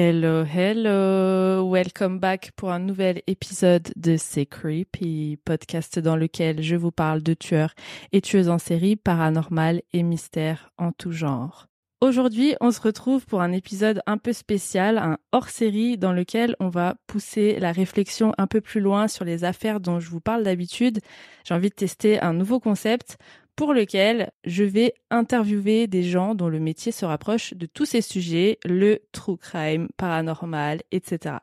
Hello, 0.00 0.44
hello, 0.44 1.68
welcome 1.68 2.20
back 2.20 2.52
pour 2.54 2.70
un 2.70 2.78
nouvel 2.78 3.20
épisode 3.26 3.90
de 3.96 4.16
C'est 4.16 4.46
Creepy, 4.46 5.40
podcast 5.44 5.98
dans 5.98 6.14
lequel 6.14 6.62
je 6.62 6.76
vous 6.76 6.92
parle 6.92 7.20
de 7.20 7.34
tueurs 7.34 7.74
et 8.12 8.20
tueuses 8.20 8.48
en 8.48 8.58
série, 8.58 8.94
paranormal 8.94 9.82
et 9.92 10.04
mystères 10.04 10.70
en 10.78 10.92
tout 10.92 11.10
genre. 11.10 11.66
Aujourd'hui, 12.00 12.54
on 12.60 12.70
se 12.70 12.80
retrouve 12.80 13.26
pour 13.26 13.40
un 13.40 13.50
épisode 13.50 14.00
un 14.06 14.18
peu 14.18 14.32
spécial, 14.32 14.98
un 14.98 15.18
hors-série 15.32 15.98
dans 15.98 16.12
lequel 16.12 16.54
on 16.60 16.68
va 16.68 16.94
pousser 17.08 17.58
la 17.58 17.72
réflexion 17.72 18.32
un 18.38 18.46
peu 18.46 18.60
plus 18.60 18.80
loin 18.80 19.08
sur 19.08 19.24
les 19.24 19.42
affaires 19.42 19.80
dont 19.80 19.98
je 19.98 20.08
vous 20.10 20.20
parle 20.20 20.44
d'habitude. 20.44 21.00
J'ai 21.42 21.54
envie 21.54 21.70
de 21.70 21.74
tester 21.74 22.20
un 22.20 22.34
nouveau 22.34 22.60
concept 22.60 23.18
pour 23.58 23.74
lequel 23.74 24.30
je 24.44 24.62
vais 24.62 24.94
interviewer 25.10 25.88
des 25.88 26.04
gens 26.04 26.36
dont 26.36 26.48
le 26.48 26.60
métier 26.60 26.92
se 26.92 27.04
rapproche 27.04 27.54
de 27.54 27.66
tous 27.66 27.86
ces 27.86 28.02
sujets, 28.02 28.60
le 28.64 29.00
true 29.10 29.36
crime, 29.36 29.88
paranormal, 29.96 30.78
etc. 30.92 31.38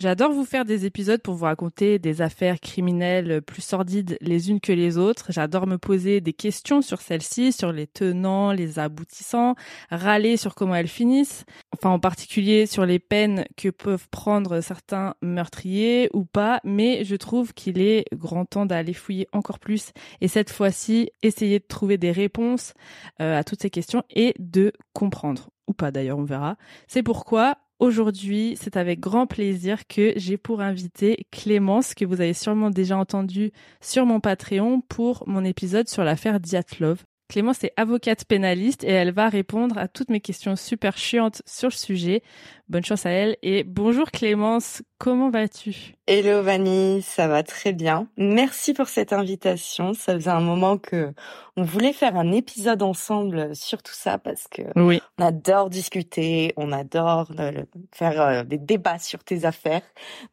J'adore 0.00 0.30
vous 0.30 0.44
faire 0.44 0.64
des 0.64 0.86
épisodes 0.86 1.20
pour 1.20 1.34
vous 1.34 1.46
raconter 1.46 1.98
des 1.98 2.22
affaires 2.22 2.60
criminelles 2.60 3.42
plus 3.42 3.62
sordides 3.62 4.16
les 4.20 4.48
unes 4.48 4.60
que 4.60 4.70
les 4.70 4.96
autres. 4.96 5.32
J'adore 5.32 5.66
me 5.66 5.76
poser 5.76 6.20
des 6.20 6.32
questions 6.32 6.82
sur 6.82 7.00
celles-ci, 7.00 7.50
sur 7.50 7.72
les 7.72 7.88
tenants, 7.88 8.52
les 8.52 8.78
aboutissants, 8.78 9.56
râler 9.90 10.36
sur 10.36 10.54
comment 10.54 10.76
elles 10.76 10.86
finissent. 10.86 11.44
Enfin, 11.74 11.90
en 11.90 11.98
particulier 11.98 12.66
sur 12.66 12.86
les 12.86 13.00
peines 13.00 13.44
que 13.56 13.70
peuvent 13.70 14.08
prendre 14.08 14.60
certains 14.60 15.16
meurtriers 15.20 16.10
ou 16.12 16.24
pas. 16.24 16.60
Mais 16.62 17.02
je 17.04 17.16
trouve 17.16 17.52
qu'il 17.52 17.80
est 17.80 18.04
grand 18.14 18.44
temps 18.44 18.66
d'aller 18.66 18.94
fouiller 18.94 19.26
encore 19.32 19.58
plus 19.58 19.90
et 20.20 20.28
cette 20.28 20.50
fois-ci 20.50 21.10
essayer 21.24 21.58
de 21.58 21.66
trouver 21.66 21.98
des 21.98 22.12
réponses 22.12 22.72
euh, 23.20 23.36
à 23.36 23.42
toutes 23.42 23.62
ces 23.62 23.70
questions 23.70 24.04
et 24.10 24.32
de 24.38 24.72
comprendre 24.92 25.50
ou 25.68 25.74
pas 25.74 25.90
d'ailleurs, 25.90 26.18
on 26.18 26.24
verra. 26.24 26.56
C'est 26.86 27.02
pourquoi 27.02 27.58
Aujourd'hui, 27.78 28.58
c'est 28.60 28.76
avec 28.76 28.98
grand 28.98 29.28
plaisir 29.28 29.86
que 29.86 30.12
j'ai 30.16 30.36
pour 30.36 30.60
inviter 30.60 31.28
Clémence, 31.30 31.94
que 31.94 32.04
vous 32.04 32.20
avez 32.20 32.34
sûrement 32.34 32.70
déjà 32.70 32.98
entendu 32.98 33.52
sur 33.80 34.04
mon 34.04 34.18
Patreon 34.18 34.80
pour 34.80 35.22
mon 35.28 35.44
épisode 35.44 35.88
sur 35.88 36.02
l'affaire 36.02 36.40
Diatlov. 36.40 37.04
Clémence 37.28 37.62
est 37.62 37.74
avocate 37.76 38.24
pénaliste 38.24 38.82
et 38.82 38.90
elle 38.90 39.12
va 39.12 39.28
répondre 39.28 39.78
à 39.78 39.86
toutes 39.86 40.10
mes 40.10 40.20
questions 40.20 40.56
super 40.56 40.96
chiantes 40.96 41.40
sur 41.46 41.68
le 41.68 41.74
sujet. 41.74 42.22
Bonne 42.68 42.84
chance 42.84 43.06
à 43.06 43.10
elle 43.10 43.36
et 43.42 43.62
bonjour 43.62 44.10
Clémence, 44.10 44.82
comment 44.98 45.30
vas-tu? 45.30 45.94
Hello 46.06 46.42
Vanny, 46.42 47.02
ça 47.02 47.28
va 47.28 47.42
très 47.42 47.72
bien. 47.72 48.08
Merci 48.16 48.74
pour 48.74 48.88
cette 48.88 49.12
invitation. 49.12 49.94
Ça 49.94 50.14
faisait 50.14 50.30
un 50.30 50.40
moment 50.40 50.78
que 50.78 51.12
on 51.56 51.62
voulait 51.64 51.92
faire 51.92 52.16
un 52.16 52.32
épisode 52.32 52.82
ensemble 52.82 53.54
sur 53.54 53.82
tout 53.82 53.92
ça 53.94 54.18
parce 54.18 54.48
que 54.48 54.62
Oui. 54.76 55.02
on 55.18 55.24
adore 55.26 55.70
discuter, 55.70 56.54
on 56.56 56.72
adore 56.72 57.30
euh, 57.38 57.52
faire 57.92 58.20
euh, 58.20 58.42
des 58.44 58.58
débats 58.58 58.98
sur 58.98 59.22
tes 59.24 59.44
affaires. 59.44 59.82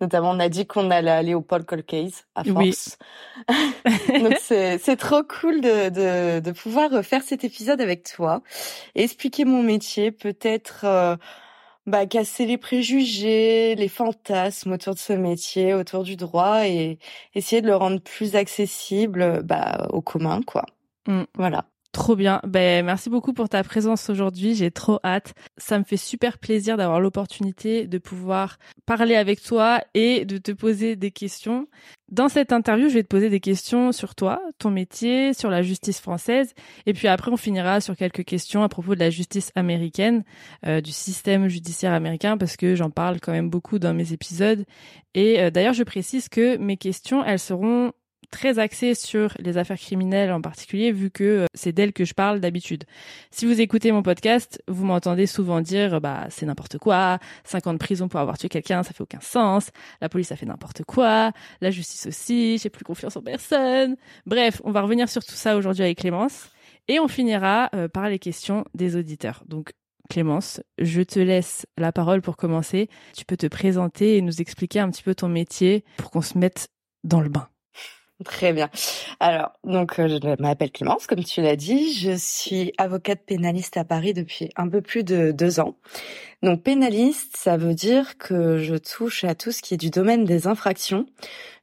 Notamment, 0.01 0.31
on 0.31 0.39
a 0.39 0.49
dit 0.49 0.65
qu'on 0.65 0.91
allait 0.91 1.11
aller 1.11 1.33
au 1.35 1.41
Paul 1.41 1.65
Case 1.65 2.25
à 2.35 2.43
Oui. 2.45 2.53
force. 2.71 2.97
Donc 4.19 4.37
c'est 4.39 4.97
trop 4.97 5.23
cool 5.23 5.61
de, 5.61 5.89
de 5.89 6.39
de 6.39 6.51
pouvoir 6.51 7.03
faire 7.03 7.21
cet 7.23 7.43
épisode 7.43 7.81
avec 7.81 8.03
toi 8.03 8.41
expliquer 8.95 9.45
mon 9.45 9.63
métier, 9.63 10.11
peut-être. 10.11 10.85
euh, 10.85 11.15
bah, 11.85 12.05
casser 12.07 12.45
les 12.45 12.57
préjugés, 12.57 13.75
les 13.75 13.87
fantasmes 13.89 14.73
autour 14.73 14.95
de 14.95 14.99
ce 14.99 15.13
métier, 15.13 15.73
autour 15.73 16.03
du 16.03 16.15
droit 16.15 16.67
et 16.67 16.99
essayer 17.35 17.61
de 17.61 17.67
le 17.67 17.75
rendre 17.75 18.01
plus 18.01 18.35
accessible 18.35 19.43
bah, 19.43 19.87
au 19.91 20.01
commun, 20.01 20.41
quoi. 20.43 20.65
Mm. 21.07 21.23
Voilà. 21.35 21.65
Trop 21.95 22.17
bien. 22.17 22.41
Ben, 22.45 22.85
merci 22.85 23.09
beaucoup 23.09 23.31
pour 23.31 23.47
ta 23.47 23.63
présence 23.63 24.09
aujourd'hui. 24.09 24.53
J'ai 24.53 24.69
trop 24.69 24.99
hâte. 25.05 25.33
Ça 25.57 25.79
me 25.79 25.85
fait 25.85 25.95
super 25.95 26.39
plaisir 26.39 26.75
d'avoir 26.75 26.99
l'opportunité 26.99 27.87
de 27.87 27.97
pouvoir 27.99 28.57
parler 28.85 29.15
avec 29.15 29.41
toi 29.41 29.79
et 29.93 30.25
de 30.25 30.37
te 30.37 30.51
poser 30.51 30.97
des 30.97 31.11
questions. 31.11 31.69
Dans 32.11 32.27
cette 32.27 32.51
interview, 32.51 32.89
je 32.89 32.95
vais 32.95 33.03
te 33.03 33.07
poser 33.07 33.29
des 33.29 33.39
questions 33.39 33.93
sur 33.93 34.13
toi, 34.13 34.41
ton 34.59 34.71
métier, 34.71 35.33
sur 35.33 35.49
la 35.49 35.61
justice 35.61 36.01
française. 36.01 36.53
Et 36.85 36.91
puis 36.91 37.07
après, 37.07 37.31
on 37.31 37.37
finira 37.37 37.79
sur 37.79 37.95
quelques 37.95 38.25
questions 38.25 38.61
à 38.61 38.67
propos 38.67 38.93
de 38.93 38.99
la 38.99 39.09
justice 39.09 39.53
américaine, 39.55 40.25
euh, 40.65 40.81
du 40.81 40.91
système 40.91 41.47
judiciaire 41.47 41.93
américain, 41.93 42.37
parce 42.37 42.57
que 42.57 42.75
j'en 42.75 42.89
parle 42.89 43.21
quand 43.21 43.31
même 43.31 43.49
beaucoup 43.49 43.79
dans 43.79 43.93
mes 43.93 44.11
épisodes. 44.11 44.65
Et 45.13 45.39
euh, 45.39 45.49
d'ailleurs, 45.49 45.73
je 45.73 45.83
précise 45.83 46.27
que 46.27 46.57
mes 46.57 46.75
questions, 46.75 47.23
elles 47.23 47.39
seront 47.39 47.93
très 48.25 48.59
axée 48.59 48.95
sur 48.95 49.33
les 49.39 49.57
affaires 49.57 49.77
criminelles 49.77 50.31
en 50.31 50.41
particulier, 50.41 50.91
vu 50.91 51.11
que 51.11 51.23
euh, 51.23 51.45
c'est 51.53 51.71
d'elles 51.71 51.93
que 51.93 52.05
je 52.05 52.13
parle 52.13 52.39
d'habitude. 52.39 52.83
Si 53.31 53.45
vous 53.45 53.61
écoutez 53.61 53.91
mon 53.91 54.03
podcast, 54.03 54.61
vous 54.67 54.85
m'entendez 54.85 55.27
souvent 55.27 55.61
dire, 55.61 56.01
bah, 56.01 56.27
c'est 56.29 56.45
n'importe 56.45 56.77
quoi, 56.77 57.19
5 57.43 57.67
ans 57.67 57.73
de 57.73 57.77
prison 57.77 58.07
pour 58.07 58.19
avoir 58.19 58.37
tué 58.37 58.49
quelqu'un, 58.49 58.83
ça 58.83 58.93
fait 58.93 59.03
aucun 59.03 59.21
sens, 59.21 59.69
la 60.01 60.09
police 60.09 60.31
a 60.31 60.35
fait 60.35 60.45
n'importe 60.45 60.83
quoi, 60.83 61.31
la 61.61 61.71
justice 61.71 62.07
aussi, 62.07 62.57
j'ai 62.57 62.69
plus 62.69 62.85
confiance 62.85 63.15
en 63.17 63.21
personne. 63.21 63.95
Bref, 64.25 64.61
on 64.63 64.71
va 64.71 64.81
revenir 64.81 65.09
sur 65.09 65.23
tout 65.23 65.35
ça 65.35 65.55
aujourd'hui 65.55 65.83
avec 65.83 65.99
Clémence, 65.99 66.49
et 66.87 66.99
on 66.99 67.07
finira 67.07 67.69
euh, 67.73 67.87
par 67.87 68.09
les 68.09 68.19
questions 68.19 68.65
des 68.73 68.95
auditeurs. 68.95 69.43
Donc, 69.47 69.71
Clémence, 70.09 70.61
je 70.77 71.01
te 71.01 71.19
laisse 71.19 71.65
la 71.77 71.91
parole 71.91 72.21
pour 72.21 72.37
commencer. 72.37 72.89
Tu 73.15 73.25
peux 73.25 73.37
te 73.37 73.47
présenter 73.47 74.17
et 74.17 74.21
nous 74.21 74.41
expliquer 74.41 74.79
un 74.79 74.89
petit 74.91 75.03
peu 75.03 75.15
ton 75.15 75.29
métier 75.29 75.83
pour 75.97 76.11
qu'on 76.11 76.21
se 76.21 76.37
mette 76.37 76.67
dans 77.03 77.21
le 77.21 77.29
bain. 77.29 77.47
Très 78.23 78.53
bien. 78.53 78.69
Alors, 79.19 79.51
donc, 79.65 79.99
euh, 79.99 80.07
je 80.07 80.41
m'appelle 80.41 80.71
Clémence, 80.71 81.05
comme 81.05 81.23
tu 81.23 81.41
l'as 81.41 81.57
dit. 81.57 81.93
Je 81.93 82.15
suis 82.15 82.71
avocate 82.77 83.25
pénaliste 83.25 83.75
à 83.75 83.83
Paris 83.83 84.13
depuis 84.13 84.51
un 84.55 84.69
peu 84.69 84.81
plus 84.81 85.03
de 85.03 85.31
deux 85.31 85.59
ans. 85.59 85.75
Donc, 86.41 86.63
pénaliste, 86.63 87.35
ça 87.35 87.57
veut 87.57 87.73
dire 87.73 88.17
que 88.17 88.57
je 88.57 88.75
touche 88.75 89.25
à 89.25 89.35
tout 89.35 89.51
ce 89.51 89.61
qui 89.61 89.73
est 89.73 89.77
du 89.77 89.89
domaine 89.89 90.23
des 90.23 90.47
infractions. 90.47 91.05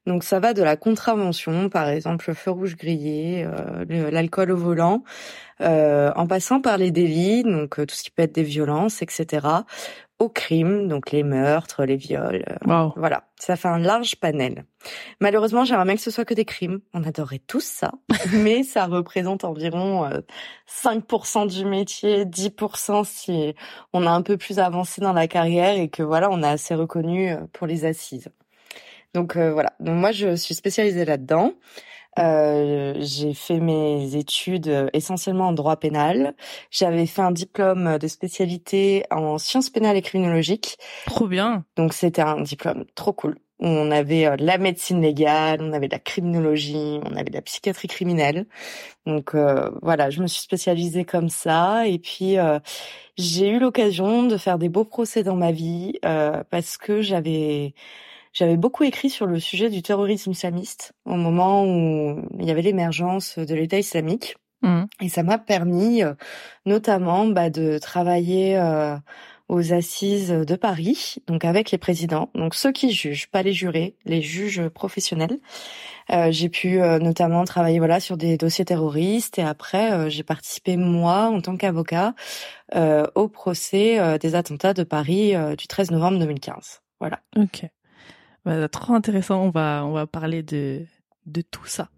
Donc, 0.06 0.24
ça 0.24 0.40
va 0.40 0.52
de 0.52 0.62
la 0.62 0.76
contravention, 0.76 1.70
par 1.70 1.88
exemple, 1.88 2.26
le 2.28 2.34
feu 2.34 2.50
rouge 2.50 2.76
grillé, 2.76 3.46
euh, 3.46 4.10
l'alcool 4.10 4.50
au 4.50 4.56
volant, 4.56 5.04
euh, 5.60 6.10
en 6.16 6.26
passant 6.26 6.60
par 6.60 6.76
les 6.76 6.90
délits, 6.90 7.44
donc 7.44 7.78
euh, 7.78 7.86
tout 7.86 7.94
ce 7.94 8.02
qui 8.02 8.10
peut 8.10 8.22
être 8.22 8.34
des 8.34 8.42
violences, 8.42 9.00
etc., 9.00 9.46
au 10.22 10.28
crime, 10.28 10.86
donc 10.88 11.10
les 11.10 11.22
meurtres, 11.24 11.84
les 11.84 11.96
viols, 11.96 12.44
euh, 12.48 12.56
Wow. 12.66 12.92
voilà, 12.96 13.24
ça 13.38 13.56
fait 13.56 13.68
un 13.68 13.78
large 13.78 14.16
panel. 14.16 14.64
Malheureusement, 15.20 15.64
j'aimerais 15.64 15.84
bien 15.84 15.94
que 15.96 16.00
ce 16.00 16.10
soit 16.12 16.24
que 16.24 16.34
des 16.34 16.44
crimes. 16.44 16.80
On 16.94 17.02
adorerait 17.02 17.40
tous 17.46 17.64
ça, 17.64 17.90
mais 18.32 18.62
ça 18.62 18.86
représente 18.86 19.44
environ 19.44 20.04
euh, 20.04 20.20
5% 20.68 21.46
du 21.48 21.64
métier, 21.64 22.24
10% 22.24 23.04
si 23.04 23.54
on 23.92 24.06
a 24.06 24.10
un 24.10 24.22
peu 24.22 24.36
plus 24.36 24.58
avancé 24.60 25.00
dans 25.00 25.12
la 25.12 25.26
carrière 25.26 25.76
et 25.76 25.88
que 25.88 26.02
voilà, 26.02 26.30
on 26.30 26.42
est 26.42 26.46
assez 26.48 26.74
reconnu 26.74 27.32
euh, 27.32 27.38
pour 27.52 27.66
les 27.66 27.84
assises. 27.84 28.28
Donc 29.14 29.36
euh, 29.36 29.52
voilà. 29.52 29.72
Donc 29.80 29.96
moi, 29.96 30.12
je 30.12 30.36
suis 30.36 30.54
spécialisée 30.54 31.04
là-dedans. 31.04 31.52
Euh, 32.18 32.94
j'ai 32.98 33.32
fait 33.32 33.58
mes 33.58 34.16
études 34.16 34.68
euh, 34.68 34.88
essentiellement 34.92 35.48
en 35.48 35.52
droit 35.52 35.76
pénal. 35.76 36.34
J'avais 36.70 37.06
fait 37.06 37.22
un 37.22 37.30
diplôme 37.32 37.98
de 37.98 38.06
spécialité 38.08 39.04
en 39.10 39.38
sciences 39.38 39.70
pénales 39.70 39.96
et 39.96 40.02
criminologiques. 40.02 40.78
Trop 41.06 41.26
bien. 41.26 41.64
Donc 41.76 41.94
c'était 41.94 42.22
un 42.22 42.40
diplôme 42.42 42.84
trop 42.94 43.12
cool. 43.12 43.38
On 43.64 43.92
avait 43.92 44.26
euh, 44.26 44.36
de 44.36 44.44
la 44.44 44.58
médecine 44.58 45.00
légale, 45.00 45.60
on 45.62 45.72
avait 45.72 45.86
de 45.86 45.92
la 45.92 46.00
criminologie, 46.00 46.98
on 47.04 47.14
avait 47.14 47.30
de 47.30 47.34
la 47.34 47.42
psychiatrie 47.42 47.86
criminelle. 47.86 48.46
Donc 49.06 49.36
euh, 49.36 49.70
voilà, 49.82 50.10
je 50.10 50.20
me 50.20 50.26
suis 50.26 50.42
spécialisée 50.42 51.04
comme 51.04 51.28
ça. 51.28 51.86
Et 51.86 52.00
puis 52.00 52.38
euh, 52.38 52.58
j'ai 53.16 53.48
eu 53.50 53.60
l'occasion 53.60 54.24
de 54.24 54.36
faire 54.36 54.58
des 54.58 54.68
beaux 54.68 54.84
procès 54.84 55.22
dans 55.22 55.36
ma 55.36 55.52
vie 55.52 55.94
parce 56.50 56.76
que 56.76 57.02
j'avais 57.02 57.74
j'avais 58.32 58.56
beaucoup 58.56 58.84
écrit 58.84 59.10
sur 59.10 59.26
le 59.26 59.40
sujet 59.40 59.70
du 59.70 59.82
terrorisme 59.82 60.30
islamiste 60.30 60.92
au 61.04 61.16
moment 61.16 61.64
où 61.64 62.22
il 62.38 62.46
y 62.46 62.50
avait 62.50 62.62
l'émergence 62.62 63.38
de 63.38 63.54
l'État 63.54 63.78
islamique. 63.78 64.36
Mmh. 64.62 64.84
Et 65.00 65.08
ça 65.08 65.22
m'a 65.22 65.38
permis 65.38 66.02
notamment 66.66 67.26
bah, 67.26 67.50
de 67.50 67.78
travailler 67.78 68.56
aux 69.52 69.74
assises 69.74 70.30
de 70.30 70.56
Paris, 70.56 71.16
donc 71.26 71.44
avec 71.44 71.70
les 71.70 71.78
présidents, 71.78 72.30
donc 72.34 72.54
ceux 72.54 72.72
qui 72.72 72.90
jugent, 72.90 73.28
pas 73.28 73.42
les 73.42 73.52
jurés, 73.52 73.96
les 74.06 74.22
juges 74.22 74.66
professionnels. 74.68 75.38
Euh, 76.10 76.28
j'ai 76.30 76.48
pu 76.48 76.80
euh, 76.80 76.98
notamment 76.98 77.44
travailler 77.44 77.78
voilà 77.78 78.00
sur 78.00 78.16
des 78.16 78.38
dossiers 78.38 78.64
terroristes 78.64 79.38
et 79.38 79.42
après 79.42 79.92
euh, 79.92 80.08
j'ai 80.08 80.22
participé 80.22 80.78
moi 80.78 81.24
en 81.26 81.40
tant 81.42 81.56
qu'avocat 81.56 82.14
au 83.14 83.28
procès 83.28 84.18
des 84.18 84.34
attentats 84.34 84.72
de 84.72 84.82
Paris 84.82 85.34
du 85.58 85.66
13 85.66 85.90
novembre 85.90 86.18
2015. 86.20 86.80
Voilà. 87.00 87.20
Ok. 87.36 87.66
Bah, 88.44 88.68
trop 88.68 88.94
intéressant. 88.94 89.42
On 89.42 89.50
va 89.50 89.84
on 89.84 89.92
va 89.92 90.06
parler 90.06 90.42
de 90.42 90.84
de 91.26 91.42
tout 91.42 91.66
ça. 91.66 91.88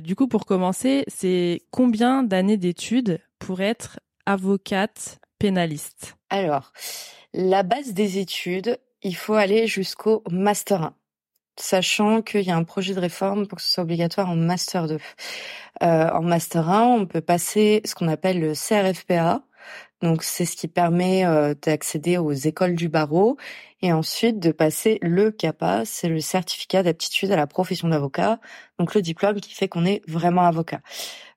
du 0.00 0.16
coup, 0.16 0.28
pour 0.28 0.46
commencer, 0.46 1.04
c'est 1.08 1.62
combien 1.70 2.22
d'années 2.22 2.56
d'études 2.56 3.20
pour 3.38 3.60
être 3.60 4.00
avocate 4.26 5.18
pénaliste? 5.38 6.16
Alors, 6.30 6.72
la 7.32 7.62
base 7.62 7.92
des 7.92 8.18
études, 8.18 8.78
il 9.02 9.16
faut 9.16 9.34
aller 9.34 9.66
jusqu'au 9.66 10.22
Master 10.30 10.82
1 10.82 10.94
sachant 11.56 12.22
qu'il 12.22 12.42
y 12.42 12.50
a 12.50 12.56
un 12.56 12.64
projet 12.64 12.94
de 12.94 13.00
réforme 13.00 13.46
pour 13.46 13.56
que 13.56 13.62
ce 13.62 13.72
soit 13.72 13.84
obligatoire 13.84 14.30
en 14.30 14.36
Master 14.36 14.88
2. 14.88 14.98
Euh, 15.82 16.10
en 16.10 16.22
Master 16.22 16.68
1, 16.68 16.82
on 16.82 17.06
peut 17.06 17.20
passer 17.20 17.80
ce 17.84 17.94
qu'on 17.94 18.08
appelle 18.08 18.40
le 18.40 18.54
CRFPA. 18.54 19.42
Donc 20.02 20.22
c'est 20.22 20.44
ce 20.44 20.56
qui 20.56 20.68
permet 20.68 21.24
euh, 21.24 21.54
d'accéder 21.54 22.18
aux 22.18 22.32
écoles 22.32 22.74
du 22.74 22.88
barreau 22.88 23.36
et 23.80 23.92
ensuite 23.92 24.38
de 24.38 24.52
passer 24.52 24.98
le 25.02 25.30
CAPA, 25.30 25.84
c'est 25.84 26.08
le 26.08 26.20
certificat 26.20 26.82
d'aptitude 26.82 27.30
à 27.30 27.36
la 27.36 27.46
profession 27.46 27.88
d'avocat, 27.88 28.38
donc 28.78 28.94
le 28.94 29.02
diplôme 29.02 29.40
qui 29.40 29.54
fait 29.54 29.68
qu'on 29.68 29.86
est 29.86 30.02
vraiment 30.08 30.42
avocat. 30.42 30.80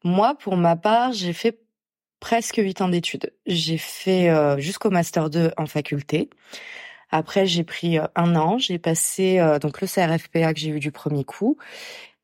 Moi, 0.04 0.36
pour 0.36 0.58
ma 0.58 0.76
part, 0.76 1.14
j'ai 1.14 1.34
fait 1.34 1.60
presque 2.20 2.58
huit 2.58 2.82
ans 2.82 2.90
d'études. 2.90 3.34
J'ai 3.46 3.78
fait 3.78 4.30
euh, 4.30 4.58
jusqu'au 4.58 4.90
master 4.90 5.30
2 5.30 5.52
en 5.58 5.66
faculté. 5.66 6.30
Après, 7.10 7.46
j'ai 7.46 7.64
pris 7.64 8.00
euh, 8.00 8.08
un 8.16 8.36
an. 8.36 8.58
J'ai 8.58 8.80
passé 8.80 9.40
donc 9.62 9.82
le 9.82 9.88
CRFPA 9.88 10.54
que 10.54 10.60
j'ai 10.60 10.70
eu 10.70 10.80
du 10.80 10.92
premier 10.92 11.24
coup. 11.24 11.58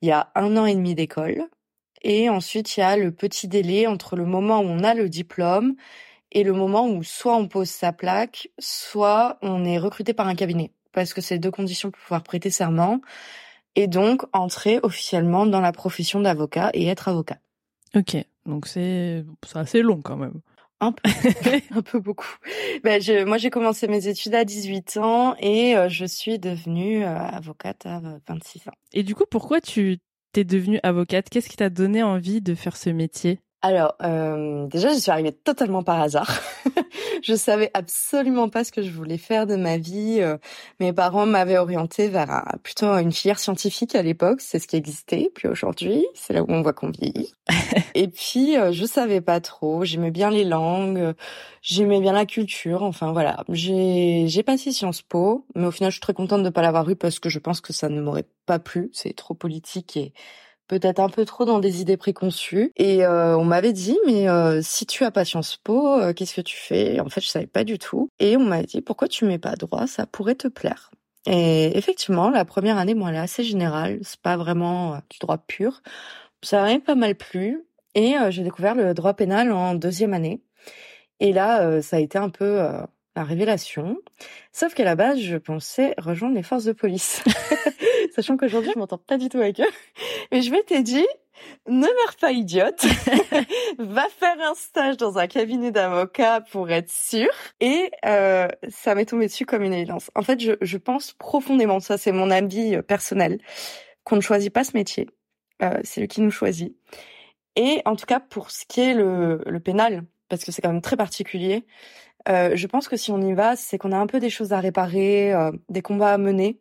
Il 0.02 0.10
y 0.10 0.12
a 0.12 0.32
un 0.36 0.58
an 0.58 0.66
et 0.66 0.76
demi 0.76 0.96
d'école. 0.96 1.48
Et 2.04 2.30
ensuite, 2.30 2.76
il 2.76 2.82
y 2.82 2.84
a 2.84 2.98
le 2.98 3.12
petit 3.12 3.48
délai 3.48 3.88
entre 3.88 4.16
le 4.16 4.26
moment 4.26 4.60
où 4.60 4.66
on 4.66 4.84
a 4.84 4.94
le 4.94 5.10
diplôme 5.10 5.76
et 6.32 6.44
le 6.44 6.54
moment 6.54 6.88
où 6.88 7.04
soit 7.04 7.36
on 7.36 7.48
pose 7.48 7.70
sa 7.70 7.94
plaque, 7.94 8.50
soit 8.60 9.38
on 9.42 9.66
est 9.66 9.78
recruté 9.78 10.14
par 10.14 10.28
un 10.28 10.36
cabinet. 10.36 10.72
Parce 10.92 11.14
que 11.14 11.22
c'est 11.22 11.40
deux 11.40 11.52
conditions 11.52 11.92
pour 11.92 12.02
pouvoir 12.02 12.24
prêter 12.24 12.50
serment. 12.50 13.02
Et 13.76 13.88
donc, 13.88 14.24
entrer 14.34 14.80
officiellement 14.84 15.46
dans 15.46 15.62
la 15.62 15.72
profession 15.72 16.20
d'avocat 16.20 16.70
et 16.74 16.88
être 16.88 17.08
avocat. 17.08 17.40
Ok. 17.96 18.18
Donc 18.46 18.68
c'est 18.68 19.24
assez 19.54 19.82
long 19.82 20.02
quand 20.02 20.18
même. 20.18 20.42
Un 20.80 20.92
peu, 20.92 21.10
un 21.72 21.82
peu 21.82 22.00
beaucoup. 22.00 22.36
Ben 22.84 23.02
je, 23.02 23.24
moi, 23.24 23.38
j'ai 23.38 23.50
commencé 23.50 23.88
mes 23.88 24.08
études 24.08 24.36
à 24.36 24.44
18 24.44 24.98
ans 24.98 25.36
et 25.40 25.78
euh, 25.78 25.88
je 25.88 26.06
suis 26.06 26.40
devenue 26.40 27.06
euh, 27.06 27.18
avocate 27.18 27.86
à 27.86 28.02
26 28.28 28.68
ans. 28.68 28.74
Et 28.92 29.04
du 29.04 29.16
coup, 29.16 29.24
pourquoi 29.30 29.62
tu 29.62 30.00
t'es 30.34 30.44
devenue 30.44 30.80
avocate 30.84 31.30
Qu'est-ce 31.30 31.48
qui 31.48 31.56
t'a 31.56 31.70
donné 31.70 32.04
envie 32.04 32.42
de 32.42 32.56
faire 32.56 32.76
ce 32.76 32.90
métier? 32.90 33.40
Alors, 33.66 33.96
euh, 34.04 34.68
déjà, 34.68 34.94
je 34.94 35.00
suis 35.00 35.10
arrivée 35.10 35.32
totalement 35.32 35.84
par 35.84 36.02
hasard. 36.02 36.30
je 37.24 37.34
savais 37.34 37.72
absolument 37.74 38.50
pas 38.50 38.66
ce 38.66 38.74
que 38.74 38.84
je 38.84 38.92
voulais 38.92 39.18
faire 39.18 39.48
de 39.48 39.56
ma 39.56 39.78
vie. 39.78 40.18
Euh, 40.20 40.38
mes 40.82 40.92
parents 40.92 41.26
m'avaient 41.26 41.58
orientée 41.58 42.10
vers 42.10 42.44
plutôt 42.62 42.88
une 42.88 43.14
filière 43.14 43.40
scientifique 43.40 43.96
à 43.96 44.02
l'époque, 44.02 44.42
c'est 44.42 44.60
ce 44.60 44.68
qui 44.68 44.76
existait. 44.76 45.32
Puis 45.34 45.48
aujourd'hui, 45.48 46.06
c'est 46.14 46.34
là 46.34 46.42
où 46.42 46.48
on 46.50 46.62
voit 46.62 46.74
qu'on 46.74 46.92
vieillit. 46.92 47.32
Et 47.96 48.10
puis, 48.10 48.58
euh, 48.58 48.74
je 48.74 48.84
savais 48.84 49.22
pas 49.22 49.40
trop. 49.40 49.86
J'aimais 49.86 50.12
bien 50.12 50.30
les 50.30 50.44
langues, 50.44 51.14
j'aimais 51.62 52.02
bien 52.02 52.12
la 52.12 52.26
culture. 52.26 52.84
Enfin 52.84 53.14
voilà, 53.14 53.46
j'ai 53.48 54.26
j'ai 54.28 54.44
passé 54.44 54.74
Sciences 54.74 55.04
Po, 55.04 55.46
mais 55.56 55.68
au 55.68 55.72
final, 55.72 55.90
je 55.90 55.96
suis 55.96 56.02
très 56.02 56.14
contente 56.14 56.44
de 56.44 56.50
pas 56.50 56.62
l'avoir 56.62 56.90
eu 56.90 56.98
parce 56.98 57.20
que 57.20 57.30
je 57.30 57.40
pense 57.40 57.62
que 57.62 57.72
ça 57.72 57.88
ne 57.88 58.02
m'aurait 58.02 58.28
pas 58.46 58.60
plu. 58.60 58.90
C'est 58.92 59.16
trop 59.16 59.36
politique 59.36 59.96
et 59.96 60.12
peut-être 60.68 61.00
un 61.00 61.10
peu 61.10 61.26
trop 61.26 61.46
dans 61.46 61.60
des 61.60 61.82
idées 61.82 61.98
préconçues. 61.98 62.72
Et 62.76 63.06
euh, 63.06 63.38
on 63.38 63.46
m'avait 63.46 63.74
dit, 63.74 63.98
mais 64.06 64.30
euh, 64.30 64.62
si 64.62 64.86
tu 64.86 65.04
as 65.04 65.12
pas 65.12 65.26
Sciences 65.26 65.58
Po, 65.58 66.00
euh, 66.00 66.14
qu'est-ce 66.14 66.36
que 66.36 66.42
tu 66.42 66.58
fais? 66.58 67.00
En 67.00 67.10
fait, 67.10 67.22
je 67.22 67.28
savais 67.28 67.48
pas 67.48 67.64
du 67.64 67.78
tout. 67.78 68.10
Et 68.20 68.38
on 68.38 68.44
m'a 68.44 68.64
dit, 68.64 68.82
pourquoi 68.82 69.08
tu 69.08 69.26
mets 69.26 69.40
pas 69.40 69.56
droit? 69.56 69.88
Ça 69.88 70.06
pourrait 70.06 70.36
te 70.36 70.48
plaire. 70.48 70.92
Et 71.26 71.78
effectivement, 71.78 72.30
la 72.30 72.46
première 72.46 72.78
année, 72.78 72.96
moi, 72.96 73.10
elle 73.10 73.16
est 73.16 73.20
assez 73.20 73.44
générale. 73.44 74.00
C'est 74.04 74.20
pas 74.22 74.38
vraiment 74.38 75.00
du 75.10 75.20
droit 75.20 75.38
pur. 75.38 75.82
Ça 76.42 76.64
m'a 76.64 76.80
pas 76.80 76.96
mal 76.96 77.16
plu. 77.16 77.66
Et 77.96 78.16
j'ai 78.30 78.44
découvert 78.44 78.76
le 78.76 78.94
droit 78.94 79.14
pénal 79.14 79.52
en 79.52 79.76
deuxième 79.76 80.14
année. 80.14 80.42
Et 81.20 81.32
là, 81.32 81.82
ça 81.82 81.98
a 81.98 82.00
été 82.00 82.18
un 82.18 82.30
peu 82.30 82.60
la 83.16 83.24
révélation. 83.24 83.98
Sauf 84.52 84.74
qu'à 84.74 84.84
la 84.84 84.96
base, 84.96 85.20
je 85.20 85.38
pensais 85.38 85.94
rejoindre 85.98 86.36
les 86.36 86.44
forces 86.44 86.66
de 86.66 86.72
police. 86.72 87.24
Sachant 88.16 88.38
qu'aujourd'hui, 88.38 88.72
je 88.74 88.80
m'entends 88.80 88.98
pas 88.98 89.18
du 89.18 89.30
tout 89.30 89.38
avec 89.38 89.60
eux. 89.60 89.70
Mais 90.32 90.42
je 90.42 90.52
m'étais 90.52 90.84
dit, 90.84 91.06
ne 91.68 91.82
meurs 91.82 92.16
pas 92.20 92.32
idiote. 92.32 92.86
Va 93.80 94.06
faire 94.10 94.36
un 94.40 94.56
stage 94.56 94.98
dans 94.98 95.18
un 95.18 95.28
cabinet 95.28 95.72
d'avocat 95.72 96.42
pour 96.52 96.70
être 96.72 96.92
sûr. 96.92 97.30
Et 97.60 97.92
euh, 98.06 98.48
ça 98.70 98.96
m'est 98.96 99.06
tombé 99.06 99.28
dessus 99.28 99.46
comme 99.46 99.64
une 99.64 99.74
évidence. 99.74 100.12
En 100.16 100.22
fait, 100.22 100.40
je, 100.40 100.54
je 100.62 100.78
pense 100.78 101.14
profondément, 101.14 101.80
ça 101.80 101.98
c'est 101.98 102.12
mon 102.12 102.32
avis 102.32 102.76
euh, 102.76 102.82
personnel, 102.82 103.40
qu'on 104.04 104.16
ne 104.16 104.22
choisit 104.22 104.54
pas 104.54 104.64
ce 104.64 104.76
métier. 104.76 105.10
Euh, 105.62 105.80
c'est 105.84 106.02
lui 106.02 106.08
qui 106.08 106.22
nous 106.22 106.32
choisit. 106.32 106.76
Et 107.56 107.82
en 107.86 107.96
tout 107.96 108.06
cas, 108.06 108.20
pour 108.20 108.52
ce 108.52 108.66
qui 108.66 108.82
est 108.82 108.94
le, 108.94 109.42
le 109.46 109.60
pénal, 109.60 110.04
parce 110.28 110.44
que 110.44 110.52
c'est 110.52 110.62
quand 110.62 110.72
même 110.72 110.82
très 110.82 110.98
particulier, 110.98 111.66
euh, 112.30 112.56
je 112.56 112.68
pense 112.68 112.88
que 112.88 112.98
si 112.98 113.12
on 113.12 113.22
y 113.22 113.34
va, 113.34 113.56
c'est 113.56 113.78
qu'on 113.78 113.92
a 113.92 113.98
un 113.98 114.08
peu 114.08 114.20
des 114.20 114.30
choses 114.30 114.54
à 114.54 114.60
réparer, 114.60 115.34
euh, 115.34 115.52
des 115.70 115.82
combats 115.82 116.14
à 116.14 116.18
mener 116.18 116.60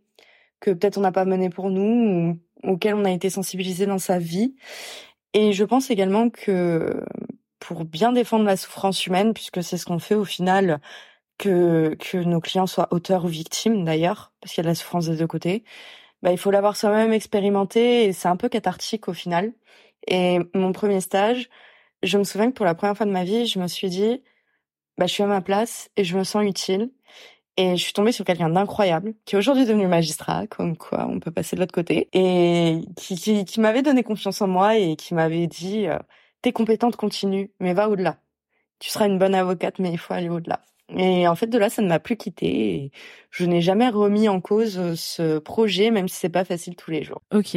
que 0.60 0.70
peut-être 0.70 0.98
on 0.98 1.02
n'a 1.02 1.12
pas 1.12 1.24
mené 1.24 1.50
pour 1.50 1.70
nous 1.70 2.38
ou 2.64 2.70
auxquels 2.72 2.94
on 2.94 3.04
a 3.04 3.10
été 3.10 3.30
sensibilisé 3.30 3.86
dans 3.86 3.98
sa 3.98 4.18
vie. 4.18 4.54
Et 5.34 5.52
je 5.52 5.64
pense 5.64 5.90
également 5.90 6.30
que 6.30 7.04
pour 7.60 7.84
bien 7.84 8.12
défendre 8.12 8.44
la 8.44 8.56
souffrance 8.56 9.06
humaine, 9.06 9.34
puisque 9.34 9.62
c'est 9.62 9.78
ce 9.78 9.86
qu'on 9.86 9.98
fait 9.98 10.14
au 10.14 10.24
final, 10.24 10.80
que, 11.38 11.96
que 11.98 12.18
nos 12.18 12.40
clients 12.40 12.66
soient 12.66 12.88
auteurs 12.92 13.24
ou 13.24 13.28
victimes 13.28 13.84
d'ailleurs, 13.84 14.32
parce 14.40 14.54
qu'il 14.54 14.62
y 14.62 14.64
a 14.64 14.68
de 14.68 14.68
la 14.70 14.74
souffrance 14.76 15.08
des 15.08 15.16
deux 15.16 15.26
côtés, 15.26 15.64
bah, 16.22 16.32
il 16.32 16.38
faut 16.38 16.50
l'avoir 16.52 16.76
soi-même 16.76 17.12
expérimenté 17.12 18.04
et 18.04 18.12
c'est 18.12 18.28
un 18.28 18.36
peu 18.36 18.48
cathartique 18.48 19.08
au 19.08 19.14
final. 19.14 19.52
Et 20.06 20.38
mon 20.54 20.72
premier 20.72 21.00
stage, 21.00 21.50
je 22.02 22.18
me 22.18 22.24
souviens 22.24 22.48
que 22.50 22.56
pour 22.56 22.66
la 22.66 22.74
première 22.74 22.96
fois 22.96 23.06
de 23.06 23.12
ma 23.12 23.24
vie, 23.24 23.46
je 23.46 23.58
me 23.58 23.68
suis 23.68 23.88
dit, 23.88 24.22
bah, 24.98 25.06
je 25.06 25.12
suis 25.12 25.22
à 25.22 25.26
ma 25.26 25.40
place 25.40 25.90
et 25.96 26.04
je 26.04 26.16
me 26.16 26.24
sens 26.24 26.44
utile. 26.44 26.90
Et 27.58 27.76
je 27.76 27.82
suis 27.82 27.92
tombée 27.92 28.12
sur 28.12 28.24
quelqu'un 28.24 28.48
d'incroyable, 28.48 29.14
qui 29.26 29.34
est 29.34 29.38
aujourd'hui 29.38 29.66
devenu 29.66 29.86
magistrat, 29.86 30.46
comme 30.46 30.76
quoi 30.76 31.06
on 31.06 31.20
peut 31.20 31.30
passer 31.30 31.54
de 31.54 31.60
l'autre 31.60 31.74
côté, 31.74 32.08
et 32.14 32.80
qui, 32.96 33.16
qui, 33.16 33.44
qui 33.44 33.60
m'avait 33.60 33.82
donné 33.82 34.02
confiance 34.02 34.40
en 34.40 34.48
moi 34.48 34.78
et 34.78 34.96
qui 34.96 35.12
m'avait 35.14 35.46
dit 35.46 35.86
euh, 35.86 35.98
T'es 36.40 36.52
compétente, 36.52 36.96
continue, 36.96 37.52
mais 37.60 37.74
va 37.74 37.90
au-delà. 37.90 38.18
Tu 38.80 38.90
seras 38.90 39.06
une 39.06 39.18
bonne 39.18 39.34
avocate, 39.34 39.78
mais 39.78 39.92
il 39.92 39.98
faut 39.98 40.14
aller 40.14 40.30
au-delà. 40.30 40.62
Et 40.96 41.28
en 41.28 41.34
fait, 41.36 41.46
de 41.46 41.58
là, 41.58 41.70
ça 41.70 41.82
ne 41.82 41.88
m'a 41.88 42.00
plus 42.00 42.16
quitté. 42.16 42.46
Et 42.74 42.92
je 43.30 43.44
n'ai 43.44 43.60
jamais 43.60 43.88
remis 43.90 44.28
en 44.28 44.40
cause 44.40 44.94
ce 44.96 45.38
projet, 45.38 45.90
même 45.90 46.08
si 46.08 46.16
c'est 46.16 46.28
pas 46.30 46.44
facile 46.44 46.76
tous 46.76 46.90
les 46.90 47.02
jours. 47.04 47.22
Ok. 47.34 47.56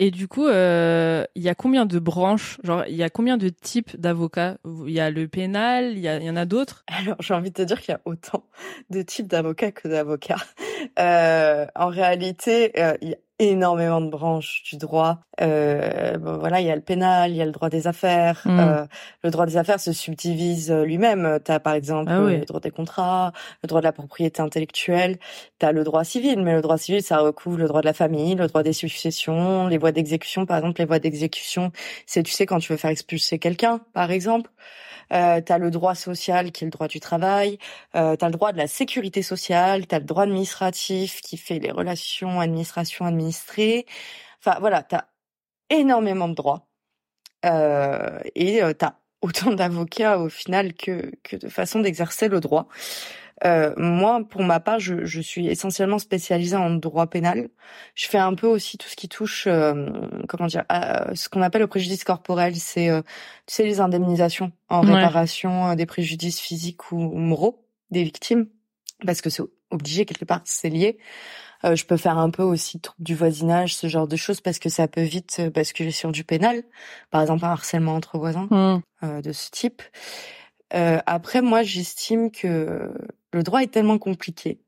Et 0.00 0.10
du 0.12 0.28
coup, 0.28 0.46
euh, 0.46 1.24
il 1.34 1.42
y 1.42 1.48
a 1.48 1.54
combien 1.56 1.84
de 1.84 1.98
branches? 1.98 2.58
Genre, 2.62 2.84
il 2.86 2.94
y 2.94 3.02
a 3.02 3.10
combien 3.10 3.36
de 3.36 3.48
types 3.48 3.96
d'avocats? 3.96 4.58
Il 4.86 4.92
y 4.92 5.00
a 5.00 5.10
le 5.10 5.26
pénal, 5.26 5.92
il 5.92 5.98
y, 5.98 6.02
y 6.02 6.30
en 6.30 6.36
a 6.36 6.44
d'autres? 6.44 6.84
Alors, 6.86 7.16
j'ai 7.20 7.34
envie 7.34 7.50
de 7.50 7.54
te 7.54 7.62
dire 7.62 7.80
qu'il 7.80 7.92
y 7.92 7.94
a 7.96 8.00
autant 8.04 8.44
de 8.90 9.02
types 9.02 9.26
d'avocats 9.26 9.72
que 9.72 9.88
d'avocats. 9.88 10.44
Euh, 11.00 11.66
en 11.74 11.88
réalité, 11.88 12.72
euh, 12.80 12.96
y 13.02 13.12
a 13.12 13.16
énormément 13.38 14.00
de 14.00 14.10
branches 14.10 14.62
du 14.64 14.76
droit. 14.76 15.20
Euh, 15.40 16.18
bon, 16.18 16.38
voilà, 16.38 16.60
il 16.60 16.66
y 16.66 16.70
a 16.70 16.76
le 16.76 16.82
pénal, 16.82 17.30
il 17.30 17.36
y 17.36 17.42
a 17.42 17.44
le 17.44 17.52
droit 17.52 17.68
des 17.68 17.86
affaires. 17.86 18.42
Mm. 18.44 18.58
Euh, 18.58 18.86
le 19.22 19.30
droit 19.30 19.46
des 19.46 19.56
affaires 19.56 19.78
se 19.78 19.92
subdivise 19.92 20.70
euh, 20.70 20.84
lui-même. 20.84 21.38
Tu 21.44 21.52
as 21.52 21.60
par 21.60 21.74
exemple 21.74 22.10
Ah 22.12 22.22
oui. 22.22 22.38
le 22.38 22.44
droit 22.44 22.60
des 22.60 22.70
contrats, 22.70 23.32
le 23.62 23.68
droit 23.68 23.80
de 23.80 23.84
la 23.84 23.92
propriété 23.92 24.42
intellectuelle. 24.42 25.18
Tu 25.60 25.66
as 25.66 25.72
le 25.72 25.84
droit 25.84 26.04
civil, 26.04 26.42
mais 26.42 26.54
le 26.54 26.62
droit 26.62 26.78
civil, 26.78 27.02
ça 27.02 27.18
recouvre 27.18 27.58
le 27.58 27.68
droit 27.68 27.80
de 27.80 27.86
la 27.86 27.92
famille, 27.92 28.34
le 28.34 28.48
droit 28.48 28.62
des 28.62 28.72
successions, 28.72 29.68
les 29.68 29.78
voies 29.78 29.92
d'exécution. 29.92 30.44
Par 30.44 30.58
exemple, 30.58 30.80
les 30.80 30.86
voies 30.86 30.98
d'exécution, 30.98 31.70
c'est, 32.06 32.22
tu 32.24 32.32
sais, 32.32 32.46
quand 32.46 32.58
tu 32.58 32.72
veux 32.72 32.78
faire 32.78 32.90
expulser 32.90 33.38
quelqu'un, 33.38 33.80
par 33.92 34.10
exemple. 34.10 34.50
Euh, 35.12 35.40
tu 35.40 35.58
le 35.58 35.70
droit 35.70 35.94
social 35.94 36.52
qui 36.52 36.64
est 36.64 36.66
le 36.66 36.70
droit 36.70 36.88
du 36.88 37.00
travail, 37.00 37.58
euh, 37.94 38.16
tu 38.16 38.24
le 38.24 38.30
droit 38.32 38.52
de 38.52 38.58
la 38.58 38.66
sécurité 38.66 39.22
sociale, 39.22 39.86
tu 39.86 39.94
as 39.94 39.98
le 40.00 40.04
droit 40.04 40.24
administratif 40.24 41.20
qui 41.22 41.36
fait 41.36 41.58
les 41.58 41.70
relations 41.70 42.40
administration 42.40 43.06
administrée. 43.06 43.86
Enfin 44.40 44.58
voilà, 44.60 44.82
tu 44.82 44.94
as 44.96 45.08
énormément 45.70 46.28
de 46.28 46.34
droits. 46.34 46.66
Euh, 47.46 48.20
et 48.34 48.60
tu 48.78 48.84
as 48.84 48.98
autant 49.22 49.52
d'avocats 49.52 50.18
au 50.18 50.28
final 50.28 50.74
que, 50.74 51.12
que 51.22 51.36
de 51.36 51.48
façons 51.48 51.80
d'exercer 51.80 52.28
le 52.28 52.40
droit. 52.40 52.68
Euh, 53.44 53.72
moi, 53.76 54.20
pour 54.28 54.42
ma 54.42 54.58
part, 54.60 54.80
je, 54.80 55.04
je 55.04 55.20
suis 55.20 55.46
essentiellement 55.46 55.98
spécialisée 55.98 56.56
en 56.56 56.70
droit 56.70 57.06
pénal. 57.06 57.48
Je 57.94 58.08
fais 58.08 58.18
un 58.18 58.34
peu 58.34 58.46
aussi 58.46 58.78
tout 58.78 58.88
ce 58.88 58.96
qui 58.96 59.08
touche, 59.08 59.46
euh, 59.46 59.86
comment 60.28 60.46
dire, 60.46 60.64
à 60.68 61.14
ce 61.14 61.28
qu'on 61.28 61.42
appelle 61.42 61.60
le 61.62 61.66
préjudice 61.68 62.02
corporel. 62.04 62.56
C'est, 62.56 62.90
euh, 62.90 63.02
tu 63.46 63.54
sais, 63.54 63.64
les 63.64 63.80
indemnisations 63.80 64.52
en 64.68 64.82
Ouais. 64.82 64.94
réparation 64.96 65.68
euh, 65.70 65.74
des 65.76 65.86
préjudices 65.86 66.40
physiques 66.40 66.90
ou, 66.92 66.96
ou 66.96 67.18
moraux 67.18 67.64
des 67.90 68.02
victimes, 68.02 68.46
parce 69.06 69.20
que 69.20 69.30
c'est 69.30 69.42
obligé 69.70 70.04
quelque 70.04 70.24
part, 70.24 70.40
c'est 70.44 70.68
lié. 70.70 70.98
Euh, 71.64 71.74
je 71.76 71.84
peux 71.86 71.96
faire 71.96 72.18
un 72.18 72.30
peu 72.30 72.42
aussi 72.42 72.80
du 72.98 73.14
voisinage, 73.14 73.74
ce 73.76 73.86
genre 73.88 74.06
de 74.08 74.16
choses, 74.16 74.40
parce 74.40 74.58
que 74.58 74.68
ça 74.68 74.88
peut 74.88 75.02
vite 75.02 75.36
euh, 75.40 75.50
basculer 75.50 75.90
sur 75.90 76.12
du 76.12 76.24
pénal. 76.24 76.62
Par 77.10 77.20
exemple, 77.20 77.44
un 77.44 77.50
harcèlement 77.50 77.94
entre 77.94 78.18
voisins 78.18 78.46
Mm. 78.50 78.80
euh, 79.04 79.20
de 79.22 79.32
ce 79.32 79.50
type. 79.50 79.82
Euh, 80.74 80.98
après, 81.06 81.40
moi, 81.42 81.62
j'estime 81.62 82.30
que 82.30 82.92
le 83.32 83.42
droit 83.42 83.62
est 83.62 83.70
tellement 83.72 83.98
compliqué. 83.98 84.60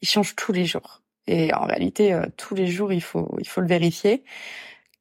Il 0.00 0.08
change 0.08 0.34
tous 0.36 0.52
les 0.52 0.64
jours. 0.66 1.02
Et 1.26 1.54
en 1.54 1.64
réalité, 1.66 2.12
euh, 2.12 2.26
tous 2.36 2.54
les 2.54 2.66
jours, 2.66 2.92
il 2.92 3.02
faut, 3.02 3.34
il 3.38 3.46
faut 3.46 3.60
le 3.60 3.68
vérifier, 3.68 4.24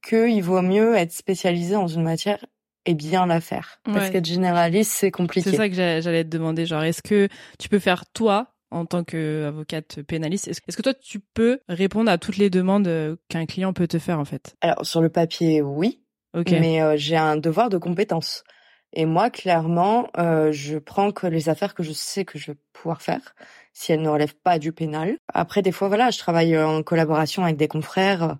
qu'il 0.08 0.44
vaut 0.44 0.62
mieux 0.62 0.96
être 0.96 1.12
spécialisé 1.12 1.74
dans 1.74 1.88
une 1.88 2.04
matière 2.04 2.46
et 2.86 2.94
bien 2.94 3.26
la 3.26 3.42
faire. 3.42 3.80
Parce 3.84 4.06
Ouais. 4.06 4.12
qu'être 4.12 4.26
généraliste, 4.26 4.92
c'est 4.92 5.12
compliqué. 5.12 5.50
C'est 5.50 5.56
ça 5.56 5.70
que 5.70 5.76
j'a- 5.76 6.02
j'allais 6.02 6.24
te 6.24 6.30
demander. 6.30 6.66
Genre, 6.66 6.84
est-ce 6.84 7.02
que 7.02 7.28
tu 7.60 7.70
peux 7.70 7.80
faire 7.80 8.06
toi 8.14 8.54
en 8.72 8.86
tant 8.86 9.04
qu'avocate 9.04 10.02
pénaliste 10.04 10.48
Est-ce 10.48 10.62
que 10.62 10.82
toi 10.82 10.94
tu 10.94 11.20
peux 11.20 11.60
répondre 11.68 12.10
à 12.10 12.18
toutes 12.18 12.38
les 12.38 12.50
demandes 12.50 12.88
euh, 12.88 13.16
qu'un 13.30 13.46
client 13.46 13.74
peut 13.74 13.88
te 13.88 14.00
faire 14.00 14.20
en 14.20 14.26
fait? 14.26 14.56
Alors, 14.62 14.86
sur 14.86 15.02
le 15.02 15.10
papier, 15.10 15.62
oui, 15.62 16.02
Ok. 16.34 16.52
mais 16.52 16.82
euh, 16.82 16.96
j'ai 16.98 17.18
un 17.18 17.38
devoir 17.38 17.70
de 17.70 17.78
compétence. 17.78 18.44
Et 18.94 19.06
moi, 19.06 19.30
clairement, 19.30 20.08
euh, 20.18 20.52
je 20.52 20.78
prends 20.78 21.12
que 21.12 21.28
les 21.28 21.50
affaires 21.50 21.74
que 21.74 21.84
je 21.84 21.94
sais 21.94 22.26
que 22.26 22.38
je 22.38 22.52
vais 22.52 22.58
pouvoir 22.74 23.02
faire, 23.02 23.36
si 23.74 23.94
elles 23.94 24.02
ne 24.02 24.10
relèvent 24.10 24.36
pas 24.36 24.60
du 24.60 24.74
pénal. 24.74 25.18
Après, 25.34 25.62
des 25.62 25.72
fois, 25.72 25.88
voilà, 25.88 26.10
je 26.12 26.20
travaille 26.20 26.56
euh, 26.56 26.68
en 26.68 26.84
collaboration 26.84 27.44
avec 27.44 27.56
des 27.56 27.70
confrères 27.70 28.24
euh, 28.24 28.34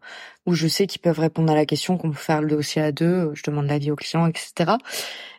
où 0.46 0.54
je 0.54 0.68
sais 0.68 0.88
qu'ils 0.88 1.00
peuvent 1.02 1.20
répondre 1.20 1.52
à 1.52 1.56
la 1.56 1.66
question, 1.66 1.98
qu'on 1.98 2.10
peut 2.10 2.18
faire 2.18 2.42
le 2.42 2.50
dossier 2.50 2.82
à 2.82 2.92
deux, 2.92 3.06
euh, 3.06 3.32
je 3.34 3.44
demande 3.44 3.68
l'avis 3.68 3.92
au 3.92 3.96
client, 3.96 4.28
etc. 4.28 4.74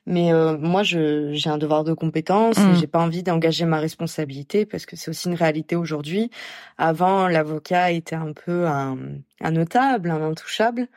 Mais 0.06 0.32
euh, 0.32 0.56
moi, 0.58 0.82
j'ai 0.82 1.32
un 1.46 1.58
devoir 1.58 1.84
de 1.84 1.92
compétence 1.92 2.58
Mm. 2.58 2.70
et 2.70 2.76
j'ai 2.76 2.86
pas 2.86 3.00
envie 3.00 3.22
d'engager 3.22 3.64
ma 3.66 3.78
responsabilité 3.78 4.66
parce 4.66 4.86
que 4.86 4.96
c'est 4.96 5.10
aussi 5.10 5.28
une 5.28 5.34
réalité 5.34 5.76
aujourd'hui. 5.76 6.30
Avant, 6.78 7.28
l'avocat 7.28 7.90
était 7.92 8.16
un 8.16 8.32
peu 8.32 8.66
un, 8.66 8.96
un 9.40 9.50
notable, 9.50 10.10
un 10.10 10.22
intouchable. 10.22 10.88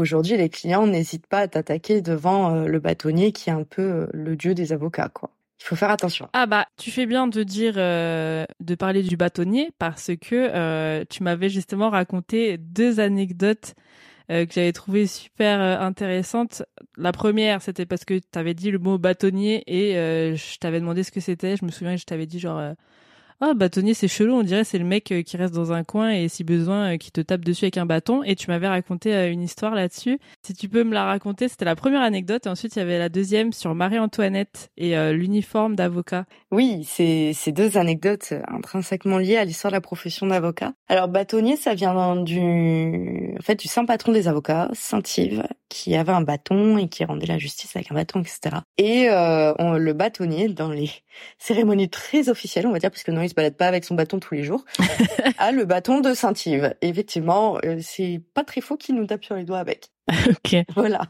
Aujourd'hui, 0.00 0.38
les 0.38 0.48
clients 0.48 0.86
n'hésitent 0.86 1.26
pas 1.26 1.40
à 1.40 1.48
t'attaquer 1.48 2.00
devant 2.00 2.54
euh, 2.54 2.64
le 2.64 2.78
bâtonnier 2.78 3.32
qui 3.32 3.50
est 3.50 3.52
un 3.52 3.64
peu 3.64 3.82
euh, 3.82 4.06
le 4.14 4.34
dieu 4.34 4.54
des 4.54 4.72
avocats, 4.72 5.10
quoi. 5.10 5.28
Il 5.60 5.64
faut 5.64 5.76
faire 5.76 5.90
attention. 5.90 6.26
Ah 6.32 6.46
bah, 6.46 6.64
tu 6.78 6.90
fais 6.90 7.04
bien 7.04 7.26
de 7.26 7.42
dire, 7.42 7.74
euh, 7.76 8.46
de 8.60 8.74
parler 8.74 9.02
du 9.02 9.18
bâtonnier 9.18 9.68
parce 9.78 10.10
que 10.18 11.04
tu 11.04 11.22
m'avais 11.22 11.50
justement 11.50 11.90
raconté 11.90 12.56
deux 12.56 12.98
anecdotes 12.98 13.74
que 14.30 14.46
j'avais 14.48 14.72
trouvées 14.72 15.06
super 15.06 15.60
intéressantes. 15.82 16.62
La 16.96 17.12
première, 17.12 17.60
c'était 17.60 17.84
parce 17.84 18.06
que 18.06 18.14
tu 18.14 18.38
avais 18.38 18.54
dit 18.54 18.70
le 18.70 18.78
mot 18.78 18.96
bâtonnier 18.96 19.62
et 19.66 19.92
je 20.34 20.58
t'avais 20.58 20.80
demandé 20.80 21.02
ce 21.02 21.12
que 21.12 21.20
c'était. 21.20 21.58
Je 21.58 21.64
me 21.66 21.70
souviens 21.70 21.94
que 21.94 22.00
je 22.00 22.06
t'avais 22.06 22.26
dit 22.26 22.38
genre, 22.38 22.72
ah 23.40 23.54
bâtonnier 23.54 23.94
c'est 23.94 24.08
chelou, 24.08 24.34
on 24.34 24.42
dirait 24.42 24.64
c'est 24.64 24.78
le 24.78 24.84
mec 24.84 25.10
euh, 25.12 25.22
qui 25.22 25.36
reste 25.36 25.54
dans 25.54 25.72
un 25.72 25.84
coin 25.84 26.10
et 26.10 26.28
si 26.28 26.44
besoin 26.44 26.94
euh, 26.94 26.96
qui 26.96 27.10
te 27.12 27.20
tape 27.20 27.44
dessus 27.44 27.64
avec 27.64 27.78
un 27.78 27.86
bâton. 27.86 28.22
Et 28.22 28.36
tu 28.36 28.48
m'avais 28.50 28.68
raconté 28.68 29.14
euh, 29.14 29.30
une 29.30 29.42
histoire 29.42 29.74
là-dessus. 29.74 30.18
Si 30.42 30.54
tu 30.54 30.68
peux 30.68 30.84
me 30.84 30.92
la 30.94 31.04
raconter, 31.04 31.48
c'était 31.48 31.64
la 31.64 31.76
première 31.76 32.02
anecdote 32.02 32.46
et 32.46 32.48
ensuite 32.48 32.76
il 32.76 32.80
y 32.80 32.82
avait 32.82 32.98
la 32.98 33.08
deuxième 33.08 33.52
sur 33.52 33.74
Marie-Antoinette 33.74 34.70
et 34.76 34.94
l'uniforme 35.12 35.76
d'avocat. 35.76 36.24
Oui, 36.50 36.84
c'est 36.86 37.32
c'est 37.34 37.52
deux 37.52 37.76
anecdotes 37.78 38.34
intrinsèquement 38.48 39.18
liées 39.18 39.36
à 39.36 39.44
l'histoire 39.44 39.70
de 39.70 39.76
la 39.76 39.80
profession 39.80 40.26
d'avocat. 40.26 40.72
Alors 40.88 41.08
bâtonnier, 41.08 41.56
ça 41.56 41.74
vient 41.74 42.16
du 42.16 43.34
en 43.38 43.42
fait 43.42 43.58
du 43.58 43.68
saint 43.68 43.84
patron 43.84 44.12
des 44.12 44.28
avocats, 44.28 44.68
Saint 44.72 45.02
Yves, 45.16 45.44
qui 45.68 45.94
avait 45.96 46.12
un 46.12 46.22
bâton 46.22 46.78
et 46.78 46.88
qui 46.88 47.04
rendait 47.04 47.26
la 47.26 47.38
justice 47.38 47.74
avec 47.76 47.90
un 47.90 47.94
bâton, 47.94 48.20
etc. 48.20 48.56
Et 48.78 49.08
euh, 49.08 49.52
on- 49.58 49.70
le 49.80 49.92
bâtonnier 49.92 50.48
dans 50.48 50.70
les 50.70 50.90
cérémonies 51.38 51.88
très 51.88 52.28
officielles, 52.28 52.66
on 52.66 52.72
va 52.72 52.78
dire, 52.78 52.90
parce 52.90 53.02
que 53.02 53.10
il 53.30 53.32
se 53.32 53.34
balade 53.36 53.56
pas 53.56 53.68
avec 53.68 53.84
son 53.84 53.94
bâton 53.94 54.18
tous 54.18 54.34
les 54.34 54.42
jours, 54.42 54.64
a 55.38 55.52
le 55.52 55.64
bâton 55.64 56.00
de 56.00 56.14
Saint 56.14 56.32
Yves. 56.44 56.74
Effectivement, 56.82 57.58
euh, 57.64 57.78
c'est 57.80 58.20
pas 58.34 58.42
très 58.42 58.60
faux 58.60 58.76
qu'il 58.76 58.96
nous 58.96 59.06
tape 59.06 59.24
sur 59.24 59.36
les 59.36 59.44
doigts 59.44 59.58
avec. 59.60 59.90
ok. 60.28 60.64
Voilà, 60.74 61.02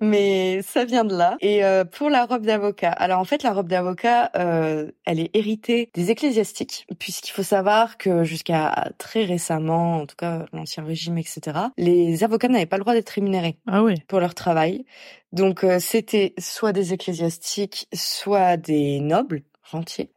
mais 0.00 0.62
ça 0.62 0.84
vient 0.84 1.04
de 1.04 1.16
là. 1.16 1.36
Et 1.40 1.64
euh, 1.64 1.84
pour 1.84 2.08
la 2.08 2.24
robe 2.24 2.46
d'avocat, 2.46 2.90
alors 2.92 3.18
en 3.18 3.24
fait 3.24 3.42
la 3.42 3.52
robe 3.52 3.66
d'avocat, 3.66 4.30
euh, 4.36 4.92
elle 5.04 5.18
est 5.18 5.30
héritée 5.34 5.90
des 5.94 6.12
ecclésiastiques, 6.12 6.86
puisqu'il 7.00 7.32
faut 7.32 7.42
savoir 7.42 7.96
que 7.98 8.22
jusqu'à 8.22 8.92
très 8.98 9.24
récemment, 9.24 9.96
en 10.02 10.06
tout 10.06 10.14
cas 10.16 10.46
l'ancien 10.52 10.84
régime, 10.84 11.18
etc., 11.18 11.40
les 11.76 12.22
avocats 12.22 12.46
n'avaient 12.46 12.66
pas 12.66 12.76
le 12.76 12.82
droit 12.82 12.94
d'être 12.94 13.10
rémunérés 13.10 13.56
Ah 13.66 13.82
oui. 13.82 13.94
pour 14.06 14.20
leur 14.20 14.34
travail. 14.34 14.84
Donc 15.32 15.64
euh, 15.64 15.78
c'était 15.80 16.32
soit 16.38 16.72
des 16.72 16.92
ecclésiastiques, 16.92 17.88
soit 17.92 18.56
des 18.56 19.00
nobles 19.00 19.42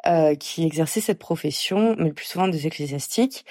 euh, 0.08 0.36
qui 0.36 0.66
exerçaient 0.66 1.02
cette 1.02 1.20
profession, 1.20 1.96
mais 1.98 2.10
le 2.10 2.14
plus 2.14 2.26
souvent 2.26 2.48
des 2.48 2.68
ecclésiastiques. 2.68 3.46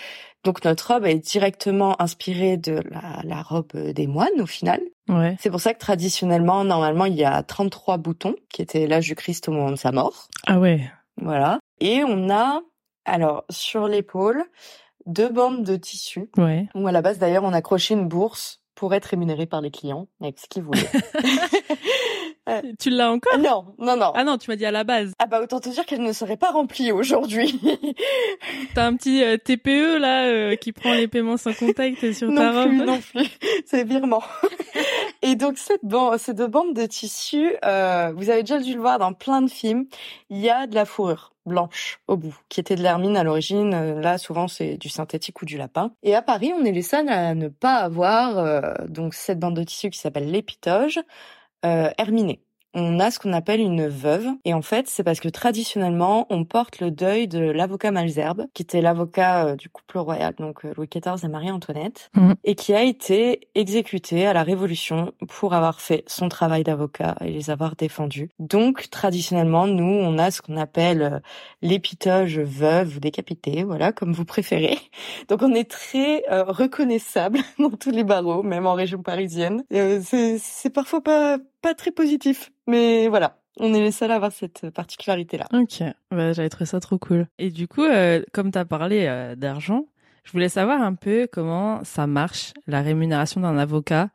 Donc 0.45 0.65
notre 0.65 0.93
robe 0.95 1.07
est 1.07 1.19
directement 1.19 2.01
inspirée 2.01 2.57
de 2.57 2.81
la, 2.91 3.21
la 3.25 3.43
robe 3.43 3.73
des 3.77 4.07
moines 4.07 4.41
au 4.41 4.47
final. 4.47 4.81
Ouais. 5.09 5.37
C'est 5.41 5.51
pour 5.51 5.61
ça 5.61 5.75
que 5.75 5.79
traditionnellement, 5.81 6.63
normalement, 6.65 7.05
il 7.07 7.15
y 7.15 7.25
a 7.25 7.43
33 7.43 7.97
boutons, 7.99 8.35
qui 8.53 8.63
étaient 8.63 8.87
l'âge 8.87 9.07
du 9.07 9.15
Christ 9.17 9.49
au 9.49 9.53
moment 9.53 9.71
de 9.71 9.77
sa 9.77 9.91
mort. 9.93 10.29
Ah 10.47 10.59
ouais. 10.61 10.81
Voilà. 11.21 11.59
Et 11.81 12.03
on 12.05 12.31
a, 12.31 12.61
alors, 13.05 13.45
sur 13.51 13.89
l'épaule, 13.89 14.45
deux 15.07 15.29
bandes 15.29 15.65
de 15.65 15.77
tissu, 15.77 16.31
Ouais. 16.37 16.67
où 16.75 16.87
à 16.87 16.93
la 16.93 17.03
base, 17.03 17.19
d'ailleurs, 17.19 17.45
on 17.45 17.53
accrochait 17.53 17.95
une 17.95 18.07
bourse 18.09 18.61
pour 18.75 18.95
être 18.95 19.07
rémunéré 19.07 19.47
par 19.47 19.61
les 19.63 19.71
clients, 19.71 20.07
avec 20.21 20.39
ce 20.39 20.47
qu'ils 20.49 20.63
voulaient. 20.63 20.81
Tu 22.79 22.91
l'as 22.91 23.11
encore 23.11 23.39
non, 23.39 23.75
non, 23.79 23.97
non. 23.97 24.13
Ah 24.15 24.25
non, 24.25 24.39
tu 24.39 24.51
m'as 24.51 24.57
dit 24.57 24.67
à 24.67 24.71
la 24.71 24.85
base. 24.85 25.13
Ah 25.19 25.27
bah 25.27 25.41
autant 25.43 25.61
te 25.61 25.69
dire 25.69 25.85
qu'elle 25.85 26.03
ne 26.03 26.13
serait 26.13 26.37
pas 26.37 26.51
remplie 26.51 26.93
aujourd'hui. 26.93 27.61
T'as 28.75 28.87
un 28.87 28.95
petit 28.97 29.23
euh, 29.25 29.37
TPE 29.37 29.99
là 29.99 30.27
euh, 30.27 30.57
qui 30.57 30.73
prend 30.73 30.93
les 30.93 31.09
paiements 31.09 31.37
sans 31.37 31.53
contact 31.53 32.13
sur 32.13 32.33
ta 32.35 32.53
non 32.53 32.61
robe. 32.61 32.69
plus, 32.69 32.85
non 32.87 33.01
plus. 33.01 33.29
C'est 33.67 33.85
virement. 33.85 34.23
Et 35.23 35.35
donc 35.35 35.59
cette 35.59 35.85
bande, 35.85 36.19
ces 36.19 36.35
deux 36.35 36.47
bandes 36.47 36.75
de 36.75 36.87
tissu, 36.87 37.57
euh, 37.65 38.13
vous 38.15 38.31
avez 38.31 38.43
déjà 38.43 38.61
dû 38.61 38.75
le 38.75 38.81
voir 38.81 38.99
dans 38.99 39.13
plein 39.13 39.43
de 39.43 39.51
films. 39.51 39.87
Il 40.31 40.39
y 40.39 40.51
a 40.51 40.67
de 40.67 40.75
la 40.75 40.85
fourrure 40.85 41.33
blanche 41.47 42.01
au 42.09 42.17
bout, 42.17 42.37
qui 42.49 42.61
était 42.61 42.77
de 42.77 42.83
l'hermine 42.83 43.17
à 43.17 43.25
l'origine. 43.25 43.73
Euh, 43.75 44.01
Là, 44.01 44.19
souvent, 44.19 44.49
c'est 44.49 44.77
du 44.77 44.89
synthétique 44.89 45.41
ou 45.43 45.45
du 45.45 45.57
lapin. 45.57 45.93
Et 46.03 46.15
à 46.15 46.23
Paris, 46.23 46.53
on 46.55 46.65
est 46.65 46.73
les 46.73 46.83
seuls 46.83 47.09
à 47.09 47.35
ne 47.35 47.49
pas 47.49 47.77
avoir 47.77 48.39
euh, 48.39 48.61
donc 48.89 49.15
cette 49.15 49.39
bande 49.39 49.57
de 49.57 49.63
tissu 49.63 49.91
qui 49.91 49.99
s'appelle 49.99 50.31
l'épitoge 50.31 51.01
euh, 51.65 51.91
herminée. 51.99 52.46
On 52.79 53.01
a 53.01 53.11
ce 53.11 53.19
qu'on 53.19 53.33
appelle 53.33 53.61
une 53.61 53.89
veuve. 53.89 54.27
Et 54.45 54.53
en 54.53 54.61
fait, 54.61 54.87
c'est 54.87 55.03
parce 55.03 55.19
que 55.19 55.31
traditionnellement, 55.31 56.27
on 56.29 56.45
porte 56.45 56.79
le 56.81 56.91
deuil 56.91 57.27
de 57.27 57.39
l'avocat 57.39 57.91
Malzerbe, 57.91 58.45
qui 58.53 58.63
était 58.63 58.83
l'avocat 58.83 59.47
euh, 59.47 59.57
du 59.57 59.71
couple 59.71 59.97
royal, 59.99 60.35
donc 60.39 60.65
euh, 60.67 60.75
Louis 60.77 60.87
XIV 60.87 61.25
et 61.25 61.29
Marie-Antoinette, 61.29 62.11
Mhm. 62.15 62.35
et 62.45 62.55
qui 62.55 62.75
a 62.75 62.83
été 62.83 63.49
exécuté 63.55 64.27
à 64.27 64.35
la 64.35 64.43
Révolution 64.43 65.13
pour 65.27 65.55
avoir 65.55 65.81
fait 65.81 66.05
son 66.07 66.29
travail 66.29 66.65
d'avocat 66.65 67.17
et 67.25 67.31
les 67.31 67.49
avoir 67.49 67.77
défendus. 67.77 68.29
Donc, 68.39 68.91
traditionnellement, 68.91 69.67
nous, 69.67 69.85
on 69.85 70.19
a 70.19 70.31
ce 70.31 70.43
qu'on 70.43 70.59
appelle 70.59 71.03
euh, 71.03 71.19
l'épitoge 71.63 72.39
veuve 72.41 72.97
ou 72.97 73.01
décapité, 73.01 73.65
voilà, 73.65 73.93
comme 73.93 74.13
vous 74.13 74.27
préférez. 74.27 74.77
Donc, 75.31 75.41
on 75.43 75.55
est 75.55 75.71
très 75.71 76.25
reconnaissable 76.29 77.39
dans 77.59 77.71
tous 77.71 77.91
les 77.91 78.05
barreaux, 78.05 78.43
même 78.43 78.67
en 78.67 78.75
région 78.75 79.03
parisienne. 79.03 79.65
C'est 79.71 80.37
c'est 80.39 80.71
parfois 80.71 81.01
pas 81.03 81.39
pas 81.67 81.75
très 81.75 81.91
positif, 81.91 82.53
mais 82.69 83.09
voilà, 83.09 83.41
on 83.59 83.75
est 83.75 83.81
les 83.81 83.91
seuls 83.91 84.13
à 84.13 84.15
avoir 84.15 84.31
cette 84.31 84.71
particularité-là. 84.71 85.47
Ok, 85.53 85.83
bah, 86.13 86.33
j'avais 86.33 86.49
trouvé 86.49 86.65
ça 86.65 86.79
trop 86.79 86.97
cool. 86.97 87.27
Et 87.41 87.51
du 87.51 87.67
coup, 87.67 87.83
euh, 87.83 88.23
comme 88.33 88.53
t'as 88.53 88.65
parlé 88.65 89.07
euh, 89.09 89.35
d'argent, 89.35 89.87
Je 90.23 90.31
voulais 90.31 90.49
savoir 90.49 90.81
un 90.81 90.95
peu 90.95 91.29
comment 91.31 91.83
ça 91.83 92.07
marche, 92.07 92.53
la 92.69 92.83
rémunération 92.83 93.41
d'un 93.41 93.59
avocat. 93.59 94.11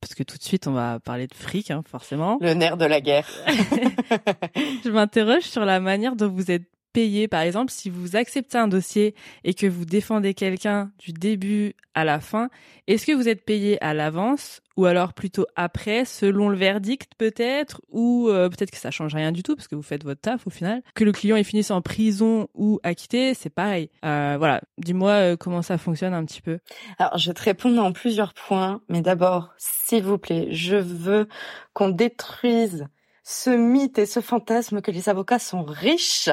Parce 0.00 0.14
que 0.14 0.24
tout 0.24 0.36
de 0.36 0.42
suite, 0.42 0.66
on 0.66 0.72
va 0.72 0.98
parler 0.98 1.28
de 1.28 1.34
fric, 1.34 1.70
hein, 1.70 1.84
forcément. 1.86 2.38
Le 2.40 2.54
nerf 2.54 2.76
de 2.76 2.86
la 2.86 3.00
guerre. 3.00 3.28
je 4.84 4.90
m'interroge 4.90 5.42
sur 5.42 5.64
la 5.64 5.78
manière 5.78 6.16
dont 6.16 6.28
vous 6.28 6.50
êtes 6.50 6.68
payé. 6.92 7.28
Par 7.28 7.42
exemple, 7.42 7.72
si 7.72 7.90
vous 7.90 8.16
acceptez 8.16 8.58
un 8.58 8.68
dossier 8.68 9.14
et 9.44 9.54
que 9.54 9.66
vous 9.66 9.84
défendez 9.84 10.34
quelqu'un 10.34 10.90
du 10.98 11.12
début 11.12 11.74
à 11.94 12.04
la 12.04 12.20
fin, 12.20 12.48
est-ce 12.86 13.06
que 13.06 13.12
vous 13.12 13.28
êtes 13.28 13.44
payé 13.44 13.82
à 13.82 13.94
l'avance 13.94 14.62
ou 14.76 14.86
alors 14.86 15.12
plutôt 15.12 15.44
après, 15.56 16.06
selon 16.06 16.48
le 16.48 16.56
verdict 16.56 17.12
peut-être, 17.18 17.82
ou 17.90 18.28
euh, 18.30 18.48
peut-être 18.48 18.70
que 18.70 18.78
ça 18.78 18.90
change 18.90 19.14
rien 19.14 19.30
du 19.30 19.42
tout 19.42 19.54
parce 19.54 19.68
que 19.68 19.74
vous 19.74 19.82
faites 19.82 20.04
votre 20.04 20.22
taf 20.22 20.46
au 20.46 20.50
final. 20.50 20.82
Que 20.94 21.04
le 21.04 21.12
client 21.12 21.36
est 21.36 21.44
fini 21.44 21.62
en 21.68 21.82
prison 21.82 22.48
ou 22.54 22.80
acquitté, 22.82 23.34
c'est 23.34 23.50
pareil. 23.50 23.90
Euh, 24.06 24.36
voilà, 24.38 24.62
dis-moi 24.78 25.10
euh, 25.10 25.36
comment 25.36 25.60
ça 25.60 25.76
fonctionne 25.76 26.14
un 26.14 26.24
petit 26.24 26.40
peu. 26.40 26.60
Alors, 26.98 27.18
je 27.18 27.28
vais 27.28 27.34
te 27.34 27.42
répondre 27.42 27.82
en 27.82 27.92
plusieurs 27.92 28.32
points, 28.32 28.80
mais 28.88 29.02
d'abord, 29.02 29.50
s'il 29.58 30.02
vous 30.02 30.16
plaît, 30.16 30.48
je 30.50 30.76
veux 30.76 31.28
qu'on 31.74 31.90
détruise 31.90 32.86
ce 33.30 33.50
mythe 33.50 33.98
et 33.98 34.06
ce 34.06 34.20
fantasme 34.20 34.80
que 34.80 34.90
les 34.90 35.08
avocats 35.08 35.38
sont 35.38 35.62
riches. 35.62 36.30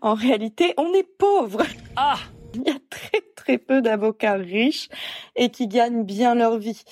En 0.00 0.14
réalité, 0.14 0.74
on 0.76 0.92
est 0.94 1.02
pauvre. 1.02 1.62
Ah 1.96 2.18
Il 2.54 2.62
y 2.62 2.70
a 2.70 2.78
très 2.88 3.20
très 3.34 3.58
peu 3.58 3.82
d'avocats 3.82 4.34
riches 4.34 4.88
et 5.34 5.50
qui 5.50 5.66
gagnent 5.66 6.04
bien 6.04 6.36
leur 6.36 6.56
vie. 6.56 6.82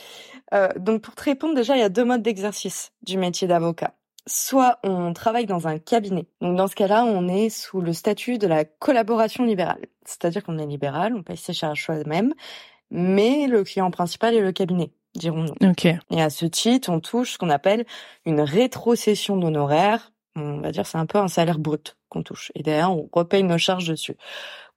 Euh, 0.55 0.69
donc 0.77 1.03
pour 1.03 1.15
te 1.15 1.23
répondre, 1.23 1.55
déjà, 1.55 1.77
il 1.77 1.81
y 1.81 1.85
a 1.85 1.89
deux 1.89 2.05
modes 2.05 2.23
d'exercice 2.23 2.91
du 3.03 3.17
métier 3.17 3.47
d'avocat. 3.47 3.95
Soit 4.27 4.81
on 4.83 5.13
travaille 5.13 5.47
dans 5.47 5.69
un 5.69 5.79
cabinet. 5.79 6.27
Donc 6.41 6.57
dans 6.57 6.67
ce 6.67 6.75
cas-là, 6.75 7.05
on 7.05 7.29
est 7.29 7.49
sous 7.49 7.81
le 7.81 7.93
statut 7.93 8.39
de 8.39 8.49
la 8.49 8.65
collaboration 8.65 9.45
libérale. 9.45 9.87
C'est-à-dire 10.05 10.43
qu'on 10.43 10.59
est 10.59 10.67
libéral, 10.67 11.15
on 11.15 11.23
paye 11.23 11.37
ses 11.37 11.53
charges 11.53 11.85
soi-même, 11.85 12.35
mais 12.91 13.47
le 13.47 13.63
client 13.63 13.91
principal 13.93 14.35
est 14.35 14.41
le 14.41 14.53
cabinet 14.53 14.91
dirons-nous. 15.19 15.55
Et 16.11 16.23
à 16.23 16.31
ce 16.31 16.47
titre, 16.47 16.91
on 16.91 17.01
touche 17.01 17.33
ce 17.33 17.39
qu'on 17.39 17.51
appelle 17.51 17.85
une 18.25 18.41
rétrocession 18.41 19.37
d'honoraires. 19.37 20.13
On 20.37 20.61
va 20.61 20.71
dire 20.71 20.87
c'est 20.87 20.99
un 20.99 21.07
peu 21.07 21.19
un 21.19 21.29
salaire 21.29 21.59
brut 21.59 21.97
qu'on 22.09 22.23
touche. 22.23 22.53
Et 22.55 22.63
derrière, 22.63 22.93
on 22.93 23.09
repaye 23.13 23.43
nos 23.43 23.59
charges 23.59 23.89
dessus. 23.89 24.17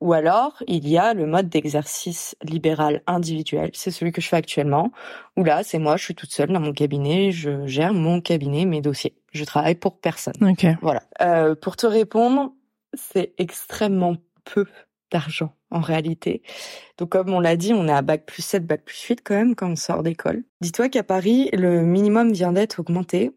Ou 0.02 0.14
alors, 0.14 0.64
il 0.68 0.88
y 0.90 0.98
a 0.98 1.14
le 1.14 1.28
mode 1.28 1.48
d'exercice 1.48 2.36
libéral 2.42 3.04
individuel. 3.06 3.70
C'est 3.74 3.92
celui 3.92 4.12
que 4.12 4.20
je 4.20 4.28
fais 4.28 4.36
actuellement. 4.36 4.92
Où 5.38 5.44
là, 5.44 5.64
c'est 5.64 5.78
moi, 5.78 5.96
je 5.96 6.04
suis 6.04 6.16
toute 6.16 6.32
seule 6.32 6.52
dans 6.52 6.60
mon 6.60 6.74
cabinet, 6.74 7.32
je 7.32 7.68
gère 7.68 7.94
mon 7.94 8.20
cabinet, 8.20 8.66
mes 8.66 8.82
dossiers. 8.82 9.16
Je 9.32 9.46
travaille 9.46 9.76
pour 9.76 10.00
personne. 10.00 10.34
Voilà. 10.82 11.04
Euh, 11.22 11.54
pour 11.54 11.78
te 11.78 11.86
répondre, 11.86 12.52
c'est 12.96 13.34
extrêmement 13.38 14.16
peu 14.44 14.66
d'argent 15.12 15.54
en 15.72 15.80
réalité. 15.80 16.44
Donc 16.98 17.10
comme 17.10 17.34
on 17.34 17.40
l'a 17.40 17.56
dit, 17.56 17.74
on 17.74 17.88
est 17.88 17.92
à 17.92 18.02
bac 18.02 18.26
plus 18.26 18.44
7, 18.44 18.66
bac 18.66 18.84
plus 18.86 19.02
8 19.02 19.22
quand 19.24 19.36
même 19.36 19.56
quand 19.56 19.72
on 19.72 19.76
sort 19.76 20.04
d'école. 20.04 20.44
Dis-toi 20.62 20.90
qu'à 20.90 21.04
Paris, 21.04 21.50
le 21.54 21.82
minimum 21.84 22.32
vient 22.32 22.52
d'être 22.52 22.80
augmenté. 22.80 23.32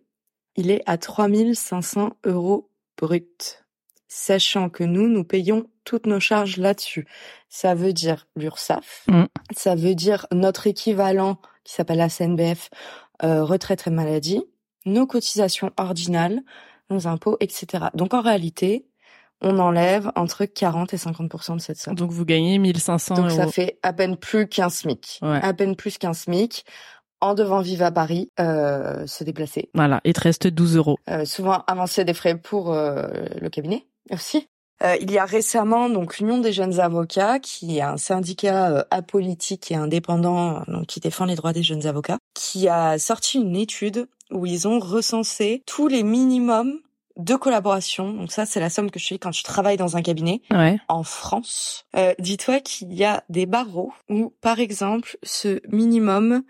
Il 0.56 0.70
est 0.70 0.82
à 0.86 0.98
3500 0.98 2.16
euros 2.24 2.70
brut. 2.96 3.64
Sachant 4.06 4.68
que 4.68 4.84
nous, 4.84 5.08
nous 5.08 5.24
payons 5.24 5.66
toutes 5.84 6.06
nos 6.06 6.20
charges 6.20 6.56
là-dessus. 6.56 7.06
Ça 7.48 7.74
veut 7.74 7.92
dire 7.92 8.26
l'URSSAF, 8.36 9.04
mm. 9.08 9.24
ça 9.54 9.74
veut 9.74 9.94
dire 9.94 10.26
notre 10.32 10.66
équivalent 10.66 11.38
qui 11.64 11.72
s'appelle 11.72 11.98
la 11.98 12.08
CNBF, 12.08 12.70
euh, 13.22 13.44
retraite 13.44 13.86
et 13.86 13.90
maladie, 13.90 14.44
nos 14.86 15.06
cotisations 15.06 15.72
ordinales, 15.76 16.42
nos 16.90 17.06
impôts, 17.06 17.36
etc. 17.40 17.86
Donc 17.94 18.14
en 18.14 18.20
réalité, 18.20 18.86
on 19.40 19.58
enlève 19.58 20.10
entre 20.16 20.44
40 20.44 20.94
et 20.94 20.96
50% 20.96 21.56
de 21.56 21.60
cette 21.60 21.78
somme. 21.78 21.94
Donc 21.94 22.10
vous 22.10 22.24
gagnez 22.24 22.58
1500 22.58 23.14
Donc 23.14 23.30
ça 23.30 23.46
fait 23.46 23.78
à 23.82 23.92
peine 23.92 24.16
plus 24.16 24.48
qu'un 24.48 24.70
SMIC. 24.70 25.20
À 25.22 25.52
peine 25.52 25.76
plus 25.76 25.98
qu'un 25.98 26.14
SMIC 26.14 26.64
en 27.20 27.34
devant 27.34 27.60
Viva 27.60 27.90
Paris 27.90 28.30
euh, 28.38 29.06
se 29.06 29.24
déplacer. 29.24 29.70
Voilà, 29.74 30.00
il 30.04 30.12
te 30.12 30.20
reste 30.20 30.46
12 30.46 30.76
euros. 30.76 30.98
Euh, 31.08 31.24
souvent 31.24 31.64
avancer 31.66 32.04
des 32.04 32.14
frais 32.14 32.36
pour 32.36 32.72
euh, 32.72 33.06
le 33.40 33.48
cabinet 33.48 33.86
aussi. 34.10 34.48
Euh, 34.82 34.96
il 35.00 35.10
y 35.10 35.18
a 35.18 35.24
récemment 35.24 35.88
donc 35.88 36.18
l'Union 36.18 36.38
des 36.38 36.52
jeunes 36.52 36.80
avocats, 36.80 37.38
qui 37.38 37.78
est 37.78 37.82
un 37.82 37.96
syndicat 37.96 38.70
euh, 38.70 38.82
apolitique 38.90 39.70
et 39.70 39.76
indépendant 39.76 40.62
donc, 40.66 40.86
qui 40.86 41.00
défend 41.00 41.24
les 41.24 41.36
droits 41.36 41.52
des 41.52 41.62
jeunes 41.62 41.86
avocats, 41.86 42.18
qui 42.34 42.68
a 42.68 42.98
sorti 42.98 43.38
une 43.38 43.56
étude 43.56 44.08
où 44.30 44.46
ils 44.46 44.66
ont 44.66 44.80
recensé 44.80 45.62
tous 45.66 45.86
les 45.86 46.02
minimums 46.02 46.80
de 47.16 47.34
collaboration. 47.34 48.12
Donc 48.12 48.32
ça, 48.32 48.46
c'est 48.46 48.60
la 48.60 48.70
somme 48.70 48.90
que 48.90 48.98
je 48.98 49.06
fais 49.06 49.18
quand 49.18 49.32
je 49.32 49.44
travaille 49.44 49.76
dans 49.76 49.96
un 49.96 50.02
cabinet 50.02 50.42
en 50.88 51.02
France. 51.02 51.86
Euh, 51.96 52.14
dis-toi 52.18 52.60
qu'il 52.60 52.92
y 52.92 53.04
a 53.04 53.24
des 53.28 53.46
barreaux 53.46 53.92
où, 54.08 54.32
par 54.40 54.60
exemple, 54.60 55.16
ce 55.22 55.60
minimum 55.68 56.42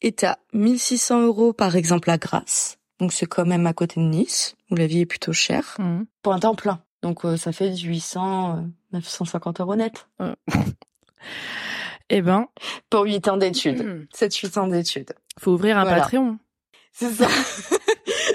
est 0.00 0.24
à 0.24 0.38
1600 0.52 1.22
euros, 1.22 1.52
par 1.52 1.76
exemple, 1.76 2.10
à 2.10 2.18
Grasse. 2.18 2.78
Donc 3.00 3.12
c'est 3.12 3.26
quand 3.26 3.46
même 3.46 3.66
à 3.66 3.72
côté 3.72 4.00
de 4.00 4.06
Nice, 4.06 4.54
où 4.70 4.76
la 4.76 4.86
vie 4.86 5.00
est 5.00 5.06
plutôt 5.06 5.32
chère, 5.32 5.76
mmh. 5.78 6.02
pour 6.22 6.32
un 6.32 6.38
temps 6.38 6.54
plein. 6.54 6.80
Donc 7.02 7.24
euh, 7.24 7.36
ça 7.36 7.52
fait 7.52 7.76
800, 7.76 8.64
950 8.92 9.60
euros 9.60 9.76
net. 9.76 10.08
Eh 12.10 12.20
ben. 12.20 12.48
Pour 12.90 13.04
8 13.04 13.28
ans 13.28 13.36
d'études. 13.38 14.06
7-8 14.14 14.58
ans 14.58 14.66
d'études. 14.66 15.14
Faut 15.40 15.52
ouvrir 15.52 15.78
un 15.78 15.84
Patreon. 15.84 16.38
C'est 16.92 17.10
ça. 17.10 17.26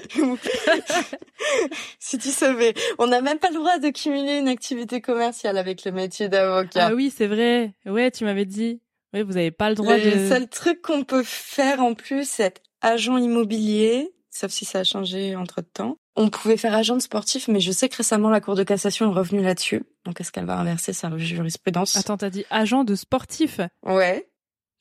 si 1.99 2.17
tu 2.17 2.29
savais, 2.29 2.73
on 2.97 3.07
n'a 3.07 3.21
même 3.21 3.39
pas 3.39 3.49
le 3.49 3.55
droit 3.55 3.77
de 3.77 3.89
cumuler 3.89 4.37
une 4.37 4.47
activité 4.47 5.01
commerciale 5.01 5.57
avec 5.57 5.85
le 5.85 5.91
métier 5.91 6.29
d'avocat. 6.29 6.87
Ah 6.87 6.93
oui, 6.93 7.13
c'est 7.15 7.27
vrai. 7.27 7.73
Ouais, 7.85 8.11
tu 8.11 8.25
m'avais 8.25 8.45
dit. 8.45 8.81
Oui, 9.13 9.23
vous 9.23 9.33
n'avez 9.33 9.51
pas 9.51 9.69
le 9.69 9.75
droit 9.75 9.97
de. 9.97 10.09
Le 10.09 10.29
seul 10.29 10.47
truc 10.47 10.81
qu'on 10.81 11.03
peut 11.03 11.23
faire 11.23 11.81
en 11.81 11.95
plus, 11.95 12.29
c'est 12.29 12.43
être 12.43 12.61
agent 12.81 13.17
immobilier, 13.17 14.11
sauf 14.29 14.51
si 14.51 14.65
ça 14.65 14.79
a 14.79 14.83
changé 14.83 15.35
entre 15.35 15.61
temps. 15.61 15.97
On 16.15 16.29
pouvait 16.29 16.57
faire 16.57 16.73
agent 16.75 16.95
de 16.95 17.01
sportif, 17.01 17.47
mais 17.47 17.59
je 17.59 17.71
sais 17.71 17.87
que 17.87 17.95
récemment 17.95 18.29
la 18.29 18.41
Cour 18.41 18.55
de 18.55 18.63
cassation 18.63 19.11
est 19.11 19.15
revenue 19.15 19.41
là-dessus. 19.41 19.83
Donc 20.05 20.19
est-ce 20.19 20.31
qu'elle 20.31 20.45
va 20.45 20.57
inverser 20.57 20.93
sa 20.93 21.15
jurisprudence? 21.17 21.95
Attends, 21.95 22.17
t'as 22.17 22.29
dit 22.29 22.45
agent 22.49 22.83
de 22.83 22.95
sportif? 22.95 23.61
Ouais. 23.83 24.29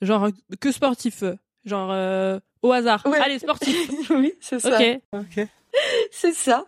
Genre 0.01 0.29
que 0.61 0.73
sportif? 0.73 1.23
Genre 1.69 1.91
euh, 1.93 2.41
au 2.63 2.73
hasard. 2.73 3.05
Allez, 3.23 3.39
sportif. 3.39 3.91
oui, 4.11 4.33
c'est 4.41 4.59
ça. 4.59 4.79
Ok. 5.13 5.47
c'est 6.11 6.33
ça. 6.33 6.65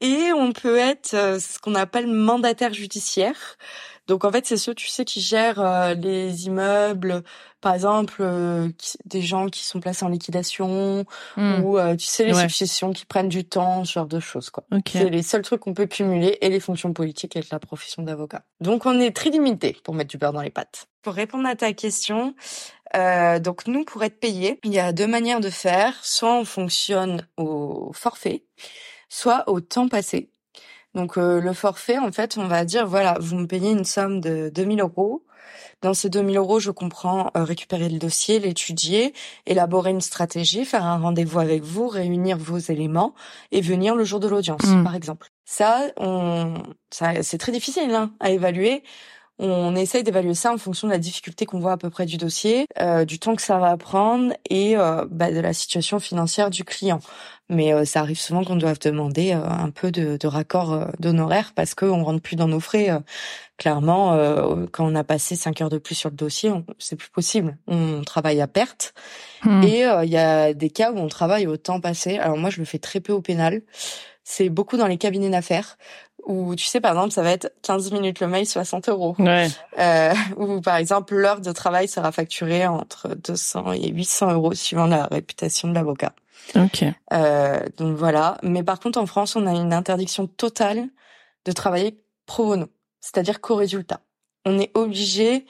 Et 0.00 0.32
on 0.32 0.52
peut 0.52 0.76
être 0.76 1.14
euh, 1.14 1.38
ce 1.38 1.58
qu'on 1.60 1.76
appelle 1.76 2.08
mandataire 2.08 2.74
judiciaire. 2.74 3.56
Donc 4.08 4.24
en 4.24 4.32
fait, 4.32 4.44
c'est 4.44 4.56
ceux, 4.56 4.74
tu 4.74 4.88
sais, 4.88 5.04
qui 5.04 5.20
gèrent 5.20 5.60
euh, 5.60 5.94
les 5.94 6.46
immeubles, 6.46 7.22
par 7.62 7.72
exemple, 7.72 8.22
des 9.06 9.22
gens 9.22 9.46
qui 9.46 9.64
sont 9.64 9.80
placés 9.80 10.04
en 10.04 10.10
liquidation, 10.10 11.06
hmm. 11.38 11.64
ou 11.64 11.78
tu 11.96 12.04
sais, 12.04 12.24
les 12.24 12.34
successions 12.34 12.92
qui 12.92 13.06
prennent 13.06 13.30
du 13.30 13.46
temps, 13.46 13.86
ce 13.86 13.94
genre 13.94 14.06
de 14.06 14.20
choses, 14.20 14.50
quoi. 14.50 14.64
C'est 14.86 15.08
les 15.08 15.22
seuls 15.22 15.40
trucs 15.40 15.60
qu'on 15.60 15.72
peut 15.72 15.86
cumuler 15.86 16.36
et 16.42 16.50
les 16.50 16.60
fonctions 16.60 16.92
politiques 16.92 17.36
avec 17.36 17.48
la 17.48 17.58
profession 17.58 18.02
d'avocat. 18.02 18.42
Donc 18.60 18.84
on 18.84 19.00
est 19.00 19.16
très 19.16 19.30
limité 19.30 19.78
pour 19.84 19.94
mettre 19.94 20.10
du 20.10 20.18
beurre 20.18 20.34
dans 20.34 20.42
les 20.42 20.50
pattes. 20.50 20.88
Pour 21.00 21.14
répondre 21.14 21.46
à 21.48 21.56
ta 21.56 21.72
question, 21.72 22.34
euh, 22.94 23.38
donc 23.38 23.66
nous, 23.66 23.84
pour 23.84 24.02
être 24.04 24.20
payés, 24.20 24.60
il 24.64 24.72
y 24.72 24.78
a 24.78 24.92
deux 24.92 25.06
manières 25.06 25.40
de 25.40 25.50
faire. 25.50 25.94
Soit 26.04 26.34
on 26.34 26.44
fonctionne 26.44 27.26
au 27.36 27.92
forfait, 27.92 28.44
soit 29.08 29.48
au 29.48 29.60
temps 29.60 29.88
passé. 29.88 30.30
Donc 30.94 31.18
euh, 31.18 31.40
le 31.40 31.52
forfait, 31.52 31.98
en 31.98 32.12
fait, 32.12 32.38
on 32.38 32.46
va 32.46 32.64
dire, 32.64 32.86
voilà, 32.86 33.16
vous 33.20 33.36
me 33.36 33.46
payez 33.46 33.70
une 33.70 33.84
somme 33.84 34.20
de 34.20 34.50
2000 34.54 34.80
euros. 34.80 35.24
Dans 35.82 35.92
ces 35.92 36.08
2000 36.08 36.36
euros, 36.36 36.60
je 36.60 36.70
comprends 36.70 37.30
euh, 37.36 37.44
récupérer 37.44 37.88
le 37.88 37.98
dossier, 37.98 38.38
l'étudier, 38.38 39.12
élaborer 39.44 39.90
une 39.90 40.00
stratégie, 40.00 40.64
faire 40.64 40.84
un 40.84 40.98
rendez-vous 40.98 41.40
avec 41.40 41.62
vous, 41.62 41.88
réunir 41.88 42.38
vos 42.38 42.58
éléments 42.58 43.14
et 43.52 43.60
venir 43.60 43.94
le 43.94 44.04
jour 44.04 44.20
de 44.20 44.28
l'audience, 44.28 44.64
mmh. 44.64 44.84
par 44.84 44.94
exemple. 44.94 45.28
Ça, 45.44 45.82
on, 45.98 46.62
ça, 46.90 47.22
c'est 47.22 47.38
très 47.38 47.52
difficile 47.52 47.90
hein, 47.94 48.12
à 48.20 48.30
évaluer 48.30 48.82
on 49.38 49.74
essaye 49.74 50.04
d'évaluer 50.04 50.34
ça 50.34 50.52
en 50.52 50.58
fonction 50.58 50.86
de 50.86 50.92
la 50.92 50.98
difficulté 50.98 51.44
qu'on 51.44 51.58
voit 51.58 51.72
à 51.72 51.76
peu 51.76 51.90
près 51.90 52.06
du 52.06 52.16
dossier, 52.16 52.66
euh, 52.80 53.04
du 53.04 53.18
temps 53.18 53.34
que 53.34 53.42
ça 53.42 53.58
va 53.58 53.76
prendre 53.76 54.32
et 54.48 54.76
euh, 54.76 55.04
bah, 55.10 55.32
de 55.32 55.40
la 55.40 55.52
situation 55.52 55.98
financière 55.98 56.50
du 56.50 56.64
client. 56.64 57.00
Mais 57.48 57.74
euh, 57.74 57.84
ça 57.84 58.00
arrive 58.00 58.18
souvent 58.18 58.44
qu'on 58.44 58.56
doive 58.56 58.78
demander 58.78 59.32
un 59.32 59.70
peu 59.70 59.90
de, 59.90 60.16
de 60.16 60.26
raccord 60.28 60.86
d'honoraires 61.00 61.52
parce 61.54 61.74
qu'on 61.74 62.04
rentre 62.04 62.22
plus 62.22 62.36
dans 62.36 62.48
nos 62.48 62.60
frais. 62.60 62.90
Clairement, 63.56 64.18
quand 64.72 64.90
on 64.90 64.94
a 64.94 65.04
passé 65.04 65.36
cinq 65.36 65.60
heures 65.60 65.68
de 65.68 65.78
plus 65.78 65.94
sur 65.94 66.10
le 66.10 66.16
dossier, 66.16 66.52
c'est 66.78 66.96
plus 66.96 67.10
possible. 67.10 67.56
On 67.66 68.02
travaille 68.02 68.40
à 68.40 68.46
perte. 68.46 68.94
Hmm. 69.44 69.62
Et 69.62 69.84
il 70.02 70.10
y 70.10 70.16
a 70.16 70.54
des 70.54 70.70
cas 70.70 70.92
où 70.92 70.98
on 70.98 71.08
travaille 71.08 71.46
au 71.46 71.56
temps 71.56 71.80
passé. 71.80 72.18
Alors 72.18 72.36
moi, 72.36 72.50
je 72.50 72.58
le 72.58 72.64
fais 72.64 72.78
très 72.78 73.00
peu 73.00 73.12
au 73.12 73.20
pénal. 73.20 73.62
C'est 74.24 74.48
beaucoup 74.48 74.76
dans 74.76 74.86
les 74.86 74.98
cabinets 74.98 75.30
d'affaires 75.30 75.76
où 76.26 76.54
tu 76.54 76.64
sais 76.64 76.80
par 76.80 76.92
exemple 76.92 77.12
ça 77.12 77.22
va 77.22 77.30
être 77.30 77.52
15 77.62 77.92
minutes 77.92 78.20
le 78.20 78.28
mail 78.28 78.46
60 78.46 78.88
euros 78.88 79.14
ouais. 79.18 79.48
euh, 79.78 80.14
ou 80.36 80.60
par 80.60 80.76
exemple 80.76 81.14
l'heure 81.14 81.40
de 81.40 81.52
travail 81.52 81.88
sera 81.88 82.12
facturée 82.12 82.66
entre 82.66 83.14
200 83.14 83.72
et 83.72 83.88
800 83.90 84.32
euros 84.32 84.54
suivant 84.54 84.86
la 84.86 85.06
réputation 85.06 85.68
de 85.68 85.74
l'avocat 85.74 86.12
ok 86.56 86.84
euh, 87.12 87.60
donc 87.76 87.96
voilà 87.96 88.38
mais 88.42 88.62
par 88.62 88.80
contre 88.80 88.98
en 88.98 89.06
France 89.06 89.36
on 89.36 89.46
a 89.46 89.52
une 89.52 89.72
interdiction 89.72 90.26
totale 90.26 90.88
de 91.44 91.52
travailler 91.52 92.00
pro 92.26 92.46
bono 92.46 92.66
c'est-à-dire 93.04 93.40
qu'au 93.40 93.56
résultat 93.56 94.00
on 94.44 94.58
est 94.58 94.70
obligé 94.74 95.46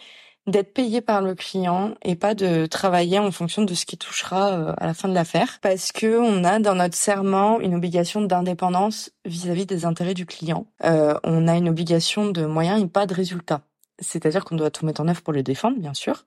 d'être 0.46 0.74
payé 0.74 1.00
par 1.00 1.22
le 1.22 1.34
client 1.34 1.94
et 2.02 2.16
pas 2.16 2.34
de 2.34 2.66
travailler 2.66 3.18
en 3.18 3.30
fonction 3.30 3.62
de 3.62 3.74
ce 3.74 3.86
qui 3.86 3.96
touchera 3.96 4.52
euh, 4.52 4.74
à 4.76 4.86
la 4.86 4.94
fin 4.94 5.08
de 5.08 5.14
l'affaire 5.14 5.58
parce 5.62 5.90
que 5.90 6.18
on 6.18 6.44
a 6.44 6.58
dans 6.58 6.74
notre 6.74 6.96
serment 6.96 7.60
une 7.60 7.74
obligation 7.74 8.20
d'indépendance 8.20 9.10
vis-à-vis 9.24 9.64
des 9.64 9.86
intérêts 9.86 10.14
du 10.14 10.26
client. 10.26 10.66
Euh, 10.84 11.14
on 11.24 11.48
a 11.48 11.56
une 11.56 11.68
obligation 11.68 12.30
de 12.30 12.44
moyens 12.44 12.82
et 12.82 12.86
pas 12.86 13.06
de 13.06 13.14
résultats. 13.14 13.62
C'est-à-dire 14.00 14.44
qu'on 14.44 14.56
doit 14.56 14.70
tout 14.70 14.84
mettre 14.84 15.00
en 15.00 15.08
œuvre 15.08 15.22
pour 15.22 15.32
le 15.32 15.42
défendre, 15.42 15.78
bien 15.78 15.94
sûr. 15.94 16.26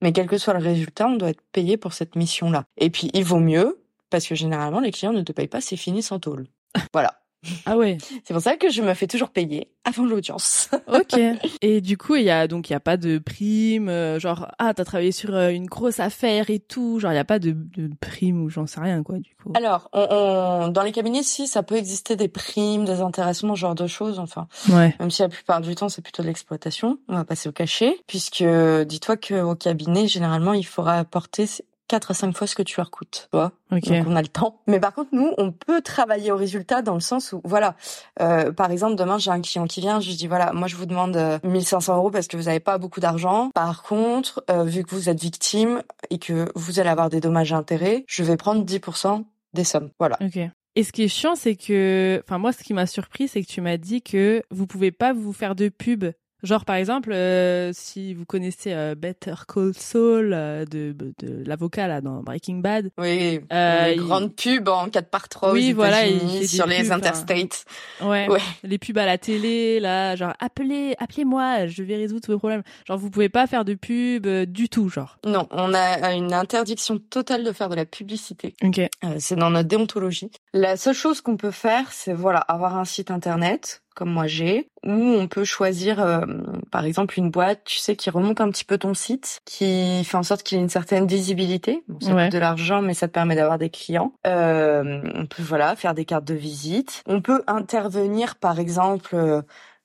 Mais 0.00 0.12
quel 0.12 0.28
que 0.28 0.38
soit 0.38 0.54
le 0.54 0.64
résultat, 0.64 1.08
on 1.08 1.16
doit 1.16 1.30
être 1.30 1.42
payé 1.52 1.76
pour 1.76 1.92
cette 1.92 2.14
mission-là. 2.14 2.64
Et 2.76 2.90
puis, 2.90 3.10
il 3.12 3.24
vaut 3.24 3.40
mieux, 3.40 3.82
parce 4.08 4.26
que 4.26 4.36
généralement, 4.36 4.78
les 4.78 4.92
clients 4.92 5.12
ne 5.12 5.22
te 5.22 5.32
payent 5.32 5.48
pas, 5.48 5.60
c'est 5.60 5.76
fini 5.76 6.00
sans 6.00 6.20
tôle. 6.20 6.46
Voilà. 6.92 7.20
Ah 7.66 7.76
ouais. 7.76 7.98
C'est 8.24 8.34
pour 8.34 8.42
ça 8.42 8.56
que 8.56 8.70
je 8.70 8.82
me 8.82 8.94
fais 8.94 9.06
toujours 9.06 9.30
payer 9.30 9.68
avant 9.84 10.04
l'audience. 10.04 10.68
ok. 10.86 11.18
Et 11.62 11.80
du 11.80 11.96
coup, 11.96 12.16
il 12.16 12.24
y 12.24 12.30
a 12.30 12.48
donc 12.48 12.68
il 12.68 12.72
y 12.72 12.76
a 12.76 12.80
pas 12.80 12.96
de 12.96 13.18
prime, 13.18 13.88
euh, 13.88 14.18
genre 14.18 14.48
ah 14.58 14.74
t'as 14.74 14.84
travaillé 14.84 15.12
sur 15.12 15.34
euh, 15.34 15.50
une 15.50 15.66
grosse 15.66 16.00
affaire 16.00 16.50
et 16.50 16.58
tout, 16.58 16.98
genre 16.98 17.12
il 17.12 17.16
y 17.16 17.18
a 17.18 17.24
pas 17.24 17.38
de, 17.38 17.52
de 17.52 17.90
prime 18.00 18.42
ou 18.42 18.50
j'en 18.50 18.66
sais 18.66 18.80
rien 18.80 19.02
quoi 19.02 19.18
du 19.18 19.34
coup. 19.36 19.52
Alors, 19.54 19.88
on, 19.92 20.68
dans 20.68 20.82
les 20.82 20.92
cabinets, 20.92 21.22
si 21.22 21.46
ça 21.46 21.62
peut 21.62 21.76
exister 21.76 22.16
des 22.16 22.28
primes, 22.28 22.84
des 22.84 23.00
intéressements, 23.00 23.54
genre 23.54 23.74
de 23.74 23.86
choses. 23.86 24.18
Enfin, 24.18 24.48
ouais. 24.70 24.94
même 24.98 25.10
si 25.10 25.22
la 25.22 25.28
plupart 25.28 25.60
du 25.60 25.74
temps 25.74 25.88
c'est 25.88 26.02
plutôt 26.02 26.22
de 26.22 26.28
l'exploitation. 26.28 26.98
On 27.08 27.14
va 27.14 27.24
passer 27.24 27.48
au 27.48 27.52
cachet, 27.52 27.96
puisque 28.06 28.44
dis-toi 28.86 29.16
qu'au 29.16 29.54
cabinet 29.54 30.08
généralement 30.08 30.52
il 30.52 30.66
faudra 30.66 30.98
apporter 30.98 31.46
4 31.88 32.10
à 32.10 32.14
5 32.14 32.36
fois 32.36 32.46
ce 32.46 32.54
que 32.54 32.62
tu 32.62 32.76
leur 32.76 32.90
coûtes, 32.90 33.28
tu 33.30 33.36
vois. 33.36 33.52
Donc 33.70 33.82
on 33.88 34.16
a 34.16 34.22
le 34.22 34.28
temps. 34.28 34.60
Mais 34.66 34.78
par 34.78 34.94
contre, 34.94 35.10
nous, 35.12 35.32
on 35.38 35.52
peut 35.52 35.80
travailler 35.80 36.30
au 36.30 36.36
résultat 36.36 36.82
dans 36.82 36.94
le 36.94 37.00
sens 37.00 37.32
où, 37.32 37.40
voilà, 37.44 37.74
euh, 38.20 38.52
par 38.52 38.70
exemple, 38.70 38.94
demain, 38.94 39.18
j'ai 39.18 39.30
un 39.30 39.40
client 39.40 39.66
qui 39.66 39.80
vient, 39.80 40.00
je 40.00 40.08
lui 40.08 40.16
dis, 40.16 40.26
voilà, 40.26 40.52
moi, 40.52 40.68
je 40.68 40.76
vous 40.76 40.86
demande 40.86 41.40
1500 41.44 41.92
euh, 41.92 41.96
euros 41.96 42.10
parce 42.10 42.28
que 42.28 42.36
vous 42.36 42.44
n'avez 42.44 42.60
pas 42.60 42.78
beaucoup 42.78 43.00
d'argent. 43.00 43.50
Par 43.54 43.82
contre, 43.82 44.44
euh, 44.50 44.64
vu 44.64 44.84
que 44.84 44.94
vous 44.94 45.08
êtes 45.08 45.20
victime 45.20 45.82
et 46.10 46.18
que 46.18 46.50
vous 46.54 46.78
allez 46.78 46.90
avoir 46.90 47.08
des 47.08 47.20
dommages 47.20 47.52
et 47.52 47.54
intérêts, 47.54 48.04
je 48.06 48.22
vais 48.22 48.36
prendre 48.36 48.64
10% 48.64 49.24
des 49.54 49.64
sommes. 49.64 49.90
Voilà. 49.98 50.16
Ok. 50.20 50.38
Et 50.76 50.84
ce 50.84 50.92
qui 50.92 51.02
est 51.02 51.08
chiant, 51.08 51.34
c'est 51.34 51.56
que, 51.56 52.22
enfin 52.24 52.38
moi, 52.38 52.52
ce 52.52 52.62
qui 52.62 52.72
m'a 52.72 52.86
surpris, 52.86 53.26
c'est 53.26 53.42
que 53.42 53.48
tu 53.48 53.60
m'as 53.60 53.78
dit 53.78 54.00
que 54.00 54.42
vous 54.50 54.66
pouvez 54.66 54.92
pas 54.92 55.12
vous 55.12 55.32
faire 55.32 55.56
de 55.56 55.68
pub 55.68 56.04
Genre 56.44 56.64
par 56.64 56.76
exemple, 56.76 57.10
euh, 57.12 57.72
si 57.72 58.14
vous 58.14 58.24
connaissez 58.24 58.72
euh, 58.72 58.94
Better 58.94 59.34
Call 59.52 59.74
Saul 59.74 60.32
euh, 60.32 60.64
de, 60.64 60.94
de 60.96 61.44
l'avocat 61.44 61.88
là 61.88 62.00
dans 62.00 62.22
Breaking 62.22 62.58
Bad. 62.58 62.90
Oui. 62.96 63.40
Euh, 63.52 63.94
une 63.94 64.00
grande 64.00 64.36
pub 64.36 64.68
en 64.68 64.88
4 64.88 65.08
par 65.08 65.28
3 65.28 65.52
oui, 65.52 65.72
voilà, 65.72 66.04
sur 66.46 66.66
les 66.66 66.92
interstates. 66.92 67.64
Ouais, 68.00 68.28
ouais, 68.28 68.40
Les 68.62 68.78
pubs 68.78 68.98
à 68.98 69.06
la 69.06 69.18
télé 69.18 69.80
là, 69.80 70.14
genre 70.14 70.32
appelez, 70.38 70.94
appelez-moi, 70.98 71.66
je 71.66 71.82
vais 71.82 71.96
résoudre 71.96 72.22
tous 72.24 72.32
vos 72.32 72.38
problèmes. 72.38 72.62
Genre 72.86 72.98
vous 72.98 73.10
pouvez 73.10 73.28
pas 73.28 73.48
faire 73.48 73.64
de 73.64 73.74
pub 73.74 74.26
du 74.26 74.68
tout, 74.68 74.88
genre. 74.88 75.18
Non, 75.26 75.48
on 75.50 75.74
a 75.74 76.12
une 76.14 76.32
interdiction 76.32 76.98
totale 76.98 77.42
de 77.42 77.50
faire 77.50 77.68
de 77.68 77.74
la 77.74 77.84
publicité. 77.84 78.54
Ok. 78.62 78.80
c'est 79.18 79.36
dans 79.36 79.50
notre 79.50 79.68
déontologie. 79.68 80.30
La 80.52 80.76
seule 80.76 80.94
chose 80.94 81.20
qu'on 81.20 81.36
peut 81.36 81.50
faire, 81.50 81.90
c'est 81.90 82.12
voilà 82.12 82.38
avoir 82.38 82.76
un 82.76 82.84
site 82.84 83.10
internet 83.10 83.82
comme 83.98 84.12
moi 84.12 84.28
j'ai, 84.28 84.70
où 84.86 84.92
on 84.92 85.26
peut 85.26 85.42
choisir, 85.42 86.00
euh, 86.00 86.24
par 86.70 86.84
exemple, 86.84 87.18
une 87.18 87.32
boîte, 87.32 87.62
tu 87.64 87.78
sais, 87.78 87.96
qui 87.96 88.10
remonte 88.10 88.40
un 88.40 88.48
petit 88.48 88.64
peu 88.64 88.78
ton 88.78 88.94
site, 88.94 89.40
qui 89.44 90.04
fait 90.04 90.16
en 90.16 90.22
sorte 90.22 90.44
qu'il 90.44 90.56
ait 90.56 90.60
une 90.60 90.68
certaine 90.68 91.08
visibilité. 91.08 91.82
Bon, 91.88 91.98
ça 91.98 92.12
coûte 92.12 92.32
de 92.32 92.38
l'argent, 92.38 92.80
mais 92.80 92.94
ça 92.94 93.08
te 93.08 93.12
permet 93.12 93.34
d'avoir 93.34 93.58
des 93.58 93.70
clients. 93.70 94.12
Euh, 94.24 95.00
on 95.16 95.26
peut, 95.26 95.42
voilà, 95.42 95.74
faire 95.74 95.94
des 95.94 96.04
cartes 96.04 96.26
de 96.26 96.34
visite. 96.34 97.02
On 97.06 97.20
peut 97.20 97.42
intervenir, 97.48 98.36
par 98.36 98.60
exemple, 98.60 99.16
euh, 99.16 99.42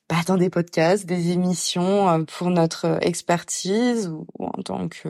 bah, 0.08 0.17
dans 0.28 0.38
des 0.38 0.52
podcasts, 0.52 1.08
des 1.08 1.32
émissions 1.32 2.08
euh, 2.08 2.19
pour 2.19 2.52
notre 2.52 2.99
expertise 3.02 4.10
ou, 4.10 4.28
en 4.38 4.62
tant 4.62 4.89
que, 4.89 5.10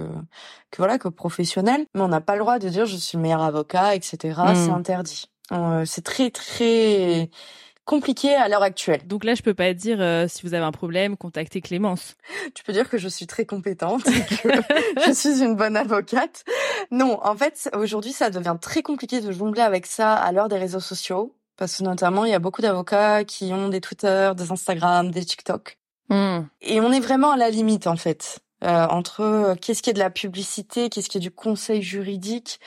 que 0.72 0.78
voilà 0.78 0.98
que 0.98 1.10
professionnel. 1.10 1.86
Mais 1.94 2.00
on 2.00 2.08
n'a 2.08 2.22
pas 2.22 2.36
le 2.36 2.40
droit 2.40 2.58
de 2.58 2.70
dire 2.70 2.86
je 2.86 2.96
suis 2.96 3.18
le 3.18 3.24
meilleur 3.24 3.42
avocat, 3.42 3.96
etc. 3.96 4.18
C'est 4.56 4.70
hmm. 4.70 4.76
interdit. 4.76 5.30
c'est 5.84 6.06
très 6.06 6.32
très 6.32 7.30
compliqué 7.86 8.34
à 8.36 8.48
l'heure 8.48 8.64
actuelle. 8.64 9.06
Donc 9.06 9.24
là, 9.24 9.36
je 9.36 9.42
peux 9.42 9.54
pas 9.54 9.74
dire 9.74 9.98
euh, 10.00 10.28
si 10.28 10.44
vous 10.44 10.54
avez 10.54 10.64
un 10.64 10.72
problème, 10.72 11.18
contactez 11.18 11.62
Clémence. 11.62 12.16
Tu 12.56 12.64
peux 12.64 12.74
dire 12.74 12.90
que 12.90 12.98
je 12.98 13.08
suis 13.08 13.28
très 13.28 13.46
compétente 13.46 14.08
et 14.08 14.36
que 14.36 14.50
je 15.06 15.12
suis 15.14 15.44
une 15.44 15.56
bonne 15.56 15.76
avocate. 15.76 16.44
Non, 16.92 17.20
en 17.24 17.36
fait, 17.36 17.70
aujourd'hui, 17.74 18.14
ça 18.14 18.30
devient 18.30 18.56
très 18.62 18.82
compliqué 18.82 19.22
de 19.22 19.32
jongler 19.32 19.62
avec 19.62 19.86
ça 19.86 20.14
à 20.14 20.32
l'heure 20.32 20.50
des 20.50 20.58
réseaux 20.58 20.80
sociaux. 20.80 21.36
Parce 21.58 21.78
que 21.78 21.84
notamment, 21.84 22.26
il 22.26 22.32
y 22.32 22.36
a 22.36 22.40
beaucoup 22.40 22.62
d'avocats 22.62 23.24
qui 23.24 23.54
ont 23.54 23.70
des 23.70 23.80
Twitter, 23.80 24.32
des 24.36 24.52
Instagram, 24.52 25.12
des 25.12 25.24
TikTok. 25.24 25.78
Hmm. 26.10 26.42
Et 26.62 26.82
on 26.82 26.92
est 26.92 27.00
vraiment 27.00 27.32
à 27.32 27.38
la 27.38 27.50
limite, 27.50 27.88
en 27.88 27.96
fait, 27.96 28.40
euh, 28.64 28.88
entre 28.88 29.22
euh, 29.22 29.56
qu'est-ce 29.56 29.84
qui 29.84 29.90
est 29.90 29.94
de 29.94 30.00
la 30.00 30.10
publicité, 30.10 30.90
qu'est-ce 30.90 31.10
qui 31.10 31.18
est 31.18 31.22
du 31.22 31.32
conseil 31.32 31.82
juridique 31.82 32.60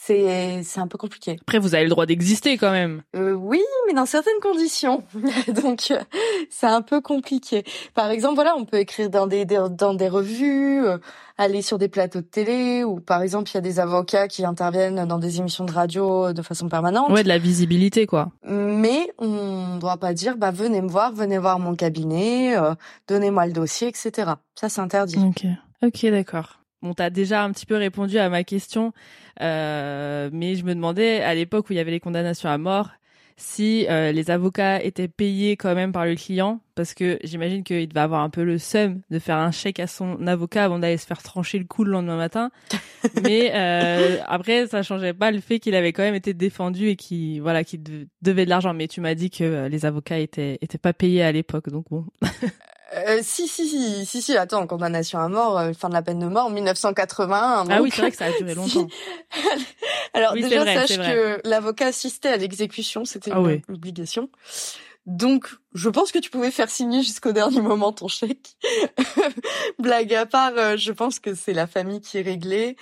c'est 0.00 0.62
c'est 0.62 0.80
un 0.80 0.86
peu 0.86 0.96
compliqué. 0.96 1.38
Après, 1.42 1.58
vous 1.58 1.74
avez 1.74 1.84
le 1.84 1.90
droit 1.90 2.06
d'exister 2.06 2.56
quand 2.56 2.70
même. 2.70 3.02
Euh, 3.16 3.32
oui, 3.32 3.60
mais 3.86 3.94
dans 3.94 4.06
certaines 4.06 4.40
conditions. 4.40 5.02
Donc, 5.62 5.90
euh, 5.90 6.00
c'est 6.50 6.66
un 6.66 6.82
peu 6.82 7.00
compliqué. 7.00 7.64
Par 7.94 8.10
exemple, 8.10 8.36
voilà, 8.36 8.54
on 8.56 8.64
peut 8.64 8.78
écrire 8.78 9.10
dans 9.10 9.26
des 9.26 9.44
dans 9.44 9.94
des 9.94 10.08
revues, 10.08 10.86
euh, 10.86 10.98
aller 11.36 11.62
sur 11.62 11.78
des 11.78 11.88
plateaux 11.88 12.20
de 12.20 12.26
télé, 12.26 12.84
ou 12.84 13.00
par 13.00 13.22
exemple, 13.22 13.50
il 13.50 13.54
y 13.54 13.58
a 13.58 13.60
des 13.60 13.80
avocats 13.80 14.28
qui 14.28 14.44
interviennent 14.44 15.04
dans 15.04 15.18
des 15.18 15.38
émissions 15.38 15.64
de 15.64 15.72
radio 15.72 16.32
de 16.32 16.42
façon 16.42 16.68
permanente. 16.68 17.10
Ouais, 17.10 17.22
de 17.22 17.28
la 17.28 17.38
visibilité, 17.38 18.06
quoi. 18.06 18.30
Mais 18.44 19.10
on 19.18 19.78
doit 19.78 19.98
pas 19.98 20.14
dire, 20.14 20.36
bah 20.36 20.52
venez 20.52 20.80
me 20.80 20.88
voir, 20.88 21.12
venez 21.12 21.38
voir 21.38 21.58
mon 21.58 21.74
cabinet, 21.74 22.54
donnez-moi 23.08 23.46
le 23.46 23.52
dossier, 23.52 23.88
etc. 23.88 24.32
Ça, 24.54 24.68
c'est 24.68 24.80
interdit. 24.80 25.18
Ok. 25.18 25.44
Ok, 25.82 26.06
d'accord. 26.06 26.57
Bon, 26.82 26.94
t'as 26.94 27.10
déjà 27.10 27.42
un 27.42 27.50
petit 27.50 27.66
peu 27.66 27.76
répondu 27.76 28.18
à 28.18 28.28
ma 28.28 28.44
question, 28.44 28.92
euh, 29.40 30.30
mais 30.32 30.54
je 30.54 30.64
me 30.64 30.74
demandais 30.74 31.22
à 31.22 31.34
l'époque 31.34 31.70
où 31.70 31.72
il 31.72 31.76
y 31.76 31.80
avait 31.80 31.90
les 31.90 32.00
condamnations 32.00 32.48
à 32.48 32.58
mort 32.58 32.90
si 33.40 33.86
euh, 33.88 34.10
les 34.10 34.32
avocats 34.32 34.82
étaient 34.82 35.06
payés 35.06 35.56
quand 35.56 35.76
même 35.76 35.92
par 35.92 36.04
le 36.04 36.16
client, 36.16 36.60
parce 36.74 36.92
que 36.92 37.20
j'imagine 37.22 37.62
qu'il 37.62 37.88
devait 37.88 38.00
avoir 38.00 38.22
un 38.22 38.30
peu 38.30 38.42
le 38.42 38.58
seum 38.58 39.00
de 39.10 39.20
faire 39.20 39.36
un 39.36 39.52
chèque 39.52 39.78
à 39.78 39.86
son 39.86 40.26
avocat 40.26 40.64
avant 40.64 40.80
d'aller 40.80 40.96
se 40.96 41.06
faire 41.06 41.22
trancher 41.22 41.60
le 41.60 41.64
cou 41.64 41.84
le 41.84 41.92
lendemain 41.92 42.16
matin. 42.16 42.50
mais 43.22 43.52
euh, 43.54 44.18
après, 44.26 44.66
ça 44.66 44.82
changeait 44.82 45.14
pas 45.14 45.30
le 45.30 45.40
fait 45.40 45.60
qu'il 45.60 45.76
avait 45.76 45.92
quand 45.92 46.02
même 46.02 46.16
été 46.16 46.34
défendu 46.34 46.88
et 46.88 46.96
qu'il 46.96 47.40
voilà, 47.40 47.62
qu'il 47.62 47.80
devait 48.22 48.44
de 48.44 48.50
l'argent. 48.50 48.74
Mais 48.74 48.88
tu 48.88 49.00
m'as 49.00 49.14
dit 49.14 49.30
que 49.30 49.68
les 49.68 49.86
avocats 49.86 50.18
étaient 50.18 50.58
étaient 50.60 50.76
pas 50.76 50.92
payés 50.92 51.22
à 51.22 51.30
l'époque, 51.30 51.68
donc 51.70 51.86
bon. 51.90 52.06
Euh, 52.94 53.18
si, 53.22 53.46
si, 53.48 53.68
si, 53.68 54.06
si, 54.06 54.22
si, 54.22 54.36
attends, 54.36 54.66
condamnation 54.66 55.18
à 55.18 55.28
mort, 55.28 55.58
euh, 55.58 55.72
fin 55.74 55.88
de 55.88 55.94
la 55.94 56.02
peine 56.02 56.20
de 56.20 56.26
mort 56.26 56.46
en 56.46 56.50
1980. 56.50 57.66
Ah 57.68 57.82
oui, 57.82 57.90
c'est 57.92 58.00
vrai 58.00 58.10
que 58.10 58.16
ça 58.16 58.26
a 58.26 58.32
duré 58.32 58.54
longtemps. 58.54 58.88
Alors 60.14 60.32
déjà, 60.32 60.64
sache 60.64 60.96
que 60.96 61.40
l'avocat 61.46 61.86
assistait 61.86 62.30
à 62.30 62.36
l'exécution, 62.36 63.04
c'était 63.04 63.30
ah 63.32 63.40
une 63.40 63.74
obligation. 63.74 64.30
Donc, 65.04 65.48
je 65.74 65.88
pense 65.88 66.12
que 66.12 66.18
tu 66.18 66.30
pouvais 66.30 66.50
faire 66.50 66.70
signer 66.70 67.02
jusqu'au 67.02 67.32
dernier 67.32 67.60
moment 67.60 67.92
ton 67.92 68.08
chèque. 68.08 68.56
Blague 69.78 70.14
à 70.14 70.26
part, 70.26 70.52
euh, 70.56 70.76
je 70.76 70.92
pense 70.92 71.18
que 71.18 71.34
c'est 71.34 71.54
la 71.54 71.66
famille 71.66 72.00
qui 72.00 72.18
est 72.18 72.22
réglée. 72.22 72.76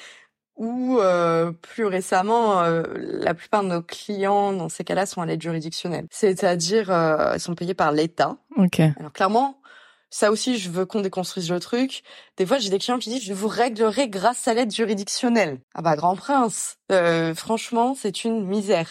Ou 0.56 0.98
euh, 1.00 1.52
plus 1.52 1.84
récemment, 1.84 2.62
la 2.62 3.34
plupart 3.34 3.62
de 3.62 3.68
nos 3.68 3.82
clients 3.82 4.54
dans 4.54 4.70
ces 4.70 4.84
cas-là 4.84 5.04
sont 5.04 5.20
à 5.20 5.26
l'aide 5.26 5.42
juridictionnelle, 5.42 6.06
c'est-à-dire 6.10 6.90
euh, 6.90 7.36
sont 7.36 7.54
payés 7.54 7.74
par 7.74 7.92
l'État. 7.92 8.38
Ok. 8.56 8.80
Alors 8.80 9.12
clairement, 9.12 9.60
ça 10.10 10.30
aussi, 10.30 10.58
je 10.58 10.70
veux 10.70 10.86
qu'on 10.86 11.00
déconstruise 11.00 11.50
le 11.50 11.60
truc. 11.60 12.02
Des 12.36 12.46
fois, 12.46 12.58
j'ai 12.58 12.70
des 12.70 12.78
clients 12.78 12.98
qui 12.98 13.10
disent, 13.10 13.24
je 13.24 13.34
vous 13.34 13.48
réglerai 13.48 14.08
grâce 14.08 14.46
à 14.46 14.54
l'aide 14.54 14.72
juridictionnelle. 14.72 15.58
Ah 15.74 15.82
bah, 15.82 15.96
grand 15.96 16.14
prince. 16.14 16.76
Euh, 16.92 17.34
franchement, 17.34 17.94
c'est 17.98 18.24
une 18.24 18.46
misère. 18.46 18.88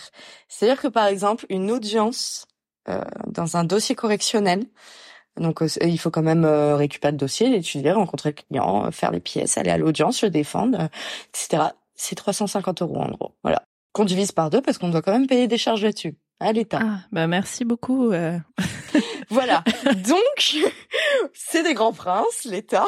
C'est-à-dire 0.49 0.81
que, 0.81 0.87
par 0.87 1.07
exemple, 1.07 1.45
une 1.49 1.71
audience 1.71 2.45
euh, 2.89 3.01
dans 3.27 3.55
un 3.55 3.63
dossier 3.63 3.95
correctionnel, 3.95 4.65
donc 5.37 5.61
euh, 5.61 5.67
il 5.81 5.97
faut 5.99 6.11
quand 6.11 6.21
même 6.21 6.45
récupérer 6.45 7.11
le 7.11 7.17
dossier, 7.17 7.49
l'étudier, 7.49 7.91
rencontrer 7.91 8.29
le 8.29 8.43
client, 8.43 8.91
faire 8.91 9.11
les 9.11 9.21
pièces, 9.21 9.57
aller 9.57 9.71
à 9.71 9.77
l'audience, 9.77 10.17
se 10.17 10.25
défendre, 10.25 10.89
etc. 11.29 11.69
C'est 11.95 12.15
350 12.15 12.81
euros 12.81 12.97
en 12.97 13.09
gros. 13.09 13.35
Voilà. 13.43 13.63
Qu'on 13.93 14.05
divise 14.05 14.33
par 14.33 14.49
deux 14.49 14.61
parce 14.61 14.77
qu'on 14.77 14.89
doit 14.89 15.01
quand 15.01 15.13
même 15.13 15.27
payer 15.27 15.47
des 15.47 15.57
charges 15.57 15.83
là-dessus 15.83 16.17
à 16.41 16.51
l'État. 16.51 16.79
Ah, 16.81 16.99
bah 17.13 17.27
merci 17.27 17.63
beaucoup. 17.63 18.11
voilà. 19.29 19.63
Donc, 19.85 20.57
c'est 21.33 21.63
des 21.63 21.73
grands 21.73 21.93
princes, 21.93 22.45
l'État. 22.45 22.85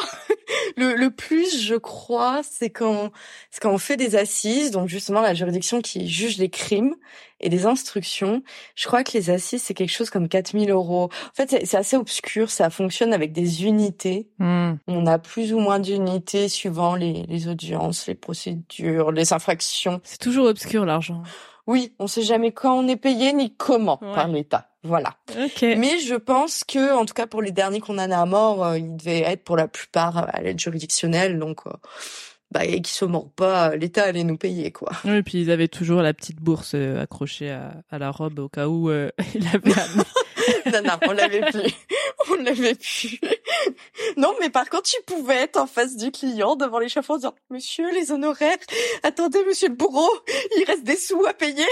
Le, 0.75 0.95
le, 0.95 1.09
plus, 1.09 1.61
je 1.61 1.75
crois, 1.75 2.41
c'est 2.49 2.69
quand, 2.69 3.11
c'est 3.51 3.61
quand 3.61 3.71
on 3.71 3.77
fait 3.77 3.97
des 3.97 4.15
assises, 4.15 4.71
donc 4.71 4.87
justement 4.87 5.21
la 5.21 5.33
juridiction 5.33 5.81
qui 5.81 6.07
juge 6.07 6.37
les 6.37 6.49
crimes 6.49 6.95
et 7.39 7.49
des 7.49 7.65
instructions. 7.65 8.43
Je 8.75 8.87
crois 8.87 9.03
que 9.03 9.11
les 9.13 9.29
assises, 9.29 9.61
c'est 9.63 9.73
quelque 9.73 9.91
chose 9.91 10.09
comme 10.09 10.27
4000 10.27 10.69
euros. 10.71 11.05
En 11.05 11.35
fait, 11.35 11.65
c'est 11.65 11.77
assez 11.77 11.95
obscur. 11.95 12.49
Ça 12.49 12.69
fonctionne 12.69 13.13
avec 13.13 13.31
des 13.31 13.65
unités. 13.65 14.27
Hmm. 14.39 14.75
On 14.87 15.05
a 15.05 15.19
plus 15.19 15.53
ou 15.53 15.59
moins 15.59 15.79
d'unités 15.79 16.49
suivant 16.49 16.95
les, 16.95 17.23
les 17.27 17.47
audiences, 17.47 18.07
les 18.07 18.15
procédures, 18.15 19.11
les 19.11 19.33
infractions. 19.33 20.01
C'est 20.03 20.19
toujours 20.19 20.47
obscur, 20.47 20.85
l'argent. 20.85 21.23
Oui, 21.67 21.93
on 21.99 22.07
sait 22.07 22.23
jamais 22.23 22.51
quand 22.51 22.79
on 22.79 22.87
est 22.87 22.95
payé 22.95 23.33
ni 23.33 23.53
comment 23.53 23.97
par 23.97 24.29
l'État. 24.29 24.66
Voilà. 24.87 25.17
Mais 25.61 25.99
je 25.99 26.15
pense 26.15 26.63
que, 26.63 26.95
en 26.95 27.05
tout 27.05 27.13
cas 27.13 27.27
pour 27.27 27.41
les 27.41 27.51
derniers 27.51 27.81
condamnés 27.81 28.15
à 28.15 28.25
mort, 28.25 28.65
euh, 28.65 28.77
ils 28.77 28.95
devaient 28.95 29.21
être 29.21 29.43
pour 29.43 29.57
la 29.57 29.67
plupart 29.67 30.17
à 30.17 30.41
l'aide 30.41 30.59
juridictionnelle, 30.59 31.37
donc 31.39 31.67
euh, 31.67 31.71
bah, 32.51 32.63
et 32.63 32.81
qui 32.81 32.93
se 32.93 33.03
mordent 33.03 33.33
pas, 33.33 33.75
l'État 33.75 34.05
allait 34.05 34.23
nous 34.23 34.37
payer 34.37 34.71
quoi. 34.71 34.91
Oui, 35.03 35.17
et 35.17 35.23
puis 35.23 35.41
ils 35.41 35.51
avaient 35.51 35.67
toujours 35.67 36.01
la 36.01 36.13
petite 36.13 36.39
bourse 36.39 36.75
euh, 36.75 37.01
accrochée 37.01 37.51
à, 37.51 37.73
à, 37.91 37.99
la 37.99 38.09
robe 38.09 38.39
au 38.39 38.47
cas 38.47 38.67
où 38.67 38.89
euh, 38.89 39.09
il 39.35 39.45
avait. 39.47 39.73
non 40.71 40.81
non, 40.81 40.93
on 41.07 41.11
l'avait 41.11 41.41
plus, 41.41 41.73
on 42.31 42.35
l'avait 42.35 42.75
plus. 42.75 43.19
non, 44.15 44.33
mais 44.39 44.49
par 44.49 44.69
contre, 44.69 44.83
tu 44.83 44.95
pouvais 45.05 45.35
être 45.35 45.57
en 45.57 45.67
face 45.67 45.97
du 45.97 46.09
client 46.09 46.55
devant 46.55 46.79
l'échafaud 46.79 47.15
en 47.15 47.17
disant 47.17 47.35
Monsieur, 47.49 47.91
les 47.91 48.11
honoraires, 48.13 48.57
attendez, 49.03 49.43
Monsieur 49.45 49.67
le 49.67 49.75
bourreau, 49.75 50.09
il 50.57 50.63
reste 50.63 50.85
des 50.85 50.95
sous 50.95 51.25
à 51.25 51.33
payer. 51.33 51.65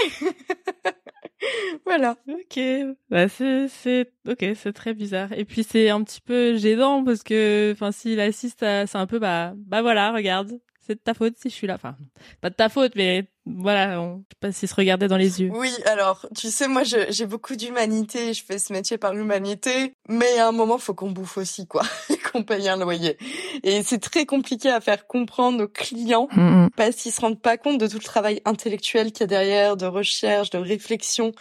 voilà. 1.84 2.16
Ok, 2.28 2.58
bah 3.10 3.28
c'est 3.28 3.68
c'est 3.68 4.12
ok, 4.28 4.44
c'est 4.54 4.72
très 4.72 4.94
bizarre. 4.94 5.32
Et 5.32 5.44
puis 5.44 5.62
c'est 5.64 5.90
un 5.90 6.02
petit 6.02 6.20
peu 6.20 6.56
gênant 6.56 7.04
parce 7.04 7.22
que, 7.22 7.72
enfin, 7.72 7.92
s'il 7.92 8.20
assiste, 8.20 8.60
c'est 8.60 8.96
un 8.96 9.06
peu 9.06 9.18
bah 9.18 9.52
bah 9.56 9.82
voilà, 9.82 10.12
regarde, 10.12 10.52
c'est 10.86 10.94
de 10.94 11.00
ta 11.00 11.14
faute 11.14 11.34
si 11.36 11.50
je 11.50 11.54
suis 11.54 11.66
là. 11.66 11.74
Enfin, 11.74 11.96
pas 12.40 12.50
de 12.50 12.54
ta 12.54 12.68
faute, 12.68 12.92
mais 12.94 13.28
voilà, 13.44 14.00
on... 14.00 14.18
je 14.18 14.20
sais 14.20 14.38
pas 14.40 14.52
s'il 14.52 14.68
se 14.68 14.74
regardait 14.74 15.08
dans 15.08 15.16
les 15.16 15.40
yeux. 15.40 15.50
Oui, 15.52 15.72
alors, 15.86 16.26
tu 16.36 16.48
sais, 16.48 16.68
moi, 16.68 16.82
j'ai 16.84 17.26
beaucoup 17.26 17.56
d'humanité, 17.56 18.34
je 18.34 18.44
fais 18.44 18.58
ce 18.58 18.72
métier 18.72 18.98
par 18.98 19.14
l'humanité, 19.14 19.94
mais 20.08 20.38
à 20.38 20.48
un 20.48 20.52
moment, 20.52 20.78
faut 20.78 20.94
qu'on 20.94 21.10
bouffe 21.10 21.38
aussi, 21.38 21.66
quoi, 21.66 21.82
et 22.10 22.18
qu'on 22.18 22.42
paye 22.42 22.68
un 22.68 22.76
loyer. 22.76 23.16
Et 23.62 23.82
c'est 23.82 23.98
très 23.98 24.26
compliqué 24.26 24.70
à 24.70 24.80
faire 24.80 25.06
comprendre 25.06 25.64
aux 25.64 25.68
clients, 25.68 26.28
mm 26.32 26.66
-hmm. 26.66 26.70
parce 26.76 26.96
qu'ils 26.96 27.12
se 27.12 27.20
rendent 27.20 27.40
pas 27.40 27.56
compte 27.56 27.78
de 27.78 27.86
tout 27.88 27.98
le 27.98 28.04
travail 28.04 28.40
intellectuel 28.44 29.12
qu'il 29.12 29.20
y 29.20 29.24
a 29.24 29.26
derrière, 29.26 29.76
de 29.76 29.86
recherche, 29.86 30.50
de 30.50 30.58
réflexion. 30.58 31.32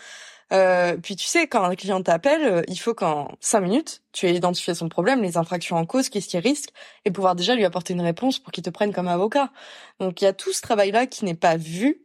Euh, 0.53 0.95
puis 0.97 1.15
tu 1.15 1.25
sais, 1.25 1.47
quand 1.47 1.63
un 1.63 1.75
client 1.75 2.01
t'appelle, 2.01 2.63
il 2.67 2.77
faut 2.77 2.93
qu'en 2.93 3.35
cinq 3.39 3.61
minutes, 3.61 4.03
tu 4.11 4.27
aies 4.27 4.35
identifié 4.35 4.73
son 4.73 4.89
problème, 4.89 5.21
les 5.21 5.37
infractions 5.37 5.75
en 5.75 5.85
cause, 5.85 6.09
qu'est-ce 6.09 6.27
qu'il 6.27 6.39
risque, 6.39 6.69
et 7.03 7.11
pouvoir 7.11 7.35
déjà 7.35 7.55
lui 7.55 7.65
apporter 7.65 7.93
une 7.93 8.01
réponse 8.01 8.39
pour 8.39 8.51
qu'il 8.51 8.63
te 8.63 8.69
prenne 8.69 8.93
comme 8.93 9.07
avocat. 9.07 9.51
Donc 9.99 10.21
il 10.21 10.25
y 10.25 10.27
a 10.27 10.33
tout 10.33 10.53
ce 10.53 10.61
travail-là 10.61 11.07
qui 11.07 11.25
n'est 11.25 11.35
pas 11.35 11.57
vu. 11.57 12.01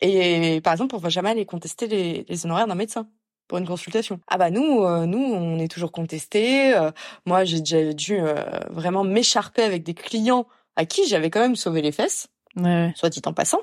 Et 0.00 0.60
par 0.62 0.72
exemple, 0.72 0.96
on 0.96 0.98
va 0.98 1.08
jamais 1.08 1.30
aller 1.30 1.46
contester 1.46 1.86
les, 1.86 2.24
les 2.28 2.46
honoraires 2.46 2.66
d'un 2.66 2.74
médecin 2.74 3.08
pour 3.52 3.58
une 3.58 3.66
consultation. 3.66 4.18
Ah 4.28 4.38
bah 4.38 4.50
nous, 4.50 4.82
euh, 4.82 5.04
nous, 5.04 5.18
on 5.18 5.58
est 5.58 5.68
toujours 5.68 5.92
contesté. 5.92 6.74
Euh, 6.74 6.90
moi, 7.26 7.44
j'ai 7.44 7.60
déjà 7.60 7.92
dû 7.92 8.18
euh, 8.18 8.34
vraiment 8.70 9.04
m'écharper 9.04 9.62
avec 9.62 9.82
des 9.82 9.94
clients 9.94 10.46
à 10.74 10.86
qui 10.86 11.06
j'avais 11.06 11.28
quand 11.28 11.40
même 11.40 11.54
sauvé 11.54 11.82
les 11.82 11.92
fesses, 11.92 12.28
ouais. 12.56 12.92
soit 12.96 13.10
dit 13.10 13.20
en 13.26 13.34
passant 13.34 13.60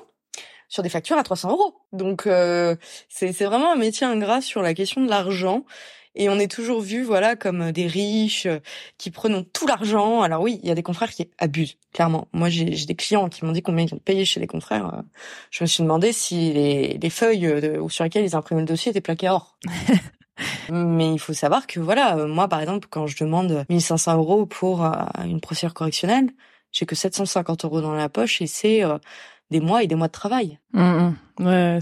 sur 0.70 0.82
des 0.82 0.88
factures 0.88 1.18
à 1.18 1.22
300 1.22 1.50
euros. 1.50 1.74
Donc 1.92 2.26
euh, 2.26 2.76
c'est 3.10 3.34
c'est 3.34 3.44
vraiment 3.44 3.72
un 3.72 3.76
métier 3.76 4.06
ingrat 4.06 4.40
sur 4.40 4.62
la 4.62 4.72
question 4.72 5.04
de 5.04 5.10
l'argent. 5.10 5.66
Et 6.16 6.28
on 6.28 6.40
est 6.40 6.50
toujours 6.50 6.80
vu, 6.80 7.04
voilà, 7.04 7.36
comme 7.36 7.70
des 7.70 7.86
riches 7.86 8.48
qui 8.98 9.12
prennent 9.12 9.44
tout 9.44 9.66
l'argent. 9.68 10.22
Alors 10.22 10.42
oui, 10.42 10.58
il 10.62 10.68
y 10.68 10.72
a 10.72 10.74
des 10.74 10.82
confrères 10.82 11.10
qui 11.10 11.30
abusent, 11.38 11.76
clairement. 11.92 12.26
Moi, 12.32 12.48
j'ai 12.48 12.64
des 12.64 12.96
clients 12.96 13.28
qui 13.28 13.44
m'ont 13.44 13.52
dit 13.52 13.62
combien 13.62 13.84
ils 13.84 13.94
ont 13.94 13.98
payé 13.98 14.24
chez 14.24 14.40
les 14.40 14.48
confrères. 14.48 15.04
Je 15.52 15.62
me 15.62 15.68
suis 15.68 15.84
demandé 15.84 16.12
si 16.12 16.52
les, 16.52 16.98
les 17.00 17.10
feuilles 17.10 17.46
de, 17.46 17.80
sur 17.88 18.02
lesquelles 18.02 18.24
ils 18.24 18.34
imprimaient 18.34 18.62
le 18.62 18.66
dossier 18.66 18.90
étaient 18.90 19.00
plaquées 19.00 19.28
or. 19.28 19.56
Mais 20.72 21.12
il 21.12 21.20
faut 21.20 21.32
savoir 21.32 21.68
que, 21.68 21.78
voilà, 21.78 22.16
moi, 22.26 22.48
par 22.48 22.60
exemple, 22.60 22.88
quand 22.90 23.06
je 23.06 23.16
demande 23.22 23.64
1500 23.68 24.16
euros 24.16 24.46
pour 24.46 24.82
une 24.82 25.40
procédure 25.40 25.74
correctionnelle, 25.74 26.28
j'ai 26.72 26.86
que 26.86 26.96
750 26.96 27.64
euros 27.64 27.80
dans 27.80 27.94
la 27.94 28.08
poche 28.08 28.42
et 28.42 28.48
c'est 28.48 28.82
des 29.50 29.60
mois 29.60 29.82
et 29.82 29.86
des 29.86 29.94
mois 29.94 30.08
de 30.08 30.12
travail. 30.12 30.58
Mmh, 30.72 31.14
mmh. 31.38 31.46
Ouais, 31.46 31.78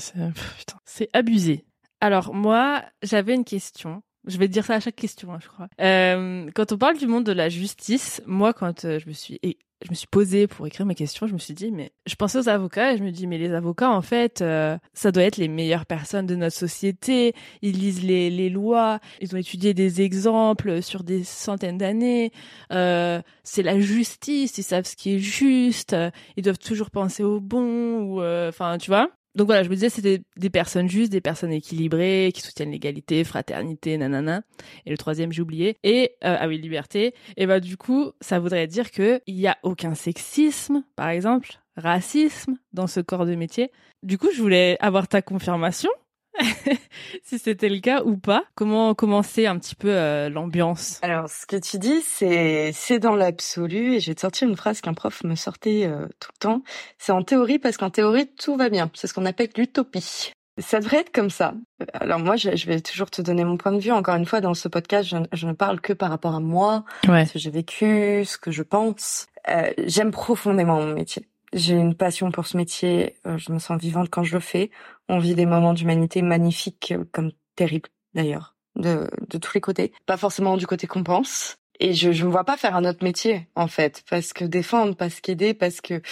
c'est 0.84 1.08
abusé. 1.12 1.64
Alors 2.00 2.34
moi, 2.34 2.82
j'avais 3.02 3.34
une 3.34 3.44
question. 3.44 4.02
Je 4.26 4.36
vais 4.38 4.48
dire 4.48 4.64
ça 4.64 4.74
à 4.74 4.80
chaque 4.80 4.96
question, 4.96 5.32
hein, 5.32 5.38
je 5.40 5.48
crois. 5.48 5.68
Euh, 5.80 6.50
quand 6.54 6.72
on 6.72 6.78
parle 6.78 6.98
du 6.98 7.06
monde 7.06 7.24
de 7.24 7.32
la 7.32 7.48
justice, 7.48 8.20
moi, 8.26 8.52
quand 8.52 8.84
euh, 8.84 8.98
je 8.98 9.08
me 9.08 9.12
suis 9.12 9.38
je 9.84 9.90
me 9.90 9.94
suis 9.94 10.06
posée 10.06 10.46
pour 10.46 10.66
écrire 10.66 10.86
mes 10.86 10.94
questions, 10.94 11.26
je 11.26 11.32
me 11.32 11.38
suis 11.38 11.54
dit, 11.54 11.70
mais 11.70 11.92
je 12.06 12.14
pensais 12.16 12.38
aux 12.38 12.48
avocats 12.48 12.94
et 12.94 12.98
je 12.98 13.04
me 13.04 13.10
dis, 13.10 13.26
mais 13.26 13.38
les 13.38 13.52
avocats, 13.52 13.90
en 13.90 14.02
fait, 14.02 14.42
euh, 14.42 14.76
ça 14.92 15.12
doit 15.12 15.22
être 15.22 15.36
les 15.36 15.48
meilleures 15.48 15.86
personnes 15.86 16.26
de 16.26 16.34
notre 16.34 16.56
société. 16.56 17.34
Ils 17.62 17.78
lisent 17.78 18.02
les, 18.02 18.30
les 18.30 18.50
lois, 18.50 18.98
ils 19.20 19.34
ont 19.34 19.38
étudié 19.38 19.74
des 19.74 20.02
exemples 20.02 20.82
sur 20.82 21.04
des 21.04 21.22
centaines 21.22 21.78
d'années. 21.78 22.32
Euh, 22.72 23.22
c'est 23.44 23.62
la 23.62 23.78
justice, 23.78 24.58
ils 24.58 24.62
savent 24.62 24.86
ce 24.86 24.96
qui 24.96 25.14
est 25.14 25.20
juste. 25.20 25.94
Ils 26.36 26.42
doivent 26.42 26.58
toujours 26.58 26.90
penser 26.90 27.22
au 27.22 27.40
bon 27.40 28.00
ou, 28.00 28.22
enfin, 28.22 28.78
tu 28.78 28.90
vois. 28.90 29.10
Donc 29.34 29.46
voilà, 29.46 29.62
je 29.62 29.68
me 29.68 29.74
disais 29.74 29.88
c'était 29.88 30.22
des 30.36 30.50
personnes 30.50 30.88
justes, 30.88 31.12
des 31.12 31.20
personnes 31.20 31.52
équilibrées, 31.52 32.32
qui 32.34 32.40
soutiennent 32.40 32.70
l'égalité, 32.70 33.24
fraternité, 33.24 33.96
nanana. 33.96 34.42
Et 34.86 34.90
le 34.90 34.98
troisième, 34.98 35.32
j'ai 35.32 35.42
oublié. 35.42 35.76
Et 35.84 36.16
euh, 36.24 36.36
ah 36.38 36.48
oui, 36.48 36.58
liberté. 36.58 37.14
Et 37.36 37.46
bah 37.46 37.60
du 37.60 37.76
coup, 37.76 38.12
ça 38.20 38.38
voudrait 38.38 38.66
dire 38.66 38.90
que 38.90 39.20
il 39.26 39.36
y 39.36 39.46
a 39.46 39.56
aucun 39.62 39.94
sexisme, 39.94 40.82
par 40.96 41.08
exemple, 41.08 41.60
racisme 41.76 42.56
dans 42.72 42.86
ce 42.86 43.00
corps 43.00 43.26
de 43.26 43.34
métier. 43.34 43.70
Du 44.02 44.18
coup, 44.18 44.28
je 44.34 44.40
voulais 44.40 44.76
avoir 44.80 45.08
ta 45.08 45.22
confirmation. 45.22 45.90
si 47.24 47.38
c'était 47.38 47.68
le 47.68 47.80
cas 47.80 48.02
ou 48.02 48.16
pas. 48.16 48.44
Comment 48.54 48.94
commencer 48.94 49.46
un 49.46 49.58
petit 49.58 49.74
peu 49.74 49.90
euh, 49.90 50.28
l'ambiance? 50.28 50.98
Alors, 51.02 51.28
ce 51.28 51.46
que 51.46 51.56
tu 51.56 51.78
dis, 51.78 52.00
c'est 52.02 52.72
c'est 52.72 52.98
dans 52.98 53.14
l'absolu. 53.14 53.94
Et 53.94 54.00
je 54.00 54.10
vais 54.10 54.14
te 54.14 54.20
sortir 54.20 54.48
une 54.48 54.56
phrase 54.56 54.80
qu'un 54.80 54.94
prof 54.94 55.22
me 55.24 55.34
sortait 55.34 55.86
euh, 55.86 56.06
tout 56.20 56.30
le 56.34 56.38
temps. 56.38 56.62
C'est 56.98 57.12
en 57.12 57.22
théorie 57.22 57.58
parce 57.58 57.76
qu'en 57.76 57.90
théorie 57.90 58.28
tout 58.38 58.56
va 58.56 58.68
bien. 58.68 58.90
C'est 58.94 59.06
ce 59.06 59.14
qu'on 59.14 59.26
appelle 59.26 59.50
l'utopie. 59.56 60.32
Ça 60.58 60.80
devrait 60.80 60.98
être 60.98 61.12
comme 61.12 61.30
ça. 61.30 61.54
Alors 61.92 62.18
moi, 62.18 62.34
je, 62.34 62.56
je, 62.56 62.66
vais 62.66 62.80
toujours 62.80 63.10
te 63.10 63.22
donner 63.22 63.44
mon 63.44 63.56
point 63.56 63.70
de 63.70 63.78
vue. 63.78 63.92
Encore 63.92 64.16
une 64.16 64.26
fois, 64.26 64.40
dans 64.40 64.54
ce 64.54 64.66
podcast, 64.66 65.08
je, 65.08 65.16
je 65.32 65.46
ne 65.46 65.52
parle 65.52 65.80
que 65.80 65.92
par 65.92 66.10
rapport 66.10 66.34
à 66.34 66.40
moi, 66.40 66.84
ouais. 67.06 67.26
ce 67.26 67.34
que 67.34 67.38
j'ai 67.38 67.50
vécu, 67.50 68.24
ce 68.24 68.38
que 68.38 68.50
je 68.50 68.64
pense. 68.64 69.28
Euh, 69.48 69.70
J'aime 69.86 70.10
profondément 70.10 70.80
mon 70.80 70.94
métier. 70.94 71.28
J'ai 71.52 71.74
une 71.74 71.94
passion 71.94 72.30
pour 72.30 72.46
ce 72.46 72.56
métier. 72.56 73.16
Euh, 73.26 73.38
je 73.38 73.52
me 73.52 73.58
sens 73.58 73.80
vivante 73.80 74.10
quand 74.10 74.22
je 74.22 74.34
le 74.34 74.40
fais. 74.40 74.70
On 75.08 75.18
vit 75.18 75.34
des 75.34 75.46
moments 75.46 75.74
d'humanité 75.74 76.22
magnifiques, 76.22 76.92
euh, 76.92 77.04
comme 77.12 77.32
terribles 77.56 77.88
d'ailleurs, 78.14 78.56
de, 78.76 79.10
de 79.28 79.38
tous 79.38 79.54
les 79.54 79.60
côtés. 79.60 79.92
Pas 80.06 80.16
forcément 80.16 80.56
du 80.56 80.66
côté 80.66 80.86
qu'on 80.86 81.02
pense. 81.04 81.56
Et 81.80 81.94
je 81.94 82.12
je 82.12 82.24
me 82.26 82.30
vois 82.30 82.44
pas 82.44 82.56
faire 82.56 82.76
un 82.76 82.84
autre 82.84 83.04
métier 83.04 83.48
en 83.54 83.68
fait, 83.68 84.02
parce 84.10 84.32
que 84.32 84.44
défendre, 84.44 84.96
parce 84.96 85.20
qu'aider, 85.20 85.54
parce 85.54 85.80
que 85.80 86.02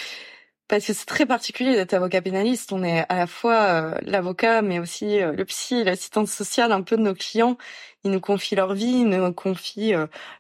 parce 0.68 0.86
que 0.86 0.92
c'est 0.92 1.06
très 1.06 1.26
particulier 1.26 1.74
d'être 1.74 1.94
avocat 1.94 2.22
pénaliste. 2.22 2.72
On 2.72 2.82
est 2.82 3.04
à 3.08 3.16
la 3.16 3.26
fois 3.26 3.54
euh, 3.54 3.94
l'avocat, 4.02 4.62
mais 4.62 4.78
aussi 4.80 5.18
le 5.20 5.44
psy, 5.44 5.84
l'assistante 5.84 6.28
sociale, 6.28 6.72
un 6.72 6.82
peu 6.82 6.96
de 6.96 7.02
nos 7.02 7.14
clients. 7.14 7.56
Ils 8.04 8.10
nous 8.10 8.20
confient 8.20 8.56
leur 8.56 8.74
vie, 8.74 9.00
ils 9.02 9.08
nous 9.08 9.32
confient 9.32 9.94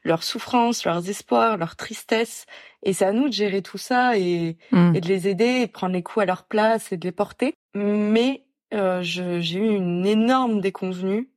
leurs 0.04 0.22
souffrances, 0.24 0.84
leurs 0.84 1.08
espoirs, 1.08 1.56
leurs 1.58 1.76
tristesses. 1.76 2.46
Et 2.86 2.92
c'est 2.92 3.04
à 3.04 3.12
nous 3.12 3.28
de 3.28 3.32
gérer 3.34 3.62
tout 3.62 3.78
ça 3.78 4.16
et, 4.16 4.56
Mm. 4.70 4.94
et 4.94 5.00
de 5.00 5.08
les 5.08 5.26
aider, 5.26 5.44
et 5.62 5.66
de 5.66 5.72
prendre 5.72 5.92
les 5.92 6.02
coups 6.04 6.22
à 6.22 6.26
leur 6.26 6.44
place 6.44 6.92
et 6.92 6.96
de 6.96 7.04
les 7.04 7.12
porter. 7.12 7.52
Mais 7.74 8.44
euh, 8.72 9.00
j'ai 9.02 9.58
eu 9.58 9.74
une 9.74 10.06
énorme 10.06 10.60
déconvenue 10.60 11.28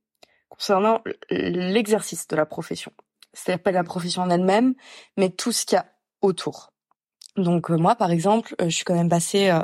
concernant 0.49 1.01
l'exercice 1.31 2.27
de 2.27 2.35
la 2.35 2.45
profession. 2.45 2.91
C'est-à-dire 3.33 3.63
pas 3.63 3.71
la 3.71 3.83
profession 3.83 4.21
en 4.21 4.29
elle-même, 4.29 4.75
mais 5.17 5.29
tout 5.29 5.51
ce 5.51 5.65
qu'il 5.65 5.75
y 5.75 5.79
a 5.79 5.85
autour. 6.21 6.71
Donc 7.35 7.71
euh, 7.71 7.77
moi, 7.77 7.95
par 7.95 8.11
exemple, 8.11 8.53
euh, 8.61 8.65
je 8.69 8.75
suis 8.75 8.85
quand 8.85 8.95
même 8.95 9.09
passée 9.09 9.49
euh, 9.49 9.59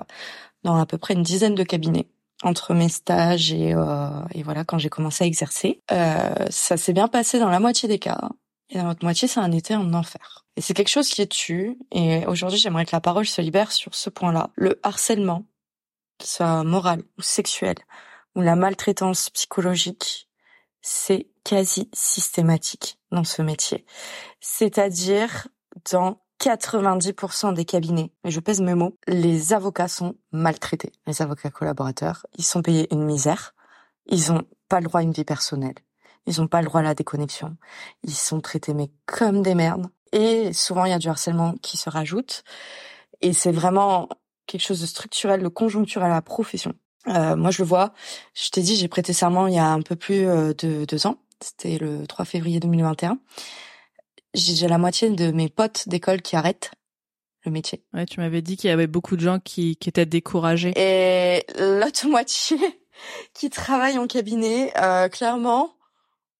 dans 0.63 0.77
à 0.77 0.85
peu 0.85 0.97
près 0.97 1.13
une 1.13 1.23
dizaine 1.23 1.55
de 1.55 1.63
cabinets 1.63 2.07
entre 2.43 2.73
mes 2.73 2.89
stages 2.89 3.51
et, 3.53 3.73
euh, 3.73 4.07
et 4.33 4.43
voilà 4.43 4.63
quand 4.63 4.77
j'ai 4.77 4.89
commencé 4.89 5.23
à 5.23 5.27
exercer. 5.27 5.81
Euh, 5.91 6.33
ça 6.49 6.77
s'est 6.77 6.93
bien 6.93 7.07
passé 7.07 7.39
dans 7.39 7.49
la 7.49 7.59
moitié 7.59 7.87
des 7.89 7.99
cas. 7.99 8.29
Et 8.69 8.77
dans 8.77 8.87
l'autre 8.87 9.03
moitié, 9.03 9.27
ça 9.27 9.41
en 9.41 9.51
était 9.51 9.73
un 9.73 9.93
enfer. 9.93 10.45
Et 10.55 10.61
c'est 10.61 10.73
quelque 10.73 10.89
chose 10.89 11.09
qui 11.09 11.21
est 11.21 11.31
tue. 11.31 11.77
Et 11.91 12.25
aujourd'hui, 12.25 12.57
j'aimerais 12.57 12.85
que 12.85 12.95
la 12.95 13.01
parole 13.01 13.25
se 13.25 13.41
libère 13.41 13.71
sur 13.71 13.93
ce 13.93 14.09
point-là. 14.09 14.49
Le 14.55 14.79
harcèlement, 14.83 15.45
qu'il 16.17 16.29
soit 16.29 16.63
moral 16.63 17.03
ou 17.17 17.21
sexuel, 17.21 17.75
ou 18.35 18.41
la 18.41 18.55
maltraitance 18.55 19.29
psychologique, 19.29 20.29
c'est 20.81 21.27
quasi 21.43 21.89
systématique 21.93 22.99
dans 23.11 23.23
ce 23.23 23.41
métier. 23.41 23.85
C'est-à-dire 24.39 25.47
dans 25.91 26.21
90% 26.39 27.53
des 27.53 27.65
cabinets, 27.65 28.11
et 28.23 28.31
je 28.31 28.39
pèse 28.39 28.61
mes 28.61 28.75
mots, 28.75 28.97
les 29.07 29.53
avocats 29.53 29.87
sont 29.87 30.15
maltraités. 30.31 30.91
Les 31.07 31.21
avocats 31.21 31.49
collaborateurs, 31.49 32.25
ils 32.37 32.43
sont 32.43 32.61
payés 32.61 32.87
une 32.93 33.03
misère. 33.03 33.55
Ils 34.07 34.31
ont 34.31 34.43
pas 34.69 34.79
le 34.79 34.85
droit 34.85 34.99
à 34.99 35.03
une 35.03 35.11
vie 35.11 35.23
personnelle. 35.23 35.75
Ils 36.27 36.41
ont 36.41 36.47
pas 36.47 36.61
le 36.61 36.67
droit 36.67 36.81
à 36.81 36.83
la 36.83 36.95
déconnexion. 36.95 37.55
Ils 38.03 38.13
sont 38.13 38.41
traités 38.41 38.73
mais 38.73 38.89
comme 39.05 39.41
des 39.41 39.55
merdes. 39.55 39.87
Et 40.11 40.53
souvent, 40.53 40.85
il 40.85 40.91
y 40.91 40.93
a 40.93 40.99
du 40.99 41.09
harcèlement 41.09 41.55
qui 41.61 41.77
se 41.77 41.89
rajoute. 41.89 42.43
Et 43.21 43.33
c'est 43.33 43.51
vraiment 43.51 44.09
quelque 44.47 44.61
chose 44.61 44.81
de 44.81 44.85
structurel, 44.85 45.41
de 45.41 45.47
conjoncturel 45.47 46.11
à 46.11 46.15
la 46.15 46.21
profession. 46.21 46.73
Euh, 47.07 47.35
moi, 47.35 47.51
je 47.51 47.61
le 47.61 47.67
vois. 47.67 47.93
Je 48.33 48.49
t'ai 48.49 48.61
dit, 48.61 48.75
j'ai 48.75 48.87
prêté 48.87 49.13
serment 49.13 49.47
il 49.47 49.55
y 49.55 49.59
a 49.59 49.67
un 49.67 49.81
peu 49.81 49.95
plus 49.95 50.27
euh, 50.27 50.53
de 50.53 50.85
deux 50.85 51.07
ans. 51.07 51.17
C'était 51.41 51.77
le 51.77 52.07
3 52.07 52.25
février 52.25 52.59
2021. 52.59 53.19
J'ai 54.33 54.53
déjà 54.53 54.67
la 54.67 54.77
moitié 54.77 55.09
de 55.09 55.31
mes 55.31 55.49
potes 55.49 55.87
d'école 55.87 56.21
qui 56.21 56.35
arrêtent 56.35 56.71
le 57.45 57.51
métier. 57.51 57.83
Ouais, 57.93 58.05
tu 58.05 58.19
m'avais 58.19 58.41
dit 58.41 58.57
qu'il 58.57 58.69
y 58.69 58.73
avait 58.73 58.87
beaucoup 58.87 59.15
de 59.15 59.21
gens 59.21 59.39
qui, 59.39 59.75
qui 59.77 59.89
étaient 59.89 60.05
découragés. 60.05 60.73
Et 60.75 61.45
l'autre 61.59 62.07
moitié 62.09 62.57
qui 63.33 63.49
travaille 63.49 63.97
en 63.97 64.07
cabinet, 64.07 64.73
euh, 64.77 65.09
clairement, 65.09 65.73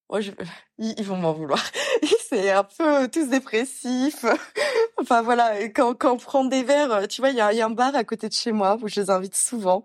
moi, 0.10 0.22
je... 0.22 0.32
ils 0.78 1.04
vont 1.04 1.18
m'en 1.18 1.34
vouloir. 1.34 1.64
C'est 2.30 2.52
un 2.52 2.64
peu 2.64 3.08
tous 3.08 3.28
dépressifs. 3.28 4.26
enfin 5.02 5.22
voilà, 5.22 5.68
quand, 5.70 5.94
quand 5.96 6.14
on 6.14 6.18
prend 6.18 6.46
des 6.46 6.64
verres, 6.64 7.08
tu 7.08 7.22
vois, 7.22 7.30
il 7.30 7.38
y 7.38 7.42
a, 7.42 7.54
y 7.54 7.62
a, 7.62 7.66
un 7.66 7.70
bar 7.70 7.96
à 7.96 8.04
côté 8.04 8.28
de 8.28 8.34
chez 8.34 8.52
moi 8.52 8.78
où 8.82 8.88
je 8.88 9.00
les 9.00 9.10
invite 9.10 9.36
souvent. 9.36 9.84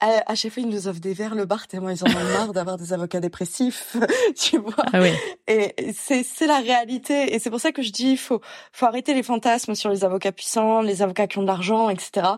À, 0.00 0.36
chaque 0.36 0.52
fois, 0.52 0.62
ils 0.62 0.68
nous 0.68 0.86
offrent 0.86 1.00
des 1.00 1.12
verres, 1.12 1.34
le 1.34 1.44
bar, 1.44 1.66
tellement 1.66 1.90
ils 1.90 2.04
en 2.04 2.06
ont 2.06 2.32
marre 2.32 2.52
d'avoir 2.52 2.76
des 2.76 2.92
avocats 2.92 3.18
dépressifs, 3.18 3.96
tu 4.36 4.58
vois. 4.58 4.84
Ah 4.92 5.00
oui. 5.00 5.10
Et 5.48 5.74
c'est, 5.92 6.22
c'est 6.22 6.46
la 6.46 6.58
réalité. 6.58 7.34
Et 7.34 7.40
c'est 7.40 7.50
pour 7.50 7.58
ça 7.58 7.72
que 7.72 7.82
je 7.82 7.90
dis, 7.90 8.12
il 8.12 8.16
faut, 8.16 8.40
faut 8.70 8.86
arrêter 8.86 9.12
les 9.12 9.24
fantasmes 9.24 9.74
sur 9.74 9.90
les 9.90 10.04
avocats 10.04 10.30
puissants, 10.30 10.82
les 10.82 11.02
avocats 11.02 11.26
qui 11.26 11.38
ont 11.38 11.42
de 11.42 11.48
l'argent, 11.48 11.90
etc. 11.90 12.28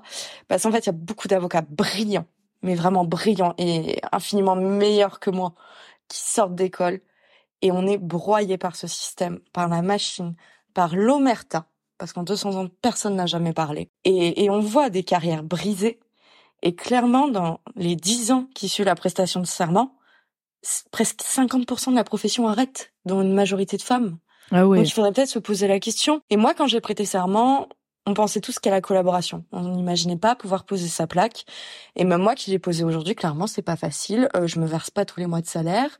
Parce 0.48 0.62
qu'en 0.62 0.72
fait, 0.72 0.78
il 0.78 0.86
y 0.86 0.88
a 0.88 0.92
beaucoup 0.92 1.28
d'avocats 1.28 1.60
brillants, 1.68 2.24
mais 2.62 2.74
vraiment 2.74 3.04
brillants 3.04 3.52
et 3.58 4.00
infiniment 4.10 4.56
meilleurs 4.56 5.20
que 5.20 5.28
moi, 5.28 5.52
qui 6.10 6.20
sortent 6.20 6.54
d'école. 6.54 7.00
Et 7.62 7.72
on 7.72 7.86
est 7.86 7.98
broyé 7.98 8.58
par 8.58 8.76
ce 8.76 8.86
système, 8.86 9.40
par 9.54 9.68
la 9.68 9.80
machine, 9.80 10.34
par 10.74 10.94
l'omerta. 10.94 11.66
Parce 11.96 12.12
qu'en 12.12 12.22
200 12.22 12.56
ans, 12.56 12.68
personne 12.82 13.16
n'a 13.16 13.26
jamais 13.26 13.54
parlé. 13.54 13.90
Et, 14.04 14.44
et 14.44 14.50
on 14.50 14.60
voit 14.60 14.90
des 14.90 15.04
carrières 15.04 15.42
brisées 15.42 16.00
et 16.62 16.74
clairement, 16.74 17.28
dans 17.28 17.60
les 17.76 17.96
dix 17.96 18.32
ans 18.32 18.46
qui 18.54 18.68
suivent 18.68 18.86
la 18.86 18.94
prestation 18.94 19.40
de 19.40 19.46
serment, 19.46 19.96
presque 20.90 21.22
50% 21.22 21.90
de 21.90 21.96
la 21.96 22.04
profession 22.04 22.48
arrête, 22.48 22.92
dont 23.06 23.22
une 23.22 23.32
majorité 23.32 23.76
de 23.76 23.82
femmes. 23.82 24.18
Ah 24.50 24.66
oui. 24.66 24.78
Donc 24.78 24.88
il 24.88 24.90
faudrait 24.90 25.12
peut-être 25.12 25.30
se 25.30 25.38
poser 25.38 25.68
la 25.68 25.80
question. 25.80 26.20
Et 26.28 26.36
moi, 26.36 26.54
quand 26.54 26.66
j'ai 26.66 26.80
prêté 26.80 27.04
serment, 27.04 27.68
on 28.06 28.14
pensait 28.14 28.40
tous 28.40 28.58
qu'à 28.58 28.70
la 28.70 28.80
collaboration. 28.80 29.44
On 29.52 29.62
n'imaginait 29.62 30.16
pas 30.16 30.34
pouvoir 30.34 30.64
poser 30.64 30.88
sa 30.88 31.06
plaque. 31.06 31.44
Et 31.96 32.04
même 32.04 32.22
moi 32.22 32.34
qui 32.34 32.50
l'ai 32.50 32.58
posée 32.58 32.84
aujourd'hui, 32.84 33.14
clairement, 33.14 33.46
c'est 33.46 33.62
pas 33.62 33.76
facile. 33.76 34.28
Euh, 34.36 34.46
je 34.46 34.58
me 34.58 34.66
verse 34.66 34.90
pas 34.90 35.04
tous 35.04 35.20
les 35.20 35.26
mois 35.26 35.40
de 35.40 35.46
salaire. 35.46 35.98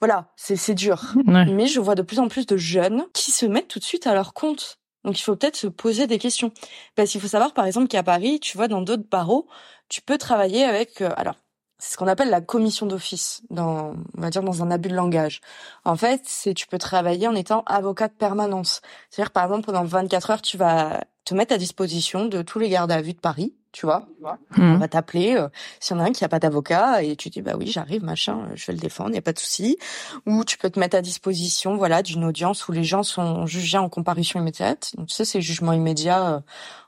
Voilà, 0.00 0.32
c'est 0.36 0.74
dur. 0.74 1.02
Mais 1.26 1.66
je 1.66 1.80
vois 1.80 1.96
de 1.96 2.02
plus 2.02 2.20
en 2.20 2.28
plus 2.28 2.46
de 2.46 2.56
jeunes 2.56 3.04
qui 3.12 3.32
se 3.32 3.46
mettent 3.46 3.68
tout 3.68 3.80
de 3.80 3.84
suite 3.84 4.06
à 4.06 4.14
leur 4.14 4.32
compte. 4.32 4.78
Donc 5.04 5.18
il 5.18 5.22
faut 5.22 5.34
peut-être 5.34 5.56
se 5.56 5.66
poser 5.66 6.06
des 6.06 6.18
questions. 6.18 6.52
Parce 6.94 7.10
qu'il 7.10 7.20
faut 7.20 7.28
savoir 7.28 7.52
par 7.52 7.66
exemple 7.66 7.88
qu'à 7.88 8.02
Paris, 8.02 8.38
tu 8.40 8.56
vois, 8.56 8.68
dans 8.68 8.82
d'autres 8.82 9.08
barreaux, 9.10 9.48
tu 9.88 10.00
peux 10.02 10.18
travailler 10.18 10.64
avec 10.64 11.00
euh, 11.00 11.10
alors 11.16 11.34
c'est 11.78 11.92
ce 11.92 11.96
qu'on 11.96 12.08
appelle 12.08 12.30
la 12.30 12.40
commission 12.40 12.86
d'office 12.86 13.42
dans 13.50 13.94
on 14.16 14.20
va 14.20 14.30
dire 14.30 14.42
dans 14.42 14.62
un 14.62 14.70
abus 14.70 14.88
de 14.88 14.94
langage. 14.94 15.40
En 15.84 15.96
fait, 15.96 16.22
c'est 16.24 16.54
tu 16.54 16.66
peux 16.66 16.78
travailler 16.78 17.28
en 17.28 17.34
étant 17.34 17.62
avocat 17.66 18.08
de 18.08 18.14
permanence. 18.14 18.80
C'est-à-dire 19.10 19.30
par 19.30 19.44
exemple 19.44 19.66
pendant 19.66 19.84
24 19.84 20.30
heures, 20.30 20.42
tu 20.42 20.56
vas 20.56 21.04
te 21.24 21.34
mettre 21.34 21.54
à 21.54 21.58
disposition 21.58 22.26
de 22.26 22.42
tous 22.42 22.58
les 22.58 22.68
gardes 22.68 22.92
à 22.92 23.00
vue 23.00 23.12
de 23.12 23.20
Paris 23.20 23.54
tu 23.72 23.86
vois. 23.86 24.08
Hmm. 24.56 24.74
On 24.74 24.78
va 24.78 24.88
t'appeler 24.88 25.36
euh, 25.36 25.48
s'il 25.78 25.96
y 25.96 26.00
en 26.00 26.02
a 26.02 26.06
un 26.08 26.12
qui 26.12 26.24
a 26.24 26.28
pas 26.28 26.38
d'avocat 26.38 27.02
et 27.02 27.16
tu 27.16 27.28
dis 27.28 27.42
bah 27.42 27.52
oui 27.56 27.66
j'arrive 27.66 28.02
machin, 28.02 28.40
euh, 28.40 28.52
je 28.54 28.66
vais 28.66 28.72
le 28.72 28.78
défendre, 28.78 29.14
y 29.14 29.18
a 29.18 29.22
pas 29.22 29.32
de 29.32 29.38
souci. 29.38 29.78
Ou 30.26 30.44
tu 30.44 30.58
peux 30.58 30.70
te 30.70 30.80
mettre 30.80 30.96
à 30.96 31.02
disposition 31.02 31.76
voilà 31.76 32.02
d'une 32.02 32.24
audience 32.24 32.66
où 32.68 32.72
les 32.72 32.84
gens 32.84 33.02
sont 33.02 33.46
jugés 33.46 33.78
en 33.78 33.88
comparution 33.88 34.40
immédiate. 34.40 34.92
Donc 34.96 35.10
ça 35.10 35.24
c'est 35.24 35.40
jugement 35.40 35.72
immédiat 35.72 36.28
euh, 36.28 36.40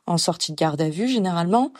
en 0.07 0.17
sortie 0.17 0.53
de 0.53 0.57
garde 0.57 0.81
à 0.81 0.89
vue 0.89 1.09
généralement 1.09 1.73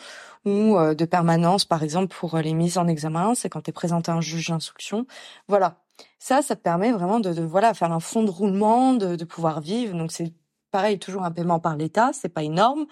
ou 0.45 0.77
de 0.95 1.05
permanence 1.05 1.65
par 1.65 1.83
exemple 1.83 2.15
pour 2.15 2.37
les 2.37 2.53
mises 2.53 2.77
en 2.77 2.87
examen, 2.87 3.35
c'est 3.35 3.49
quand 3.49 3.61
tu 3.61 3.69
es 3.69 3.73
présenté 3.73 4.11
à 4.11 4.15
un 4.15 4.21
juge 4.21 4.49
d'instruction. 4.49 5.05
Voilà. 5.47 5.77
Ça, 6.19 6.41
ça 6.41 6.55
te 6.55 6.61
permet 6.61 6.91
vraiment 6.91 7.19
de, 7.19 7.33
de 7.33 7.43
voilà 7.43 7.73
faire 7.73 7.91
un 7.91 7.99
fond 7.99 8.23
de 8.23 8.31
roulement, 8.31 8.93
de, 8.93 9.15
de 9.15 9.25
pouvoir 9.25 9.61
vivre. 9.61 9.95
Donc 9.95 10.11
c'est 10.11 10.33
pareil, 10.71 10.97
toujours 10.97 11.23
un 11.23 11.31
paiement 11.31 11.59
par 11.59 11.75
l'État, 11.75 12.11
c'est 12.13 12.29
pas 12.29 12.43
énorme, 12.43 12.85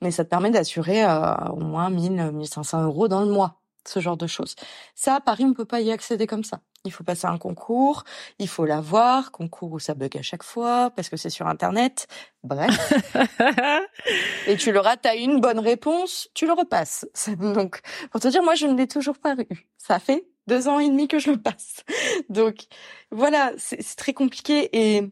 mais 0.00 0.10
ça 0.10 0.24
te 0.24 0.30
permet 0.30 0.50
d'assurer 0.50 1.04
euh, 1.04 1.34
au 1.50 1.60
moins 1.60 1.90
1000, 1.90 2.32
1500 2.32 2.84
euros 2.84 3.08
dans 3.08 3.20
le 3.20 3.30
mois, 3.30 3.60
ce 3.88 4.00
genre 4.00 4.16
de 4.16 4.26
choses. 4.26 4.54
Ça, 4.94 5.16
à 5.16 5.20
Paris, 5.20 5.44
on 5.44 5.54
peut 5.54 5.64
pas 5.64 5.80
y 5.80 5.90
accéder 5.90 6.26
comme 6.26 6.44
ça. 6.44 6.60
Il 6.84 6.92
faut 6.92 7.04
passer 7.04 7.26
un 7.26 7.38
concours, 7.38 8.04
il 8.38 8.48
faut 8.48 8.66
l'avoir, 8.66 9.32
concours 9.32 9.72
où 9.72 9.78
ça 9.78 9.94
bug 9.94 10.18
à 10.18 10.22
chaque 10.22 10.42
fois, 10.42 10.90
parce 10.94 11.08
que 11.08 11.16
c'est 11.16 11.30
sur 11.30 11.46
Internet. 11.46 12.06
Bref. 12.42 12.92
et 14.46 14.56
tu 14.56 14.70
l'auras, 14.70 14.96
t'as 14.98 15.16
une 15.16 15.40
bonne 15.40 15.60
réponse, 15.60 16.28
tu 16.34 16.46
le 16.46 16.52
repasses. 16.52 17.06
Donc, 17.38 17.80
pour 18.10 18.20
te 18.20 18.28
dire, 18.28 18.42
moi, 18.42 18.54
je 18.54 18.66
ne 18.66 18.76
l'ai 18.76 18.86
toujours 18.86 19.18
pas 19.18 19.34
eu. 19.50 19.66
Ça 19.78 19.98
fait 19.98 20.26
deux 20.46 20.68
ans 20.68 20.78
et 20.78 20.88
demi 20.88 21.08
que 21.08 21.18
je 21.18 21.30
le 21.30 21.40
passe. 21.40 21.84
Donc, 22.28 22.66
voilà, 23.10 23.52
c'est 23.56 23.82
très 23.96 24.12
compliqué 24.12 24.68
et 24.72 25.10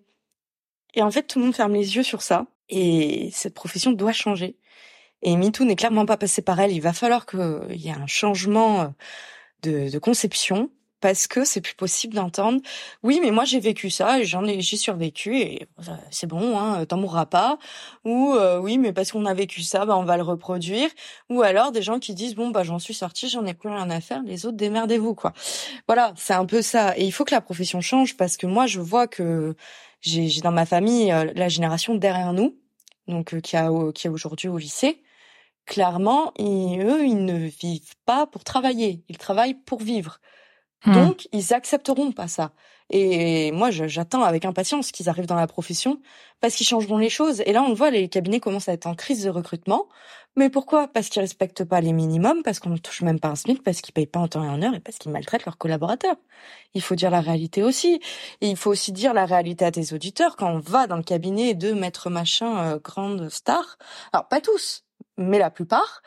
et 0.95 1.03
en 1.03 1.11
fait, 1.11 1.23
tout 1.23 1.39
le 1.39 1.47
monde 1.47 1.55
ferme 1.55 1.73
les 1.73 1.97
yeux 1.97 2.03
sur 2.03 2.23
ça. 2.23 2.47
Et 2.69 3.31
cette 3.33 3.55
profession 3.55 3.93
doit 3.93 4.13
changer. 4.13 4.57
Et 5.23 5.37
MeToo 5.37 5.65
n'est 5.65 5.77
clairement 5.77 6.07
pas 6.07 6.17
passé 6.17 6.43
par 6.43 6.61
elle. 6.61 6.73
Il 6.73 6.81
va 6.81 6.93
falloir 6.93 7.27
qu'il 7.27 7.77
y 7.77 7.89
ait 7.89 7.93
un 7.93 8.07
changement 8.07 8.83
euh, 8.83 8.87
de, 9.63 9.91
de 9.91 9.99
conception 9.99 10.71
parce 11.03 11.27
que 11.27 11.45
c'est 11.45 11.61
plus 11.61 11.75
possible 11.75 12.15
d'entendre. 12.15 12.61
Oui 13.03 13.19
mais 13.21 13.31
moi 13.33 13.45
j'ai 13.45 13.61
vécu 13.61 13.91
ça 13.91 14.21
et 14.21 14.25
j'en 14.25 14.47
ai 14.47 14.63
j'ai 14.63 14.77
survécu 14.79 15.37
et 15.37 15.67
c'est 16.11 16.29
bon 16.29 16.59
hein 16.59 16.87
t'en 16.87 16.97
mourras 16.97 17.27
pas. 17.27 17.59
Ou 18.05 18.35
euh, 18.35 18.59
oui 18.59 18.79
mais 18.79 18.93
parce 18.95 19.13
qu'on 19.13 19.27
a 19.27 19.35
vécu 19.35 19.63
ça 19.63 19.85
bah 19.85 19.99
on 19.99 20.05
va 20.05 20.17
le 20.17 20.23
reproduire. 20.23 20.89
Ou 21.29 21.43
alors 21.43 21.73
des 21.73 21.83
gens 21.83 21.99
qui 21.99 22.15
disent 22.15 22.37
bon 22.37 22.51
bah 22.51 22.63
j'en 22.63 22.79
suis 22.79 22.95
sorti 22.95 23.29
j'en 23.29 23.45
ai 23.45 23.53
plus 23.53 23.69
rien 23.69 23.91
à 23.91 24.01
faire 24.01 24.23
les 24.23 24.47
autres 24.47 24.57
démerdez-vous 24.57 25.15
quoi. 25.15 25.33
Voilà 25.89 26.15
c'est 26.17 26.35
un 26.35 26.47
peu 26.47 26.63
ça. 26.63 26.97
Et 26.97 27.05
il 27.05 27.13
faut 27.13 27.25
que 27.25 27.35
la 27.35 27.41
profession 27.43 27.81
change 27.81 28.17
parce 28.17 28.37
que 28.37 28.47
moi 28.47 28.67
je 28.67 28.81
vois 28.81 29.09
que 29.09 29.57
j'ai 30.01 30.41
dans 30.41 30.53
ma 30.53 30.67
famille 30.67 31.13
euh, 31.13 31.33
la 31.35 31.49
génération 31.49 31.97
derrière 31.97 32.33
nous, 32.33 32.57
donc 33.09 33.35
euh, 33.35 33.41
qui 33.41 33.57
a 33.57 33.71
qui 33.93 34.07
est 34.07 34.11
aujourd'hui 34.11 34.49
au 34.49 34.57
lycée. 34.57 35.03
Clairement, 35.67 36.33
eux, 36.39 37.07
ils 37.07 37.25
ne 37.25 37.39
vivent 37.47 37.97
pas 38.05 38.27
pour 38.27 38.45
travailler, 38.45 39.05
ils 39.09 39.19
travaillent 39.19 39.55
pour 39.55 39.81
vivre. 39.81 40.19
Hmm. 40.85 40.95
Donc, 40.95 41.29
ils 41.33 41.55
accepteront 41.55 42.13
pas 42.13 42.29
ça. 42.29 42.53
Et 42.91 43.53
moi, 43.53 43.71
j'attends 43.71 44.23
avec 44.23 44.45
impatience 44.45 44.93
qu'ils 44.93 45.09
arrivent 45.09 45.27
dans 45.27 45.37
la 45.37 45.47
profession 45.47 46.01
parce 46.41 46.55
qu'ils 46.55 46.67
changeront 46.67 46.99
les 46.99 47.09
choses. 47.09 47.41
Et 47.47 47.53
là, 47.53 47.63
on 47.63 47.73
voit, 47.73 47.91
les 47.91 48.09
cabinets 48.09 48.41
commencent 48.41 48.69
à 48.69 48.75
être 48.75 48.87
en 48.87 48.95
crise 48.95 49.25
de 49.25 49.31
recrutement. 49.31 49.87
Mais 50.37 50.51
pourquoi? 50.51 50.89
Parce 50.89 51.09
qu'ils 51.09 51.23
respectent 51.23 51.65
pas 51.65 51.81
les 51.81 51.93
minimums, 51.93 52.43
parce 52.43 52.59
qu'on 52.59 52.71
ne 52.71 52.79
touche 52.79 53.03
même 53.03 53.21
pas 53.21 53.29
un 53.29 53.35
SMIC, 53.35 53.63
parce 53.63 53.81
qu'ils 53.81 53.95
payent 53.95 54.07
pas 54.07 54.21
en 54.21 54.29
temps 54.29 54.45
et 54.45 54.49
en 54.49 54.63
heure 54.63 54.75
et 54.75 54.81
parce 54.81 54.99
qu'ils 54.99 55.13
maltraitent 55.13 55.47
leurs 55.47 55.59
collaborateurs. 55.59 56.17
Il 56.75 56.83
faut 56.83 56.95
dire 56.95 57.11
la 57.11 57.21
réalité 57.21 57.63
aussi. 57.63 58.01
Et 58.41 58.49
il 58.51 58.57
faut 58.57 58.71
aussi 58.71 58.93
dire 58.93 59.15
la 59.15 59.25
réalité 59.25 59.65
à 59.65 59.71
tes 59.71 59.95
auditeurs 59.95 60.37
quand 60.37 60.51
on 60.51 60.59
va 60.59 60.87
dans 60.87 60.97
le 60.97 61.03
cabinet 61.03 61.55
de 61.55 61.73
maître 61.73 62.11
machin 62.11 62.75
euh, 62.75 62.79
grande 62.79 63.29
star. 63.31 63.79
Alors 64.13 64.29
pas 64.29 64.41
tous, 64.41 64.85
mais 65.17 65.39
la 65.39 65.51
plupart. 65.51 66.03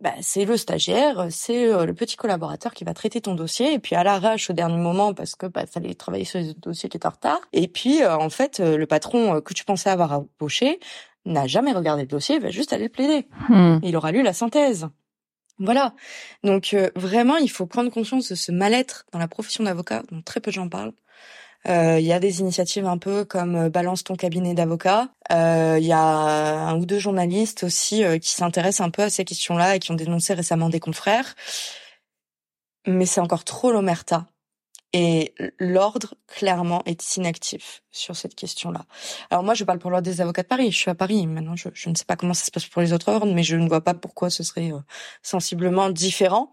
Bah, 0.00 0.14
c'est 0.20 0.44
le 0.44 0.56
stagiaire, 0.56 1.28
c'est 1.30 1.72
euh, 1.72 1.86
le 1.86 1.94
petit 1.94 2.16
collaborateur 2.16 2.74
qui 2.74 2.82
va 2.82 2.92
traiter 2.92 3.20
ton 3.20 3.36
dossier 3.36 3.74
et 3.74 3.78
puis 3.78 3.94
à 3.94 4.02
l'arrache 4.02 4.50
au 4.50 4.52
dernier 4.52 4.76
moment 4.76 5.14
parce 5.14 5.36
que 5.36 5.46
bah 5.46 5.64
fallait 5.64 5.94
travailler 5.94 6.24
sur 6.24 6.40
les 6.40 6.54
dossiers 6.54 6.88
qui 6.88 6.96
étaient 6.96 7.06
en 7.06 7.10
retard. 7.10 7.40
Et 7.52 7.68
puis 7.68 8.02
euh, 8.02 8.16
en 8.16 8.28
fait 8.28 8.58
le 8.58 8.84
patron 8.86 9.40
que 9.40 9.54
tu 9.54 9.64
pensais 9.64 9.90
avoir 9.90 10.12
embauché 10.12 10.80
n'a 11.24 11.46
jamais 11.46 11.72
regardé 11.72 12.02
le 12.02 12.08
dossier, 12.08 12.36
il 12.36 12.42
va 12.42 12.50
juste 12.50 12.72
aller 12.72 12.84
le 12.84 12.90
plaider. 12.90 13.28
Hmm. 13.48 13.78
Il 13.82 13.96
aura 13.96 14.10
lu 14.10 14.22
la 14.22 14.32
synthèse. 14.32 14.88
Voilà. 15.58 15.94
Donc 16.42 16.74
euh, 16.74 16.90
vraiment, 16.96 17.36
il 17.36 17.50
faut 17.50 17.66
prendre 17.66 17.90
conscience 17.90 18.28
de 18.28 18.34
ce 18.34 18.50
mal-être 18.50 19.06
dans 19.12 19.18
la 19.18 19.28
profession 19.28 19.64
d'avocat, 19.64 20.02
dont 20.10 20.22
très 20.22 20.40
peu 20.40 20.50
de 20.50 20.54
gens 20.54 20.68
parlent. 20.68 20.94
Euh, 21.68 21.98
il 22.00 22.04
y 22.04 22.12
a 22.12 22.18
des 22.18 22.40
initiatives 22.40 22.86
un 22.86 22.98
peu 22.98 23.24
comme 23.24 23.56
euh, 23.56 23.68
Balance 23.70 24.04
ton 24.04 24.16
cabinet 24.16 24.54
d'avocat. 24.54 25.08
Il 25.30 25.84
y 25.84 25.92
a 25.92 26.02
un 26.02 26.76
ou 26.78 26.86
deux 26.86 26.98
journalistes 26.98 27.64
aussi 27.64 28.02
qui 28.20 28.30
s'intéressent 28.30 28.86
un 28.86 28.90
peu 28.90 29.02
à 29.02 29.10
ces 29.10 29.24
questions-là 29.24 29.76
et 29.76 29.78
qui 29.78 29.90
ont 29.90 29.94
dénoncé 29.94 30.34
récemment 30.34 30.68
des 30.68 30.80
confrères. 30.80 31.34
Mais 32.86 33.06
c'est 33.06 33.20
encore 33.20 33.44
trop 33.44 33.72
l'omerta. 33.72 34.26
Et 34.94 35.34
l'ordre, 35.58 36.14
clairement, 36.26 36.82
est 36.84 37.16
inactif 37.16 37.82
sur 37.90 38.14
cette 38.14 38.34
question-là. 38.34 38.84
Alors 39.30 39.42
moi, 39.42 39.54
je 39.54 39.64
parle 39.64 39.78
pour 39.78 39.90
l'ordre 39.90 40.04
des 40.04 40.20
avocats 40.20 40.42
de 40.42 40.48
Paris. 40.48 40.70
Je 40.70 40.76
suis 40.76 40.90
à 40.90 40.94
Paris. 40.94 41.26
Maintenant, 41.26 41.56
je, 41.56 41.68
je, 41.72 41.88
ne 41.88 41.94
sais 41.94 42.04
pas 42.04 42.16
comment 42.16 42.34
ça 42.34 42.44
se 42.44 42.50
passe 42.50 42.66
pour 42.66 42.82
les 42.82 42.92
autres 42.92 43.10
ordres, 43.10 43.32
mais 43.32 43.42
je 43.42 43.56
ne 43.56 43.66
vois 43.66 43.80
pas 43.80 43.94
pourquoi 43.94 44.28
ce 44.28 44.42
serait 44.42 44.70
euh, 44.70 44.80
sensiblement 45.22 45.88
différent. 45.88 46.52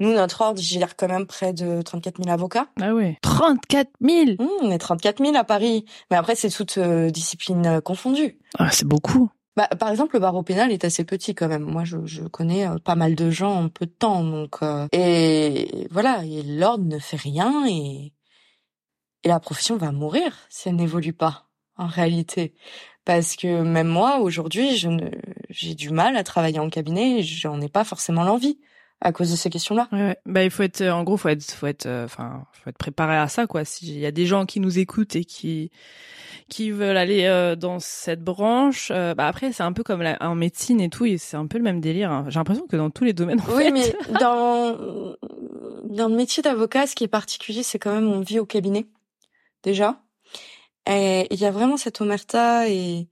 Nous, 0.00 0.12
notre 0.12 0.40
ordre 0.40 0.60
gère 0.60 0.96
quand 0.96 1.08
même 1.08 1.26
près 1.26 1.52
de 1.52 1.82
34 1.82 2.22
000 2.22 2.34
avocats. 2.34 2.66
Ah 2.80 2.94
oui. 2.94 3.16
34 3.22 3.88
000 4.00 4.24
mmh, 4.38 4.48
On 4.62 4.70
est 4.70 4.78
34 4.78 5.22
000 5.24 5.36
à 5.36 5.44
Paris. 5.44 5.84
Mais 6.10 6.16
après, 6.16 6.34
c'est 6.34 6.50
toute 6.50 6.78
euh, 6.78 7.10
discipline 7.10 7.66
euh, 7.66 7.80
confondue. 7.80 8.38
Ah, 8.58 8.70
c'est 8.72 8.86
beaucoup. 8.86 9.30
Bah, 9.56 9.68
par 9.78 9.90
exemple, 9.90 10.14
le 10.14 10.20
barreau 10.20 10.42
pénal 10.42 10.72
est 10.72 10.84
assez 10.84 11.04
petit 11.04 11.34
quand 11.34 11.48
même. 11.48 11.64
Moi, 11.64 11.84
je, 11.84 11.98
je 12.06 12.22
connais 12.22 12.66
euh, 12.66 12.78
pas 12.78 12.94
mal 12.94 13.14
de 13.14 13.30
gens 13.30 13.64
en 13.64 13.68
peu 13.68 13.84
de 13.84 13.90
temps, 13.90 14.24
donc 14.24 14.62
euh, 14.62 14.86
et 14.92 15.86
voilà, 15.90 16.22
l'ordre 16.46 16.84
ne 16.84 16.98
fait 16.98 17.16
rien 17.16 17.66
et 17.68 18.12
et 19.22 19.28
la 19.28 19.38
profession 19.38 19.76
va 19.76 19.92
mourir 19.92 20.38
si 20.48 20.70
elle 20.70 20.76
n'évolue 20.76 21.12
pas 21.12 21.48
en 21.76 21.86
réalité. 21.86 22.54
Parce 23.04 23.36
que 23.36 23.62
même 23.62 23.88
moi, 23.88 24.20
aujourd'hui, 24.20 24.76
je 24.76 24.88
ne, 24.88 25.10
j'ai 25.50 25.74
du 25.74 25.90
mal 25.90 26.16
à 26.16 26.24
travailler 26.24 26.58
en 26.58 26.70
cabinet 26.70 27.18
et 27.18 27.22
j'en 27.22 27.60
ai 27.60 27.68
pas 27.68 27.84
forcément 27.84 28.22
l'envie 28.22 28.58
à 29.00 29.12
cause 29.12 29.30
de 29.30 29.36
ces 29.36 29.50
questions-là. 29.50 29.88
Ouais, 29.92 30.16
bah 30.26 30.44
il 30.44 30.50
faut 30.50 30.62
être, 30.62 30.82
en 30.82 31.02
gros, 31.04 31.16
faut 31.16 31.28
être, 31.28 31.50
faut 31.50 31.66
être, 31.66 31.86
euh, 31.86 32.04
enfin, 32.04 32.44
faut 32.52 32.70
être 32.70 32.78
préparé 32.78 33.16
à 33.16 33.28
ça, 33.28 33.46
quoi. 33.46 33.64
S'il 33.64 33.98
y 33.98 34.06
a 34.06 34.10
des 34.10 34.26
gens 34.26 34.46
qui 34.46 34.60
nous 34.60 34.78
écoutent 34.78 35.16
et 35.16 35.24
qui 35.24 35.70
qui 36.48 36.72
veulent 36.72 36.96
aller 36.96 37.26
euh, 37.26 37.54
dans 37.54 37.78
cette 37.78 38.22
branche. 38.22 38.90
Euh, 38.92 39.14
bah 39.14 39.28
après, 39.28 39.52
c'est 39.52 39.62
un 39.62 39.72
peu 39.72 39.84
comme 39.84 40.02
la, 40.02 40.18
en 40.20 40.34
médecine 40.34 40.80
et 40.80 40.90
tout, 40.90 41.06
et 41.06 41.16
c'est 41.16 41.36
un 41.36 41.46
peu 41.46 41.58
le 41.58 41.64
même 41.64 41.80
délire. 41.80 42.10
Hein. 42.10 42.24
J'ai 42.28 42.40
l'impression 42.40 42.66
que 42.66 42.76
dans 42.76 42.90
tous 42.90 43.04
les 43.04 43.12
domaines. 43.12 43.40
oui, 43.54 43.70
mais 43.72 43.94
dans 44.20 44.76
dans 45.84 46.08
le 46.08 46.14
métier 46.16 46.42
d'avocat, 46.42 46.86
ce 46.86 46.94
qui 46.94 47.04
est 47.04 47.08
particulier, 47.08 47.62
c'est 47.62 47.78
quand 47.78 47.94
même 47.94 48.08
on 48.08 48.20
vit 48.20 48.38
au 48.38 48.46
cabinet 48.46 48.86
déjà. 49.62 50.02
Et 50.90 51.26
il 51.30 51.40
y 51.40 51.46
a 51.46 51.50
vraiment 51.50 51.76
cette 51.76 52.00
omerta 52.00 52.68
et 52.68 53.08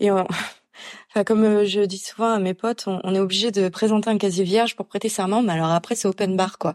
et 0.00 0.10
comme 1.22 1.44
euh, 1.44 1.64
je 1.64 1.80
dis 1.80 1.98
souvent 1.98 2.32
à 2.32 2.38
mes 2.40 2.54
potes, 2.54 2.84
on, 2.88 3.14
est 3.14 3.20
obligé 3.20 3.52
de 3.52 3.68
présenter 3.68 4.10
un 4.10 4.18
casier 4.18 4.42
vierge 4.42 4.74
pour 4.74 4.86
prêter 4.86 5.08
serment, 5.08 5.42
mais 5.42 5.52
alors 5.52 5.70
après 5.70 5.94
c'est 5.94 6.08
open 6.08 6.36
bar 6.36 6.58
quoi. 6.58 6.74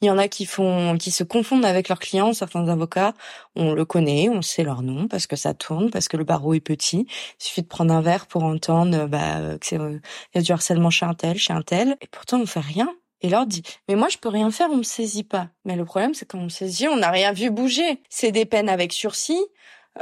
Il 0.00 0.06
y 0.06 0.10
en 0.10 0.18
a 0.18 0.26
qui 0.28 0.46
font, 0.46 0.96
qui 0.98 1.12
se 1.12 1.22
confondent 1.22 1.64
avec 1.64 1.88
leurs 1.88 2.00
clients. 2.00 2.32
Certains 2.32 2.68
avocats, 2.68 3.14
on 3.54 3.72
le 3.72 3.84
connaît, 3.84 4.28
on 4.28 4.42
sait 4.42 4.64
leur 4.64 4.82
nom 4.82 5.06
parce 5.06 5.28
que 5.28 5.36
ça 5.36 5.54
tourne, 5.54 5.90
parce 5.90 6.08
que 6.08 6.16
le 6.16 6.24
barreau 6.24 6.54
est 6.54 6.60
petit. 6.60 7.06
Il 7.08 7.44
suffit 7.44 7.62
de 7.62 7.68
prendre 7.68 7.94
un 7.94 8.00
verre 8.00 8.26
pour 8.26 8.42
entendre 8.42 9.06
bah, 9.06 9.56
que 9.60 9.66
c'est, 9.66 9.76
il 9.76 10.00
y 10.34 10.38
a 10.38 10.42
du 10.42 10.50
harcèlement 10.50 10.90
chez 10.90 11.06
un 11.06 11.14
tel, 11.14 11.38
chez 11.38 11.52
un 11.52 11.62
tel. 11.62 11.96
Et 12.00 12.08
pourtant, 12.08 12.40
on 12.40 12.46
fait 12.46 12.58
rien. 12.58 12.92
Et 13.20 13.28
leur 13.28 13.46
dit, 13.46 13.62
mais 13.88 13.94
moi 13.94 14.08
je 14.08 14.18
peux 14.18 14.28
rien 14.28 14.50
faire, 14.50 14.68
on 14.72 14.78
me 14.78 14.82
saisit 14.82 15.22
pas. 15.22 15.48
Mais 15.64 15.76
le 15.76 15.84
problème 15.84 16.12
c'est 16.12 16.26
quand 16.26 16.38
on 16.38 16.44
me 16.44 16.48
saisit, 16.48 16.88
on 16.88 16.96
n'a 16.96 17.10
rien 17.10 17.32
vu 17.32 17.50
bouger. 17.50 18.02
C'est 18.08 18.32
des 18.32 18.44
peines 18.44 18.68
avec 18.68 18.92
sursis 18.92 19.38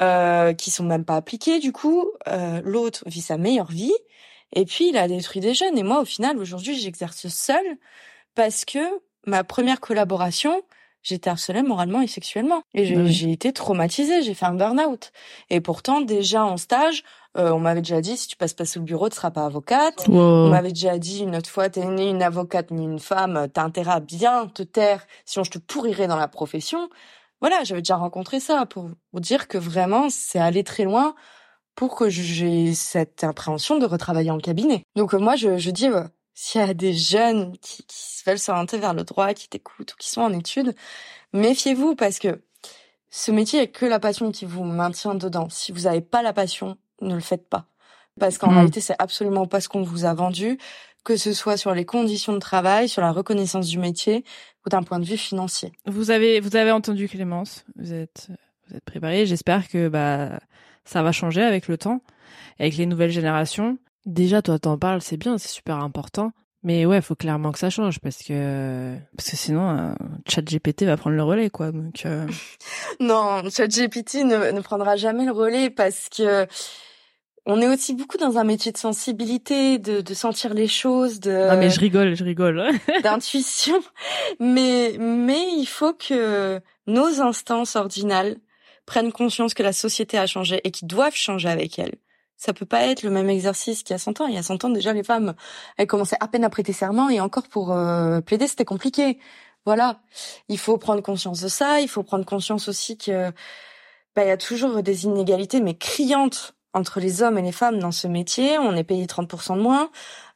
euh, 0.01 0.53
qui 0.53 0.71
sont 0.71 0.85
même 0.85 1.05
pas 1.05 1.17
appliquées 1.17 1.59
du 1.59 1.73
coup. 1.73 2.11
Euh, 2.29 2.61
L'autre 2.65 3.03
vit 3.07 3.23
sa 3.23 3.39
meilleure 3.39 3.71
vie 3.71 3.95
et 4.53 4.65
puis 4.65 4.89
il 4.91 4.97
a 4.97 5.09
détruit 5.09 5.41
des 5.41 5.55
jeunes. 5.55 5.79
Et 5.79 5.83
moi 5.83 6.01
au 6.01 6.05
final 6.05 6.39
aujourd'hui 6.39 6.79
j'exerce 6.79 7.29
seul 7.29 7.65
parce 8.35 8.65
que 8.65 8.79
ma 9.27 9.45
première 9.45 9.81
collaboration, 9.81 10.63
j'étais 11.03 11.31
harcelée 11.31 11.63
moralement 11.63 12.01
et 12.01 12.07
sexuellement. 12.07 12.63
Et 12.75 12.85
j'ai 13.07 13.33
été 13.33 13.53
traumatisée, 13.53 14.23
j'ai 14.23 14.35
fait 14.35 14.47
un 14.47 14.55
burn-out. 14.55 15.13
Et 15.51 15.61
pourtant, 15.61 16.01
déjà 16.01 16.45
en 16.45 16.57
stage, 16.57 17.05
euh, 17.37 17.51
on 17.53 17.61
m'avait 17.61 17.81
déjà 17.81 18.01
dit, 18.01 18.17
si 18.17 18.29
tu 18.29 18.37
passes 18.37 18.55
pas 18.55 18.65
sous 18.65 18.81
le 18.81 18.85
bureau, 18.85 19.09
tu 19.09 19.17
seras 19.17 19.31
pas 19.31 19.45
avocate. 19.47 20.07
On 20.09 20.49
m'avait 20.49 20.73
déjà 20.73 20.99
dit 20.99 21.21
une 21.21 21.37
autre 21.37 21.51
fois, 21.51 21.69
t'es 21.69 21.85
ni 21.85 22.11
une 22.11 22.23
avocate 22.23 22.71
ni 22.71 22.85
une 22.85 22.99
femme, 22.99 23.49
t'as 23.53 23.63
intérêt 23.63 23.93
à 23.93 24.01
bien 24.01 24.47
te 24.49 24.63
taire, 24.63 25.07
sinon 25.25 25.45
je 25.45 25.53
te 25.53 25.59
pourrirais 25.59 26.07
dans 26.07 26.17
la 26.17 26.29
profession. 26.29 26.89
Voilà, 27.41 27.65
j'avais 27.65 27.81
déjà 27.81 27.97
rencontré 27.97 28.41
ça 28.41 28.67
pour 28.67 28.91
vous 29.13 29.21
dire 29.21 29.49
que 29.49 29.59
vraiment, 29.59 30.09
c'est 30.11 30.39
aller 30.39 30.65
très 30.65 30.85
loin 30.85 31.15
pour 31.75 31.97
que 31.97 32.09
j'ai 32.09 32.75
cette 32.75 33.25
appréhension 33.25 33.79
de 33.79 33.87
retravailler 33.87 34.31
en 34.31 34.39
cabinet. 34.39 34.83
Donc 34.97 35.15
euh, 35.15 35.19
moi, 35.19 35.37
je, 35.37 35.57
je 35.57 35.71
dis, 35.71 35.89
euh, 35.89 36.05
s'il 36.35 36.61
y 36.61 36.65
a 36.65 36.75
des 36.75 36.93
jeunes 36.93 37.57
qui, 37.59 37.85
qui 37.85 38.23
veulent 38.27 38.39
s'orienter 38.39 38.79
vers 38.79 38.93
le 38.93 39.05
droit, 39.05 39.33
qui 39.33 39.49
t'écoutent 39.49 39.95
ou 39.95 39.97
qui 39.97 40.11
sont 40.11 40.21
en 40.21 40.33
études, 40.33 40.75
méfiez-vous 41.33 41.95
parce 41.95 42.19
que 42.19 42.43
ce 43.11 43.33
métier, 43.33 43.63
il 43.63 43.73
que 43.73 43.87
la 43.87 43.99
passion 43.99 44.31
qui 44.31 44.45
vous 44.45 44.65
maintient 44.65 45.15
dedans. 45.15 45.49
Si 45.51 45.73
vous 45.73 45.83
n'avez 45.83 46.01
pas 46.01 46.23
la 46.23 46.33
passion, 46.33 46.79
ne 47.01 47.15
le 47.15 47.21
faites 47.21 47.49
pas. 47.49 47.67
Parce 48.19 48.39
qu'en 48.39 48.51
mmh. 48.51 48.55
réalité, 48.55 48.81
c'est 48.81 48.97
absolument 48.99 49.47
pas 49.47 49.61
ce 49.61 49.69
qu'on 49.69 49.83
vous 49.83 50.05
a 50.05 50.15
vendu, 50.15 50.59
que 51.05 51.17
ce 51.17 51.33
soit 51.33 51.57
sur 51.57 51.75
les 51.75 51.85
conditions 51.85 52.33
de 52.33 52.39
travail, 52.39 52.89
sur 52.89 53.03
la 53.03 53.13
reconnaissance 53.13 53.69
du 53.69 53.79
métier 53.79 54.25
ou 54.67 54.69
d'un 54.69 54.83
point 54.83 54.99
de 54.99 55.05
vue 55.05 55.17
financier. 55.17 55.73
Vous 55.87 56.11
avez, 56.11 56.41
vous 56.41 56.57
avez 56.57 56.71
entendu 56.71 57.09
Clémence, 57.09 57.65
vous 57.77 57.93
êtes, 57.93 58.29
vous 58.69 58.77
êtes 58.77 58.85
préparée. 58.85 59.27
J'espère 59.27 59.69
que 59.69 59.89
bah 59.89 60.39
ça 60.85 61.03
va 61.03 61.13
changer 61.13 61.43
avec 61.43 61.69
le 61.69 61.79
temps, 61.79 62.03
avec 62.59 62.77
les 62.77 62.87
nouvelles 62.87 63.11
générations. 63.11 63.79
Déjà, 64.07 64.43
toi, 64.43 64.59
t'en 64.59 64.79
parles, 64.79 65.03
c'est 65.03 65.17
bien, 65.17 65.39
c'est 65.39 65.49
super 65.49 65.77
important. 65.77 66.33
Mais 66.63 66.85
ouais, 66.85 67.01
faut 67.01 67.15
clairement 67.15 67.53
que 67.53 67.59
ça 67.59 67.71
change 67.71 68.01
parce 68.01 68.19
que 68.19 68.95
parce 69.17 69.31
que 69.31 69.37
sinon, 69.37 69.71
euh, 69.71 69.93
ChatGPT 70.29 70.83
va 70.83 70.99
prendre 70.99 71.17
le 71.17 71.23
relais, 71.23 71.49
quoi. 71.49 71.73
Donc 71.73 72.05
euh... 72.05 72.27
non, 73.01 73.43
ChatGPT 73.49 74.25
ne, 74.25 74.51
ne 74.51 74.61
prendra 74.61 74.97
jamais 74.97 75.25
le 75.25 75.33
relais 75.33 75.71
parce 75.71 76.11
que 76.11 76.47
on 77.47 77.61
est 77.61 77.69
aussi 77.69 77.95
beaucoup 77.95 78.19
dans 78.19 78.39
un 78.39 78.45
métier 78.45 78.73
de 78.73 78.77
sensibilité, 78.77 79.79
de, 79.79 80.01
de 80.01 80.15
sentir 80.15 80.55
les 80.55 80.69
choses, 80.69 81.21
de. 81.21 81.49
Ah 81.51 81.57
mais 81.57 81.71
je 81.71 81.81
rigole, 81.81 82.15
je 82.15 82.25
rigole. 82.25 82.71
d'intuition, 83.03 83.81
mais 84.39 84.97
mais 84.99 85.47
il 85.57 85.67
faut 85.67 85.95
que 85.95 86.61
nos 86.87 87.21
instances 87.21 87.77
ordinales 87.77 88.37
prennent 88.87 89.13
conscience 89.13 89.55
que 89.55 89.63
la 89.63 89.73
société 89.73 90.19
a 90.19 90.27
changé 90.27 90.61
et 90.65 90.71
qu'ils 90.71 90.89
doivent 90.89 91.15
changer 91.15 91.49
avec 91.49 91.79
elle 91.79 91.95
ça 92.41 92.55
peut 92.55 92.65
pas 92.65 92.87
être 92.87 93.03
le 93.03 93.11
même 93.11 93.29
exercice 93.29 93.83
qu'il 93.83 93.93
y 93.93 93.95
a 93.95 93.99
100 93.99 94.23
ans. 94.23 94.27
Il 94.27 94.35
y 94.35 94.39
a 94.39 94.43
100 94.43 94.65
ans 94.65 94.71
déjà, 94.71 94.95
les 94.95 95.03
femmes, 95.03 95.35
elles 95.77 95.87
commençaient 95.87 96.17
à 96.21 96.27
peine 96.27 96.43
à 96.43 96.49
prêter 96.49 96.73
serment 96.73 97.11
et 97.11 97.21
encore 97.21 97.47
pour 97.49 97.71
euh, 97.71 98.23
plaider, 98.23 98.47
c'était 98.47 98.65
compliqué. 98.65 99.19
Voilà, 99.67 100.01
il 100.49 100.57
faut 100.57 100.79
prendre 100.79 101.03
conscience 101.03 101.43
de 101.43 101.49
ça. 101.49 101.83
Il 101.83 101.89
faut 101.89 102.03
prendre 102.03 102.25
conscience 102.25 102.67
aussi 102.67 102.97
que 102.97 103.31
bah, 104.17 104.25
il 104.25 104.29
y 104.29 104.31
a 104.31 104.39
toujours 104.39 104.83
des 104.83 105.05
inégalités, 105.05 105.61
mais 105.61 105.75
criantes 105.77 106.55
entre 106.75 107.01
les 107.01 107.23
hommes 107.23 107.39
et 107.39 107.43
les 107.43 107.53
femmes 107.53 107.79
dans 107.79 107.93
ce 107.93 108.07
métier. 108.07 108.59
On 108.59 108.75
est 108.77 108.85
payé 108.85 109.07
30% 109.07 109.57
de 109.57 109.63
moins. 109.63 109.91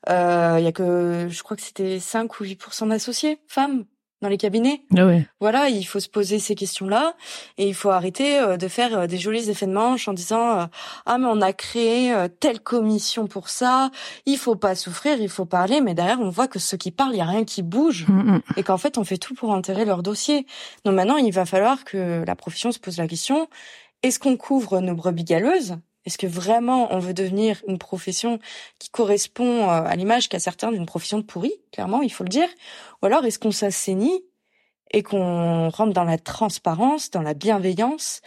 Euh, 0.08 0.56
il 0.58 0.64
y 0.64 0.68
a 0.68 0.72
que, 0.72 1.28
je 1.30 1.42
crois 1.42 1.56
que 1.56 1.62
c'était 1.62 1.98
5 1.98 2.40
ou 2.40 2.44
8% 2.44 2.88
d'associés 2.88 3.38
femmes 3.48 3.84
dans 4.24 4.30
les 4.30 4.38
cabinets. 4.38 4.82
Ah 4.96 5.06
ouais. 5.06 5.26
Voilà, 5.38 5.68
il 5.68 5.84
faut 5.84 6.00
se 6.00 6.08
poser 6.08 6.38
ces 6.38 6.54
questions-là 6.54 7.14
et 7.58 7.68
il 7.68 7.74
faut 7.74 7.90
arrêter 7.90 8.40
euh, 8.40 8.56
de 8.56 8.68
faire 8.68 8.98
euh, 8.98 9.06
des 9.06 9.18
jolis 9.18 9.50
effets 9.50 9.66
de 9.66 9.72
manche 9.72 10.08
en 10.08 10.14
disant 10.14 10.60
euh, 10.60 10.64
ah 11.06 11.18
mais 11.18 11.26
on 11.26 11.40
a 11.40 11.52
créé 11.52 12.14
telle 12.40 12.60
commission 12.60 13.26
pour 13.26 13.48
ça, 13.48 13.90
il 14.26 14.38
faut 14.38 14.56
pas 14.56 14.74
souffrir, 14.74 15.20
il 15.20 15.28
faut 15.28 15.44
parler, 15.44 15.80
mais 15.80 15.94
derrière 15.94 16.20
on 16.20 16.30
voit 16.30 16.48
que 16.48 16.58
ceux 16.58 16.76
qui 16.76 16.90
parlent, 16.90 17.12
il 17.14 17.18
y 17.18 17.20
a 17.20 17.26
rien 17.26 17.44
qui 17.44 17.62
bouge 17.62 18.06
mm, 18.08 18.32
mm. 18.36 18.42
et 18.56 18.62
qu'en 18.62 18.78
fait 18.78 18.98
on 18.98 19.04
fait 19.04 19.18
tout 19.18 19.34
pour 19.34 19.50
enterrer 19.50 19.84
leur 19.84 20.02
dossier. 20.02 20.46
Donc 20.84 20.94
maintenant 20.94 21.16
il 21.16 21.32
va 21.32 21.44
falloir 21.44 21.84
que 21.84 22.24
la 22.26 22.34
profession 22.34 22.72
se 22.72 22.78
pose 22.78 22.96
la 22.96 23.06
question 23.06 23.48
est-ce 24.02 24.18
qu'on 24.18 24.36
couvre 24.36 24.80
nos 24.80 24.94
brebis 24.94 25.24
galeuses 25.24 25.76
est-ce 26.06 26.18
que 26.18 26.26
vraiment 26.26 26.92
on 26.92 26.98
veut 26.98 27.14
devenir 27.14 27.62
une 27.66 27.78
profession 27.78 28.38
qui 28.78 28.90
correspond 28.90 29.70
euh, 29.70 29.84
à 29.84 29.96
l'image 29.96 30.28
qu'a 30.28 30.38
certains 30.38 30.70
d'une 30.70 30.86
profession 30.86 31.18
de 31.18 31.24
pourri, 31.24 31.52
clairement, 31.72 32.02
il 32.02 32.12
faut 32.12 32.24
le 32.24 32.28
dire? 32.28 32.48
Ou 33.02 33.06
alors 33.06 33.24
est-ce 33.24 33.38
qu'on 33.38 33.50
s'assainit 33.50 34.22
et 34.92 35.02
qu'on 35.02 35.70
rentre 35.70 35.92
dans 35.92 36.04
la 36.04 36.18
transparence, 36.18 37.10
dans 37.10 37.22
la 37.22 37.34
bienveillance 37.34 38.20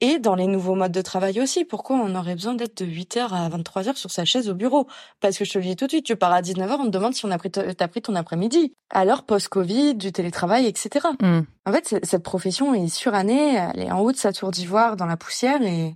et 0.00 0.18
dans 0.18 0.34
les 0.34 0.48
nouveaux 0.48 0.74
modes 0.74 0.90
de 0.90 1.00
travail 1.00 1.40
aussi? 1.40 1.64
Pourquoi 1.64 1.96
on 1.96 2.16
aurait 2.16 2.34
besoin 2.34 2.54
d'être 2.54 2.82
de 2.82 2.90
8h 2.90 3.28
à 3.32 3.48
23h 3.48 3.94
sur 3.94 4.10
sa 4.10 4.24
chaise 4.24 4.50
au 4.50 4.54
bureau? 4.54 4.88
Parce 5.20 5.38
que 5.38 5.44
je 5.44 5.52
te 5.52 5.58
le 5.58 5.64
dis 5.64 5.76
tout 5.76 5.86
de 5.86 5.92
suite, 5.92 6.04
tu 6.04 6.16
pars 6.16 6.32
à 6.32 6.42
19h, 6.42 6.76
on 6.80 6.86
te 6.86 6.90
demande 6.90 7.14
si 7.14 7.24
on 7.24 7.30
a 7.30 7.38
pris, 7.38 7.52
t'as 7.52 7.88
pris 7.88 8.02
ton 8.02 8.16
après-midi. 8.16 8.74
Alors 8.90 9.22
post-Covid, 9.22 9.94
du 9.94 10.10
télétravail, 10.10 10.66
etc. 10.66 11.06
Mm. 11.20 11.42
En 11.66 11.72
fait, 11.72 12.00
cette 12.02 12.24
profession 12.24 12.74
est 12.74 12.88
surannée, 12.88 13.54
elle 13.54 13.80
est 13.80 13.92
en 13.92 14.00
haut 14.00 14.10
de 14.10 14.16
sa 14.16 14.32
tour 14.32 14.50
d'ivoire 14.50 14.96
dans 14.96 15.06
la 15.06 15.16
poussière 15.16 15.62
et 15.62 15.94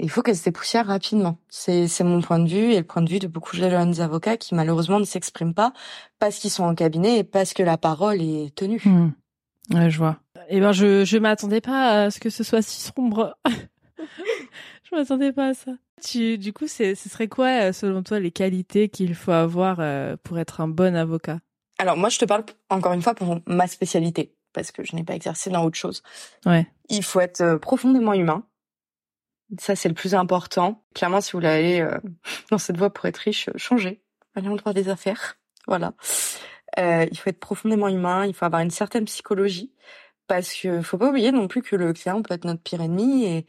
il 0.00 0.10
faut 0.10 0.22
qu'elle 0.22 0.36
se 0.36 0.44
dépoussière 0.44 0.86
rapidement. 0.86 1.38
C'est 1.48 1.88
mon 2.00 2.20
point 2.20 2.38
de 2.38 2.48
vue 2.48 2.72
et 2.72 2.78
le 2.78 2.84
point 2.84 3.02
de 3.02 3.10
vue 3.10 3.18
de 3.18 3.26
beaucoup 3.26 3.56
de 3.56 3.68
jeunes 3.68 4.00
avocats 4.00 4.36
qui 4.36 4.54
malheureusement 4.54 5.00
ne 5.00 5.04
s'expriment 5.04 5.54
pas 5.54 5.72
parce 6.18 6.38
qu'ils 6.38 6.50
sont 6.50 6.64
en 6.64 6.74
cabinet 6.74 7.18
et 7.18 7.24
parce 7.24 7.54
que 7.54 7.62
la 7.62 7.76
parole 7.76 8.20
est 8.20 8.54
tenue. 8.54 8.80
Hmm. 8.84 9.10
Ouais, 9.72 9.90
je 9.90 9.98
vois. 9.98 10.18
Eh 10.48 10.60
ben, 10.60 10.72
je 10.72 11.04
je 11.04 11.18
m'attendais 11.18 11.60
pas 11.60 12.04
à 12.04 12.10
ce 12.10 12.18
que 12.18 12.30
ce 12.30 12.42
soit 12.42 12.62
si 12.62 12.80
sombre. 12.80 13.36
je 14.90 14.96
m'attendais 14.96 15.32
pas 15.32 15.48
à 15.48 15.54
ça. 15.54 15.72
Tu, 16.02 16.38
du 16.38 16.52
coup, 16.52 16.66
ce 16.66 16.94
serait 16.94 17.28
quoi, 17.28 17.72
selon 17.72 18.02
toi, 18.02 18.18
les 18.20 18.30
qualités 18.30 18.88
qu'il 18.88 19.14
faut 19.14 19.32
avoir 19.32 19.76
euh, 19.80 20.16
pour 20.22 20.38
être 20.38 20.60
un 20.60 20.68
bon 20.68 20.96
avocat? 20.96 21.40
Alors, 21.78 21.96
moi, 21.96 22.08
je 22.08 22.18
te 22.18 22.24
parle 22.24 22.44
encore 22.70 22.92
une 22.92 23.02
fois 23.02 23.14
pour 23.14 23.38
ma 23.46 23.66
spécialité, 23.66 24.34
parce 24.52 24.72
que 24.72 24.82
je 24.82 24.96
n'ai 24.96 25.04
pas 25.04 25.14
exercé 25.14 25.50
dans 25.50 25.64
autre 25.64 25.76
chose. 25.76 26.02
Ouais. 26.46 26.66
Il 26.88 27.04
faut 27.04 27.20
être 27.20 27.42
euh, 27.42 27.58
profondément 27.58 28.14
humain. 28.14 28.44
Ça, 29.58 29.74
c'est 29.74 29.88
le 29.88 29.94
plus 29.94 30.14
important. 30.14 30.84
Clairement, 30.94 31.20
si 31.20 31.32
vous 31.32 31.38
voulez 31.38 31.48
aller 31.48 31.80
euh, 31.80 31.98
dans 32.50 32.58
cette 32.58 32.76
voie 32.76 32.92
pour 32.92 33.06
être 33.06 33.18
riche, 33.18 33.48
euh, 33.48 33.52
changez. 33.56 34.02
Allez 34.34 34.48
en 34.48 34.56
droit 34.56 34.72
des 34.72 34.88
affaires. 34.88 35.36
Voilà. 35.66 35.92
Euh, 36.78 37.06
il 37.10 37.18
faut 37.18 37.30
être 37.30 37.40
profondément 37.40 37.88
humain, 37.88 38.26
il 38.26 38.34
faut 38.34 38.44
avoir 38.44 38.62
une 38.62 38.70
certaine 38.70 39.04
psychologie. 39.06 39.72
Parce 40.28 40.54
que 40.54 40.80
faut 40.82 40.98
pas 40.98 41.08
oublier 41.08 41.32
non 41.32 41.48
plus 41.48 41.62
que 41.62 41.74
le 41.74 41.92
client 41.92 42.22
peut 42.22 42.34
être 42.34 42.44
notre 42.44 42.62
pire 42.62 42.80
ennemi 42.80 43.24
et 43.24 43.46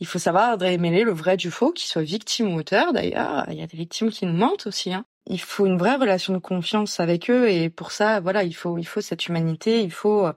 il 0.00 0.06
faut 0.06 0.18
savoir 0.18 0.58
démêler 0.58 1.04
le 1.04 1.12
vrai 1.12 1.36
du 1.36 1.50
faux, 1.52 1.70
qu'il 1.70 1.86
soit 1.86 2.02
victime 2.02 2.52
ou 2.52 2.58
auteur 2.58 2.92
d'ailleurs. 2.92 3.44
Il 3.48 3.54
y 3.54 3.62
a 3.62 3.68
des 3.68 3.76
victimes 3.76 4.10
qui 4.10 4.26
nous 4.26 4.32
mentent 4.32 4.66
aussi. 4.66 4.92
Hein. 4.92 5.04
Il 5.26 5.40
faut 5.40 5.66
une 5.66 5.78
vraie 5.78 5.94
relation 5.94 6.32
de 6.32 6.38
confiance 6.38 6.98
avec 6.98 7.30
eux 7.30 7.48
et 7.48 7.70
pour 7.70 7.92
ça, 7.92 8.18
voilà, 8.18 8.42
il 8.42 8.54
faut, 8.54 8.78
il 8.78 8.84
faut 8.84 9.00
cette 9.00 9.28
humanité, 9.28 9.82
il 9.82 9.92
faut 9.92 10.28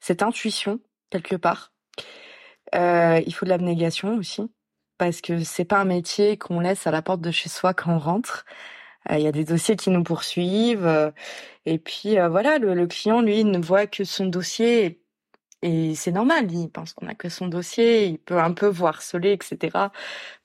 cette 0.00 0.22
intuition 0.22 0.80
quelque 1.10 1.36
part. 1.36 1.72
Euh, 2.74 3.20
il 3.26 3.34
faut 3.34 3.44
de 3.44 3.50
l'abnégation 3.50 4.16
aussi 4.16 4.50
parce 5.02 5.20
que 5.20 5.42
c'est 5.42 5.64
pas 5.64 5.80
un 5.80 5.84
métier 5.84 6.36
qu'on 6.36 6.60
laisse 6.60 6.86
à 6.86 6.92
la 6.92 7.02
porte 7.02 7.20
de 7.20 7.32
chez 7.32 7.48
soi 7.48 7.74
quand 7.74 7.92
on 7.92 7.98
rentre. 7.98 8.44
Euh, 9.10 9.18
il 9.18 9.24
y 9.24 9.26
a 9.26 9.32
des 9.32 9.44
dossiers 9.44 9.74
qui 9.76 9.90
nous 9.90 10.04
poursuivent. 10.04 10.86
Euh, 10.86 11.10
et 11.66 11.78
puis 11.78 12.18
euh, 12.18 12.28
voilà, 12.28 12.58
le, 12.58 12.86
client, 12.86 13.20
lui, 13.20 13.42
ne 13.44 13.58
voit 13.58 13.88
que 13.88 14.04
son 14.04 14.26
dossier. 14.26 15.00
Et 15.62 15.96
c'est 15.96 16.12
normal, 16.12 16.52
il 16.52 16.68
pense 16.70 16.92
qu'on 16.92 17.08
a 17.08 17.14
que 17.14 17.28
son 17.28 17.48
dossier, 17.48 18.06
il 18.06 18.18
peut 18.18 18.38
un 18.38 18.52
peu 18.52 18.66
voir 18.68 18.96
harceler, 18.96 19.32
etc. 19.32 19.90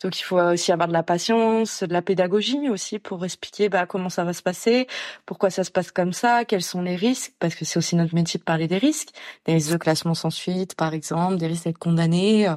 Donc 0.03 0.19
il 0.19 0.23
faut 0.23 0.39
aussi 0.39 0.71
avoir 0.71 0.87
de 0.87 0.93
la 0.93 1.03
patience, 1.03 1.83
de 1.83 1.93
la 1.93 2.01
pédagogie 2.01 2.69
aussi 2.69 2.99
pour 2.99 3.25
expliquer 3.25 3.69
bah, 3.69 3.85
comment 3.85 4.09
ça 4.09 4.23
va 4.23 4.33
se 4.33 4.43
passer, 4.43 4.87
pourquoi 5.27 5.51
ça 5.51 5.63
se 5.63 5.71
passe 5.71 5.91
comme 5.91 6.13
ça, 6.13 6.45
quels 6.45 6.63
sont 6.63 6.81
les 6.81 6.95
risques, 6.95 7.33
parce 7.39 7.55
que 7.55 7.65
c'est 7.65 7.77
aussi 7.79 7.95
notre 7.95 8.15
métier 8.15 8.39
de 8.39 8.43
parler 8.43 8.67
des 8.67 8.77
risques, 8.79 9.09
des 9.45 9.53
risques 9.53 9.71
de 9.71 9.77
classement 9.77 10.15
sans 10.15 10.31
suite, 10.31 10.75
par 10.75 10.93
exemple, 10.93 11.37
des 11.37 11.47
risques 11.47 11.65
d'être 11.65 11.79
condamné. 11.79 12.47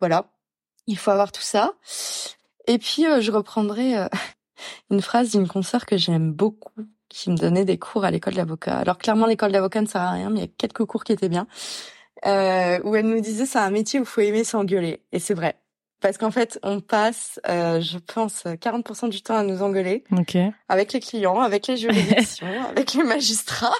voilà, 0.00 0.30
il 0.88 0.98
faut 0.98 1.12
avoir 1.12 1.30
tout 1.30 1.42
ça. 1.42 1.74
Et 2.66 2.78
puis, 2.78 3.06
euh, 3.06 3.20
je 3.20 3.30
reprendrai 3.30 3.96
euh, 3.96 4.08
une 4.90 5.00
phrase 5.00 5.30
d'une 5.30 5.46
consoeur 5.46 5.86
que 5.86 5.96
j'aime 5.96 6.32
beaucoup, 6.32 6.72
qui 7.08 7.30
me 7.30 7.36
donnait 7.36 7.64
des 7.64 7.78
cours 7.78 8.04
à 8.04 8.10
l'école 8.10 8.34
d'avocat. 8.34 8.78
Alors 8.78 8.98
clairement, 8.98 9.26
l'école 9.26 9.52
d'avocat 9.52 9.80
ne 9.80 9.86
sert 9.86 10.02
à 10.02 10.10
rien, 10.10 10.30
mais 10.30 10.40
il 10.40 10.42
y 10.42 10.46
a 10.46 10.52
quelques 10.58 10.84
cours 10.84 11.04
qui 11.04 11.12
étaient 11.12 11.28
bien. 11.28 11.46
Euh, 12.26 12.80
où 12.82 12.96
elle 12.96 13.06
nous 13.06 13.20
disait 13.20 13.46
c'est 13.46 13.60
un 13.60 13.70
métier 13.70 14.00
où 14.00 14.02
il 14.02 14.08
faut 14.08 14.20
aimer 14.22 14.42
s'engueuler. 14.42 15.02
Et 15.12 15.20
c'est 15.20 15.34
vrai. 15.34 15.54
Parce 16.00 16.16
qu'en 16.16 16.30
fait, 16.30 16.60
on 16.62 16.80
passe, 16.80 17.40
euh, 17.48 17.80
je 17.80 17.98
pense, 17.98 18.44
40% 18.44 19.08
du 19.08 19.20
temps 19.20 19.36
à 19.36 19.42
nous 19.42 19.62
engueuler. 19.62 20.04
Avec 20.68 20.92
les 20.92 21.00
clients, 21.00 21.40
avec 21.40 21.66
les 21.66 21.76
juridictions, 21.76 22.46
avec 22.68 22.94
les 22.94 23.02
magistrats. 23.02 23.74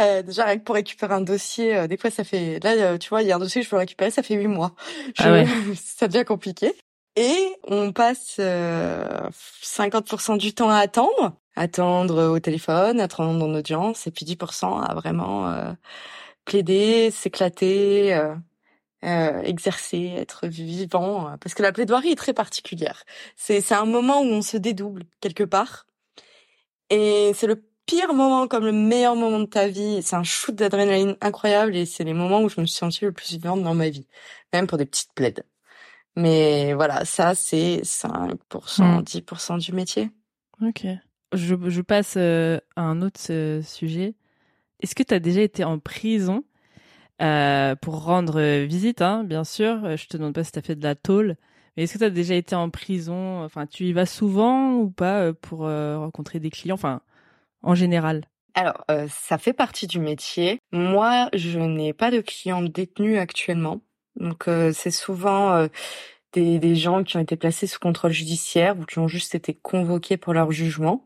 Euh, 0.00 0.22
déjà, 0.22 0.44
rien 0.44 0.58
que 0.58 0.64
pour 0.64 0.74
récupérer 0.74 1.14
un 1.14 1.20
dossier, 1.20 1.76
euh, 1.76 1.86
des 1.86 1.96
fois, 1.96 2.10
ça 2.10 2.24
fait... 2.24 2.58
Là, 2.62 2.72
euh, 2.72 2.98
tu 2.98 3.08
vois, 3.08 3.22
il 3.22 3.28
y 3.28 3.32
a 3.32 3.36
un 3.36 3.38
dossier 3.38 3.60
que 3.60 3.64
je 3.64 3.70
peux 3.70 3.76
récupérer, 3.76 4.10
ça 4.10 4.22
fait 4.22 4.34
huit 4.34 4.48
mois. 4.48 4.72
Ah 5.18 5.30
ouais. 5.30 5.46
ça 5.76 6.08
devient 6.08 6.24
compliqué. 6.24 6.72
Et 7.16 7.52
on 7.68 7.92
passe 7.92 8.40
50% 8.40 10.36
du 10.36 10.52
temps 10.52 10.70
à 10.70 10.78
attendre. 10.78 11.36
Attendre 11.54 12.30
au 12.30 12.40
téléphone, 12.40 13.00
attendre 13.00 13.44
en 13.44 13.54
audience. 13.54 14.08
Et 14.08 14.10
puis 14.10 14.26
10% 14.26 14.82
à 14.82 14.94
vraiment 14.94 15.54
plaider, 16.44 17.12
s'éclater 17.12 18.18
euh, 19.04 19.42
exercer, 19.42 20.14
être 20.16 20.46
vivant, 20.46 21.28
euh, 21.28 21.36
parce 21.38 21.54
que 21.54 21.62
la 21.62 21.72
plaidoirie 21.72 22.12
est 22.12 22.16
très 22.16 22.32
particulière. 22.32 23.04
C'est 23.36 23.60
c'est 23.60 23.74
un 23.74 23.84
moment 23.84 24.22
où 24.22 24.24
on 24.24 24.40
se 24.40 24.56
dédouble 24.56 25.04
quelque 25.20 25.44
part, 25.44 25.86
et 26.88 27.32
c'est 27.34 27.46
le 27.46 27.62
pire 27.86 28.14
moment 28.14 28.48
comme 28.48 28.64
le 28.64 28.72
meilleur 28.72 29.16
moment 29.16 29.40
de 29.40 29.46
ta 29.46 29.68
vie. 29.68 30.02
C'est 30.02 30.16
un 30.16 30.22
shoot 30.22 30.54
d'adrénaline 30.54 31.16
incroyable, 31.20 31.76
et 31.76 31.86
c'est 31.86 32.04
les 32.04 32.14
moments 32.14 32.42
où 32.42 32.48
je 32.48 32.60
me 32.60 32.66
suis 32.66 32.78
sentie 32.78 33.04
le 33.04 33.12
plus 33.12 33.30
vivante 33.30 33.62
dans 33.62 33.74
ma 33.74 33.88
vie, 33.88 34.06
même 34.52 34.66
pour 34.66 34.78
des 34.78 34.86
petites 34.86 35.12
plaides. 35.14 35.44
Mais 36.16 36.74
voilà, 36.74 37.04
ça 37.04 37.34
c'est 37.34 37.82
5%, 37.82 39.02
10% 39.02 39.54
hmm. 39.54 39.58
du 39.58 39.72
métier. 39.72 40.10
Ok. 40.62 40.86
Je, 41.32 41.56
je 41.68 41.80
passe 41.80 42.14
euh, 42.16 42.60
à 42.76 42.82
un 42.82 43.02
autre 43.02 43.20
sujet. 43.64 44.14
Est-ce 44.80 44.94
que 44.94 45.02
tu 45.02 45.14
as 45.14 45.18
déjà 45.18 45.40
été 45.40 45.64
en 45.64 45.78
prison 45.78 46.44
euh, 47.22 47.74
pour 47.76 48.04
rendre 48.04 48.40
euh, 48.40 48.64
visite, 48.64 49.02
hein, 49.02 49.24
bien 49.24 49.44
sûr? 49.44 49.84
Euh, 49.84 49.96
je 49.96 50.06
te 50.06 50.16
demande 50.16 50.34
pas 50.34 50.44
si 50.44 50.52
tu 50.52 50.58
as 50.58 50.62
fait 50.62 50.76
de 50.76 50.82
la 50.82 50.94
tôle. 50.94 51.36
Mais 51.76 51.84
est-ce 51.84 51.94
que 51.94 51.98
tu 51.98 52.04
as 52.04 52.10
déjà 52.10 52.34
été 52.34 52.54
en 52.54 52.70
prison? 52.70 53.42
Enfin, 53.42 53.66
tu 53.66 53.84
y 53.84 53.92
vas 53.92 54.06
souvent 54.06 54.74
ou 54.74 54.90
pas 54.90 55.32
pour 55.32 55.60
rencontrer 55.60 56.38
des 56.38 56.50
clients? 56.50 56.74
Enfin, 56.76 57.00
en 57.64 57.74
général? 57.74 58.24
Alors, 58.54 58.84
ça 59.08 59.36
fait 59.38 59.52
partie 59.52 59.86
du 59.86 59.98
métier. 59.98 60.60
Moi, 60.70 61.28
je 61.34 61.58
n'ai 61.58 61.92
pas 61.92 62.10
de 62.12 62.20
clients 62.20 62.62
détenus 62.62 63.18
actuellement. 63.18 63.80
Donc, 64.14 64.44
c'est 64.72 64.92
souvent 64.92 65.66
des, 66.32 66.60
des 66.60 66.76
gens 66.76 67.02
qui 67.02 67.16
ont 67.16 67.20
été 67.20 67.34
placés 67.34 67.66
sous 67.66 67.80
contrôle 67.80 68.12
judiciaire 68.12 68.78
ou 68.78 68.84
qui 68.84 69.00
ont 69.00 69.08
juste 69.08 69.34
été 69.34 69.54
convoqués 69.54 70.16
pour 70.16 70.34
leur 70.34 70.52
jugement. 70.52 71.04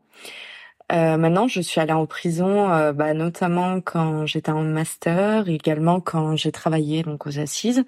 Euh, 0.91 1.17
maintenant, 1.17 1.47
je 1.47 1.61
suis 1.61 1.79
allée 1.79 1.93
en 1.93 2.07
prison, 2.07 2.71
euh, 2.71 2.93
bah, 2.93 3.13
notamment 3.13 3.79
quand 3.79 4.25
j'étais 4.25 4.51
en 4.51 4.63
master, 4.63 5.47
également 5.47 6.01
quand 6.01 6.35
j'ai 6.35 6.51
travaillé 6.51 7.03
donc 7.03 7.27
aux 7.27 7.37
assises, 7.37 7.83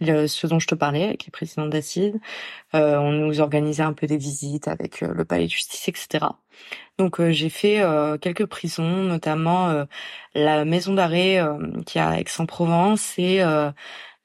ce 0.00 0.46
dont 0.46 0.60
je 0.60 0.68
te 0.68 0.74
parlais 0.76 1.04
avec 1.04 1.24
les 1.26 1.32
présidents 1.32 1.66
d'assises. 1.66 2.14
Euh, 2.74 2.96
on 2.98 3.10
nous 3.12 3.40
organisait 3.40 3.82
un 3.82 3.92
peu 3.92 4.06
des 4.06 4.18
visites 4.18 4.68
avec 4.68 5.02
euh, 5.02 5.12
le 5.14 5.24
palais 5.24 5.46
de 5.46 5.50
justice, 5.50 5.88
etc. 5.88 6.26
Donc 6.98 7.20
j'ai 7.30 7.50
fait 7.50 7.82
quelques 8.20 8.46
prisons, 8.46 9.02
notamment 9.02 9.84
la 10.34 10.64
maison 10.64 10.94
d'arrêt 10.94 11.40
qui 11.86 11.98
est 11.98 12.00
à 12.00 12.20
Aix-en-Provence 12.20 13.18
et 13.18 13.38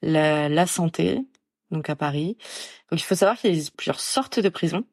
la, 0.02 0.48
la 0.48 0.66
Santé, 0.66 1.20
donc 1.72 1.90
à 1.90 1.96
Paris. 1.96 2.36
Donc 2.90 3.00
il 3.00 3.04
faut 3.04 3.16
savoir 3.16 3.36
qu'il 3.38 3.56
y 3.56 3.60
a 3.60 3.70
plusieurs 3.76 4.00
sortes 4.00 4.38
de 4.40 4.48
prisons. 4.48 4.84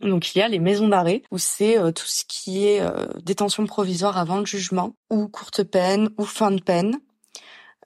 Donc 0.00 0.34
il 0.34 0.38
y 0.38 0.42
a 0.42 0.48
les 0.48 0.58
maisons 0.58 0.88
d'arrêt 0.88 1.22
où 1.30 1.38
c'est 1.38 1.78
euh, 1.78 1.92
tout 1.92 2.06
ce 2.06 2.24
qui 2.26 2.66
est 2.66 2.80
euh, 2.80 3.06
détention 3.22 3.66
provisoire 3.66 4.18
avant 4.18 4.38
le 4.38 4.46
jugement 4.46 4.94
ou 5.10 5.28
courte 5.28 5.62
peine 5.62 6.10
ou 6.18 6.24
fin 6.24 6.50
de 6.50 6.60
peine. 6.60 6.98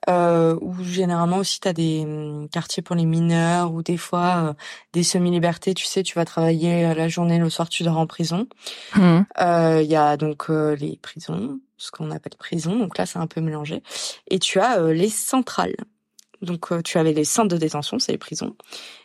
Euh, 0.09 0.57
où 0.61 0.81
généralement 0.81 1.39
aussi 1.39 1.59
tu 1.59 1.67
as 1.67 1.73
des 1.73 2.03
hum, 2.05 2.47
quartiers 2.49 2.81
pour 2.81 2.95
les 2.95 3.03
mineurs 3.03 3.73
ou 3.73 3.83
des 3.83 3.97
fois 3.97 4.37
euh, 4.37 4.53
des 4.93 5.03
semi-libertés, 5.03 5.73
tu 5.73 5.83
sais, 5.83 6.03
tu 6.03 6.15
vas 6.15 6.23
travailler 6.23 6.93
la 6.93 7.09
journée, 7.09 7.37
le 7.37 7.49
soir 7.49 7.67
tu 7.67 7.83
dors 7.83 7.97
en 7.97 8.07
prison. 8.07 8.47
Mmh. 8.95 9.19
Il 9.81 9.87
y 9.87 9.97
a 9.97 10.15
donc 10.15 10.47
les 10.47 10.97
prisons, 11.01 11.59
ce 11.75 11.91
qu'on 11.91 12.11
appelle 12.11 12.37
prison, 12.39 12.77
donc 12.77 12.97
là 12.97 13.05
c'est 13.05 13.19
un 13.19 13.27
peu 13.27 13.41
mélangé. 13.41 13.83
Et 14.29 14.39
tu 14.39 14.61
as 14.61 14.81
les 14.93 15.09
centrales. 15.09 15.75
Donc 16.41 16.83
tu 16.83 16.97
avais 16.97 17.13
les 17.13 17.25
centres 17.25 17.49
de 17.49 17.57
détention, 17.57 17.99
c'est 17.99 18.11
les 18.13 18.17
prisons 18.17 18.55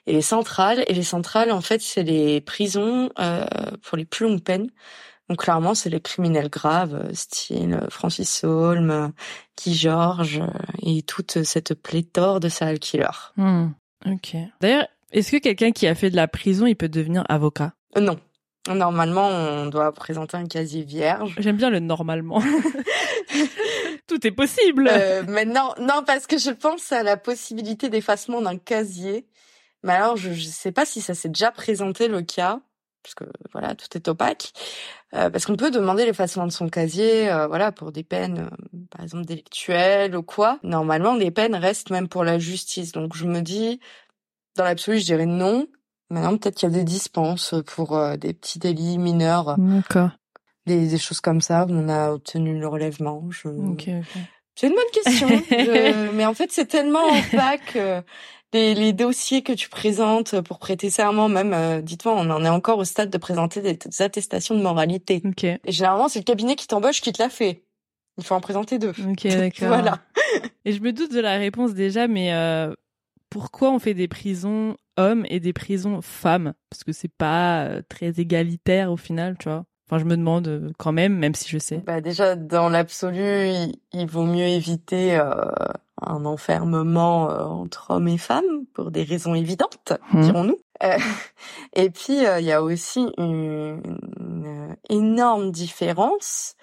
et 0.06 0.12
les 0.12 0.22
centrales. 0.22 0.84
Et 0.86 0.94
les 0.94 1.02
centrales, 1.02 1.50
en 1.50 1.60
fait, 1.60 1.80
c'est 1.80 2.02
les 2.02 2.40
prisons 2.40 3.10
euh, 3.18 3.44
pour 3.82 3.96
les 3.96 4.04
plus 4.04 4.26
longues 4.26 4.42
peines. 4.42 4.70
Donc 5.28 5.38
clairement, 5.38 5.74
c'est 5.74 5.88
les 5.88 6.00
criminels 6.00 6.50
graves, 6.50 6.94
euh, 6.94 7.14
style 7.14 7.74
euh, 7.74 7.88
Francis 7.88 8.44
Holm, 8.44 9.12
Guy 9.56 9.74
Georges 9.74 10.42
et 10.82 11.02
toute 11.02 11.44
cette 11.44 11.74
pléthore 11.74 12.40
de 12.40 12.48
serial 12.48 12.78
killers. 12.78 13.32
Hmm, 13.36 13.68
ok. 14.06 14.36
D'ailleurs, 14.60 14.86
est-ce 15.12 15.30
que 15.30 15.38
quelqu'un 15.38 15.72
qui 15.72 15.86
a 15.86 15.94
fait 15.94 16.10
de 16.10 16.16
la 16.16 16.28
prison, 16.28 16.66
il 16.66 16.76
peut 16.76 16.88
devenir 16.88 17.24
avocat? 17.28 17.72
Non. 17.98 18.18
Normalement, 18.68 19.28
on 19.28 19.66
doit 19.66 19.92
présenter 19.92 20.36
un 20.36 20.46
casier 20.46 20.84
vierge. 20.84 21.34
J'aime 21.38 21.56
bien 21.56 21.70
le 21.70 21.80
normalement. 21.80 22.40
Tout 24.06 24.26
est 24.26 24.30
possible. 24.30 24.88
Euh, 24.90 25.22
mais 25.28 25.44
non, 25.44 25.70
non, 25.78 26.02
parce 26.06 26.26
que 26.26 26.38
je 26.38 26.50
pense 26.50 26.90
à 26.92 27.02
la 27.02 27.16
possibilité 27.16 27.88
d'effacement 27.90 28.40
d'un 28.40 28.56
casier 28.56 29.26
mais 29.84 29.92
alors, 29.92 30.16
je 30.16 30.30
ne 30.30 30.34
sais 30.34 30.72
pas 30.72 30.86
si 30.86 31.02
ça 31.02 31.14
s'est 31.14 31.28
déjà 31.28 31.52
présenté 31.52 32.08
le 32.08 32.22
cas, 32.22 32.60
parce 33.02 33.14
que 33.14 33.24
voilà, 33.52 33.74
tout 33.74 33.86
est 33.94 34.08
opaque. 34.08 34.52
Euh, 35.14 35.28
parce 35.28 35.44
qu'on 35.44 35.56
peut 35.56 35.70
demander 35.70 36.06
l'effacement 36.06 36.46
de 36.46 36.52
son 36.52 36.70
casier, 36.70 37.30
euh, 37.30 37.46
voilà, 37.46 37.70
pour 37.70 37.92
des 37.92 38.02
peines, 38.02 38.48
euh, 38.50 38.78
par 38.90 39.02
exemple 39.02 39.26
délictuelles 39.26 40.16
ou 40.16 40.22
quoi. 40.22 40.58
Normalement, 40.62 41.14
les 41.14 41.30
peines 41.30 41.54
restent 41.54 41.90
même 41.90 42.08
pour 42.08 42.24
la 42.24 42.38
justice. 42.38 42.92
Donc, 42.92 43.14
je 43.14 43.26
me 43.26 43.42
dis, 43.42 43.78
dans 44.56 44.64
l'absolu, 44.64 44.98
je 45.00 45.04
dirais 45.04 45.26
non. 45.26 45.66
Maintenant, 46.10 46.36
peut-être 46.36 46.56
qu'il 46.56 46.70
y 46.70 46.72
a 46.72 46.74
des 46.74 46.84
dispenses 46.84 47.54
pour 47.66 47.98
des 48.18 48.34
petits 48.34 48.58
délits 48.58 48.98
mineurs. 48.98 49.56
D'accord. 49.58 50.10
Des, 50.66 50.88
des, 50.88 50.98
choses 50.98 51.20
comme 51.20 51.42
ça 51.42 51.66
on 51.68 51.88
a 51.90 52.12
obtenu 52.12 52.58
le 52.58 52.66
relèvement. 52.66 53.24
Je... 53.30 53.48
Ok, 53.48 53.90
C'est 54.54 54.68
une 54.68 54.74
bonne 54.74 55.04
question. 55.04 55.28
je... 55.50 56.10
Mais 56.12 56.24
en 56.24 56.34
fait, 56.34 56.52
c'est 56.52 56.66
tellement 56.66 57.04
opaque 57.06 57.76
les, 58.54 58.74
les, 58.74 58.92
dossiers 58.92 59.42
que 59.42 59.52
tu 59.52 59.68
présentes 59.68 60.40
pour 60.40 60.58
prêter 60.58 60.88
serment, 60.88 61.28
même, 61.28 61.52
euh, 61.52 61.82
dites-moi, 61.82 62.14
on 62.16 62.30
en 62.30 62.44
est 62.44 62.48
encore 62.48 62.78
au 62.78 62.84
stade 62.84 63.10
de 63.10 63.18
présenter 63.18 63.60
des, 63.60 63.78
attestations 64.00 64.54
de 64.54 64.62
moralité. 64.62 65.22
Okay. 65.24 65.58
Et 65.64 65.72
généralement, 65.72 66.08
c'est 66.08 66.20
le 66.20 66.24
cabinet 66.24 66.54
qui 66.54 66.66
t'embauche 66.66 67.00
qui 67.00 67.12
te 67.12 67.20
l'a 67.20 67.28
fait. 67.28 67.64
Il 68.16 68.24
faut 68.24 68.34
en 68.34 68.40
présenter 68.40 68.78
deux. 68.78 68.92
Ok, 69.08 69.24
d'accord. 69.26 69.68
voilà. 69.68 69.98
Et 70.64 70.72
je 70.72 70.80
me 70.80 70.92
doute 70.92 71.12
de 71.12 71.20
la 71.20 71.36
réponse 71.36 71.74
déjà, 71.74 72.06
mais 72.06 72.32
euh, 72.32 72.72
pourquoi 73.34 73.72
on 73.72 73.80
fait 73.80 73.94
des 73.94 74.06
prisons 74.06 74.76
hommes 74.96 75.26
et 75.28 75.40
des 75.40 75.52
prisons 75.52 76.00
femmes? 76.02 76.54
Parce 76.70 76.84
que 76.84 76.92
c'est 76.92 77.10
pas 77.12 77.64
euh, 77.64 77.82
très 77.88 78.20
égalitaire 78.20 78.92
au 78.92 78.96
final, 78.96 79.36
tu 79.40 79.48
vois. 79.48 79.64
Enfin, 79.88 79.98
je 79.98 80.04
me 80.04 80.16
demande 80.16 80.46
euh, 80.46 80.70
quand 80.78 80.92
même, 80.92 81.18
même 81.18 81.34
si 81.34 81.50
je 81.50 81.58
sais. 81.58 81.78
Bah 81.78 82.00
déjà, 82.00 82.36
dans 82.36 82.68
l'absolu, 82.68 83.72
il, 83.92 84.06
vaut 84.06 84.22
mieux 84.22 84.46
éviter 84.46 85.18
euh, 85.18 85.50
un 86.00 86.24
enfermement 86.24 87.28
euh, 87.28 87.42
entre 87.42 87.90
hommes 87.90 88.06
et 88.06 88.18
femmes 88.18 88.66
pour 88.72 88.92
des 88.92 89.02
raisons 89.02 89.34
évidentes, 89.34 89.94
mmh. 90.12 90.20
dirons-nous. 90.20 90.58
Euh, 90.84 90.96
et 91.74 91.90
puis, 91.90 92.18
il 92.18 92.44
y 92.44 92.52
a 92.52 92.62
aussi 92.62 93.04
une, 93.18 93.82
une, 94.20 94.76
énorme 94.88 95.50
différence 95.50 96.54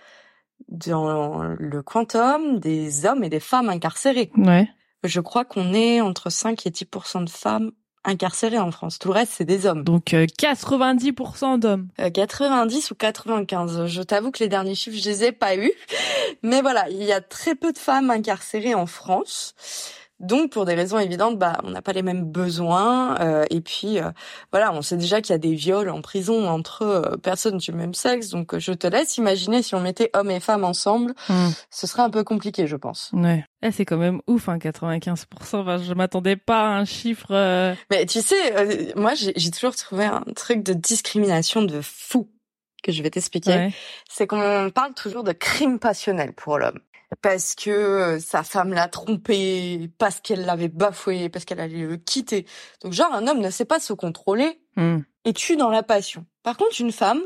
dans 0.69 1.43
le 1.43 1.81
quantum 1.81 2.59
des 2.59 3.05
hommes 3.05 3.25
et 3.25 3.29
des 3.29 3.41
femmes 3.41 3.67
incarcérés. 3.67 4.31
Ouais. 4.37 4.69
Je 5.03 5.19
crois 5.19 5.45
qu'on 5.45 5.73
est 5.73 6.01
entre 6.01 6.29
5 6.29 6.65
et 6.65 6.69
10% 6.69 7.25
de 7.25 7.29
femmes 7.29 7.71
incarcérés 8.03 8.59
en 8.59 8.71
France. 8.71 8.99
Tout 8.99 9.09
le 9.09 9.13
reste, 9.13 9.33
c'est 9.35 9.45
des 9.45 9.65
hommes. 9.65 9.83
Donc 9.83 10.05
90% 10.05 11.53
euh, 11.53 11.57
d'hommes. 11.57 11.87
90 12.13 12.85
euh, 12.85 12.93
ou 12.93 12.95
95. 12.95 13.85
Je 13.85 14.01
t'avoue 14.01 14.31
que 14.31 14.39
les 14.39 14.49
derniers 14.49 14.75
chiffres, 14.75 14.97
je 14.97 15.09
les 15.09 15.23
ai 15.25 15.31
pas 15.31 15.55
eus. 15.55 15.71
Mais 16.43 16.61
voilà, 16.61 16.89
il 16.89 17.03
y 17.03 17.11
a 17.11 17.21
très 17.21 17.55
peu 17.55 17.71
de 17.71 17.77
femmes 17.77 18.09
incarcérées 18.09 18.75
en 18.75 18.85
France. 18.85 19.53
Donc 20.21 20.51
pour 20.51 20.65
des 20.65 20.75
raisons 20.75 20.99
évidentes, 20.99 21.39
bah 21.39 21.57
on 21.63 21.71
n'a 21.71 21.81
pas 21.81 21.93
les 21.93 22.03
mêmes 22.03 22.25
besoins 22.25 23.19
euh, 23.19 23.43
et 23.49 23.59
puis 23.59 23.99
euh, 23.99 24.11
voilà, 24.51 24.71
on 24.71 24.83
sait 24.83 24.95
déjà 24.95 25.19
qu'il 25.19 25.33
y 25.33 25.35
a 25.35 25.39
des 25.39 25.55
viols 25.55 25.89
en 25.89 26.01
prison 26.01 26.47
entre 26.47 26.83
euh, 26.83 27.17
personnes 27.17 27.57
du 27.57 27.71
même 27.71 27.95
sexe. 27.95 28.29
Donc 28.29 28.57
je 28.57 28.71
te 28.71 28.85
laisse 28.85 29.17
imaginer 29.17 29.63
si 29.63 29.73
on 29.73 29.79
mettait 29.79 30.11
hommes 30.13 30.29
et 30.29 30.39
femmes 30.39 30.63
ensemble, 30.63 31.13
hmm. 31.27 31.49
ce 31.71 31.87
serait 31.87 32.03
un 32.03 32.11
peu 32.11 32.23
compliqué, 32.23 32.67
je 32.67 32.75
pense. 32.75 33.09
Ouais. 33.13 33.43
Eh, 33.63 33.71
c'est 33.71 33.85
quand 33.85 33.97
même 33.97 34.21
ouf, 34.27 34.47
hein, 34.47 34.57
95%. 34.57 35.25
Enfin, 35.53 35.77
je 35.77 35.93
m'attendais 35.93 36.35
pas 36.35 36.61
à 36.61 36.77
un 36.77 36.85
chiffre. 36.85 37.75
Mais 37.89 38.05
tu 38.05 38.21
sais, 38.21 38.93
moi 38.95 39.13
j'ai 39.15 39.51
toujours 39.51 39.75
trouvé 39.75 40.05
un 40.05 40.23
truc 40.35 40.61
de 40.61 40.73
discrimination 40.73 41.63
de 41.63 41.81
fou 41.81 42.29
que 42.83 42.91
je 42.91 43.01
vais 43.01 43.09
t'expliquer. 43.09 43.69
C'est 44.07 44.27
qu'on 44.27 44.69
parle 44.73 44.93
toujours 44.93 45.23
de 45.23 45.31
crime 45.31 45.79
passionnel 45.79 46.33
pour 46.33 46.59
l'homme 46.59 46.79
parce 47.21 47.55
que 47.55 47.69
euh, 47.69 48.19
sa 48.19 48.43
femme 48.43 48.73
l'a 48.73 48.87
trompé, 48.87 49.89
parce 49.97 50.21
qu'elle 50.21 50.45
l'avait 50.45 50.69
bafoué, 50.69 51.29
parce 51.29 51.45
qu'elle 51.45 51.59
allait 51.59 51.85
le 51.85 51.97
quitter. 51.97 52.45
Donc 52.83 52.93
genre 52.93 53.13
un 53.13 53.27
homme 53.27 53.39
ne 53.39 53.49
sait 53.49 53.65
pas 53.65 53.79
se 53.79 53.93
contrôler. 53.93 54.59
Hmm. 54.77 54.99
et 55.25 55.33
tue 55.33 55.57
dans 55.57 55.69
la 55.69 55.83
passion. 55.83 56.25
Par 56.43 56.55
contre, 56.55 56.79
une 56.79 56.93
femme, 56.93 57.19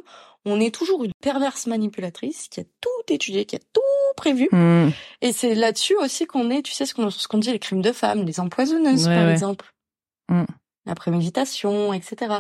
on 0.46 0.60
est 0.60 0.74
toujours 0.74 1.04
une 1.04 1.12
perverse 1.22 1.68
manipulatrice 1.68 2.48
qui 2.48 2.60
a 2.60 2.64
tout 2.82 3.14
étudié, 3.14 3.46
qui 3.46 3.56
a 3.56 3.60
tout 3.72 3.82
prévu. 4.18 4.50
Hmm. 4.52 4.90
Et 5.22 5.32
c'est 5.32 5.54
là-dessus 5.54 5.96
aussi 5.96 6.26
qu'on 6.26 6.50
est, 6.50 6.64
tu 6.64 6.74
sais, 6.74 6.88
ce 6.88 6.96
qu'on 6.96 7.12
ce 7.12 7.28
qu'on 7.28 7.38
dit, 7.38 7.52
les 7.52 7.60
crimes 7.60 7.84
de 7.84 7.92
femmes, 7.92 8.26
les 8.26 8.40
empoisonneuses, 8.40 9.06
par 9.06 9.30
exemple. 9.30 9.68
Mm. 10.30 10.46
La 10.88 10.96
préméditation, 10.96 11.94
etc. 11.94 12.38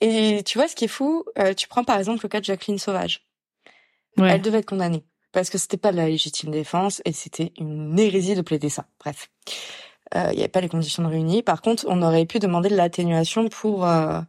Et 0.00 0.42
tu 0.44 0.58
vois, 0.58 0.68
ce 0.68 0.74
qui 0.74 0.84
est 0.84 0.88
fou, 0.88 1.24
euh, 1.38 1.54
tu 1.54 1.68
prends 1.68 1.84
par 1.84 1.98
exemple 1.98 2.20
le 2.22 2.28
cas 2.28 2.40
de 2.40 2.44
Jacqueline 2.44 2.78
Sauvage. 2.78 3.26
Ouais. 4.18 4.30
Elle 4.30 4.42
devait 4.42 4.58
être 4.58 4.66
condamnée 4.66 5.04
parce 5.32 5.50
que 5.50 5.58
c'était 5.58 5.76
pas 5.76 5.92
de 5.92 5.96
la 5.96 6.06
légitime 6.08 6.50
défense 6.50 7.02
et 7.04 7.12
c'était 7.12 7.52
une 7.58 7.98
hérésie 7.98 8.34
de 8.34 8.42
plaider 8.42 8.68
ça. 8.68 8.86
Bref, 9.00 9.28
Euh, 10.14 10.28
il 10.32 10.36
n'y 10.36 10.40
avait 10.40 10.48
pas 10.48 10.60
les 10.60 10.68
conditions 10.68 11.08
réunies. 11.08 11.42
Par 11.42 11.62
contre, 11.62 11.86
on 11.88 12.02
aurait 12.02 12.26
pu 12.26 12.38
demander 12.38 12.68
de 12.68 12.76
l'atténuation 12.76 13.48
pour 13.48 13.86
euh, 13.86 14.20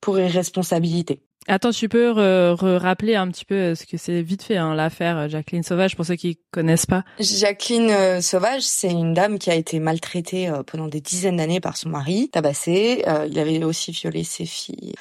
pour 0.00 0.16
irresponsabilité. 0.20 1.22
Attends, 1.48 1.70
tu 1.72 1.88
peux 1.88 2.12
re- 2.12 2.54
re- 2.54 2.76
rappeler 2.76 3.16
un 3.16 3.26
petit 3.28 3.44
peu 3.46 3.54
euh, 3.54 3.74
ce 3.74 3.84
que 3.86 3.96
c'est 3.96 4.22
vite 4.22 4.42
fait 4.44 4.58
hein, 4.58 4.74
l'affaire 4.74 5.16
euh, 5.16 5.28
Jacqueline 5.28 5.62
Sauvage 5.64 5.96
pour 5.96 6.04
ceux 6.04 6.14
qui 6.14 6.38
connaissent 6.52 6.86
pas. 6.86 7.04
Jacqueline 7.18 7.90
euh, 7.90 8.20
Sauvage, 8.20 8.62
c'est 8.62 8.90
une 8.92 9.12
dame 9.14 9.38
qui 9.40 9.50
a 9.50 9.54
été 9.56 9.80
maltraitée 9.80 10.48
euh, 10.50 10.62
pendant 10.62 10.86
des 10.86 11.00
dizaines 11.00 11.38
d'années 11.38 11.58
par 11.60 11.76
son 11.78 11.88
mari, 11.88 12.28
tabassée. 12.28 13.02
Euh, 13.08 13.26
il 13.28 13.38
avait 13.40 13.64
aussi 13.64 13.90
violé 13.92 14.22
ses 14.24 14.46
filles. 14.46 14.92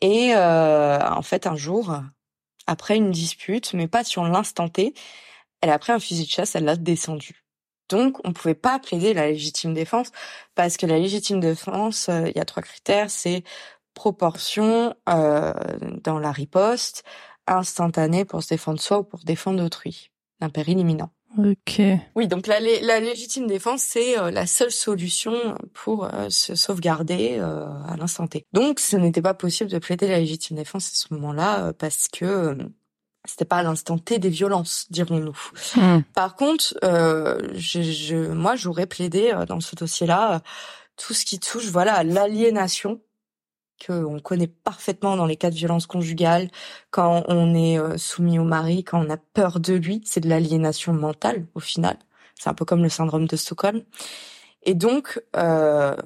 Et 0.00 0.32
euh, 0.34 0.98
en 1.10 1.22
fait, 1.22 1.46
un 1.48 1.56
jour, 1.56 2.00
après 2.68 2.96
une 2.96 3.10
dispute, 3.10 3.72
mais 3.72 3.88
pas 3.88 4.04
sur 4.04 4.24
l'instant 4.24 4.68
T, 4.68 4.94
elle 5.62 5.70
a 5.70 5.78
pris 5.78 5.92
un 5.92 5.98
fusil 5.98 6.24
de 6.26 6.30
chasse, 6.30 6.54
elle 6.54 6.64
l'a 6.64 6.76
descendu. 6.76 7.44
Donc, 7.88 8.18
on 8.24 8.34
pouvait 8.34 8.54
pas 8.54 8.78
plaider 8.78 9.14
la 9.14 9.28
légitime 9.28 9.72
défense 9.72 10.10
parce 10.54 10.76
que 10.76 10.86
la 10.86 10.98
légitime 10.98 11.40
défense, 11.40 12.10
euh, 12.10 12.28
il 12.28 12.36
y 12.36 12.40
a 12.40 12.44
trois 12.44 12.62
critères, 12.62 13.10
c'est 13.10 13.42
proportion 13.94 14.94
euh, 15.08 15.54
dans 16.04 16.18
la 16.18 16.30
riposte, 16.30 17.04
instantanée 17.46 18.26
pour 18.26 18.42
se 18.42 18.50
défendre 18.50 18.80
soi 18.80 18.98
ou 18.98 19.04
pour 19.04 19.20
défendre 19.24 19.64
autrui 19.64 20.10
d'un 20.40 20.50
péril 20.50 20.78
imminent. 20.78 21.10
Ok. 21.36 21.80
Oui, 22.16 22.26
donc 22.26 22.46
la, 22.46 22.58
lé- 22.58 22.80
la 22.80 23.00
légitime 23.00 23.46
défense, 23.46 23.82
c'est 23.82 24.18
euh, 24.18 24.30
la 24.30 24.46
seule 24.46 24.70
solution 24.70 25.56
pour 25.74 26.04
euh, 26.06 26.30
se 26.30 26.54
sauvegarder 26.54 27.36
euh, 27.38 27.66
à 27.86 27.96
l'instant 27.96 28.26
T. 28.26 28.46
Donc, 28.52 28.80
ce 28.80 28.96
n'était 28.96 29.22
pas 29.22 29.34
possible 29.34 29.70
de 29.70 29.78
plaider 29.78 30.08
la 30.08 30.18
légitime 30.18 30.56
défense 30.56 30.86
à 30.86 30.94
ce 30.94 31.12
moment-là 31.14 31.72
parce 31.74 32.08
que 32.08 32.56
c'était 33.26 33.44
pas 33.44 33.58
à 33.58 33.62
l'instant 33.62 33.98
T 33.98 34.18
des 34.18 34.30
violences, 34.30 34.86
dirons-nous. 34.90 35.36
Hmm. 35.76 36.00
Par 36.14 36.34
contre, 36.34 36.74
je, 36.82 37.82
je- 37.82 38.32
moi, 38.32 38.56
j'aurais 38.56 38.86
plaidé 38.86 39.34
dans 39.46 39.60
ce 39.60 39.76
dossier-là 39.76 40.40
tout 40.96 41.14
ce 41.14 41.24
qui 41.24 41.38
touche, 41.38 41.66
voilà, 41.66 42.02
l'aliénation 42.04 43.00
que 43.78 44.04
on 44.04 44.20
connaît 44.20 44.46
parfaitement 44.46 45.16
dans 45.16 45.26
les 45.26 45.36
cas 45.36 45.50
de 45.50 45.54
violence 45.54 45.86
conjugale, 45.86 46.50
quand 46.90 47.24
on 47.28 47.54
est 47.54 47.78
euh, 47.78 47.96
soumis 47.96 48.38
au 48.38 48.44
mari, 48.44 48.84
quand 48.84 49.04
on 49.04 49.10
a 49.10 49.16
peur 49.16 49.60
de 49.60 49.74
lui, 49.74 50.02
c'est 50.04 50.20
de 50.20 50.28
l'aliénation 50.28 50.92
mentale 50.92 51.46
au 51.54 51.60
final. 51.60 51.96
C'est 52.34 52.50
un 52.50 52.54
peu 52.54 52.64
comme 52.64 52.82
le 52.82 52.88
syndrome 52.88 53.26
de 53.26 53.36
Stockholm. 53.36 53.82
Et 54.62 54.74
donc, 54.74 55.20
euh, 55.36 55.96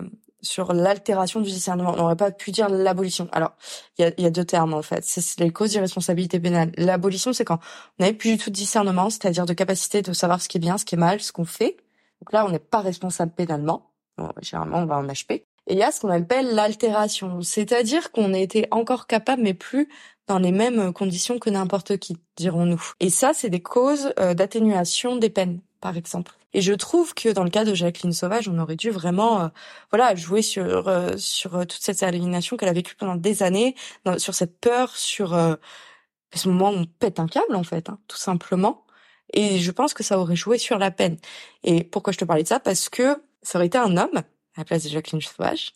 sur 0.43 0.73
l'altération 0.73 1.41
du 1.41 1.51
discernement, 1.51 1.93
on 1.95 1.97
n'aurait 1.97 2.17
pas 2.17 2.31
pu 2.33 2.51
dire 2.51 2.69
l'abolition. 2.69 3.29
Alors, 3.33 3.53
il 3.99 4.13
y 4.19 4.27
a, 4.27 4.31
deux 4.31 4.45
termes 4.45 4.75
en 4.75 4.83
fait. 4.83 5.05
C'est 5.05 5.41
les 5.41 5.51
causes 5.51 5.71
d'irresponsabilité 5.71 6.41
pénale. 6.41 6.73
L'abolition, 6.77 7.33
c'est 7.33 7.45
quand 7.45 7.61
on 7.99 8.03
n'avait 8.03 8.17
plus 8.17 8.33
du 8.33 8.39
tout 8.39 8.51
de 8.51 8.55
discernement, 8.55 9.09
c'est-à-dire 9.09 9.47
de 9.47 9.53
capacité 9.55 10.03
de 10.03 10.13
savoir 10.13 10.43
ce 10.43 10.49
qui 10.49 10.59
est 10.59 10.61
bien, 10.61 10.79
ce 10.79 10.85
qui 10.85 10.97
est 10.97 10.99
mal, 10.99 11.21
ce 11.21 11.33
qu'on 11.33 11.45
fait. 11.45 11.77
Donc 12.21 12.33
là, 12.33 12.45
on 12.45 12.51
n'est 12.51 12.59
pas 12.59 12.81
responsable 12.81 13.33
pénalement. 13.33 13.91
Généralement, 14.41 14.79
on 14.79 14.87
va 14.87 14.99
en 14.99 15.07
HP. 15.07 15.45
Et 15.69 15.75
il 15.75 15.79
y 15.79 15.83
a 15.83 15.93
ce 15.93 16.01
qu'on 16.01 16.09
appelle 16.09 16.55
l'altération, 16.55 17.41
c'est-à-dire 17.43 18.11
qu'on 18.13 18.35
était 18.35 18.67
encore 18.71 19.07
capable, 19.07 19.43
mais 19.43 19.55
plus 19.55 19.89
dans 20.27 20.39
les 20.39 20.53
mêmes 20.53 20.93
conditions 20.93 21.39
que 21.39 21.51
n'importe 21.51 21.99
qui, 21.99 22.19
dirons-nous. 22.37 22.83
Et 23.01 23.11
ça, 23.11 23.33
c'est 23.35 23.51
des 23.51 23.63
causes 23.63 24.13
euh, 24.19 24.35
d'atténuation 24.35 25.17
des 25.17 25.31
peines, 25.31 25.61
par 25.81 25.97
exemple. 25.97 26.33
Et 26.55 26.61
je 26.61 26.73
trouve 26.75 27.15
que 27.15 27.31
dans 27.31 27.45
le 27.45 27.51
cas 27.51 27.65
de 27.65 27.75
Jacqueline 27.75 28.13
Sauvage, 28.13 28.49
on 28.49 28.59
aurait 28.59 28.77
dû 28.77 28.91
vraiment, 28.91 29.43
euh, 29.43 29.49
voilà, 29.91 30.15
jouer 30.15 30.43
sur 30.43 30.89
euh, 30.89 31.17
sur 31.17 31.57
euh, 31.57 31.65
toute 31.65 31.81
cette 31.81 32.03
aliénation 32.03 32.57
qu'elle 32.57 32.69
a 32.69 32.75
vécue 32.75 32.95
pendant 32.95 33.17
des 33.17 33.43
années, 33.43 33.75
sur 34.19 34.35
cette 34.35 34.59
peur, 34.61 34.97
sur 34.97 35.35
euh, 35.35 35.55
ce 36.35 36.49
moment 36.49 36.71
où 36.71 36.75
on 36.75 36.87
pète 36.87 37.21
un 37.21 37.27
câble 37.27 37.57
en 37.57 37.63
fait, 37.65 37.89
hein, 37.89 37.99
tout 38.09 38.17
simplement. 38.19 38.85
Et 39.33 39.59
je 39.61 39.71
pense 39.71 39.95
que 39.95 40.03
ça 40.03 40.19
aurait 40.19 40.37
joué 40.37 40.59
sur 40.59 40.79
la 40.79 40.91
peine. 40.91 41.17
Et 41.65 41.85
pourquoi 41.85 42.13
je 42.13 42.19
te 42.19 42.25
parlais 42.25 42.43
de 42.43 42.49
ça? 42.49 42.61
Parce 42.61 42.89
que 42.89 43.23
ça 43.43 43.59
aurait 43.59 43.67
été 43.67 43.79
un 43.79 43.97
homme 43.97 44.23
à 44.57 44.61
la 44.61 44.65
place 44.65 44.85
de 44.85 44.89
Jacqueline 44.89 45.21
Sauvage. 45.21 45.73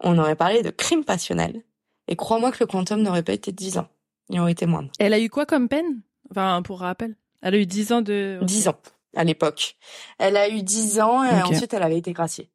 On 0.00 0.18
aurait 0.18 0.36
parlé 0.36 0.62
de 0.62 0.70
crime 0.70 1.04
passionnel. 1.04 1.62
Et 2.06 2.16
crois-moi 2.16 2.52
que 2.52 2.58
le 2.60 2.66
quantum 2.66 3.02
n'aurait 3.02 3.22
pas 3.22 3.32
été 3.32 3.50
de 3.52 3.56
10 3.56 3.78
ans. 3.78 3.88
Il 4.30 4.40
aurait 4.40 4.52
été 4.52 4.66
moindre. 4.66 4.90
Elle 4.98 5.12
a 5.12 5.18
eu 5.18 5.28
quoi 5.28 5.46
comme 5.46 5.68
peine? 5.68 6.00
Enfin, 6.30 6.62
pour 6.62 6.80
rappel. 6.80 7.16
Elle 7.42 7.54
a 7.54 7.58
eu 7.58 7.66
10 7.66 7.92
ans 7.92 8.02
de... 8.02 8.38
10 8.42 8.68
ans 8.68 8.78
à 9.16 9.24
l'époque. 9.24 9.76
Elle 10.18 10.36
a 10.36 10.48
eu 10.48 10.62
10 10.62 11.00
ans 11.00 11.24
et 11.24 11.42
ensuite 11.42 11.72
elle 11.72 11.82
avait 11.82 11.98
été 11.98 12.12
graciée. 12.12 12.50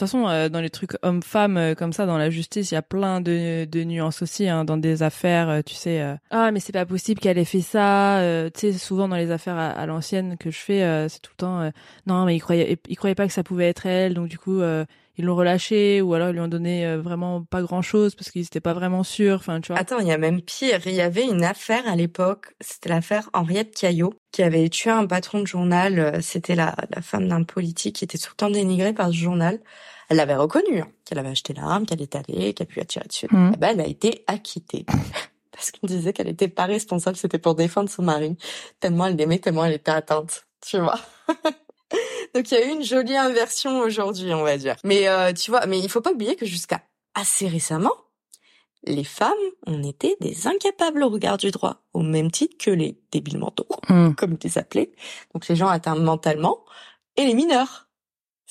De 0.00 0.06
toute 0.06 0.12
façon, 0.12 0.28
euh, 0.30 0.48
dans 0.48 0.62
les 0.62 0.70
trucs 0.70 0.92
hommes-femmes 1.02 1.58
euh, 1.58 1.74
comme 1.74 1.92
ça, 1.92 2.06
dans 2.06 2.16
la 2.16 2.30
justice, 2.30 2.70
il 2.70 2.74
y 2.74 2.76
a 2.78 2.80
plein 2.80 3.20
de, 3.20 3.66
de 3.66 3.84
nuances 3.84 4.22
aussi. 4.22 4.48
Hein, 4.48 4.64
dans 4.64 4.78
des 4.78 5.02
affaires, 5.02 5.50
euh, 5.50 5.60
tu 5.60 5.74
sais, 5.74 6.02
ah 6.30 6.50
mais 6.52 6.58
c'est 6.58 6.72
pas 6.72 6.86
possible 6.86 7.20
qu'elle 7.20 7.36
ait 7.36 7.44
fait 7.44 7.60
ça. 7.60 8.22
tu 8.54 8.60
sais, 8.60 8.72
souvent 8.72 9.08
dans 9.08 9.16
les 9.16 9.30
affaires 9.30 9.58
à, 9.58 9.68
à 9.68 9.84
l'ancienne 9.84 10.38
que 10.38 10.50
je 10.50 10.56
fais, 10.56 11.06
c'est 11.10 11.20
tout 11.20 11.32
le 11.32 11.36
temps, 11.36 11.70
non 12.06 12.24
mais 12.24 12.34
ils 12.34 12.40
croyaient, 12.40 12.78
ils 12.88 12.96
croyaient 12.96 13.14
pas 13.14 13.26
que 13.26 13.32
ça 13.34 13.42
pouvait 13.42 13.68
être 13.68 13.84
elle, 13.84 14.14
donc 14.14 14.28
du 14.28 14.38
coup 14.38 14.62
ils 15.20 15.24
l'ont 15.24 15.36
relâché 15.36 16.00
ou 16.02 16.14
alors 16.14 16.30
ils 16.30 16.32
lui 16.32 16.40
ont 16.40 16.48
donné 16.48 16.86
euh, 16.86 17.00
vraiment 17.00 17.42
pas 17.44 17.62
grand-chose 17.62 18.14
parce 18.14 18.30
qu'ils 18.30 18.42
étaient 18.42 18.60
pas 18.60 18.72
vraiment 18.74 19.04
sûrs. 19.04 19.36
Enfin, 19.36 19.60
tu 19.60 19.72
vois. 19.72 19.80
Attends, 19.80 20.00
il 20.00 20.08
y 20.08 20.12
a 20.12 20.18
même 20.18 20.40
pire. 20.42 20.80
Il 20.86 20.94
y 20.94 21.00
avait 21.00 21.24
une 21.26 21.44
affaire 21.44 21.86
à 21.86 21.94
l'époque. 21.94 22.54
C'était 22.60 22.88
l'affaire 22.88 23.30
Henriette 23.32 23.74
Caillot 23.74 24.12
qui 24.32 24.42
avait 24.42 24.68
tué 24.68 24.90
un 24.90 25.06
patron 25.06 25.40
de 25.40 25.46
journal. 25.46 25.98
Euh, 25.98 26.20
C'était 26.20 26.54
la, 26.54 26.74
la 26.94 27.02
femme 27.02 27.28
d'un 27.28 27.42
politique 27.44 27.96
qui 27.96 28.04
était 28.04 28.18
tout 28.18 28.30
le 28.32 28.36
temps 28.36 28.50
dénigrée 28.50 28.92
par 28.92 29.08
ce 29.08 29.14
journal. 29.14 29.60
Elle 30.08 30.16
l'avait 30.16 30.34
reconnu, 30.34 30.80
hein, 30.80 30.88
qu'elle 31.04 31.18
avait 31.18 31.28
acheté 31.28 31.52
l'arme, 31.54 31.86
qu'elle 31.86 32.02
est 32.02 32.16
allée, 32.16 32.52
qu'elle 32.52 32.66
a 32.66 32.70
pu 32.70 32.84
tirer 32.86 33.06
dessus. 33.06 33.28
Mhm. 33.30 33.52
Eh 33.54 33.56
ben, 33.58 33.68
elle 33.74 33.80
a 33.80 33.86
été 33.86 34.24
acquittée. 34.26 34.84
Parce 35.52 35.70
qu'on 35.72 35.86
disait 35.86 36.12
qu'elle 36.12 36.28
était 36.28 36.48
pas 36.48 36.64
responsable, 36.64 37.16
c'était 37.16 37.38
pour 37.38 37.54
défendre 37.54 37.90
son 37.90 38.02
mari. 38.02 38.36
Tellement 38.80 39.06
elle 39.06 39.16
l'aimait, 39.16 39.38
tellement 39.38 39.64
elle 39.66 39.74
était 39.74 39.90
atteinte. 39.90 40.46
Tu 40.66 40.78
vois. 40.78 40.98
Donc 42.34 42.50
il 42.50 42.54
y 42.54 42.56
a 42.62 42.66
eu 42.66 42.70
une 42.70 42.84
jolie 42.84 43.16
inversion 43.16 43.80
aujourd'hui, 43.80 44.32
on 44.34 44.42
va 44.42 44.56
dire. 44.56 44.76
Mais 44.84 45.08
euh, 45.08 45.32
tu 45.32 45.50
vois, 45.50 45.66
mais 45.66 45.78
il 45.78 45.88
faut 45.88 46.00
pas 46.00 46.12
oublier 46.12 46.36
que 46.36 46.46
jusqu'à 46.46 46.82
assez 47.14 47.48
récemment, 47.48 47.94
les 48.84 49.04
femmes, 49.04 49.32
on 49.66 49.82
était 49.82 50.16
des 50.20 50.46
incapables 50.46 51.02
au 51.02 51.08
regard 51.10 51.36
du 51.36 51.50
droit, 51.50 51.82
au 51.92 52.00
même 52.02 52.30
titre 52.30 52.56
que 52.58 52.70
les 52.70 52.98
débiles 53.12 53.38
mentaux, 53.38 53.66
Hmm. 53.88 54.12
comme 54.16 54.32
ils 54.40 54.46
les 54.46 54.58
appelaient. 54.58 54.92
Donc 55.34 55.48
les 55.48 55.56
gens 55.56 55.68
atteints 55.68 55.96
mentalement 55.96 56.64
et 57.16 57.24
les 57.24 57.34
mineurs. 57.34 57.88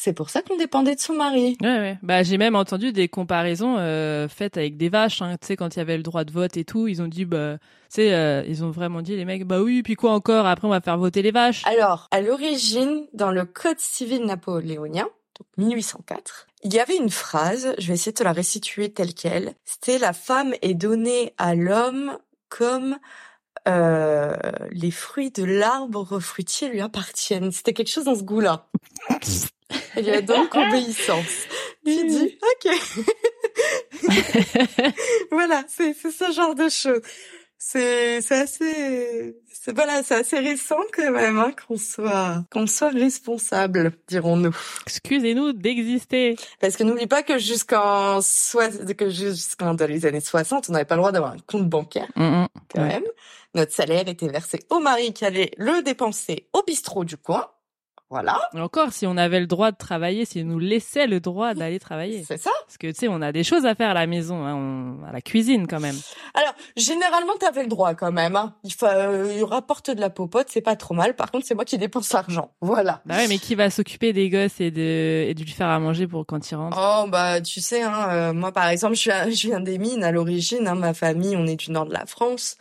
C'est 0.02 0.14
pour 0.14 0.30
ça 0.30 0.41
qu'on 0.41 0.56
dépendait 0.56 0.95
de 0.95 1.02
son 1.02 1.12
mari. 1.12 1.58
Ouais, 1.62 1.78
ouais. 1.78 2.00
Bah, 2.04 2.24
j'ai 2.24 2.38
même 2.38 2.56
entendu 2.56 2.93
des 2.93 3.10
comparaisons 3.10 3.76
euh, 3.80 4.30
faites 4.30 4.56
avec 4.56 4.78
des 4.78 4.88
vaches. 4.88 5.22
Hein. 5.22 5.36
Tu 5.41 5.47
sais, 5.47 5.56
quand 5.58 5.76
il 5.76 5.80
y 5.80 5.82
avait 5.82 5.97
le 5.97 6.04
droit 6.04 6.24
de 6.24 6.32
vote 6.32 6.56
et 6.56 6.64
tout, 6.64 6.88
ils 6.88 7.02
ont 7.02 7.10
dit, 7.10 7.26
bah, 7.26 7.58
tu 7.58 7.95
sais, 7.95 8.14
euh, 8.14 8.41
ils 8.47 8.64
ont 8.64 8.72
vraiment 8.72 9.02
dit 9.02 9.18
les 9.18 9.26
mecs, 9.26 9.43
bah 9.43 9.60
oui, 9.60 9.84
puis 9.84 9.95
quoi 9.95 10.14
encore? 10.14 10.45
Après, 10.45 10.66
on 10.66 10.72
va 10.72 10.80
faire 10.80 10.97
voter 10.97 11.22
les 11.22 11.32
vaches. 11.32 11.66
Alors, 11.66 12.08
à 12.12 12.22
l'origine, 12.22 13.08
dans 13.12 13.32
le 13.32 13.43
Code 13.43 13.80
civil 13.80 14.24
napoléonien, 14.24 15.04
donc 15.38 15.47
1804, 15.58 16.47
il 16.64 16.74
y 16.74 16.80
avait 16.80 16.95
une 16.95 17.10
phrase, 17.10 17.76
je 17.78 17.88
vais 17.89 17.95
essayer 17.95 18.14
de 18.14 18.20
te 18.20 18.24
la 18.24 18.32
restituer 18.32 18.93
telle 18.93 19.14
quelle. 19.14 19.54
C'était 19.66 19.97
la 19.97 20.14
femme 20.14 20.54
est 20.62 20.76
donnée 20.76 21.34
à 21.38 21.56
l'homme 21.56 22.18
comme 22.47 22.97
euh, 23.70 24.36
les 24.72 24.92
fruits 24.92 25.32
de 25.32 25.44
l'arbre 25.44 26.20
fruitier 26.20 26.70
lui 26.70 26.82
appartiennent. 26.82 27.52
C'était 27.52 27.74
quelque 27.74 27.90
chose 27.90 28.06
dans 28.06 28.16
ce 28.16 28.24
goût-là. 28.24 28.68
Il 29.98 30.06
y 30.06 30.12
a 30.12 30.22
donc 30.22 30.56
obéissance. 30.56 31.48
Tu 31.86 32.08
dis, 32.08 32.38
ok. 32.42 32.72
voilà, 35.32 35.64
c'est 35.68 35.94
ce 35.94 36.32
genre 36.32 36.56
de 36.56 36.70
choses. 36.70 37.02
C'est 37.58 38.22
c'est 38.22 38.40
assez 38.40 39.36
voilà, 39.68 40.01
c'est 40.03 40.16
assez 40.16 40.39
récent 40.39 40.80
quand 40.95 41.12
même 41.12 41.38
hein, 41.38 41.51
qu'on 41.68 41.78
soit 41.78 42.43
qu'on 42.51 42.66
soit 42.68 42.89
responsable, 42.89 43.91
dirons-nous. 44.07 44.55
Excusez-nous 44.86 45.53
d'exister. 45.53 46.36
Parce 46.62 46.76
que 46.78 46.84
n'oublie 46.84 47.07
pas 47.07 47.24
que 47.24 47.38
jusqu'en 47.38 48.20
que 48.97 49.10
jusqu'en 49.10 49.74
dans 49.74 49.88
les 49.89 50.05
années 50.05 50.22
60, 50.22 50.70
on 50.70 50.74
n'avait 50.74 50.86
pas 50.86 50.95
le 50.95 50.99
droit 51.01 51.12
d'avoir 51.12 51.34
un 51.34 51.39
compte 51.45 51.68
bancaire 51.68 52.07
Mm, 52.16 52.24
mm. 52.43 52.47
quand 52.74 52.82
Ouais. 52.82 52.88
même. 52.88 53.03
Notre 53.55 53.74
salaire 53.74 54.07
était 54.07 54.28
versé 54.28 54.60
au 54.70 54.80
mari 54.80 55.12
qui 55.14 55.26
allait 55.26 55.51
le 55.57 55.82
dépenser 55.82 56.47
au 56.53 56.64
bistrot 56.64 57.03
du 57.03 57.18
coin. 57.18 57.47
Voilà. 58.10 58.39
encore, 58.55 58.91
si 58.91 59.05
on 59.05 59.18
avait 59.18 59.39
le 59.39 59.45
droit 59.45 59.72
de 59.72 59.78
travailler, 59.78 60.26
si 60.26 60.41
on 60.41 60.45
nous 60.45 60.60
laissait 60.60 61.05
le 61.05 61.20
droit 61.20 61.53
d'aller 61.53 61.80
travailler. 61.80 62.24
C'est 62.28 62.38
ça. 62.38 62.49
Parce 62.66 62.78
que 62.78 62.88
tu 62.88 62.95
sais, 62.95 63.07
on 63.07 63.22
a 63.22 63.32
des 63.32 63.43
choses 63.43 63.68
à 63.68 63.76
faire 63.76 63.91
à 63.91 63.93
la 63.93 64.07
maison, 64.07 64.43
hein, 64.45 64.55
on... 64.55 65.07
à 65.07 65.12
la 65.12 65.22
cuisine 65.22 65.68
quand 65.68 65.80
même. 65.80 65.95
Alors, 66.34 66.53
généralement, 66.76 67.34
t'avais 67.39 67.62
le 67.62 67.70
droit 67.70 67.93
quand 67.93 68.12
même. 68.12 68.36
Hein. 68.36 68.55
Il 68.64 68.74
faut 68.74 68.88
euh, 68.88 69.32
il 69.38 69.43
rapporte 69.43 69.91
de 69.91 70.01
la 70.01 70.10
popote, 70.10 70.47
c'est 70.49 70.62
pas 70.62 70.76
trop 70.76 70.95
mal. 70.95 71.16
Par 71.16 71.30
contre, 71.30 71.45
c'est 71.45 71.53
moi 71.53 71.66
qui 71.66 71.78
dépense 71.78 72.12
l'argent. 72.12 72.51
Voilà. 72.62 73.01
Bah 73.05 73.18
ouais, 73.18 73.28
mais 73.28 73.38
qui 73.38 73.53
va 73.53 73.70
s'occuper 73.70 74.12
des 74.12 74.30
gosses 74.30 74.60
et 74.60 74.72
de 74.72 75.26
et 75.28 75.34
de 75.36 75.43
lui 75.43 75.51
faire 75.51 75.68
à 75.68 75.80
manger 75.80 76.07
pour 76.07 76.26
quand 76.26 76.49
il 76.49 76.55
rentre? 76.55 76.78
Oh 76.80 77.07
bah 77.07 77.41
tu 77.41 77.62
sais, 77.62 77.84
hein, 77.84 78.10
euh, 78.10 78.34
moi 78.34 78.51
par 78.51 78.68
exemple, 78.70 78.95
je, 78.95 79.01
suis, 79.01 79.12
je 79.12 79.47
viens 79.47 79.60
des 79.60 79.78
mines 79.78 80.03
à 80.03 80.12
l'origine. 80.12 80.68
Hein, 80.68 80.76
ma 80.76 80.95
famille, 80.95 81.36
on 81.38 81.45
est 81.45 81.57
du 81.57 81.72
nord 81.72 81.86
de 81.86 81.93
la 81.93 82.05
France. 82.07 82.57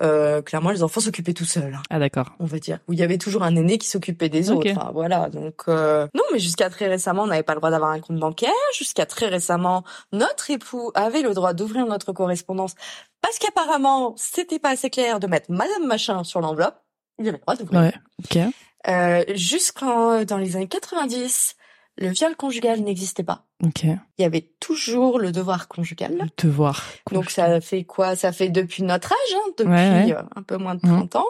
Euh, 0.00 0.42
clairement, 0.42 0.70
les 0.70 0.82
enfants 0.82 1.00
s'occupaient 1.00 1.32
tout 1.34 1.44
seuls. 1.44 1.74
hein, 1.74 1.82
Ah 1.90 1.98
d'accord. 1.98 2.32
on 2.38 2.44
va 2.44 2.58
dire. 2.58 2.78
Où 2.88 2.92
il 2.92 2.98
y 2.98 3.02
avait 3.02 3.18
toujours 3.18 3.42
un 3.42 3.56
aîné 3.56 3.78
qui 3.78 3.88
s'occupait 3.88 4.28
des 4.28 4.50
autres. 4.50 4.70
Enfin, 4.70 4.90
voilà. 4.92 5.28
Donc 5.28 5.62
euh, 5.68 6.06
non, 6.14 6.22
mais 6.32 6.38
jusqu'à 6.38 6.70
très 6.70 6.86
récemment, 6.86 7.24
on 7.24 7.26
n'avait 7.26 7.42
pas 7.42 7.54
le 7.54 7.60
droit 7.60 7.70
d'avoir 7.70 7.90
un 7.90 8.00
compte 8.00 8.18
bancaire. 8.18 8.50
Jusqu'à 8.76 9.06
très 9.06 9.26
récemment, 9.26 9.82
notre 10.12 10.50
époux 10.50 10.92
avait 10.94 11.22
le 11.22 11.34
droit 11.34 11.52
d'ouvrir 11.52 11.86
notre 11.86 12.12
correspondance 12.12 12.74
parce 13.20 13.38
qu'apparemment, 13.38 14.14
c'était 14.16 14.58
pas 14.60 14.70
assez 14.70 14.90
clair 14.90 15.18
de 15.18 15.26
mettre 15.26 15.50
Madame 15.50 15.86
Machin 15.86 16.22
sur 16.22 16.40
l'enveloppe. 16.40 16.76
Il 17.18 17.28
avait 17.28 17.38
le 17.38 17.42
droit 17.42 17.56
d'ouvrir. 17.56 17.80
Ouais. 17.80 17.94
Ok. 18.24 18.52
Euh, 18.86 19.24
Jusqu'en 19.34 20.22
dans 20.24 20.36
les 20.38 20.54
années 20.54 20.68
90, 20.68 21.56
le 21.98 22.08
viol 22.08 22.34
conjugal 22.36 22.80
n'existait 22.80 23.22
pas. 23.24 23.44
Ok. 23.64 23.82
Il 23.84 23.98
y 24.18 24.24
avait 24.24 24.48
toujours 24.60 25.18
le 25.18 25.32
devoir 25.32 25.68
conjugal. 25.68 26.28
Te 26.36 26.46
voir. 26.46 26.84
Donc 27.12 27.30
ça 27.30 27.60
fait 27.60 27.84
quoi? 27.84 28.14
Ça 28.16 28.32
fait 28.32 28.48
depuis 28.48 28.82
notre 28.84 29.12
âge, 29.12 29.34
hein, 29.36 29.50
depuis 29.58 29.70
Ouais, 29.72 30.04
ouais. 30.06 30.12
euh, 30.14 30.22
un 30.36 30.42
peu 30.42 30.56
moins 30.56 30.76
de 30.76 30.80
Mhm. 30.86 31.08
30 31.08 31.16
ans, 31.16 31.26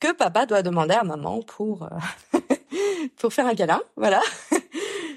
que 0.00 0.12
papa 0.12 0.46
doit 0.46 0.62
demander 0.62 0.94
à 0.94 1.02
maman 1.04 1.40
pour 1.42 1.82
euh, 1.84 1.88
pour 3.18 3.32
faire 3.32 3.46
un 3.46 3.54
câlin, 3.54 3.80
voilà. 3.96 4.20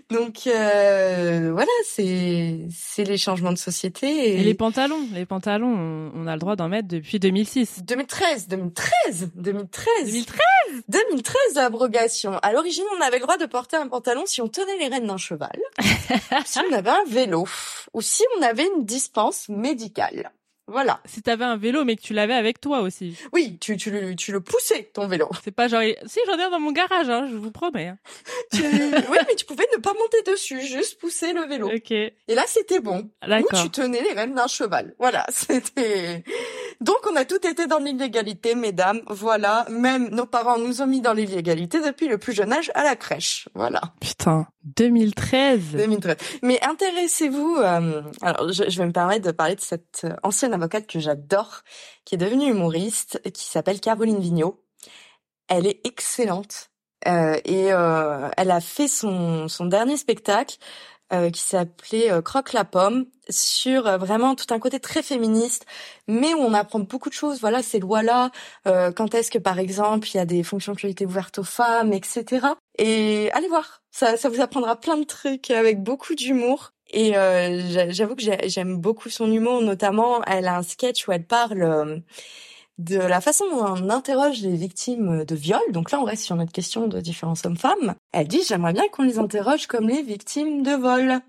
Donc 0.10 0.48
euh, 0.48 1.52
voilà, 1.52 1.72
c'est 1.86 2.68
c'est 2.72 3.04
les 3.04 3.18
changements 3.18 3.52
de 3.52 3.58
société. 3.58 4.08
Et, 4.08 4.40
Et 4.40 4.44
les 4.44 4.54
pantalons, 4.54 5.06
les 5.14 5.26
pantalons, 5.26 5.74
on, 5.74 6.12
on 6.16 6.28
a 6.28 6.34
le 6.34 6.40
droit 6.40 6.56
d'en 6.56 6.70
mettre 6.70 6.88
depuis 6.88 7.20
2006. 7.20 7.84
2013, 7.84 8.48
2013, 8.48 9.32
2013, 9.36 9.88
2013 10.06 10.38
2013 10.88 11.36
l'abrogation. 11.56 12.38
À 12.42 12.54
l'origine, 12.54 12.86
on 12.98 13.02
avait 13.02 13.18
le 13.18 13.24
droit 13.24 13.38
de 13.38 13.46
porter 13.46 13.78
un 13.78 13.88
pantalon 13.88 14.24
si 14.26 14.42
on 14.42 14.48
tenait 14.48 14.78
les 14.78 14.88
rênes 14.88 15.08
d'un 15.08 15.18
cheval, 15.18 15.60
si 16.46 16.60
on 16.60 16.74
avait 16.74 16.90
un 16.90 17.04
vélo, 17.08 17.46
ou 17.94 18.02
si 18.02 18.24
on 18.38 18.42
avait 18.44 18.68
une 18.76 18.86
dispense 18.86 19.50
médicale. 19.50 20.32
Voilà. 20.68 21.00
Si 21.06 21.22
t'avais 21.22 21.46
un 21.46 21.56
vélo 21.58 21.86
mais 21.86 21.96
que 21.96 22.02
tu 22.02 22.14
l'avais 22.14 22.34
avec 22.34 22.60
toi 22.60 22.82
aussi. 22.82 23.18
Oui, 23.32 23.58
tu, 23.60 23.78
tu, 23.78 23.90
le, 23.90 24.16
tu 24.16 24.32
le 24.32 24.42
poussais, 24.42 24.90
ton 24.94 25.08
vélo. 25.08 25.30
C'est 25.44 25.52
pas 25.52 25.68
genre 25.68 25.82
si 26.06 26.20
j'en 26.28 26.38
ai 26.38 26.44
un 26.44 26.50
dans 26.50 26.60
mon 26.60 26.72
garage, 26.74 27.10
hein, 27.10 27.28
je 27.32 27.36
vous 27.38 27.52
promets. 27.52 27.88
hein. 27.88 27.98
Tu... 28.54 28.62
oui, 28.64 29.18
mais 29.28 29.36
tu 29.36 29.46
pouvais 29.46 29.68
ne 29.76 29.82
pas 29.82 29.94
monter 29.94 30.22
dessus, 30.32 30.62
juste 30.62 31.00
pousser 31.00 31.34
le 31.34 31.42
vélo. 31.46 31.70
Ok. 31.74 31.92
Et 31.92 32.14
là, 32.30 32.44
c'était 32.48 32.80
bon. 32.80 33.10
Ou 33.28 33.56
tu 33.64 33.70
tenais 33.70 34.02
les 34.02 34.14
rênes 34.14 34.34
d'un 34.36 34.48
cheval. 34.48 34.94
Voilà, 35.00 35.26
c'était... 35.32 36.24
Donc, 36.82 36.98
on 37.12 37.16
a 37.16 37.26
tout 37.26 37.46
été 37.48 37.66
dans 37.68 37.80
l'illégalité, 37.80 38.54
mesdames. 38.56 39.02
Voilà, 39.08 39.66
même 39.70 40.10
nos 40.10 40.26
parents 40.26 40.58
nous 40.60 40.82
ont 40.82 40.88
mis 40.88 41.02
dans 41.02 41.14
l'illégalité 41.14 41.82
depuis 41.82 42.08
le 42.08 42.18
plus 42.18 42.34
jeune 42.34 42.54
âge 42.54 42.72
à 42.76 42.84
la 42.84 42.96
crèche. 42.96 43.50
Voilà, 43.56 43.82
Putain, 44.00 44.48
2013. 44.78 45.72
2013. 45.74 46.16
Mais 46.44 46.60
intéressez-vous... 46.64 47.56
euh, 47.58 48.04
Alors, 48.22 48.52
je, 48.52 48.70
je 48.70 48.78
vais 48.78 48.86
me 48.86 48.92
permettre 48.92 49.26
de 49.26 49.32
parler 49.32 49.56
de 49.56 49.62
cette 49.62 50.02
euh, 50.06 50.16
ancienne 50.24 50.54
avocate 50.54 50.88
que 50.88 51.00
j'adore, 51.00 51.62
qui 52.06 52.16
est 52.16 52.20
devenue 52.20 52.50
humoriste, 52.52 53.20
qui 53.34 53.46
s'appelle 53.46 53.80
Caroline 53.80 54.20
Vigneault. 54.20 54.64
Elle 55.48 55.66
est 55.66 55.82
excellente. 55.86 56.70
Euh, 57.08 57.40
et 57.46 57.72
euh, 57.74 58.28
elle 58.38 58.52
a 58.52 58.60
fait 58.60 58.88
son, 58.88 59.48
son 59.48 59.66
dernier 59.66 59.98
spectacle 59.98 60.58
euh, 61.14 61.30
qui 61.30 61.42
s'appelait 61.42 62.12
euh, 62.12 62.22
Croque 62.22 62.54
la 62.54 62.66
pomme 62.66 63.06
sur 63.30 63.88
euh, 63.88 63.98
vraiment 63.98 64.36
tout 64.36 64.54
un 64.54 64.60
côté 64.60 64.80
très 64.80 65.04
féministe, 65.04 65.66
mais 66.08 66.34
où 66.34 66.40
on 66.40 66.54
apprend 66.54 66.80
beaucoup 66.80 67.10
de 67.10 67.14
choses. 67.14 67.40
Voilà, 67.42 67.62
ces 67.64 67.80
lois-là, 67.80 68.32
euh, 68.68 68.92
quand 68.92 69.14
est-ce 69.16 69.32
que 69.32 69.38
par 69.40 69.60
exemple 69.60 70.08
il 70.14 70.18
y 70.18 70.20
a 70.20 70.26
des 70.26 70.44
fonctions 70.44 70.76
qui 70.76 70.86
ont 70.88 71.06
ouvertes 71.06 71.40
aux 71.40 71.44
femmes, 71.44 71.94
etc. 71.94 72.48
Et 72.78 73.30
allez 73.34 73.48
voir, 73.48 73.82
ça, 73.92 74.18
ça 74.18 74.30
vous 74.30 74.42
apprendra 74.42 74.76
plein 74.80 74.98
de 74.98 75.04
trucs 75.04 75.52
avec 75.52 75.82
beaucoup 75.84 76.16
d'humour. 76.16 76.72
Et 76.92 77.18
euh, 77.18 77.60
j'a- 77.70 77.90
j'avoue 77.92 78.16
que 78.16 78.22
j'ai- 78.22 78.48
j'aime 78.50 78.78
beaucoup 78.78 79.10
son 79.10 79.30
humour, 79.32 79.62
notamment 79.62 80.24
elle 80.26 80.48
a 80.48 80.58
un 80.58 80.64
sketch 80.64 81.08
où 81.08 81.12
elle 81.12 81.26
parle 81.26 81.62
euh, 81.64 81.98
de 82.78 82.98
la 82.98 83.22
façon 83.22 83.46
dont 83.50 83.66
on 83.66 83.90
interroge 83.90 84.42
les 84.42 84.56
victimes 84.56 85.26
de 85.26 85.36
viol. 85.36 85.60
Donc 85.72 85.92
là, 85.92 86.00
on 86.00 86.04
reste 86.04 86.24
sur 86.24 86.36
notre 86.36 86.52
question 86.52 86.88
de 86.88 87.02
différence 87.02 87.44
hommes-femmes. 87.46 87.96
Elle 88.14 88.28
dit, 88.28 88.42
j'aimerais 88.48 88.74
bien 88.74 88.88
qu'on 88.90 89.04
les 89.04 89.18
interroge 89.20 89.68
comme 89.68 89.88
les 89.90 90.04
victimes 90.04 90.62
de 90.64 90.72
vol. 90.74 91.20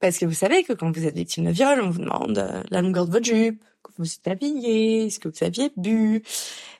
Parce 0.00 0.18
que 0.18 0.26
vous 0.26 0.32
savez 0.34 0.64
que 0.64 0.72
quand 0.72 0.90
vous 0.94 1.06
êtes 1.06 1.14
victime 1.14 1.44
de 1.46 1.50
viol, 1.50 1.80
on 1.82 1.90
vous 1.90 2.00
demande 2.00 2.38
euh, 2.38 2.62
la 2.70 2.82
longueur 2.82 3.06
de 3.06 3.12
votre 3.12 3.24
jupe, 3.24 3.62
comment 3.82 3.94
vous 3.98 4.12
êtes 4.12 4.28
habillé, 4.28 5.06
est-ce 5.06 5.18
que 5.20 5.28
vous 5.28 5.44
aviez 5.44 5.70
bu? 5.76 6.22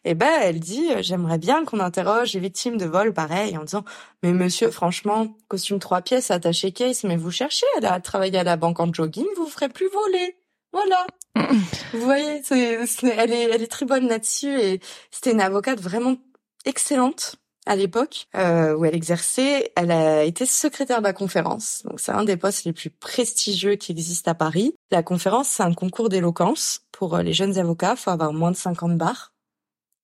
Et 0.04 0.14
ben, 0.14 0.30
elle 0.42 0.60
dit, 0.60 0.88
euh, 0.92 1.02
j'aimerais 1.02 1.38
bien 1.38 1.64
qu'on 1.64 1.80
interroge 1.80 2.32
les 2.34 2.40
victimes 2.40 2.76
de 2.76 2.84
vol 2.86 3.12
pareil, 3.12 3.56
en 3.56 3.64
disant, 3.64 3.84
mais 4.22 4.32
monsieur, 4.32 4.70
franchement, 4.70 5.36
costume 5.48 5.78
trois 5.78 6.02
pièces, 6.02 6.30
attaché 6.30 6.72
case, 6.72 7.04
mais 7.04 7.16
vous 7.16 7.30
cherchez 7.30 7.66
à 7.82 8.00
travailler 8.00 8.38
à 8.38 8.44
la 8.44 8.56
banque 8.56 8.80
en 8.80 8.92
jogging, 8.92 9.26
vous 9.36 9.44
vous 9.44 9.50
ferez 9.50 9.68
plus 9.68 9.88
voler. 9.88 10.36
Voilà. 10.72 11.06
Vous 11.92 12.00
voyez, 12.00 12.42
c'est, 12.42 12.86
c'est- 12.86 13.14
elle 13.16 13.30
est, 13.32 13.42
elle 13.50 13.62
est 13.62 13.66
très 13.70 13.84
bonne 13.84 14.08
là-dessus 14.08 14.58
et 14.58 14.80
c'était 15.10 15.32
une 15.32 15.40
avocate 15.42 15.80
vraiment 15.80 16.16
excellente 16.64 17.36
à 17.66 17.76
l'époque 17.76 18.26
euh, 18.34 18.74
où 18.74 18.84
elle 18.84 18.94
exerçait. 18.94 19.72
Elle 19.76 19.90
a 19.90 20.24
été 20.24 20.46
secrétaire 20.46 20.98
de 20.98 21.04
la 21.04 21.12
conférence, 21.12 21.82
donc 21.84 22.00
c'est 22.00 22.12
un 22.12 22.24
des 22.24 22.36
postes 22.36 22.64
les 22.64 22.72
plus 22.72 22.90
prestigieux 22.90 23.76
qui 23.76 23.92
existent 23.92 24.30
à 24.30 24.34
Paris. 24.34 24.74
La 24.90 25.02
conférence, 25.02 25.48
c'est 25.48 25.62
un 25.62 25.74
concours 25.74 26.08
d'éloquence 26.08 26.82
pour 26.92 27.16
euh, 27.16 27.22
les 27.22 27.32
jeunes 27.32 27.58
avocats. 27.58 27.96
Faut 27.96 28.10
avoir 28.10 28.32
moins 28.32 28.50
de 28.50 28.56
50 28.56 28.96
bars 28.96 29.32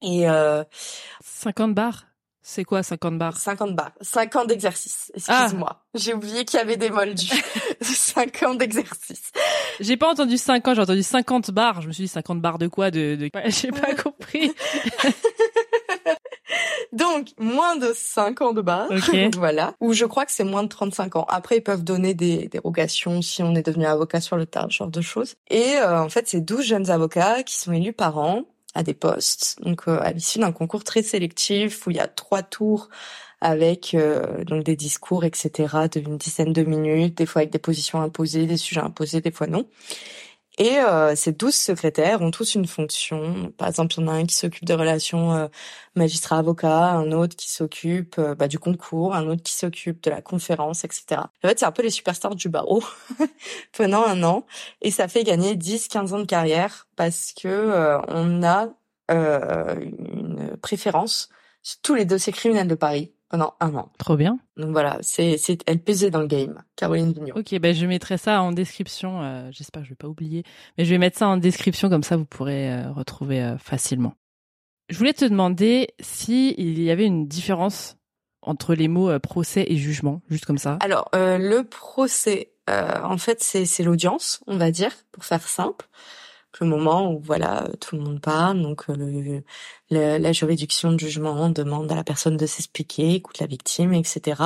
et 0.02 0.28
euh, 0.28 0.64
50 1.22 1.74
bars? 1.74 2.04
C'est 2.40 2.64
quoi 2.64 2.82
50 2.82 3.18
bars? 3.18 3.36
50 3.36 3.74
bars, 3.74 3.92
50 4.00 4.46
d'exercices. 4.46 5.12
Excuse-moi, 5.14 5.84
j'ai 5.94 6.14
oublié 6.14 6.46
qu'il 6.46 6.58
y 6.58 6.62
avait 6.62 6.78
des 6.78 6.88
moldus. 6.88 7.28
50 7.82 8.58
d'exercices. 8.58 9.32
J'ai 9.80 9.96
pas 9.96 10.10
entendu 10.10 10.36
50, 10.36 10.74
j'ai 10.74 10.82
entendu 10.82 11.02
50 11.02 11.50
bars. 11.50 11.82
Je 11.82 11.88
me 11.88 11.92
suis 11.92 12.04
dit 12.04 12.08
50 12.08 12.40
bars 12.40 12.58
de 12.58 12.66
quoi? 12.68 12.90
De, 12.90 13.16
de... 13.16 13.30
J'ai 13.50 13.70
pas 13.70 13.94
compris. 13.94 14.52
Donc, 16.98 17.28
moins 17.38 17.76
de 17.76 17.92
5 17.94 18.42
ans 18.42 18.52
de. 18.52 18.60
Ok. 18.60 19.34
voilà. 19.36 19.74
Ou 19.80 19.92
je 19.92 20.04
crois 20.04 20.26
que 20.26 20.32
c'est 20.32 20.44
moins 20.44 20.64
de 20.64 20.68
35 20.68 21.16
ans. 21.16 21.26
Après, 21.28 21.58
ils 21.58 21.62
peuvent 21.62 21.84
donner 21.84 22.14
des 22.14 22.48
dérogations 22.48 23.22
si 23.22 23.42
on 23.42 23.54
est 23.54 23.62
devenu 23.62 23.86
avocat 23.86 24.20
sur 24.20 24.36
le 24.36 24.46
tard, 24.46 24.66
ce 24.70 24.78
genre 24.78 24.88
de 24.88 25.00
choses. 25.00 25.36
Et 25.48 25.76
euh, 25.76 26.02
en 26.02 26.08
fait, 26.08 26.28
c'est 26.28 26.40
12 26.40 26.64
jeunes 26.64 26.90
avocats 26.90 27.42
qui 27.44 27.56
sont 27.56 27.72
élus 27.72 27.92
par 27.92 28.18
an 28.18 28.44
à 28.74 28.82
des 28.82 28.94
postes. 28.94 29.58
Donc, 29.62 29.82
euh, 29.86 29.98
à 30.02 30.12
l'issue 30.12 30.40
d'un 30.40 30.52
concours 30.52 30.84
très 30.84 31.02
sélectif 31.02 31.86
où 31.86 31.90
il 31.90 31.96
y 31.96 32.00
a 32.00 32.08
trois 32.08 32.42
tours 32.42 32.88
avec 33.40 33.94
euh, 33.94 34.44
donc 34.44 34.64
des 34.64 34.74
discours, 34.74 35.24
etc., 35.24 35.88
d'une 35.92 36.16
dizaine 36.16 36.52
de 36.52 36.62
minutes, 36.62 37.16
des 37.16 37.26
fois 37.26 37.42
avec 37.42 37.52
des 37.52 37.58
positions 37.60 38.00
imposées, 38.00 38.46
des 38.46 38.56
sujets 38.56 38.80
imposés, 38.80 39.20
des 39.20 39.30
fois 39.30 39.46
non. 39.46 39.66
Et 40.58 40.78
euh, 40.78 41.14
ces 41.14 41.32
douze 41.32 41.54
secrétaires 41.54 42.20
ont 42.20 42.32
tous 42.32 42.56
une 42.56 42.66
fonction. 42.66 43.52
Par 43.56 43.68
exemple, 43.68 43.94
il 43.96 44.00
y 44.00 44.04
en 44.04 44.08
a 44.08 44.12
un 44.12 44.26
qui 44.26 44.34
s'occupe 44.34 44.64
des 44.64 44.74
relations 44.74 45.32
euh, 45.32 45.46
magistrat-avocat, 45.94 46.90
un 46.90 47.12
autre 47.12 47.36
qui 47.36 47.50
s'occupe 47.50 48.16
euh, 48.18 48.34
bah, 48.34 48.48
du 48.48 48.58
concours, 48.58 49.14
un 49.14 49.28
autre 49.28 49.42
qui 49.42 49.52
s'occupe 49.52 50.02
de 50.02 50.10
la 50.10 50.20
conférence, 50.20 50.84
etc. 50.84 51.20
En 51.44 51.48
fait, 51.48 51.60
c'est 51.60 51.66
un 51.66 51.72
peu 51.72 51.82
les 51.82 51.90
superstars 51.90 52.34
du 52.34 52.48
barreau 52.48 52.82
pendant 53.76 54.04
un 54.04 54.22
an. 54.24 54.46
Et 54.82 54.90
ça 54.90 55.06
fait 55.06 55.24
gagner 55.24 55.54
10-15 55.54 56.14
ans 56.14 56.18
de 56.18 56.24
carrière 56.24 56.88
parce 56.96 57.32
que 57.40 57.48
euh, 57.48 58.00
on 58.08 58.42
a 58.42 58.68
euh, 59.10 59.76
une 59.80 60.56
préférence 60.60 61.28
sur 61.62 61.80
tous 61.82 61.94
les 61.94 62.04
dossiers 62.04 62.32
criminels 62.32 62.68
de 62.68 62.74
Paris 62.74 63.12
pendant 63.28 63.54
un 63.60 63.74
an. 63.74 63.90
Trop 63.98 64.16
bien. 64.16 64.38
Donc 64.56 64.70
voilà, 64.70 64.98
c'est, 65.02 65.36
c'est 65.38 65.58
elle 65.66 65.80
pesait 65.80 66.10
dans 66.10 66.20
le 66.20 66.26
game, 66.26 66.62
Caroline 66.76 67.12
Vigneault. 67.12 67.38
Ok, 67.38 67.58
ben 67.60 67.74
je 67.74 67.86
mettrai 67.86 68.16
ça 68.18 68.42
en 68.42 68.52
description. 68.52 69.22
euh, 69.22 69.48
J'espère 69.52 69.82
que 69.82 69.86
je 69.86 69.92
vais 69.92 69.96
pas 69.96 70.08
oublier, 70.08 70.44
mais 70.76 70.84
je 70.84 70.90
vais 70.90 70.98
mettre 70.98 71.18
ça 71.18 71.28
en 71.28 71.36
description 71.36 71.88
comme 71.88 72.02
ça 72.02 72.16
vous 72.16 72.24
pourrez 72.24 72.72
euh, 72.72 72.90
retrouver 72.92 73.42
euh, 73.42 73.58
facilement. 73.58 74.14
Je 74.88 74.96
voulais 74.96 75.12
te 75.12 75.26
demander 75.26 75.88
si 76.00 76.54
il 76.56 76.80
y 76.82 76.90
avait 76.90 77.04
une 77.04 77.28
différence 77.28 77.96
entre 78.40 78.74
les 78.74 78.88
mots 78.88 79.10
euh, 79.10 79.18
procès 79.18 79.66
et 79.68 79.76
jugement, 79.76 80.22
juste 80.30 80.46
comme 80.46 80.56
ça. 80.56 80.78
Alors, 80.80 81.10
euh, 81.14 81.36
le 81.36 81.64
procès, 81.64 82.52
euh, 82.70 82.98
en 83.02 83.18
fait, 83.18 83.42
c'est, 83.42 83.66
c'est 83.66 83.82
l'audience, 83.82 84.40
on 84.46 84.56
va 84.56 84.70
dire, 84.70 84.92
pour 85.12 85.24
faire 85.24 85.46
simple. 85.46 85.86
Le 86.60 86.66
moment 86.66 87.12
où, 87.12 87.20
voilà, 87.20 87.68
tout 87.80 87.94
le 87.96 88.02
monde 88.02 88.20
parle, 88.20 88.62
donc 88.62 88.84
euh, 88.88 88.94
le- 88.96 89.42
le- 89.90 90.18
la 90.18 90.32
juridiction 90.32 90.92
de 90.92 90.98
jugement 90.98 91.50
demande 91.50 91.92
à 91.92 91.94
la 91.94 92.04
personne 92.04 92.36
de 92.36 92.46
s'expliquer, 92.46 93.14
écoute 93.14 93.38
la 93.38 93.46
victime, 93.46 93.92
etc. 93.92 94.42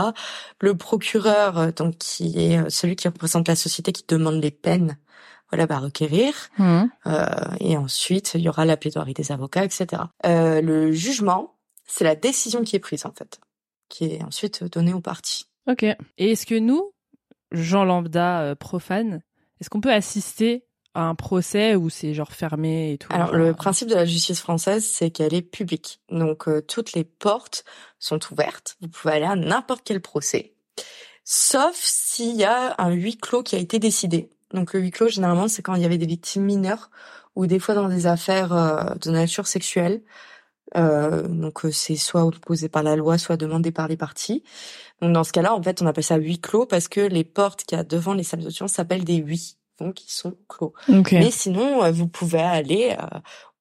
Le 0.61 0.77
procureur, 0.77 1.59
euh, 1.59 1.71
donc 1.71 1.97
qui 1.99 2.39
est 2.39 2.59
euh, 2.59 2.69
celui 2.71 2.97
qui 2.97 3.07
représente 3.09 3.47
la 3.49 3.57
société, 3.57 3.93
qui 3.93 4.05
demande 4.09 4.43
les 4.43 4.51
peines, 4.51 4.99
voilà, 5.51 5.67
va 5.67 5.79
requérir. 5.79 6.35
Mhm. 6.59 6.91
Euh, 7.07 7.27
et 7.61 7.77
ensuite, 7.77 8.33
il 8.35 8.41
y 8.43 8.49
aura 8.49 8.65
la 8.65 8.77
plaidoirie 8.77 9.15
des 9.15 9.31
avocats, 9.33 9.65
etc. 9.65 10.03
Euh, 10.27 10.61
le 10.61 10.91
jugement, 10.93 11.55
c'est 11.87 12.05
la 12.05 12.17
décision 12.17 12.63
qui 12.65 12.75
est 12.77 12.81
prise 12.81 13.07
en 13.07 13.13
fait. 13.13 13.39
qui 13.89 14.07
est 14.07 14.23
ensuite 14.25 14.65
donné 14.65 14.93
aux 14.95 15.01
parties. 15.03 15.45
Ok. 15.71 15.83
Et 15.85 15.97
est-ce 16.19 16.47
que 16.47 16.59
nous, 16.59 16.93
gens 17.53 17.85
lambda 17.85 18.57
profanes, 18.57 19.23
est-ce 19.61 19.69
qu'on 19.71 19.83
peut 19.83 19.93
assister 19.93 20.65
à 20.95 21.03
un 21.03 21.15
procès 21.15 21.75
où 21.75 21.91
c'est 21.91 22.15
genre 22.15 22.33
fermé 22.33 22.93
et 22.93 22.99
tout 22.99 23.09
Alors 23.11 23.35
le 23.35 23.55
principe 23.55 23.89
de 23.89 23.95
la 23.95 24.05
justice 24.05 24.41
française, 24.41 24.85
c'est 24.85 25.11
qu'elle 25.11 25.35
est 25.35 25.43
publique. 25.43 26.01
Donc 26.11 26.49
toutes 26.67 26.93
les 26.93 27.05
portes 27.05 27.65
sont 27.99 28.21
ouvertes. 28.31 28.77
Vous 28.81 28.89
pouvez 28.89 29.15
aller 29.15 29.27
à 29.27 29.37
n'importe 29.37 29.83
quel 29.85 30.01
procès, 30.01 30.55
sauf 31.25 31.77
s'il 31.77 32.37
y 32.37 32.45
a 32.45 32.75
un 32.79 32.91
huis 32.91 33.17
clos 33.17 33.43
qui 33.43 33.57
a 33.57 33.59
été 33.59 33.79
décidé. 33.79 34.31
Donc 34.53 34.75
le 34.75 34.81
huis 34.81 34.91
clos, 34.91 35.09
généralement, 35.09 35.49
c'est 35.49 35.63
quand 35.63 35.75
il 35.75 35.83
y 35.83 35.87
avait 35.87 35.99
des 35.99 36.07
victimes 36.07 36.45
mineures 36.45 36.91
ou 37.35 37.47
des 37.47 37.59
fois 37.59 37.75
dans 37.75 37.89
des 37.89 38.07
affaires 38.07 38.53
euh, 38.53 38.95
de 39.01 39.11
nature 39.11 39.47
sexuelle. 39.47 40.03
Euh, 40.77 41.27
donc 41.29 41.65
euh, 41.65 41.71
c'est 41.71 41.97
soit 41.97 42.25
opposé 42.25 42.69
par 42.69 42.83
la 42.83 42.97
loi, 42.97 43.19
soit 43.19 43.37
demandé 43.37 43.73
par 43.73 43.89
les 43.89 43.97
parties. 43.97 44.43
Donc 45.01 45.13
dans 45.13 45.25
ce 45.25 45.33
cas-là, 45.33 45.55
en 45.55 45.63
fait, 45.63 45.83
on 45.83 45.87
appelle 45.87 46.05
ça 46.05 46.17
huis 46.17 46.41
clos 46.41 46.67
parce 46.67 46.89
que 46.89 47.01
les 47.01 47.25
portes 47.25 47.65
qu'il 47.65 47.77
y 47.77 47.81
a 47.81 47.85
devant 47.85 48.15
les 48.15 48.23
salles 48.23 48.41
d'audience 48.43 48.73
s'appellent 48.73 49.05
des 49.05 49.17
huis, 49.17 49.57
donc 49.83 50.03
ils 50.03 50.13
sont 50.13 50.35
clos. 50.49 50.73
Mais 51.21 51.31
sinon, 51.31 51.91
vous 51.93 52.09
pouvez 52.09 52.41
aller 52.41 52.97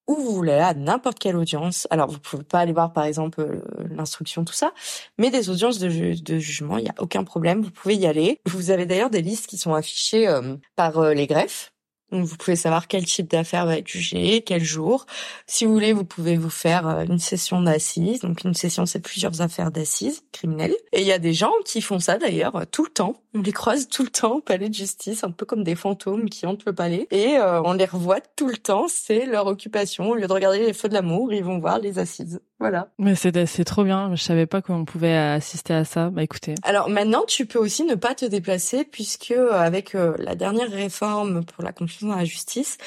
où 0.07 0.15
vous 0.15 0.33
voulez 0.35 0.53
à 0.53 0.73
n'importe 0.73 1.19
quelle 1.19 1.35
audience. 1.37 1.87
Alors 1.89 2.09
vous 2.09 2.19
pouvez 2.19 2.43
pas 2.43 2.59
aller 2.59 2.73
voir 2.73 2.91
par 2.91 3.05
exemple 3.05 3.61
l'instruction 3.89 4.43
tout 4.43 4.53
ça, 4.53 4.73
mais 5.17 5.29
des 5.29 5.49
audiences 5.49 5.79
de, 5.79 6.21
de 6.21 6.39
jugement, 6.39 6.77
il 6.77 6.85
y 6.85 6.89
a 6.89 6.95
aucun 6.99 7.23
problème, 7.23 7.61
vous 7.61 7.71
pouvez 7.71 7.95
y 7.95 8.07
aller. 8.07 8.39
Vous 8.45 8.71
avez 8.71 8.85
d'ailleurs 8.85 9.09
des 9.09 9.21
listes 9.21 9.47
qui 9.47 9.57
sont 9.57 9.73
affichées 9.73 10.27
par 10.75 11.13
les 11.13 11.27
greffes. 11.27 11.70
Donc 12.11 12.25
vous 12.25 12.35
pouvez 12.35 12.55
savoir 12.55 12.87
quel 12.87 13.05
type 13.05 13.29
d'affaire 13.29 13.65
va 13.65 13.77
être 13.77 13.87
jugé, 13.87 14.41
quel 14.41 14.63
jour. 14.63 15.05
Si 15.47 15.65
vous 15.65 15.73
voulez, 15.73 15.93
vous 15.93 16.03
pouvez 16.03 16.37
vous 16.37 16.49
faire 16.49 16.87
euh, 16.87 17.03
une 17.05 17.19
session 17.19 17.61
d'assises. 17.61 18.19
Donc 18.21 18.43
une 18.43 18.53
session, 18.53 18.85
c'est 18.85 18.99
plusieurs 18.99 19.41
affaires 19.41 19.71
d'assises 19.71 20.23
criminelles. 20.31 20.75
Et 20.91 21.01
il 21.01 21.07
y 21.07 21.11
a 21.11 21.19
des 21.19 21.33
gens 21.33 21.53
qui 21.65 21.81
font 21.81 21.99
ça 21.99 22.17
d'ailleurs 22.17 22.65
tout 22.71 22.83
le 22.83 22.89
temps. 22.89 23.15
On 23.33 23.41
les 23.41 23.53
croise 23.53 23.87
tout 23.87 24.03
le 24.03 24.09
temps 24.09 24.35
au 24.35 24.41
palais 24.41 24.67
de 24.67 24.73
justice, 24.73 25.23
un 25.23 25.31
peu 25.31 25.45
comme 25.45 25.63
des 25.63 25.75
fantômes 25.75 26.29
qui 26.29 26.45
hantent 26.45 26.65
le 26.65 26.73
palais. 26.73 27.07
Et 27.11 27.37
euh, 27.37 27.61
on 27.63 27.73
les 27.73 27.85
revoit 27.85 28.19
tout 28.19 28.47
le 28.47 28.57
temps. 28.57 28.87
C'est 28.89 29.25
leur 29.25 29.47
occupation. 29.47 30.09
Au 30.09 30.15
lieu 30.15 30.27
de 30.27 30.33
regarder 30.33 30.59
les 30.59 30.73
feux 30.73 30.89
de 30.89 30.93
l'amour, 30.93 31.31
ils 31.33 31.43
vont 31.43 31.59
voir 31.59 31.79
les 31.79 31.97
assises. 31.97 32.41
Voilà. 32.61 32.87
Mais 32.97 33.15
c'est 33.15 33.45
c'est 33.47 33.65
trop 33.65 33.83
bien. 33.83 34.15
Je 34.15 34.21
savais 34.21 34.45
pas 34.45 34.61
qu'on 34.61 34.85
pouvait 34.85 35.17
assister 35.17 35.73
à 35.73 35.83
ça. 35.83 36.09
Bah 36.09 36.23
écoutez. 36.23 36.55
Alors 36.63 36.89
maintenant, 36.89 37.23
tu 37.27 37.45
peux 37.45 37.59
aussi 37.59 37.83
ne 37.83 37.95
pas 37.95 38.15
te 38.15 38.23
déplacer 38.25 38.85
puisque 38.85 39.33
avec 39.51 39.93
la 39.93 40.35
dernière 40.35 40.69
réforme 40.69 41.43
pour 41.43 41.63
la 41.63 41.73
confiance 41.73 42.09
dans 42.09 42.15
la 42.15 42.23
justice, 42.23 42.77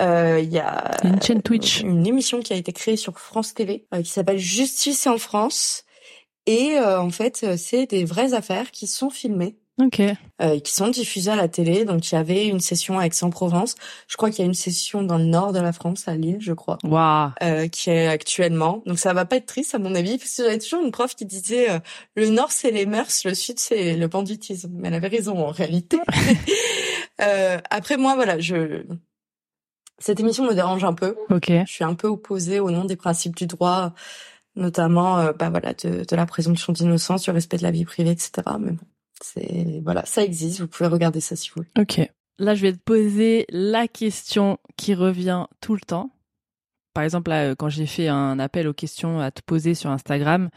euh, 0.00 0.40
il 0.40 0.52
y 0.52 0.58
a 0.58 0.96
une 1.02 1.20
chaîne 1.20 1.42
Twitch, 1.42 1.80
une 1.80 2.06
émission 2.06 2.40
qui 2.40 2.52
a 2.52 2.56
été 2.56 2.72
créée 2.72 2.96
sur 2.96 3.18
France 3.18 3.54
TV 3.54 3.86
euh, 3.92 4.02
qui 4.02 4.10
s'appelle 4.10 4.38
Justice 4.38 5.06
en 5.06 5.18
France. 5.18 5.84
Et 6.46 6.78
euh, 6.78 7.00
en 7.00 7.10
fait, 7.10 7.56
c'est 7.56 7.86
des 7.86 8.04
vraies 8.04 8.32
affaires 8.32 8.70
qui 8.70 8.86
sont 8.86 9.10
filmées. 9.10 9.58
Ok. 9.80 10.02
Euh, 10.40 10.58
qui 10.60 10.72
sont 10.72 10.88
diffusées 10.88 11.30
à 11.30 11.36
la 11.36 11.48
télé. 11.48 11.84
Donc 11.84 12.10
il 12.10 12.14
y 12.14 12.18
avait 12.18 12.46
une 12.46 12.60
session 12.60 12.98
à 12.98 13.06
Aix-en-Provence. 13.06 13.76
Je 14.08 14.16
crois 14.16 14.30
qu'il 14.30 14.40
y 14.40 14.42
a 14.42 14.46
une 14.46 14.54
session 14.54 15.02
dans 15.02 15.18
le 15.18 15.24
nord 15.24 15.52
de 15.52 15.60
la 15.60 15.72
France, 15.72 16.08
à 16.08 16.16
Lille, 16.16 16.38
je 16.40 16.52
crois. 16.52 16.78
Waouh. 16.84 17.30
Euh, 17.42 17.68
qui 17.68 17.90
est 17.90 18.08
actuellement. 18.08 18.82
Donc 18.86 18.98
ça 18.98 19.12
va 19.12 19.24
pas 19.24 19.36
être 19.36 19.46
triste 19.46 19.74
à 19.74 19.78
mon 19.78 19.94
avis, 19.94 20.18
parce 20.18 20.36
que 20.36 20.44
j'avais 20.44 20.58
toujours 20.58 20.82
une 20.84 20.90
prof 20.90 21.14
qui 21.14 21.26
disait 21.26 21.70
euh, 21.70 21.78
le 22.16 22.28
nord 22.28 22.50
c'est 22.50 22.70
les 22.70 22.86
mœurs, 22.86 23.24
le 23.24 23.34
sud 23.34 23.58
c'est 23.58 23.96
le 23.96 24.08
banditisme. 24.08 24.70
Mais 24.74 24.88
elle 24.88 24.94
avait 24.94 25.08
raison 25.08 25.38
en 25.38 25.50
réalité. 25.50 25.98
euh, 27.20 27.58
après 27.70 27.96
moi 27.96 28.14
voilà, 28.16 28.38
je 28.40 28.84
cette 29.98 30.20
émission 30.20 30.44
me 30.44 30.54
dérange 30.54 30.84
un 30.84 30.94
peu. 30.94 31.16
Ok. 31.30 31.50
Je 31.50 31.72
suis 31.72 31.84
un 31.84 31.94
peu 31.94 32.08
opposée 32.08 32.60
au 32.60 32.70
nom 32.70 32.84
des 32.84 32.96
principes 32.96 33.36
du 33.36 33.46
droit, 33.46 33.92
notamment 34.56 35.18
euh, 35.18 35.32
bah 35.32 35.50
voilà 35.50 35.72
de, 35.74 36.04
de 36.04 36.16
la 36.16 36.26
présomption 36.26 36.72
d'innocence, 36.72 37.22
du 37.22 37.30
respect 37.30 37.58
de 37.58 37.64
la 37.64 37.70
vie 37.70 37.84
privée, 37.84 38.10
etc. 38.10 38.30
Mais 38.60 38.72
bon, 38.72 38.84
c'est 39.22 39.80
voilà, 39.82 40.04
ça 40.04 40.22
existe. 40.22 40.60
Vous 40.60 40.68
pouvez 40.68 40.88
regarder 40.88 41.20
ça 41.20 41.36
si 41.36 41.50
vous 41.50 41.62
voulez. 41.62 41.70
Ok. 41.78 42.10
Là, 42.40 42.54
je 42.54 42.62
vais 42.62 42.72
te 42.72 42.78
poser 42.78 43.46
la 43.48 43.88
question 43.88 44.58
qui 44.76 44.94
revient 44.94 45.46
tout 45.60 45.74
le 45.74 45.80
temps. 45.80 46.10
Par 46.94 47.04
exemple, 47.04 47.30
là, 47.30 47.54
quand 47.54 47.68
j'ai 47.68 47.86
fait 47.86 48.08
un 48.08 48.38
appel 48.38 48.66
aux 48.66 48.72
questions 48.72 49.20
à 49.20 49.30
te 49.30 49.40
poser 49.42 49.74
sur 49.74 49.90
Instagram, 49.90 50.48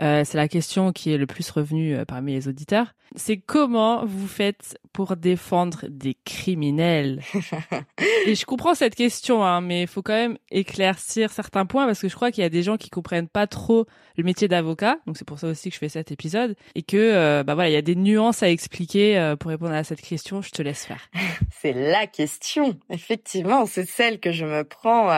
euh, 0.00 0.22
c'est 0.24 0.36
la 0.36 0.48
question 0.48 0.92
qui 0.92 1.12
est 1.12 1.18
le 1.18 1.26
plus 1.26 1.50
revenue 1.50 1.96
euh, 1.96 2.04
parmi 2.04 2.32
les 2.32 2.48
auditeurs. 2.48 2.94
C'est 3.16 3.38
comment 3.38 4.04
vous 4.04 4.26
faites 4.26 4.78
pour 4.92 5.16
défendre 5.16 5.86
des 5.88 6.14
criminels? 6.24 7.22
Et 8.26 8.34
je 8.34 8.44
comprends 8.44 8.74
cette 8.74 8.94
question, 8.94 9.44
hein, 9.44 9.60
mais 9.60 9.82
il 9.82 9.86
faut 9.86 10.02
quand 10.02 10.12
même 10.12 10.36
éclaircir 10.50 11.30
certains 11.30 11.64
points 11.64 11.86
parce 11.86 12.00
que 12.00 12.08
je 12.08 12.14
crois 12.14 12.30
qu'il 12.30 12.42
y 12.42 12.46
a 12.46 12.50
des 12.50 12.62
gens 12.62 12.76
qui 12.76 12.90
comprennent 12.90 13.28
pas 13.28 13.46
trop 13.46 13.86
le 14.18 14.24
métier 14.24 14.48
d'avocat. 14.48 14.98
Donc 15.06 15.16
c'est 15.16 15.26
pour 15.26 15.38
ça 15.38 15.48
aussi 15.48 15.70
que 15.70 15.74
je 15.74 15.78
fais 15.78 15.88
cet 15.88 16.12
épisode 16.12 16.54
et 16.74 16.82
que 16.82 16.96
euh, 16.96 17.42
bah 17.44 17.54
voilà, 17.54 17.70
il 17.70 17.72
y 17.72 17.76
a 17.76 17.82
des 17.82 17.96
nuances 17.96 18.42
à 18.42 18.50
expliquer 18.50 19.18
euh, 19.18 19.36
pour 19.36 19.50
répondre 19.50 19.72
à 19.72 19.84
cette 19.84 20.02
question. 20.02 20.42
Je 20.42 20.50
te 20.50 20.60
laisse 20.60 20.84
faire. 20.84 21.08
C'est 21.60 21.72
la 21.72 22.06
question. 22.06 22.78
Effectivement, 22.90 23.66
c'est 23.66 23.88
celle 23.88 24.20
que 24.20 24.30
je 24.30 24.44
me 24.44 24.62
prends 24.62 25.10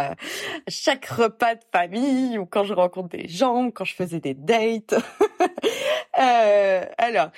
chaque 0.69 1.07
repas 1.07 1.55
de 1.55 1.65
famille 1.73 2.39
ou 2.39 2.47
quand 2.47 2.65
je 2.65 2.75
rencontre 2.75 3.09
des 3.09 3.29
gens, 3.29 3.71
quand 3.71 3.85
je 3.85 3.95
faisais 3.95 4.21
des 4.21 4.35
dates. 4.35 4.95
euh, 6.21 6.85
alors, 6.99 7.31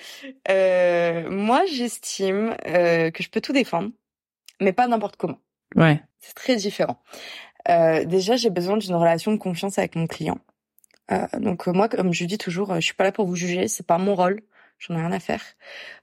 euh, 0.50 1.28
moi, 1.30 1.64
j'estime 1.66 2.56
euh, 2.66 3.10
que 3.10 3.22
je 3.22 3.30
peux 3.30 3.40
tout 3.40 3.52
défendre, 3.52 3.90
mais 4.60 4.72
pas 4.72 4.88
n'importe 4.88 5.16
comment. 5.16 5.38
Ouais. 5.76 6.02
C'est 6.20 6.34
très 6.34 6.56
différent. 6.56 7.02
Euh, 7.68 8.04
déjà, 8.04 8.36
j'ai 8.36 8.50
besoin 8.50 8.76
d'une 8.76 8.94
relation 8.94 9.32
de 9.32 9.38
confiance 9.38 9.78
avec 9.78 9.96
mon 9.96 10.06
client. 10.06 10.38
Euh, 11.10 11.26
donc 11.38 11.66
moi, 11.66 11.88
comme 11.88 12.12
je 12.12 12.24
dis 12.24 12.38
toujours, 12.38 12.74
je 12.76 12.80
suis 12.80 12.94
pas 12.94 13.04
là 13.04 13.12
pour 13.12 13.26
vous 13.26 13.36
juger, 13.36 13.68
c'est 13.68 13.86
pas 13.86 13.98
mon 13.98 14.14
rôle, 14.14 14.40
j'en 14.78 14.94
ai 14.94 14.98
rien 14.98 15.12
à 15.12 15.20
faire. 15.20 15.42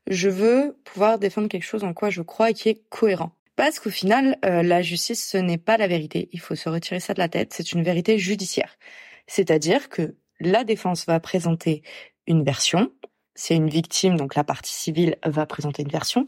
Je 0.08 0.30
veux 0.30 0.78
pouvoir 0.84 1.20
défendre 1.20 1.48
quelque 1.48 1.64
chose 1.64 1.84
en 1.84 1.94
quoi 1.94 2.10
je 2.10 2.22
crois 2.22 2.52
et 2.52 2.54
qui 2.54 2.70
est 2.70 2.84
cohérent. 2.90 3.32
Parce 3.60 3.82
qu'au 3.82 3.90
final, 3.90 4.38
euh, 4.46 4.64
la 4.64 4.82
justice, 4.82 5.32
ce 5.32 5.38
n'est 5.38 5.58
pas 5.58 5.76
la 5.76 5.88
vérité. 5.88 6.30
Il 6.32 6.40
faut 6.40 6.56
se 6.56 6.70
retirer 6.70 7.02
ça 7.02 7.14
de 7.14 7.20
la 7.20 7.28
tête. 7.28 7.52
C'est 7.52 7.74
une 7.74 7.84
vérité 7.84 8.18
judiciaire. 8.18 8.78
C'est-à-dire 9.28 9.90
que 9.90 10.16
la 10.40 10.64
défense 10.64 11.06
va 11.06 11.20
présenter 11.20 11.84
une 12.26 12.42
version. 12.42 12.90
C'est 13.36 13.58
une 13.58 13.68
victime, 13.68 14.16
donc 14.16 14.36
la 14.36 14.46
partie 14.46 14.72
civile 14.72 15.18
va 15.26 15.46
présenter 15.46 15.82
une 15.82 15.90
version. 15.90 16.26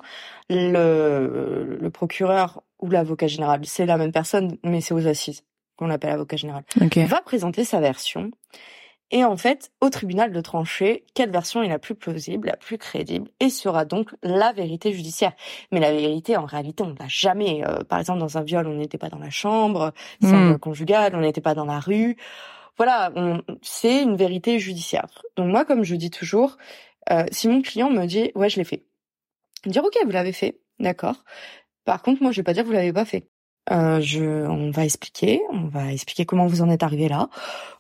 Le, 0.49 1.77
le 1.79 1.89
procureur 1.89 2.63
ou 2.79 2.89
l'avocat 2.89 3.27
général, 3.27 3.61
c'est 3.63 3.85
la 3.85 3.95
même 3.95 4.11
personne, 4.11 4.57
mais 4.65 4.81
c'est 4.81 4.93
aux 4.93 5.07
assises 5.07 5.45
qu'on 5.77 5.87
l'appelle 5.87 6.11
avocat 6.11 6.35
général, 6.35 6.65
okay. 6.81 7.05
va 7.05 7.21
présenter 7.21 7.63
sa 7.63 7.79
version. 7.79 8.31
Et 9.11 9.25
en 9.25 9.35
fait, 9.35 9.71
au 9.81 9.89
tribunal 9.89 10.31
de 10.31 10.41
trancher 10.41 11.05
quelle 11.13 11.31
version 11.31 11.61
est 11.61 11.67
la 11.67 11.79
plus 11.79 11.95
plausible, 11.95 12.47
la 12.47 12.57
plus 12.57 12.77
crédible, 12.77 13.29
et 13.39 13.49
sera 13.49 13.83
donc 13.85 14.09
la 14.23 14.53
vérité 14.53 14.93
judiciaire? 14.93 15.33
Mais 15.71 15.79
la 15.79 15.91
vérité, 15.91 16.37
en 16.37 16.45
réalité, 16.45 16.83
on 16.83 16.87
ne 16.87 16.97
l'a 16.97 17.07
jamais. 17.07 17.63
Euh, 17.65 17.83
par 17.83 17.99
exemple, 17.99 18.19
dans 18.19 18.37
un 18.37 18.43
viol, 18.43 18.65
on 18.67 18.75
n'était 18.75 18.97
pas 18.97 19.09
dans 19.09 19.19
la 19.19 19.29
chambre, 19.29 19.93
c'est 20.21 20.33
un 20.33 20.47
viol 20.47 20.59
conjugal, 20.59 21.15
on 21.15 21.21
n'était 21.21 21.41
pas 21.41 21.55
dans 21.55 21.65
la 21.65 21.79
rue. 21.79 22.15
Voilà, 22.77 23.11
c'est 23.61 24.01
une 24.01 24.15
vérité 24.15 24.57
judiciaire. 24.59 25.07
Donc 25.35 25.49
moi, 25.49 25.65
comme 25.65 25.83
je 25.83 25.95
dis 25.95 26.09
toujours, 26.09 26.57
euh, 27.11 27.25
si 27.31 27.47
mon 27.47 27.61
client 27.61 27.89
me 27.89 28.05
dit 28.05 28.31
ouais, 28.35 28.49
je 28.49 28.57
l'ai 28.57 28.63
fait, 28.63 28.85
dire 29.65 29.83
ok, 29.83 29.97
vous 30.05 30.11
l'avez 30.11 30.33
fait, 30.33 30.61
d'accord. 30.79 31.23
Par 31.85 32.01
contre, 32.01 32.23
moi, 32.23 32.31
je 32.31 32.37
vais 32.37 32.43
pas 32.43 32.53
dire 32.53 32.63
vous 32.63 32.71
l'avez 32.71 32.93
pas 32.93 33.05
fait. 33.05 33.30
Euh, 33.69 34.01
je, 34.01 34.47
on 34.47 34.71
va 34.71 34.85
expliquer, 34.85 35.41
on 35.51 35.67
va 35.67 35.91
expliquer 35.93 36.25
comment 36.25 36.47
vous 36.47 36.61
en 36.61 36.69
êtes 36.69 36.83
arrivé 36.83 37.07
là, 37.07 37.29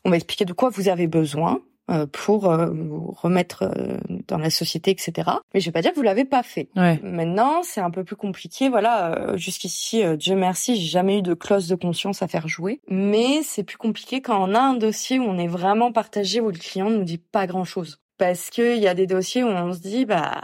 on 0.05 0.11
va 0.11 0.15
expliquer 0.15 0.45
de 0.45 0.53
quoi 0.53 0.69
vous 0.69 0.89
avez 0.89 1.07
besoin 1.07 1.61
euh, 1.89 2.05
pour 2.05 2.49
euh, 2.49 2.67
vous 2.67 3.11
remettre 3.11 3.63
euh, 3.63 3.97
dans 4.27 4.37
la 4.37 4.49
société, 4.49 4.91
etc. 4.91 5.29
Mais 5.53 5.59
je 5.59 5.65
vais 5.65 5.71
pas 5.71 5.81
dire 5.81 5.91
que 5.91 5.95
vous 5.95 6.03
l'avez 6.03 6.23
pas 6.23 6.43
fait. 6.43 6.69
Ouais. 6.77 6.99
Maintenant, 7.03 7.63
c'est 7.63 7.81
un 7.81 7.89
peu 7.89 8.03
plus 8.03 8.15
compliqué. 8.15 8.69
Voilà, 8.69 9.13
euh, 9.15 9.37
jusqu'ici, 9.37 10.03
Dieu 10.17 10.35
merci, 10.35 10.75
j'ai 10.75 10.87
jamais 10.87 11.17
eu 11.17 11.21
de 11.21 11.33
clause 11.33 11.67
de 11.67 11.75
conscience 11.75 12.21
à 12.21 12.27
faire 12.27 12.47
jouer. 12.47 12.79
Mais 12.87 13.41
c'est 13.43 13.63
plus 13.63 13.77
compliqué 13.77 14.21
quand 14.21 14.41
on 14.41 14.53
a 14.53 14.59
un 14.59 14.75
dossier 14.75 15.19
où 15.19 15.23
on 15.23 15.37
est 15.37 15.47
vraiment 15.47 15.91
partagé, 15.91 16.39
où 16.39 16.49
le 16.49 16.57
client 16.57 16.89
nous 16.89 17.03
dit 17.03 17.17
pas 17.17 17.47
grand 17.47 17.65
chose. 17.65 17.99
Parce 18.17 18.51
que 18.51 18.77
il 18.77 18.81
y 18.81 18.87
a 18.87 18.93
des 18.93 19.07
dossiers 19.07 19.43
où 19.43 19.47
on 19.47 19.73
se 19.73 19.79
dit, 19.79 20.05
bah, 20.05 20.39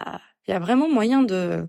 il 0.47 0.51
y 0.51 0.53
a 0.53 0.59
vraiment 0.59 0.89
moyen 0.89 1.21
de 1.21 1.67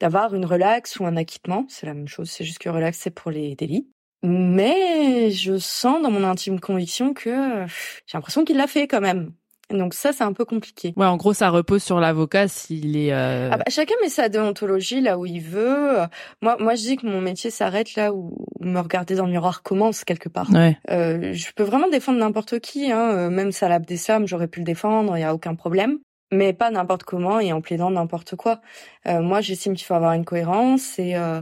d'avoir 0.00 0.34
une 0.34 0.44
relaxe 0.44 0.98
ou 0.98 1.06
un 1.06 1.16
acquittement. 1.16 1.66
C'est 1.68 1.86
la 1.86 1.94
même 1.94 2.08
chose, 2.08 2.30
c'est 2.30 2.44
juste 2.44 2.58
que 2.58 2.68
relax, 2.68 2.98
c'est 2.98 3.10
pour 3.10 3.30
les 3.30 3.54
délits. 3.54 3.88
Mais 4.22 5.30
je 5.30 5.58
sens 5.58 6.00
dans 6.02 6.10
mon 6.10 6.24
intime 6.24 6.58
conviction 6.58 7.12
que 7.12 7.66
j'ai 8.06 8.16
l'impression 8.16 8.44
qu'il 8.44 8.56
l'a 8.56 8.66
fait 8.66 8.88
quand 8.88 9.02
même. 9.02 9.32
Donc 9.70 9.94
ça, 9.94 10.12
c'est 10.12 10.24
un 10.24 10.32
peu 10.32 10.44
compliqué. 10.44 10.92
Ouais, 10.96 11.06
en 11.06 11.16
gros, 11.16 11.32
ça 11.32 11.48
repose 11.50 11.82
sur 11.82 12.00
l'avocat 12.00 12.48
s'il 12.48 12.96
est. 12.96 13.12
Euh... 13.12 13.50
Ah 13.52 13.56
bah, 13.56 13.64
chacun 13.68 13.94
met 14.02 14.08
sa 14.08 14.28
déontologie 14.28 15.00
là 15.00 15.18
où 15.18 15.26
il 15.26 15.40
veut. 15.40 15.98
Moi, 16.42 16.56
moi, 16.58 16.74
je 16.74 16.82
dis 16.82 16.96
que 16.96 17.06
mon 17.06 17.20
métier 17.20 17.50
s'arrête 17.50 17.94
là 17.94 18.12
où 18.12 18.46
me 18.60 18.78
regarder 18.78 19.14
dans 19.14 19.26
le 19.26 19.32
miroir 19.32 19.62
commence 19.62 20.04
quelque 20.04 20.28
part. 20.28 20.50
Ouais. 20.50 20.78
Euh, 20.90 21.32
je 21.32 21.52
peux 21.54 21.62
vraiment 21.62 21.88
défendre 21.88 22.18
n'importe 22.18 22.60
qui, 22.60 22.90
hein. 22.92 23.30
Même 23.30 23.52
Salah 23.52 23.76
Abdeslam, 23.76 24.26
j'aurais 24.26 24.48
pu 24.48 24.60
le 24.60 24.66
défendre, 24.66 25.16
il 25.16 25.20
y 25.20 25.24
a 25.24 25.34
aucun 25.34 25.54
problème 25.54 25.98
mais 26.34 26.52
pas 26.52 26.70
n'importe 26.70 27.04
comment 27.04 27.40
et 27.40 27.52
en 27.52 27.60
plaidant 27.60 27.90
n'importe 27.90 28.36
quoi. 28.36 28.60
Euh, 29.06 29.20
moi, 29.20 29.40
j'estime 29.40 29.74
qu'il 29.74 29.86
faut 29.86 29.94
avoir 29.94 30.12
une 30.12 30.24
cohérence 30.24 30.98
et, 30.98 31.14
euh, 31.16 31.40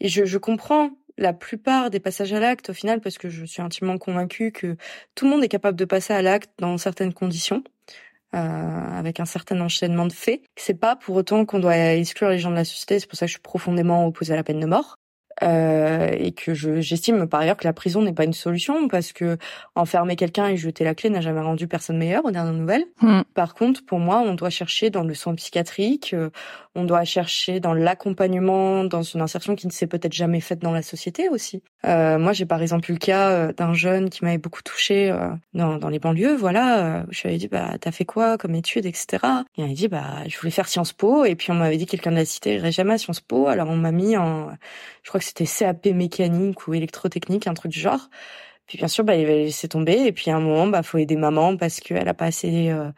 et 0.00 0.08
je, 0.08 0.24
je, 0.24 0.38
comprends 0.38 0.90
la 1.18 1.32
plupart 1.32 1.90
des 1.90 2.00
passages 2.00 2.32
à 2.32 2.40
l'acte 2.40 2.70
au 2.70 2.72
final 2.72 3.00
parce 3.00 3.18
que 3.18 3.28
je 3.28 3.44
suis 3.44 3.62
intimement 3.62 3.98
convaincue 3.98 4.52
que 4.52 4.76
tout 5.14 5.26
le 5.26 5.30
monde 5.32 5.44
est 5.44 5.48
capable 5.48 5.78
de 5.78 5.84
passer 5.84 6.12
à 6.12 6.22
l'acte 6.22 6.50
dans 6.58 6.78
certaines 6.78 7.12
conditions. 7.12 7.62
avec 8.32 9.18
un 9.18 9.24
certain 9.24 9.60
enchaînement 9.60 10.06
de 10.06 10.12
faits. 10.12 10.42
C'est 10.56 10.78
pas 10.78 10.94
pour 10.96 11.16
autant 11.16 11.44
qu'on 11.44 11.58
doit 11.58 11.76
exclure 11.76 12.30
les 12.30 12.38
gens 12.38 12.50
de 12.50 12.56
la 12.56 12.64
société. 12.64 13.00
C'est 13.00 13.08
pour 13.08 13.18
ça 13.18 13.26
que 13.26 13.30
je 13.30 13.34
suis 13.34 13.42
profondément 13.42 14.06
opposée 14.06 14.32
à 14.34 14.36
la 14.36 14.44
peine 14.44 14.60
de 14.60 14.66
mort. 14.66 14.99
Euh, 15.42 16.10
et 16.18 16.32
que 16.32 16.52
je, 16.52 16.80
j'estime 16.80 17.26
par 17.26 17.40
ailleurs 17.40 17.56
que 17.56 17.66
la 17.66 17.72
prison 17.72 18.02
n'est 18.02 18.12
pas 18.12 18.24
une 18.24 18.34
solution 18.34 18.88
parce 18.88 19.12
que 19.12 19.38
enfermer 19.74 20.14
quelqu'un 20.16 20.48
et 20.48 20.56
jeter 20.56 20.84
la 20.84 20.94
clé 20.94 21.08
n'a 21.08 21.22
jamais 21.22 21.40
rendu 21.40 21.66
personne 21.66 21.96
meilleur 21.96 22.24
aux 22.26 22.30
dernières 22.30 22.52
nouvelles. 22.52 22.84
Hmm. 23.00 23.22
Par 23.34 23.54
contre, 23.54 23.84
pour 23.84 23.98
moi, 23.98 24.20
on 24.20 24.34
doit 24.34 24.50
chercher 24.50 24.90
dans 24.90 25.02
le 25.02 25.14
soin 25.14 25.34
psychiatrique, 25.34 26.12
euh, 26.12 26.28
on 26.74 26.84
doit 26.84 27.04
chercher 27.04 27.58
dans 27.58 27.72
l'accompagnement, 27.72 28.84
dans 28.84 29.02
une 29.02 29.22
insertion 29.22 29.56
qui 29.56 29.66
ne 29.66 29.72
s'est 29.72 29.86
peut-être 29.86 30.12
jamais 30.12 30.40
faite 30.40 30.58
dans 30.58 30.72
la 30.72 30.82
société 30.82 31.28
aussi. 31.30 31.62
Euh, 31.86 32.18
moi, 32.18 32.34
j'ai 32.34 32.44
par 32.44 32.60
exemple 32.60 32.90
eu 32.90 32.94
le 32.94 32.98
cas 32.98 33.30
euh, 33.30 33.52
d'un 33.54 33.72
jeune 33.72 34.10
qui 34.10 34.24
m'avait 34.24 34.38
beaucoup 34.38 34.62
touché 34.62 35.10
dans, 35.54 35.78
dans 35.78 35.88
les 35.88 35.98
banlieues. 35.98 36.36
Voilà, 36.36 37.06
je 37.10 37.22
lui 37.22 37.28
avais 37.30 37.38
dit 37.38 37.48
bah 37.48 37.78
t'as 37.80 37.92
fait 37.92 38.04
quoi 38.04 38.36
comme 38.36 38.54
études, 38.54 38.84
etc. 38.84 39.18
Et 39.56 39.62
il 39.62 39.66
m'a 39.66 39.72
dit 39.72 39.88
bah 39.88 40.28
je 40.28 40.38
voulais 40.38 40.50
faire 40.50 40.68
Sciences 40.68 40.92
Po 40.92 41.24
et 41.24 41.34
puis 41.34 41.50
on 41.50 41.54
m'avait 41.54 41.78
dit 41.78 41.86
quelqu'un 41.86 42.10
de 42.10 42.16
la 42.16 42.24
cité 42.24 42.54
irait 42.54 42.72
jamais 42.72 42.94
à 42.94 42.98
Sciences 42.98 43.20
Po, 43.20 43.48
alors 43.48 43.68
on 43.68 43.76
m'a 43.76 43.92
mis 43.92 44.16
en, 44.16 44.50
je 45.02 45.08
crois 45.08 45.20
que 45.20 45.26
c'était 45.30 45.46
CAP 45.46 45.86
mécanique 45.86 46.66
ou 46.66 46.74
électrotechnique, 46.74 47.46
un 47.46 47.54
truc 47.54 47.70
du 47.70 47.78
genre. 47.78 48.10
Puis 48.66 48.78
bien 48.78 48.88
sûr, 48.88 49.04
bah, 49.04 49.16
il 49.16 49.26
va 49.26 49.32
laisser 49.32 49.68
tomber. 49.68 50.06
Et 50.06 50.12
puis 50.12 50.30
à 50.30 50.36
un 50.36 50.40
moment, 50.40 50.66
bah, 50.66 50.82
faut 50.82 50.98
aider 50.98 51.16
maman 51.16 51.56
parce 51.56 51.80
qu'elle 51.80 52.08
a 52.08 52.14
pas 52.14 52.26
assez 52.26 52.70
euh, 52.70 52.90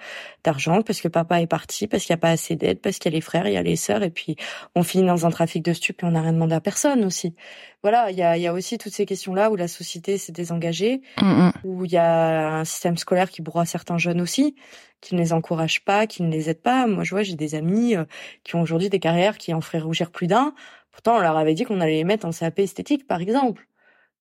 d'argent, 0.44 0.82
parce 0.82 1.00
que 1.00 1.08
papa 1.08 1.40
est 1.40 1.46
parti, 1.46 1.86
parce 1.86 2.04
qu'il 2.04 2.10
y 2.10 2.14
a 2.14 2.18
pas 2.18 2.30
assez 2.30 2.56
d'aide, 2.56 2.80
parce 2.80 2.98
qu'il 2.98 3.10
y 3.10 3.14
a 3.14 3.16
les 3.16 3.20
frères, 3.22 3.46
il 3.46 3.52
y 3.52 3.56
a 3.56 3.62
les 3.62 3.76
sœurs. 3.76 4.02
Et 4.02 4.10
puis 4.10 4.36
on 4.74 4.82
finit 4.82 5.06
dans 5.06 5.26
un 5.26 5.30
trafic 5.30 5.62
de 5.62 5.72
stupes 5.72 6.02
et 6.02 6.06
on 6.06 6.12
n'a 6.12 6.22
rien 6.22 6.32
demandé 6.32 6.54
à 6.54 6.60
personne 6.60 7.04
aussi. 7.04 7.34
Voilà, 7.82 8.10
il 8.10 8.16
y 8.16 8.22
a, 8.22 8.36
y 8.38 8.46
a 8.46 8.52
aussi 8.52 8.78
toutes 8.78 8.92
ces 8.92 9.06
questions-là 9.06 9.50
où 9.50 9.56
la 9.56 9.68
société 9.68 10.16
s'est 10.16 10.32
désengagée, 10.32 11.02
mm, 11.20 11.26
mm. 11.26 11.52
où 11.64 11.84
il 11.84 11.92
y 11.92 11.98
a 11.98 12.54
un 12.54 12.64
système 12.64 12.96
scolaire 12.96 13.30
qui 13.30 13.42
broie 13.42 13.64
certains 13.64 13.98
jeunes 13.98 14.20
aussi, 14.20 14.54
qui 15.00 15.14
ne 15.14 15.20
les 15.20 15.32
encourage 15.32 15.84
pas, 15.84 16.06
qui 16.06 16.22
ne 16.22 16.30
les 16.30 16.48
aide 16.48 16.60
pas. 16.60 16.86
Moi, 16.86 17.02
je 17.04 17.10
vois, 17.10 17.22
j'ai 17.22 17.34
des 17.34 17.54
amis 17.54 17.96
euh, 17.96 18.04
qui 18.44 18.56
ont 18.56 18.60
aujourd'hui 18.60 18.88
des 18.90 19.00
carrières 19.00 19.38
qui 19.38 19.52
en 19.54 19.60
feraient 19.60 19.80
rougir 19.80 20.10
plus 20.10 20.26
d'un 20.26 20.54
Pourtant, 20.92 21.16
on 21.16 21.20
leur 21.20 21.36
avait 21.36 21.54
dit 21.54 21.64
qu'on 21.64 21.80
allait 21.80 21.96
les 21.96 22.04
mettre 22.04 22.26
en 22.26 22.30
CAP 22.30 22.60
esthétique, 22.60 23.06
par 23.06 23.20
exemple. 23.20 23.66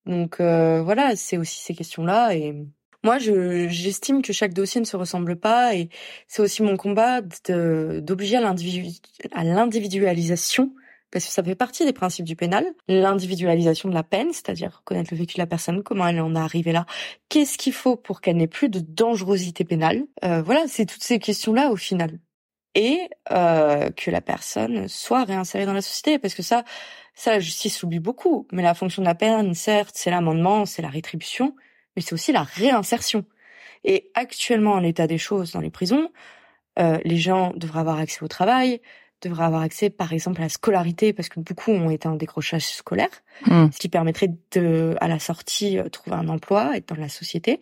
Donc 0.05 0.39
euh, 0.39 0.81
voilà, 0.81 1.15
c'est 1.15 1.37
aussi 1.37 1.59
ces 1.59 1.75
questions-là. 1.75 2.35
Et 2.35 2.55
moi, 3.03 3.19
je 3.19 3.67
j'estime 3.67 4.21
que 4.21 4.33
chaque 4.33 4.53
dossier 4.53 4.81
ne 4.81 4.85
se 4.85 4.97
ressemble 4.97 5.35
pas, 5.35 5.75
et 5.75 5.89
c'est 6.27 6.41
aussi 6.41 6.63
mon 6.63 6.77
combat 6.77 7.21
d'obliger 7.21 8.37
à 8.37 9.43
l'individualisation, 9.43 10.73
parce 11.11 11.25
que 11.25 11.31
ça 11.31 11.43
fait 11.43 11.55
partie 11.55 11.85
des 11.85 11.93
principes 11.93 12.25
du 12.25 12.35
pénal, 12.35 12.65
l'individualisation 12.87 13.89
de 13.89 13.93
la 13.93 14.03
peine, 14.03 14.31
c'est-à-dire 14.31 14.81
connaître 14.85 15.09
le 15.11 15.17
vécu 15.17 15.35
de 15.35 15.41
la 15.41 15.47
personne, 15.47 15.83
comment 15.83 16.07
elle 16.07 16.21
en 16.21 16.35
est 16.35 16.39
arrivée 16.39 16.71
là, 16.71 16.85
qu'est-ce 17.29 17.57
qu'il 17.57 17.73
faut 17.73 17.95
pour 17.97 18.21
qu'elle 18.21 18.37
n'ait 18.37 18.47
plus 18.47 18.69
de 18.69 18.79
dangerosité 18.79 19.65
pénale. 19.65 20.03
Euh, 20.23 20.41
voilà, 20.41 20.63
c'est 20.67 20.85
toutes 20.85 21.03
ces 21.03 21.19
questions-là 21.19 21.71
au 21.71 21.75
final 21.75 22.19
et 22.75 23.09
euh, 23.31 23.89
que 23.91 24.11
la 24.11 24.21
personne 24.21 24.87
soit 24.87 25.23
réinsérée 25.23 25.65
dans 25.65 25.73
la 25.73 25.81
société 25.81 26.19
parce 26.19 26.33
que 26.33 26.43
ça 26.43 26.63
ça 27.13 27.31
la 27.31 27.39
justice 27.39 27.77
s'oublie 27.77 27.99
beaucoup 27.99 28.47
mais 28.51 28.63
la 28.63 28.73
fonction 28.73 29.01
de 29.01 29.07
la 29.07 29.15
peine 29.15 29.53
certes 29.53 29.95
c'est 29.95 30.09
l'amendement 30.09 30.65
c'est 30.65 30.81
la 30.81 30.89
rétribution 30.89 31.55
mais 31.95 32.01
c'est 32.01 32.13
aussi 32.13 32.31
la 32.31 32.43
réinsertion 32.43 33.25
et 33.83 34.09
actuellement 34.13 34.73
en 34.73 34.79
l'état 34.79 35.07
des 35.07 35.17
choses 35.17 35.51
dans 35.51 35.59
les 35.59 35.69
prisons 35.69 36.09
euh, 36.79 36.97
les 37.03 37.17
gens 37.17 37.51
devraient 37.55 37.81
avoir 37.81 37.99
accès 37.99 38.23
au 38.23 38.29
travail 38.29 38.81
devraient 39.21 39.43
avoir 39.43 39.61
accès 39.61 39.89
par 39.89 40.13
exemple 40.13 40.39
à 40.39 40.45
la 40.45 40.49
scolarité 40.49 41.11
parce 41.11 41.27
que 41.27 41.41
beaucoup 41.41 41.71
ont 41.71 41.89
été 41.89 42.07
en 42.07 42.15
décrochage 42.15 42.67
scolaire 42.67 43.09
mmh. 43.47 43.67
ce 43.73 43.77
qui 43.79 43.89
permettrait 43.89 44.33
de 44.53 44.95
à 45.01 45.09
la 45.09 45.19
sortie 45.19 45.77
euh, 45.77 45.89
trouver 45.89 46.15
un 46.15 46.29
emploi 46.29 46.77
être 46.77 46.87
dans 46.87 47.01
la 47.01 47.09
société 47.09 47.59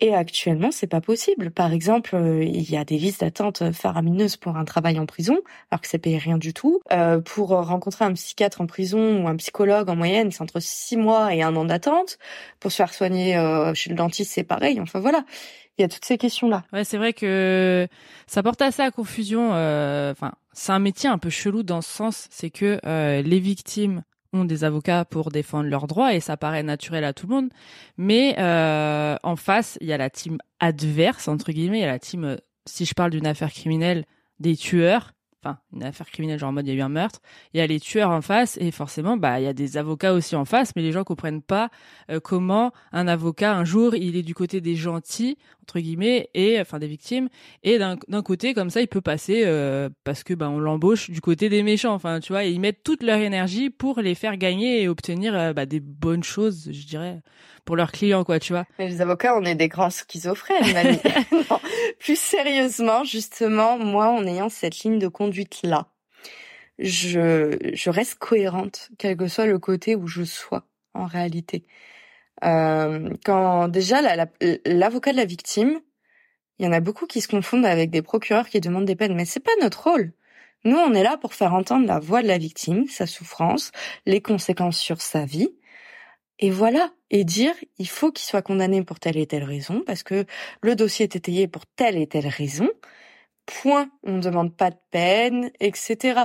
et 0.00 0.14
actuellement, 0.14 0.70
c'est 0.70 0.86
pas 0.86 1.00
possible. 1.00 1.50
Par 1.50 1.72
exemple, 1.72 2.16
euh, 2.16 2.44
il 2.44 2.70
y 2.70 2.76
a 2.76 2.84
des 2.84 2.98
listes 2.98 3.20
d'attente 3.20 3.72
faramineuses 3.72 4.36
pour 4.36 4.56
un 4.56 4.64
travail 4.66 4.98
en 4.98 5.06
prison, 5.06 5.38
alors 5.70 5.80
que 5.80 5.88
c'est 5.88 5.98
payé 5.98 6.18
rien 6.18 6.36
du 6.36 6.52
tout. 6.52 6.80
Euh, 6.92 7.20
pour 7.20 7.48
rencontrer 7.48 8.04
un 8.04 8.12
psychiatre 8.12 8.60
en 8.60 8.66
prison 8.66 9.22
ou 9.22 9.28
un 9.28 9.36
psychologue 9.36 9.88
en 9.88 9.96
moyenne, 9.96 10.30
c'est 10.30 10.42
entre 10.42 10.60
six 10.60 10.98
mois 10.98 11.34
et 11.34 11.42
un 11.42 11.56
an 11.56 11.64
d'attente. 11.64 12.18
Pour 12.60 12.72
se 12.72 12.76
faire 12.76 12.92
soigner 12.92 13.38
euh, 13.38 13.72
chez 13.72 13.88
le 13.88 13.96
dentiste, 13.96 14.32
c'est 14.32 14.44
pareil. 14.44 14.78
Enfin 14.80 15.00
voilà, 15.00 15.24
il 15.78 15.82
y 15.82 15.84
a 15.84 15.88
toutes 15.88 16.04
ces 16.04 16.18
questions-là. 16.18 16.64
Ouais, 16.74 16.84
c'est 16.84 16.98
vrai 16.98 17.14
que 17.14 17.88
ça 18.26 18.42
porte 18.42 18.60
assez 18.60 18.82
à 18.82 18.90
confusion. 18.90 19.54
Euh, 19.54 20.12
enfin, 20.12 20.32
c'est 20.52 20.72
un 20.72 20.78
métier 20.78 21.08
un 21.08 21.18
peu 21.18 21.30
chelou 21.30 21.62
dans 21.62 21.80
ce 21.80 21.90
sens, 21.90 22.28
c'est 22.30 22.50
que 22.50 22.78
les 23.22 23.40
victimes 23.40 24.02
des 24.44 24.64
avocats 24.64 25.04
pour 25.04 25.30
défendre 25.30 25.68
leurs 25.68 25.86
droits 25.86 26.14
et 26.14 26.20
ça 26.20 26.36
paraît 26.36 26.62
naturel 26.62 27.04
à 27.04 27.12
tout 27.12 27.26
le 27.26 27.34
monde. 27.34 27.48
Mais 27.96 28.36
euh, 28.38 29.16
en 29.22 29.36
face, 29.36 29.78
il 29.80 29.86
y 29.86 29.92
a 29.92 29.98
la 29.98 30.10
team 30.10 30.38
adverse, 30.60 31.28
entre 31.28 31.52
guillemets, 31.52 31.78
il 31.78 31.82
y 31.82 31.84
a 31.84 31.88
la 31.88 31.98
team, 31.98 32.24
euh, 32.24 32.36
si 32.66 32.84
je 32.84 32.94
parle 32.94 33.10
d'une 33.10 33.26
affaire 33.26 33.52
criminelle, 33.52 34.04
des 34.38 34.56
tueurs 34.56 35.12
enfin 35.46 35.58
une 35.72 35.84
affaire 35.84 36.10
criminelle 36.10 36.38
genre 36.38 36.50
en 36.50 36.52
mode 36.52 36.66
il 36.66 36.70
y 36.70 36.76
a 36.76 36.78
eu 36.78 36.82
un 36.82 36.88
meurtre, 36.88 37.20
il 37.52 37.58
y 37.58 37.60
a 37.60 37.66
les 37.66 37.80
tueurs 37.80 38.10
en 38.10 38.20
face 38.20 38.56
et 38.60 38.70
forcément 38.70 39.16
bah 39.16 39.40
il 39.40 39.44
y 39.44 39.48
a 39.48 39.52
des 39.52 39.76
avocats 39.76 40.12
aussi 40.12 40.36
en 40.36 40.44
face 40.44 40.72
mais 40.74 40.82
les 40.82 40.92
gens 40.92 41.04
comprennent 41.04 41.42
pas 41.42 41.70
euh, 42.10 42.20
comment 42.20 42.72
un 42.92 43.06
avocat 43.08 43.54
un 43.54 43.64
jour 43.64 43.94
il 43.94 44.16
est 44.16 44.22
du 44.22 44.34
côté 44.34 44.60
des 44.60 44.74
gentils 44.74 45.36
entre 45.66 45.80
guillemets 45.80 46.30
et 46.34 46.60
enfin 46.60 46.78
des 46.78 46.86
victimes 46.86 47.28
et 47.64 47.78
d'un 47.78 48.22
côté 48.22 48.54
comme 48.54 48.70
ça 48.70 48.80
il 48.80 48.88
peut 48.88 49.00
passer 49.00 49.42
euh, 49.44 49.88
parce 50.04 50.22
que 50.22 50.32
bah 50.32 50.48
on 50.48 50.60
l'embauche 50.60 51.10
du 51.10 51.20
côté 51.20 51.48
des 51.48 51.64
méchants 51.64 51.92
enfin 51.92 52.20
tu 52.20 52.32
vois 52.32 52.44
et 52.44 52.50
ils 52.50 52.60
mettent 52.60 52.84
toute 52.84 53.02
leur 53.02 53.18
énergie 53.18 53.70
pour 53.70 54.00
les 54.00 54.14
faire 54.14 54.36
gagner 54.36 54.82
et 54.82 54.88
obtenir 54.88 55.34
euh, 55.34 55.52
bah, 55.52 55.66
des 55.66 55.80
bonnes 55.80 56.22
choses 56.22 56.68
je 56.70 56.86
dirais 56.86 57.20
pour 57.66 57.76
leurs 57.76 57.92
clients, 57.92 58.24
quoi, 58.24 58.38
tu 58.38 58.52
vois. 58.52 58.64
Mais 58.78 58.88
les 58.88 59.02
avocats, 59.02 59.36
on 59.36 59.42
est 59.42 59.56
des 59.56 59.68
grands 59.68 59.90
schizophrènes, 59.90 60.98
Plus 61.98 62.18
sérieusement, 62.18 63.04
justement, 63.04 63.76
moi, 63.76 64.08
en 64.08 64.24
ayant 64.24 64.48
cette 64.48 64.78
ligne 64.78 64.98
de 64.98 65.08
conduite-là, 65.08 65.88
je, 66.78 67.58
je 67.74 67.90
reste 67.90 68.18
cohérente, 68.18 68.90
quel 68.98 69.16
que 69.16 69.26
soit 69.26 69.46
le 69.46 69.58
côté 69.58 69.96
où 69.96 70.06
je 70.06 70.22
sois, 70.22 70.64
en 70.94 71.06
réalité. 71.06 71.64
Euh, 72.44 73.10
quand 73.24 73.68
déjà 73.68 74.00
l'avocat 74.64 75.12
de 75.12 75.16
la 75.16 75.24
victime, 75.24 75.80
il 76.58 76.66
y 76.66 76.68
en 76.68 76.72
a 76.72 76.80
beaucoup 76.80 77.06
qui 77.06 77.20
se 77.20 77.28
confondent 77.28 77.66
avec 77.66 77.90
des 77.90 78.02
procureurs 78.02 78.48
qui 78.48 78.60
demandent 78.60 78.86
des 78.86 78.96
peines, 78.96 79.14
mais 79.14 79.24
c'est 79.24 79.40
pas 79.40 79.52
notre 79.60 79.90
rôle. 79.90 80.12
Nous, 80.64 80.76
on 80.76 80.94
est 80.94 81.02
là 81.02 81.16
pour 81.16 81.34
faire 81.34 81.54
entendre 81.54 81.86
la 81.86 81.98
voix 82.00 82.22
de 82.22 82.28
la 82.28 82.38
victime, 82.38 82.88
sa 82.88 83.06
souffrance, 83.06 83.72
les 84.06 84.20
conséquences 84.20 84.78
sur 84.78 85.00
sa 85.00 85.24
vie, 85.24 85.50
et 86.38 86.50
voilà, 86.50 86.92
et 87.10 87.24
dire 87.24 87.54
il 87.78 87.88
faut 87.88 88.12
qu'il 88.12 88.26
soit 88.26 88.42
condamné 88.42 88.82
pour 88.82 89.00
telle 89.00 89.16
et 89.16 89.26
telle 89.26 89.44
raison, 89.44 89.82
parce 89.86 90.02
que 90.02 90.26
le 90.62 90.76
dossier 90.76 91.04
est 91.04 91.16
étayé 91.16 91.48
pour 91.48 91.66
telle 91.66 91.96
et 91.96 92.06
telle 92.06 92.28
raison. 92.28 92.68
Point, 93.46 93.90
on 94.02 94.14
ne 94.14 94.22
demande 94.22 94.54
pas 94.56 94.70
de 94.70 94.76
peine, 94.90 95.50
etc. 95.60 96.24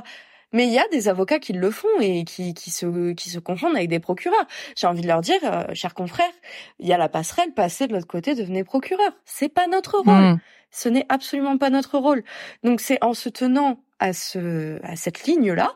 Mais 0.54 0.68
il 0.68 0.74
y 0.74 0.80
a 0.80 0.88
des 0.90 1.08
avocats 1.08 1.40
qui 1.40 1.54
le 1.54 1.72
font 1.72 1.88
et 2.00 2.24
qui, 2.24 2.54
qui 2.54 2.72
se 2.72 3.14
qui 3.14 3.30
se 3.30 3.40
confondent 3.40 3.76
avec 3.76 3.90
des 3.90 4.00
procureurs. 4.00 4.46
J'ai 4.76 4.88
envie 4.88 5.02
de 5.02 5.08
leur 5.08 5.22
dire, 5.22 5.40
euh, 5.44 5.64
chers 5.74 5.94
confrères, 5.94 6.34
il 6.80 6.88
y 6.88 6.94
a 6.94 6.98
la 6.98 7.10
passerelle, 7.10 7.54
passez 7.54 7.88
de 7.88 7.94
l'autre 7.94 8.08
côté, 8.08 8.36
devenez 8.36 8.64
procureur. 8.64 9.12
C'est 9.26 9.50
pas 9.50 9.68
notre 9.68 10.00
rôle. 10.00 10.34
Hmm. 10.34 10.40
Ce 10.72 10.90
n'est 10.90 11.06
absolument 11.10 11.58
pas 11.58 11.70
notre 11.70 11.98
rôle. 11.98 12.24
Donc 12.64 12.82
c'est 12.82 13.04
en 13.04 13.14
se 13.14 13.30
tenant 13.30 13.80
à 14.00 14.14
ce 14.14 14.80
à 14.84 14.96
cette 14.96 15.24
ligne 15.24 15.52
là 15.54 15.74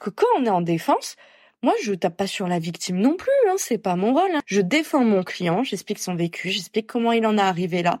que 0.00 0.10
quand 0.10 0.26
on 0.38 0.44
est 0.44 0.50
en 0.50 0.62
défense, 0.62 1.16
moi, 1.62 1.74
je 1.82 1.92
tape 1.92 2.16
pas 2.16 2.26
sur 2.26 2.46
la 2.46 2.60
victime 2.60 2.98
non 2.98 3.16
plus, 3.16 3.32
hein, 3.48 3.54
c'est 3.56 3.78
pas 3.78 3.96
mon 3.96 4.12
rôle. 4.12 4.30
Hein. 4.32 4.40
Je 4.46 4.60
défends 4.60 5.04
mon 5.04 5.24
client, 5.24 5.64
j'explique 5.64 5.98
son 5.98 6.14
vécu, 6.14 6.50
j'explique 6.50 6.86
comment 6.86 7.12
il 7.12 7.26
en 7.26 7.36
est 7.36 7.42
arrivé 7.42 7.82
là. 7.82 7.98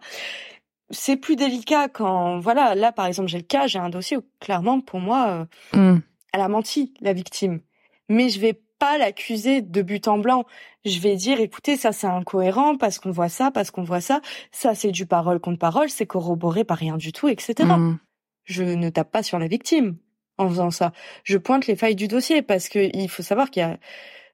C'est 0.90 1.16
plus 1.16 1.36
délicat 1.36 1.88
quand, 1.88 2.38
voilà, 2.38 2.74
là 2.74 2.92
par 2.92 3.06
exemple, 3.06 3.28
j'ai 3.28 3.38
le 3.38 3.44
cas, 3.44 3.66
j'ai 3.66 3.78
un 3.78 3.90
dossier 3.90 4.16
où 4.16 4.22
clairement 4.40 4.80
pour 4.80 5.00
moi, 5.00 5.46
euh, 5.74 5.94
mm. 5.94 6.02
Elle 6.32 6.40
a 6.40 6.48
menti, 6.48 6.94
la 7.00 7.12
victime. 7.12 7.60
Mais 8.08 8.28
je 8.28 8.40
vais 8.40 8.60
pas 8.78 8.98
l'accuser 8.98 9.60
de 9.60 9.82
but 9.82 10.08
en 10.08 10.18
blanc. 10.18 10.44
Je 10.84 10.98
vais 11.00 11.16
dire, 11.16 11.40
écoutez, 11.40 11.76
ça 11.76 11.92
c'est 11.92 12.06
incohérent 12.06 12.76
parce 12.76 12.98
qu'on 12.98 13.10
voit 13.10 13.28
ça, 13.28 13.50
parce 13.50 13.70
qu'on 13.70 13.82
voit 13.82 14.00
ça. 14.00 14.20
Ça 14.52 14.74
c'est 14.74 14.90
du 14.90 15.06
parole 15.06 15.40
contre 15.40 15.58
parole, 15.58 15.90
c'est 15.90 16.06
corroboré 16.06 16.64
par 16.64 16.78
rien 16.78 16.96
du 16.96 17.12
tout, 17.12 17.28
etc. 17.28 17.54
Mm. 17.64 17.98
Je 18.44 18.64
ne 18.64 18.88
tape 18.88 19.10
pas 19.10 19.22
sur 19.22 19.38
la 19.38 19.48
victime 19.48 19.98
en 20.38 20.48
faisant 20.48 20.70
ça. 20.70 20.92
Je 21.24 21.36
pointe 21.36 21.66
les 21.66 21.76
failles 21.76 21.96
du 21.96 22.08
dossier 22.08 22.42
parce 22.42 22.68
que 22.68 22.90
il 22.96 23.08
faut 23.08 23.22
savoir 23.22 23.50
qu'il 23.50 23.60
y 23.60 23.64
a 23.64 23.78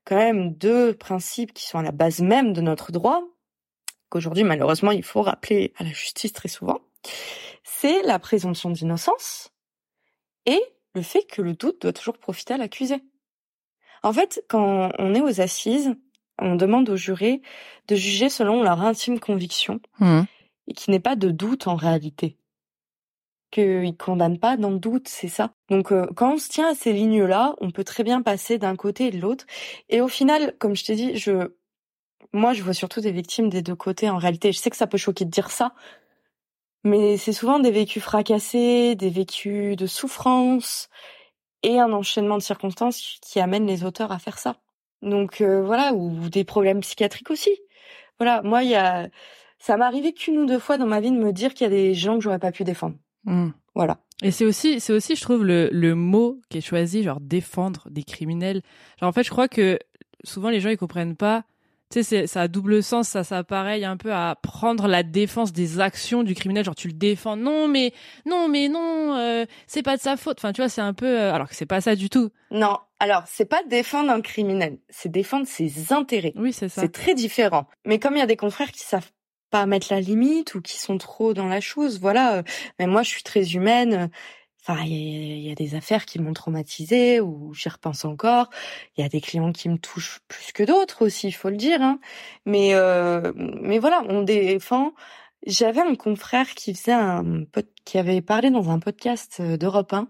quand 0.04 0.16
même 0.16 0.52
deux 0.54 0.94
principes 0.94 1.54
qui 1.54 1.66
sont 1.66 1.78
à 1.78 1.82
la 1.82 1.92
base 1.92 2.20
même 2.20 2.52
de 2.52 2.60
notre 2.60 2.92
droit, 2.92 3.22
qu'aujourd'hui 4.10 4.44
malheureusement 4.44 4.92
il 4.92 5.02
faut 5.02 5.22
rappeler 5.22 5.72
à 5.78 5.84
la 5.84 5.90
justice 5.90 6.32
très 6.32 6.48
souvent. 6.48 6.80
C'est 7.62 8.02
la 8.02 8.18
présomption 8.18 8.70
d'innocence 8.70 9.50
et 10.46 10.60
le 10.94 11.02
fait 11.02 11.24
que 11.26 11.42
le 11.42 11.54
doute 11.54 11.82
doit 11.82 11.92
toujours 11.92 12.18
profiter 12.18 12.54
à 12.54 12.56
l'accusé. 12.56 13.02
En 14.02 14.12
fait, 14.12 14.44
quand 14.48 14.90
on 14.98 15.14
est 15.14 15.20
aux 15.20 15.40
assises, 15.40 15.94
on 16.38 16.56
demande 16.56 16.88
aux 16.90 16.96
jurés 16.96 17.42
de 17.88 17.96
juger 17.96 18.28
selon 18.28 18.62
leur 18.62 18.82
intime 18.82 19.18
conviction 19.20 19.80
mmh. 20.00 20.22
et 20.68 20.74
qu'il 20.74 20.90
n'y 20.90 20.96
ait 20.96 21.00
pas 21.00 21.16
de 21.16 21.30
doute 21.30 21.66
en 21.66 21.76
réalité 21.76 22.36
qu'ils 23.54 23.96
condamnent 23.96 24.40
pas 24.40 24.56
dans 24.56 24.70
le 24.70 24.80
doute, 24.80 25.06
c'est 25.06 25.28
ça. 25.28 25.54
Donc 25.70 25.92
euh, 25.92 26.06
quand 26.16 26.34
on 26.34 26.38
se 26.38 26.48
tient 26.48 26.72
à 26.72 26.74
ces 26.74 26.92
lignes-là, 26.92 27.54
on 27.60 27.70
peut 27.70 27.84
très 27.84 28.02
bien 28.02 28.20
passer 28.20 28.58
d'un 28.58 28.74
côté 28.74 29.06
et 29.06 29.10
de 29.12 29.20
l'autre. 29.20 29.46
Et 29.88 30.00
au 30.00 30.08
final, 30.08 30.56
comme 30.58 30.74
je 30.74 30.84
t'ai 30.84 30.96
dit, 30.96 31.16
je, 31.16 31.52
moi, 32.32 32.52
je 32.52 32.64
vois 32.64 32.74
surtout 32.74 33.00
des 33.00 33.12
victimes 33.12 33.48
des 33.48 33.62
deux 33.62 33.76
côtés. 33.76 34.10
En 34.10 34.18
réalité, 34.18 34.50
je 34.50 34.58
sais 34.58 34.70
que 34.70 34.76
ça 34.76 34.88
peut 34.88 34.98
choquer 34.98 35.24
de 35.24 35.30
dire 35.30 35.52
ça, 35.52 35.72
mais 36.84 37.16
c'est 37.16 37.32
souvent 37.32 37.58
des 37.58 37.70
vécus 37.70 38.02
fracassés, 38.02 38.94
des 38.94 39.10
vécus 39.10 39.76
de 39.76 39.86
souffrance 39.86 40.88
et 41.62 41.80
un 41.80 41.92
enchaînement 41.92 42.36
de 42.36 42.42
circonstances 42.42 43.18
qui 43.22 43.40
amènent 43.40 43.66
les 43.66 43.84
auteurs 43.84 44.12
à 44.12 44.18
faire 44.18 44.38
ça. 44.38 44.56
Donc 45.02 45.40
euh, 45.40 45.62
voilà, 45.62 45.92
ou 45.94 46.28
des 46.28 46.44
problèmes 46.44 46.80
psychiatriques 46.80 47.30
aussi. 47.30 47.50
Voilà, 48.18 48.42
moi 48.42 48.62
il 48.62 48.70
y 48.70 48.76
a 48.76 49.08
ça 49.58 49.78
m'est 49.78 49.84
arrivé 49.84 50.12
qu'une 50.12 50.38
ou 50.38 50.46
deux 50.46 50.58
fois 50.58 50.76
dans 50.76 50.86
ma 50.86 51.00
vie 51.00 51.10
de 51.10 51.16
me 51.16 51.32
dire 51.32 51.54
qu'il 51.54 51.64
y 51.64 51.68
a 51.68 51.70
des 51.70 51.94
gens 51.94 52.16
que 52.16 52.20
j'aurais 52.20 52.38
pas 52.38 52.52
pu 52.52 52.64
défendre. 52.64 52.96
Mmh. 53.24 53.48
Voilà. 53.74 53.98
Et 54.22 54.30
c'est 54.30 54.44
aussi, 54.44 54.78
c'est 54.78 54.92
aussi, 54.92 55.16
je 55.16 55.22
trouve, 55.22 55.44
le, 55.44 55.68
le 55.72 55.94
mot 55.94 56.40
qui 56.48 56.58
est 56.58 56.60
choisi, 56.60 57.02
genre 57.02 57.20
défendre 57.20 57.88
des 57.90 58.04
criminels. 58.04 58.60
Genre, 59.00 59.08
en 59.08 59.12
fait, 59.12 59.24
je 59.24 59.30
crois 59.30 59.48
que 59.48 59.78
souvent 60.22 60.50
les 60.50 60.60
gens 60.60 60.70
ils 60.70 60.76
comprennent 60.76 61.16
pas 61.16 61.44
tu 61.94 62.02
sais, 62.02 62.26
ça 62.26 62.42
a 62.42 62.48
double 62.48 62.82
sens, 62.82 63.08
ça, 63.08 63.22
ça 63.22 63.44
pareil 63.44 63.84
un 63.84 63.96
peu 63.96 64.12
à 64.12 64.36
prendre 64.42 64.88
la 64.88 65.04
défense 65.04 65.52
des 65.52 65.78
actions 65.78 66.24
du 66.24 66.34
criminel, 66.34 66.64
genre 66.64 66.74
tu 66.74 66.88
le 66.88 66.94
défends, 66.94 67.36
non 67.36 67.68
mais 67.68 67.92
non 68.26 68.48
mais 68.48 68.68
non, 68.68 69.16
euh, 69.16 69.44
c'est 69.68 69.82
pas 69.82 69.96
de 69.96 70.02
sa 70.02 70.16
faute. 70.16 70.38
Enfin, 70.40 70.52
tu 70.52 70.60
vois, 70.60 70.68
c'est 70.68 70.80
un 70.80 70.92
peu, 70.92 71.06
euh, 71.06 71.32
alors 71.32 71.48
que 71.48 71.54
c'est 71.54 71.66
pas 71.66 71.80
ça 71.80 71.94
du 71.94 72.10
tout. 72.10 72.30
Non, 72.50 72.78
alors 72.98 73.22
c'est 73.26 73.44
pas 73.44 73.62
défendre 73.68 74.10
un 74.10 74.20
criminel, 74.20 74.78
c'est 74.88 75.08
défendre 75.08 75.46
ses 75.46 75.92
intérêts. 75.92 76.32
Oui, 76.34 76.52
c'est 76.52 76.68
ça. 76.68 76.80
C'est 76.80 76.92
très 76.92 77.14
différent. 77.14 77.68
Mais 77.84 78.00
comme 78.00 78.16
il 78.16 78.18
y 78.18 78.22
a 78.22 78.26
des 78.26 78.36
confrères 78.36 78.72
qui 78.72 78.82
savent 78.82 79.10
pas 79.50 79.66
mettre 79.66 79.86
la 79.90 80.00
limite 80.00 80.56
ou 80.56 80.60
qui 80.60 80.78
sont 80.78 80.98
trop 80.98 81.32
dans 81.32 81.46
la 81.46 81.60
chose, 81.60 82.00
voilà. 82.00 82.38
Euh, 82.38 82.42
mais 82.80 82.88
moi, 82.88 83.04
je 83.04 83.10
suis 83.10 83.22
très 83.22 83.52
humaine 83.52 84.10
Enfin, 84.66 84.82
il 84.86 85.40
y, 85.40 85.52
a 85.52 85.54
des 85.54 85.74
affaires 85.74 86.06
qui 86.06 86.18
m'ont 86.18 86.32
traumatisée 86.32 87.20
ou 87.20 87.52
j'y 87.52 87.68
repense 87.68 88.06
encore. 88.06 88.48
Il 88.96 89.02
y 89.02 89.04
a 89.04 89.10
des 89.10 89.20
clients 89.20 89.52
qui 89.52 89.68
me 89.68 89.76
touchent 89.76 90.20
plus 90.26 90.52
que 90.52 90.62
d'autres 90.62 91.04
aussi, 91.04 91.28
il 91.28 91.32
faut 91.32 91.50
le 91.50 91.56
dire. 91.56 91.82
Hein. 91.82 91.98
Mais 92.46 92.70
euh, 92.72 93.32
mais 93.36 93.78
voilà, 93.78 94.02
on 94.08 94.22
défend. 94.22 94.94
J'avais 95.46 95.82
un 95.82 95.94
confrère 95.96 96.48
qui 96.54 96.74
faisait 96.74 96.92
un 96.92 97.44
qui 97.84 97.98
avait 97.98 98.22
parlé 98.22 98.50
dans 98.50 98.70
un 98.70 98.78
podcast 98.78 99.36
euh, 99.40 99.58
d'Europe 99.58 99.92
1 99.92 100.08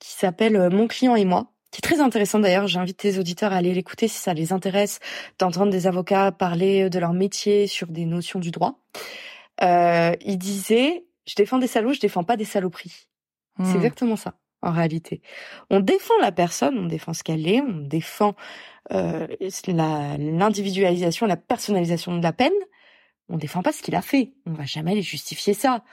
qui 0.00 0.12
s'appelle 0.12 0.56
euh, 0.56 0.70
Mon 0.70 0.88
client 0.88 1.14
et 1.14 1.26
moi, 1.26 1.52
qui 1.70 1.80
est 1.80 1.82
très 1.82 2.00
intéressant 2.00 2.38
d'ailleurs. 2.38 2.68
J'invite 2.68 3.02
les 3.02 3.18
auditeurs 3.18 3.52
à 3.52 3.56
aller 3.56 3.74
l'écouter 3.74 4.08
si 4.08 4.18
ça 4.18 4.32
les 4.32 4.52
intéresse 4.54 5.00
d'entendre 5.38 5.70
des 5.70 5.86
avocats 5.86 6.32
parler 6.32 6.88
de 6.88 6.98
leur 6.98 7.12
métier 7.12 7.66
sur 7.66 7.88
des 7.88 8.06
notions 8.06 8.40
du 8.40 8.50
droit. 8.50 8.80
Euh, 9.62 10.14
il 10.22 10.38
disait, 10.38 11.04
je 11.26 11.34
défends 11.34 11.58
des 11.58 11.66
salauds, 11.66 11.92
je 11.92 12.00
défends 12.00 12.24
pas 12.24 12.38
des 12.38 12.46
saloperies. 12.46 13.09
C'est 13.64 13.74
hmm. 13.74 13.76
exactement 13.76 14.16
ça, 14.16 14.34
en 14.62 14.72
réalité. 14.72 15.22
On 15.70 15.80
défend 15.80 16.14
la 16.20 16.32
personne, 16.32 16.78
on 16.78 16.86
défend 16.86 17.12
ce 17.12 17.22
qu'elle 17.22 17.46
est, 17.48 17.60
on 17.60 17.78
défend 17.78 18.34
euh, 18.92 19.26
l'individualisation, 19.68 21.26
la, 21.26 21.36
personnalisation 21.36 22.16
de 22.16 22.22
la 22.22 22.32
peine. 22.32 22.52
On 23.32 23.36
défend 23.36 23.62
pas 23.62 23.70
ce 23.70 23.80
qu'il 23.80 23.94
a 23.94 24.02
fait. 24.02 24.32
On 24.44 24.52
va 24.54 24.64
jamais 24.64 24.96
les 24.96 25.02
justifier 25.02 25.54
ça. 25.54 25.84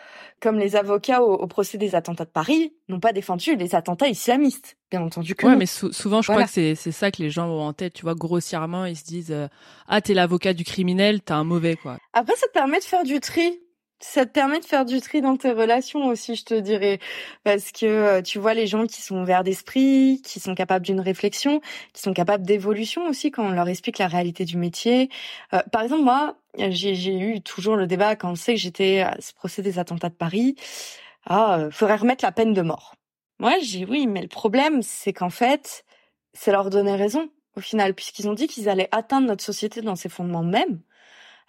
Comme 0.42 0.58
les 0.58 0.76
avocats 0.76 1.22
au, 1.22 1.46
procès 1.46 1.78
des 1.78 1.94
attentats 1.94 2.26
de 2.26 2.32
Paris 2.32 2.74
n'ont 2.90 3.00
pas 3.00 3.14
défendu 3.14 3.56
les 3.56 3.76
attentats 3.76 4.08
islamistes. 4.08 4.76
Bien 4.90 5.04
entendu 5.04 5.36
que 5.36 5.46
ouais, 5.46 5.56
mais 5.56 5.68
souvent, 5.68 6.24
je 6.24 6.32
crois 6.32 6.46
que 6.46 6.50
c'est 6.50 6.74
c'est 6.74 6.92
ça 6.92 7.12
que 7.12 7.22
les 7.22 7.30
gens 7.30 7.48
ont 7.48 7.62
en 7.62 7.74
tête. 7.74 7.94
Tu 7.94 8.02
vois, 8.02 8.16
grossièrement, 8.16 8.86
ils 8.86 8.96
se 8.96 9.04
disent 9.04 9.32
euh, 9.32 9.48
ah 9.88 10.02
t'es 10.02 10.16
l'avocat 10.16 10.54
du 10.54 10.64
criminel, 10.64 11.22
t'as 11.22 11.36
un 11.36 11.44
mauvais 11.44 11.76
quoi. 11.76 12.00
Après, 12.14 12.36
ça 12.36 12.48
te 12.48 12.54
permet 12.54 12.80
de 12.80 12.84
faire 12.84 13.04
du 13.04 13.20
tri 13.20 13.60
ça 14.00 14.26
te 14.26 14.32
permet 14.32 14.60
de 14.60 14.66
faire 14.66 14.86
du 14.86 15.02
tri 15.02 15.22
dans 15.22 15.38
tes 15.38 15.52
relations 15.52 16.06
aussi, 16.06 16.36
je 16.36 16.46
te 16.46 16.54
dirais, 16.54 17.00
parce 17.44 17.72
que 17.72 17.86
euh, 17.86 18.22
tu 18.22 18.38
vois 18.40 18.54
les 18.54 18.68
gens 18.68 18.86
qui 18.86 19.02
sont 19.02 19.22
ouverts 19.22 19.44
d'esprit, 19.44 20.22
qui 20.24 20.40
sont 20.40 20.54
capables 20.56 20.86
d'une 20.86 21.00
réflexion, 21.00 21.62
qui 21.94 22.02
sont 22.02 22.14
capables 22.14 22.46
d'évolution 22.46 23.08
aussi 23.08 23.32
quand 23.32 23.46
on 23.46 23.52
leur 23.52 23.68
explique 23.68 23.98
la 23.98 24.08
réalité 24.08 24.46
du 24.46 24.58
métier. 24.58 25.10
Euh, 25.54 25.62
par 25.72 25.82
exemple, 25.82 26.04
moi, 26.04 26.38
j'ai 26.58 27.18
eu 27.18 27.42
toujours 27.42 27.76
le 27.76 27.88
débat 27.88 28.16
quand 28.16 28.32
on 28.32 28.36
sait 28.36 28.54
que 28.54 28.60
j'étais 28.60 29.02
à 29.02 29.18
ce 29.20 29.34
procès 29.34 29.62
des 29.62 29.80
attentats 29.80 30.10
de 30.10 30.16
Paris. 30.16 30.56
Ah, 31.26 31.60
euh, 31.60 31.72
faudrait 31.72 31.98
remettre 31.98 32.24
la 32.24 32.32
peine 32.32 32.54
de 32.54 32.62
mort. 32.62 32.96
Moi, 33.40 33.54
j'ai 33.62 33.86
oui, 33.86 34.08
mais 34.08 34.22
le 34.22 34.28
problème, 34.28 34.82
c'est 34.82 35.14
qu'en 35.14 35.30
fait, 35.30 35.86
c'est 36.34 36.52
leur 36.52 36.70
donner 36.70 36.96
raison 36.96 37.30
au 37.56 37.62
final, 37.62 37.94
puisqu'ils 37.96 38.30
ont 38.30 38.34
dit 38.34 38.48
qu'ils 38.48 38.70
allaient 38.70 38.90
atteindre 38.92 39.28
notre 39.28 39.44
société 39.44 39.82
dans 39.82 39.96
ses 39.96 40.10
fondements 40.10 40.44
mêmes. 40.44 40.82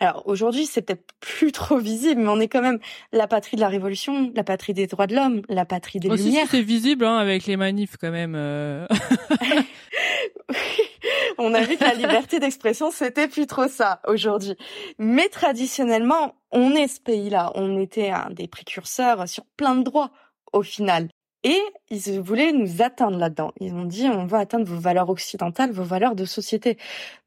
Alors 0.01 0.23
aujourd'hui, 0.27 0.67
c'est 0.67 0.83
peut-être 0.83 1.13
plus 1.21 1.53
trop 1.53 1.79
visible, 1.79 2.21
mais 2.21 2.29
on 2.29 2.41
est 2.41 2.49
quand 2.49 2.63
même 2.63 2.79
la 3.13 3.27
patrie 3.27 3.57
de 3.57 3.61
la 3.61 3.69
révolution, 3.69 4.33
la 4.35 4.45
patrie 4.45 4.75
des 4.75 4.87
droits 4.87 5.07
de 5.07 5.15
l'homme, 5.15 5.43
la 5.49 5.65
patrie 5.65 5.99
des 5.99 6.09
Aussi, 6.09 6.25
lumières. 6.25 6.47
c'est 6.51 6.63
visible 6.63 7.05
hein, 7.05 7.17
avec 7.17 7.47
les 7.47 7.57
manifs 7.57 7.97
quand 8.01 8.11
même. 8.11 8.35
Euh. 8.37 8.87
on 11.39 11.55
a 11.55 11.63
vu 11.63 11.77
que 11.77 11.85
la 11.85 11.95
liberté 11.95 12.39
d'expression, 12.39 12.91
c'était 12.91 13.29
plus 13.29 13.47
trop 13.47 13.69
ça 13.69 14.01
aujourd'hui. 14.07 14.57
Mais 14.99 15.29
traditionnellement, 15.29 16.35
on 16.53 16.75
est 16.75 16.89
ce 16.89 17.01
pays-là. 17.01 17.53
On 17.55 17.79
était 17.79 18.11
un 18.11 18.31
des 18.31 18.49
précurseurs 18.49 19.29
sur 19.29 19.45
plein 19.57 19.75
de 19.75 19.83
droits 19.83 20.11
au 20.53 20.63
final. 20.63 21.09
Et 21.45 21.61
ils 21.91 22.21
voulaient 22.21 22.53
nous 22.53 22.83
atteindre 22.83 23.17
là-dedans. 23.17 23.53
Ils 23.61 23.73
ont 23.73 23.85
dit 23.85 24.07
on 24.07 24.27
va 24.27 24.39
atteindre 24.39 24.67
vos 24.67 24.79
valeurs 24.79 25.09
occidentales, 25.09 25.71
vos 25.71 25.85
valeurs 25.85 26.17
de 26.17 26.25
société. 26.25 26.79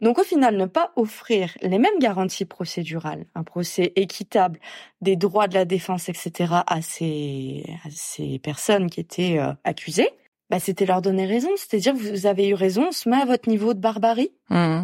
Donc 0.02 0.20
au 0.20 0.24
final, 0.24 0.58
ne 0.58 0.66
pas 0.66 0.92
offrir 0.98 1.58
les 1.62 1.80
mêmes 1.80 1.98
garanties 2.00 2.46
procédurales, 2.46 3.26
un 3.36 3.44
procès 3.44 3.94
équitable, 3.96 4.60
des 5.00 5.16
droits 5.16 5.48
de 5.48 5.54
la 5.54 5.64
défense, 5.64 6.10
etc. 6.10 6.54
à 6.68 6.82
ces, 6.82 7.64
à 7.86 7.90
ces 7.90 8.40
personnes 8.40 8.90
qui 8.90 9.00
étaient 9.00 9.40
euh, 9.40 9.54
accusées, 9.64 10.10
bah, 10.50 10.60
c'était 10.60 10.86
leur 10.86 11.02
donner 11.02 11.26
raison. 11.26 11.50
C'est-à-dire 11.56 11.94
vous 11.96 12.26
avez 12.26 12.50
eu 12.50 12.54
raison, 12.54 12.88
on 12.90 12.92
se 12.92 13.08
met 13.08 13.22
à 13.22 13.26
votre 13.26 13.48
niveau 13.48 13.74
de 13.74 13.80
barbarie. 13.80 14.34
Mmh. 14.50 14.82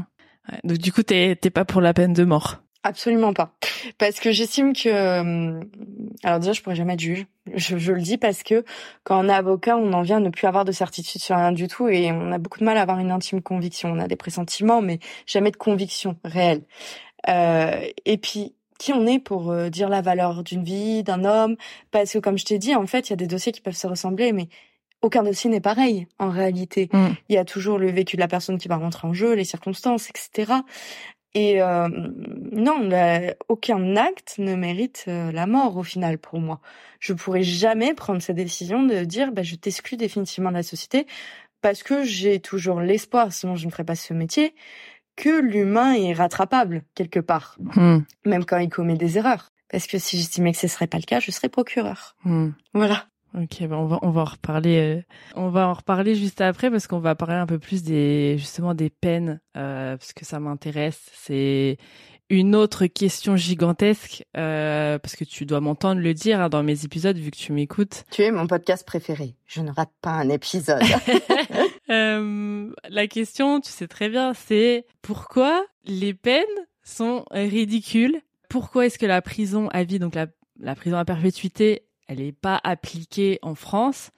donc 0.64 0.78
du 0.78 0.94
coup, 0.94 1.04
t'es 1.04 1.36
pas 1.36 1.66
pour 1.66 1.82
la 1.82 1.94
peine 1.94 2.14
de 2.14 2.24
mort. 2.24 2.62
Absolument 2.88 3.34
pas. 3.34 3.52
Parce 3.98 4.22
que 4.22 4.32
j'estime 4.32 4.72
que... 4.72 4.88
Euh, 4.88 5.60
alors 6.24 6.40
déjà, 6.40 6.54
je 6.54 6.62
pourrais 6.62 6.78
jamais 6.78 6.94
être 6.94 7.02
juge. 7.02 7.26
Je, 7.54 7.92
le 7.92 8.02
dis 8.02 8.18
parce 8.18 8.44
que 8.44 8.64
quand 9.04 9.20
on 9.24 9.28
est 9.28 9.34
avocat, 9.34 9.76
on 9.76 9.92
en 9.92 10.04
vient 10.04 10.18
à 10.18 10.20
ne 10.22 10.30
plus 10.30 10.48
avoir 10.48 10.64
de 10.64 10.72
certitude 10.72 11.22
sur 11.22 11.36
rien 11.36 11.52
du 11.52 11.68
tout 11.68 11.90
et 11.90 12.14
on 12.14 12.32
a 12.32 12.38
beaucoup 12.38 12.60
de 12.60 12.64
mal 12.64 12.78
à 12.78 12.82
avoir 12.82 13.00
une 13.00 13.12
intime 13.12 13.42
conviction. 13.42 13.90
On 13.90 14.00
a 14.00 14.08
des 14.08 14.16
pressentiments, 14.16 14.82
mais 14.82 15.00
jamais 15.26 15.52
de 15.52 15.58
conviction 15.58 16.16
réelle. 16.24 16.62
Euh, 17.28 17.82
et 18.06 18.18
puis, 18.18 18.54
qui 18.80 18.94
on 18.94 19.06
est 19.06 19.20
pour 19.20 19.52
euh, 19.52 19.68
dire 19.68 19.90
la 19.90 20.02
valeur 20.02 20.44
d'une 20.44 20.64
vie, 20.64 21.04
d'un 21.04 21.26
homme? 21.26 21.58
Parce 21.92 22.14
que 22.14 22.20
comme 22.20 22.38
je 22.38 22.46
t'ai 22.46 22.58
dit, 22.58 22.74
en 22.74 22.88
fait, 22.88 23.10
il 23.10 23.12
y 23.12 23.14
a 23.14 23.18
des 23.18 23.28
dossiers 23.28 23.52
qui 23.52 23.62
peuvent 23.62 23.76
se 23.76 23.88
ressembler, 23.88 24.32
mais 24.32 24.48
aucun 25.02 25.24
dossier 25.24 25.50
n'est 25.50 25.62
pareil 25.62 26.08
en 26.20 26.30
réalité. 26.30 26.90
Mm. 26.94 27.08
Il 27.30 27.36
y 27.36 27.38
a 27.38 27.46
toujours 27.46 27.78
le 27.78 27.92
vécu 27.92 28.16
de 28.16 28.22
la 28.22 28.28
personne 28.28 28.58
qui 28.58 28.68
va 28.68 28.78
rentrer 28.78 29.08
en 29.08 29.14
jeu, 29.14 29.34
les 29.34 29.44
circonstances, 29.44 30.10
etc. 30.10 30.54
Et 31.34 31.62
euh, 31.62 31.88
non, 32.52 32.90
aucun 33.48 33.96
acte 33.96 34.36
ne 34.40 34.56
mérite 34.56 35.06
euh, 35.08 35.32
la 35.32 35.46
mort 35.46 35.78
au 35.78 35.84
final 35.84 36.18
pour 36.18 36.40
moi. 36.40 36.60
Je 37.00 37.14
pourrais 37.14 37.44
jamais 37.44 37.94
prendre 37.94 38.22
cette 38.22 38.38
décision 38.38 38.84
de 38.84 39.04
dire 39.04 39.32
bah, 39.32 39.44
je 39.44 39.56
t'exclus 39.56 39.98
définitivement 39.98 40.50
de 40.50 40.56
la 40.56 40.64
société 40.64 41.06
parce 41.62 41.84
que 41.84 42.04
j'ai 42.04 42.40
toujours 42.40 42.80
l'espoir, 42.80 43.34
sinon 43.34 43.56
je 43.56 43.66
ne 43.66 43.72
ferais 43.72 43.84
pas 43.84 43.96
ce 43.96 44.14
métier, 44.14 44.56
que 45.16 45.42
l'humain 45.42 45.94
est 45.94 46.14
rattrapable 46.14 46.84
quelque 46.96 47.20
part, 47.20 47.58
hmm. 47.76 48.00
même 48.26 48.46
quand 48.46 48.58
il 48.58 48.70
commet 48.70 48.96
des 48.96 49.18
erreurs. 49.18 49.50
Parce 49.70 49.88
que 49.88 49.98
si 49.98 50.18
j'estimais 50.18 50.54
que 50.54 50.58
ce 50.60 50.68
serait 50.68 50.88
pas 50.88 50.98
le 50.98 51.04
cas, 51.04 51.20
je 51.20 51.32
serais 51.32 51.50
procureur. 51.50 52.16
Hmm. 52.24 52.52
Voilà. 52.74 53.08
Ok, 53.38 53.60
ben 53.62 53.74
on 53.74 53.86
va 53.86 54.00
on 54.02 54.10
va 54.10 54.22
en 54.22 54.26
reparler. 54.26 54.78
Euh, 54.78 55.02
on 55.36 55.50
va 55.50 55.68
en 55.68 55.74
reparler 55.74 56.16
juste 56.16 56.42
après 56.42 56.72
parce 56.72 56.88
qu'on 56.88 57.00
va 57.00 57.14
parler 57.14 57.36
un 57.36 57.46
peu 57.46 57.60
plus 57.60 57.84
des 57.84 58.36
justement 58.40 58.74
des 58.74 58.90
peines 58.90 59.40
euh, 59.56 59.96
parce 59.96 60.14
que 60.14 60.26
ça 60.26 60.40
m'intéresse. 60.40 61.00
C'est 61.14 61.78
une 62.30 62.56
autre 62.56 62.88
question 62.88 63.36
gigantesque 63.36 64.26
euh, 64.36 64.98
parce 64.98 65.16
que 65.16 65.24
tu 65.24 65.46
dois 65.46 65.62
m'entendre 65.62 66.02
le 66.02 66.14
dire 66.16 66.42
hein, 66.42 66.50
dans 66.50 66.64
mes 66.64 66.84
épisodes 66.84 67.18
vu 67.18 67.30
que 67.30 67.38
tu 67.38 67.52
m'écoutes. 67.54 68.06
Tu 68.12 68.24
es 68.24 68.32
mon 68.32 68.48
podcast 68.48 68.86
préféré. 68.88 69.36
Je 69.46 69.62
ne 69.62 69.72
rate 69.72 69.94
pas 70.02 70.12
un 70.12 70.30
épisode. 70.30 70.82
euh, 71.92 72.72
la 72.90 73.08
question, 73.08 73.62
tu 73.62 73.72
sais 73.72 73.88
très 73.88 74.10
bien, 74.10 74.34
c'est 74.34 74.86
pourquoi 75.04 75.64
les 75.86 76.16
peines 76.16 76.44
sont 76.84 77.24
ridicules? 77.32 78.20
Pourquoi 78.50 78.88
est-ce 78.88 78.98
que 78.98 79.06
la 79.06 79.22
prison 79.22 79.70
à 79.70 79.84
vie, 79.84 80.00
donc 80.00 80.16
la, 80.16 80.28
la 80.60 80.74
prison 80.74 80.98
à 80.98 81.06
perpétuité, 81.06 81.87
elle 82.08 82.20
n'est 82.20 82.32
pas 82.32 82.60
appliquée 82.64 83.40
en 83.42 83.56
France. 83.56 84.12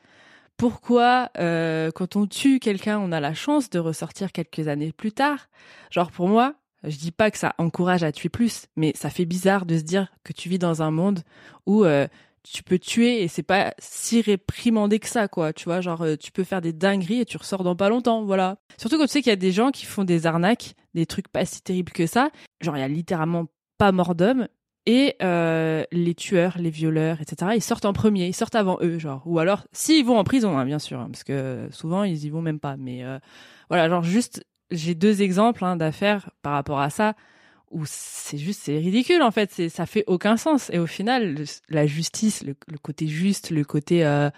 Pourquoi, 0.58 1.30
euh, 1.38 1.90
quand 1.92 2.16
on 2.16 2.28
tue 2.28 2.60
quelqu'un, 2.60 3.00
on 3.00 3.12
a 3.12 3.20
la 3.20 3.34
chance 3.34 3.70
de 3.70 3.80
ressortir 3.80 4.32
quelques 4.32 4.68
années 4.68 4.92
plus 4.92 5.14
tard? 5.14 5.48
Genre 5.90 6.12
pour 6.12 6.28
moi, 6.28 6.56
je 6.84 6.98
dis 6.98 7.12
pas 7.12 7.32
que 7.32 7.38
ça 7.38 7.56
encourage 7.58 8.04
à 8.04 8.12
tuer 8.12 8.30
plus, 8.30 8.68
mais 8.76 8.92
ça 8.96 9.10
fait 9.10 9.26
bizarre 9.26 9.66
de 9.66 9.78
se 9.78 9.84
dire 9.84 10.12
que 10.24 10.34
tu 10.34 10.50
vis 10.50 10.60
dans 10.60 10.82
un 10.82 10.92
monde 10.92 11.22
où 11.66 11.86
euh, 11.86 12.08
tu 12.44 12.64
peux 12.64 12.80
tuer 12.80 13.24
et 13.24 13.28
c'est 13.28 13.44
pas 13.44 13.74
si 13.80 14.22
réprimandé 14.22 15.00
que 15.00 15.08
ça, 15.08 15.28
quoi. 15.28 15.54
Tu 15.54 15.66
vois, 15.66 15.82
genre 15.82 16.02
euh, 16.02 16.16
tu 16.16 16.32
peux 16.32 16.44
faire 16.44 16.62
des 16.62 16.74
dingueries 16.74 17.22
et 17.22 17.26
tu 17.26 17.38
ressors 17.38 17.64
dans 17.64 17.76
pas 17.76 17.90
longtemps, 17.90 18.24
voilà. 18.24 18.58
Surtout 18.78 18.98
quand 18.98 19.06
tu 19.06 19.12
sais 19.12 19.22
qu'il 19.22 19.30
y 19.30 19.34
a 19.34 19.38
des 19.38 19.52
gens 19.52 19.72
qui 19.72 19.86
font 19.86 20.04
des 20.04 20.26
arnaques, 20.26 20.76
des 20.94 21.06
trucs 21.06 21.28
pas 21.28 21.46
si 21.46 21.62
terribles 21.62 21.92
que 21.92 22.06
ça. 22.06 22.30
Genre 22.62 22.76
il 22.78 22.82
y 22.82 22.84
a 22.84 22.88
littéralement 22.88 23.48
pas 23.78 23.92
mort 23.92 24.16
d'homme 24.16 24.48
et 24.86 25.16
euh, 25.22 25.84
les 25.92 26.16
tueurs, 26.16 26.58
les 26.58 26.70
violeurs, 26.70 27.22
etc. 27.22 27.52
Ils 27.56 27.62
sortent 27.62 27.86
en 27.86 27.94
premier, 27.94 28.28
ils 28.28 28.34
sortent 28.34 28.56
avant 28.56 28.78
eux, 28.82 28.98
genre. 28.98 29.22
Ou 29.26 29.40
alors, 29.40 29.68
s'ils 29.72 30.06
vont 30.06 30.18
en 30.18 30.24
prison, 30.24 30.58
hein, 30.58 30.66
bien 30.66 30.80
sûr, 30.80 31.00
hein, 31.00 31.10
parce 31.12 31.24
que 31.24 31.68
souvent 31.72 32.04
ils 32.04 32.26
y 32.26 32.30
vont 32.30 32.42
même 32.42 32.60
pas. 32.60 32.78
Mais 32.78 33.04
euh, 33.04 33.20
voilà, 33.70 33.90
genre 33.90 34.04
juste, 34.04 34.46
j'ai 34.72 34.96
deux 34.96 35.22
exemples 35.22 35.64
hein, 35.64 35.76
d'affaires 35.76 36.32
par 36.42 36.54
rapport 36.54 36.80
à 36.80 36.90
ça 36.90 37.14
où 37.72 37.84
c'est 37.86 38.38
juste 38.38 38.62
c'est 38.64 38.78
ridicule 38.78 39.22
en 39.22 39.32
fait. 39.32 39.52
C'est 39.52 39.70
ça 39.70 39.86
fait 39.86 40.04
aucun 40.08 40.38
sens. 40.38 40.70
Et 40.72 40.80
au 40.80 40.88
final 40.88 41.36
la 41.70 41.86
justice 41.86 42.44
le, 42.44 42.56
côté 42.82 43.08
juste 43.08 43.52
le 43.52 43.64
côté 43.64 44.06
euh, 44.06 44.30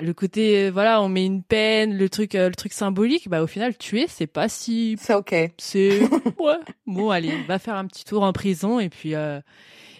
le 0.00 0.12
côté 0.12 0.70
voilà 0.70 1.02
on 1.02 1.08
met 1.08 1.24
une 1.24 1.42
peine 1.42 1.96
le 1.96 2.08
truc 2.08 2.34
euh, 2.34 2.48
le 2.48 2.54
truc 2.54 2.72
symbolique 2.72 3.28
bah 3.28 3.42
au 3.42 3.46
final 3.46 3.76
tuer 3.76 4.06
c'est 4.08 4.26
pas 4.26 4.48
si 4.48 4.96
c'est 5.00 5.14
ok. 5.14 5.34
c'est 5.58 6.00
ouais. 6.38 6.58
Bon 6.86 7.10
allez 7.10 7.32
va 7.48 7.58
faire 7.58 7.76
un 7.76 7.86
petit 7.86 8.04
tour 8.04 8.22
en 8.22 8.32
prison 8.32 8.78
et 8.80 8.88
puis 8.88 9.14
euh, 9.14 9.40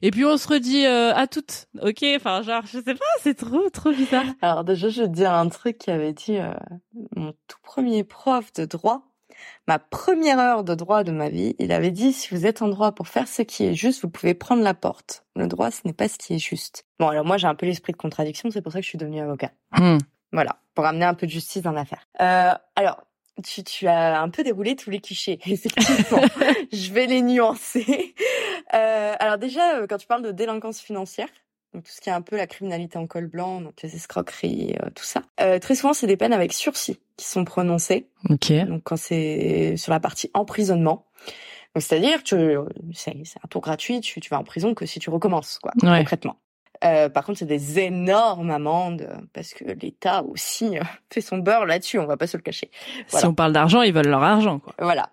et 0.02 0.10
puis 0.10 0.24
on 0.24 0.36
se 0.36 0.48
redit 0.48 0.84
à 0.86 1.26
toutes. 1.26 1.66
Ok 1.80 2.04
enfin 2.16 2.42
genre 2.42 2.64
je 2.66 2.78
sais 2.78 2.94
pas 2.94 3.04
c'est 3.22 3.34
trop 3.34 3.70
trop 3.70 3.92
bizarre. 3.92 4.26
Alors 4.42 4.64
déjà 4.64 4.88
je 4.88 5.02
veux 5.02 5.08
dire 5.08 5.32
un 5.32 5.48
truc 5.48 5.78
qui 5.78 5.90
avait 5.90 6.12
dit 6.12 6.38
mon 7.16 7.32
tout 7.48 7.58
premier 7.62 8.04
prof 8.04 8.52
de 8.52 8.64
droit 8.66 9.13
ma 9.66 9.78
première 9.78 10.38
heure 10.38 10.64
de 10.64 10.74
droit 10.74 11.04
de 11.04 11.12
ma 11.12 11.28
vie, 11.28 11.54
il 11.58 11.72
avait 11.72 11.90
dit 11.90 12.12
si 12.12 12.34
vous 12.34 12.46
êtes 12.46 12.62
en 12.62 12.68
droit 12.68 12.92
pour 12.92 13.08
faire 13.08 13.28
ce 13.28 13.42
qui 13.42 13.64
est 13.64 13.74
juste, 13.74 14.02
vous 14.02 14.10
pouvez 14.10 14.34
prendre 14.34 14.62
la 14.62 14.74
porte. 14.74 15.24
Le 15.36 15.46
droit, 15.46 15.70
ce 15.70 15.80
n'est 15.84 15.92
pas 15.92 16.08
ce 16.08 16.18
qui 16.18 16.34
est 16.34 16.38
juste. 16.38 16.86
Bon, 16.98 17.08
alors 17.08 17.24
moi 17.24 17.36
j'ai 17.36 17.46
un 17.46 17.54
peu 17.54 17.66
l'esprit 17.66 17.92
de 17.92 17.98
contradiction, 17.98 18.50
c'est 18.50 18.62
pour 18.62 18.72
ça 18.72 18.78
que 18.78 18.84
je 18.84 18.88
suis 18.88 18.98
devenue 18.98 19.20
avocat. 19.20 19.50
Hmm. 19.72 19.98
Voilà, 20.32 20.56
pour 20.74 20.84
amener 20.84 21.04
un 21.04 21.14
peu 21.14 21.26
de 21.26 21.32
justice 21.32 21.62
dans 21.62 21.72
l'affaire. 21.72 22.08
Euh, 22.20 22.52
alors, 22.76 23.04
tu, 23.42 23.64
tu 23.64 23.86
as 23.86 24.20
un 24.20 24.28
peu 24.28 24.42
déroulé 24.42 24.76
tous 24.76 24.90
les 24.90 25.00
clichés, 25.00 25.38
effectivement. 25.46 26.22
je 26.72 26.92
vais 26.92 27.06
les 27.06 27.22
nuancer. 27.22 28.14
Euh, 28.74 29.14
alors 29.18 29.38
déjà, 29.38 29.76
euh, 29.76 29.86
quand 29.88 29.98
tu 29.98 30.06
parles 30.06 30.22
de 30.22 30.32
délinquance 30.32 30.80
financière, 30.80 31.28
donc 31.74 31.84
tout 31.84 31.90
ce 31.92 32.00
qui 32.00 32.08
est 32.08 32.12
un 32.12 32.22
peu 32.22 32.36
la 32.36 32.46
criminalité 32.46 32.98
en 32.98 33.06
col 33.06 33.26
blanc, 33.26 33.60
donc 33.60 33.74
les 33.82 33.94
escroqueries, 33.94 34.76
euh, 34.80 34.90
tout 34.94 35.04
ça. 35.04 35.22
Euh, 35.40 35.58
très 35.58 35.74
souvent, 35.74 35.92
c'est 35.92 36.06
des 36.06 36.16
peines 36.16 36.32
avec 36.32 36.52
sursis 36.52 37.00
qui 37.16 37.26
sont 37.26 37.44
prononcées. 37.44 38.08
Ok. 38.30 38.52
Donc 38.66 38.82
quand 38.84 38.96
c'est 38.96 39.76
sur 39.76 39.92
la 39.92 40.00
partie 40.00 40.30
emprisonnement, 40.34 41.06
c'est-à-dire 41.76 42.22
que 42.22 42.64
c'est 42.92 43.10
un 43.12 43.48
tour 43.50 43.60
gratuit, 43.60 44.00
tu, 44.00 44.20
tu 44.20 44.30
vas 44.30 44.38
en 44.38 44.44
prison 44.44 44.74
que 44.74 44.86
si 44.86 45.00
tu 45.00 45.10
recommences, 45.10 45.58
quoi, 45.58 45.72
concrètement. 45.80 46.36
Euh, 46.84 47.08
par 47.08 47.24
contre, 47.24 47.40
c'est 47.40 47.46
des 47.46 47.80
énormes 47.80 48.50
amendes 48.50 49.08
parce 49.32 49.54
que 49.54 49.64
l'État 49.64 50.22
aussi 50.22 50.76
fait 51.10 51.20
son 51.20 51.38
beurre 51.38 51.66
là-dessus. 51.66 51.98
On 51.98 52.06
va 52.06 52.16
pas 52.16 52.28
se 52.28 52.36
le 52.36 52.42
cacher. 52.42 52.70
Si 53.08 53.26
on 53.26 53.34
parle 53.34 53.52
d'argent, 53.52 53.82
ils 53.82 53.92
veulent 53.92 54.08
leur 54.08 54.22
argent, 54.22 54.60
quoi. 54.60 54.74
Voilà. 54.78 55.10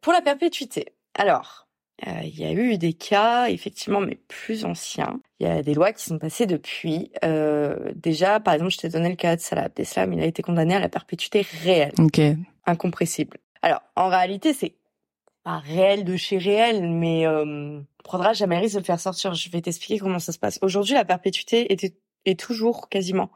pour 0.00 0.12
la 0.14 0.22
perpétuité. 0.22 0.86
Alors, 1.14 1.65
euh, 2.06 2.20
il 2.24 2.38
y 2.38 2.44
a 2.44 2.52
eu 2.52 2.76
des 2.76 2.92
cas, 2.92 3.48
effectivement, 3.48 4.00
mais 4.00 4.18
plus 4.28 4.64
anciens. 4.64 5.20
Il 5.40 5.46
y 5.46 5.50
a 5.50 5.62
des 5.62 5.72
lois 5.72 5.92
qui 5.92 6.04
sont 6.04 6.18
passées 6.18 6.46
depuis. 6.46 7.10
Euh, 7.24 7.92
déjà, 7.94 8.38
par 8.38 8.54
exemple, 8.54 8.72
je 8.72 8.78
t'ai 8.78 8.88
donné 8.90 9.08
le 9.08 9.16
cas 9.16 9.36
de 9.36 9.40
Salah 9.40 9.64
Abdeslam, 9.64 10.12
il 10.12 10.20
a 10.20 10.26
été 10.26 10.42
condamné 10.42 10.74
à 10.74 10.80
la 10.80 10.90
perpétuité 10.90 11.46
réelle. 11.62 11.92
Ok. 11.98 12.20
Incompressible. 12.66 13.38
Alors, 13.62 13.80
en 13.96 14.08
réalité, 14.08 14.52
c'est 14.52 14.74
pas 15.42 15.58
réel 15.58 16.04
de 16.04 16.16
chez 16.16 16.36
réel, 16.36 16.86
mais 16.86 17.26
euh, 17.26 17.80
prendra 18.04 18.34
jamais 18.34 18.58
risque 18.58 18.74
de 18.74 18.80
le 18.80 18.84
faire 18.84 19.00
sortir. 19.00 19.32
Je 19.32 19.50
vais 19.50 19.62
t'expliquer 19.62 19.98
comment 19.98 20.18
ça 20.18 20.32
se 20.32 20.38
passe. 20.38 20.58
Aujourd'hui, 20.60 20.94
la 20.94 21.04
perpétuité 21.04 21.72
était, 21.72 21.96
est 22.26 22.38
toujours 22.38 22.90
quasiment 22.90 23.30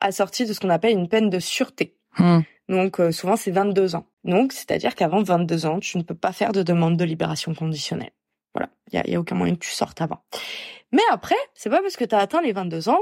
assortie 0.00 0.46
de 0.46 0.52
ce 0.52 0.60
qu'on 0.60 0.70
appelle 0.70 0.92
une 0.92 1.08
peine 1.08 1.30
de 1.30 1.40
sûreté. 1.40 1.96
Hmm. 2.18 2.40
Donc 2.68 3.00
euh, 3.00 3.12
souvent 3.12 3.36
c'est 3.36 3.50
22 3.50 3.94
ans. 3.96 4.06
Donc 4.24 4.52
c'est-à-dire 4.52 4.94
qu'avant 4.94 5.22
22 5.22 5.66
ans, 5.66 5.80
tu 5.80 5.98
ne 5.98 6.02
peux 6.02 6.14
pas 6.14 6.32
faire 6.32 6.52
de 6.52 6.62
demande 6.62 6.96
de 6.96 7.04
libération 7.04 7.54
conditionnelle. 7.54 8.12
Voilà, 8.54 8.70
il 8.92 8.96
y 8.96 8.98
a, 8.98 9.10
y 9.10 9.14
a, 9.16 9.20
aucun 9.20 9.34
moyen 9.34 9.54
que 9.54 9.64
tu 9.64 9.70
sortes 9.70 10.00
avant. 10.00 10.22
Mais 10.92 11.02
après, 11.10 11.36
c'est 11.54 11.70
pas 11.70 11.82
parce 11.82 11.96
que 11.96 12.04
tu 12.04 12.14
as 12.14 12.18
atteint 12.18 12.40
les 12.40 12.52
22 12.52 12.88
ans 12.88 13.00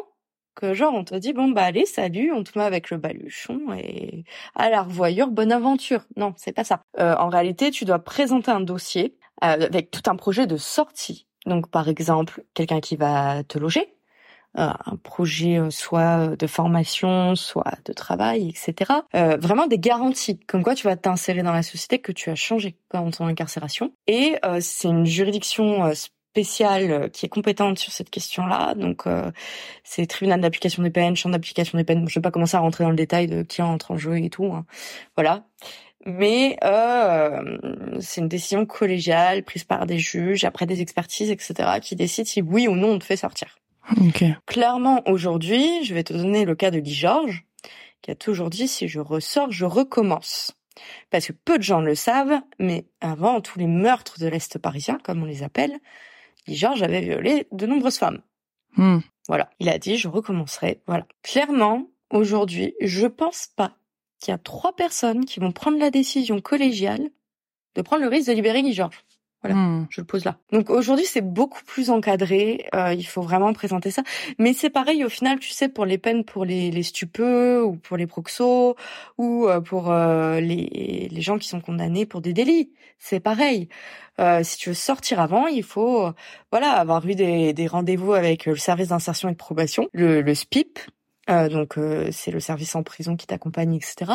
que 0.55 0.75
genre 0.75 0.95
on 0.95 1.05
te 1.05 1.15
dit 1.15 1.33
bon 1.33 1.49
bah 1.49 1.65
allez 1.65 1.87
salut, 1.87 2.33
on 2.33 2.45
te 2.45 2.59
met 2.59 2.65
avec 2.65 2.91
le 2.91 2.99
baluchon 2.99 3.73
et 3.77 4.25
à 4.55 4.71
la 4.71 4.83
revoyure, 4.83 5.29
bonne 5.29 5.53
aventure. 5.53 6.05
Non, 6.17 6.35
c'est 6.37 6.53
pas 6.53 6.65
ça. 6.65 6.83
Euh, 6.99 7.15
en 7.17 7.29
réalité, 7.29 7.71
tu 7.71 7.85
dois 7.85 7.99
présenter 7.99 8.51
un 8.51 8.61
dossier 8.61 9.17
euh, 9.45 9.47
avec 9.47 9.91
tout 9.91 10.11
un 10.11 10.17
projet 10.17 10.47
de 10.47 10.57
sortie. 10.57 11.27
Donc 11.47 11.71
par 11.71 11.89
exemple, 11.89 12.45
quelqu'un 12.55 12.81
qui 12.81 12.97
va 12.97 13.45
te 13.45 13.59
loger, 13.59 13.95
un 14.55 14.97
projet 15.03 15.59
euh, 15.59 15.71
soit 15.71 16.37
de 16.37 16.47
formation, 16.47 17.35
soit 17.37 17.79
de 17.85 17.93
travail, 17.93 18.51
etc. 18.51 18.93
Euh, 19.15 19.37
vraiment 19.37 19.67
des 19.67 19.79
garanties, 19.79 20.39
comme 20.41 20.63
quoi 20.63 20.75
tu 20.75 20.87
vas 20.87 20.97
t'insérer 20.97 21.43
dans 21.43 21.53
la 21.53 21.63
société, 21.63 21.99
que 21.99 22.13
tu 22.13 22.31
as 22.31 22.35
changé 22.35 22.77
pendant 22.89 23.11
ton 23.11 23.27
incarcération. 23.27 23.93
Et 24.07 24.37
c'est 24.61 24.89
une 24.89 25.07
juridiction 25.07 25.93
spéciale 25.95 27.11
qui 27.11 27.27
est 27.27 27.29
compétente 27.29 27.79
sur 27.79 27.93
cette 27.93 28.11
question-là. 28.11 28.75
Donc, 28.75 29.05
c'est 29.85 30.07
tribunal 30.07 30.41
d'application 30.41 30.83
des 30.83 30.91
peines, 30.91 31.17
champ 31.17 31.31
d'application 31.31 31.79
des 31.79 31.85
peines. 31.85 32.07
je 32.09 32.15
vais 32.15 32.23
pas 32.23 32.31
commencer 32.31 32.57
à 32.57 32.61
rentrer 32.61 32.85
dans 32.85 32.91
le 32.91 32.97
détail 32.97 33.27
de 33.27 33.43
qui 33.43 33.63
entre 33.63 33.93
en 33.93 33.97
jeu 33.97 34.19
et 34.19 34.31
tout. 34.31 34.47
Hein. 34.47 34.67
Voilà. 35.17 35.45
Mais 36.05 36.57
euh, 36.65 37.59
c'est 38.01 38.21
une 38.21 38.29
décision 38.29 38.67
collégiale 38.67 39.45
prise 39.45 39.65
par 39.65 39.87
des 39.87 39.99
juges 39.99 40.45
après 40.45 40.67
des 40.67 40.81
expertises, 40.81 41.31
etc., 41.31 41.55
qui 41.81 41.95
décident 41.95 42.29
si 42.29 42.43
oui 42.43 42.67
ou 42.67 42.75
non 42.75 42.93
on 42.93 42.99
te 42.99 43.05
fait 43.05 43.17
sortir. 43.17 43.59
Clairement, 44.47 45.03
aujourd'hui, 45.07 45.85
je 45.85 45.95
vais 45.95 46.05
te 46.05 46.13
donner 46.13 46.45
le 46.45 46.55
cas 46.55 46.71
de 46.71 46.79
Guy 46.79 46.95
Georges, 46.95 47.45
qui 48.01 48.11
a 48.11 48.15
toujours 48.15 48.51
dit 48.51 48.69
si 48.69 48.89
je 48.89 49.01
ressors, 49.01 49.51
je 49.51 49.65
recommence. 49.65 50.53
Parce 51.11 51.27
que 51.27 51.33
peu 51.33 51.59
de 51.59 51.63
gens 51.63 51.81
le 51.81 51.95
savent, 51.95 52.41
mais 52.59 52.87
avant 53.01 53.41
tous 53.41 53.59
les 53.59 53.67
meurtres 53.67 54.19
de 54.19 54.27
l'Est 54.27 54.59
parisien, 54.59 54.99
comme 55.05 55.23
on 55.23 55.27
les 55.27 55.43
appelle, 55.43 55.79
Guy 56.47 56.57
Georges 56.57 56.83
avait 56.83 57.03
violé 57.03 57.47
de 57.53 57.67
nombreuses 57.67 57.99
femmes. 57.99 58.23
Hmm. 58.77 58.99
Voilà. 59.29 59.51
Il 59.61 59.69
a 59.69 59.79
dit 59.79 59.97
je 59.97 60.09
recommencerai. 60.09 60.81
Voilà. 60.87 61.07
Clairement, 61.23 61.89
aujourd'hui, 62.11 62.75
je 62.81 63.07
pense 63.07 63.49
pas 63.55 63.77
qu'il 64.19 64.33
y 64.33 64.35
a 64.35 64.39
trois 64.39 64.75
personnes 64.75 65.25
qui 65.25 65.41
vont 65.41 65.53
prendre 65.53 65.79
la 65.79 65.91
décision 65.91 66.41
collégiale 66.41 67.11
de 67.75 67.83
prendre 67.83 68.03
le 68.03 68.09
risque 68.09 68.29
de 68.29 68.35
libérer 68.35 68.63
Guy 68.63 68.73
Georges. 68.73 69.05
Voilà, 69.43 69.57
hmm. 69.57 69.87
je 69.91 70.01
le 70.01 70.07
pose 70.07 70.25
là. 70.25 70.39
Donc 70.53 70.71
aujourd'hui, 70.71 71.05
c'est 71.05 71.21
beaucoup 71.21 71.63
plus 71.65 71.91
encadré. 71.91 72.67
Euh, 72.75 72.95
il 72.95 73.03
faut 73.03 73.23
vraiment 73.23 73.53
présenter 73.53 73.91
ça. 73.91 74.03
Mais 74.39 74.53
c'est 74.53 74.71
pareil 74.71 75.05
au 75.05 75.09
final, 75.09 75.41
tu 75.41 75.51
sais, 75.51 75.69
pour 75.69 75.85
les 75.85 75.99
peines 75.99 76.25
pour 76.25 76.45
les, 76.45 76.71
les 76.71 76.83
stupeux 76.85 77.65
ou 77.65 77.75
pour 77.75 77.97
les 77.97 78.07
proxos 78.07 78.77
ou 79.19 79.49
euh, 79.49 79.61
pour 79.61 79.91
euh, 79.91 80.41
les, 80.41 81.09
les 81.11 81.21
gens 81.21 81.39
qui 81.39 81.49
sont 81.49 81.61
condamnés 81.61 82.07
pour 82.07 82.21
des 82.21 82.33
délits. 82.33 82.71
C'est 82.99 83.21
pareil. 83.21 83.69
Euh, 84.21 84.45
si 84.45 84.59
tu 84.59 84.69
veux 84.69 84.75
sortir 84.75 85.19
avant, 85.21 85.49
il 85.49 85.65
faut 85.65 86.13
voilà 86.53 86.73
avoir 86.73 87.05
eu 87.09 87.17
des, 87.17 87.53
des 87.53 87.67
rendez-vous 87.67 88.13
avec 88.13 88.47
le 88.47 88.55
service 88.57 88.89
d'insertion 88.89 89.29
et 89.29 89.33
de 89.33 89.37
probation, 89.37 89.89
le, 89.93 90.23
le 90.23 90.35
SPIP, 90.35 90.79
euh, 91.31 91.49
donc 91.49 91.79
euh, 91.79 92.09
c'est 92.11 92.31
le 92.31 92.41
service 92.41 92.75
en 92.75 92.83
prison 92.83 93.17
qui 93.17 93.27
t'accompagne, 93.27 93.75
etc. 93.75 94.11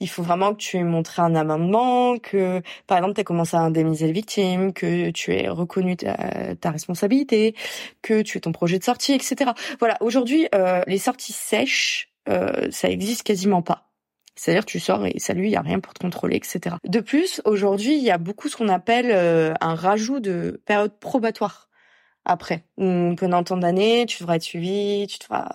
Il 0.00 0.08
faut 0.08 0.22
vraiment 0.22 0.54
que 0.54 0.58
tu 0.58 0.78
aies 0.78 0.84
montré 0.84 1.20
un 1.20 1.34
amendement, 1.34 2.18
que 2.18 2.62
par 2.86 2.98
exemple 2.98 3.14
tu 3.14 3.20
as 3.20 3.24
commencé 3.24 3.56
à 3.56 3.60
indemniser 3.60 4.06
les 4.06 4.12
victimes, 4.12 4.72
que 4.72 5.10
tu 5.10 5.34
aies 5.34 5.48
reconnu 5.48 5.96
ta, 5.96 6.70
responsabilité, 6.70 7.54
que 8.00 8.22
tu 8.22 8.38
aies 8.38 8.40
ton 8.40 8.52
projet 8.52 8.78
de 8.78 8.84
sortie, 8.84 9.12
etc. 9.12 9.52
Voilà, 9.78 9.98
aujourd'hui 10.00 10.48
euh, 10.54 10.82
les 10.86 10.98
sorties 10.98 11.32
sèches, 11.32 12.08
ça 12.26 12.88
existe 12.88 13.24
quasiment 13.24 13.62
pas. 13.62 13.88
C'est-à-dire 14.34 14.64
tu 14.64 14.80
sors 14.80 15.04
et 15.04 15.18
salut, 15.18 15.44
il 15.44 15.50
y 15.50 15.56
a 15.56 15.60
rien 15.60 15.80
pour 15.80 15.92
te 15.92 15.98
contrôler, 15.98 16.36
etc. 16.36 16.76
De 16.84 17.00
plus, 17.00 17.42
aujourd'hui, 17.44 17.96
il 17.96 18.02
y 18.02 18.10
a 18.10 18.16
beaucoup 18.16 18.48
ce 18.48 18.56
qu'on 18.56 18.68
appelle 18.68 19.12
un 19.60 19.74
rajout 19.74 20.20
de 20.20 20.62
période 20.64 20.98
probatoire 20.98 21.68
après. 22.24 22.64
Pendant 22.76 23.42
tant 23.42 23.56
d'années, 23.56 24.06
tu 24.06 24.18
devras 24.22 24.36
être 24.36 24.42
suivi, 24.42 25.06
tu 25.08 25.18
devras 25.18 25.48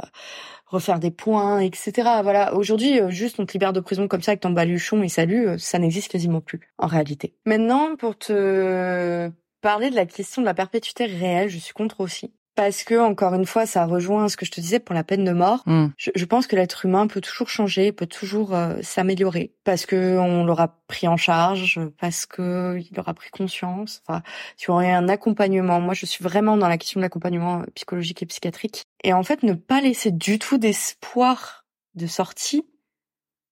refaire 0.68 1.00
des 1.00 1.12
points, 1.12 1.60
etc. 1.60 1.92
Voilà. 2.24 2.54
Aujourd'hui, 2.54 3.00
euh, 3.00 3.10
juste 3.10 3.40
on 3.40 3.46
te 3.46 3.54
libère 3.54 3.74
de 3.74 3.80
prison 3.80 4.08
comme 4.08 4.22
ça 4.22 4.32
avec 4.32 4.42
ton 4.42 4.50
baluchon 4.50 5.02
et 5.02 5.10
salut, 5.10 5.48
euh, 5.48 5.58
ça 5.58 5.80
n'existe 5.80 6.12
quasiment 6.12 6.42
plus 6.42 6.60
en 6.78 6.88
réalité. 6.88 7.34
Maintenant, 7.46 7.96
pour 7.96 8.18
te 8.18 9.32
parler 9.62 9.90
de 9.90 9.96
la 9.96 10.06
question 10.06 10.42
de 10.42 10.46
la 10.46 10.54
perpétuité 10.54 11.06
réelle, 11.06 11.50
je 11.50 11.58
suis 11.58 11.74
contre 11.74 12.02
aussi 12.02 12.34
parce 12.58 12.84
que 12.84 13.00
encore 13.00 13.36
une 13.36 13.46
fois, 13.46 13.68
ça 13.68 13.86
rejoint 13.86 14.30
ce 14.30 14.36
que 14.36 14.44
je 14.44 14.50
te 14.50 14.60
disais 14.60 14.80
pour 14.80 14.96
la 14.96 15.04
peine 15.04 15.24
de 15.24 15.32
mort. 15.32 15.62
Hmm. 15.68 15.90
Je, 15.96 16.26
pense 16.26 16.48
que 16.48 16.56
l'être 16.56 16.86
humain 16.86 17.06
peut 17.06 17.22
toujours 17.22 17.50
changer, 17.50 17.92
peut 17.92 18.08
toujours 18.08 18.56
euh, 18.56 18.78
s'améliorer, 18.82 19.54
parce 19.64 19.86
que 19.86 20.18
on 20.18 20.44
l'aura 20.44 20.80
pris 20.88 21.08
en 21.08 21.18
charge, 21.18 21.80
parce 22.00 22.26
que 22.26 22.80
il 22.80 23.00
aura 23.00 23.14
pris 23.14 23.30
conscience. 23.30 24.02
Enfin, 24.08 24.24
tu 24.58 24.72
aurais 24.72 24.92
un 24.92 25.08
accompagnement. 25.08 25.80
Moi, 25.80 25.94
je 25.94 26.08
suis 26.08 26.24
vraiment 26.24 26.58
dans 26.58 26.68
la 26.68 26.80
question 26.80 27.00
de 27.00 27.04
l'accompagnement 27.04 27.60
euh, 27.60 27.66
psychologique 27.76 28.24
et 28.24 28.26
psychiatrique. 28.26 28.86
Et 29.04 29.14
en 29.14 29.22
fait, 29.22 29.44
ne 29.44 29.54
pas 29.54 29.80
laisser 29.80 30.10
du 30.10 30.40
tout 30.40 30.58
d'espoir 30.58 31.68
de 31.94 32.08
sortie. 32.08 32.66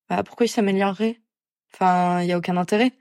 Bah, 0.09 0.23
pourquoi 0.23 0.47
il 0.47 0.49
s'améliorerait? 0.49 1.21
Enfin, 1.71 2.21
il 2.21 2.27
y 2.27 2.31
a 2.31 2.39
aucun 2.39 2.57
intérêt. 2.57 2.91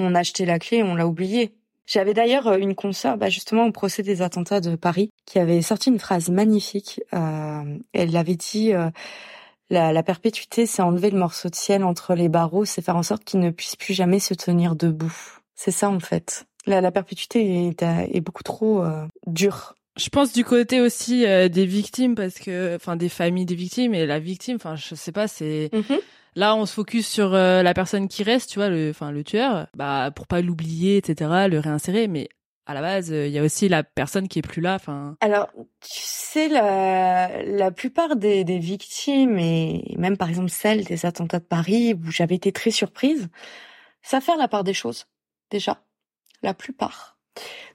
On 0.00 0.16
a 0.16 0.18
acheté 0.18 0.44
la 0.44 0.58
clé, 0.58 0.82
on 0.82 0.96
l'a 0.96 1.06
oublié. 1.06 1.56
J'avais 1.86 2.14
d'ailleurs 2.14 2.46
euh, 2.48 2.58
une 2.58 2.74
consoeur, 2.74 3.16
bah 3.16 3.28
justement 3.28 3.66
au 3.66 3.72
procès 3.72 4.02
des 4.02 4.22
attentats 4.22 4.60
de 4.60 4.76
Paris, 4.76 5.10
qui 5.24 5.38
avait 5.38 5.62
sorti 5.62 5.90
une 5.90 5.98
phrase 5.98 6.28
magnifique. 6.28 7.00
Euh, 7.14 7.78
elle 7.92 8.16
avait 8.16 8.36
dit 8.36 8.72
euh, 8.72 8.90
la, 9.70 9.92
la, 9.92 10.02
perpétuité, 10.02 10.66
c'est 10.66 10.82
enlever 10.82 11.10
le 11.10 11.18
morceau 11.18 11.48
de 11.48 11.54
ciel 11.54 11.84
entre 11.84 12.14
les 12.14 12.28
barreaux, 12.28 12.64
c'est 12.64 12.82
faire 12.82 12.96
en 12.96 13.02
sorte 13.02 13.24
qu'il 13.24 13.40
ne 13.40 13.50
puisse 13.50 13.76
plus 13.76 13.94
jamais 13.94 14.18
se 14.18 14.34
tenir 14.34 14.76
debout. 14.76 15.14
C'est 15.54 15.70
ça 15.70 15.88
en 15.88 16.00
fait. 16.00 16.46
La, 16.66 16.80
la 16.80 16.90
perpétuité 16.90 17.68
est, 17.68 17.82
est 17.82 18.20
beaucoup 18.20 18.42
trop 18.42 18.82
euh, 18.82 19.06
dure. 19.26 19.76
Je 19.96 20.10
pense 20.10 20.32
du 20.32 20.44
côté 20.44 20.80
aussi 20.80 21.24
euh, 21.26 21.48
des 21.48 21.64
victimes 21.64 22.14
parce 22.14 22.38
que, 22.38 22.76
enfin, 22.76 22.96
des 22.96 23.08
familles 23.08 23.46
des 23.46 23.54
victimes 23.54 23.94
et 23.94 24.04
la 24.04 24.18
victime, 24.18 24.56
enfin, 24.56 24.76
je 24.76 24.94
sais 24.94 25.12
pas, 25.12 25.26
c'est. 25.26 25.70
Mhm. 25.72 25.98
Là, 26.36 26.54
on 26.54 26.66
se 26.66 26.74
focus 26.74 27.08
sur 27.08 27.34
euh, 27.34 27.62
la 27.62 27.74
personne 27.74 28.08
qui 28.08 28.22
reste, 28.22 28.50
tu 28.50 28.58
vois, 28.58 28.68
le, 28.68 28.90
enfin 28.90 29.10
le 29.10 29.24
tueur, 29.24 29.66
bah 29.74 30.10
pour 30.14 30.26
pas 30.26 30.42
l'oublier, 30.42 30.98
etc., 30.98 31.48
le 31.48 31.58
réinsérer. 31.58 32.06
Mais 32.06 32.28
à 32.66 32.74
la 32.74 32.82
base, 32.82 33.08
il 33.08 33.30
y 33.30 33.38
a 33.38 33.42
aussi 33.42 33.68
la 33.68 33.82
personne 33.82 34.28
qui 34.28 34.40
est 34.40 34.42
plus 34.42 34.60
là. 34.60 34.74
Enfin. 34.74 35.16
Alors, 35.20 35.48
tu 35.80 36.02
sais, 36.02 36.48
la, 36.48 37.42
la 37.42 37.70
plupart 37.70 38.16
des, 38.16 38.44
des 38.44 38.58
victimes 38.58 39.38
et 39.38 39.94
même 39.96 40.16
par 40.16 40.28
exemple 40.28 40.50
celles 40.50 40.84
des 40.84 41.06
attentats 41.06 41.38
de 41.38 41.44
Paris 41.44 41.94
où 41.94 42.10
j'avais 42.10 42.34
été 42.34 42.52
très 42.52 42.70
surprise, 42.70 43.28
ça 44.02 44.20
fait 44.20 44.36
la 44.36 44.46
part 44.46 44.62
des 44.62 44.74
choses 44.74 45.06
déjà, 45.50 45.82
la 46.42 46.54
plupart. 46.54 47.18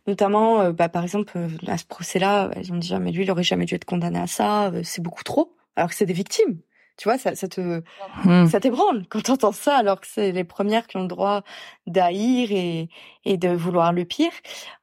Notamment, 0.07 0.61
euh, 0.61 0.71
bah, 0.71 0.89
par 0.89 1.03
exemple, 1.03 1.37
euh, 1.37 1.49
à 1.67 1.77
ce 1.77 1.85
procès-là, 1.85 2.51
ils 2.57 2.73
ont 2.73 2.77
dit 2.77 2.93
ah, 2.93 2.99
mais 2.99 3.11
lui, 3.11 3.23
il 3.23 3.31
aurait 3.31 3.43
jamais 3.43 3.65
dû 3.65 3.75
être 3.75 3.85
condamné 3.85 4.19
à 4.19 4.27
ça, 4.27 4.71
euh, 4.71 4.81
c'est 4.83 5.01
beaucoup 5.01 5.23
trop. 5.23 5.55
Alors 5.75 5.89
que 5.89 5.95
c'est 5.95 6.05
des 6.05 6.13
victimes. 6.13 6.59
Tu 6.97 7.07
vois, 7.07 7.17
ça, 7.17 7.35
ça 7.35 7.47
te, 7.47 7.81
mmh. 8.25 8.47
ça 8.47 8.59
t'ébranle 8.59 9.05
quand 9.09 9.21
t'entends 9.21 9.51
ça, 9.51 9.75
alors 9.75 9.99
que 10.01 10.07
c'est 10.07 10.31
les 10.31 10.43
premières 10.43 10.87
qui 10.87 10.97
ont 10.97 11.01
le 11.01 11.07
droit 11.07 11.43
d'haïr 11.87 12.51
et, 12.51 12.89
et 13.25 13.37
de 13.37 13.49
vouloir 13.49 13.93
le 13.93 14.05
pire. 14.05 14.31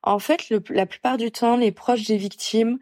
En 0.02 0.18
fait, 0.18 0.50
le, 0.50 0.62
la 0.70 0.86
plupart 0.86 1.16
du 1.16 1.30
temps, 1.30 1.56
les 1.56 1.72
proches 1.72 2.04
des 2.04 2.16
victimes 2.16 2.78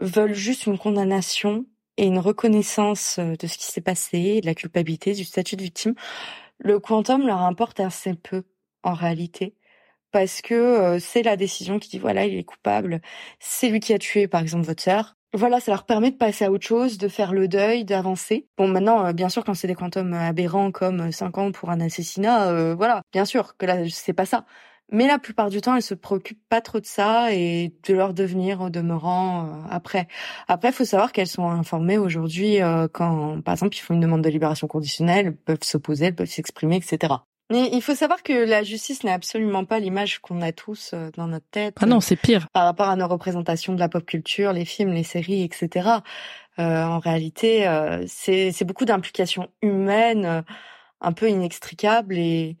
veulent 0.00 0.34
juste 0.34 0.66
une 0.66 0.78
condamnation 0.78 1.66
et 1.96 2.06
une 2.06 2.18
reconnaissance 2.18 3.18
de 3.18 3.46
ce 3.46 3.58
qui 3.58 3.66
s'est 3.66 3.82
passé, 3.82 4.40
de 4.40 4.46
la 4.46 4.54
culpabilité, 4.54 5.12
du 5.12 5.24
statut 5.24 5.56
de 5.56 5.62
victime. 5.62 5.94
Le 6.58 6.78
quantum 6.78 7.26
leur 7.26 7.40
importe 7.42 7.80
assez 7.80 8.14
peu, 8.14 8.44
en 8.82 8.94
réalité 8.94 9.54
parce 10.12 10.40
que 10.42 10.98
c'est 10.98 11.22
la 11.22 11.36
décision 11.36 11.78
qui 11.78 11.88
dit 11.88 11.98
voilà 11.98 12.26
il 12.26 12.36
est 12.36 12.44
coupable, 12.44 13.00
c'est 13.38 13.68
lui 13.68 13.80
qui 13.80 13.92
a 13.92 13.98
tué 13.98 14.28
par 14.28 14.42
exemple 14.42 14.66
votre 14.66 14.82
sœur. 14.82 15.16
Voilà, 15.32 15.60
ça 15.60 15.70
leur 15.70 15.84
permet 15.84 16.10
de 16.10 16.16
passer 16.16 16.44
à 16.44 16.50
autre 16.50 16.66
chose, 16.66 16.98
de 16.98 17.06
faire 17.06 17.32
le 17.32 17.46
deuil, 17.46 17.84
d'avancer. 17.84 18.48
Bon, 18.58 18.66
maintenant, 18.66 19.12
bien 19.12 19.28
sûr, 19.28 19.44
quand 19.44 19.54
c'est 19.54 19.68
des 19.68 19.76
quantums 19.76 20.12
aberrants 20.12 20.72
comme 20.72 21.12
5 21.12 21.38
ans 21.38 21.52
pour 21.52 21.70
un 21.70 21.80
assassinat, 21.80 22.74
voilà, 22.74 23.02
bien 23.12 23.24
sûr 23.24 23.56
que 23.56 23.64
là, 23.64 23.88
c'est 23.88 24.12
pas 24.12 24.26
ça. 24.26 24.44
Mais 24.90 25.06
la 25.06 25.20
plupart 25.20 25.48
du 25.48 25.60
temps, 25.60 25.76
elles 25.76 25.82
se 25.82 25.94
préoccupent 25.94 26.42
pas 26.48 26.60
trop 26.60 26.80
de 26.80 26.86
ça 26.86 27.32
et 27.32 27.72
de 27.86 27.94
leur 27.94 28.12
devenir 28.12 28.60
au 28.60 28.70
demeurant 28.70 29.62
après. 29.70 30.08
Après, 30.48 30.72
faut 30.72 30.84
savoir 30.84 31.12
qu'elles 31.12 31.28
sont 31.28 31.48
informées 31.48 31.96
aujourd'hui 31.96 32.58
quand, 32.92 33.40
par 33.42 33.54
exemple, 33.54 33.76
ils 33.76 33.80
font 33.80 33.94
une 33.94 34.00
demande 34.00 34.22
de 34.22 34.30
libération 34.30 34.66
conditionnelle, 34.66 35.36
peuvent 35.36 35.62
s'opposer, 35.62 36.06
elles 36.06 36.16
peuvent 36.16 36.26
s'exprimer, 36.26 36.74
etc. 36.74 37.14
Mais 37.50 37.68
il 37.72 37.82
faut 37.82 37.96
savoir 37.96 38.22
que 38.22 38.32
la 38.32 38.62
justice 38.62 39.02
n'est 39.02 39.12
absolument 39.12 39.64
pas 39.64 39.80
l'image 39.80 40.20
qu'on 40.20 40.40
a 40.40 40.52
tous 40.52 40.92
euh, 40.94 41.10
dans 41.16 41.26
notre 41.26 41.48
tête. 41.50 41.76
Ah 41.80 41.86
non, 41.86 42.00
c'est 42.00 42.16
pire. 42.16 42.46
Par 42.52 42.64
rapport 42.64 42.88
à 42.88 42.96
nos 42.96 43.08
représentations 43.08 43.74
de 43.74 43.80
la 43.80 43.88
pop 43.88 44.06
culture, 44.06 44.52
les 44.52 44.64
films, 44.64 44.92
les 44.92 45.02
séries, 45.02 45.42
etc. 45.42 46.00
Euh, 46.60 46.84
en 46.84 46.98
réalité, 46.98 47.66
euh, 47.66 48.04
c'est 48.06 48.64
beaucoup 48.64 48.84
d'implications 48.84 49.48
humaines, 49.62 50.24
euh, 50.26 50.42
un 51.00 51.12
peu 51.12 51.28
inextricables 51.28 52.18
et 52.18 52.56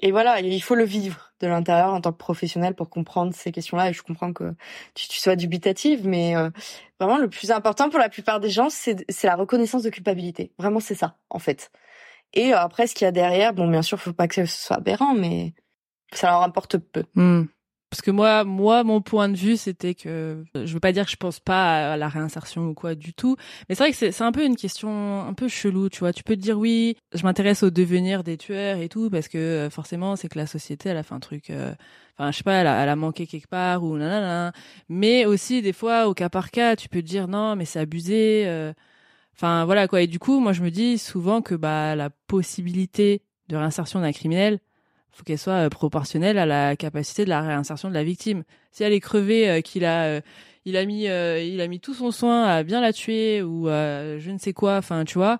et 0.00 0.12
voilà, 0.12 0.40
il 0.40 0.62
faut 0.62 0.76
le 0.76 0.84
vivre 0.84 1.32
de 1.40 1.48
l'intérieur 1.48 1.92
en 1.92 2.00
tant 2.00 2.12
que 2.12 2.18
professionnel 2.18 2.74
pour 2.76 2.88
comprendre 2.88 3.34
ces 3.34 3.50
questions-là. 3.50 3.90
Et 3.90 3.92
je 3.92 4.02
comprends 4.04 4.32
que 4.32 4.54
tu, 4.94 5.08
tu 5.08 5.18
sois 5.18 5.34
dubitative, 5.34 6.06
mais 6.06 6.34
vraiment 7.00 7.18
le 7.18 7.28
plus 7.28 7.50
important 7.50 7.90
pour 7.90 7.98
la 7.98 8.08
plupart 8.08 8.38
des 8.38 8.48
gens, 8.48 8.68
c'est 8.70 9.24
la 9.24 9.34
reconnaissance 9.34 9.82
de 9.82 9.90
culpabilité. 9.90 10.52
Vraiment, 10.56 10.78
c'est 10.78 10.94
ça, 10.94 11.16
en 11.30 11.40
fait. 11.40 11.72
Et 12.34 12.52
euh, 12.52 12.58
après, 12.58 12.86
ce 12.86 12.94
qu'il 12.94 13.04
y 13.04 13.08
a 13.08 13.12
derrière, 13.12 13.52
bon, 13.52 13.68
bien 13.68 13.82
sûr, 13.82 13.98
faut 13.98 14.12
pas 14.12 14.28
que 14.28 14.34
ce 14.34 14.46
soit 14.46 14.76
aberrant, 14.76 15.14
mais 15.14 15.54
ça 16.12 16.30
leur 16.30 16.42
importe 16.42 16.78
peu. 16.78 17.04
Hmm. 17.14 17.44
Parce 17.90 18.02
que 18.02 18.10
moi, 18.10 18.44
moi, 18.44 18.84
mon 18.84 19.00
point 19.00 19.30
de 19.30 19.36
vue, 19.36 19.56
c'était 19.56 19.94
que 19.94 20.44
je 20.54 20.74
veux 20.74 20.80
pas 20.80 20.92
dire 20.92 21.06
que 21.06 21.10
je 21.10 21.16
pense 21.16 21.40
pas 21.40 21.94
à 21.94 21.96
la 21.96 22.08
réinsertion 22.08 22.68
ou 22.68 22.74
quoi 22.74 22.94
du 22.94 23.14
tout, 23.14 23.36
mais 23.68 23.74
c'est 23.74 23.84
vrai 23.84 23.92
que 23.92 24.12
c'est 24.12 24.24
un 24.24 24.32
peu 24.32 24.44
une 24.44 24.56
question 24.56 25.22
un 25.22 25.32
peu 25.32 25.48
chelou, 25.48 25.88
tu 25.88 26.00
vois. 26.00 26.12
Tu 26.12 26.22
peux 26.22 26.36
te 26.36 26.40
dire 26.40 26.58
oui, 26.58 26.98
je 27.14 27.22
m'intéresse 27.22 27.62
au 27.62 27.70
devenir 27.70 28.24
des 28.24 28.36
tueurs 28.36 28.76
et 28.76 28.90
tout 28.90 29.08
parce 29.08 29.28
que 29.28 29.38
euh, 29.38 29.70
forcément, 29.70 30.16
c'est 30.16 30.28
que 30.28 30.38
la 30.38 30.46
société, 30.46 30.90
elle 30.90 30.98
a 30.98 31.02
fait 31.02 31.14
un 31.14 31.20
truc, 31.20 31.48
euh, 31.48 31.72
enfin, 32.18 32.30
je 32.30 32.36
sais 32.36 32.44
pas, 32.44 32.56
elle 32.56 32.66
a, 32.66 32.82
elle 32.82 32.90
a 32.90 32.96
manqué 32.96 33.26
quelque 33.26 33.48
part 33.48 33.82
ou 33.82 33.96
nanana. 33.96 34.52
Mais 34.90 35.24
aussi 35.24 35.62
des 35.62 35.72
fois, 35.72 36.08
au 36.08 36.14
cas 36.14 36.28
par 36.28 36.50
cas, 36.50 36.76
tu 36.76 36.90
peux 36.90 37.00
te 37.00 37.06
dire 37.06 37.26
non, 37.26 37.56
mais 37.56 37.64
c'est 37.64 37.80
abusé. 37.80 38.74
Enfin 39.38 39.64
voilà 39.64 39.86
quoi. 39.86 40.02
Et 40.02 40.08
du 40.08 40.18
coup, 40.18 40.40
moi 40.40 40.52
je 40.52 40.62
me 40.62 40.70
dis 40.70 40.98
souvent 40.98 41.42
que 41.42 41.54
bah 41.54 41.94
la 41.94 42.10
possibilité 42.10 43.22
de 43.48 43.56
réinsertion 43.56 44.00
d'un 44.00 44.10
criminel, 44.10 44.58
faut 45.12 45.22
qu'elle 45.22 45.38
soit 45.38 45.66
euh, 45.66 45.68
proportionnelle 45.68 46.38
à 46.38 46.46
la 46.46 46.74
capacité 46.74 47.24
de 47.24 47.30
la 47.30 47.40
réinsertion 47.42 47.88
de 47.88 47.94
la 47.94 48.02
victime. 48.02 48.42
Si 48.72 48.82
elle 48.82 48.92
est 48.92 49.00
crevée, 49.00 49.48
euh, 49.48 49.60
qu'il 49.60 49.84
a 49.84 50.04
euh, 50.06 50.20
il 50.64 50.76
a 50.76 50.84
mis 50.84 51.04
il 51.04 51.60
a 51.60 51.68
mis 51.68 51.78
tout 51.78 51.94
son 51.94 52.10
soin 52.10 52.44
à 52.44 52.64
bien 52.64 52.80
la 52.80 52.92
tuer 52.92 53.42
ou 53.42 53.68
je 53.68 54.30
ne 54.30 54.38
sais 54.38 54.52
quoi. 54.52 54.76
Enfin 54.76 55.04
tu 55.04 55.14
vois. 55.14 55.38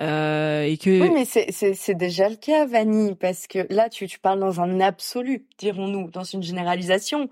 et 0.00 0.76
que 0.82 1.00
oui 1.00 1.10
mais 1.14 1.24
c'est 1.24 1.52
c'est 1.52 1.94
déjà 1.94 2.28
le 2.28 2.36
cas 2.36 2.66
Vanny 2.66 3.14
parce 3.14 3.46
que 3.46 3.66
là 3.70 3.88
tu 3.88 4.08
tu 4.08 4.18
parles 4.18 4.40
dans 4.40 4.60
un 4.60 4.80
absolu 4.80 5.46
dirons-nous 5.58 6.10
dans 6.10 6.24
une 6.24 6.42
généralisation 6.42 7.30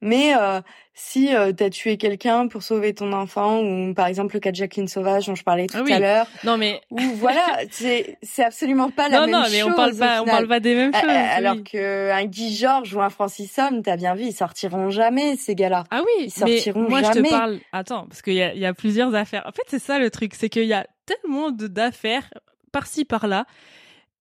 mais 0.00 0.36
euh, 0.36 0.60
si 0.92 1.34
euh, 1.34 1.52
tu 1.52 1.64
as 1.64 1.70
tué 1.70 1.96
quelqu'un 1.96 2.48
pour 2.48 2.62
sauver 2.62 2.94
ton 2.94 3.12
enfant, 3.12 3.60
ou 3.60 3.94
par 3.94 4.06
exemple 4.06 4.34
le 4.34 4.40
cas 4.40 4.50
de 4.50 4.56
Jacqueline 4.56 4.88
Sauvage 4.88 5.26
dont 5.26 5.34
je 5.34 5.42
parlais 5.42 5.66
tout 5.66 5.84
ah 5.88 5.94
à 5.94 5.98
l'heure, 5.98 6.26
non 6.44 6.56
mais 6.56 6.80
ou 6.90 7.00
voilà, 7.16 7.44
c'est 7.70 8.18
c'est 8.22 8.44
absolument 8.44 8.90
pas 8.90 9.08
la 9.08 9.20
non, 9.20 9.26
même 9.26 9.44
chose. 9.44 9.52
Non 9.52 9.58
mais 9.58 9.72
on 9.72 9.76
parle 9.76 9.96
pas, 9.96 10.22
on 10.22 10.24
parle 10.24 10.48
pas 10.48 10.60
des 10.60 10.74
mêmes 10.74 10.94
choses. 10.94 11.02
Alors 11.04 11.56
que 11.64 12.10
un 12.10 12.24
Guy 12.26 12.54
Georges 12.54 12.94
ou 12.94 13.00
un 13.00 13.10
Francis 13.10 13.58
Homme, 13.58 13.82
t'as 13.82 13.96
bien 13.96 14.14
vu, 14.14 14.24
ils 14.24 14.32
sortiront 14.32 14.90
jamais 14.90 15.36
ces 15.36 15.54
gars-là. 15.54 15.84
Ah 15.90 16.02
oui, 16.02 16.26
ils 16.26 16.30
sortiront 16.30 16.82
mais 16.82 16.88
moi 16.88 17.02
je 17.02 17.20
te 17.20 17.30
parle. 17.30 17.58
Attends, 17.72 18.06
parce 18.06 18.22
qu'il 18.22 18.34
y 18.34 18.42
a, 18.42 18.54
il 18.54 18.60
y 18.60 18.66
a 18.66 18.74
plusieurs 18.74 19.14
affaires. 19.14 19.44
En 19.46 19.52
fait, 19.52 19.64
c'est 19.68 19.82
ça 19.82 19.98
le 19.98 20.10
truc, 20.10 20.34
c'est 20.34 20.48
qu'il 20.48 20.66
y 20.66 20.74
a 20.74 20.86
tellement 21.06 21.50
d'affaires 21.50 22.28
par-ci 22.72 23.04
par-là. 23.04 23.46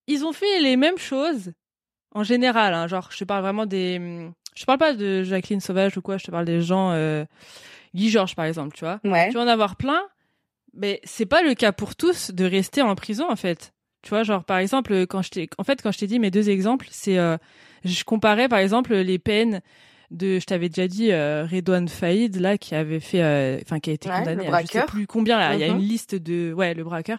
Ils 0.07 0.25
ont 0.25 0.33
fait 0.33 0.59
les 0.59 0.75
mêmes 0.75 0.97
choses 0.97 1.53
en 2.13 2.23
général. 2.23 2.73
Hein, 2.73 2.87
genre, 2.87 3.09
je 3.11 3.17
te 3.17 3.23
parle 3.23 3.41
vraiment 3.41 3.65
des 3.65 4.29
je 4.55 4.65
parle 4.65 4.79
pas 4.79 4.93
de 4.93 5.23
Jacqueline 5.23 5.59
Sauvage 5.59 5.97
ou 5.97 6.01
quoi, 6.01 6.17
je 6.17 6.25
te 6.25 6.31
parle 6.31 6.45
des 6.45 6.61
gens, 6.61 6.91
euh, 6.91 7.25
Guy 7.93 8.09
Georges 8.09 8.35
par 8.35 8.45
exemple, 8.45 8.75
tu 8.75 8.85
vois. 8.85 8.99
Ouais. 9.03 9.29
Tu 9.29 9.35
vas 9.35 9.43
en 9.43 9.47
avoir 9.47 9.75
plein, 9.75 10.01
mais 10.73 10.99
c'est 11.03 11.25
pas 11.25 11.41
le 11.43 11.53
cas 11.53 11.71
pour 11.71 11.95
tous 11.95 12.31
de 12.31 12.45
rester 12.45 12.81
en 12.81 12.95
prison 12.95 13.25
en 13.29 13.35
fait. 13.35 13.73
Tu 14.01 14.09
vois, 14.09 14.23
genre 14.23 14.43
par 14.43 14.57
exemple, 14.57 15.05
quand 15.07 15.21
je 15.21 15.29
t'ai, 15.29 15.49
en 15.57 15.63
fait, 15.63 15.81
quand 15.81 15.91
je 15.91 15.99
t'ai 15.99 16.07
dit 16.07 16.19
mes 16.19 16.31
deux 16.31 16.49
exemples, 16.49 16.87
c'est, 16.91 17.17
euh, 17.17 17.37
je 17.85 18.03
comparais 18.03 18.49
par 18.49 18.59
exemple 18.59 18.93
les 18.93 19.19
peines 19.19 19.61
de, 20.11 20.39
je 20.39 20.45
t'avais 20.45 20.69
déjà 20.69 20.87
dit, 20.87 21.11
euh, 21.11 21.45
Redouane 21.45 21.87
Faïd 21.87 22.39
là 22.39 22.57
qui 22.57 22.75
avait 22.75 22.99
fait, 22.99 23.23
euh, 23.23 23.59
enfin 23.63 23.79
qui 23.79 23.89
a 23.89 23.93
été 23.93 24.09
condamné, 24.09 24.47
à, 24.47 24.61
je 24.61 24.67
sais 24.67 24.85
plus 24.85 25.07
combien 25.07 25.37
là, 25.39 25.55
il 25.55 25.59
y 25.59 25.63
a 25.63 25.67
une 25.67 25.75
mhm. 25.75 25.81
liste 25.81 26.15
de, 26.15 26.53
ouais, 26.53 26.73
le 26.73 26.83
braqueur. 26.83 27.17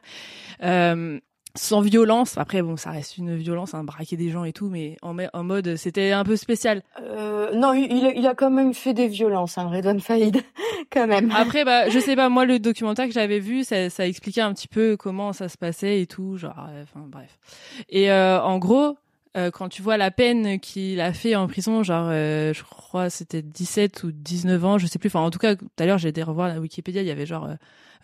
Euh, 0.62 1.19
sans 1.56 1.81
violence. 1.81 2.36
Après, 2.36 2.62
bon, 2.62 2.76
ça 2.76 2.90
reste 2.90 3.16
une 3.18 3.36
violence, 3.36 3.74
hein, 3.74 3.85
braquer 3.85 4.16
des 4.16 4.31
gens 4.31 4.44
et 4.44 4.52
tout, 4.52 4.68
mais 4.68 4.97
en, 5.02 5.16
en 5.32 5.44
mode, 5.44 5.76
c'était 5.76 6.12
un 6.12 6.24
peu 6.24 6.36
spécial. 6.36 6.82
Euh, 7.01 7.55
non, 7.55 7.72
il, 7.72 8.12
il, 8.16 8.26
a 8.26 8.35
quand 8.35 8.51
même 8.51 8.74
fait 8.74 8.93
des 8.93 9.06
violences, 9.06 9.56
hein, 9.59 9.68
Redouane 9.68 10.01
Faïd, 10.01 10.43
quand 10.90 11.06
même. 11.06 11.31
Après, 11.35 11.64
bah, 11.64 11.89
je 11.89 11.98
sais 11.98 12.16
pas, 12.16 12.28
moi, 12.28 12.44
le 12.44 12.59
documentaire 12.59 13.06
que 13.06 13.12
j'avais 13.12 13.39
vu, 13.39 13.64
ça, 13.64 13.89
ça 13.90 14.06
expliquait 14.06 14.40
un 14.40 14.52
petit 14.52 14.68
peu 14.68 14.97
comment 14.97 15.32
ça 15.32 15.48
se 15.48 15.56
passait 15.56 16.01
et 16.01 16.06
tout, 16.06 16.36
genre, 16.36 16.66
euh, 16.68 16.82
enfin, 16.82 17.06
bref. 17.06 17.39
Et 17.89 18.10
euh, 18.10 18.40
en 18.40 18.59
gros, 18.59 18.97
euh, 19.36 19.51
quand 19.51 19.69
tu 19.69 19.82
vois 19.82 19.97
la 19.97 20.11
peine 20.11 20.61
qu'il 20.61 21.01
a 21.01 21.12
fait 21.12 21.35
en 21.35 21.47
prison, 21.47 21.82
genre, 21.82 22.09
euh, 22.11 22.52
je 22.52 22.62
crois 22.62 23.11
c'était 23.11 23.43
17 23.43 24.05
ou 24.05 24.12
19 24.12 24.65
ans, 24.65 24.78
je 24.78 24.86
sais 24.86 24.98
plus. 24.98 25.09
Enfin, 25.09 25.20
en 25.20 25.31
tout 25.31 25.39
cas, 25.39 25.56
tout 25.56 25.69
à 25.78 25.86
l'heure, 25.86 25.98
j'ai 25.98 26.09
été 26.09 26.23
revoir 26.23 26.48
la 26.48 26.61
Wikipédia, 26.61 27.02
il 27.02 27.09
y 27.09 27.11
avait 27.11 27.27
genre 27.27 27.48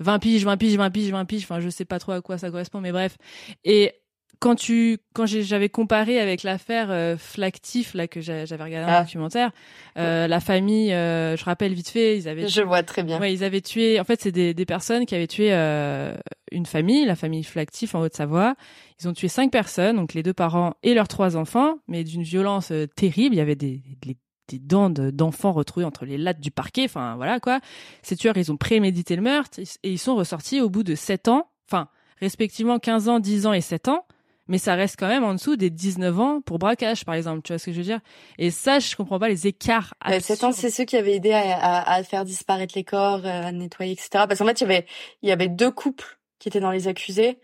20 0.01 0.19
piges, 0.19 0.45
20 0.45 0.57
piges, 0.57 0.77
20 0.77 0.91
piges, 0.91 1.11
20 1.11 1.25
piges. 1.25 1.45
Enfin, 1.45 1.61
je 1.61 1.69
sais 1.69 1.85
pas 1.85 1.99
trop 1.99 2.13
à 2.13 2.21
quoi 2.21 2.39
ça 2.39 2.51
correspond, 2.51 2.81
mais 2.81 2.93
bref. 2.93 3.17
Et 3.65 3.95
quand 4.41 4.55
tu, 4.55 4.99
quand 5.15 5.27
j'avais 5.27 5.69
comparé 5.69 6.19
avec 6.19 6.43
l'affaire 6.43 6.89
euh, 6.91 7.17
Flactif 7.19 7.93
là 7.93 8.09
que 8.09 8.23
j'avais 8.23 8.45
regardé 8.65 8.91
un 8.91 8.95
ah. 8.95 9.03
documentaire, 9.03 9.51
euh, 9.99 10.27
la 10.27 10.41
famille, 10.41 10.93
euh, 10.95 11.37
je 11.37 11.45
rappelle 11.45 11.75
vite 11.75 11.91
fait, 11.91 12.17
ils 12.17 12.27
avaient. 12.27 12.49
Je 12.49 12.63
vois 12.63 12.83
très 12.83 13.03
bien. 13.03 13.21
Ouais, 13.21 13.33
ils 13.33 13.45
avaient 13.45 13.61
tué. 13.61 14.01
En 14.01 14.05
fait, 14.05 14.21
c'est 14.23 14.33
des, 14.33 14.55
des 14.55 14.65
personnes 14.65 15.05
qui 15.05 15.15
avaient 15.15 15.27
tué 15.27 15.51
euh, 15.53 16.15
une 16.51 16.67
famille, 16.67 17.05
la 17.05 17.17
famille 17.17 17.45
Flactif 17.45 17.95
en 17.95 18.01
Haute-Savoie. 18.01 18.55
Ils 19.01 19.09
ont 19.09 19.13
tué 19.13 19.29
cinq 19.29 19.51
personnes, 19.51 19.97
donc 19.97 20.15
les 20.15 20.23
deux 20.23 20.35
parents 20.35 20.75
et 20.83 20.95
leurs 20.95 21.09
trois 21.09 21.37
enfants, 21.37 21.77
mais 21.89 22.05
d'une 22.05 22.23
violence 22.23 22.73
euh, 22.73 22.87
terrible. 22.87 23.35
Il 23.35 23.39
y 23.39 23.43
avait 23.43 23.57
des, 23.57 23.83
des 24.03 24.17
des 24.51 24.59
dents 24.59 24.91
d'enfants 24.91 25.53
retrouvées 25.53 25.87
entre 25.87 26.05
les 26.05 26.19
lattes 26.19 26.41
du 26.41 26.51
parquet. 26.51 26.85
Enfin, 26.85 27.17
voilà 27.17 27.41
quoi. 27.41 27.61
Ces 28.03 28.17
tueurs, 28.17 28.37
ils 28.37 28.51
ont 28.53 28.57
prémédité 28.57 29.17
le 29.17 29.23
meurtre 29.23 29.61
et 29.61 29.91
ils 29.91 29.99
sont 29.99 30.17
ressortis 30.17 30.61
au 30.61 30.69
bout 30.69 30.83
de 30.83 30.95
7 30.95 31.29
ans, 31.29 31.49
enfin, 31.71 31.89
respectivement 32.19 32.79
15 32.79 33.09
ans, 33.09 33.21
10 33.21 33.47
ans 33.47 33.53
et 33.53 33.61
7 33.61 33.89
ans. 33.89 34.05
Mais 34.49 34.59
ça 34.59 34.75
reste 34.75 34.97
quand 34.99 35.07
même 35.07 35.23
en 35.23 35.35
dessous 35.35 35.55
des 35.55 35.71
19 35.71 36.19
ans 36.19 36.41
pour 36.41 36.59
braquage, 36.59 37.05
par 37.05 37.15
exemple. 37.15 37.43
Tu 37.43 37.53
vois 37.53 37.61
ce 37.61 37.67
que 37.67 37.73
je 37.73 37.77
veux 37.77 37.85
dire? 37.85 38.01
Et 38.37 38.51
ça, 38.51 38.81
je 38.81 38.97
comprends 38.97 39.21
pas 39.21 39.29
les 39.29 39.47
écarts. 39.47 39.95
7 40.19 40.43
ans, 40.43 40.51
c'est 40.51 40.71
ceux 40.71 40.85
qui 40.85 40.97
avaient 40.97 41.15
aidé 41.15 41.31
à, 41.31 41.89
à, 41.89 42.03
faire 42.03 42.25
disparaître 42.25 42.73
les 42.75 42.83
corps, 42.83 43.25
à 43.25 43.53
nettoyer, 43.53 43.93
etc. 43.93 44.09
Parce 44.27 44.41
qu'en 44.41 44.47
fait, 44.47 44.61
il 44.61 44.65
y 44.65 44.67
avait, 44.67 44.87
il 45.23 45.29
y 45.29 45.33
avait 45.33 45.49
deux 45.49 45.71
couples 45.71 46.20
qui 46.41 46.49
étaient 46.49 46.59
dans 46.59 46.73
les 46.73 46.89
accusés. 46.89 47.39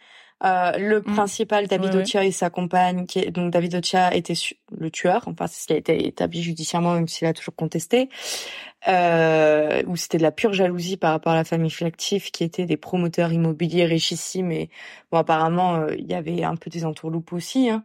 Euh, 0.44 0.72
le 0.76 1.00
mm. 1.00 1.14
principal, 1.14 1.66
David 1.66 1.94
ouais, 1.94 2.26
et 2.26 2.32
sa 2.32 2.50
compagne, 2.50 3.06
qui 3.06 3.20
est, 3.20 3.30
donc 3.30 3.50
David 3.50 3.76
Ocha 3.76 4.12
était 4.12 4.34
le 4.76 4.90
tueur, 4.90 5.24
enfin 5.28 5.46
c'est 5.46 5.62
ce 5.62 5.66
qui 5.66 5.72
a 5.72 5.76
été 5.76 6.06
établi 6.06 6.42
judiciairement, 6.42 6.92
même 6.92 7.08
s'il 7.08 7.26
a 7.26 7.32
toujours 7.32 7.54
contesté. 7.54 8.10
euh, 8.88 9.82
où 9.86 9.96
c'était 9.96 10.18
de 10.18 10.22
la 10.22 10.30
pure 10.30 10.52
jalousie 10.52 10.96
par 10.96 11.12
rapport 11.12 11.32
à 11.32 11.36
la 11.36 11.44
famille 11.44 11.70
Flactif, 11.70 12.30
qui 12.30 12.44
étaient 12.44 12.66
des 12.66 12.76
promoteurs 12.76 13.32
immobiliers 13.32 13.84
richissimes. 13.84 14.52
Et 14.52 14.70
bon, 15.10 15.18
apparemment, 15.18 15.76
euh, 15.76 15.94
il 15.98 16.06
y 16.06 16.14
avait 16.14 16.44
un 16.44 16.56
peu 16.56 16.70
des 16.70 16.84
entourloupes 16.84 17.32
aussi. 17.32 17.68
Hein. 17.68 17.84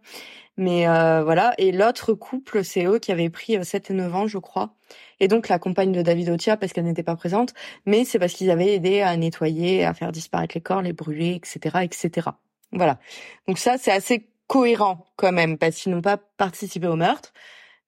Mais 0.61 0.88
euh, 0.88 1.23
voilà. 1.23 1.55
Et 1.57 1.71
l'autre 1.71 2.13
couple, 2.13 2.63
c'est 2.63 2.85
eux 2.85 2.99
qui 2.99 3.11
avaient 3.11 3.31
pris 3.31 3.57
7 3.65 3.89
et 3.89 3.93
9 3.95 4.15
ans, 4.15 4.27
je 4.27 4.38
crois. 4.38 4.75
Et 5.19 5.27
donc 5.27 5.49
la 5.49 5.57
compagne 5.57 5.91
de 5.91 6.03
David 6.03 6.29
Otia, 6.29 6.55
parce 6.55 6.71
qu'elle 6.71 6.85
n'était 6.85 7.01
pas 7.01 7.15
présente, 7.15 7.55
mais 7.88 8.05
c'est 8.05 8.19
parce 8.19 8.33
qu'ils 8.33 8.51
avaient 8.51 8.75
aidé 8.75 9.01
à 9.01 9.17
nettoyer, 9.17 9.83
à 9.85 9.95
faire 9.95 10.11
disparaître 10.11 10.55
les 10.55 10.61
corps, 10.61 10.83
les 10.83 10.93
brûler, 10.93 11.33
etc., 11.33 11.79
etc. 11.81 12.29
Voilà. 12.71 12.99
Donc 13.47 13.57
ça, 13.57 13.77
c'est 13.79 13.91
assez 13.91 14.29
cohérent 14.45 15.07
quand 15.15 15.31
même, 15.31 15.57
parce 15.57 15.77
qu'ils 15.77 15.91
n'ont 15.93 16.01
pas 16.01 16.17
participé 16.17 16.88
au 16.88 16.95
meurtre 16.95 17.33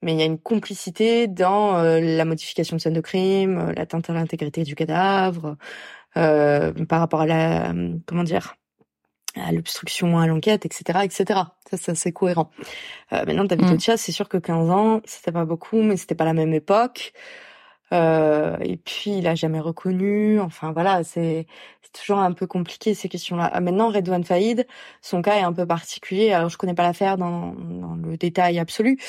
mais 0.04 0.14
il 0.14 0.20
y 0.20 0.22
a 0.22 0.26
une 0.26 0.40
complicité 0.40 1.28
dans 1.28 1.78
euh, 1.78 2.00
la 2.02 2.26
modification 2.26 2.76
de 2.76 2.82
scène 2.82 2.94
de 2.94 3.02
crime, 3.02 3.58
euh, 3.58 3.74
l'atteinte 3.74 4.10
à 4.10 4.14
l'intégrité 4.14 4.64
du 4.64 4.76
cadavre, 4.76 5.56
euh, 6.18 6.74
par 6.86 7.00
rapport 7.00 7.22
à 7.22 7.26
la 7.26 7.74
comment 8.06 8.24
dire 8.24 8.56
à 9.36 9.52
l'obstruction 9.52 10.18
à 10.20 10.28
l'enquête, 10.28 10.66
etc., 10.66 11.00
etc. 11.04 11.26
Ça, 11.70 11.78
ça 11.78 11.96
c'est 11.96 12.12
cohérent. 12.12 12.52
Euh, 13.14 13.26
maintenant, 13.26 13.46
David 13.46 13.66
mmh. 13.66 13.98
c'est 13.98 14.12
sûr 14.12 14.30
que 14.30 14.38
15 14.38 14.70
ans, 14.70 15.02
c'était 15.06 15.32
pas 15.32 15.46
beaucoup, 15.46 15.82
mais 15.82 15.98
c'était 15.98 16.16
pas 16.16 16.26
la 16.26 16.34
même 16.34 16.54
époque. 16.54 17.14
Euh, 17.94 18.58
et 18.62 18.78
puis 18.78 19.18
il 19.18 19.28
a 19.28 19.36
jamais 19.36 19.60
reconnu. 19.60 20.40
Enfin 20.40 20.72
voilà, 20.72 21.04
c'est 21.04 21.46
toujours 21.94 22.20
un 22.20 22.32
peu 22.32 22.48
compliqué 22.48 22.96
ces 22.96 23.08
questions-là. 23.08 23.50
Ah, 23.54 23.62
maintenant, 23.62 23.90
Redouane 23.90 24.24
Faïd, 24.24 24.66
son 25.02 25.22
cas 25.22 25.36
est 25.38 25.44
un 25.44 25.54
peu 25.54 25.66
particulier. 25.66 26.32
Alors 26.34 26.50
je 26.50 26.58
connais 26.58 26.74
pas 26.74 26.84
l'affaire 26.84 27.18
dans, 27.18 27.54
dans 27.54 27.96
le 27.96 28.18
détail 28.18 28.58
absolu, 28.60 29.00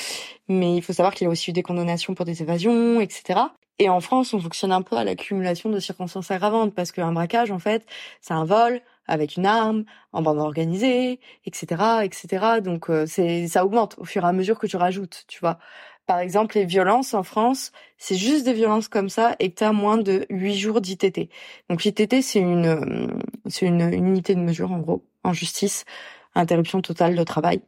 mais 0.48 0.76
il 0.76 0.82
faut 0.82 0.92
savoir 0.92 1.14
qu'il 1.14 1.26
a 1.26 1.30
aussi 1.30 1.50
eu 1.50 1.52
des 1.54 1.62
condamnations 1.62 2.14
pour 2.14 2.26
des 2.26 2.42
évasions, 2.42 3.00
etc. 3.00 3.40
Et 3.78 3.88
en 3.88 4.00
France, 4.00 4.34
on 4.34 4.40
fonctionne 4.40 4.70
un 4.72 4.82
peu 4.82 4.96
à 4.96 5.04
l'accumulation 5.04 5.70
de 5.70 5.80
circonstances 5.80 6.30
aggravantes 6.30 6.74
parce 6.74 6.92
qu'un 6.92 7.12
braquage, 7.12 7.50
en 7.50 7.58
fait, 7.58 7.84
c'est 8.20 8.34
un 8.34 8.44
vol 8.44 8.80
avec 9.06 9.36
une 9.36 9.46
arme, 9.46 9.84
en 10.12 10.22
bande 10.22 10.38
organisée, 10.38 11.20
etc., 11.46 12.04
etc. 12.04 12.60
Donc 12.62 12.90
euh, 12.90 13.06
c'est 13.06 13.48
ça 13.48 13.64
augmente 13.64 13.96
au 13.98 14.04
fur 14.04 14.24
et 14.24 14.28
à 14.28 14.32
mesure 14.32 14.58
que 14.58 14.66
tu 14.66 14.76
rajoutes, 14.76 15.24
tu 15.28 15.40
vois. 15.40 15.58
Par 16.06 16.18
exemple, 16.18 16.56
les 16.56 16.66
violences 16.66 17.14
en 17.14 17.22
France, 17.22 17.72
c'est 17.96 18.16
juste 18.16 18.44
des 18.44 18.52
violences 18.52 18.88
comme 18.88 19.08
ça 19.08 19.36
et 19.38 19.50
que 19.50 19.56
tu 19.56 19.64
as 19.64 19.72
moins 19.72 19.96
de 19.96 20.26
8 20.28 20.54
jours 20.54 20.80
d'ITT. 20.82 21.30
Donc 21.70 21.82
l'ITT, 21.84 22.20
c'est 22.20 22.40
une, 22.40 22.66
euh, 22.66 23.06
c'est 23.46 23.66
une, 23.66 23.80
unité 23.80 24.34
de 24.34 24.40
mesure, 24.40 24.70
en 24.72 24.80
gros, 24.80 25.06
en 25.22 25.32
justice, 25.32 25.86
interruption 26.34 26.82
totale 26.82 27.14
de 27.16 27.24
travail, 27.24 27.62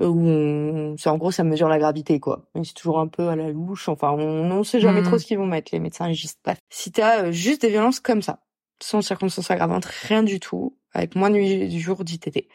euh, 0.00 0.06
où 0.06 0.96
c'est 0.96 1.08
en 1.08 1.18
gros, 1.18 1.32
ça 1.32 1.42
mesure 1.42 1.68
la 1.68 1.78
gravité, 1.78 2.20
quoi. 2.20 2.44
C'est 2.62 2.74
toujours 2.74 3.00
un 3.00 3.08
peu 3.08 3.28
à 3.28 3.36
la 3.36 3.50
louche, 3.50 3.88
enfin, 3.88 4.10
on 4.12 4.58
ne 4.58 4.62
sait 4.62 4.80
jamais 4.80 5.02
trop 5.02 5.16
mmh. 5.16 5.18
ce 5.18 5.26
qu'ils 5.26 5.38
vont 5.38 5.46
mettre, 5.46 5.70
les 5.72 5.80
médecins 5.80 6.06
légistes. 6.06 6.38
Bref, 6.44 6.58
si 6.70 6.92
tu 6.92 7.00
as 7.00 7.24
euh, 7.24 7.32
juste 7.32 7.62
des 7.62 7.70
violences 7.70 7.98
comme 7.98 8.22
ça, 8.22 8.40
sans 8.80 9.02
circonstances 9.02 9.50
aggravantes, 9.50 9.84
rien 9.84 10.22
du 10.22 10.40
tout, 10.40 10.76
avec 10.92 11.14
moins 11.14 11.30
de 11.30 11.36
8 11.36 11.78
jours 11.78 12.04
d'ITT, 12.04 12.48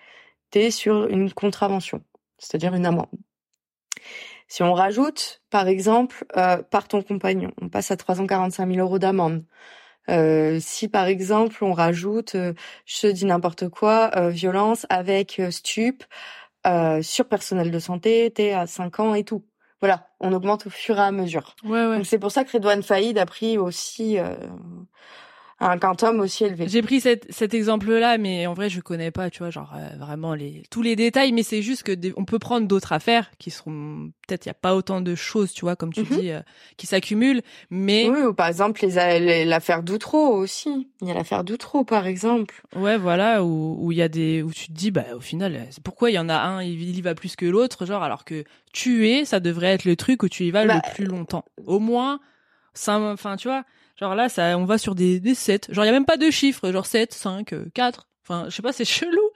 t'es 0.52 0.72
sur 0.72 1.07
une 1.07 1.31
contravention, 1.31 2.02
c'est-à-dire 2.38 2.73
une 2.73 2.85
amende. 2.85 3.07
Si 4.48 4.64
on 4.64 4.73
rajoute, 4.73 5.41
par 5.49 5.68
exemple, 5.68 6.26
euh, 6.38 6.61
par 6.64 6.88
ton 6.88 7.02
compagnon, 7.02 7.52
on 7.61 7.69
passe 7.69 7.91
à 7.91 7.98
345 7.98 8.68
000 8.68 8.80
euros 8.80 8.99
d'amende. 8.99 9.44
Euh, 10.10 10.60
si 10.61 10.88
par 10.88 11.06
exemple 11.06 11.61
on 11.64 11.73
rajoute, 11.73 12.35
euh, 12.35 12.53
je 12.85 13.07
dis 13.07 13.26
n'importe 13.26 13.68
quoi, 13.68 14.11
euh, 14.15 14.30
violence 14.30 14.85
avec 14.89 15.41
stup 15.49 16.03
sur 17.02 17.30
personnel 17.30 17.72
de 17.72 17.80
santé, 17.80 18.30
t'es 18.34 18.52
à 18.52 18.68
5 18.68 18.99
ans 18.99 19.15
et 19.15 19.23
tout. 19.23 19.45
Voilà, 19.80 20.10
on 20.19 20.34
augmente 20.34 20.68
au 20.68 20.69
fur 20.69 20.98
et 20.98 21.02
à 21.02 21.11
mesure. 21.11 21.56
Ouais, 21.64 21.85
ouais. 21.85 21.95
Donc 21.98 22.06
c'est 22.06 22.19
pour 22.19 22.31
ça 22.31 22.44
que 22.44 22.52
Redouane 22.52 22.84
Faïd 22.84 23.18
a 23.18 23.26
pris 23.26 23.57
aussi 23.57 24.18
un 25.60 25.80
quantum 25.80 26.20
aussi 26.20 26.44
élevé. 26.44 26.68
J'ai 26.68 26.84
pris 26.84 27.02
cet, 27.02 27.26
cet 27.32 27.54
exemple-là, 27.56 28.20
mais 28.20 28.46
en 28.46 28.54
vrai, 28.54 28.70
je 28.70 28.80
connais 28.80 29.10
pas, 29.10 29.32
tu 29.32 29.40
vois, 29.40 29.50
genre 29.50 29.74
euh, 29.76 29.90
vraiment 29.98 30.36
les 30.36 30.62
tous 30.70 30.84
les 30.84 30.96
détails, 30.96 31.32
mais 31.32 31.42
c'est 31.42 31.64
juste 31.64 31.82
que 31.82 31.94
on 32.16 32.26
peut 32.26 32.38
prendre 32.38 32.68
d'autres 32.68 32.94
affaires 32.94 33.32
qui 33.40 33.50
seront 33.50 34.12
peut-être 34.28 34.46
il 34.46 34.50
y 34.50 34.52
a 34.52 34.56
pas 34.56 34.76
autant 34.76 35.02
de 35.02 35.16
choses, 35.16 35.52
tu 35.54 35.62
vois, 35.62 35.76
comme 35.76 35.92
tu 35.92 36.02
mhm. 36.02 36.20
dis, 36.20 36.32
euh, 36.32 36.42
qui 36.78 36.86
s'accumulent, 36.86 37.42
mais 37.72 38.08
oui, 38.08 38.22
ou 38.22 38.34
par 38.34 38.48
exemple 38.48 38.86
les 38.86 39.46
l'affaire 39.46 39.82
d'Outreau 39.82 40.36
aussi. 40.36 40.90
Il 41.02 41.08
y 41.08 41.12
a 41.12 41.16
l'affaire 41.16 41.44
d'Outreau, 41.44 41.84
par 41.84 42.06
exemple. 42.06 42.62
Ouais, 42.76 42.98
voilà, 42.98 43.44
où 43.44 43.78
où 43.80 43.92
il 43.92 43.98
y 43.98 44.04
a 44.04 44.10
des 44.10 44.44
où 44.44 44.52
tu 44.52 44.68
te 44.68 44.74
dis, 44.74 44.92
bah 44.92 45.06
au 45.16 45.22
final, 45.22 45.56
euh, 45.56 45.66
pourquoi 45.84 46.12
il 46.12 46.14
y 46.14 46.20
en 46.20 46.30
a 46.30 46.38
un, 46.38 46.62
il, 46.62 46.96
y 46.96 47.02
va 47.02 47.16
plus 47.16 47.36
que 47.36 47.48
l'autre, 47.48 47.88
genre 47.88 48.04
alors 48.04 48.26
que 48.26 48.44
tuer, 48.74 49.26
ça 49.26 49.40
devrait 49.40 49.74
être 49.74 49.86
le 49.86 49.96
truc 49.96 50.22
où 50.22 50.30
tu 50.30 50.44
y 50.44 50.52
vas 50.52 50.64
le 50.64 50.70
bah, 50.70 50.82
plus 50.94 51.06
longtemps, 51.06 51.46
au 51.66 51.80
moins. 51.80 52.20
Ça, 52.76 53.00
enfin, 53.00 53.38
tu 53.38 53.48
vois, 53.48 53.64
Genre 53.99 54.15
là, 54.15 54.30
ça, 54.30 54.57
on 54.57 54.65
va 54.65 54.78
sur 54.78 54.95
des, 54.95 55.19
des 55.19 55.36
7. 55.36 55.74
Genre, 55.74 55.84
il 55.84 55.88
y 55.88 55.90
a 55.90 55.94
même 55.94 56.06
pas 56.06 56.18
de 56.18 56.30
chiffres, 56.30 56.72
genre 56.72 56.86
7, 56.86 57.14
5, 57.14 57.56
4. 57.74 58.07
Enfin, 58.24 58.45
je 58.49 58.56
sais 58.56 58.61
pas, 58.61 58.74
c'est 58.74 58.86
chelou. 58.86 59.30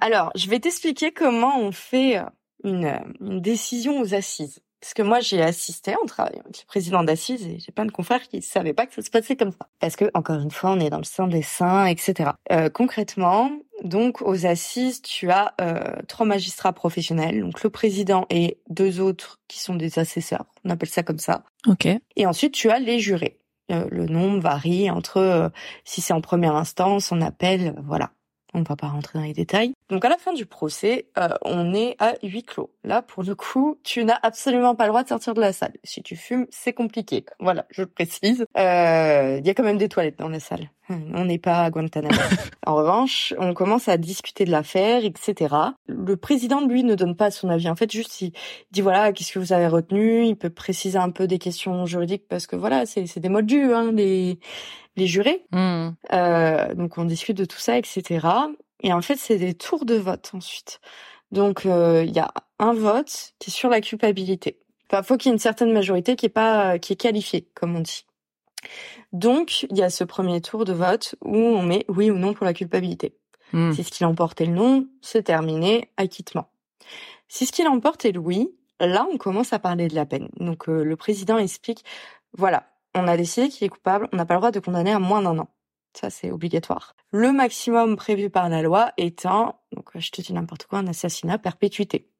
Alors, 0.00 0.30
je 0.34 0.48
vais 0.48 0.60
t'expliquer 0.60 1.12
comment 1.12 1.58
on 1.58 1.72
fait 1.72 2.18
euh, 2.18 2.24
une, 2.64 2.84
euh, 2.84 2.98
une 3.20 3.40
décision 3.40 4.00
aux 4.00 4.14
assises. 4.14 4.60
Parce 4.80 4.94
que 4.94 5.02
moi, 5.02 5.20
j'ai 5.20 5.42
assisté, 5.42 5.94
on 6.00 6.06
travaille 6.06 6.38
avec 6.38 6.60
le 6.60 6.66
président 6.66 7.02
d'assises 7.02 7.44
et 7.44 7.58
j'ai 7.58 7.72
plein 7.72 7.86
de 7.86 7.90
confrères 7.90 8.22
qui 8.22 8.42
savaient 8.42 8.74
pas 8.74 8.86
que 8.86 8.94
ça 8.94 9.02
se 9.02 9.10
passait 9.10 9.34
comme 9.34 9.50
ça. 9.50 9.68
Parce 9.80 9.96
que, 9.96 10.04
encore 10.14 10.38
une 10.38 10.50
fois, 10.50 10.70
on 10.70 10.80
est 10.80 10.90
dans 10.90 10.98
le 10.98 11.04
sein 11.04 11.26
des 11.26 11.42
saints, 11.42 11.86
etc. 11.86 12.30
Euh, 12.52 12.68
concrètement, 12.68 13.50
donc, 13.82 14.22
aux 14.22 14.46
assises, 14.46 15.02
tu 15.02 15.30
as 15.30 15.54
euh, 15.60 15.96
trois 16.06 16.26
magistrats 16.26 16.72
professionnels, 16.72 17.40
donc 17.40 17.62
le 17.62 17.70
président 17.70 18.26
et 18.30 18.58
deux 18.68 19.00
autres 19.00 19.40
qui 19.48 19.58
sont 19.58 19.74
des 19.74 19.98
assesseurs. 19.98 20.44
On 20.64 20.70
appelle 20.70 20.88
ça 20.88 21.02
comme 21.02 21.18
ça. 21.18 21.42
Ok. 21.66 21.88
Et 22.16 22.26
ensuite, 22.26 22.52
tu 22.52 22.70
as 22.70 22.78
les 22.78 23.00
jurés. 23.00 23.38
Euh, 23.72 23.88
le 23.90 24.06
nombre 24.06 24.40
varie 24.40 24.90
entre 24.90 25.16
euh, 25.18 25.48
si 25.84 26.00
c'est 26.00 26.12
en 26.12 26.20
première 26.20 26.54
instance, 26.54 27.10
on 27.10 27.20
appelle, 27.20 27.74
voilà. 27.84 28.12
On 28.56 28.60
ne 28.60 28.64
va 28.64 28.74
pas 28.74 28.88
rentrer 28.88 29.18
dans 29.18 29.24
les 29.24 29.34
détails. 29.34 29.74
Donc 29.90 30.02
à 30.06 30.08
la 30.08 30.16
fin 30.16 30.32
du 30.32 30.46
procès, 30.46 31.08
euh, 31.18 31.28
on 31.42 31.74
est 31.74 31.94
à 31.98 32.14
huis 32.22 32.42
clos. 32.42 32.70
Là, 32.84 33.02
pour 33.02 33.22
le 33.22 33.34
coup, 33.34 33.78
tu 33.84 34.02
n'as 34.02 34.18
absolument 34.22 34.74
pas 34.74 34.84
le 34.84 34.88
droit 34.88 35.02
de 35.02 35.08
sortir 35.08 35.34
de 35.34 35.42
la 35.42 35.52
salle. 35.52 35.74
Si 35.84 36.02
tu 36.02 36.16
fumes, 36.16 36.46
c'est 36.48 36.72
compliqué. 36.72 37.26
Voilà, 37.38 37.66
je 37.68 37.82
le 37.82 37.86
précise. 37.86 38.46
Il 38.56 38.60
euh, 38.60 39.40
y 39.44 39.50
a 39.50 39.54
quand 39.54 39.62
même 39.62 39.76
des 39.76 39.90
toilettes 39.90 40.18
dans 40.18 40.30
la 40.30 40.40
salle. 40.40 40.70
On 40.88 41.24
n'est 41.24 41.38
pas 41.38 41.64
à 41.64 41.70
Guantanamo. 41.70 42.14
en 42.66 42.76
revanche, 42.76 43.34
on 43.38 43.52
commence 43.52 43.88
à 43.88 43.98
discuter 43.98 44.46
de 44.46 44.50
l'affaire, 44.50 45.04
etc. 45.04 45.54
Le 45.86 46.16
président, 46.16 46.64
lui, 46.64 46.82
ne 46.82 46.94
donne 46.94 47.16
pas 47.16 47.30
son 47.30 47.50
avis. 47.50 47.68
En 47.68 47.76
fait, 47.76 47.92
juste, 47.92 48.22
il 48.22 48.32
dit 48.70 48.80
voilà, 48.80 49.12
qu'est-ce 49.12 49.32
que 49.32 49.38
vous 49.38 49.52
avez 49.52 49.66
retenu? 49.66 50.24
Il 50.24 50.36
peut 50.36 50.48
préciser 50.48 50.96
un 50.96 51.10
peu 51.10 51.26
des 51.26 51.38
questions 51.38 51.84
juridiques 51.84 52.26
parce 52.28 52.46
que 52.46 52.56
voilà, 52.56 52.86
c'est 52.86 53.18
des 53.18 53.28
moldus, 53.28 53.74
hein, 53.74 53.90
les 53.92 54.38
les 54.96 55.06
jurés. 55.06 55.44
Hmm. 55.52 55.90
Euh, 56.12 56.74
donc 56.74 56.98
on 56.98 57.04
discute 57.04 57.36
de 57.36 57.44
tout 57.44 57.58
ça, 57.58 57.76
etc. 57.78 58.26
Et 58.82 58.92
en 58.92 59.02
fait, 59.02 59.16
c'est 59.16 59.38
des 59.38 59.54
tours 59.54 59.84
de 59.84 59.94
vote 59.94 60.30
ensuite. 60.34 60.80
Donc 61.32 61.62
il 61.64 61.70
euh, 61.70 62.04
y 62.04 62.18
a 62.18 62.32
un 62.58 62.72
vote 62.72 63.32
qui 63.38 63.50
est 63.50 63.52
sur 63.52 63.68
la 63.68 63.80
culpabilité. 63.80 64.58
Enfin, 64.90 65.02
faut 65.02 65.16
qu'il 65.16 65.30
y 65.30 65.32
ait 65.32 65.34
une 65.34 65.40
certaine 65.40 65.72
majorité 65.72 66.16
qui 66.16 66.26
est 66.26 66.30
pas 66.30 66.78
qui 66.78 66.92
est 66.92 66.96
qualifiée, 66.96 67.48
comme 67.54 67.76
on 67.76 67.80
dit. 67.80 68.06
Donc 69.12 69.62
il 69.70 69.76
y 69.76 69.82
a 69.82 69.90
ce 69.90 70.04
premier 70.04 70.40
tour 70.40 70.64
de 70.64 70.72
vote 70.72 71.14
où 71.24 71.36
on 71.36 71.62
met 71.62 71.84
oui 71.88 72.10
ou 72.10 72.18
non 72.18 72.34
pour 72.34 72.46
la 72.46 72.54
culpabilité. 72.54 73.16
Hmm. 73.52 73.72
Si 73.72 73.84
ce 73.84 73.90
qui 73.90 74.02
l'emporte 74.02 74.40
est 74.40 74.46
le 74.46 74.52
non, 74.52 74.86
c'est 75.02 75.24
terminé, 75.24 75.90
acquittement. 75.96 76.48
Si 77.28 77.46
ce 77.46 77.52
qui 77.52 77.62
l'emporte 77.62 78.04
est 78.04 78.12
le 78.12 78.20
oui, 78.20 78.50
là 78.80 79.06
on 79.12 79.18
commence 79.18 79.52
à 79.52 79.58
parler 79.58 79.88
de 79.88 79.94
la 79.94 80.06
peine. 80.06 80.28
Donc 80.38 80.68
euh, 80.68 80.84
le 80.84 80.96
président 80.96 81.38
explique, 81.38 81.84
voilà, 82.32 82.66
on 82.96 83.08
a 83.08 83.16
décidé 83.16 83.48
qu'il 83.48 83.66
est 83.66 83.70
coupable, 83.70 84.08
on 84.12 84.16
n'a 84.16 84.26
pas 84.26 84.34
le 84.34 84.40
droit 84.40 84.50
de 84.50 84.60
condamner 84.60 84.92
à 84.92 84.98
moins 84.98 85.22
d'un 85.22 85.38
an. 85.38 85.48
Ça, 85.94 86.10
c'est 86.10 86.30
obligatoire. 86.30 86.94
Le 87.10 87.32
maximum 87.32 87.96
prévu 87.96 88.28
par 88.28 88.48
la 88.48 88.62
loi 88.62 88.92
étant, 88.96 89.62
donc 89.72 89.90
je 89.94 90.10
te 90.10 90.20
dis 90.20 90.32
n'importe 90.32 90.66
quoi, 90.66 90.80
un 90.80 90.86
assassinat 90.86 91.38
perpétuité. 91.38 92.10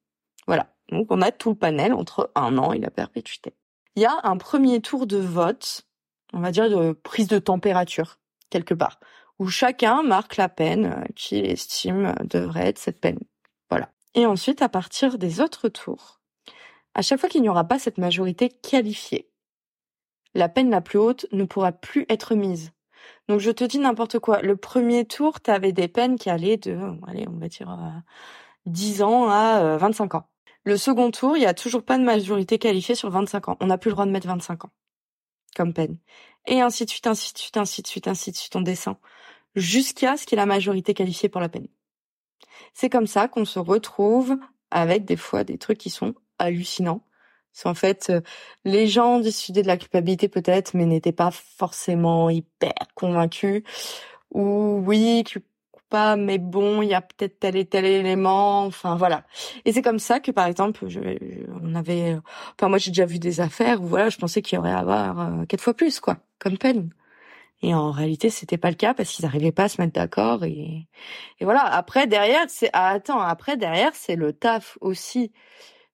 Voilà. 0.46 0.72
Donc 0.90 1.08
on 1.10 1.20
a 1.20 1.32
tout 1.32 1.50
le 1.50 1.56
panel 1.56 1.92
entre 1.92 2.30
un 2.34 2.56
an 2.58 2.72
et 2.72 2.78
la 2.78 2.90
perpétuité. 2.90 3.54
Il 3.96 4.02
y 4.02 4.06
a 4.06 4.18
un 4.22 4.36
premier 4.36 4.80
tour 4.80 5.06
de 5.06 5.18
vote, 5.18 5.86
on 6.32 6.40
va 6.40 6.52
dire 6.52 6.70
de 6.70 6.92
prise 6.92 7.28
de 7.28 7.38
température, 7.38 8.18
quelque 8.50 8.74
part, 8.74 9.00
où 9.38 9.48
chacun 9.48 10.02
marque 10.02 10.36
la 10.36 10.48
peine 10.48 11.04
qu'il 11.14 11.44
estime 11.44 12.14
devrait 12.24 12.68
être 12.68 12.78
cette 12.78 13.00
peine. 13.00 13.20
Voilà. 13.68 13.90
Et 14.14 14.26
ensuite, 14.26 14.62
à 14.62 14.68
partir 14.68 15.18
des 15.18 15.40
autres 15.40 15.68
tours, 15.68 16.20
à 16.94 17.02
chaque 17.02 17.20
fois 17.20 17.28
qu'il 17.28 17.42
n'y 17.42 17.48
aura 17.48 17.64
pas 17.64 17.78
cette 17.78 17.98
majorité 17.98 18.48
qualifiée, 18.48 19.30
la 20.36 20.48
peine 20.48 20.70
la 20.70 20.80
plus 20.80 20.98
haute 20.98 21.26
ne 21.32 21.44
pourra 21.44 21.72
plus 21.72 22.06
être 22.08 22.34
mise. 22.34 22.72
Donc 23.28 23.40
je 23.40 23.50
te 23.50 23.64
dis 23.64 23.78
n'importe 23.78 24.18
quoi. 24.18 24.40
Le 24.42 24.56
premier 24.56 25.04
tour, 25.04 25.40
tu 25.40 25.50
avais 25.50 25.72
des 25.72 25.88
peines 25.88 26.16
qui 26.18 26.30
allaient 26.30 26.56
de, 26.56 26.78
allez, 27.06 27.26
on 27.28 27.38
va 27.38 27.48
dire 27.48 27.76
10 28.66 29.00
euh, 29.00 29.04
ans 29.04 29.28
à 29.28 29.76
25 29.76 30.14
euh, 30.14 30.18
ans. 30.18 30.28
Le 30.64 30.76
second 30.76 31.10
tour, 31.10 31.36
il 31.36 31.42
y 31.42 31.46
a 31.46 31.54
toujours 31.54 31.82
pas 31.82 31.98
de 31.98 32.04
majorité 32.04 32.58
qualifiée 32.58 32.94
sur 32.94 33.10
25 33.10 33.48
ans. 33.48 33.56
On 33.60 33.66
n'a 33.66 33.78
plus 33.78 33.90
le 33.90 33.94
droit 33.94 34.06
de 34.06 34.10
mettre 34.10 34.26
25 34.28 34.64
ans 34.64 34.70
comme 35.56 35.72
peine. 35.72 35.96
Et 36.46 36.60
ainsi 36.60 36.84
de 36.84 36.90
suite, 36.90 37.06
ainsi 37.06 37.32
de 37.32 37.38
suite, 37.38 37.56
ainsi 37.56 37.82
de 37.82 37.86
suite, 37.86 38.08
ainsi 38.08 38.30
de 38.30 38.36
suite, 38.36 38.54
on 38.56 38.60
descend 38.60 38.96
jusqu'à 39.54 40.16
ce 40.16 40.26
qu'il 40.26 40.36
y 40.36 40.38
ait 40.38 40.42
la 40.42 40.46
majorité 40.46 40.94
qualifiée 40.94 41.28
pour 41.28 41.40
la 41.40 41.48
peine. 41.48 41.66
C'est 42.74 42.90
comme 42.90 43.06
ça 43.06 43.26
qu'on 43.26 43.44
se 43.46 43.58
retrouve 43.58 44.36
avec 44.70 45.04
des 45.04 45.16
fois 45.16 45.44
des 45.44 45.58
trucs 45.58 45.78
qui 45.78 45.90
sont 45.90 46.14
hallucinants. 46.38 47.02
En 47.64 47.74
fait, 47.74 48.08
euh, 48.10 48.20
les 48.64 48.86
gens 48.86 49.20
décidaient 49.20 49.62
de 49.62 49.66
la 49.66 49.76
culpabilité 49.76 50.28
peut-être, 50.28 50.74
mais 50.74 50.86
n'étaient 50.86 51.12
pas 51.12 51.30
forcément 51.30 52.30
hyper 52.30 52.72
convaincus. 52.94 53.62
Ou 54.32 54.82
oui, 54.86 55.24
pas, 55.88 56.16
mais 56.16 56.38
bon, 56.38 56.82
il 56.82 56.88
y 56.88 56.94
a 56.94 57.00
peut-être 57.00 57.38
tel 57.38 57.56
et 57.56 57.64
tel 57.64 57.84
élément, 57.84 58.64
enfin 58.64 58.96
voilà. 58.96 59.24
Et 59.64 59.72
c'est 59.72 59.82
comme 59.82 59.98
ça 59.98 60.20
que 60.20 60.30
par 60.30 60.46
exemple, 60.46 60.88
je, 60.88 61.00
on 61.62 61.74
avait, 61.74 62.16
enfin 62.54 62.68
moi 62.68 62.78
j'ai 62.78 62.90
déjà 62.90 63.06
vu 63.06 63.18
des 63.18 63.40
affaires 63.40 63.80
où 63.82 63.86
voilà, 63.86 64.08
je 64.08 64.18
pensais 64.18 64.42
qu'il 64.42 64.56
y 64.56 64.58
aurait 64.58 64.72
à 64.72 64.78
avoir 64.78 65.20
euh, 65.20 65.44
quatre 65.46 65.60
fois 65.60 65.74
plus 65.74 66.00
quoi, 66.00 66.18
comme 66.38 66.58
peine. 66.58 66.90
Et 67.62 67.74
en 67.74 67.90
réalité, 67.90 68.30
c'était 68.30 68.58
pas 68.58 68.70
le 68.70 68.76
cas 68.76 68.94
parce 68.94 69.10
qu'ils 69.10 69.24
n'arrivaient 69.24 69.52
pas 69.52 69.64
à 69.64 69.68
se 69.68 69.80
mettre 69.80 69.94
d'accord 69.94 70.44
et, 70.44 70.86
et 71.40 71.44
voilà. 71.44 71.62
Après 71.64 72.06
derrière, 72.06 72.44
c'est 72.48 72.70
ah, 72.72 72.88
attends, 72.90 73.20
après 73.20 73.56
derrière, 73.56 73.94
c'est 73.94 74.16
le 74.16 74.32
taf 74.32 74.78
aussi 74.80 75.32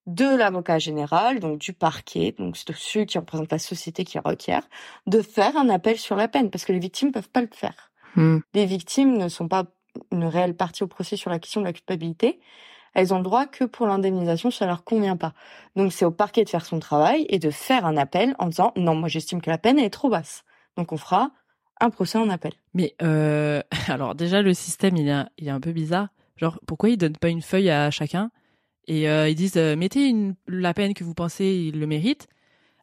de 0.07 0.37
l'avocat 0.37 0.79
général, 0.79 1.41
donc 1.41 1.59
du 1.59 1.73
parquet, 1.73 2.35
donc 2.39 2.57
ceux 2.57 3.05
qui 3.05 3.19
représentent 3.19 3.53
la 3.53 3.59
société 3.59 4.05
qui 4.05 4.19
requiert, 4.19 4.63
de 5.07 5.23
faire 5.23 5.57
un 5.57 5.69
appel 5.69 5.99
sur 5.99 6.17
la 6.17 6.29
peine 6.29 6.51
parce 6.51 6.65
que 6.65 6.73
les 6.73 6.79
victimes 6.79 7.13
peuvent 7.13 7.29
pas 7.29 7.41
le 7.41 7.49
faire. 7.53 7.93
Hmm. 8.17 8.39
Les 8.55 8.67
victimes 8.67 9.17
ne 9.17 9.29
sont 9.29 9.49
pas 9.49 9.65
une 10.11 10.25
réelle 10.25 10.57
partie 10.57 10.83
au 10.83 10.87
procès 10.87 11.17
sur 11.17 11.31
la 11.31 11.39
question 11.39 11.61
de 11.61 11.67
la 11.67 11.73
culpabilité, 11.73 12.41
elles 12.95 13.15
ont 13.15 13.19
le 13.19 13.25
droit 13.25 13.47
que 13.47 13.65
pour 13.65 13.87
l'indemnisation, 13.87 14.51
ça 14.51 14.67
leur 14.67 14.85
convient 14.85 15.17
pas. 15.17 15.33
Donc 15.77 15.93
c'est 15.93 16.05
au 16.05 16.11
parquet 16.11 16.45
de 16.45 16.49
faire 16.49 16.67
son 16.67 16.79
travail 16.79 17.27
et 17.29 17.39
de 17.39 17.51
faire 17.51 17.87
un 17.87 17.97
appel 17.97 18.35
en 18.39 18.47
disant 18.47 18.73
non, 18.77 18.95
moi 18.95 19.09
j'estime 19.09 19.41
que 19.41 19.51
la 19.51 19.59
peine 19.59 19.79
est 19.79 19.91
trop 19.91 20.11
basse. 20.11 20.45
Donc 20.77 20.93
on 20.93 20.97
fera 20.97 21.31
un 21.81 21.91
procès 21.91 22.19
en 22.19 22.29
appel. 22.29 22.53
Mais 22.75 22.95
euh, 23.03 23.63
alors 23.89 24.15
déjà 24.15 24.43
le 24.43 24.55
système 24.55 24.97
il 24.97 25.09
est, 25.09 25.25
il 25.39 25.49
est 25.49 25.53
un 25.53 25.61
peu 25.61 25.73
bizarre. 25.73 26.09
Genre 26.37 26.59
pourquoi 26.67 26.91
ils 26.91 26.99
donnent 26.99 27.17
pas 27.17 27.29
une 27.29 27.43
feuille 27.43 27.71
à 27.71 27.91
chacun? 27.91 28.31
Et 28.87 29.09
euh, 29.09 29.29
ils 29.29 29.35
disent 29.35 29.57
euh, 29.57 29.77
mettez 29.77 30.07
une, 30.07 30.35
la 30.49 30.75
peine 30.75 30.95
que 30.95 31.05
vous 31.05 31.15
pensez 31.15 31.47
il 31.73 31.79
le 31.79 31.87
mérite. 31.87 32.27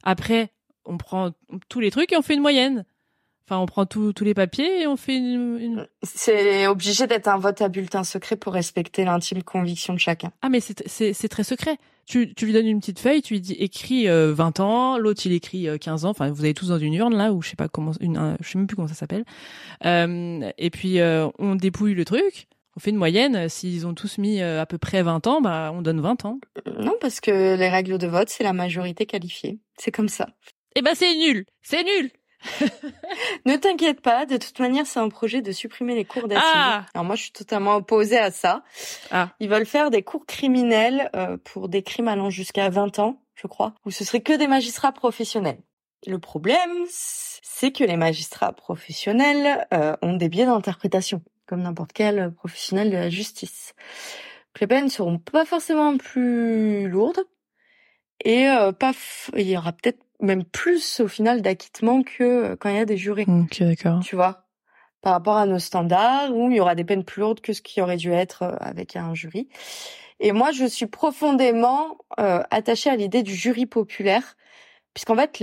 Après 0.02 0.50
on 0.84 0.96
prend 0.96 1.30
tous 1.68 1.80
les 1.80 1.90
trucs 1.90 2.12
et 2.12 2.16
on 2.16 2.22
fait 2.22 2.34
une 2.34 2.42
moyenne. 2.42 2.84
Enfin, 3.50 3.60
on 3.60 3.66
prend 3.66 3.84
tous 3.84 4.14
les 4.20 4.32
papiers 4.32 4.82
et 4.82 4.86
on 4.86 4.96
fait 4.96 5.16
une. 5.16 5.88
C'est 6.04 6.68
obligé 6.68 7.08
d'être 7.08 7.26
un 7.26 7.36
vote 7.36 7.60
à 7.60 7.68
bulletin 7.68 8.04
secret 8.04 8.36
pour 8.36 8.52
respecter 8.52 9.04
l'intime 9.04 9.42
conviction 9.42 9.92
de 9.92 9.98
chacun. 9.98 10.30
Ah, 10.40 10.48
mais 10.48 10.60
c'est 10.60 11.28
très 11.28 11.42
secret. 11.42 11.76
Tu, 12.06 12.32
tu 12.34 12.46
lui 12.46 12.52
donnes 12.52 12.68
une 12.68 12.78
petite 12.78 13.00
feuille, 13.00 13.22
tu 13.22 13.34
lui 13.34 13.40
dis 13.40 13.54
écris 13.54 14.06
20 14.06 14.10
euh, 14.10 14.62
ans, 14.62 14.98
l'autre 14.98 15.22
il 15.24 15.32
écrit 15.32 15.66
15 15.80 16.04
euh, 16.04 16.06
ans. 16.06 16.10
Enfin, 16.10 16.30
vous 16.30 16.44
avez 16.44 16.54
tous 16.54 16.68
dans 16.68 16.78
une 16.78 16.94
urne 16.94 17.16
là, 17.16 17.32
ou 17.32 17.42
je 17.42 17.50
sais 17.50 17.56
pas 17.56 17.68
comment, 17.68 17.90
une, 18.00 18.36
je 18.40 18.48
sais 18.48 18.56
même 18.56 18.68
plus 18.68 18.76
comment 18.76 18.88
ça 18.88 18.94
s'appelle. 18.94 19.24
Euh, 19.84 20.48
et 20.56 20.70
puis 20.70 21.00
on 21.38 21.56
dépouille 21.56 21.94
le 21.94 22.04
truc. 22.04 22.46
On 22.80 22.82
fait 22.82 22.92
une 22.92 22.96
moyenne. 22.96 23.46
S'ils 23.50 23.86
ont 23.86 23.92
tous 23.92 24.16
mis 24.16 24.40
à 24.40 24.64
peu 24.64 24.78
près 24.78 25.02
20 25.02 25.26
ans, 25.26 25.42
bah 25.42 25.70
on 25.74 25.82
donne 25.82 26.00
20 26.00 26.24
ans. 26.24 26.40
Non, 26.78 26.94
parce 26.98 27.20
que 27.20 27.54
les 27.54 27.68
règles 27.68 27.98
de 27.98 28.06
vote, 28.06 28.30
c'est 28.30 28.42
la 28.42 28.54
majorité 28.54 29.04
qualifiée. 29.04 29.58
C'est 29.76 29.90
comme 29.90 30.08
ça. 30.08 30.28
Eh 30.76 30.80
ben 30.80 30.94
c'est 30.94 31.14
nul. 31.14 31.44
C'est 31.60 31.84
nul. 31.84 32.10
ne 33.44 33.56
t'inquiète 33.56 34.00
pas, 34.00 34.24
de 34.24 34.38
toute 34.38 34.58
manière, 34.60 34.86
c'est 34.86 34.98
un 34.98 35.10
projet 35.10 35.42
de 35.42 35.52
supprimer 35.52 35.94
les 35.94 36.06
cours 36.06 36.26
d'assises. 36.26 36.42
Ah 36.54 36.86
Alors 36.94 37.04
moi, 37.04 37.16
je 37.16 37.24
suis 37.24 37.32
totalement 37.32 37.76
opposée 37.76 38.16
à 38.16 38.30
ça. 38.30 38.62
Ah. 39.10 39.28
Ils 39.40 39.50
veulent 39.50 39.66
faire 39.66 39.90
des 39.90 40.02
cours 40.02 40.24
criminels 40.24 41.10
euh, 41.14 41.36
pour 41.44 41.68
des 41.68 41.82
crimes 41.82 42.08
allant 42.08 42.30
jusqu'à 42.30 42.70
20 42.70 42.98
ans, 42.98 43.20
je 43.34 43.46
crois, 43.46 43.74
où 43.84 43.90
ce 43.90 44.06
serait 44.06 44.22
que 44.22 44.32
des 44.32 44.46
magistrats 44.46 44.92
professionnels. 44.92 45.60
Le 46.06 46.18
problème, 46.18 46.86
c'est 46.88 47.72
que 47.72 47.84
les 47.84 47.98
magistrats 47.98 48.54
professionnels 48.54 49.66
euh, 49.74 49.96
ont 50.00 50.14
des 50.14 50.30
biais 50.30 50.46
d'interprétation, 50.46 51.20
comme 51.50 51.62
n'importe 51.62 51.92
quel 51.92 52.32
professionnel 52.32 52.90
de 52.90 52.96
la 52.96 53.10
justice. 53.10 53.74
Les 54.60 54.68
peines 54.68 54.88
seront 54.88 55.18
pas 55.18 55.44
forcément 55.44 55.96
plus 55.96 56.88
lourdes 56.88 57.24
et 58.24 58.46
euh, 58.46 58.70
pas, 58.70 58.92
il 59.36 59.48
y 59.48 59.56
aura 59.56 59.72
peut-être 59.72 59.98
même 60.20 60.44
plus 60.44 61.00
au 61.00 61.08
final 61.08 61.42
d'acquittement 61.42 62.02
que 62.02 62.22
euh, 62.22 62.56
quand 62.56 62.68
il 62.68 62.76
y 62.76 62.80
a 62.80 62.84
des 62.84 62.96
jurés. 62.96 63.26
Ok, 63.26 63.62
d'accord. 63.62 64.00
Tu 64.00 64.14
vois, 64.14 64.46
par 65.00 65.12
rapport 65.12 65.36
à 65.36 65.46
nos 65.46 65.58
standards 65.58 66.34
où 66.34 66.50
il 66.50 66.56
y 66.56 66.60
aura 66.60 66.74
des 66.74 66.84
peines 66.84 67.04
plus 67.04 67.20
lourdes 67.20 67.40
que 67.40 67.52
ce 67.52 67.62
qui 67.62 67.80
aurait 67.80 67.96
dû 67.96 68.12
être 68.12 68.42
euh, 68.42 68.56
avec 68.60 68.96
un 68.96 69.14
jury. 69.14 69.48
Et 70.20 70.32
moi, 70.32 70.52
je 70.52 70.66
suis 70.66 70.86
profondément 70.86 71.98
euh, 72.20 72.42
attachée 72.50 72.90
à 72.90 72.96
l'idée 72.96 73.22
du 73.22 73.34
jury 73.34 73.66
populaire, 73.66 74.36
puisqu'en 74.92 75.16
fait, 75.16 75.42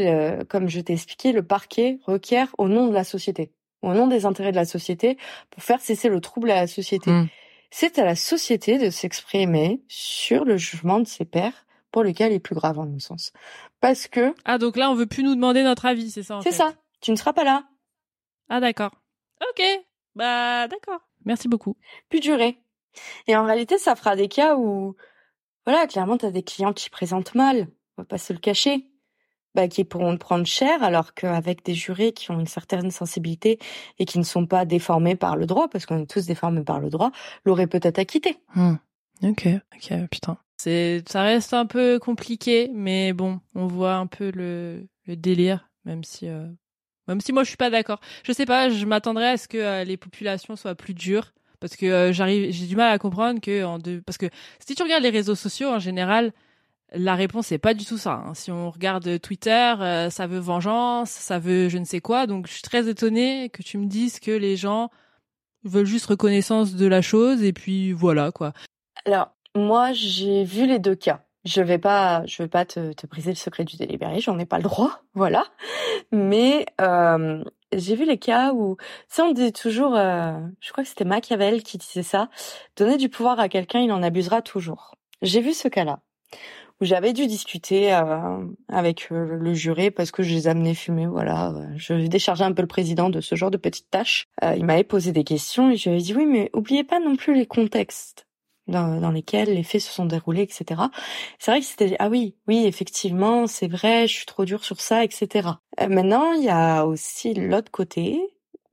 comme 0.49 0.69
je 0.69 0.79
t'ai 0.81 0.93
expliqué, 0.93 1.31
le 1.31 1.41
parquet 1.41 1.99
requiert 2.05 2.53
au 2.59 2.67
nom 2.67 2.85
de 2.87 2.93
la 2.93 3.03
société, 3.03 3.51
au 3.81 3.93
nom 3.93 4.07
des 4.07 4.25
intérêts 4.25 4.51
de 4.51 4.57
la 4.57 4.65
société, 4.65 5.17
pour 5.49 5.63
faire 5.63 5.81
cesser 5.81 6.09
le 6.09 6.19
trouble 6.21 6.51
à 6.51 6.55
la 6.55 6.67
société. 6.67 7.11
Hmm. 7.11 7.27
C'est 7.69 7.99
à 7.99 8.05
la 8.05 8.15
société 8.15 8.77
de 8.77 8.89
s'exprimer 8.89 9.81
sur 9.87 10.45
le 10.45 10.57
jugement 10.57 10.99
de 10.99 11.07
ses 11.07 11.25
pairs 11.25 11.65
pour 11.91 12.03
lequel 12.03 12.31
est 12.31 12.39
plus 12.39 12.55
grave 12.55 12.79
en 12.79 12.85
mon 12.85 12.99
sens. 12.99 13.31
Parce 13.81 14.07
que 14.07 14.33
ah 14.45 14.57
donc 14.57 14.77
là 14.77 14.89
on 14.89 14.95
veut 14.95 15.05
plus 15.05 15.23
nous 15.23 15.35
demander 15.35 15.63
notre 15.63 15.85
avis, 15.85 16.11
c'est 16.11 16.23
ça 16.23 16.39
C'est 16.43 16.51
ça. 16.51 16.73
Tu 17.01 17.11
ne 17.11 17.15
seras 17.15 17.33
pas 17.33 17.43
là. 17.43 17.65
Ah 18.49 18.59
d'accord. 18.59 18.91
Ok. 19.51 19.63
Bah 20.15 20.67
d'accord. 20.67 21.01
Merci 21.25 21.47
beaucoup. 21.47 21.75
Plus 22.09 22.19
duré. 22.19 22.57
Et 23.27 23.35
en 23.35 23.45
réalité, 23.45 23.77
ça 23.77 23.95
fera 23.95 24.15
des 24.15 24.27
cas 24.27 24.55
où 24.55 24.95
voilà, 25.67 25.85
clairement, 25.85 26.17
tu 26.17 26.25
as 26.25 26.31
des 26.31 26.43
clients 26.43 26.71
qui 26.71 26.89
présentent 26.89 27.35
mal. 27.35 27.67
On 27.97 28.01
va 28.01 28.05
pas 28.05 28.17
se 28.17 28.31
le 28.31 28.39
cacher. 28.39 28.85
Bah, 29.57 29.67
qui 29.67 29.85
pourront 29.85 30.15
prendre 30.17 30.45
cher, 30.45 30.83
alors 30.83 31.15
qu'avec 31.15 31.65
des 31.65 31.73
jurés 31.73 32.11
qui 32.11 32.29
ont 32.29 32.39
une 32.39 32.45
certaine 32.45 32.91
sensibilité 32.91 33.57
et 33.97 34.05
qui 34.05 34.19
ne 34.19 34.23
sont 34.23 34.45
pas 34.45 34.65
déformés 34.65 35.15
par 35.15 35.35
le 35.35 35.47
droit, 35.47 35.67
parce 35.67 35.87
qu'on 35.87 36.03
est 36.03 36.05
tous 36.05 36.27
déformés 36.27 36.61
par 36.61 36.79
le 36.79 36.91
droit, 36.91 37.11
l'auraient 37.43 37.65
peut-être 37.65 37.97
acquitté. 37.97 38.37
Hmm. 38.53 38.75
Ok, 39.23 39.47
ok, 39.75 39.93
putain. 40.11 40.37
Ça 40.57 41.23
reste 41.23 41.55
un 41.55 41.65
peu 41.65 41.97
compliqué, 41.97 42.69
mais 42.71 43.13
bon, 43.13 43.39
on 43.55 43.65
voit 43.65 43.95
un 43.95 44.05
peu 44.05 44.31
le, 44.31 44.87
le 45.07 45.15
délire, 45.15 45.67
même 45.85 46.03
si, 46.03 46.27
euh, 46.27 46.45
même 47.07 47.19
si 47.19 47.33
moi 47.33 47.43
je 47.43 47.47
suis 47.47 47.57
pas 47.57 47.71
d'accord. 47.71 47.99
Je 48.25 48.33
sais 48.33 48.45
pas, 48.45 48.69
je 48.69 48.85
m'attendrais 48.85 49.29
à 49.29 49.37
ce 49.37 49.47
que 49.47 49.57
euh, 49.57 49.83
les 49.83 49.97
populations 49.97 50.55
soient 50.55 50.75
plus 50.75 50.93
dures, 50.93 51.33
parce 51.59 51.75
que 51.75 51.87
euh, 51.87 52.13
j'arrive, 52.13 52.51
j'ai 52.51 52.67
du 52.67 52.75
mal 52.75 52.91
à 52.91 52.99
comprendre 52.99 53.41
que 53.41 53.63
en 53.63 53.79
deux, 53.79 54.01
parce 54.01 54.19
que 54.19 54.27
si 54.59 54.75
tu 54.75 54.83
regardes 54.83 55.01
les 55.01 55.09
réseaux 55.09 55.33
sociaux 55.33 55.69
en 55.69 55.79
général, 55.79 56.31
la 56.93 57.15
réponse 57.15 57.47
c'est 57.47 57.57
pas 57.57 57.73
du 57.73 57.85
tout 57.85 57.97
ça. 57.97 58.23
Hein. 58.25 58.33
Si 58.33 58.51
on 58.51 58.69
regarde 58.69 59.19
Twitter, 59.19 60.07
ça 60.09 60.27
veut 60.27 60.39
vengeance, 60.39 61.09
ça 61.09 61.39
veut 61.39 61.69
je 61.69 61.77
ne 61.77 61.85
sais 61.85 61.99
quoi. 61.99 62.27
Donc 62.27 62.47
je 62.47 62.53
suis 62.53 62.61
très 62.61 62.87
étonnée 62.87 63.49
que 63.49 63.61
tu 63.61 63.77
me 63.77 63.87
dises 63.87 64.19
que 64.19 64.31
les 64.31 64.55
gens 64.55 64.89
veulent 65.63 65.85
juste 65.85 66.05
reconnaissance 66.05 66.75
de 66.75 66.85
la 66.87 67.01
chose 67.01 67.43
et 67.43 67.53
puis 67.53 67.91
voilà 67.91 68.31
quoi. 68.31 68.53
Alors 69.05 69.31
moi, 69.57 69.91
j'ai 69.93 70.43
vu 70.43 70.67
les 70.67 70.79
deux 70.79 70.95
cas. 70.95 71.23
Je 71.43 71.61
vais 71.61 71.77
pas, 71.77 72.25
je 72.25 72.43
vais 72.43 72.49
pas 72.49 72.65
te, 72.65 72.93
te 72.93 73.07
briser 73.07 73.31
le 73.31 73.35
secret 73.35 73.63
du 73.63 73.77
délibéré, 73.77 74.19
j'en 74.19 74.37
ai 74.37 74.45
pas 74.45 74.57
le 74.57 74.63
droit, 74.63 75.01
voilà. 75.13 75.45
Mais 76.11 76.65
euh, 76.81 77.43
j'ai 77.71 77.95
vu 77.95 78.05
les 78.05 78.17
cas 78.17 78.53
où, 78.53 78.77
si 79.07 79.21
on 79.21 79.31
dit 79.31 79.53
toujours, 79.53 79.95
euh, 79.95 80.37
je 80.59 80.71
crois 80.71 80.83
que 80.83 80.89
c'était 80.89 81.05
Machiavel 81.05 81.63
qui 81.63 81.77
disait 81.77 82.03
ça, 82.03 82.29
donner 82.75 82.97
du 82.97 83.09
pouvoir 83.09 83.39
à 83.39 83.49
quelqu'un, 83.49 83.79
il 83.79 83.91
en 83.91 84.03
abusera 84.03 84.41
toujours. 84.41 84.95
J'ai 85.21 85.41
vu 85.41 85.53
ce 85.53 85.67
cas-là 85.67 85.99
où 86.81 86.85
j'avais 86.85 87.13
dû 87.13 87.27
discuter 87.27 87.93
euh, 87.93 88.45
avec 88.69 89.11
euh, 89.11 89.37
le 89.39 89.53
juré 89.53 89.91
parce 89.91 90.11
que 90.11 90.23
je 90.23 90.33
les 90.33 90.47
amenais 90.47 90.75
fumer. 90.75 91.07
Voilà, 91.07 91.53
je 91.75 91.93
déchargeais 92.07 92.43
un 92.43 92.53
peu 92.53 92.61
le 92.61 92.67
président 92.67 93.09
de 93.09 93.21
ce 93.21 93.35
genre 93.35 93.51
de 93.51 93.57
petites 93.57 93.89
tâches. 93.89 94.27
Euh, 94.43 94.55
il 94.57 94.65
m'avait 94.65 94.83
posé 94.83 95.11
des 95.11 95.23
questions 95.23 95.71
et 95.71 95.77
je 95.77 95.89
lui 95.89 95.97
ai 95.97 96.01
dit 96.01 96.13
oui, 96.13 96.25
mais 96.25 96.49
oubliez 96.53 96.83
pas 96.83 96.99
non 96.99 97.15
plus 97.15 97.33
les 97.33 97.45
contextes 97.45 98.27
dans, 98.67 99.11
lesquels 99.11 99.53
les 99.53 99.63
faits 99.63 99.81
se 99.81 99.91
sont 99.91 100.05
déroulés, 100.05 100.41
etc. 100.41 100.81
C'est 101.39 101.51
vrai 101.51 101.59
que 101.61 101.65
c'était 101.65 101.95
ah 101.99 102.09
oui, 102.09 102.35
oui, 102.47 102.65
effectivement, 102.65 103.47
c'est 103.47 103.67
vrai, 103.67 104.07
je 104.07 104.13
suis 104.13 104.25
trop 104.25 104.45
dur 104.45 104.63
sur 104.63 104.81
ça, 104.81 105.03
etc. 105.03 105.49
Euh, 105.79 105.87
maintenant, 105.87 106.33
il 106.33 106.43
y 106.43 106.49
a 106.49 106.85
aussi 106.85 107.33
l'autre 107.33 107.71
côté 107.71 108.19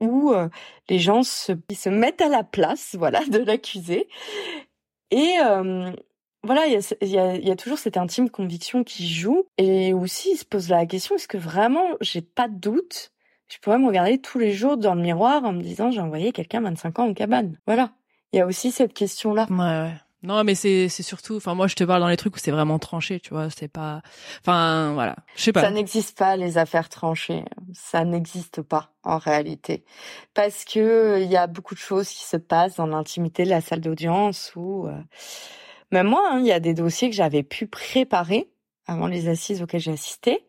où 0.01 0.33
euh, 0.33 0.49
les 0.89 0.99
gens 0.99 1.23
se, 1.23 1.53
se 1.73 1.89
mettent 1.89 2.21
à 2.21 2.29
la 2.29 2.43
place, 2.43 2.95
voilà, 2.99 3.25
de 3.25 3.39
l'accusé. 3.39 4.07
Et 5.11 5.35
voilà, 6.45 6.65
il 6.67 6.73
y 6.73 6.77
a, 6.77 7.05
y, 7.05 7.17
a, 7.17 7.35
y 7.37 7.51
a, 7.51 7.55
toujours 7.55 7.77
cette 7.77 7.97
intime 7.97 8.29
conviction 8.29 8.83
qui 8.83 9.07
joue. 9.07 9.45
Et 9.57 9.93
aussi, 9.93 10.31
il 10.31 10.37
se 10.37 10.45
pose 10.45 10.69
la 10.69 10.85
question, 10.85 11.15
est-ce 11.15 11.27
que 11.27 11.37
vraiment, 11.37 11.85
j'ai 12.01 12.21
pas 12.21 12.47
de 12.47 12.55
doute, 12.55 13.11
je 13.47 13.57
pourrais 13.59 13.79
me 13.79 13.87
regarder 13.87 14.19
tous 14.19 14.39
les 14.39 14.53
jours 14.53 14.77
dans 14.77 14.95
le 14.95 15.01
miroir 15.01 15.43
en 15.43 15.53
me 15.53 15.61
disant, 15.61 15.91
j'ai 15.91 16.01
envoyé 16.01 16.31
quelqu'un 16.31 16.61
25 16.61 16.99
ans 16.99 17.09
en 17.09 17.13
cabane. 17.13 17.57
Voilà 17.67 17.91
il 18.35 18.39
y 18.39 18.41
a 18.41 18.45
aussi 18.45 18.71
cette 18.71 18.93
question-là. 18.93 19.47
Ouais, 19.49 19.57
ouais. 19.57 19.93
Non, 20.23 20.43
mais 20.43 20.55
c'est 20.55 20.89
c'est 20.89 21.03
surtout, 21.03 21.35
enfin 21.35 21.53
moi 21.53 21.67
je 21.67 21.75
te 21.75 21.83
parle 21.83 22.01
dans 22.01 22.07
les 22.07 22.17
trucs 22.17 22.35
où 22.35 22.39
c'est 22.39 22.51
vraiment 22.51 22.79
tranché, 22.79 23.19
tu 23.19 23.29
vois, 23.29 23.49
c'est 23.51 23.67
pas, 23.67 24.01
enfin 24.41 24.91
voilà, 24.93 25.15
je 25.35 25.43
sais 25.43 25.51
pas. 25.53 25.61
Ça 25.61 25.69
n'existe 25.69 26.17
pas 26.17 26.35
les 26.35 26.57
affaires 26.57 26.89
tranchées, 26.89 27.45
ça 27.73 28.03
n'existe 28.03 28.63
pas 28.63 28.89
en 29.03 29.19
réalité, 29.19 29.85
parce 30.33 30.65
que 30.65 31.21
il 31.21 31.29
y 31.29 31.37
a 31.37 31.45
beaucoup 31.45 31.75
de 31.75 31.79
choses 31.79 32.09
qui 32.09 32.23
se 32.23 32.37
passent 32.37 32.77
dans 32.77 32.87
l'intimité 32.87 33.43
de 33.43 33.51
la 33.51 33.61
salle 33.61 33.81
d'audience 33.81 34.51
où, 34.55 34.87
euh, 34.87 34.99
même 35.91 36.07
moi, 36.07 36.27
hein, 36.31 36.39
il 36.39 36.45
y 36.45 36.51
a 36.51 36.59
des 36.59 36.73
dossiers 36.73 37.09
que 37.09 37.15
j'avais 37.15 37.43
pu 37.43 37.67
préparer 37.67 38.49
avant 38.87 39.07
les 39.07 39.27
assises 39.27 39.61
auxquelles 39.61 39.81
j'ai 39.81 39.91
assisté. 39.91 40.45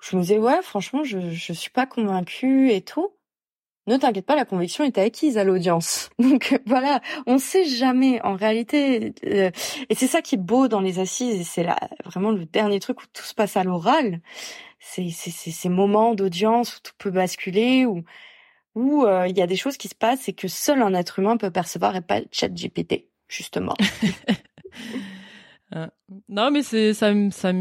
Je 0.00 0.16
me 0.16 0.22
disais 0.22 0.38
ouais, 0.38 0.62
franchement, 0.62 1.04
je 1.04 1.30
je 1.30 1.52
suis 1.52 1.70
pas 1.70 1.86
convaincue 1.86 2.70
et 2.70 2.82
tout. 2.82 3.10
ne 3.86 3.96
t'inquiète 3.96 4.26
pas, 4.26 4.36
la 4.36 4.44
conviction 4.44 4.84
est 4.84 4.98
acquise 4.98 5.38
à 5.38 5.44
l'audience. 5.44 6.10
Donc 6.18 6.60
voilà, 6.66 7.00
on 7.26 7.38
sait 7.38 7.64
jamais 7.64 8.20
en 8.22 8.34
réalité. 8.36 9.14
Euh, 9.26 9.50
et 9.88 9.94
c'est 9.94 10.06
ça 10.06 10.22
qui 10.22 10.36
est 10.36 10.38
beau 10.38 10.68
dans 10.68 10.80
les 10.80 10.98
assises, 11.00 11.40
et 11.40 11.44
c'est 11.44 11.64
là 11.64 11.78
vraiment 12.04 12.30
le 12.32 12.44
dernier 12.46 12.80
truc 12.80 13.02
où 13.02 13.06
tout 13.12 13.24
se 13.24 13.34
passe 13.34 13.56
à 13.56 13.64
l'oral. 13.64 14.20
C'est 14.80 15.10
ces 15.10 15.68
moments 15.68 16.14
d'audience 16.14 16.76
où 16.76 16.80
tout 16.82 16.92
peut 16.98 17.10
basculer, 17.10 17.86
où 17.86 18.04
où 18.78 19.04
euh, 19.04 19.26
il 19.28 19.36
y 19.36 19.42
a 19.42 19.46
des 19.46 19.56
choses 19.56 19.76
qui 19.76 19.88
se 19.88 19.94
passent 19.94 20.28
et 20.28 20.32
que 20.32 20.48
seul 20.48 20.82
un 20.82 20.94
être 20.94 21.18
humain 21.18 21.36
peut 21.36 21.50
percevoir 21.50 21.96
et 21.96 22.00
pas 22.00 22.20
chat 22.30 22.48
GPT, 22.48 23.06
justement. 23.28 23.74
Euh, 25.76 25.86
non, 26.30 26.50
mais 26.50 26.62
c'est 26.62 26.94
ça, 26.94 27.12
ça 27.30 27.52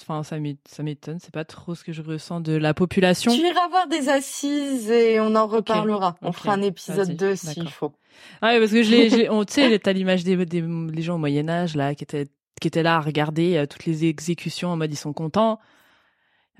enfin 0.00 0.22
ça 0.22 0.38
m'étonne. 0.38 1.18
C'est 1.20 1.32
pas 1.32 1.44
trop 1.44 1.74
ce 1.74 1.84
que 1.84 1.92
je 1.92 2.00
ressens 2.00 2.40
de 2.40 2.54
la 2.54 2.72
population. 2.72 3.32
Tu 3.32 3.40
iras 3.40 3.68
voir 3.68 3.86
des 3.86 4.08
assises 4.08 4.90
et 4.90 5.20
on 5.20 5.34
en 5.34 5.46
reparlera. 5.46 6.16
On 6.22 6.32
fera 6.32 6.54
un 6.54 6.62
épisode 6.62 7.16
2 7.16 7.36
s'il 7.36 7.68
faut. 7.68 7.92
Ah 8.40 8.56
parce 8.58 8.72
que 8.72 8.82
je 8.82 8.90
l'ai, 8.90 9.28
on, 9.30 9.44
tu 9.44 9.54
sais, 9.54 9.78
t'as 9.78 9.92
l'image 9.92 10.24
des, 10.24 10.44
des 10.46 10.62
les 10.62 11.02
gens 11.02 11.16
au 11.16 11.18
Moyen 11.18 11.48
Âge 11.48 11.76
là 11.76 11.94
qui 11.94 12.04
étaient 12.04 12.28
qui 12.60 12.68
étaient 12.68 12.82
là 12.82 12.96
à 12.96 13.00
regarder 13.00 13.56
euh, 13.56 13.66
toutes 13.66 13.84
les 13.84 14.04
exécutions 14.06 14.70
en 14.70 14.76
mode 14.76 14.92
ils 14.92 14.96
sont 14.96 15.12
contents. 15.12 15.58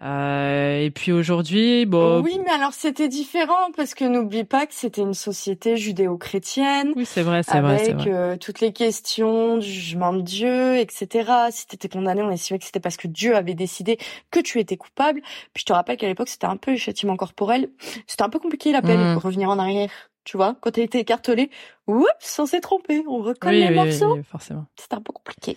Euh, 0.02 0.80
et 0.80 0.90
puis 0.90 1.12
aujourd'hui, 1.12 1.84
bon. 1.84 2.22
Oui, 2.22 2.40
mais 2.42 2.52
alors 2.52 2.72
c'était 2.72 3.08
différent 3.08 3.70
parce 3.76 3.94
que 3.94 4.04
n'oublie 4.04 4.44
pas 4.44 4.66
que 4.66 4.72
c'était 4.72 5.02
une 5.02 5.14
société 5.14 5.76
judéo-chrétienne. 5.76 6.92
Oui, 6.96 7.04
c'est 7.04 7.22
vrai, 7.22 7.42
c'est 7.42 7.60
vrai, 7.60 7.80
Avec 7.80 8.06
euh, 8.06 8.36
toutes 8.38 8.60
les 8.60 8.72
questions 8.72 9.58
du 9.58 9.68
jugement 9.68 10.14
de 10.14 10.22
Dieu, 10.22 10.78
etc. 10.78 11.30
Si 11.50 11.66
t'étais 11.66 11.88
condamné, 11.88 12.22
on 12.22 12.30
estimait 12.30 12.58
que 12.58 12.64
c'était 12.64 12.80
parce 12.80 12.96
que 12.96 13.08
Dieu 13.08 13.36
avait 13.36 13.54
décidé 13.54 13.98
que 14.30 14.40
tu 14.40 14.58
étais 14.58 14.78
coupable. 14.78 15.20
Puis 15.52 15.60
je 15.60 15.64
te 15.66 15.72
rappelle 15.72 15.98
qu'à 15.98 16.06
l'époque, 16.06 16.28
c'était 16.28 16.46
un 16.46 16.56
peu 16.56 16.70
le 16.70 16.78
châtiment 16.78 17.16
corporel. 17.16 17.68
C'était 18.06 18.22
un 18.22 18.30
peu 18.30 18.38
compliqué 18.38 18.72
la 18.72 18.80
peine, 18.80 19.14
mmh. 19.14 19.18
revenir 19.18 19.50
en 19.50 19.58
arrière. 19.58 19.90
Tu 20.24 20.36
vois, 20.36 20.56
quand 20.60 20.70
t'as 20.70 20.82
été 20.82 20.98
écartelé, 20.98 21.50
oups, 21.86 22.38
on 22.38 22.46
s'est 22.46 22.60
trompé, 22.60 23.02
on 23.06 23.18
reconnaît 23.18 23.68
les 23.68 23.74
morceaux. 23.74 24.14
Oui, 24.14 24.22
forcément. 24.22 24.66
C'était 24.76 24.94
un 24.94 25.00
peu 25.02 25.12
compliqué. 25.12 25.56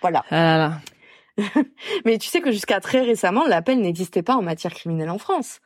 Voilà. 0.00 0.24
Ah 0.30 0.56
là. 0.56 0.72
Mais 2.04 2.18
tu 2.18 2.28
sais 2.28 2.40
que 2.40 2.50
jusqu'à 2.50 2.80
très 2.80 3.02
récemment, 3.02 3.46
l'appel 3.46 3.80
n'existait 3.80 4.22
pas 4.22 4.36
en 4.36 4.42
matière 4.42 4.72
criminelle 4.72 5.10
en 5.10 5.18
France. 5.18 5.60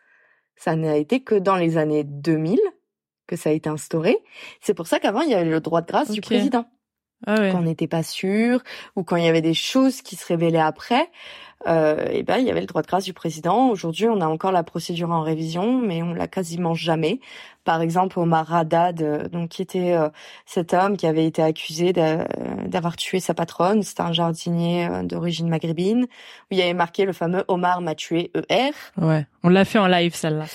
Ça 0.57 0.77
n'a 0.77 0.97
été 0.97 1.23
que 1.23 1.35
dans 1.35 1.57
les 1.57 1.79
années 1.79 2.05
2000 2.05 2.59
que 3.27 3.37
ça 3.37 3.51
a 3.51 3.53
été 3.53 3.71
instauré. 3.71 4.19
C'est 4.61 4.75
pour 4.75 4.89
ça 4.89 4.99
qu'avant, 4.99 5.21
il 5.21 5.31
y 5.31 5.35
avait 5.35 5.49
le 5.49 5.61
droit 5.61 5.83
de 5.83 5.87
grâce 5.87 6.11
du 6.11 6.21
président. 6.21 6.67
Ah 7.27 7.35
ouais. 7.39 7.51
Quand 7.53 7.59
on 7.59 7.63
n'était 7.63 7.87
pas 7.87 8.03
sûr 8.03 8.61
ou 8.97 9.03
quand 9.03 9.17
il 9.17 9.25
y 9.25 9.29
avait 9.29 9.43
des 9.43 9.55
choses 9.55 10.03
qui 10.03 10.17
se 10.17 10.27
révélaient 10.27 10.59
après, 10.59 11.11
euh, 11.67 12.07
et 12.11 12.23
ben 12.23 12.39
il 12.39 12.47
y 12.47 12.51
avait 12.51 12.61
le 12.61 12.67
droit 12.67 12.81
de 12.81 12.87
grâce 12.87 13.05
du 13.05 13.13
président. 13.13 13.69
Aujourd'hui, 13.69 14.09
on 14.09 14.21
a 14.21 14.27
encore 14.27 14.53
la 14.53 14.63
procédure 14.63 15.11
en 15.11 15.21
révision, 15.21 15.79
mais 15.79 16.03
on 16.03 16.15
l'a 16.15 16.27
quasiment 16.27 16.73
jamais. 16.73 17.21
Par 17.65 17.83
exemple, 17.83 18.19
Omar 18.19 18.55
Haddad, 18.55 19.03
euh, 19.03 19.29
donc 19.29 19.51
qui 19.51 19.63
était 19.63 19.93
euh, 19.93 20.09
cet 20.47 20.73
homme 20.73 20.97
qui 20.97 21.07
avait 21.07 21.27
été 21.27 21.43
accusé 21.43 21.93
d'avoir 21.93 22.97
tué 22.97 23.21
sa 23.21 23.35
patronne. 23.35 23.83
C'était 23.83 24.01
un 24.01 24.13
jardinier 24.13 24.89
euh, 24.89 25.03
d'origine 25.03 25.49
maghrébine 25.49 26.05
où 26.05 26.07
il 26.53 26.59
y 26.59 26.63
avait 26.63 26.73
marqué 26.73 27.05
le 27.05 27.13
fameux 27.13 27.45
Omar 27.49 27.83
m'a 27.83 27.95
tué 27.95 28.31
ER. 28.49 28.71
Ouais, 28.97 29.27
on 29.43 29.51
l'a 29.51 29.67
fait 29.67 29.79
en 29.79 29.87
live 29.87 30.15
celle-là. 30.15 30.47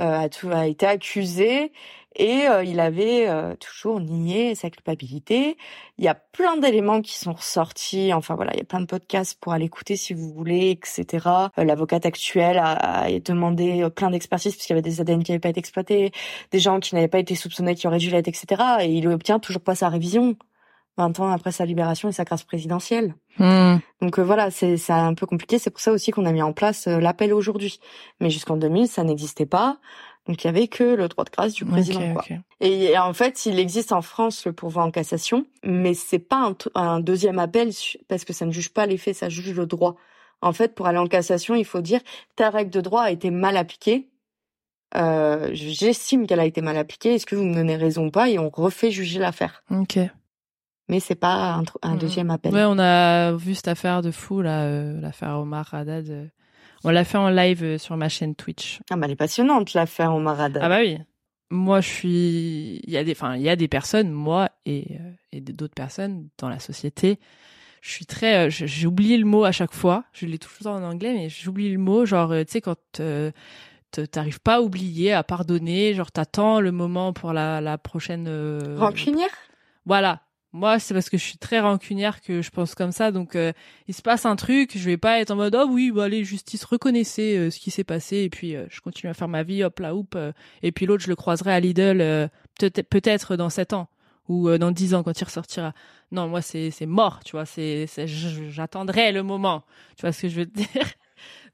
Euh, 0.00 0.20
a, 0.20 0.28
tout, 0.28 0.48
a 0.52 0.68
été 0.68 0.86
accusé 0.86 1.72
et 2.16 2.48
euh, 2.48 2.64
il 2.64 2.80
avait 2.80 3.28
euh, 3.28 3.54
toujours 3.56 4.00
nié 4.00 4.54
sa 4.54 4.70
culpabilité. 4.70 5.56
Il 5.98 6.04
y 6.04 6.08
a 6.08 6.14
plein 6.14 6.56
d'éléments 6.56 7.02
qui 7.02 7.16
sont 7.16 7.32
ressortis. 7.32 8.12
Enfin 8.12 8.34
voilà, 8.34 8.52
il 8.54 8.58
y 8.58 8.62
a 8.62 8.64
plein 8.64 8.80
de 8.80 8.86
podcasts 8.86 9.38
pour 9.40 9.52
aller 9.52 9.66
écouter 9.66 9.96
si 9.96 10.14
vous 10.14 10.32
voulez, 10.32 10.70
etc. 10.70 11.26
Euh, 11.58 11.64
l'avocate 11.64 12.06
actuelle 12.06 12.58
a, 12.58 13.02
a 13.02 13.18
demandé 13.20 13.86
plein 13.94 14.10
d'expertises 14.10 14.54
puisqu'il 14.54 14.72
y 14.72 14.74
avait 14.74 14.82
des 14.82 15.00
ADN 15.00 15.22
qui 15.22 15.32
n'avaient 15.32 15.40
pas 15.40 15.50
été 15.50 15.60
exploités, 15.60 16.12
des 16.50 16.58
gens 16.58 16.80
qui 16.80 16.94
n'avaient 16.94 17.08
pas 17.08 17.18
été 17.18 17.34
soupçonnés 17.34 17.74
qui 17.74 17.86
auraient 17.86 17.98
dû 17.98 18.10
l'être, 18.10 18.28
etc. 18.28 18.62
Et 18.80 18.92
il 18.92 19.06
obtient 19.08 19.38
toujours 19.38 19.62
pas 19.62 19.74
sa 19.74 19.88
révision. 19.88 20.36
20 20.96 21.20
ans 21.20 21.30
après 21.30 21.52
sa 21.52 21.64
libération 21.64 22.08
et 22.08 22.12
sa 22.12 22.24
grâce 22.24 22.42
présidentielle. 22.42 23.14
Hmm. 23.38 23.76
Donc 24.02 24.18
voilà, 24.18 24.50
c'est 24.50 24.90
un 24.90 25.14
peu 25.14 25.26
compliqué. 25.26 25.60
C'est 25.60 25.70
pour 25.70 25.78
ça 25.78 25.92
aussi 25.92 26.10
qu'on 26.10 26.26
a 26.26 26.32
mis 26.32 26.42
en 26.42 26.52
place 26.52 26.88
l'appel 26.88 27.32
aujourd'hui. 27.32 27.78
Mais 28.20 28.30
jusqu'en 28.30 28.56
2000, 28.56 28.88
ça 28.88 29.04
n'existait 29.04 29.46
pas. 29.46 29.78
Donc 30.28 30.44
il 30.44 30.46
y 30.46 30.50
avait 30.50 30.68
que 30.68 30.84
le 30.84 31.08
droit 31.08 31.24
de 31.24 31.30
grâce 31.30 31.54
du 31.54 31.64
président. 31.64 32.12
quoi. 32.12 32.22
Et, 32.60 32.96
en 32.98 33.14
fait, 33.14 33.46
il 33.46 33.58
existe 33.58 33.92
en 33.92 34.02
France 34.02 34.44
le 34.44 34.52
pourvoi 34.52 34.84
en 34.84 34.90
cassation, 34.90 35.46
mais 35.64 35.94
c'est 35.94 36.18
pas 36.18 36.54
un, 36.74 37.00
deuxième 37.00 37.38
appel 37.38 37.70
parce 38.08 38.26
que 38.26 38.34
ça 38.34 38.44
ne 38.44 38.52
juge 38.52 38.68
pas 38.68 38.84
les 38.84 38.98
faits, 38.98 39.16
ça 39.16 39.30
juge 39.30 39.54
le 39.54 39.64
droit. 39.64 39.96
En 40.42 40.52
fait, 40.52 40.74
pour 40.74 40.86
aller 40.86 40.98
en 40.98 41.06
cassation, 41.06 41.54
il 41.54 41.64
faut 41.64 41.80
dire 41.80 42.00
ta 42.36 42.50
règle 42.50 42.70
de 42.70 42.82
droit 42.82 43.02
a 43.02 43.10
été 43.10 43.30
mal 43.30 43.56
appliquée. 43.56 44.10
Euh, 44.96 45.48
J'estime 45.52 46.26
qu'elle 46.26 46.40
a 46.40 46.44
été 46.44 46.60
mal 46.60 46.76
appliquée. 46.76 47.14
Est-ce 47.14 47.26
que 47.26 47.34
vous 47.34 47.44
me 47.44 47.54
donnez 47.54 47.76
raison 47.76 48.06
ou 48.06 48.10
pas? 48.10 48.28
Et 48.28 48.38
on 48.38 48.50
refait 48.50 48.90
juger 48.90 49.18
l'affaire. 49.18 49.64
Ok. 49.70 49.98
Mais 50.88 51.00
c'est 51.00 51.14
pas 51.14 51.54
un, 51.54 51.64
un, 51.82 51.94
mmh. 51.94 51.98
deuxième 51.98 52.30
appel. 52.30 52.52
Ouais, 52.52 52.64
on 52.66 52.78
a 52.78 53.32
vu 53.32 53.54
cette 53.54 53.68
affaire 53.68 54.02
de 54.02 54.10
fou 54.10 54.42
là, 54.42 54.64
euh, 54.64 55.00
l'affaire 55.00 55.38
Omar 55.38 55.72
Haddad. 55.72 56.30
Euh, 56.84 56.88
on 56.88 56.90
l'a 56.90 57.04
fait 57.04 57.18
en 57.18 57.28
live 57.28 57.62
euh, 57.64 57.78
sur 57.78 57.96
ma 57.96 58.08
chaîne 58.08 58.34
Twitch. 58.34 58.80
Ah 58.90 58.96
bah 58.96 59.06
elle 59.06 59.12
est 59.12 59.16
passionnante 59.16 59.74
l'affaire 59.74 60.14
au 60.14 60.20
Marada. 60.20 60.60
Ah 60.62 60.68
bah 60.68 60.78
oui. 60.80 60.98
Moi 61.50 61.80
je 61.80 61.88
suis 61.88 62.80
il 62.84 62.90
y 62.90 62.96
a 62.96 63.04
des 63.04 63.12
enfin 63.12 63.36
il 63.36 63.42
y 63.42 63.48
a 63.48 63.56
des 63.56 63.68
personnes 63.68 64.10
moi 64.10 64.50
et 64.66 64.96
euh, 65.00 65.12
et 65.32 65.40
d'autres 65.40 65.74
personnes 65.74 66.28
dans 66.38 66.48
la 66.48 66.58
société 66.58 67.18
je 67.80 67.90
suis 67.90 68.06
très 68.06 68.46
euh, 68.46 68.50
j'ai 68.50 68.86
oublié 68.86 69.16
le 69.16 69.24
mot 69.24 69.44
à 69.44 69.52
chaque 69.52 69.72
fois, 69.72 70.04
je 70.12 70.26
l'ai 70.26 70.38
toujours 70.38 70.72
en 70.72 70.82
anglais 70.82 71.14
mais 71.14 71.28
j'oublie 71.28 71.72
le 71.72 71.78
mot 71.78 72.04
genre 72.04 72.34
tu 72.40 72.44
sais 72.48 72.60
quand 72.60 72.76
t'arrives 74.10 74.40
pas 74.40 74.56
à 74.56 74.60
oublier, 74.60 75.12
à 75.12 75.22
pardonner, 75.22 75.94
genre 75.94 76.12
t'attends 76.12 76.60
le 76.60 76.72
moment 76.72 77.14
pour 77.14 77.32
la, 77.32 77.60
la 77.62 77.78
prochaine 77.78 78.28
rancunière? 78.76 79.30
Voilà, 79.86 80.20
moi, 80.52 80.78
c'est 80.78 80.94
parce 80.94 81.10
que 81.10 81.18
je 81.18 81.24
suis 81.24 81.38
très 81.38 81.60
rancunière 81.60 82.22
que 82.22 82.40
je 82.40 82.50
pense 82.50 82.74
comme 82.74 82.92
ça. 82.92 83.12
Donc, 83.12 83.36
euh, 83.36 83.52
il 83.86 83.94
se 83.94 84.00
passe 84.00 84.24
un 84.24 84.36
truc, 84.36 84.72
je 84.76 84.84
vais 84.84 84.96
pas 84.96 85.20
être 85.20 85.30
en 85.30 85.36
mode 85.36 85.54
oh 85.54 85.66
oui, 85.70 85.90
bah 85.90 86.04
allez 86.04 86.24
justice, 86.24 86.64
reconnaissez 86.64 87.36
euh, 87.36 87.50
ce 87.50 87.58
qui 87.58 87.70
s'est 87.70 87.84
passé 87.84 88.18
et 88.18 88.30
puis 88.30 88.56
euh, 88.56 88.66
je 88.70 88.80
continue 88.80 89.10
à 89.10 89.14
faire 89.14 89.28
ma 89.28 89.42
vie, 89.42 89.62
hop 89.62 89.78
là, 89.80 89.94
hop. 89.94 90.16
et 90.62 90.72
puis 90.72 90.86
l'autre, 90.86 91.04
je 91.04 91.08
le 91.08 91.16
croiserai 91.16 91.52
à 91.52 91.60
Lidl 91.60 92.30
peut-être 92.58 92.88
peut-être 92.88 93.36
dans 93.36 93.50
sept 93.50 93.72
ans 93.72 93.88
ou 94.28 94.50
dans 94.58 94.70
dix 94.70 94.94
ans 94.94 95.02
quand 95.02 95.18
il 95.18 95.24
ressortira. 95.24 95.72
Non, 96.12 96.28
moi 96.28 96.42
c'est 96.42 96.70
c'est 96.70 96.86
mort, 96.86 97.20
tu 97.24 97.32
vois. 97.32 97.46
C'est 97.46 97.86
j'attendrai 98.06 99.12
le 99.12 99.22
moment. 99.22 99.64
Tu 99.96 100.02
vois 100.02 100.12
ce 100.12 100.22
que 100.22 100.28
je 100.28 100.40
veux 100.40 100.46
te 100.46 100.56
dire? 100.56 100.86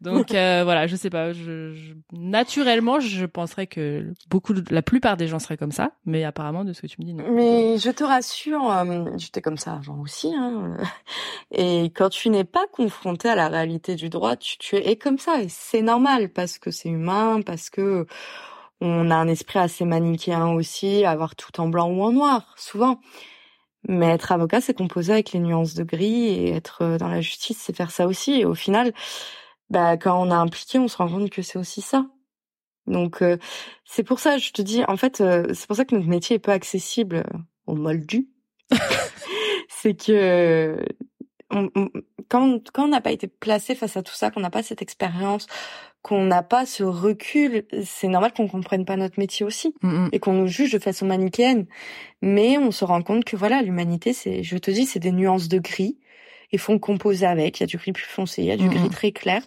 Donc 0.01 0.35
euh, 0.35 0.63
voilà, 0.65 0.87
je 0.87 0.97
sais 0.97 1.11
pas. 1.11 1.33
Je, 1.33 1.75
naturellement, 2.13 3.01
je 3.01 3.27
penserais 3.27 3.67
que 3.67 4.13
beaucoup, 4.29 4.55
la 4.71 4.83
plupart 4.83 5.17
des 5.17 5.27
gens 5.27 5.39
seraient 5.39 5.57
comme 5.57 5.73
ça, 5.73 5.93
mais 6.05 6.25
apparemment, 6.25 6.65
de 6.65 6.73
ce 6.73 6.83
que 6.83 6.87
tu 6.87 6.97
me 7.01 7.07
dis, 7.07 7.15
non. 7.15 7.25
Mais 7.31 7.79
je 7.79 7.91
te 7.91 8.05
rassure, 8.05 8.71
euh, 8.71 9.05
j'étais 9.17 9.41
comme 9.41 9.59
ça 9.59 9.75
avant 9.75 10.01
aussi. 10.01 10.33
Hein, 10.37 10.77
et 11.53 11.85
quand 11.87 12.11
tu 12.11 12.31
n'es 12.31 12.45
pas 12.45 12.67
confronté 12.73 13.29
à 13.29 13.35
la 13.35 13.49
réalité 13.49 13.95
du 13.95 14.09
droit, 14.09 14.37
tu, 14.37 14.59
tu 14.59 14.77
es 14.77 14.97
comme 14.97 15.19
ça, 15.19 15.41
et 15.41 15.49
c'est 15.49 15.83
normal 15.83 16.29
parce 16.29 16.59
que 16.59 16.71
c'est 16.71 16.89
humain, 16.89 17.41
parce 17.45 17.71
que 17.71 18.07
on 18.81 19.11
a 19.11 19.15
un 19.15 19.29
esprit 19.29 19.61
assez 19.61 19.85
manichéen 19.85 20.49
aussi, 20.49 21.05
avoir 21.05 21.37
tout 21.37 21.61
en 21.61 21.69
blanc 21.69 21.89
ou 21.89 22.03
en 22.03 22.13
noir, 22.13 22.55
souvent. 22.59 23.01
Mais 23.89 24.07
être 24.07 24.33
avocat, 24.33 24.61
c'est 24.61 24.75
composer 24.75 25.13
avec 25.13 25.33
les 25.33 25.41
nuances 25.41 25.75
de 25.75 25.85
gris 25.85 26.29
et 26.29 26.51
être 26.55 26.97
dans 26.99 27.09
la 27.09 27.21
justice, 27.21 27.59
c'est 27.61 27.77
faire 27.77 27.91
ça 27.91 28.07
aussi. 28.07 28.41
Et 28.41 28.45
au 28.47 28.55
final, 28.55 28.93
bah 29.71 29.97
quand 29.97 30.21
on 30.21 30.31
a 30.31 30.37
impliqué, 30.37 30.79
on 30.79 30.89
se 30.89 30.97
rend 30.97 31.09
compte 31.09 31.31
que 31.31 31.43
c'est 31.43 31.59
aussi 31.59 31.81
ça. 31.81 32.07
Donc 32.87 33.23
euh, 33.23 33.39
c'est 33.85 34.03
pour 34.03 34.21
ça, 34.21 34.39
je 34.39 34.53
te 34.53 34.63
dis, 34.63 34.85
en 34.87 34.97
fait, 34.97 35.21
euh, 35.21 35.47
c'est 35.55 35.67
pour 35.67 35.77
ça 35.77 35.85
que 35.85 35.95
notre 35.95 36.09
métier 36.09 36.37
est 36.37 36.41
peu 36.41 36.53
accessible 36.53 37.17
euh, 37.17 37.39
aux 37.67 37.75
moldus. 37.75 38.29
c'est 39.69 39.95
que 39.95 40.77
quand, 42.29 42.71
quand 42.73 42.85
on 42.85 42.89
n'a 42.89 43.01
pas 43.01 43.13
été 43.13 43.29
placé 43.29 43.75
face 43.75 43.97
à 43.97 44.03
tout 44.03 44.15
ça, 44.15 44.31
qu'on 44.31 44.41
n'a 44.41 44.51
pas 44.51 44.63
cette 44.63 44.83
expérience, 44.83 45.47
qu'on 46.03 46.25
n'a 46.25 46.43
pas 46.43 46.67
ce 46.67 46.83
recul, 46.83 47.67
c'est 47.85 48.09
normal 48.09 48.33
qu'on 48.33 48.49
comprenne 48.49 48.85
pas 48.85 48.97
notre 48.97 49.19
métier 49.19 49.47
aussi 49.47 49.75
mmh, 49.83 49.89
mmh. 49.89 50.09
et 50.13 50.19
qu'on 50.19 50.33
nous 50.33 50.47
juge 50.47 50.73
de 50.73 50.79
façon 50.79 51.07
manichéenne. 51.07 51.67
Mais 52.23 52.59
on 52.59 52.71
se 52.71 52.85
rend 52.85 53.03
compte 53.03 53.25
que 53.25 53.37
voilà, 53.37 53.63
l'humanité, 53.63 54.13
c'est, 54.13 54.43
je 54.43 54.59
te 54.59 54.71
dis, 54.71 54.85
c'est 54.85 54.99
des 54.99 55.13
nuances 55.13 55.49
de 55.49 55.59
gris 55.59 55.99
et 56.53 56.59
font 56.59 56.79
composer 56.79 57.27
avec. 57.27 57.61
Il 57.61 57.63
y 57.63 57.65
a 57.65 57.67
du 57.67 57.77
gris 57.77 57.93
plus 57.93 58.05
foncé, 58.05 58.43
il 58.43 58.49
y 58.49 58.53
a 58.53 58.57
du 58.57 58.69
gris 58.69 58.89
très 58.91 59.13
clair, 59.13 59.43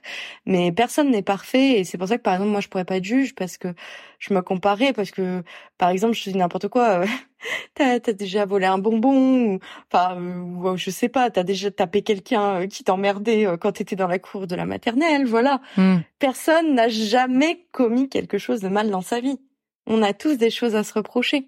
mais 0.45 0.71
personne 0.71 1.11
n'est 1.11 1.21
parfait 1.21 1.79
et 1.79 1.83
c'est 1.83 1.97
pour 1.97 2.07
ça 2.07 2.17
que 2.17 2.23
par 2.23 2.33
exemple 2.33 2.51
moi 2.51 2.61
je 2.61 2.67
pourrais 2.67 2.85
pas 2.85 2.97
être 2.97 3.03
juge 3.03 3.35
parce 3.35 3.57
que 3.57 3.73
je 4.19 4.33
me 4.33 4.41
comparais 4.41 4.93
parce 4.93 5.11
que 5.11 5.43
par 5.77 5.89
exemple 5.89 6.15
je 6.15 6.29
dis 6.29 6.37
n'importe 6.37 6.67
quoi, 6.67 7.01
euh, 7.01 7.05
t'as 7.75 7.95
as 7.95 8.13
déjà 8.13 8.45
volé 8.45 8.65
un 8.65 8.77
bonbon 8.77 9.53
ou 9.53 9.59
enfin 9.91 10.19
ou, 10.19 10.75
je 10.77 10.89
sais 10.89 11.09
pas, 11.09 11.29
t'as 11.29 11.43
déjà 11.43 11.71
tapé 11.71 12.01
quelqu'un 12.01 12.61
euh, 12.61 12.67
qui 12.67 12.83
t'emmerdait 12.83 13.45
euh, 13.45 13.57
quand 13.57 13.73
t'étais 13.73 13.95
dans 13.95 14.07
la 14.07 14.19
cour 14.19 14.47
de 14.47 14.55
la 14.55 14.65
maternelle, 14.65 15.25
voilà. 15.25 15.61
Mm. 15.77 15.97
Personne 16.19 16.75
n'a 16.75 16.89
jamais 16.89 17.65
commis 17.71 18.09
quelque 18.09 18.37
chose 18.37 18.61
de 18.61 18.69
mal 18.69 18.89
dans 18.89 19.01
sa 19.01 19.19
vie. 19.19 19.39
On 19.85 20.01
a 20.03 20.13
tous 20.13 20.37
des 20.37 20.49
choses 20.49 20.75
à 20.75 20.83
se 20.83 20.93
reprocher. 20.93 21.47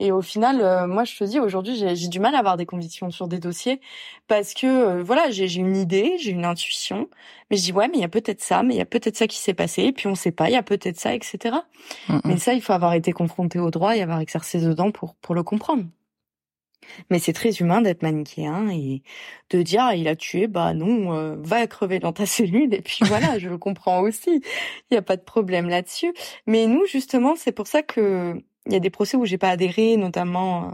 Et 0.00 0.12
au 0.12 0.22
final, 0.22 0.62
euh, 0.62 0.86
moi, 0.86 1.04
je 1.04 1.16
te 1.16 1.24
dis, 1.24 1.38
aujourd'hui, 1.38 1.76
j'ai 1.76 2.08
du 2.08 2.20
mal 2.20 2.34
à 2.34 2.38
avoir 2.38 2.56
des 2.56 2.64
convictions 2.64 3.10
sur 3.10 3.28
des 3.28 3.38
dossiers 3.38 3.80
parce 4.28 4.54
que, 4.54 4.66
euh, 4.66 5.02
voilà, 5.02 5.30
j'ai 5.30 5.54
une 5.56 5.76
idée, 5.76 6.16
j'ai 6.18 6.30
une 6.30 6.46
intuition, 6.46 7.10
mais 7.50 7.58
je 7.58 7.64
dis, 7.64 7.72
ouais, 7.72 7.86
mais 7.88 7.98
il 7.98 8.00
y 8.00 8.04
a 8.04 8.08
peut-être 8.08 8.40
ça, 8.40 8.62
mais 8.62 8.74
il 8.74 8.78
y 8.78 8.82
a 8.82 8.86
peut-être 8.86 9.16
ça 9.16 9.26
qui 9.26 9.36
s'est 9.36 9.54
passé, 9.54 9.82
et 9.82 9.92
puis 9.92 10.06
on 10.08 10.14
sait 10.14 10.32
pas, 10.32 10.48
il 10.48 10.54
y 10.54 10.56
a 10.56 10.62
peut-être 10.62 10.98
ça, 10.98 11.14
etc. 11.14 11.56
Mais 12.24 12.38
ça, 12.38 12.54
il 12.54 12.62
faut 12.62 12.72
avoir 12.72 12.94
été 12.94 13.12
confronté 13.12 13.58
au 13.58 13.70
droit 13.70 13.94
et 13.94 14.00
avoir 14.00 14.20
exercé 14.20 14.58
dedans 14.60 14.90
pour, 14.90 15.14
pour 15.16 15.34
le 15.34 15.42
comprendre. 15.42 15.84
Mais 17.10 17.18
c'est 17.18 17.32
très 17.32 17.50
humain 17.56 17.82
d'être 17.82 18.02
manichéen 18.02 18.68
et 18.70 19.02
de 19.50 19.62
dire 19.62 19.82
ah, 19.82 19.94
il 19.94 20.08
a 20.08 20.16
tué, 20.16 20.46
bah 20.46 20.74
non, 20.74 21.14
euh, 21.14 21.36
va 21.38 21.66
crever 21.66 21.98
dans 21.98 22.12
ta 22.12 22.26
cellule 22.26 22.74
et 22.74 22.80
puis 22.82 23.00
voilà, 23.04 23.38
je 23.38 23.48
le 23.48 23.58
comprends 23.58 24.00
aussi. 24.00 24.42
Il 24.90 24.92
n'y 24.92 24.96
a 24.96 25.02
pas 25.02 25.16
de 25.16 25.22
problème 25.22 25.68
là-dessus. 25.68 26.12
Mais 26.46 26.66
nous 26.66 26.84
justement, 26.86 27.36
c'est 27.36 27.52
pour 27.52 27.66
ça 27.66 27.82
que 27.82 28.42
il 28.66 28.72
y 28.72 28.76
a 28.76 28.80
des 28.80 28.90
procès 28.90 29.16
où 29.16 29.24
j'ai 29.24 29.38
pas 29.38 29.50
adhéré, 29.50 29.96
notamment 29.96 30.66
euh, 30.66 30.70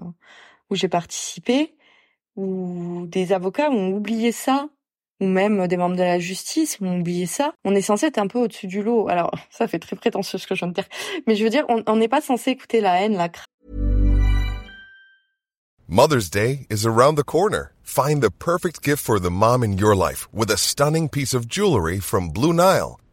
où 0.70 0.74
j'ai 0.74 0.88
participé, 0.88 1.74
où 2.36 3.06
des 3.06 3.32
avocats 3.32 3.70
ont 3.70 3.92
oublié 3.92 4.32
ça, 4.32 4.68
ou 5.20 5.26
même 5.26 5.66
des 5.66 5.76
membres 5.76 5.96
de 5.96 6.02
la 6.02 6.18
justice 6.18 6.78
ont 6.80 7.00
oublié 7.00 7.26
ça. 7.26 7.52
On 7.64 7.74
est 7.74 7.80
censé 7.80 8.06
être 8.06 8.18
un 8.18 8.26
peu 8.26 8.38
au-dessus 8.38 8.66
du 8.66 8.82
lot. 8.82 9.08
Alors 9.08 9.30
ça 9.50 9.68
fait 9.68 9.78
très 9.78 9.96
prétentieux 9.96 10.38
ce 10.38 10.46
que 10.46 10.54
je 10.54 10.60
viens 10.60 10.68
de 10.68 10.74
dire, 10.74 10.88
mais 11.26 11.36
je 11.36 11.44
veux 11.44 11.50
dire, 11.50 11.64
on 11.68 11.96
n'est 11.96 12.08
pas 12.08 12.20
censé 12.20 12.50
écouter 12.50 12.80
la 12.80 13.00
haine, 13.00 13.16
la 13.16 13.28
crainte 13.28 13.46
Mother's 15.88 16.28
Day 16.28 16.66
is 16.68 16.84
around 16.84 17.14
the 17.14 17.22
corner. 17.22 17.72
Find 17.84 18.20
the 18.20 18.32
perfect 18.32 18.82
gift 18.82 19.00
for 19.00 19.20
the 19.20 19.30
mom 19.30 19.62
in 19.62 19.78
your 19.78 19.94
life 19.94 20.26
with 20.32 20.50
a 20.50 20.56
stunning 20.56 21.08
piece 21.08 21.32
of 21.32 21.46
jewelry 21.46 22.00
from 22.00 22.30
Blue 22.30 22.52
Nile. 22.52 22.98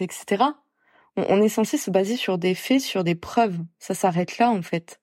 Etc. 0.00 0.44
On, 1.16 1.42
est 1.42 1.48
censé 1.48 1.76
se 1.76 1.90
baser 1.90 2.16
sur 2.16 2.38
des 2.38 2.54
faits, 2.54 2.80
sur 2.80 3.04
des 3.04 3.14
preuves. 3.14 3.58
Ça 3.78 3.94
s'arrête 3.94 4.38
là, 4.38 4.50
en 4.50 4.62
fait. 4.62 5.00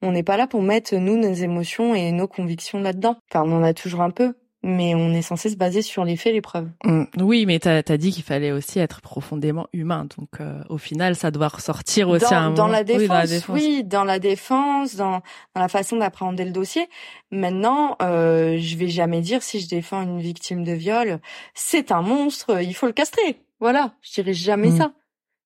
On 0.00 0.12
n'est 0.12 0.22
pas 0.22 0.36
là 0.36 0.46
pour 0.46 0.62
mettre, 0.62 0.96
nous, 0.96 1.16
nos 1.16 1.32
émotions 1.32 1.94
et 1.94 2.10
nos 2.10 2.26
convictions 2.26 2.80
là-dedans. 2.80 3.16
Enfin, 3.30 3.44
on 3.46 3.52
en 3.56 3.62
a 3.62 3.74
toujours 3.74 4.00
un 4.00 4.10
peu, 4.10 4.34
mais 4.64 4.94
on 4.94 5.12
est 5.12 5.22
censé 5.22 5.50
se 5.50 5.56
baser 5.56 5.82
sur 5.82 6.04
les 6.04 6.16
faits, 6.16 6.32
les 6.32 6.40
preuves. 6.40 6.68
Mm. 6.84 7.04
oui, 7.20 7.46
mais 7.46 7.58
t'as 7.58 7.82
as 7.86 7.96
dit 7.96 8.10
qu'il 8.10 8.24
fallait 8.24 8.50
aussi 8.50 8.78
être 8.78 9.00
profondément 9.00 9.66
humain. 9.72 10.06
Donc, 10.18 10.40
euh, 10.40 10.62
au 10.68 10.78
final, 10.78 11.14
ça 11.14 11.30
doit 11.30 11.48
ressortir 11.48 12.08
aussi 12.08 12.24
dans, 12.24 12.32
un 12.32 12.50
dans 12.50 12.66
la 12.66 12.82
défense, 12.82 13.00
oui, 13.00 13.08
dans 13.08 13.14
la 13.14 13.26
défense. 13.26 13.56
Oui, 13.56 13.84
dans 13.84 14.04
la 14.04 14.18
défense, 14.18 14.96
dans, 14.96 15.22
dans 15.54 15.60
la 15.60 15.68
façon 15.68 15.96
d'appréhender 15.96 16.44
le 16.44 16.52
dossier. 16.52 16.88
Maintenant, 17.30 17.96
euh, 18.02 18.56
je 18.58 18.76
vais 18.76 18.88
jamais 18.88 19.20
dire 19.20 19.42
si 19.42 19.60
je 19.60 19.68
défends 19.68 20.02
une 20.02 20.20
victime 20.20 20.64
de 20.64 20.72
viol, 20.72 21.20
c'est 21.54 21.92
un 21.92 22.02
monstre, 22.02 22.60
il 22.62 22.74
faut 22.74 22.86
le 22.86 22.92
castrer. 22.92 23.38
Voilà, 23.62 23.94
je 24.02 24.14
dirais 24.14 24.34
jamais 24.34 24.70
mm. 24.70 24.76
ça. 24.76 24.92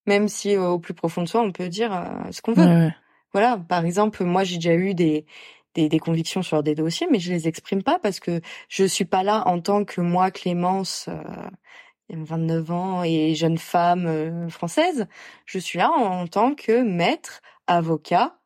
Même 0.06 0.28
si 0.28 0.56
au 0.56 0.78
plus 0.78 0.94
profond 0.94 1.22
de 1.22 1.28
soi, 1.28 1.42
on 1.42 1.52
peut 1.52 1.68
dire 1.68 1.92
euh, 1.92 2.30
ce 2.30 2.40
qu'on 2.40 2.54
veut. 2.54 2.90
Voilà, 3.34 3.58
par 3.58 3.84
exemple, 3.84 4.24
moi 4.24 4.42
j'ai 4.42 4.56
déjà 4.56 4.72
eu 4.72 4.94
des, 4.94 5.26
des, 5.74 5.90
des 5.90 5.98
convictions 5.98 6.42
sur 6.42 6.62
des 6.62 6.74
dossiers, 6.74 7.06
mais 7.10 7.18
je 7.18 7.30
les 7.30 7.46
exprime 7.46 7.82
pas 7.82 7.98
parce 7.98 8.18
que 8.18 8.40
je 8.70 8.84
suis 8.84 9.04
pas 9.04 9.22
là 9.22 9.46
en 9.46 9.60
tant 9.60 9.84
que 9.84 10.00
moi, 10.00 10.30
Clémence, 10.30 11.10
euh, 11.10 11.22
29 12.08 12.70
ans 12.70 13.02
et 13.04 13.34
jeune 13.34 13.58
femme 13.58 14.06
euh, 14.06 14.48
française. 14.48 15.06
Je 15.44 15.58
suis 15.58 15.78
là 15.78 15.90
en, 15.90 16.26
tant 16.26 16.54
que 16.54 16.82
maître, 16.82 17.42
avocat, 17.66 18.38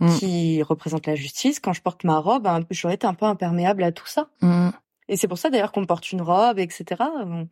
mm. 0.00 0.16
qui 0.16 0.60
représente 0.64 1.06
la 1.06 1.14
justice. 1.14 1.60
Quand 1.60 1.72
je 1.72 1.82
porte 1.82 2.02
ma 2.02 2.18
robe, 2.18 2.48
hein, 2.48 2.62
j'aurais 2.72 2.94
été 2.94 3.06
un 3.06 3.14
peu 3.14 3.26
imperméable 3.26 3.84
à 3.84 3.92
tout 3.92 4.08
ça. 4.08 4.26
Mm. 4.40 4.70
Et 5.06 5.16
c'est 5.16 5.28
pour 5.28 5.38
ça 5.38 5.50
d'ailleurs 5.50 5.70
qu'on 5.70 5.86
porte 5.86 6.10
une 6.10 6.22
robe, 6.22 6.58
etc 6.58 7.04
on 7.22 7.46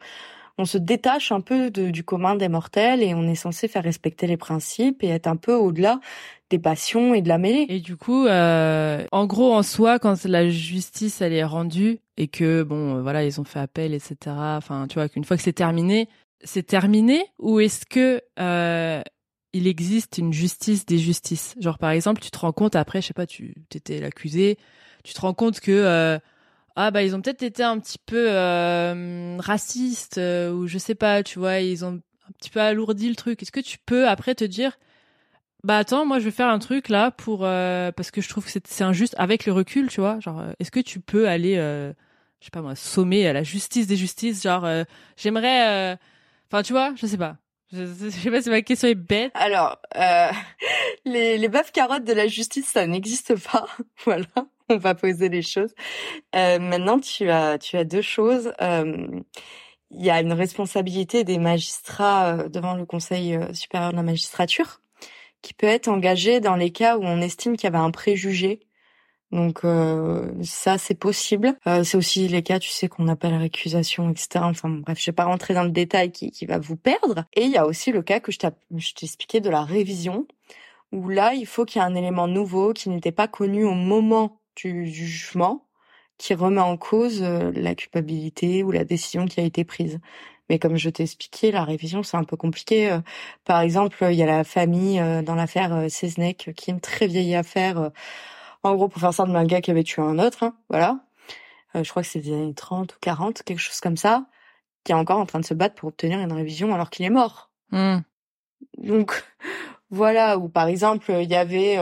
se 0.65 0.79
détache 0.79 1.33
un 1.33 1.41
peu 1.41 1.71
du 1.71 2.05
commun 2.05 2.37
des 2.37 2.49
mortels 2.49 3.03
et 3.03 3.15
on 3.15 3.27
est 3.29 3.35
censé 3.35 3.69
faire 3.69 3.85
respecter 3.85 4.27
les 4.27 4.37
principes 4.37 5.03
et 5.03 5.09
être 5.09 5.27
un 5.27 5.37
peu 5.37 5.55
au-delà 5.55 6.01
des 6.51 6.59
passions 6.59 7.15
et 7.15 7.23
de 7.23 7.29
la 7.29 7.39
mêlée. 7.39 7.67
Et 7.69 7.81
du 7.81 7.97
coup, 7.97 8.27
euh, 8.27 9.05
en 9.11 9.27
gros, 9.27 9.53
en 9.53 9.63
soi, 9.63 9.99
quand 9.99 10.25
la 10.25 10.49
justice 10.51 11.21
elle 11.23 11.33
est 11.33 11.45
rendue 11.45 11.99
et 12.17 12.29
que 12.29 12.63
bon, 12.63 12.97
euh, 12.97 13.03
voilà, 13.03 13.25
ils 13.25 13.41
ont 13.41 13.45
fait 13.45 13.59
appel, 13.59 13.95
etc. 13.95 14.17
Enfin, 14.37 14.87
tu 14.89 14.95
vois, 14.95 15.09
qu'une 15.09 15.25
fois 15.25 15.37
que 15.37 15.43
c'est 15.43 15.55
terminé, 15.55 16.09
c'est 16.45 16.65
terminé 16.65 17.25
ou 17.39 17.61
est-ce 17.61 17.87
que 17.87 18.21
euh, 18.39 19.03
il 19.55 19.67
existe 19.67 20.19
une 20.19 20.33
justice 20.33 20.85
des 20.85 20.99
justices? 20.99 21.55
Genre 21.59 21.79
par 21.79 21.91
exemple, 21.91 22.21
tu 22.21 22.31
te 22.31 22.39
rends 22.39 22.53
compte 22.53 22.77
après, 22.77 23.01
je 23.01 23.09
sais 23.09 23.15
pas, 23.15 23.27
tu 23.27 23.55
étais 23.75 24.01
l'accusé, 24.01 24.59
tu 25.05 25.15
te 25.15 25.21
rends 25.23 25.35
compte 25.35 25.61
que 25.61 26.21
ah 26.77 26.91
bah 26.91 27.03
ils 27.03 27.15
ont 27.15 27.21
peut-être 27.23 27.43
été 27.43 27.63
un 27.63 27.79
petit 27.79 27.99
peu 27.99 28.27
euh, 28.31 29.37
racistes 29.39 30.19
euh, 30.19 30.53
ou 30.53 30.67
je 30.67 30.79
sais 30.79 30.95
pas, 30.95 31.23
tu 31.23 31.39
vois, 31.39 31.61
ils 31.61 31.85
ont 31.85 32.01
un 32.29 32.33
petit 32.39 32.51
peu 32.51 32.61
alourdi 32.61 33.09
le 33.09 33.17
truc. 33.17 33.43
Est-ce 33.43 33.53
que 33.53 33.61
tu 33.61 33.79
peux 33.79 34.09
après 34.09 34.35
te 34.35 34.45
dire 34.45 34.79
bah 35.65 35.79
attends, 35.79 36.07
moi 36.07 36.19
je 36.19 36.25
vais 36.25 36.31
faire 36.33 36.49
un 36.49 36.59
truc 36.59 36.89
là 36.89 37.11
pour 37.13 37.45
euh, 37.45 37.93
parce 37.93 38.11
que 38.11 38.21
je 38.21 38.29
trouve 38.29 38.45
que 38.45 38.51
c'est 38.51 38.85
injuste 38.85 39.15
avec 39.19 39.47
le 39.47 39.53
recul, 39.53 39.89
tu 39.89 40.01
vois, 40.01 40.19
genre 40.21 40.43
est-ce 40.59 40.71
que 40.71 40.81
tu 40.81 41.01
peux 41.01 41.29
aller 41.29 41.55
je 41.57 42.47
sais 42.47 42.51
pas 42.51 42.63
moi 42.63 42.75
sommer 42.75 43.27
à 43.29 43.33
la 43.33 43.45
justice 43.45 43.87
des 43.87 43.97
justices, 43.97 44.43
genre 44.43 44.67
j'aimerais 45.17 45.99
enfin 46.51 46.63
tu 46.63 46.73
vois, 46.73 46.95
je 46.97 47.07
sais 47.07 47.19
pas. 47.19 47.37
Je, 47.73 48.11
sais 48.11 48.31
pas 48.31 48.43
si 48.43 48.51
ma 48.51 48.63
question 48.63 48.89
est 48.89 48.95
bête. 48.95 49.33
Alors, 49.35 49.81
les, 51.05 51.39
les 51.39 51.49
bœufs 51.49 51.71
carottes 51.73 52.05
de 52.05 52.13
la 52.13 52.27
justice, 52.27 52.69
ça 52.69 52.87
n'existe 52.87 53.35
pas. 53.51 53.67
voilà 54.05 54.27
on 54.73 54.79
va 54.79 54.95
poser 54.95 55.29
les 55.29 55.43
choses. 55.43 55.75
Euh, 56.35 56.59
maintenant, 56.59 56.99
tu 56.99 57.31
as, 57.31 57.59
tu 57.59 57.77
as 57.77 57.85
deux 57.85 58.03
choses. 58.03 58.53
Euh, 58.61 59.21
il 59.91 60.05
y 60.05 60.11
a 60.11 60.21
une 60.21 60.33
responsabilité 60.33 61.25
des 61.25 61.39
magistrats 61.39 62.35
euh, 62.35 62.49
devant 62.49 62.75
le 62.75 62.87
Conseil 62.87 63.39
supérieur 63.53 63.91
de 63.91 63.97
la 63.97 64.03
magistrature 64.03 64.81
qui 65.43 65.55
peut 65.55 65.67
être 65.67 65.89
engagée 65.89 66.41
dans 66.41 66.57
les 66.57 66.71
cas 66.71 66.97
où 66.97 67.03
on 67.05 67.21
estime 67.21 67.57
qu'il 67.57 67.65
y 67.65 67.67
avait 67.75 67.85
un 67.85 67.91
préjugé. 67.91 68.61
Donc 69.33 69.63
ça, 70.43 70.77
c'est 70.77 70.95
possible. 70.95 71.57
c'est 71.65 71.97
aussi 71.97 72.29
les 72.29 72.43
cas, 72.43 72.59
tu 72.59 72.69
sais, 72.69 72.89
qu'on 72.89 73.09
appelle 73.09 73.35
récusation, 73.35 74.11
etc. 74.11 74.41
Enfin 74.43 74.69
bref, 74.69 74.99
je 75.01 75.07
vais 75.07 75.15
pas 75.15 75.25
rentrer 75.25 75.55
dans 75.55 75.65
le 75.65 75.71
détail 75.71 76.13
qui, 76.13 76.31
qui 76.31 76.45
va 76.45 76.59
vous 76.59 76.77
perdre. 76.77 77.25
Et 77.35 77.45
il 77.45 77.51
y 77.51 77.57
a 77.57 77.67
aussi 77.67 77.93
le 77.93 78.03
cas 78.03 78.21
que 78.21 78.31
je 78.31 78.39
t'ai 78.39 78.51
expliqué 79.03 79.41
de 79.41 79.49
la 79.49 79.65
révision, 79.65 80.27
où 80.93 81.09
là, 81.09 81.35
il 81.35 81.47
faut 81.47 81.65
qu'il 81.65 81.81
y 81.81 81.85
ait 81.85 81.89
un 81.89 81.95
élément 81.95 82.29
nouveau 82.29 82.75
qui 82.75 82.91
n'était 82.91 83.13
pas 83.13 83.27
connu 83.27 83.65
au 83.65 83.75
moment 83.75 84.39
du 84.55 84.87
jugement 84.87 85.67
qui 86.23 86.35
remet 86.35 86.61
en 86.61 86.77
cause 86.77 87.21
euh, 87.23 87.51
la 87.55 87.75
culpabilité 87.75 88.63
ou 88.63 88.71
la 88.71 88.85
décision 88.85 89.27
qui 89.27 89.41
a 89.41 89.43
été 89.43 89.65
prise. 89.65 89.99
Mais 90.49 90.59
comme 90.61 90.77
je 90.77 90.89
t'ai 90.89 91.03
expliqué, 91.03 91.51
la 91.51 91.65
révision, 91.65 92.05
c'est 92.05 92.17
un 92.17 92.23
peu 92.23 92.37
compliqué. 92.37 92.93
Euh. 92.93 93.01
Par 93.45 93.61
exemple, 93.61 93.97
il 94.09 94.15
y 94.15 94.23
a 94.23 94.27
la 94.27 94.45
famille 94.45 95.01
euh, 95.01 95.23
dans 95.23 95.35
l'affaire 95.35 95.87
Cesnec, 95.91 96.51
qui 96.57 96.71
est 96.71 96.75
une 96.75 96.81
très 96.81 97.09
vieille 97.09 97.35
affaire. 97.35 97.91
En 98.63 98.75
gros, 98.75 98.89
pour 98.89 99.01
faire 99.01 99.13
ça 99.13 99.25
de 99.25 99.35
un 99.35 99.45
gars 99.45 99.61
qui 99.61 99.71
avait 99.71 99.83
tué 99.83 100.03
un 100.03 100.19
autre, 100.19 100.45
hein, 100.45 100.55
voilà. 100.69 101.01
je 101.75 101.89
crois 101.89 102.03
que 102.03 102.09
c'est 102.09 102.21
des 102.21 102.33
années 102.33 102.55
30 102.55 102.95
ou 102.95 102.99
40, 103.01 103.43
quelque 103.43 103.59
chose 103.59 103.81
comme 103.81 103.97
ça, 103.97 104.27
qui 104.85 104.93
est 104.93 104.95
encore 104.95 105.19
en 105.19 105.27
train 105.27 105.41
de 105.41 105.45
se 105.45 105.55
battre 105.55 105.75
pour 105.75 105.89
obtenir 105.89 106.21
une 106.21 106.33
révision 106.33 106.73
alors 106.75 106.91
qu'il 106.91 107.05
est 107.05 107.11
mort. 107.11 107.51
Mmh. 107.73 107.99
Donc, 108.79 109.25
voilà. 109.91 110.39
Ou 110.39 110.49
par 110.49 110.69
exemple, 110.69 111.11
il 111.11 111.29
y 111.29 111.35
avait 111.35 111.77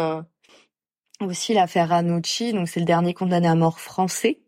aussi 1.20 1.52
l'affaire 1.52 1.90
Ranucci, 1.90 2.52
donc 2.52 2.68
c'est 2.68 2.80
le 2.80 2.86
dernier 2.86 3.14
condamné 3.14 3.48
à 3.48 3.54
mort 3.54 3.80
français 3.80 4.40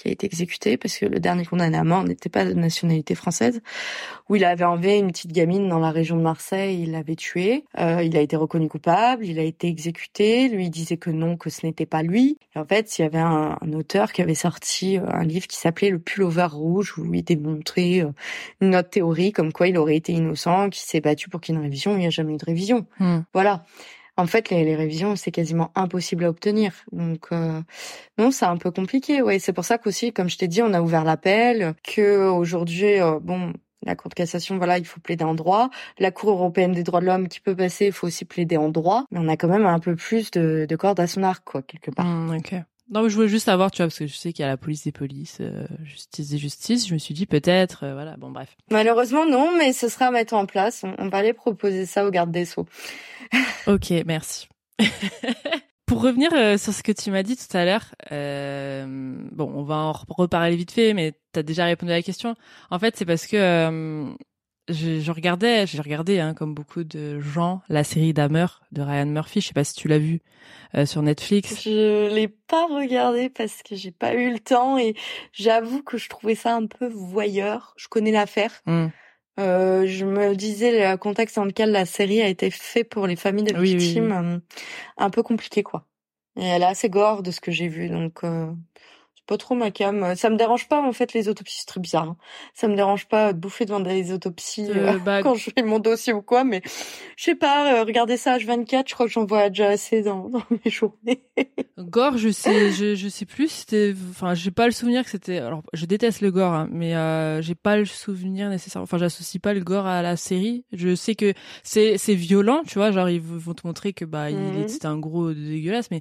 qui 0.00 0.08
a 0.08 0.12
été 0.12 0.26
exécuté 0.26 0.76
parce 0.76 0.96
que 0.96 1.06
le 1.06 1.20
dernier 1.20 1.44
condamné 1.44 1.76
à 1.76 1.84
mort 1.84 2.04
n'était 2.04 2.28
pas 2.28 2.44
de 2.44 2.54
nationalité 2.54 3.14
française, 3.14 3.60
où 4.28 4.36
il 4.36 4.44
avait 4.44 4.64
enlevé 4.64 4.98
une 4.98 5.08
petite 5.08 5.32
gamine 5.32 5.68
dans 5.68 5.78
la 5.78 5.90
région 5.90 6.16
de 6.16 6.22
Marseille, 6.22 6.82
il 6.82 6.92
l'avait 6.92 7.16
tuée. 7.16 7.64
Euh, 7.78 8.02
il 8.02 8.16
a 8.16 8.20
été 8.20 8.36
reconnu 8.36 8.68
coupable, 8.68 9.26
il 9.26 9.38
a 9.38 9.42
été 9.42 9.68
exécuté. 9.68 10.48
Lui 10.48 10.66
il 10.66 10.70
disait 10.70 10.96
que 10.96 11.10
non, 11.10 11.36
que 11.36 11.50
ce 11.50 11.66
n'était 11.66 11.86
pas 11.86 12.02
lui. 12.02 12.38
Et 12.54 12.58
en 12.58 12.64
fait, 12.64 12.98
il 12.98 13.02
y 13.02 13.04
avait 13.04 13.18
un, 13.18 13.56
auteur 13.74 14.12
qui 14.12 14.22
avait 14.22 14.34
sorti 14.34 14.98
euh, 14.98 15.04
un 15.08 15.24
livre 15.24 15.46
qui 15.46 15.56
s'appelait 15.56 15.90
Le 15.90 15.98
pullover 15.98 16.48
rouge, 16.50 16.96
où 16.98 17.14
il 17.14 17.22
démontrait 17.22 18.00
euh, 18.00 18.12
une 18.60 18.74
autre 18.74 18.90
théorie 18.90 19.32
comme 19.32 19.52
quoi 19.52 19.68
il 19.68 19.76
aurait 19.76 19.96
été 19.96 20.12
innocent, 20.12 20.70
qui 20.70 20.80
s'est 20.80 21.00
battu 21.00 21.28
pour 21.28 21.40
qu'il 21.40 21.54
y 21.54 21.56
ait 21.56 21.60
une 21.60 21.64
révision. 21.64 21.92
Il 21.92 21.98
n'y 21.98 22.06
a 22.06 22.10
jamais 22.10 22.34
eu 22.34 22.38
de 22.38 22.44
révision. 22.44 22.86
Hmm. 22.98 23.20
Voilà. 23.32 23.64
En 24.20 24.26
fait, 24.26 24.50
les, 24.50 24.76
révisions, 24.76 25.16
c'est 25.16 25.30
quasiment 25.30 25.70
impossible 25.74 26.24
à 26.24 26.28
obtenir. 26.28 26.72
Donc, 26.92 27.28
euh, 27.32 27.62
non, 28.18 28.30
c'est 28.30 28.44
un 28.44 28.58
peu 28.58 28.70
compliqué. 28.70 29.22
Ouais, 29.22 29.38
c'est 29.38 29.54
pour 29.54 29.64
ça 29.64 29.78
qu'aussi, 29.78 30.12
comme 30.12 30.28
je 30.28 30.36
t'ai 30.36 30.46
dit, 30.46 30.60
on 30.60 30.74
a 30.74 30.82
ouvert 30.82 31.04
l'appel. 31.04 31.72
Que 31.82 32.28
aujourd'hui, 32.28 33.00
euh, 33.00 33.18
bon, 33.18 33.54
la 33.82 33.96
Cour 33.96 34.10
de 34.10 34.14
cassation, 34.14 34.58
voilà, 34.58 34.76
il 34.76 34.84
faut 34.84 35.00
plaider 35.00 35.24
en 35.24 35.34
droit. 35.34 35.70
La 35.98 36.10
Cour 36.10 36.30
européenne 36.30 36.72
des 36.72 36.82
droits 36.82 37.00
de 37.00 37.06
l'homme 37.06 37.28
qui 37.28 37.40
peut 37.40 37.56
passer, 37.56 37.86
il 37.86 37.92
faut 37.92 38.08
aussi 38.08 38.26
plaider 38.26 38.58
en 38.58 38.68
droit. 38.68 39.06
Mais 39.10 39.20
on 39.22 39.28
a 39.28 39.38
quand 39.38 39.48
même 39.48 39.64
un 39.64 39.78
peu 39.78 39.96
plus 39.96 40.30
de, 40.30 40.66
de 40.68 40.76
cordes 40.76 41.00
à 41.00 41.06
son 41.06 41.22
arc, 41.22 41.42
quoi, 41.44 41.62
quelque 41.62 41.90
part. 41.90 42.04
Mmh, 42.04 42.36
ok. 42.36 42.54
Non, 42.90 43.02
mais 43.02 43.10
je 43.10 43.14
voulais 43.14 43.28
juste 43.28 43.46
savoir, 43.46 43.70
tu 43.70 43.78
vois, 43.78 43.86
parce 43.86 43.98
que 43.98 44.06
je 44.06 44.14
sais 44.14 44.32
qu'il 44.32 44.42
y 44.42 44.46
a 44.46 44.48
la 44.48 44.56
police 44.56 44.84
des 44.84 44.92
polices, 44.92 45.38
euh, 45.40 45.64
justice 45.84 46.30
des 46.30 46.38
justices. 46.38 46.88
Je 46.88 46.94
me 46.94 46.98
suis 46.98 47.14
dit 47.14 47.26
peut-être, 47.26 47.86
voilà, 47.86 48.16
bon, 48.16 48.30
bref. 48.30 48.56
Malheureusement, 48.70 49.26
non, 49.26 49.56
mais 49.56 49.72
ce 49.72 49.88
sera 49.88 50.06
à 50.06 50.10
mettre 50.10 50.34
en 50.34 50.46
place. 50.46 50.82
On, 50.84 50.94
on 50.98 51.08
va 51.08 51.18
aller 51.18 51.32
proposer 51.32 51.86
ça 51.86 52.04
au 52.04 52.10
garde 52.10 52.32
des 52.32 52.44
Sceaux. 52.44 52.66
ok, 53.66 53.92
merci. 54.06 54.48
Pour 55.86 56.02
revenir 56.02 56.32
euh, 56.34 56.56
sur 56.56 56.72
ce 56.72 56.84
que 56.84 56.92
tu 56.92 57.10
m'as 57.10 57.24
dit 57.24 57.36
tout 57.36 57.56
à 57.56 57.64
l'heure, 57.64 57.94
euh, 58.12 58.86
bon, 59.32 59.50
on 59.52 59.64
va 59.64 59.74
en 59.74 59.92
reparler 59.92 60.54
vite 60.54 60.70
fait, 60.70 60.94
mais 60.94 61.14
tu 61.32 61.40
as 61.40 61.42
déjà 61.42 61.64
répondu 61.64 61.90
à 61.90 61.96
la 61.96 62.02
question. 62.02 62.36
En 62.70 62.78
fait, 62.78 62.96
c'est 62.96 63.04
parce 63.04 63.26
que 63.26 64.14
euh, 64.70 65.00
je, 65.00 65.10
regardais, 65.10 65.66
j'ai 65.66 65.80
regardé, 65.80 66.20
hein, 66.20 66.34
comme 66.34 66.54
beaucoup 66.54 66.84
de 66.84 67.20
gens, 67.20 67.62
la 67.68 67.84
série 67.84 68.12
Dahmer 68.12 68.46
de 68.72 68.82
Ryan 68.82 69.06
Murphy. 69.06 69.40
Je 69.40 69.48
sais 69.48 69.54
pas 69.54 69.64
si 69.64 69.74
tu 69.74 69.88
l'as 69.88 69.98
vu 69.98 70.20
sur 70.84 71.02
Netflix. 71.02 71.62
Je 71.64 72.14
l'ai 72.14 72.28
pas 72.28 72.66
regardé 72.66 73.28
parce 73.28 73.62
que 73.64 73.74
j'ai 73.74 73.90
pas 73.90 74.14
eu 74.14 74.30
le 74.30 74.38
temps 74.38 74.78
et 74.78 74.94
j'avoue 75.32 75.82
que 75.82 75.98
je 75.98 76.08
trouvais 76.08 76.36
ça 76.36 76.54
un 76.54 76.66
peu 76.66 76.86
voyeur. 76.86 77.74
Je 77.76 77.88
connais 77.88 78.12
l'affaire. 78.12 78.62
Hmm. 78.66 78.88
Euh, 79.40 79.86
je 79.86 80.04
me 80.04 80.34
disais 80.34 80.90
le 80.90 80.96
contexte 80.96 81.36
dans 81.36 81.44
lequel 81.44 81.70
la 81.70 81.86
série 81.86 82.20
a 82.20 82.28
été 82.28 82.50
fait 82.50 82.84
pour 82.84 83.06
les 83.06 83.16
familles 83.16 83.44
de 83.44 83.58
victimes, 83.58 84.12
euh, 84.12 84.38
un 84.98 85.10
peu 85.10 85.22
compliqué 85.22 85.62
quoi. 85.62 85.86
Et 86.36 86.44
elle 86.44 86.62
est 86.62 86.66
assez 86.66 86.90
gore 86.90 87.22
de 87.22 87.30
ce 87.30 87.40
que 87.40 87.50
j'ai 87.50 87.68
vu, 87.68 87.88
donc 87.88 88.22
euh, 88.24 88.52
pas 89.30 89.38
trop 89.38 89.54
ma 89.54 89.70
cam. 89.70 90.16
Ça 90.16 90.28
me 90.28 90.36
dérange 90.36 90.66
pas 90.66 90.82
en 90.82 90.92
fait 90.92 91.12
les 91.12 91.28
autopsies, 91.28 91.58
c'est 91.60 91.66
très 91.66 91.78
bizarre. 91.78 92.02
Hein. 92.02 92.16
Ça 92.52 92.66
me 92.66 92.74
dérange 92.74 93.06
pas 93.06 93.32
de 93.32 93.38
bouffer 93.38 93.64
devant 93.64 93.78
des 93.78 94.10
autopsies 94.12 94.66
euh, 94.74 94.98
bah, 94.98 95.22
quand 95.22 95.36
je 95.36 95.50
fais 95.56 95.62
mon 95.62 95.78
dossier 95.78 96.12
ou 96.12 96.20
quoi, 96.20 96.42
mais 96.42 96.62
je 97.16 97.24
sais 97.24 97.36
pas. 97.36 97.74
Euh, 97.74 97.84
regardez 97.84 98.16
ça 98.16 98.38
H24, 98.38 98.88
je 98.88 98.94
crois 98.94 99.06
que 99.06 99.12
j'en 99.12 99.24
vois 99.26 99.48
déjà 99.48 99.68
assez 99.68 100.02
dans, 100.02 100.28
dans 100.28 100.42
mes 100.50 100.70
journées. 100.70 101.22
gore, 101.78 102.18
je 102.18 102.30
sais, 102.30 102.72
je, 102.72 102.96
je 102.96 103.08
sais 103.08 103.24
plus. 103.24 103.48
C'était, 103.48 103.94
enfin, 104.10 104.34
j'ai 104.34 104.50
pas 104.50 104.66
le 104.66 104.72
souvenir 104.72 105.04
que 105.04 105.10
c'était. 105.10 105.38
Alors, 105.38 105.62
je 105.74 105.86
déteste 105.86 106.22
le 106.22 106.32
gore, 106.32 106.52
hein, 106.52 106.68
mais 106.72 106.96
euh, 106.96 107.40
j'ai 107.40 107.54
pas 107.54 107.76
le 107.76 107.84
souvenir 107.84 108.48
nécessaire. 108.48 108.82
Enfin, 108.82 108.98
j'associe 108.98 109.40
pas 109.40 109.54
le 109.54 109.60
gore 109.60 109.86
à 109.86 110.02
la 110.02 110.16
série. 110.16 110.64
Je 110.72 110.96
sais 110.96 111.14
que 111.14 111.34
c'est 111.62 111.98
c'est 111.98 112.16
violent, 112.16 112.62
tu 112.66 112.80
vois. 112.80 112.90
Genre, 112.90 113.08
ils 113.08 113.20
vont 113.20 113.54
te 113.54 113.64
montrer 113.64 113.92
que 113.92 114.04
bah, 114.04 114.28
il 114.28 114.68
c'était 114.68 114.86
un 114.86 114.98
gros 114.98 115.32
dégueulasse, 115.32 115.92
mais 115.92 116.00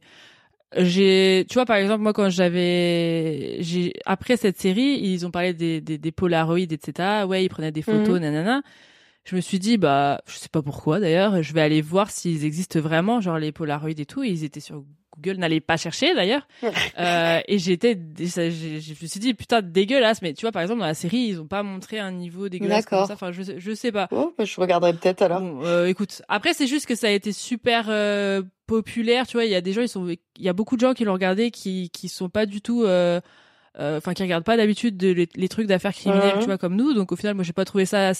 j'ai 0.77 1.45
tu 1.49 1.55
vois 1.55 1.65
par 1.65 1.77
exemple 1.77 2.03
moi 2.03 2.13
quand 2.13 2.29
j'avais 2.29 3.57
j'ai 3.61 3.93
après 4.05 4.37
cette 4.37 4.59
série 4.59 4.99
ils 5.01 5.25
ont 5.25 5.31
parlé 5.31 5.53
des 5.53 5.81
des, 5.81 5.97
des 5.97 6.11
polaroids 6.11 6.59
etc 6.59 7.25
ouais 7.27 7.43
ils 7.43 7.49
prenaient 7.49 7.71
des 7.71 7.81
photos 7.81 8.15
mhm. 8.15 8.21
nanana. 8.21 8.61
Je 9.25 9.35
me 9.35 9.41
suis 9.41 9.59
dit 9.59 9.77
bah 9.77 10.21
je 10.25 10.37
sais 10.37 10.49
pas 10.49 10.61
pourquoi 10.63 10.99
d'ailleurs. 10.99 11.43
Je 11.43 11.53
vais 11.53 11.61
aller 11.61 11.81
voir 11.81 12.09
s'ils 12.09 12.45
existent 12.45 12.79
vraiment 12.79 13.21
genre 13.21 13.37
les 13.37 13.51
polaroids 13.51 13.91
et 13.91 14.05
tout. 14.05 14.23
Ils 14.23 14.43
étaient 14.43 14.59
sur 14.59 14.83
Google 15.17 15.39
n'allait 15.39 15.59
pas 15.59 15.77
chercher 15.77 16.13
d'ailleurs. 16.15 16.47
Euh, 16.99 17.39
et 17.47 17.59
j'étais 17.59 17.97
je 18.17 19.03
me 19.03 19.07
suis 19.07 19.19
dit 19.19 19.33
putain 19.33 19.61
dégueulasse. 19.61 20.21
Mais 20.21 20.33
tu 20.33 20.41
vois 20.41 20.51
par 20.51 20.61
exemple 20.61 20.81
dans 20.81 20.85
la 20.85 20.93
série 20.93 21.17
ils 21.17 21.39
ont 21.39 21.47
pas 21.47 21.63
montré 21.63 21.97
un 21.97 22.11
niveau 22.11 22.49
dégueulasse 22.49 22.85
comme 22.85 23.05
ça. 23.05 23.13
Enfin 23.13 23.31
je 23.31 23.41
je 23.57 23.73
sais 23.73 23.91
pas. 23.91 24.07
Oh, 24.11 24.33
bah, 24.37 24.43
je 24.43 24.59
regarderai 24.59 24.93
peut-être 24.93 25.21
alors. 25.21 25.41
Euh, 25.63 25.85
écoute 25.85 26.21
après 26.27 26.53
c'est 26.53 26.67
juste 26.67 26.87
que 26.87 26.95
ça 26.95 27.07
a 27.07 27.11
été 27.11 27.31
super 27.31 27.85
euh, 27.87 28.41
populaire 28.67 29.27
tu 29.27 29.37
vois. 29.37 29.45
Il 29.45 29.51
y 29.51 29.55
a 29.55 29.61
des 29.61 29.71
gens 29.71 29.81
ils 29.81 29.89
sont 29.89 30.07
il 30.07 30.17
y 30.37 30.49
a 30.49 30.53
beaucoup 30.53 30.75
de 30.75 30.81
gens 30.81 30.93
qui 30.93 31.05
l'ont 31.05 31.13
regardé 31.13 31.51
qui 31.51 31.89
qui 31.91 32.09
sont 32.09 32.29
pas 32.29 32.45
du 32.45 32.61
tout 32.61 32.83
euh, 32.83 33.21
enfin 33.77 34.13
qui 34.13 34.23
regardent 34.23 34.43
pas 34.43 34.57
d'habitude 34.57 35.01
les, 35.01 35.49
trucs 35.49 35.67
d'affaires 35.67 35.93
criminelles 35.93 36.39
tu 36.39 36.45
vois 36.45 36.57
comme 36.57 36.75
nous. 36.75 36.93
Donc 36.93 37.11
au 37.13 37.15
final 37.15 37.35
moi 37.35 37.43
j'ai 37.43 37.53
pas 37.53 37.65
trouvé 37.65 37.85
ça 37.85 38.11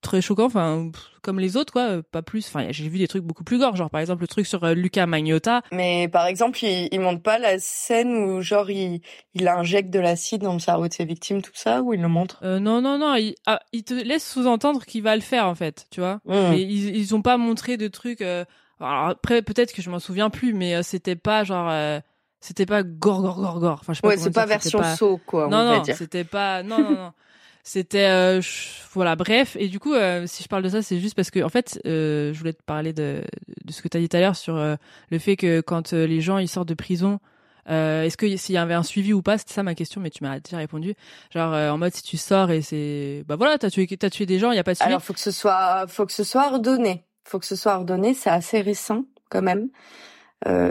très 0.00 0.20
choquant 0.20 0.44
enfin 0.46 0.90
comme 1.22 1.40
les 1.40 1.56
autres 1.56 1.72
quoi 1.72 2.02
pas 2.10 2.22
plus. 2.22 2.46
Enfin 2.46 2.68
j'ai 2.70 2.88
vu 2.88 2.98
des 2.98 3.08
trucs 3.08 3.24
beaucoup 3.24 3.44
plus 3.44 3.58
gore 3.58 3.74
genre 3.76 3.90
par 3.90 4.00
exemple 4.00 4.22
le 4.22 4.28
truc 4.28 4.46
sur 4.46 4.62
euh, 4.64 4.74
Luca 4.74 5.06
Magnotta 5.06 5.62
mais 5.72 6.08
par 6.08 6.26
exemple 6.26 6.58
il, 6.62 6.88
il 6.92 7.00
montre 7.00 7.22
pas 7.22 7.38
la 7.38 7.58
scène 7.58 8.14
où 8.16 8.40
genre 8.40 8.70
il, 8.70 9.00
il 9.34 9.48
injecte 9.48 9.90
de 9.90 9.98
l'acide 9.98 10.42
dans 10.42 10.52
le 10.52 10.58
cerveau 10.60 10.86
de 10.88 10.92
ses 10.92 11.04
victimes 11.04 11.42
tout 11.42 11.52
ça 11.54 11.82
ou 11.82 11.94
il 11.94 12.00
le 12.00 12.08
montre? 12.08 12.38
Euh, 12.44 12.60
non 12.60 12.80
non 12.80 12.98
non 12.98 13.14
il, 13.16 13.34
ah, 13.46 13.60
il 13.72 13.82
te 13.84 13.94
laisse 13.94 14.26
sous-entendre 14.26 14.84
qu'il 14.84 15.02
va 15.02 15.16
le 15.16 15.22
faire 15.22 15.46
en 15.46 15.54
fait 15.54 15.86
tu 15.90 16.00
vois. 16.00 16.20
Mmh. 16.24 16.34
mais 16.50 16.62
ils, 16.62 16.96
ils 16.96 17.14
ont 17.14 17.22
pas 17.22 17.36
montré 17.36 17.76
de 17.76 17.88
trucs 17.88 18.22
euh... 18.22 18.44
alors 18.80 19.08
après 19.08 19.42
peut-être 19.42 19.72
que 19.72 19.82
je 19.82 19.90
m'en 19.90 19.98
souviens 19.98 20.30
plus 20.30 20.54
mais 20.54 20.76
euh, 20.76 20.82
c'était 20.82 21.16
pas 21.16 21.42
genre 21.44 21.68
euh, 21.70 21.98
c'était 22.40 22.66
pas 22.66 22.84
gore 22.84 23.20
gore 23.22 23.40
gore 23.40 23.58
gore. 23.58 23.78
Enfin 23.80 23.94
je 23.94 23.96
sais 23.96 24.02
pas 24.02 24.08
ouais 24.08 24.16
c'est 24.16 24.30
pas 24.30 24.46
version 24.46 24.80
saut 24.96 25.20
quoi 25.26 25.48
non 25.48 25.64
non 25.64 25.82
c'était 25.84 26.24
pas 26.24 26.62
non 26.62 26.78
non 26.78 26.90
non 26.92 27.12
c'était 27.64 28.08
euh, 28.08 28.40
voilà 28.92 29.14
bref. 29.14 29.56
Et 29.58 29.68
du 29.68 29.78
coup 29.78 29.92
euh, 29.92 30.26
si 30.26 30.42
je 30.42 30.48
parle 30.48 30.62
de 30.62 30.68
ça 30.68 30.82
c'est 30.82 30.98
juste 30.98 31.14
parce 31.14 31.30
que 31.30 31.42
en 31.42 31.48
fait 31.48 31.80
euh, 31.86 32.32
je 32.32 32.38
voulais 32.38 32.52
te 32.52 32.62
parler 32.62 32.92
de, 32.92 33.22
de 33.64 33.72
ce 33.72 33.82
que 33.82 33.88
tu 33.88 33.96
as 33.96 34.00
dit 34.00 34.08
tout 34.08 34.16
à 34.16 34.20
l'heure 34.20 34.36
sur 34.36 34.54
le 34.56 35.18
fait 35.18 35.36
que 35.36 35.60
quand 35.60 35.92
les 35.92 36.20
gens 36.20 36.38
ils 36.38 36.48
sortent 36.48 36.68
de 36.68 36.74
prison 36.74 37.20
est-ce 37.66 38.16
que 38.16 38.36
s'il 38.36 38.54
y 38.54 38.58
avait 38.58 38.72
un 38.72 38.82
suivi 38.82 39.12
ou 39.12 39.20
pas? 39.20 39.36
C'était 39.36 39.52
ça 39.52 39.62
ma 39.62 39.74
question 39.74 40.00
mais 40.00 40.08
tu 40.08 40.24
m'as 40.24 40.40
déjà 40.40 40.56
répondu. 40.56 40.94
Genre 41.30 41.52
en 41.52 41.76
mode 41.76 41.94
si 41.94 42.02
tu 42.02 42.16
sors 42.16 42.50
et 42.50 42.62
c'est 42.62 43.24
bah 43.28 43.36
voilà 43.36 43.58
t'as 43.58 43.70
tué 43.70 43.86
t'as 43.86 44.08
tué 44.08 44.24
des 44.24 44.38
gens 44.38 44.50
il 44.52 44.56
y 44.56 44.60
a 44.60 44.64
pas 44.64 44.72
de 44.72 44.78
suivi. 44.78 44.88
Alors 44.88 45.02
faut 45.02 45.12
que 45.12 45.20
ce 45.20 45.30
soit 45.30 45.86
faut 45.88 46.06
que 46.06 46.12
ce 46.12 46.24
soit 46.24 46.46
ordonné. 46.46 47.04
Faut 47.24 47.38
que 47.38 47.46
ce 47.46 47.56
soit 47.56 47.74
ordonné 47.74 48.14
c'est 48.14 48.30
assez 48.30 48.62
récent 48.62 49.04
quand 49.28 49.42
même. 49.42 49.68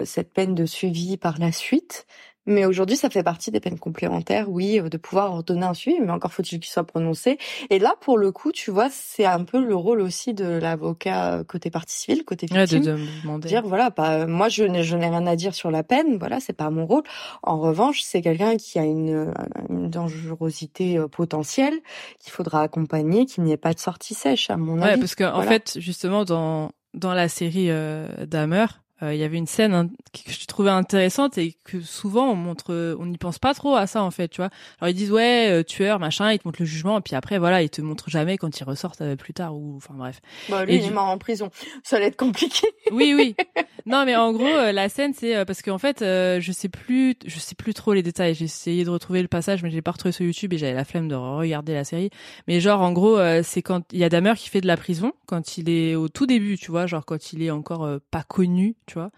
Cette 0.05 0.33
peine 0.33 0.55
de 0.55 0.65
suivi 0.65 1.17
par 1.17 1.37
la 1.37 1.51
suite 1.51 2.07
mais 2.47 2.65
aujourd'hui, 2.65 2.95
ça 2.95 3.09
fait 3.09 3.23
partie 3.23 3.51
des 3.51 3.59
peines 3.59 3.77
complémentaires, 3.77 4.49
oui, 4.49 4.79
euh, 4.79 4.89
de 4.89 4.97
pouvoir 4.97 5.31
ordonner 5.31 5.65
un 5.65 5.73
suivi, 5.73 5.99
mais 5.99 6.11
encore 6.11 6.33
faut-il 6.33 6.59
qu'il 6.59 6.71
soit 6.71 6.85
prononcé. 6.85 7.37
Et 7.69 7.77
là, 7.77 7.93
pour 8.01 8.17
le 8.17 8.31
coup, 8.31 8.51
tu 8.51 8.71
vois, 8.71 8.87
c'est 8.89 9.25
un 9.25 9.43
peu 9.43 9.63
le 9.63 9.75
rôle 9.75 10.01
aussi 10.01 10.33
de 10.33 10.45
l'avocat 10.45 11.43
côté 11.47 11.69
partie 11.69 11.95
civile, 11.95 12.23
côté 12.25 12.47
victime, 12.47 12.81
de, 12.81 12.97
demander. 13.21 13.47
dire 13.47 13.63
voilà, 13.65 13.91
pas 13.91 14.25
moi 14.25 14.49
je 14.49 14.63
n'ai 14.63 14.83
je 14.83 14.95
n'ai 14.95 15.09
rien 15.09 15.27
à 15.27 15.35
dire 15.35 15.53
sur 15.53 15.69
la 15.69 15.83
peine, 15.83 16.17
voilà, 16.17 16.39
c'est 16.39 16.53
pas 16.53 16.69
mon 16.69 16.85
rôle. 16.85 17.03
En 17.43 17.59
revanche, 17.59 18.01
c'est 18.01 18.21
quelqu'un 18.21 18.55
qui 18.57 18.79
a 18.79 18.83
une, 18.83 19.33
une 19.69 19.89
dangerosité 19.89 20.97
euh, 20.97 21.07
potentielle 21.07 21.75
qu'il 22.19 22.31
faudra 22.31 22.61
accompagner, 22.61 23.25
qu'il 23.25 23.43
n'y 23.43 23.51
ait 23.51 23.57
pas 23.57 23.73
de 23.73 23.79
sortie 23.79 24.13
sèche, 24.13 24.49
à 24.49 24.57
mon 24.57 24.81
avis. 24.81 24.93
Ouais, 24.93 24.99
parce 24.99 25.15
qu'en 25.15 25.37
en 25.37 25.41
fait, 25.41 25.77
justement, 25.79 26.23
dans 26.23 26.71
dans 26.93 27.13
la 27.13 27.29
série 27.29 27.69
euh, 27.69 28.25
Dahmer, 28.25 28.65
euh, 29.03 29.13
il 29.13 29.19
y 29.19 29.23
avait 29.23 29.37
une 29.37 29.45
scène 29.45 29.73
hein, 29.73 29.87
que 30.11 30.31
je 30.31 30.45
trouvais 30.47 30.71
intéressante 30.71 31.37
et 31.37 31.55
que 31.63 31.81
souvent 31.81 32.31
on 32.31 32.35
montre, 32.35 32.95
on 32.99 33.05
n'y 33.05 33.17
pense 33.17 33.37
pas 33.37 33.53
trop 33.53 33.75
à 33.75 33.85
ça 33.85 34.01
en 34.01 34.09
fait, 34.09 34.27
tu 34.29 34.37
vois. 34.37 34.49
Alors 34.79 34.89
ils 34.89 34.95
disent 34.95 35.11
ouais 35.11 35.49
euh, 35.51 35.63
tueur 35.63 35.99
machin, 35.99 36.31
ils 36.31 36.39
te 36.39 36.47
montrent 36.47 36.61
le 36.61 36.65
jugement 36.65 36.97
et 36.97 37.01
puis 37.01 37.15
après 37.15 37.37
voilà 37.37 37.61
ils 37.61 37.69
te 37.69 37.81
montrent 37.81 38.09
jamais 38.09 38.37
quand 38.37 38.59
ils 38.59 38.63
ressortent 38.63 39.01
euh, 39.01 39.15
plus 39.15 39.33
tard 39.33 39.55
ou 39.55 39.75
enfin 39.77 39.93
bref. 39.95 40.19
Bah 40.49 40.65
lui 40.65 40.77
il 40.77 40.85
est 40.85 40.89
mort 40.89 41.09
en 41.09 41.19
prison, 41.19 41.51
ça 41.83 41.97
allait 41.97 42.07
être 42.07 42.17
compliqué. 42.17 42.67
oui 42.91 43.13
oui. 43.15 43.35
Non 43.85 44.03
mais 44.05 44.17
en 44.17 44.33
gros 44.33 44.43
la 44.73 44.89
scène 44.89 45.13
c'est 45.13 45.45
parce 45.45 45.61
qu'en 45.61 45.77
fait 45.77 45.99
je 46.01 46.51
sais 46.51 46.67
plus, 46.67 47.15
je 47.25 47.39
sais 47.39 47.55
plus 47.55 47.73
trop 47.73 47.93
les 47.93 48.03
détails. 48.03 48.33
J'ai 48.33 48.43
essayé 48.43 48.83
de 48.83 48.89
retrouver 48.89 49.21
le 49.21 49.29
passage 49.29 49.63
mais 49.63 49.69
j'ai 49.69 49.81
pas 49.81 49.91
retrouvé 49.91 50.11
sur 50.11 50.25
YouTube 50.25 50.51
et 50.51 50.57
j'avais 50.57 50.73
la 50.73 50.83
flemme 50.83 51.07
de 51.07 51.15
regarder 51.15 51.73
la 51.73 51.85
série. 51.85 52.09
Mais 52.49 52.59
genre 52.59 52.81
en 52.81 52.91
gros 52.91 53.17
c'est 53.43 53.61
quand 53.61 53.83
il 53.93 53.99
y 53.99 54.03
a 54.03 54.09
Damer 54.09 54.33
qui 54.35 54.49
fait 54.49 54.59
de 54.59 54.67
la 54.67 54.75
prison 54.75 55.13
quand 55.25 55.57
il 55.57 55.69
est 55.69 55.95
au 55.95 56.09
tout 56.09 56.25
début, 56.25 56.57
tu 56.57 56.69
vois, 56.69 56.85
genre 56.85 57.05
quand 57.05 57.31
il 57.31 57.41
est 57.43 57.51
encore 57.51 57.89
pas 58.11 58.23
connu 58.23 58.75
tu 58.87 58.95
vois. 58.95 59.11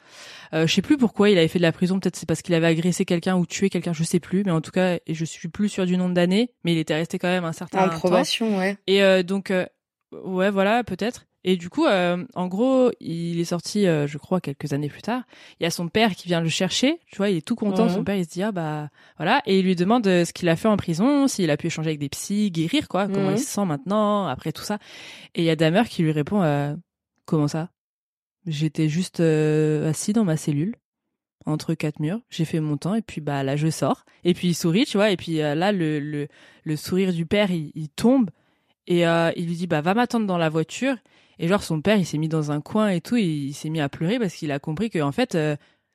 Euh, 0.53 0.67
je 0.67 0.73
sais 0.73 0.81
plus 0.81 0.97
pourquoi 0.97 1.29
il 1.29 1.37
avait 1.37 1.47
fait 1.47 1.59
de 1.59 1.63
la 1.63 1.71
prison, 1.71 1.99
peut-être 1.99 2.17
c'est 2.17 2.27
parce 2.27 2.41
qu'il 2.41 2.53
avait 2.55 2.67
agressé 2.67 3.05
quelqu'un 3.05 3.37
ou 3.37 3.45
tué 3.45 3.69
quelqu'un, 3.69 3.93
je 3.93 4.03
sais 4.03 4.19
plus, 4.19 4.43
mais 4.43 4.51
en 4.51 4.61
tout 4.61 4.71
cas, 4.71 4.97
et 5.05 5.13
je 5.13 5.23
suis 5.23 5.47
plus 5.47 5.69
sûr 5.69 5.85
du 5.85 5.95
nombre 5.95 6.13
d'années, 6.13 6.51
mais 6.63 6.73
il 6.73 6.77
était 6.77 6.95
resté 6.95 7.19
quand 7.19 7.29
même 7.29 7.45
un 7.45 7.53
certain 7.53 7.85
en 7.85 7.89
probation, 7.89 8.57
ouais. 8.57 8.77
Et 8.87 9.01
euh, 9.03 9.23
donc, 9.23 9.51
euh, 9.51 9.65
ouais, 10.11 10.49
voilà, 10.51 10.83
peut-être. 10.83 11.25
Et 11.45 11.55
du 11.55 11.69
coup, 11.69 11.85
euh, 11.85 12.25
en 12.35 12.47
gros, 12.47 12.91
il 12.99 13.39
est 13.39 13.45
sorti, 13.45 13.87
euh, 13.87 14.07
je 14.07 14.17
crois, 14.17 14.41
quelques 14.41 14.73
années 14.73 14.89
plus 14.89 15.01
tard. 15.01 15.23
Il 15.59 15.63
y 15.63 15.65
a 15.65 15.69
son 15.69 15.87
père 15.87 16.13
qui 16.13 16.27
vient 16.27 16.41
le 16.41 16.49
chercher. 16.49 16.99
Tu 17.07 17.15
vois, 17.15 17.29
il 17.29 17.37
est 17.37 17.47
tout 17.47 17.55
content. 17.55 17.87
Son 17.87 18.03
père, 18.03 18.17
il 18.17 18.25
se 18.25 18.29
dit 18.29 18.43
ah 18.43 18.51
bah 18.51 18.89
voilà, 19.15 19.41
et 19.45 19.59
il 19.59 19.63
lui 19.65 19.77
demande 19.77 20.03
ce 20.03 20.33
qu'il 20.33 20.49
a 20.49 20.57
fait 20.57 20.67
en 20.67 20.75
prison, 20.75 21.29
s'il 21.29 21.49
a 21.49 21.55
pu 21.55 21.67
échanger 21.67 21.91
avec 21.91 21.99
des 21.99 22.09
psys, 22.09 22.51
guérir 22.51 22.89
quoi, 22.89 23.07
comment 23.07 23.31
il 23.31 23.39
se 23.39 23.45
sent 23.45 23.63
maintenant 23.63 24.27
après 24.27 24.51
tout 24.51 24.63
ça. 24.63 24.79
Et 25.33 25.43
il 25.43 25.45
y 25.45 25.49
a 25.49 25.55
Damer 25.55 25.87
qui 25.87 26.03
lui 26.03 26.11
répond 26.11 26.75
comment 27.25 27.47
ça? 27.47 27.69
J'étais 28.45 28.89
juste 28.89 29.19
euh, 29.19 29.89
assis 29.89 30.13
dans 30.13 30.23
ma 30.23 30.37
cellule. 30.37 30.75
entre 31.45 31.73
quatre 31.73 31.99
murs. 31.99 32.21
J'ai 32.29 32.45
fait 32.45 32.59
mon 32.59 32.77
temps 32.77 32.95
et 32.95 33.01
puis 33.01 33.21
bah 33.21 33.43
là 33.43 33.55
je 33.55 33.69
sors 33.69 34.05
et 34.23 34.33
puis 34.33 34.49
il 34.49 34.53
sourit, 34.55 34.85
tu 34.85 34.97
vois. 34.97 35.11
Et 35.11 35.17
puis 35.17 35.41
euh, 35.41 35.55
là 35.55 35.71
le, 35.71 36.27
le, 36.63 36.75
sourire 36.75 37.13
du 37.13 37.25
père 37.25 37.51
il, 37.51 37.89
tombe 37.89 38.29
et 38.87 39.07
euh, 39.07 39.31
il 39.35 39.47
lui 39.47 39.55
dit 39.55 39.67
bah 39.67 39.81
va 39.81 39.93
m'attendre 39.93 40.27
dans 40.27 40.37
la 40.37 40.49
voiture. 40.49 40.95
Et 41.39 41.47
genre 41.47 41.63
son 41.63 41.81
père 41.81 41.97
il 41.97 42.05
s'est 42.05 42.17
mis 42.17 42.29
dans 42.29 42.51
un 42.51 42.61
coin 42.61 42.89
et 42.89 43.01
tout, 43.01 43.15
il 43.17 43.53
s'est 43.53 43.69
mis 43.69 43.79
à 43.79 43.89
pleurer 43.89 44.19
parce 44.19 44.35
qu'il 44.35 44.51
a 44.51 44.59
compris 44.59 44.89
que 44.89 44.99
en 44.99 45.11
fait 45.11 45.37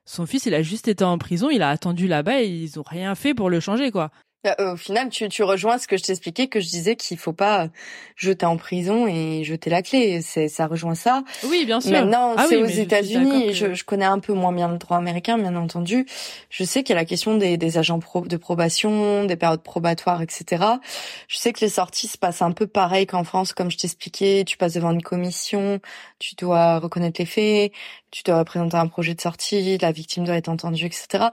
son 0.07 0.27
fils 0.27 0.47
il 0.47 0.55
a 0.55 0.63
juste 0.63 0.89
été 0.89 1.05
en 1.05 1.19
prison, 1.19 1.51
il 1.51 1.63
a 1.63 1.71
attendu 1.71 2.09
là-bas 2.09 2.43
et 2.43 2.49
ils 2.49 2.79
ont 2.79 2.85
rien 2.85 3.15
fait 3.15 3.35
pour 3.35 3.51
le 3.51 3.61
changer 3.61 3.91
quoi. 3.91 4.11
Bah, 4.45 4.55
au 4.59 4.77
final, 4.77 5.09
tu, 5.09 5.27
tu 5.31 5.43
rejoins 5.43 5.79
ce 5.79 5.89
que 5.89 5.97
je 5.97 6.03
t'expliquais, 6.03 6.49
que 6.49 6.61
je 6.61 6.69
disais 6.69 6.97
qu'il 6.97 7.17
faut 7.17 7.33
pas 7.33 7.69
jeter 8.15 8.45
en 8.45 8.59
prison 8.59 9.07
et 9.07 9.43
jeter 9.43 9.71
la 9.71 9.81
clé. 9.81 10.21
C'est 10.21 10.49
ça 10.49 10.67
rejoint 10.67 10.95
ça. 10.95 11.25
Oui, 11.45 11.65
bien 11.65 11.81
sûr. 11.81 11.93
Maintenant, 11.93 12.35
ah 12.37 12.45
c'est 12.47 12.57
aux 12.57 12.67
États-Unis. 12.67 13.55
Je, 13.55 13.73
je, 13.73 13.85
connais 13.85 14.05
un 14.05 14.19
peu 14.19 14.35
moins 14.35 14.53
bien 14.53 14.69
le 14.69 14.77
droit 14.77 14.99
américain, 14.99 15.39
bien 15.39 15.57
entendu. 15.57 16.05
Je 16.51 16.63
sais 16.63 16.83
qu'il 16.83 16.95
y 16.95 16.99
a 16.99 17.01
la 17.01 17.07
question 17.07 17.39
des, 17.39 17.57
des 17.57 17.79
agents 17.79 17.99
de 17.99 18.37
probation, 18.37 19.25
des 19.25 19.37
périodes 19.37 19.63
probatoires, 19.63 20.21
etc. 20.21 20.63
Je 21.27 21.39
sais 21.39 21.55
que 21.55 21.61
les 21.61 21.71
sorties 21.71 22.09
se 22.09 22.19
passent 22.19 22.43
un 22.43 22.53
peu 22.53 22.67
pareil 22.67 23.07
qu'en 23.07 23.25
France, 23.25 23.55
comme 23.55 23.71
je 23.71 23.79
t'expliquais. 23.79 24.45
Tu 24.47 24.59
passes 24.59 24.75
devant 24.75 24.93
une 24.93 25.03
commission, 25.03 25.81
tu 26.19 26.35
dois 26.35 26.81
reconnaître 26.81 27.19
les 27.19 27.27
faits, 27.27 27.73
tu 28.11 28.23
dois 28.25 28.45
présenter 28.45 28.77
un 28.77 28.89
projet 28.89 29.15
de 29.15 29.21
sortie, 29.21 29.79
la 29.79 29.91
victime 29.91 30.25
doit 30.25 30.37
être 30.37 30.49
entendue, 30.49 30.85
etc. 30.85 31.31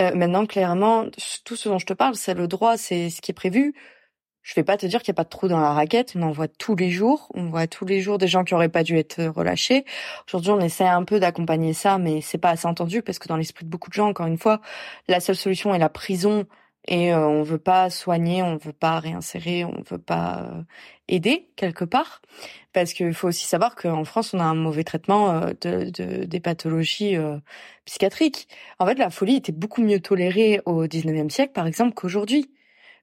Euh, 0.00 0.14
maintenant, 0.14 0.46
clairement, 0.46 1.06
tout 1.44 1.56
ce 1.56 1.68
dont 1.68 1.78
je 1.78 1.86
te 1.86 1.92
parle, 1.92 2.14
c'est 2.14 2.34
le 2.34 2.48
droit, 2.48 2.76
c'est 2.76 3.10
ce 3.10 3.20
qui 3.20 3.32
est 3.32 3.34
prévu. 3.34 3.74
Je 4.42 4.54
vais 4.54 4.64
pas 4.64 4.78
te 4.78 4.86
dire 4.86 5.02
qu'il 5.02 5.12
n'y 5.12 5.16
a 5.16 5.20
pas 5.22 5.24
de 5.24 5.28
trou 5.28 5.48
dans 5.48 5.60
la 5.60 5.72
raquette. 5.72 6.14
On 6.16 6.22
en 6.22 6.30
voit 6.30 6.48
tous 6.48 6.74
les 6.74 6.90
jours. 6.90 7.30
On 7.34 7.50
voit 7.50 7.66
tous 7.66 7.84
les 7.84 8.00
jours 8.00 8.16
des 8.16 8.28
gens 8.28 8.44
qui 8.44 8.54
auraient 8.54 8.70
pas 8.70 8.82
dû 8.82 8.96
être 8.96 9.22
relâchés. 9.24 9.84
Aujourd'hui, 10.26 10.52
on 10.52 10.60
essaie 10.60 10.86
un 10.86 11.04
peu 11.04 11.20
d'accompagner 11.20 11.74
ça, 11.74 11.98
mais 11.98 12.20
c'est 12.22 12.38
pas 12.38 12.50
assez 12.50 12.66
entendu 12.66 13.02
parce 13.02 13.18
que 13.18 13.28
dans 13.28 13.36
l'esprit 13.36 13.66
de 13.66 13.70
beaucoup 13.70 13.90
de 13.90 13.94
gens, 13.94 14.08
encore 14.08 14.26
une 14.26 14.38
fois, 14.38 14.60
la 15.08 15.20
seule 15.20 15.36
solution 15.36 15.74
est 15.74 15.78
la 15.78 15.90
prison 15.90 16.46
et 16.86 17.12
euh, 17.12 17.26
on 17.26 17.42
veut 17.42 17.58
pas 17.58 17.90
soigner, 17.90 18.42
on 18.42 18.56
veut 18.56 18.72
pas 18.72 18.98
réinsérer, 18.98 19.64
on 19.64 19.82
veut 19.82 19.98
pas 19.98 20.44
euh, 20.44 20.62
aider 21.08 21.50
quelque 21.56 21.84
part, 21.84 22.22
parce 22.80 22.92
qu'il 22.92 23.14
faut 23.14 23.28
aussi 23.28 23.46
savoir 23.46 23.74
qu'en 23.76 24.04
France 24.04 24.34
on 24.34 24.40
a 24.40 24.44
un 24.44 24.54
mauvais 24.54 24.84
traitement 24.84 25.30
euh, 25.30 25.52
de, 25.60 25.90
de, 25.90 26.24
des 26.24 26.40
pathologies 26.40 27.16
euh, 27.16 27.38
psychiatriques. 27.84 28.48
En 28.78 28.86
fait, 28.86 28.96
la 28.98 29.10
folie 29.10 29.36
était 29.36 29.52
beaucoup 29.52 29.82
mieux 29.82 30.00
tolérée 30.00 30.60
au 30.66 30.86
19e 30.86 31.30
siècle, 31.30 31.52
par 31.52 31.66
exemple, 31.66 31.94
qu'aujourd'hui, 31.94 32.50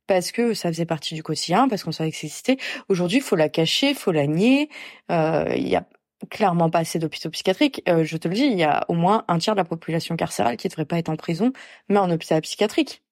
parce 0.08 0.32
que 0.32 0.54
ça 0.54 0.70
faisait 0.70 0.86
partie 0.86 1.16
du 1.16 1.24
quotidien, 1.24 1.68
parce 1.68 1.84
qu'on 1.84 1.92
savait 1.92 2.12
que 2.12 2.18
existait. 2.18 2.58
Aujourd'hui, 2.90 3.20
faut 3.22 3.36
la 3.36 3.50
cacher, 3.50 3.94
faut 3.94 4.12
la 4.12 4.28
nier. 4.28 4.70
Il 5.10 5.68
y 5.68 5.76
a 5.76 5.88
clairement 6.30 6.70
pas 6.70 6.80
assez 6.80 7.00
d'hôpitaux 7.00 7.30
psychiatriques. 7.32 7.82
je 7.88 8.18
te 8.18 8.28
le 8.28 8.36
dis, 8.36 8.46
il 8.46 8.58
y 8.58 8.64
a 8.64 8.86
au 8.90 8.94
moins 8.94 9.26
un 9.28 9.40
tiers 9.40 9.56
de 9.56 9.60
la 9.60 9.66
population 9.66 10.16
carcérale 10.16 10.58
qui 10.58 10.68
devrait 10.68 10.86
pas 10.86 10.98
être 11.00 11.10
en 11.10 11.16
prison, 11.16 11.54
mais 11.90 11.98
en 12.00 12.12
hôpital 12.12 12.42
psychiatrique. 12.42 13.05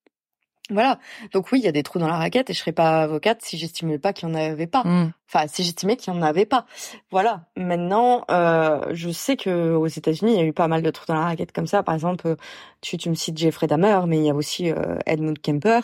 Voilà. 0.69 0.97
Donc 1.33 1.51
oui, 1.51 1.59
il 1.59 1.65
y 1.65 1.67
a 1.67 1.73
des 1.73 1.83
trous 1.83 1.99
dans 1.99 2.07
la 2.07 2.15
raquette 2.15 2.49
et 2.49 2.53
je 2.53 2.59
serais 2.59 2.71
pas 2.71 3.01
avocate 3.01 3.41
si 3.41 3.57
j'estimais 3.57 3.99
pas 3.99 4.13
qu'il 4.13 4.29
y 4.29 4.31
en 4.31 4.35
avait 4.35 4.67
pas. 4.67 4.83
Mm. 4.83 5.11
Enfin, 5.27 5.47
si 5.47 5.63
j'estimais 5.63 5.97
qu'il 5.97 6.13
y 6.13 6.17
en 6.17 6.21
avait 6.21 6.45
pas. 6.45 6.65
Voilà. 7.11 7.45
Maintenant, 7.57 8.23
euh, 8.31 8.79
je 8.91 9.09
sais 9.09 9.35
que 9.35 9.73
aux 9.73 9.87
États-Unis, 9.87 10.33
il 10.33 10.37
y 10.37 10.41
a 10.41 10.45
eu 10.45 10.53
pas 10.53 10.69
mal 10.69 10.81
de 10.81 10.89
trous 10.89 11.05
dans 11.07 11.15
la 11.15 11.25
raquette 11.25 11.51
comme 11.51 11.67
ça. 11.67 11.83
Par 11.83 11.93
exemple, 11.93 12.35
tu, 12.81 12.97
tu 12.97 13.09
me 13.09 13.15
cites 13.15 13.37
Jeffrey 13.37 13.67
Dahmer, 13.67 13.99
mais 14.07 14.17
il 14.17 14.25
y 14.25 14.29
a 14.29 14.35
aussi 14.35 14.71
euh, 14.71 14.97
Edmund 15.05 15.39
Kemper 15.39 15.81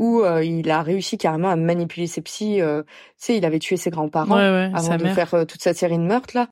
où 0.00 0.22
euh, 0.22 0.42
il 0.42 0.70
a 0.70 0.82
réussi 0.82 1.18
carrément 1.18 1.50
à 1.50 1.56
manipuler 1.56 2.06
ses 2.06 2.22
psys. 2.22 2.62
Euh, 2.62 2.82
tu 2.84 2.88
sais, 3.18 3.36
il 3.36 3.44
avait 3.44 3.58
tué 3.58 3.76
ses 3.76 3.90
grands-parents 3.90 4.34
avant 4.34 4.96
de 4.96 5.06
faire 5.08 5.34
euh, 5.34 5.44
toute 5.44 5.60
sa 5.60 5.74
série 5.74 5.98
de 5.98 6.02
meurtres 6.02 6.34
là. 6.34 6.48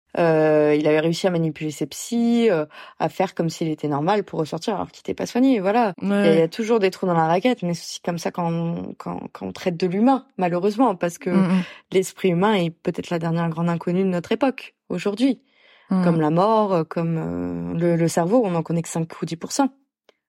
Il 0.74 0.86
avait 0.86 1.00
réussi 1.00 1.26
à 1.26 1.30
manipuler 1.30 1.70
ses 1.70 1.86
psys, 1.86 2.50
à 2.98 3.08
faire 3.08 3.34
comme 3.34 3.48
s'il 3.48 3.68
était 3.68 3.88
normal 3.88 4.22
pour 4.22 4.40
ressortir 4.40 4.74
alors 4.74 4.90
qu'il 4.90 5.00
n'était 5.00 5.14
pas 5.14 5.24
soigné. 5.24 5.60
Voilà. 5.60 5.94
Il, 6.02 6.08
y 6.10 6.42
a, 6.42 6.48
toujours 6.48 6.78
des 6.78 6.90
trous 6.90 7.06
dans 7.06 7.14
la 7.14 7.26
raquette, 7.26 7.62
mais 7.62 7.72
c'est 7.72 7.84
aussi 7.84 8.00
comme 8.02 8.18
ça 8.18 8.30
quand 8.30 8.52
on, 8.52 8.94
quand, 8.98 9.18
quand 9.32 9.46
on 9.46 9.52
traite 9.52 9.78
de 9.78 9.86
l'humain, 9.86 10.26
malheureusement, 10.36 10.94
parce 10.94 11.16
que 11.16 11.30
mm, 11.30 11.48
mm. 11.48 11.62
l'esprit 11.92 12.28
humain 12.28 12.52
est 12.52 12.70
peut-être 12.70 13.08
la 13.08 13.18
dernière 13.18 13.48
grande 13.48 13.70
inconnue 13.70 14.02
de 14.02 14.08
notre 14.08 14.32
époque 14.32 14.74
aujourd'hui. 14.90 15.40
Mm. 15.88 16.04
Comme 16.04 16.20
la 16.20 16.30
mort, 16.30 16.86
comme 16.86 17.78
le, 17.78 17.96
le 17.96 18.08
cerveau, 18.08 18.42
on 18.44 18.54
en 18.54 18.62
connaît 18.62 18.82
que 18.82 18.90
5 18.90 19.10
ou 19.22 19.24
10% 19.24 19.68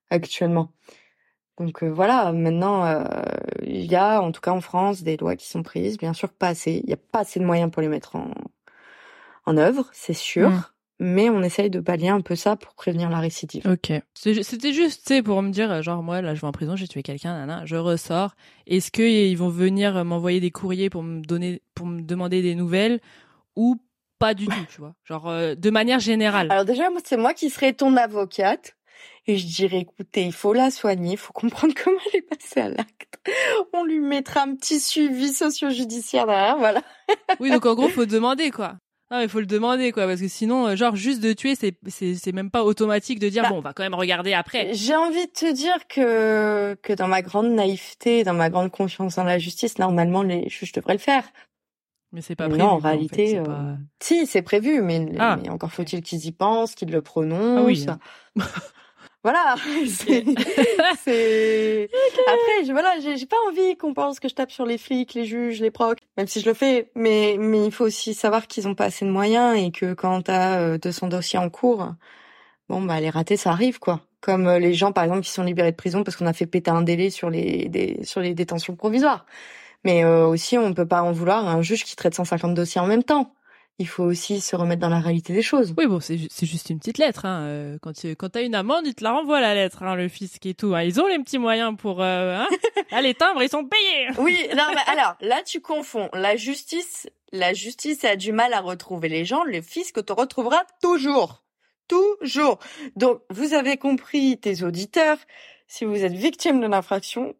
actuellement. 0.08 0.70
Donc 1.60 1.82
euh, 1.82 1.90
voilà, 1.90 2.32
maintenant, 2.32 2.86
euh, 2.86 3.04
il 3.62 3.84
y 3.84 3.94
a, 3.94 4.22
en 4.22 4.32
tout 4.32 4.40
cas 4.40 4.50
en 4.50 4.62
France, 4.62 5.02
des 5.02 5.18
lois 5.18 5.36
qui 5.36 5.46
sont 5.46 5.62
prises. 5.62 5.98
Bien 5.98 6.14
sûr, 6.14 6.30
pas 6.30 6.48
assez. 6.48 6.80
Il 6.82 6.86
n'y 6.86 6.94
a 6.94 6.96
pas 6.96 7.20
assez 7.20 7.38
de 7.38 7.44
moyens 7.44 7.70
pour 7.70 7.82
les 7.82 7.88
mettre 7.88 8.16
en, 8.16 8.30
en 9.44 9.56
œuvre, 9.58 9.90
c'est 9.92 10.14
sûr. 10.14 10.48
Mm. 10.48 10.64
Mais 11.02 11.30
on 11.30 11.42
essaye 11.42 11.70
de 11.70 11.80
pallier 11.80 12.08
un 12.08 12.22
peu 12.22 12.34
ça 12.34 12.56
pour 12.56 12.74
prévenir 12.74 13.10
la 13.10 13.20
récidive. 13.20 13.66
Ok. 13.66 13.92
C'était 14.14 14.72
juste, 14.72 15.06
tu 15.06 15.14
sais, 15.14 15.22
pour 15.22 15.40
me 15.42 15.50
dire, 15.50 15.82
genre, 15.82 16.02
moi, 16.02 16.22
là, 16.22 16.34
je 16.34 16.40
vais 16.40 16.46
en 16.46 16.52
prison, 16.52 16.76
j'ai 16.76 16.88
tué 16.88 17.02
quelqu'un, 17.02 17.34
nana, 17.34 17.64
je 17.66 17.76
ressors. 17.76 18.34
Est-ce 18.66 18.90
qu'ils 18.90 19.36
vont 19.36 19.48
venir 19.48 20.02
m'envoyer 20.04 20.40
des 20.40 20.50
courriers 20.50 20.90
pour 20.90 21.02
me 21.02 21.20
donner, 21.20 21.62
pour 21.74 21.86
me 21.86 22.00
demander 22.00 22.42
des 22.42 22.54
nouvelles 22.54 23.00
ou 23.54 23.76
pas 24.18 24.34
du 24.34 24.46
tout, 24.46 24.66
tu 24.70 24.80
vois? 24.80 24.94
Genre, 25.04 25.28
euh, 25.28 25.54
de 25.54 25.70
manière 25.70 26.00
générale. 26.00 26.48
Alors 26.50 26.64
déjà, 26.64 26.84
c'est 27.04 27.16
moi 27.16 27.34
qui 27.34 27.50
serais 27.50 27.72
ton 27.72 27.96
avocate 27.96 28.76
et 29.26 29.36
je 29.36 29.46
dirais, 29.46 29.78
écoutez, 29.78 30.24
il 30.24 30.32
faut 30.32 30.52
la 30.52 30.70
soigner, 30.70 31.12
il 31.12 31.18
faut 31.18 31.32
comprendre 31.32 31.74
comment 31.84 31.98
elle 32.12 32.18
est 32.18 32.22
passée 32.22 32.60
à 32.60 32.68
l'acte. 32.68 33.18
On 33.72 33.84
lui 33.84 34.00
mettra 34.00 34.42
un 34.42 34.54
petit 34.54 34.80
suivi 34.80 35.32
socio-judiciaire 35.32 36.26
derrière, 36.26 36.58
voilà. 36.58 36.82
oui, 37.40 37.50
donc 37.50 37.66
en 37.66 37.74
gros, 37.74 37.88
faut 37.88 38.06
demander, 38.06 38.50
quoi. 38.50 38.76
Ah, 39.12 39.24
il 39.24 39.28
faut 39.28 39.40
le 39.40 39.46
demander, 39.46 39.90
quoi, 39.90 40.06
parce 40.06 40.20
que 40.20 40.28
sinon, 40.28 40.68
euh, 40.68 40.76
genre, 40.76 40.94
juste 40.94 41.20
de 41.20 41.32
tuer, 41.32 41.56
c'est, 41.56 41.76
c'est, 41.88 42.14
c'est 42.14 42.30
même 42.30 42.50
pas 42.50 42.62
automatique 42.62 43.18
de 43.18 43.28
dire, 43.28 43.42
bah, 43.42 43.48
bon, 43.48 43.58
on 43.58 43.60
va 43.60 43.72
quand 43.72 43.82
même 43.82 43.94
regarder 43.94 44.34
après. 44.34 44.72
J'ai 44.72 44.94
envie 44.94 45.26
de 45.26 45.32
te 45.32 45.52
dire 45.52 45.88
que, 45.88 46.74
que 46.80 46.92
dans 46.92 47.08
ma 47.08 47.20
grande 47.20 47.50
naïveté, 47.50 48.22
dans 48.22 48.34
ma 48.34 48.50
grande 48.50 48.70
confiance 48.70 49.18
en 49.18 49.24
la 49.24 49.38
justice, 49.38 49.78
normalement, 49.78 50.22
les 50.22 50.48
juges 50.48 50.70
devraient 50.70 50.94
le 50.94 51.00
faire. 51.00 51.24
Mais 52.12 52.22
c'est 52.22 52.36
pas 52.36 52.48
prévu. 52.48 52.62
Non, 52.62 52.70
en 52.70 52.78
réalité, 52.78 53.38
euh, 53.38 53.74
si, 54.00 54.26
c'est 54.26 54.42
prévu, 54.42 54.80
mais, 54.80 55.08
ah. 55.18 55.38
mais 55.42 55.48
encore 55.48 55.72
faut-il 55.72 56.02
qu'ils 56.02 56.26
y 56.26 56.32
pensent, 56.32 56.76
qu'ils 56.76 56.90
le 56.90 57.02
prononcent. 57.02 57.58
Ah 57.58 57.64
oui. 57.64 58.44
Voilà. 59.22 59.54
c'est, 59.86 60.24
Après, 62.26 62.64
je, 62.64 62.72
voilà, 62.72 62.94
j'ai, 63.00 63.26
pas 63.26 63.36
envie 63.48 63.76
qu'on 63.76 63.92
pense 63.92 64.18
que 64.18 64.28
je 64.28 64.34
tape 64.34 64.50
sur 64.50 64.64
les 64.64 64.78
flics, 64.78 65.12
les 65.14 65.26
juges, 65.26 65.60
les 65.60 65.70
procs, 65.70 65.98
même 66.16 66.26
si 66.26 66.40
je 66.40 66.46
le 66.46 66.54
fais. 66.54 66.90
Mais, 66.94 67.36
mais 67.38 67.66
il 67.66 67.72
faut 67.72 67.84
aussi 67.84 68.14
savoir 68.14 68.46
qu'ils 68.46 68.66
ont 68.66 68.74
pas 68.74 68.86
assez 68.86 69.04
de 69.04 69.10
moyens 69.10 69.58
et 69.58 69.70
que 69.72 69.92
quand 69.92 70.22
t'as 70.22 70.78
200 70.78 71.06
euh, 71.06 71.10
dossiers 71.10 71.38
en 71.38 71.50
cours, 71.50 71.94
bon, 72.68 72.82
bah, 72.82 73.00
les 73.00 73.10
ratés, 73.10 73.36
ça 73.36 73.50
arrive, 73.50 73.78
quoi. 73.78 74.00
Comme 74.22 74.46
euh, 74.48 74.58
les 74.58 74.74
gens, 74.74 74.92
par 74.92 75.04
exemple, 75.04 75.22
qui 75.22 75.30
sont 75.30 75.44
libérés 75.44 75.72
de 75.72 75.76
prison 75.76 76.02
parce 76.02 76.16
qu'on 76.16 76.26
a 76.26 76.32
fait 76.32 76.46
péter 76.46 76.70
un 76.70 76.82
délai 76.82 77.10
sur 77.10 77.30
les, 77.30 77.68
des, 77.68 78.00
sur 78.04 78.20
les 78.20 78.34
détentions 78.34 78.76
provisoires. 78.76 79.26
Mais 79.84 80.04
euh, 80.04 80.26
aussi, 80.26 80.58
on 80.58 80.74
peut 80.74 80.86
pas 80.88 81.02
en 81.02 81.12
vouloir 81.12 81.46
à 81.48 81.52
un 81.52 81.62
juge 81.62 81.84
qui 81.84 81.96
traite 81.96 82.14
150 82.14 82.54
dossiers 82.54 82.80
en 82.80 82.86
même 82.86 83.04
temps 83.04 83.34
il 83.80 83.88
faut 83.88 84.04
aussi 84.04 84.42
se 84.42 84.54
remettre 84.56 84.82
dans 84.82 84.90
la 84.90 85.00
réalité 85.00 85.32
des 85.32 85.40
choses. 85.40 85.72
Oui, 85.78 85.86
bon, 85.86 86.00
c'est 86.00 86.18
juste 86.18 86.68
une 86.68 86.78
petite 86.78 86.98
lettre. 86.98 87.24
Hein. 87.24 87.44
Euh, 87.44 87.78
quand 87.80 87.94
tu 87.94 88.14
quand 88.14 88.36
as 88.36 88.42
une 88.42 88.54
amende, 88.54 88.86
ils 88.86 88.94
te 88.94 89.02
la 89.02 89.12
renvoient 89.12 89.40
la 89.40 89.54
lettre, 89.54 89.82
hein, 89.82 89.94
le 89.94 90.08
fisc 90.08 90.44
et 90.44 90.52
tout. 90.52 90.74
Hein. 90.74 90.82
Ils 90.82 91.00
ont 91.00 91.06
les 91.06 91.18
petits 91.18 91.38
moyens 91.38 91.74
pour... 91.78 92.02
Euh, 92.02 92.36
hein 92.36 92.48
ah, 92.92 93.00
les 93.00 93.14
timbres, 93.14 93.42
ils 93.42 93.48
sont 93.48 93.64
payés 93.64 94.08
Oui, 94.18 94.36
non, 94.54 94.64
mais 94.74 94.82
alors, 94.86 95.16
là, 95.22 95.42
tu 95.42 95.62
confonds. 95.62 96.10
La 96.12 96.36
justice, 96.36 97.08
la 97.32 97.54
justice 97.54 98.04
a 98.04 98.16
du 98.16 98.32
mal 98.32 98.52
à 98.52 98.60
retrouver 98.60 99.08
les 99.08 99.24
gens. 99.24 99.44
Le 99.44 99.62
fisc 99.62 100.04
te 100.04 100.12
retrouvera 100.12 100.62
toujours. 100.82 101.42
Toujours. 101.88 102.58
Donc, 102.96 103.22
vous 103.30 103.54
avez 103.54 103.78
compris, 103.78 104.38
tes 104.38 104.62
auditeurs, 104.62 105.16
si 105.68 105.86
vous 105.86 106.04
êtes 106.04 106.12
victime 106.12 106.60
d'une 106.60 106.74
infraction, 106.74 107.34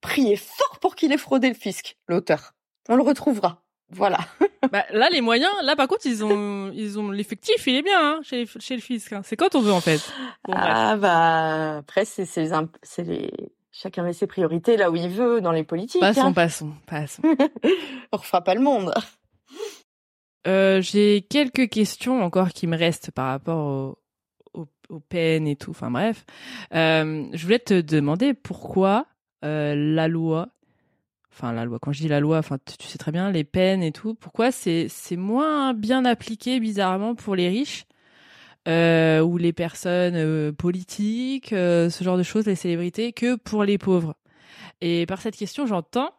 priez 0.00 0.36
fort 0.36 0.78
pour 0.80 0.96
qu'il 0.96 1.12
ait 1.12 1.18
fraudé 1.18 1.48
le 1.48 1.54
fisc, 1.54 1.98
l'auteur. 2.08 2.54
On 2.88 2.96
le 2.96 3.02
retrouvera. 3.02 3.62
Voilà. 3.90 4.20
bah, 4.70 4.84
là, 4.90 5.08
les 5.10 5.20
moyens, 5.20 5.52
là, 5.62 5.74
par 5.76 5.88
contre, 5.88 6.06
ils 6.06 6.24
ont, 6.24 6.70
ils 6.72 6.98
ont 6.98 7.10
l'effectif, 7.10 7.66
il 7.66 7.76
est 7.76 7.82
bien 7.82 7.98
hein, 7.98 8.20
chez, 8.22 8.46
chez 8.46 8.76
le 8.76 8.82
fisc. 8.82 9.12
Hein. 9.12 9.22
C'est 9.24 9.36
quand 9.36 9.54
on 9.54 9.60
veut, 9.60 9.72
en 9.72 9.80
fait? 9.80 10.00
ah 10.50 10.96
bah 10.96 11.78
après, 11.78 12.04
c'est 12.04 12.28
les, 12.36 13.04
les, 13.04 13.30
chacun 13.72 14.04
met 14.04 14.12
ses 14.12 14.26
priorités 14.26 14.76
là 14.76 14.90
où 14.90 14.96
il 14.96 15.08
veut 15.08 15.40
dans 15.40 15.52
les 15.52 15.64
politiques. 15.64 16.00
Passons, 16.00 16.26
hein. 16.26 16.32
passons, 16.32 16.72
passons. 16.86 17.22
on 18.12 18.16
refera 18.16 18.42
pas 18.42 18.54
le 18.54 18.60
monde. 18.60 18.92
Euh, 20.46 20.80
J'ai 20.80 21.22
quelques 21.22 21.68
questions 21.68 22.22
encore 22.22 22.50
qui 22.50 22.66
me 22.66 22.76
restent 22.76 23.10
par 23.10 23.28
rapport 23.28 23.98
aux, 24.54 24.68
aux, 24.88 25.00
peines 25.00 25.46
et 25.46 25.56
tout. 25.56 25.70
Enfin 25.70 25.90
bref, 25.90 26.24
euh, 26.74 27.26
je 27.32 27.42
voulais 27.42 27.58
te 27.58 27.80
demander 27.80 28.34
pourquoi 28.34 29.06
euh, 29.44 29.74
la 29.74 30.08
loi 30.08 30.48
enfin 31.32 31.52
la 31.52 31.64
loi. 31.64 31.78
Quand 31.80 31.92
je 31.92 32.00
dis 32.00 32.08
la 32.08 32.20
loi 32.20 32.38
enfin 32.38 32.58
tu 32.78 32.86
sais 32.86 32.98
très 32.98 33.12
bien 33.12 33.30
les 33.30 33.44
peines 33.44 33.82
et 33.82 33.92
tout. 33.92 34.14
Pourquoi 34.14 34.52
c'est 34.52 34.88
moins 35.16 35.74
bien 35.74 36.04
appliqué 36.04 36.60
bizarrement 36.60 37.14
pour 37.14 37.34
les 37.34 37.48
riches 37.48 37.84
euh, 38.68 39.20
ou 39.20 39.38
les 39.38 39.52
personnes 39.52 40.14
euh, 40.14 40.52
politiques 40.52 41.52
euh, 41.52 41.90
ce 41.90 42.04
genre 42.04 42.16
de 42.16 42.22
choses 42.22 42.46
les 42.46 42.54
célébrités 42.54 43.12
que 43.12 43.36
pour 43.36 43.64
les 43.64 43.78
pauvres? 43.78 44.14
Et 44.80 45.06
par 45.06 45.20
cette 45.20 45.36
question 45.36 45.66
j'entends 45.66 46.10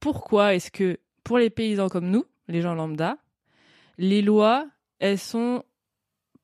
pourquoi 0.00 0.54
est-ce 0.54 0.70
que 0.70 0.98
pour 1.24 1.38
les 1.38 1.50
paysans 1.50 1.88
comme 1.88 2.10
nous 2.10 2.24
les 2.48 2.62
gens 2.62 2.74
lambda 2.74 3.16
les 3.98 4.22
lois 4.22 4.66
elles 4.98 5.18
sont 5.18 5.62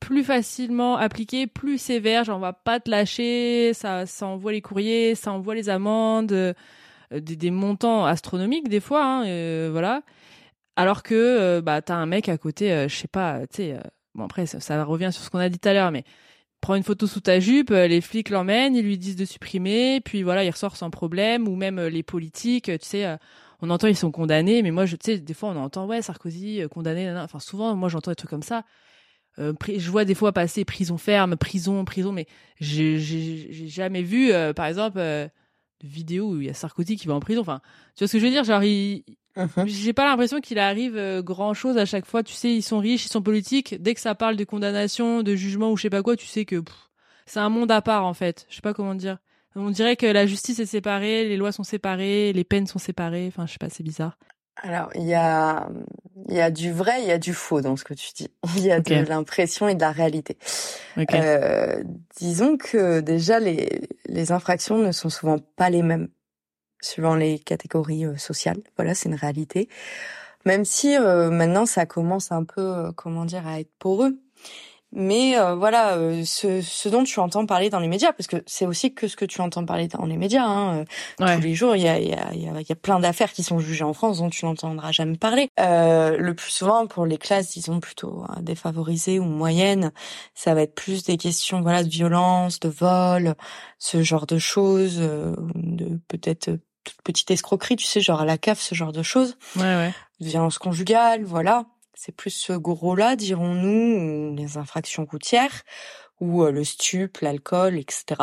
plus 0.02 0.24
facilement 0.24 0.96
appliqué, 0.96 1.46
plus 1.46 1.78
sévère. 1.78 2.24
Genre, 2.24 2.36
on 2.36 2.40
va 2.40 2.52
pas 2.52 2.80
te 2.80 2.90
lâcher, 2.90 3.72
ça, 3.72 4.04
ça 4.04 4.26
envoie 4.26 4.50
les 4.50 4.60
courriers, 4.60 5.14
ça 5.14 5.30
envoie 5.30 5.54
les 5.54 5.68
amendes, 5.68 6.54
euh, 7.12 7.20
des, 7.20 7.50
montants 7.50 8.04
astronomiques 8.04 8.68
des 8.68 8.80
fois, 8.80 9.04
hein, 9.04 9.26
euh, 9.26 9.68
voilà. 9.72 10.02
Alors 10.76 11.02
que 11.02 11.14
euh, 11.14 11.60
bah 11.62 11.82
t'as 11.82 11.96
un 11.96 12.06
mec 12.06 12.28
à 12.28 12.38
côté, 12.38 12.86
je 12.88 12.94
sais 12.94 13.08
pas, 13.08 13.46
tu 13.48 13.56
sais. 13.56 13.76
bon 14.14 14.24
après, 14.24 14.46
ça, 14.46 14.84
revient 14.84 15.10
sur 15.12 15.22
ce 15.22 15.30
qu'on 15.30 15.38
a 15.38 15.48
dit 15.48 15.58
tout 15.58 15.68
à 15.68 15.74
l'heure, 15.74 15.90
mais 15.90 16.04
prends 16.60 16.74
une 16.76 16.82
photo 16.82 17.06
sous 17.06 17.20
ta 17.20 17.40
jupe, 17.40 17.70
les 17.70 18.00
flics 18.00 18.30
l'emmènent, 18.30 18.74
ils 18.74 18.84
lui 18.84 18.98
disent 18.98 19.16
de 19.16 19.24
supprimer, 19.24 20.00
puis 20.00 20.22
voilà, 20.22 20.44
il 20.44 20.50
ressort 20.50 20.76
sans 20.76 20.90
problème. 20.90 21.48
Ou 21.48 21.56
même 21.56 21.80
les 21.80 22.02
politiques, 22.02 22.66
tu 22.80 22.86
sais 22.86 23.18
on 23.64 23.70
entend 23.70 23.86
ils 23.86 23.96
sont 23.96 24.10
condamnés, 24.10 24.60
mais 24.62 24.72
moi, 24.72 24.86
je, 24.86 24.96
tu 24.96 25.12
sais, 25.12 25.18
des 25.18 25.34
fois, 25.34 25.50
on 25.50 25.56
entend, 25.56 25.86
ouais, 25.86 26.02
Sarkozy, 26.02 26.62
condamné, 26.68 27.12
enfin, 27.12 27.38
souvent, 27.38 27.76
moi, 27.76 27.88
j'entends 27.88 28.10
des 28.10 28.16
trucs 28.16 28.30
comme 28.30 28.42
ça. 28.42 28.64
Je 29.38 29.90
vois 29.90 30.04
des 30.04 30.16
fois 30.16 30.32
passer 30.32 30.64
prison 30.64 30.98
ferme, 30.98 31.36
prison, 31.36 31.84
prison, 31.84 32.10
mais 32.10 32.26
j'ai 32.60 32.98
jamais 33.68 34.02
vu, 34.02 34.32
par 34.56 34.66
exemple, 34.66 35.00
vidéo 35.82 36.30
où 36.30 36.40
il 36.40 36.46
y 36.46 36.50
a 36.50 36.54
Sarkozy 36.54 36.96
qui 36.96 37.06
va 37.06 37.14
en 37.14 37.20
prison. 37.20 37.42
Enfin, 37.42 37.60
tu 37.96 38.04
vois 38.04 38.08
ce 38.08 38.12
que 38.12 38.18
je 38.18 38.24
veux 38.24 38.30
dire? 38.30 38.44
Genre, 38.44 38.62
uh-huh. 38.62 39.66
j'ai 39.66 39.92
pas 39.92 40.04
l'impression 40.04 40.40
qu'il 40.40 40.58
arrive 40.58 41.22
grand 41.22 41.54
chose 41.54 41.78
à 41.78 41.84
chaque 41.84 42.06
fois. 42.06 42.22
Tu 42.22 42.34
sais, 42.34 42.54
ils 42.54 42.62
sont 42.62 42.78
riches, 42.78 43.06
ils 43.06 43.10
sont 43.10 43.22
politiques. 43.22 43.80
Dès 43.80 43.94
que 43.94 44.00
ça 44.00 44.14
parle 44.14 44.36
de 44.36 44.44
condamnation, 44.44 45.22
de 45.22 45.34
jugement 45.34 45.70
ou 45.72 45.76
je 45.76 45.82
sais 45.82 45.90
pas 45.90 46.02
quoi, 46.02 46.16
tu 46.16 46.26
sais 46.26 46.44
que 46.44 46.62
c'est 47.26 47.40
un 47.40 47.48
monde 47.48 47.70
à 47.70 47.82
part 47.82 48.04
en 48.04 48.14
fait. 48.14 48.46
Je 48.48 48.56
sais 48.56 48.62
pas 48.62 48.74
comment 48.74 48.94
dire. 48.94 49.18
On 49.54 49.70
dirait 49.70 49.96
que 49.96 50.06
la 50.06 50.26
justice 50.26 50.58
est 50.60 50.66
séparée, 50.66 51.28
les 51.28 51.36
lois 51.36 51.52
sont 51.52 51.62
séparées, 51.62 52.32
les 52.32 52.44
peines 52.44 52.66
sont 52.66 52.78
séparées. 52.78 53.26
Enfin, 53.28 53.46
je 53.46 53.52
sais 53.52 53.58
pas, 53.58 53.68
c'est 53.68 53.82
bizarre. 53.82 54.16
Alors, 54.56 54.90
il 54.94 55.04
y 55.04 55.14
a, 55.14 55.68
il 56.28 56.34
y 56.34 56.40
a 56.40 56.50
du 56.50 56.72
vrai, 56.72 57.02
il 57.02 57.08
y 57.08 57.12
a 57.12 57.18
du 57.18 57.32
faux 57.32 57.60
dans 57.62 57.76
ce 57.76 57.84
que 57.84 57.94
tu 57.94 58.12
dis. 58.14 58.28
Il 58.56 58.64
y 58.64 58.70
a 58.70 58.80
de 58.80 58.94
l'impression 59.08 59.66
et 59.66 59.74
de 59.74 59.80
la 59.80 59.92
réalité. 59.92 60.36
Euh, 61.14 61.82
disons 62.18 62.58
que 62.58 63.00
déjà, 63.00 63.40
les, 63.40 63.88
les 64.06 64.30
infractions 64.30 64.78
ne 64.78 64.92
sont 64.92 65.08
souvent 65.08 65.38
pas 65.56 65.70
les 65.70 65.82
mêmes 65.82 66.08
suivant 66.82 67.14
les 67.14 67.38
catégories 67.38 68.04
euh, 68.04 68.16
sociales. 68.18 68.58
Voilà, 68.76 68.94
c'est 68.94 69.08
une 69.08 69.14
réalité. 69.14 69.68
Même 70.44 70.64
si 70.64 70.96
euh, 70.96 71.30
maintenant, 71.30 71.66
ça 71.66 71.86
commence 71.86 72.32
un 72.32 72.44
peu, 72.44 72.60
euh, 72.60 72.92
comment 72.92 73.24
dire, 73.24 73.46
à 73.46 73.60
être 73.60 73.70
poreux. 73.78 74.18
Mais 74.94 75.38
euh, 75.38 75.54
voilà, 75.54 75.94
euh, 75.96 76.22
ce, 76.26 76.60
ce, 76.60 76.88
dont 76.90 77.02
tu 77.02 77.18
entends 77.18 77.46
parler 77.46 77.70
dans 77.70 77.80
les 77.80 77.88
médias, 77.88 78.12
parce 78.12 78.26
que 78.26 78.42
c'est 78.46 78.66
aussi 78.66 78.94
que 78.94 79.08
ce 79.08 79.16
que 79.16 79.24
tu 79.24 79.40
entends 79.40 79.64
parler 79.64 79.88
dans 79.88 80.04
les 80.04 80.18
médias. 80.18 80.44
Hein, 80.44 80.84
euh, 81.20 81.34
Tous 81.34 81.40
les 81.40 81.54
jours, 81.54 81.74
il 81.76 81.82
y 81.82 81.88
a, 81.88 81.98
y, 81.98 82.12
a, 82.12 82.34
y 82.34 82.46
a, 82.46 82.74
plein 82.74 83.00
d'affaires 83.00 83.32
qui 83.32 83.42
sont 83.42 83.58
jugées 83.58 83.84
en 83.84 83.94
France 83.94 84.18
dont 84.18 84.28
tu 84.28 84.44
n'entendras 84.44 84.92
jamais 84.92 85.16
parler. 85.16 85.48
Euh, 85.58 86.18
le 86.18 86.34
plus 86.34 86.50
souvent, 86.50 86.86
pour 86.86 87.06
les 87.06 87.16
classes, 87.16 87.52
disons 87.52 87.80
plutôt 87.80 88.24
hein, 88.28 88.36
défavorisées 88.42 89.18
ou 89.18 89.24
moyennes, 89.24 89.92
ça 90.34 90.52
va 90.52 90.62
être 90.62 90.74
plus 90.74 91.04
des 91.04 91.16
questions 91.16 91.62
voilà 91.62 91.82
de 91.82 91.88
violence, 91.88 92.60
de 92.60 92.68
vol, 92.68 93.34
ce 93.78 94.02
genre 94.02 94.26
de 94.26 94.36
choses, 94.36 94.98
de 94.98 96.00
peut-être 96.08 96.58
toute 96.84 97.02
petite 97.02 97.30
escroquerie, 97.30 97.76
tu 97.76 97.86
sais, 97.86 98.00
genre 98.02 98.20
à 98.20 98.26
la 98.26 98.36
CAF, 98.36 98.60
ce 98.60 98.74
genre 98.74 98.92
de 98.92 99.02
choses. 99.02 99.38
Ouais, 99.56 99.62
ouais. 99.62 99.94
Violence 100.20 100.58
conjugale, 100.58 101.24
voilà 101.24 101.64
c'est 101.94 102.12
plus 102.12 102.30
ce 102.30 102.52
gros-là, 102.52 103.16
dirons-nous, 103.16 104.34
les 104.34 104.56
infractions 104.56 105.04
routières, 105.04 105.62
ou 106.20 106.44
euh, 106.44 106.50
le 106.50 106.64
stup, 106.64 107.18
l'alcool, 107.18 107.78
etc. 107.78 108.20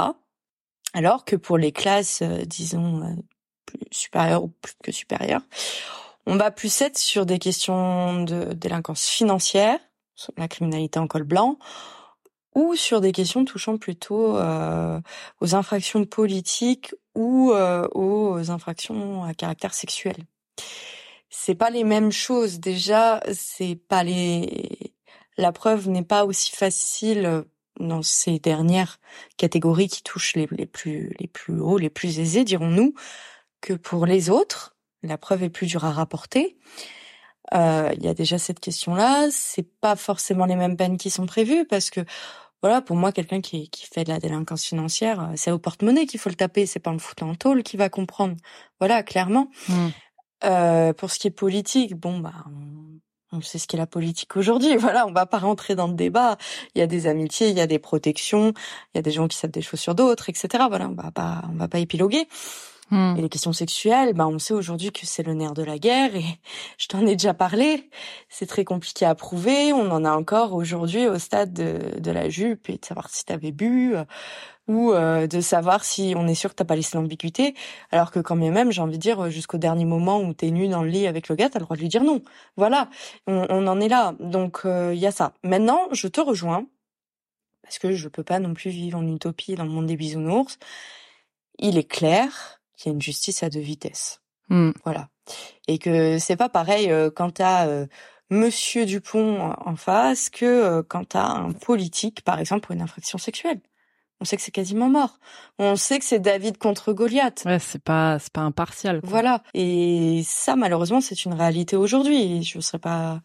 Alors 0.93 1.25
que 1.25 1.35
pour 1.35 1.57
les 1.57 1.71
classes, 1.71 2.21
euh, 2.21 2.45
disons, 2.45 3.03
euh, 3.03 3.15
plus 3.65 3.79
supérieures 3.91 4.43
ou 4.43 4.47
plus 4.61 4.73
que 4.83 4.91
supérieures, 4.91 5.43
on 6.25 6.37
va 6.37 6.51
plus 6.51 6.81
être 6.81 6.97
sur 6.97 7.25
des 7.25 7.39
questions 7.39 8.23
de 8.23 8.53
délinquance 8.53 9.05
financière, 9.05 9.79
la 10.37 10.47
criminalité 10.47 10.99
en 10.99 11.07
col 11.07 11.23
blanc, 11.23 11.57
ou 12.55 12.75
sur 12.75 13.01
des 13.01 13.11
questions 13.11 13.45
touchant 13.45 13.77
plutôt 13.77 14.35
aux 14.35 15.55
infractions 15.55 16.05
politiques 16.05 16.93
ou 17.15 17.51
aux 17.53 18.51
infractions 18.51 19.23
à 19.23 19.33
caractère 19.33 19.73
sexuel 19.73 20.17
c'est 21.29 21.55
pas 21.55 21.69
les 21.69 21.83
mêmes 21.83 22.11
choses. 22.11 22.59
Déjà, 22.59 23.21
c'est 23.33 23.75
pas 23.75 24.03
les, 24.03 24.93
la 25.37 25.51
preuve 25.51 25.89
n'est 25.89 26.03
pas 26.03 26.25
aussi 26.25 26.51
facile 26.51 27.25
euh, 27.25 27.43
dans 27.79 28.01
ces 28.01 28.39
dernières 28.39 28.99
catégories 29.37 29.87
qui 29.87 30.03
touchent 30.03 30.35
les, 30.35 30.47
les 30.51 30.65
plus, 30.65 31.15
les 31.19 31.27
plus 31.27 31.59
hauts, 31.61 31.77
les 31.77 31.89
plus 31.89 32.19
aisés, 32.19 32.43
dirons-nous, 32.43 32.93
que 33.61 33.73
pour 33.73 34.05
les 34.05 34.29
autres. 34.29 34.75
La 35.01 35.17
preuve 35.17 35.43
est 35.43 35.49
plus 35.49 35.67
dure 35.67 35.85
à 35.85 35.91
rapporter. 35.91 36.57
Euh, 37.53 37.89
il 37.95 38.03
y 38.03 38.09
a 38.09 38.13
déjà 38.13 38.37
cette 38.37 38.59
question-là. 38.59 39.29
C'est 39.31 39.67
pas 39.79 39.95
forcément 39.95 40.45
les 40.45 40.57
mêmes 40.57 40.75
peines 40.75 40.97
qui 40.97 41.09
sont 41.09 41.25
prévues 41.25 41.65
parce 41.65 41.89
que 41.89 42.01
voilà, 42.61 42.81
pour 42.81 42.97
moi, 42.97 43.13
quelqu'un 43.13 43.39
qui, 43.39 43.69
qui 43.69 43.85
fait 43.85 44.03
de 44.03 44.09
la 44.09 44.19
délinquance 44.19 44.65
financière, 44.65 45.21
euh, 45.21 45.33
c'est 45.35 45.51
au 45.51 45.59
porte-monnaie 45.59 46.05
qu'il 46.05 46.19
faut 46.19 46.29
le 46.29 46.35
taper, 46.35 46.65
c'est 46.65 46.79
pas 46.79 46.91
le 46.91 46.99
foutre 46.99 47.23
en 47.23 47.35
tôle 47.35 47.63
qui 47.63 47.77
va 47.77 47.87
comprendre. 47.87 48.35
Voilà, 48.79 49.01
clairement. 49.03 49.49
Mmh. 49.69 49.87
Euh, 50.45 50.93
pour 50.93 51.11
ce 51.11 51.19
qui 51.19 51.27
est 51.27 51.31
politique, 51.31 51.95
bon 51.95 52.19
bah 52.19 52.33
on, 53.31 53.41
sait 53.41 53.59
ce 53.59 53.67
qu'est 53.67 53.77
la 53.77 53.87
politique 53.87 54.35
aujourd'hui. 54.37 54.75
Voilà, 54.77 55.05
on 55.05 55.11
va 55.11 55.25
pas 55.25 55.37
rentrer 55.37 55.75
dans 55.75 55.87
le 55.87 55.93
débat. 55.93 56.37
Il 56.75 56.79
y 56.79 56.81
a 56.81 56.87
des 56.87 57.07
amitiés, 57.07 57.49
il 57.49 57.57
y 57.57 57.61
a 57.61 57.67
des 57.67 57.79
protections, 57.79 58.53
il 58.93 58.97
y 58.97 58.99
a 58.99 59.01
des 59.01 59.11
gens 59.11 59.27
qui 59.27 59.37
savent 59.37 59.51
des 59.51 59.61
choses 59.61 59.79
sur 59.79 59.95
d'autres, 59.95 60.29
etc. 60.29 60.65
Voilà, 60.69 60.87
on 60.89 60.93
va 60.93 61.11
pas 61.11 61.43
on 61.51 61.55
va 61.55 61.67
pas 61.67 61.79
épiloguer. 61.79 62.27
Hmm. 62.91 63.15
Et 63.17 63.21
les 63.21 63.29
questions 63.29 63.53
sexuelles, 63.53 64.13
bah 64.13 64.27
on 64.27 64.39
sait 64.39 64.53
aujourd'hui 64.53 64.91
que 64.91 65.05
c'est 65.05 65.23
le 65.23 65.33
nerf 65.33 65.53
de 65.53 65.63
la 65.63 65.77
guerre 65.77 66.15
et 66.15 66.25
je 66.77 66.87
t'en 66.87 67.05
ai 67.05 67.15
déjà 67.15 67.33
parlé. 67.33 67.89
C'est 68.29 68.47
très 68.47 68.65
compliqué 68.65 69.05
à 69.05 69.15
prouver. 69.15 69.73
On 69.73 69.91
en 69.91 70.05
a 70.05 70.11
encore 70.11 70.53
aujourd'hui 70.53 71.07
au 71.07 71.19
stade 71.19 71.53
de, 71.53 71.99
de 71.99 72.11
la 72.11 72.29
jupe 72.29 72.69
et 72.69 72.77
de 72.77 72.85
savoir 72.85 73.09
si 73.09 73.25
t'avais 73.25 73.51
bu, 73.51 73.95
ou 74.69 74.93
euh, 74.93 75.27
de 75.27 75.41
savoir 75.41 75.83
si 75.83 76.13
on 76.15 76.27
est 76.27 76.35
sûr 76.35 76.51
que 76.51 76.55
t'as 76.55 76.63
pas 76.63 76.75
laissé 76.75 76.95
l'ambiguïté, 76.95 77.55
alors 77.91 78.11
que 78.11 78.19
quand 78.19 78.35
même, 78.35 78.71
j'ai 78.71 78.81
envie 78.81 78.97
de 78.97 79.01
dire, 79.01 79.29
jusqu'au 79.29 79.57
dernier 79.57 79.83
moment 79.83 80.21
où 80.21 80.33
t'es 80.33 80.51
nu 80.51 80.67
dans 80.67 80.83
le 80.83 80.89
lit 80.89 81.07
avec 81.07 81.27
le 81.27 81.35
gars, 81.35 81.49
t'as 81.49 81.59
le 81.59 81.65
droit 81.65 81.75
de 81.75 81.81
lui 81.81 81.89
dire 81.89 82.03
non. 82.03 82.21
Voilà, 82.55 82.89
on, 83.27 83.67
en 83.67 83.81
est 83.81 83.87
là. 83.89 84.15
Donc 84.19 84.61
il 84.63 84.69
euh, 84.69 84.93
y 84.93 85.07
a 85.07 85.11
ça. 85.11 85.33
Maintenant, 85.43 85.81
je 85.91 86.07
te 86.07 86.21
rejoins 86.21 86.67
parce 87.63 87.79
que 87.79 87.93
je 87.93 88.07
peux 88.07 88.23
pas 88.23 88.39
non 88.39 88.53
plus 88.53 88.69
vivre 88.69 88.99
en 88.99 89.07
utopie 89.07 89.55
dans 89.55 89.63
le 89.63 89.71
monde 89.71 89.87
des 89.87 89.97
bisounours. 89.97 90.59
Il 91.57 91.77
est 91.77 91.89
clair 91.89 92.58
qu'il 92.79 92.89
y 92.89 92.93
a 92.93 92.95
une 92.95 93.01
justice 93.01 93.43
à 93.43 93.49
deux 93.49 93.59
vitesses. 93.59 94.21
Hmm. 94.49 94.71
Voilà, 94.83 95.09
et 95.67 95.77
que 95.77 96.17
c'est 96.17 96.35
pas 96.35 96.49
pareil 96.49 96.91
euh, 96.91 97.11
quand 97.13 97.35
t'as 97.35 97.85
Monsieur 98.31 98.85
Dupont 98.85 99.53
en 99.65 99.75
face 99.75 100.29
que 100.29 100.81
quand 100.81 101.09
t'as 101.09 101.27
un 101.27 101.51
politique, 101.51 102.23
par 102.23 102.39
exemple, 102.39 102.65
pour 102.65 102.75
une 102.75 102.81
infraction 102.81 103.17
sexuelle. 103.17 103.61
On 104.21 104.25
sait 104.25 104.35
que 104.35 104.41
c'est 104.41 104.51
quasiment 104.51 104.89
mort. 104.89 105.17
On 105.59 105.75
sait 105.75 105.97
que 105.97 106.05
c'est 106.05 106.19
David 106.19 106.57
contre 106.57 106.91
Goliath. 106.91 107.43
Ouais, 107.45 107.59
c'est 107.59 107.81
pas 107.81 108.19
c'est 108.19 108.33
pas 108.33 108.41
impartial. 108.41 108.99
Voilà. 109.03 109.43
Et 109.53 110.21
ça 110.25 110.55
malheureusement, 110.55 110.99
c'est 110.99 111.25
une 111.25 111.33
réalité 111.33 111.77
aujourd'hui. 111.77 112.43
Je 112.43 112.59
serais 112.59 112.79
pas 112.79 113.21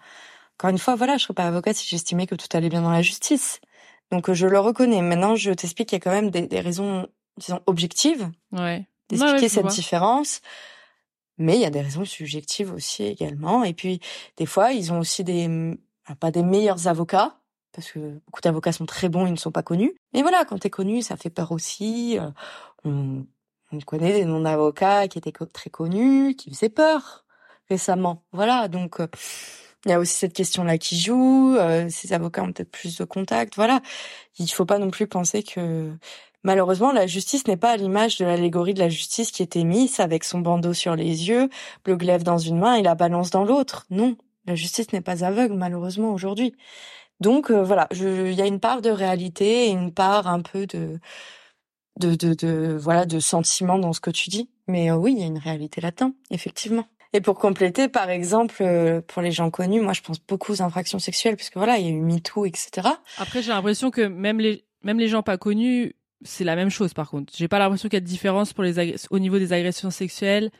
encore 0.56 0.70
une 0.70 0.78
fois 0.78 0.94
voilà, 0.94 1.16
je 1.16 1.24
serais 1.24 1.34
pas 1.34 1.46
avocate 1.46 1.76
si 1.76 1.88
j'estimais 1.88 2.26
que 2.26 2.36
tout 2.36 2.46
allait 2.52 2.68
bien 2.68 2.82
dans 2.82 2.92
la 2.92 3.02
justice. 3.02 3.60
Donc 4.12 4.32
je 4.32 4.46
le 4.46 4.60
reconnais. 4.60 5.02
Maintenant, 5.02 5.34
je 5.34 5.50
t'explique 5.50 5.88
qu'il 5.88 5.96
y 5.96 6.00
a 6.00 6.04
quand 6.04 6.12
même 6.12 6.30
des, 6.30 6.60
raisons 6.60 7.08
disons 7.38 7.60
objectives. 7.66 8.30
Ouais. 8.52 8.86
D'expliquer 9.18 9.48
cette 9.48 9.66
différence. 9.66 10.40
Mais 11.36 11.56
il 11.56 11.60
y 11.60 11.66
a 11.66 11.70
des 11.70 11.80
raisons 11.80 12.04
subjectives 12.04 12.72
aussi 12.72 13.04
également. 13.04 13.64
Et 13.64 13.74
puis 13.74 14.00
des 14.36 14.46
fois, 14.46 14.72
ils 14.72 14.92
ont 14.92 15.00
aussi 15.00 15.24
des 15.24 15.76
pas 16.20 16.30
des 16.30 16.42
meilleurs 16.42 16.86
avocats 16.86 17.38
parce 17.72 17.90
que 17.90 17.98
beaucoup 18.26 18.40
d'avocats 18.40 18.72
sont 18.72 18.86
très 18.86 19.08
bons, 19.08 19.26
ils 19.26 19.32
ne 19.32 19.38
sont 19.38 19.50
pas 19.50 19.62
connus. 19.62 19.94
Mais 20.12 20.22
voilà, 20.22 20.44
quand 20.44 20.58
t'es 20.58 20.70
connu, 20.70 21.02
ça 21.02 21.16
fait 21.16 21.30
peur 21.30 21.50
aussi. 21.52 22.18
Euh, 22.18 22.30
on, 22.84 23.26
on 23.72 23.80
connaît 23.80 24.12
des 24.12 24.24
noms 24.24 24.40
d'avocats 24.40 25.08
qui 25.08 25.18
étaient 25.18 25.32
très 25.32 25.70
connus, 25.70 26.36
qui 26.36 26.50
faisaient 26.50 26.68
peur 26.68 27.24
récemment. 27.68 28.24
Voilà, 28.32 28.68
donc 28.68 29.00
euh, 29.00 29.08
il 29.84 29.90
y 29.90 29.92
a 29.92 29.98
aussi 29.98 30.14
cette 30.14 30.32
question-là 30.32 30.78
qui 30.78 30.98
joue. 30.98 31.56
Euh, 31.58 31.88
ces 31.90 32.12
avocats 32.12 32.42
ont 32.42 32.52
peut-être 32.52 32.70
plus 32.70 32.96
de 32.96 33.04
contacts. 33.04 33.56
Voilà, 33.56 33.80
il 34.38 34.48
faut 34.48 34.66
pas 34.66 34.78
non 34.78 34.90
plus 34.90 35.06
penser 35.06 35.42
que 35.42 35.92
malheureusement 36.44 36.92
la 36.92 37.06
justice 37.06 37.46
n'est 37.48 37.56
pas 37.56 37.72
à 37.72 37.76
l'image 37.76 38.18
de 38.18 38.24
l'allégorie 38.24 38.74
de 38.74 38.78
la 38.78 38.88
justice 38.88 39.32
qui 39.32 39.42
était 39.42 39.64
mise 39.64 39.98
avec 39.98 40.22
son 40.22 40.38
bandeau 40.38 40.72
sur 40.72 40.94
les 40.94 41.28
yeux, 41.28 41.48
le 41.84 41.96
glaive 41.96 42.22
dans 42.22 42.38
une 42.38 42.58
main 42.58 42.74
et 42.74 42.82
la 42.82 42.94
balance 42.94 43.30
dans 43.30 43.44
l'autre. 43.44 43.86
Non, 43.90 44.16
la 44.46 44.54
justice 44.54 44.92
n'est 44.92 45.00
pas 45.00 45.24
aveugle 45.24 45.54
malheureusement 45.54 46.12
aujourd'hui. 46.12 46.54
Donc 47.20 47.50
euh, 47.50 47.62
voilà, 47.62 47.88
il 47.92 48.34
y 48.34 48.42
a 48.42 48.46
une 48.46 48.60
part 48.60 48.82
de 48.82 48.90
réalité 48.90 49.66
et 49.66 49.70
une 49.70 49.92
part 49.92 50.26
un 50.28 50.40
peu 50.40 50.66
de 50.66 51.00
de, 52.00 52.14
de, 52.14 52.34
de 52.34 52.76
voilà 52.78 53.06
de 53.06 53.20
sentiment 53.20 53.78
dans 53.78 53.92
ce 53.92 54.00
que 54.00 54.10
tu 54.10 54.30
dis. 54.30 54.50
Mais 54.66 54.90
euh, 54.90 54.96
oui, 54.96 55.14
il 55.16 55.20
y 55.20 55.22
a 55.22 55.26
une 55.26 55.38
réalité 55.38 55.80
là-dedans, 55.80 56.12
effectivement. 56.30 56.86
Et 57.12 57.20
pour 57.20 57.38
compléter, 57.38 57.88
par 57.88 58.10
exemple, 58.10 58.56
euh, 58.60 59.00
pour 59.00 59.22
les 59.22 59.30
gens 59.30 59.50
connus, 59.50 59.80
moi 59.80 59.92
je 59.92 60.00
pense 60.00 60.18
beaucoup 60.20 60.52
aux 60.52 60.62
infractions 60.62 60.98
sexuelles, 60.98 61.36
puisque 61.36 61.56
voilà, 61.56 61.78
il 61.78 61.84
y 61.84 61.88
a 61.88 61.92
eu 61.92 62.00
MeToo, 62.00 62.44
etc. 62.44 62.88
Après, 63.18 63.40
j'ai 63.40 63.52
l'impression 63.52 63.90
que 63.90 64.02
même 64.02 64.40
les 64.40 64.64
même 64.82 64.98
les 64.98 65.08
gens 65.08 65.22
pas 65.22 65.38
connus, 65.38 65.94
c'est 66.24 66.44
la 66.44 66.56
même 66.56 66.70
chose. 66.70 66.94
Par 66.94 67.08
contre, 67.10 67.32
j'ai 67.36 67.48
pas 67.48 67.58
l'impression 67.58 67.88
qu'il 67.88 67.96
y 67.96 67.98
a 67.98 68.00
de 68.00 68.06
différence 68.06 68.52
pour 68.52 68.64
les 68.64 68.96
au 69.10 69.18
niveau 69.18 69.38
des 69.38 69.52
agressions 69.52 69.90
sexuelles 69.90 70.50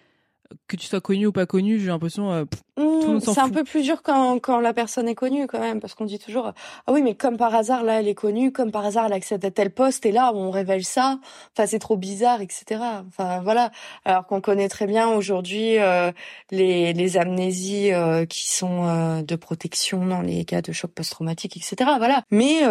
que 0.68 0.76
tu 0.76 0.86
sois 0.86 1.00
connu 1.00 1.26
ou 1.26 1.32
pas 1.32 1.46
connu, 1.46 1.78
j'ai 1.78 1.86
l'impression 1.86 2.32
euh, 2.32 2.44
mmh, 2.76 3.20
C'est 3.20 3.38
un 3.38 3.50
peu 3.50 3.64
plus 3.64 3.82
dur 3.82 4.02
quand, 4.02 4.38
quand 4.38 4.60
la 4.60 4.72
personne 4.72 5.08
est 5.08 5.14
connue 5.14 5.46
quand 5.46 5.60
même, 5.60 5.80
parce 5.80 5.94
qu'on 5.94 6.04
dit 6.04 6.18
toujours 6.18 6.52
ah 6.86 6.92
oui 6.92 7.02
mais 7.02 7.14
comme 7.14 7.36
par 7.36 7.54
hasard 7.54 7.82
là 7.82 8.00
elle 8.00 8.08
est 8.08 8.14
connue, 8.14 8.52
comme 8.52 8.70
par 8.70 8.84
hasard 8.84 9.06
elle 9.06 9.12
accède 9.12 9.44
à 9.44 9.50
tel 9.50 9.70
poste 9.70 10.06
et 10.06 10.12
là 10.12 10.32
on 10.34 10.50
révèle 10.50 10.84
ça, 10.84 11.18
enfin 11.52 11.66
c'est 11.66 11.78
trop 11.78 11.96
bizarre 11.96 12.40
etc. 12.40 12.80
Enfin 13.08 13.40
voilà, 13.42 13.70
alors 14.04 14.26
qu'on 14.26 14.40
connaît 14.40 14.68
très 14.68 14.86
bien 14.86 15.08
aujourd'hui 15.08 15.78
euh, 15.78 16.12
les, 16.50 16.92
les 16.92 17.16
amnésies 17.16 17.92
euh, 17.92 18.26
qui 18.26 18.48
sont 18.48 18.86
euh, 18.86 19.22
de 19.22 19.36
protection 19.36 20.06
dans 20.06 20.22
les 20.22 20.44
cas 20.44 20.62
de 20.62 20.72
choc 20.72 20.92
post-traumatique 20.92 21.56
etc. 21.56 21.90
Voilà, 21.98 22.22
mais 22.30 22.62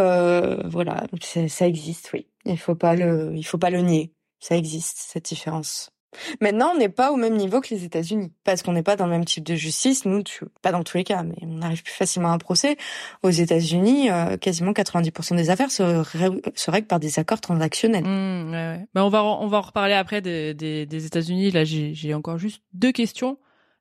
voilà. 0.65 1.03
Ça 1.47 1.67
existe 1.67 2.11
oui, 2.13 2.27
il 2.45 2.57
faut 2.57 2.75
pas 2.75 2.95
le 2.95 3.33
il 3.35 3.43
faut 3.43 3.57
pas 3.57 3.69
le 3.69 3.81
nier, 3.81 4.11
ça 4.39 4.55
existe 4.55 4.97
cette 4.97 5.25
différence. 5.25 5.89
Maintenant, 6.41 6.71
on 6.73 6.77
n'est 6.77 6.89
pas 6.89 7.11
au 7.11 7.15
même 7.15 7.35
niveau 7.35 7.61
que 7.61 7.73
les 7.73 7.83
États-Unis 7.83 8.31
parce 8.43 8.63
qu'on 8.63 8.73
n'est 8.73 8.83
pas 8.83 8.95
dans 8.95 9.05
le 9.05 9.11
même 9.11 9.25
type 9.25 9.43
de 9.43 9.55
justice. 9.55 10.05
Nous, 10.05 10.23
pas 10.61 10.71
dans 10.71 10.83
tous 10.83 10.97
les 10.97 11.03
cas, 11.03 11.23
mais 11.23 11.35
on 11.41 11.61
arrive 11.61 11.83
plus 11.83 11.93
facilement 11.93 12.29
à 12.29 12.33
un 12.33 12.37
procès. 12.37 12.77
Aux 13.23 13.29
États-Unis, 13.29 14.09
euh, 14.09 14.37
quasiment 14.37 14.71
90% 14.71 15.35
des 15.35 15.49
affaires 15.49 15.71
se, 15.71 16.69
règlent 16.69 16.87
par 16.87 16.99
des 16.99 17.19
accords 17.19 17.41
transactionnels. 17.41 18.03
Mmh. 18.03 18.85
Ben, 18.93 19.03
on 19.03 19.09
va 19.09 19.23
on 19.23 19.47
va 19.47 19.57
en 19.57 19.61
reparler 19.61 19.93
après 19.93 20.21
des, 20.21 20.53
des, 20.53 20.85
des 20.85 21.05
États-Unis. 21.05 21.51
Là, 21.51 21.63
j'ai 21.63 22.13
encore 22.13 22.37
juste 22.37 22.61
deux 22.73 22.91
questions 22.91 23.37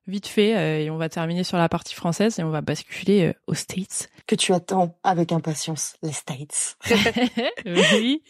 vite 0.07 0.27
fait 0.27 0.55
euh, 0.55 0.79
et 0.79 0.89
on 0.89 0.97
va 0.97 1.09
terminer 1.09 1.43
sur 1.43 1.57
la 1.57 1.69
partie 1.69 1.95
française 1.95 2.39
et 2.39 2.43
on 2.43 2.49
va 2.49 2.61
basculer 2.61 3.27
euh, 3.27 3.33
aux 3.47 3.53
States. 3.53 4.09
Que 4.27 4.35
tu 4.35 4.53
attends 4.53 4.97
avec 5.03 5.31
impatience, 5.31 5.95
les 6.01 6.11
States. 6.11 6.77
oui. 7.65 8.21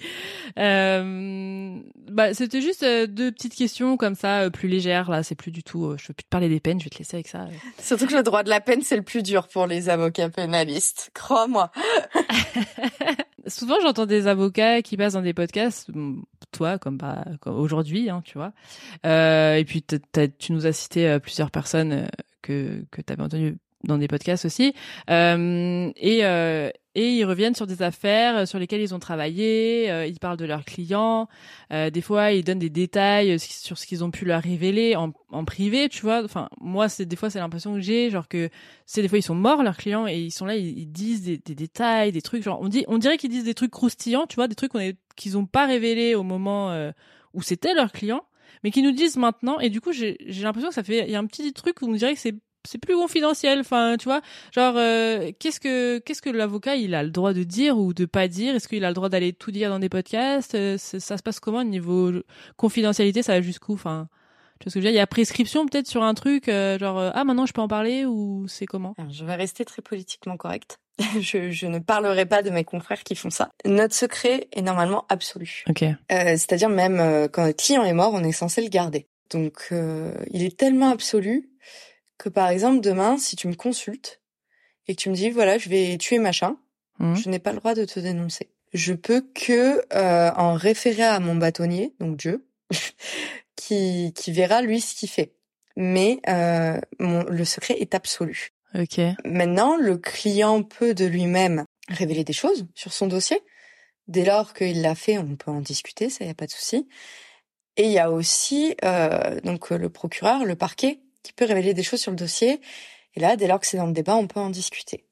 Euh, 0.57 1.79
bah, 2.09 2.33
c'était 2.33 2.61
juste 2.61 2.83
deux 2.83 3.31
petites 3.31 3.55
questions 3.55 3.95
comme 3.97 4.15
ça, 4.15 4.49
plus 4.49 4.67
légères. 4.67 5.09
Là, 5.09 5.21
c'est 5.23 5.35
plus 5.35 5.51
du 5.51 5.63
tout. 5.63 5.95
je 5.97 6.07
veux 6.07 6.13
plus 6.13 6.23
te 6.23 6.29
parler 6.29 6.49
des 6.49 6.59
peines. 6.59 6.79
Je 6.79 6.85
vais 6.85 6.89
te 6.89 6.97
laisser 6.97 7.17
avec 7.17 7.27
ça. 7.27 7.47
Surtout 7.79 8.07
que 8.07 8.15
le 8.15 8.23
droit 8.23 8.43
de 8.43 8.49
la 8.49 8.59
peine, 8.59 8.81
c'est 8.81 8.97
le 8.97 9.03
plus 9.03 9.21
dur 9.21 9.47
pour 9.47 9.67
les 9.67 9.89
avocats 9.89 10.29
pénalistes. 10.29 11.11
Crois-moi. 11.13 11.71
Souvent, 13.45 13.75
j'entends 13.81 14.05
des 14.05 14.27
avocats 14.27 14.81
qui 14.81 14.95
passent 14.95 15.13
dans 15.13 15.21
des 15.21 15.33
podcasts, 15.33 15.89
toi 16.51 16.77
comme, 16.77 16.97
bah, 16.97 17.25
comme 17.41 17.57
aujourd'hui, 17.57 18.09
hein, 18.09 18.21
tu 18.23 18.37
vois. 18.37 18.53
Euh, 19.05 19.55
et 19.55 19.65
puis, 19.65 19.83
tu 19.83 20.53
nous 20.53 20.65
as 20.65 20.71
cité 20.71 21.09
euh, 21.09 21.19
plusieurs 21.19 21.51
personnes 21.51 21.62
euh, 21.75 22.05
que 22.41 22.83
que 22.91 23.01
tu 23.01 23.13
avais 23.13 23.23
entendues 23.23 23.57
dans 23.83 23.97
des 23.97 24.07
podcasts 24.07 24.45
aussi. 24.45 24.73
Euh, 25.09 25.91
et, 25.97 26.23
euh, 26.23 26.69
et 26.95 27.09
ils 27.09 27.25
reviennent 27.25 27.53
sur 27.53 27.67
des 27.67 27.81
affaires 27.81 28.47
sur 28.47 28.57
lesquelles 28.57 28.79
ils 28.79 28.95
ont 28.95 28.99
travaillé. 28.99 30.07
Ils 30.07 30.19
parlent 30.19 30.37
de 30.37 30.45
leurs 30.45 30.63
clients. 30.63 31.27
Des 31.69 32.01
fois, 32.01 32.31
ils 32.31 32.45
donnent 32.45 32.59
des 32.59 32.69
détails 32.69 33.37
sur 33.39 33.77
ce 33.77 33.85
qu'ils 33.85 34.03
ont 34.03 34.11
pu 34.11 34.23
leur 34.23 34.41
révéler 34.41 34.95
en, 34.95 35.11
privé, 35.43 35.89
tu 35.89 36.03
vois. 36.03 36.23
Enfin, 36.23 36.47
moi, 36.61 36.87
c'est 36.87 37.05
des 37.05 37.17
fois, 37.17 37.29
c'est 37.29 37.39
l'impression 37.39 37.73
que 37.73 37.81
j'ai, 37.81 38.09
genre 38.09 38.29
que 38.29 38.49
c'est 38.85 39.01
des 39.01 39.09
fois 39.09 39.17
ils 39.17 39.23
sont 39.23 39.35
morts 39.35 39.63
leurs 39.63 39.75
clients 39.75 40.07
et 40.07 40.17
ils 40.17 40.31
sont 40.31 40.45
là, 40.45 40.55
ils, 40.55 40.89
disent 40.89 41.23
des, 41.23 41.55
détails, 41.55 42.13
des 42.13 42.21
trucs. 42.21 42.43
Genre, 42.43 42.61
on 42.61 42.69
dit, 42.69 42.85
on 42.87 42.99
dirait 42.99 43.17
qu'ils 43.17 43.31
disent 43.31 43.43
des 43.43 43.55
trucs 43.55 43.71
croustillants, 43.71 44.27
tu 44.27 44.35
vois, 44.35 44.47
des 44.47 44.55
trucs 44.55 44.71
qu'ils 45.17 45.37
ont 45.37 45.45
pas 45.45 45.65
révélés 45.65 46.15
au 46.15 46.23
moment 46.23 46.73
où 47.33 47.41
c'était 47.41 47.73
leurs 47.73 47.91
clients 47.91 48.23
mais 48.63 48.71
qui 48.71 48.81
nous 48.81 48.91
disent 48.91 49.17
maintenant 49.17 49.59
et 49.59 49.69
du 49.69 49.81
coup 49.81 49.91
j'ai 49.91 50.17
l'impression 50.19 50.69
que 50.69 50.75
ça 50.75 50.83
fait 50.83 51.05
il 51.05 51.11
y 51.11 51.15
a 51.15 51.19
un 51.19 51.25
petit 51.25 51.53
truc 51.53 51.81
où 51.81 51.87
on 51.87 51.93
dirait 51.93 52.13
que 52.13 52.19
c'est 52.19 52.35
c'est 52.65 52.77
plus 52.77 52.95
confidentiel 52.95 53.59
enfin 53.59 53.97
tu 53.97 54.05
vois. 54.05 54.21
Genre 54.53 54.75
euh, 54.77 55.31
qu'est-ce 55.39 55.59
que 55.59 55.99
qu'est-ce 55.99 56.21
que 56.21 56.29
l'avocat 56.29 56.75
il 56.75 56.95
a 56.95 57.03
le 57.03 57.09
droit 57.09 57.33
de 57.33 57.43
dire 57.43 57.77
ou 57.77 57.93
de 57.93 58.05
pas 58.05 58.27
dire? 58.27 58.55
Est-ce 58.55 58.67
qu'il 58.67 58.85
a 58.85 58.89
le 58.89 58.93
droit 58.93 59.09
d'aller 59.09 59.33
tout 59.33 59.51
dire 59.51 59.69
dans 59.69 59.79
des 59.79 59.89
podcasts? 59.89 60.55
Euh, 60.55 60.77
ça 60.77 61.17
se 61.17 61.23
passe 61.23 61.39
comment 61.39 61.59
au 61.59 61.65
niveau 61.65 62.11
confidentialité? 62.55 63.21
Ça 63.21 63.33
va 63.33 63.41
jusqu'où? 63.41 63.73
Enfin 63.73 64.07
tu 64.59 64.65
vois 64.65 64.69
ce 64.71 64.73
que 64.75 64.79
je 64.79 64.85
veux 64.85 64.91
dire? 64.91 64.91
Il 64.91 64.95
y 64.95 64.99
a 64.99 65.07
prescription 65.07 65.65
peut-être 65.65 65.87
sur 65.87 66.03
un 66.03 66.13
truc 66.13 66.47
euh, 66.47 66.77
genre 66.79 66.99
ah 66.99 67.23
maintenant 67.23 67.45
je 67.45 67.53
peux 67.53 67.61
en 67.61 67.67
parler 67.67 68.05
ou 68.05 68.45
c'est 68.47 68.65
comment? 68.65 68.95
Je 69.11 69.25
vais 69.25 69.35
rester 69.35 69.65
très 69.65 69.81
politiquement 69.81 70.37
correcte 70.37 70.79
je, 71.19 71.49
je, 71.51 71.67
ne 71.67 71.79
parlerai 71.79 72.25
pas 72.25 72.41
de 72.41 72.49
mes 72.49 72.63
confrères 72.63 73.03
qui 73.03 73.15
font 73.15 73.29
ça. 73.29 73.49
Notre 73.65 73.95
secret 73.95 74.47
est 74.51 74.61
normalement 74.61 75.05
absolu. 75.09 75.63
Ok. 75.69 75.83
C'est-à-dire 76.09 76.69
même 76.69 77.27
quand 77.29 77.45
le 77.45 77.53
client 77.53 77.83
est 77.83 77.93
mort, 77.93 78.13
on 78.13 78.23
est 78.23 78.31
censé 78.31 78.61
le 78.61 78.69
garder. 78.69 79.07
Donc 79.31 79.69
il 79.71 80.43
est 80.43 80.57
tellement 80.57 80.91
absolu 80.91 81.49
que 82.17 82.29
par 82.29 82.49
exemple 82.49 82.81
demain, 82.81 83.17
si 83.17 83.35
tu 83.35 83.47
me 83.47 83.55
consultes 83.55 84.21
et 84.87 84.95
que 84.95 85.01
tu 85.01 85.09
me 85.09 85.15
dis 85.15 85.29
voilà, 85.29 85.57
je 85.57 85.69
vais 85.69 85.97
tuer 85.97 86.19
machin, 86.19 86.57
mmh. 86.99 87.15
je 87.15 87.29
n'ai 87.29 87.39
pas 87.39 87.51
le 87.51 87.59
droit 87.59 87.73
de 87.73 87.85
te 87.85 87.99
dénoncer. 87.99 88.49
Je 88.73 88.93
peux 88.93 89.21
que 89.21 89.83
euh, 89.93 90.31
en 90.35 90.53
référer 90.53 91.03
à 91.03 91.19
mon 91.19 91.35
bâtonnier, 91.35 91.93
donc 91.99 92.17
Dieu, 92.17 92.47
qui 93.55 94.13
qui 94.15 94.31
verra 94.31 94.61
lui 94.61 94.81
ce 94.81 94.95
qu'il 94.95 95.09
fait. 95.09 95.33
Mais 95.75 96.19
euh, 96.27 96.79
mon, 96.99 97.23
le 97.23 97.45
secret 97.45 97.75
est 97.79 97.95
absolu. 97.95 98.53
Ok. 98.75 98.99
Maintenant, 99.25 99.77
le 99.77 99.97
client 99.97 100.63
peut 100.63 100.93
de 100.93 101.05
lui-même 101.05 101.65
révéler 101.89 102.23
des 102.23 102.33
choses 102.33 102.65
sur 102.75 102.93
son 102.93 103.07
dossier. 103.07 103.39
Dès 104.07 104.25
lors 104.25 104.53
qu'il 104.53 104.81
l'a 104.81 104.95
fait, 104.95 105.17
on 105.17 105.35
peut 105.35 105.51
en 105.51 105.61
discuter, 105.61 106.09
ça 106.09 106.25
y 106.25 106.29
a 106.29 106.33
pas 106.33 106.45
de 106.45 106.51
souci. 106.51 106.87
Et 107.77 107.85
il 107.85 107.91
y 107.91 107.99
a 107.99 108.11
aussi 108.11 108.75
euh, 108.83 109.39
donc 109.41 109.69
le 109.69 109.89
procureur, 109.89 110.45
le 110.45 110.55
parquet, 110.55 111.01
qui 111.23 111.33
peut 111.33 111.45
révéler 111.45 111.73
des 111.73 111.83
choses 111.83 112.01
sur 112.01 112.11
le 112.11 112.17
dossier. 112.17 112.61
Et 113.15 113.19
là, 113.19 113.35
dès 113.35 113.47
lors 113.47 113.59
que 113.59 113.67
c'est 113.67 113.77
dans 113.77 113.87
le 113.87 113.93
débat, 113.93 114.15
on 114.15 114.27
peut 114.27 114.39
en 114.39 114.49
discuter. 114.49 115.05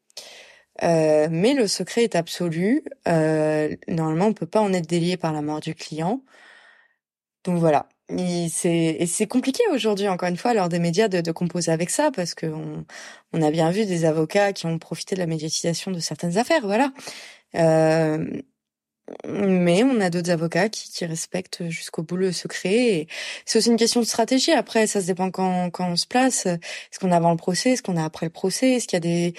Euh, 0.84 1.28
mais 1.32 1.54
le 1.54 1.68
secret 1.68 2.04
est 2.04 2.16
absolu. 2.16 2.84
Euh, 3.08 3.76
normalement, 3.88 4.28
on 4.28 4.34
peut 4.34 4.46
pas 4.46 4.62
en 4.62 4.74
être 4.74 4.88
délié 4.88 5.18
par 5.18 5.34
la 5.34 5.42
mort 5.42 5.60
du 5.60 5.76
client. 5.76 6.22
Donc 7.44 7.58
voilà. 7.60 7.88
Et 8.18 8.50
c'est 8.50 9.28
compliqué 9.28 9.64
aujourd'hui, 9.74 10.08
encore 10.08 10.30
une 10.30 10.38
fois, 10.38 10.54
lors 10.54 10.70
des 10.70 10.80
médias, 10.80 11.08
de, 11.08 11.22
de 11.22 11.32
composer 11.32 11.72
avec 11.72 11.90
ça, 11.90 12.12
parce 12.12 12.36
qu'on 12.36 12.86
on 13.34 13.42
a 13.42 13.52
bien 13.52 13.72
vu 13.72 13.86
des 13.86 14.06
avocats 14.06 14.54
qui 14.54 14.66
ont 14.66 14.78
profité 14.80 15.16
de 15.16 15.22
la 15.22 15.28
médiatisation 15.28 15.92
de 15.92 16.00
certaines 16.00 16.38
affaires, 16.38 16.62
voilà. 16.64 16.92
Euh, 17.56 18.42
mais 19.28 19.84
on 19.84 20.00
a 20.00 20.10
d'autres 20.10 20.32
avocats 20.32 20.70
qui, 20.70 20.90
qui 20.92 21.06
respectent 21.06 21.70
jusqu'au 21.70 22.04
bout 22.04 22.18
le 22.18 22.32
secret. 22.32 23.08
C'est 23.46 23.60
aussi 23.60 23.70
une 23.70 23.78
question 23.78 24.00
de 24.00 24.06
stratégie. 24.06 24.52
Après, 24.52 24.88
ça 24.88 25.02
se 25.02 25.08
dépend 25.08 25.32
quand, 25.32 25.70
quand 25.72 25.90
on 25.90 25.96
se 25.96 26.08
place. 26.08 26.46
Est-ce 26.46 27.00
qu'on 27.00 27.12
a 27.12 27.18
avant 27.18 27.32
le 27.32 27.38
procès? 27.38 27.72
Est-ce 27.72 27.84
qu'on 27.84 27.98
a 27.98 28.04
après 28.06 28.26
le 28.28 28.32
procès? 28.32 28.74
Est-ce 28.74 28.88
qu'il 28.88 28.96
y 28.96 28.98
a 28.98 29.00
des, 29.02 29.34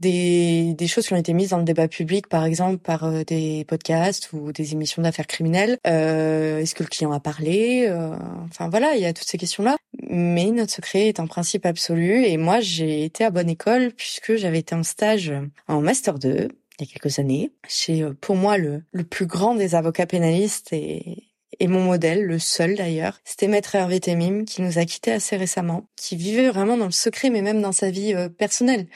des, 0.00 0.74
des 0.74 0.86
choses 0.86 1.06
qui 1.06 1.12
ont 1.14 1.16
été 1.18 1.32
mises 1.34 1.50
dans 1.50 1.58
le 1.58 1.64
débat 1.64 1.88
public, 1.88 2.28
par 2.28 2.44
exemple 2.44 2.78
par 2.78 3.04
euh, 3.04 3.22
des 3.24 3.64
podcasts 3.66 4.32
ou 4.32 4.52
des 4.52 4.72
émissions 4.72 5.02
d'affaires 5.02 5.26
criminelles? 5.26 5.78
Euh, 5.86 6.58
Est-ce 6.60 6.74
que 6.74 6.82
le 6.82 6.88
client 6.88 7.12
a 7.12 7.20
parlé? 7.20 7.86
Euh, 7.88 8.16
Enfin 8.50 8.68
voilà, 8.68 8.94
il 8.96 9.02
y 9.02 9.06
a 9.06 9.12
toutes 9.12 9.28
ces 9.28 9.38
questions-là. 9.38 9.76
Mais 10.10 10.46
notre 10.50 10.72
secret 10.72 11.08
est 11.08 11.20
un 11.20 11.26
principe 11.26 11.66
absolu. 11.66 12.24
Et 12.24 12.36
moi, 12.36 12.60
j'ai 12.60 13.04
été 13.04 13.24
à 13.24 13.30
bonne 13.30 13.50
école 13.50 13.92
puisque 13.96 14.36
j'avais 14.36 14.58
été 14.60 14.74
en 14.74 14.82
stage 14.82 15.32
en 15.68 15.80
master 15.80 16.18
2 16.18 16.48
il 16.78 16.86
y 16.86 16.90
a 16.90 16.92
quelques 16.92 17.18
années, 17.18 17.52
chez 17.66 18.02
euh, 18.02 18.14
pour 18.20 18.36
moi 18.36 18.58
le, 18.58 18.82
le 18.92 19.04
plus 19.04 19.26
grand 19.26 19.54
des 19.54 19.74
avocats 19.74 20.06
pénalistes 20.06 20.72
et, 20.72 21.28
et 21.60 21.66
mon 21.66 21.82
modèle, 21.82 22.24
le 22.24 22.38
seul 22.38 22.76
d'ailleurs, 22.76 23.20
c'était 23.24 23.48
Maître 23.48 23.74
Hervé 23.74 24.00
Temim 24.00 24.44
qui 24.44 24.62
nous 24.62 24.78
a 24.78 24.84
quittés 24.84 25.12
assez 25.12 25.36
récemment, 25.36 25.88
qui 25.96 26.16
vivait 26.16 26.50
vraiment 26.50 26.76
dans 26.76 26.86
le 26.86 26.92
secret, 26.92 27.30
mais 27.30 27.42
même 27.42 27.60
dans 27.62 27.72
sa 27.72 27.90
vie 27.90 28.14
euh, 28.14 28.28
personnelle. 28.28 28.86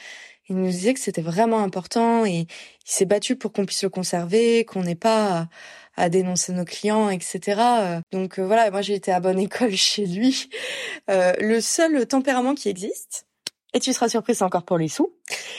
Il 0.49 0.57
nous 0.57 0.67
disait 0.69 0.93
que 0.93 0.99
c'était 0.99 1.21
vraiment 1.21 1.59
important 1.59 2.25
et 2.25 2.39
il 2.41 2.47
s'est 2.85 3.05
battu 3.05 3.35
pour 3.35 3.53
qu'on 3.53 3.65
puisse 3.65 3.83
le 3.83 3.89
conserver, 3.89 4.65
qu'on 4.65 4.83
n'ait 4.83 4.95
pas 4.95 5.47
à, 5.95 6.09
dénoncer 6.09 6.51
nos 6.53 6.65
clients, 6.65 7.09
etc. 7.09 8.01
Donc 8.11 8.39
euh, 8.39 8.45
voilà, 8.45 8.69
moi 8.71 8.81
j'ai 8.81 8.95
été 8.95 9.11
à 9.11 9.19
bonne 9.19 9.39
école 9.39 9.75
chez 9.75 10.05
lui. 10.05 10.49
le 11.07 11.59
seul 11.59 12.05
tempérament 12.07 12.55
qui 12.55 12.69
existe, 12.69 13.25
et 13.73 13.79
tu 13.79 13.93
seras 13.93 14.09
surpris, 14.09 14.35
c'est 14.35 14.43
encore 14.43 14.63
pour 14.63 14.77
les 14.77 14.87
sous. 14.87 15.11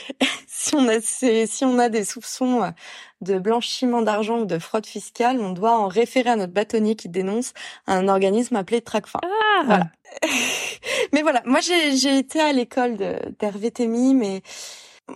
si 0.47 0.75
on 0.75 0.87
a 0.87 0.99
si 1.01 1.65
on 1.65 1.79
a 1.79 1.89
des 1.89 2.05
soupçons 2.05 2.73
de 3.21 3.37
blanchiment 3.37 4.01
d'argent 4.01 4.39
ou 4.39 4.45
de 4.45 4.57
fraude 4.57 4.85
fiscale, 4.85 5.39
on 5.39 5.51
doit 5.51 5.77
en 5.77 5.87
référer 5.87 6.31
à 6.31 6.35
notre 6.35 6.53
bâtonnier 6.53 6.95
qui 6.95 7.09
dénonce 7.09 7.53
un 7.87 8.07
organisme 8.07 8.55
appelé 8.55 8.81
Tracfin. 8.81 9.19
Ah 9.23 9.63
voilà. 9.65 9.89
mais 11.13 11.21
voilà, 11.21 11.41
moi 11.45 11.59
j'ai 11.61 12.17
été 12.17 12.39
à 12.39 12.53
l'école 12.53 12.97
d'Hervé 13.39 13.71
Thémy, 13.71 14.15
mais 14.15 14.41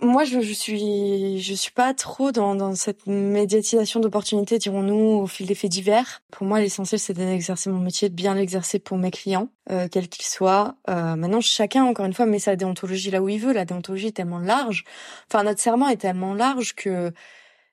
moi, 0.02 0.22
je, 0.24 0.40
je 0.40 0.52
suis, 0.52 1.40
je 1.40 1.54
suis 1.54 1.72
pas 1.72 1.94
trop 1.94 2.30
dans, 2.30 2.54
dans 2.54 2.74
cette 2.76 3.06
médiatisation 3.08 3.98
d'opportunités, 3.98 4.58
dirons-nous, 4.58 5.18
au 5.20 5.26
fil 5.26 5.46
des 5.46 5.56
faits 5.56 5.70
divers. 5.70 6.22
Pour 6.30 6.46
moi, 6.46 6.60
l'essentiel, 6.60 7.00
c'est 7.00 7.12
d'exercer 7.12 7.70
mon 7.70 7.80
métier, 7.80 8.08
de 8.08 8.14
bien 8.14 8.34
l'exercer 8.34 8.78
pour 8.78 8.98
mes 8.98 9.10
clients, 9.10 9.48
euh, 9.70 9.88
quels 9.90 10.08
qu'ils 10.08 10.26
soient. 10.26 10.76
Euh, 10.88 11.16
maintenant, 11.16 11.40
chacun, 11.40 11.84
encore 11.84 12.06
une 12.06 12.14
fois, 12.14 12.26
met 12.26 12.38
sa 12.38 12.54
déontologie 12.54 13.10
là 13.10 13.20
où 13.20 13.28
il 13.28 13.40
veut. 13.40 13.52
La 13.52 13.64
déontologie 13.64 14.08
est 14.08 14.12
tellement 14.12 14.38
large. 14.38 14.84
Enfin, 15.28 15.42
notre 15.42 15.60
serment 15.60 15.88
est 15.88 15.96
tellement 15.96 16.34
large 16.34 16.74
que, 16.76 17.10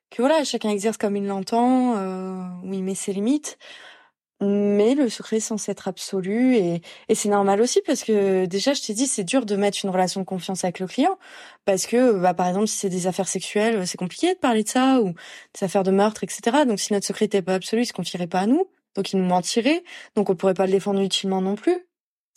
que 0.09 0.21
voilà, 0.21 0.43
chacun 0.43 0.69
exerce 0.69 0.97
comme 0.97 1.17
il 1.17 1.27
l'entend, 1.27 1.97
euh, 1.97 2.41
où 2.63 2.73
il 2.73 2.83
met 2.83 2.95
ses 2.95 3.13
limites 3.13 3.59
mais 4.39 4.93
le 4.93 5.09
secret 5.09 5.37
est 5.37 5.39
censé 5.39 5.71
être 5.71 5.87
absolu 5.87 6.55
et, 6.55 6.81
et 7.09 7.15
c'est 7.15 7.29
normal 7.29 7.59
aussi 7.59 7.81
parce 7.85 8.03
que 8.03 8.45
déjà 8.45 8.73
je 8.73 8.81
t'ai 8.81 8.93
dit 8.93 9.07
c'est 9.07 9.23
dur 9.23 9.45
de 9.45 9.55
mettre 9.55 9.79
une 9.83 9.89
relation 9.89 10.21
de 10.21 10.25
confiance 10.25 10.63
avec 10.63 10.79
le 10.79 10.85
client 10.85 11.17
parce 11.65 11.87
que 11.87 12.19
bah 12.19 12.35
par 12.35 12.47
exemple 12.47 12.67
si 12.67 12.77
c'est 12.77 12.89
des 12.89 13.07
affaires 13.07 13.27
sexuelles 13.27 13.87
c'est 13.87 13.97
compliqué 13.97 14.33
de 14.35 14.39
parler 14.39 14.63
de 14.63 14.69
ça 14.69 15.01
ou 15.01 15.13
des 15.59 15.63
affaires 15.63 15.83
de 15.83 15.91
meurtre 15.91 16.23
etc 16.23 16.65
donc 16.67 16.79
si 16.79 16.93
notre 16.93 17.07
secret 17.07 17.25
n'était 17.25 17.41
pas 17.41 17.55
absolu 17.55 17.81
il 17.81 17.85
se 17.87 17.93
confierait 17.93 18.27
pas 18.27 18.41
à 18.41 18.45
nous 18.45 18.69
donc 18.95 19.11
il 19.11 19.19
nous 19.19 19.25
mentirait 19.25 19.83
donc 20.15 20.29
on 20.29 20.35
pourrait 20.35 20.53
pas 20.53 20.67
le 20.67 20.71
défendre 20.71 21.01
utilement 21.01 21.41
non 21.41 21.55
plus 21.55 21.87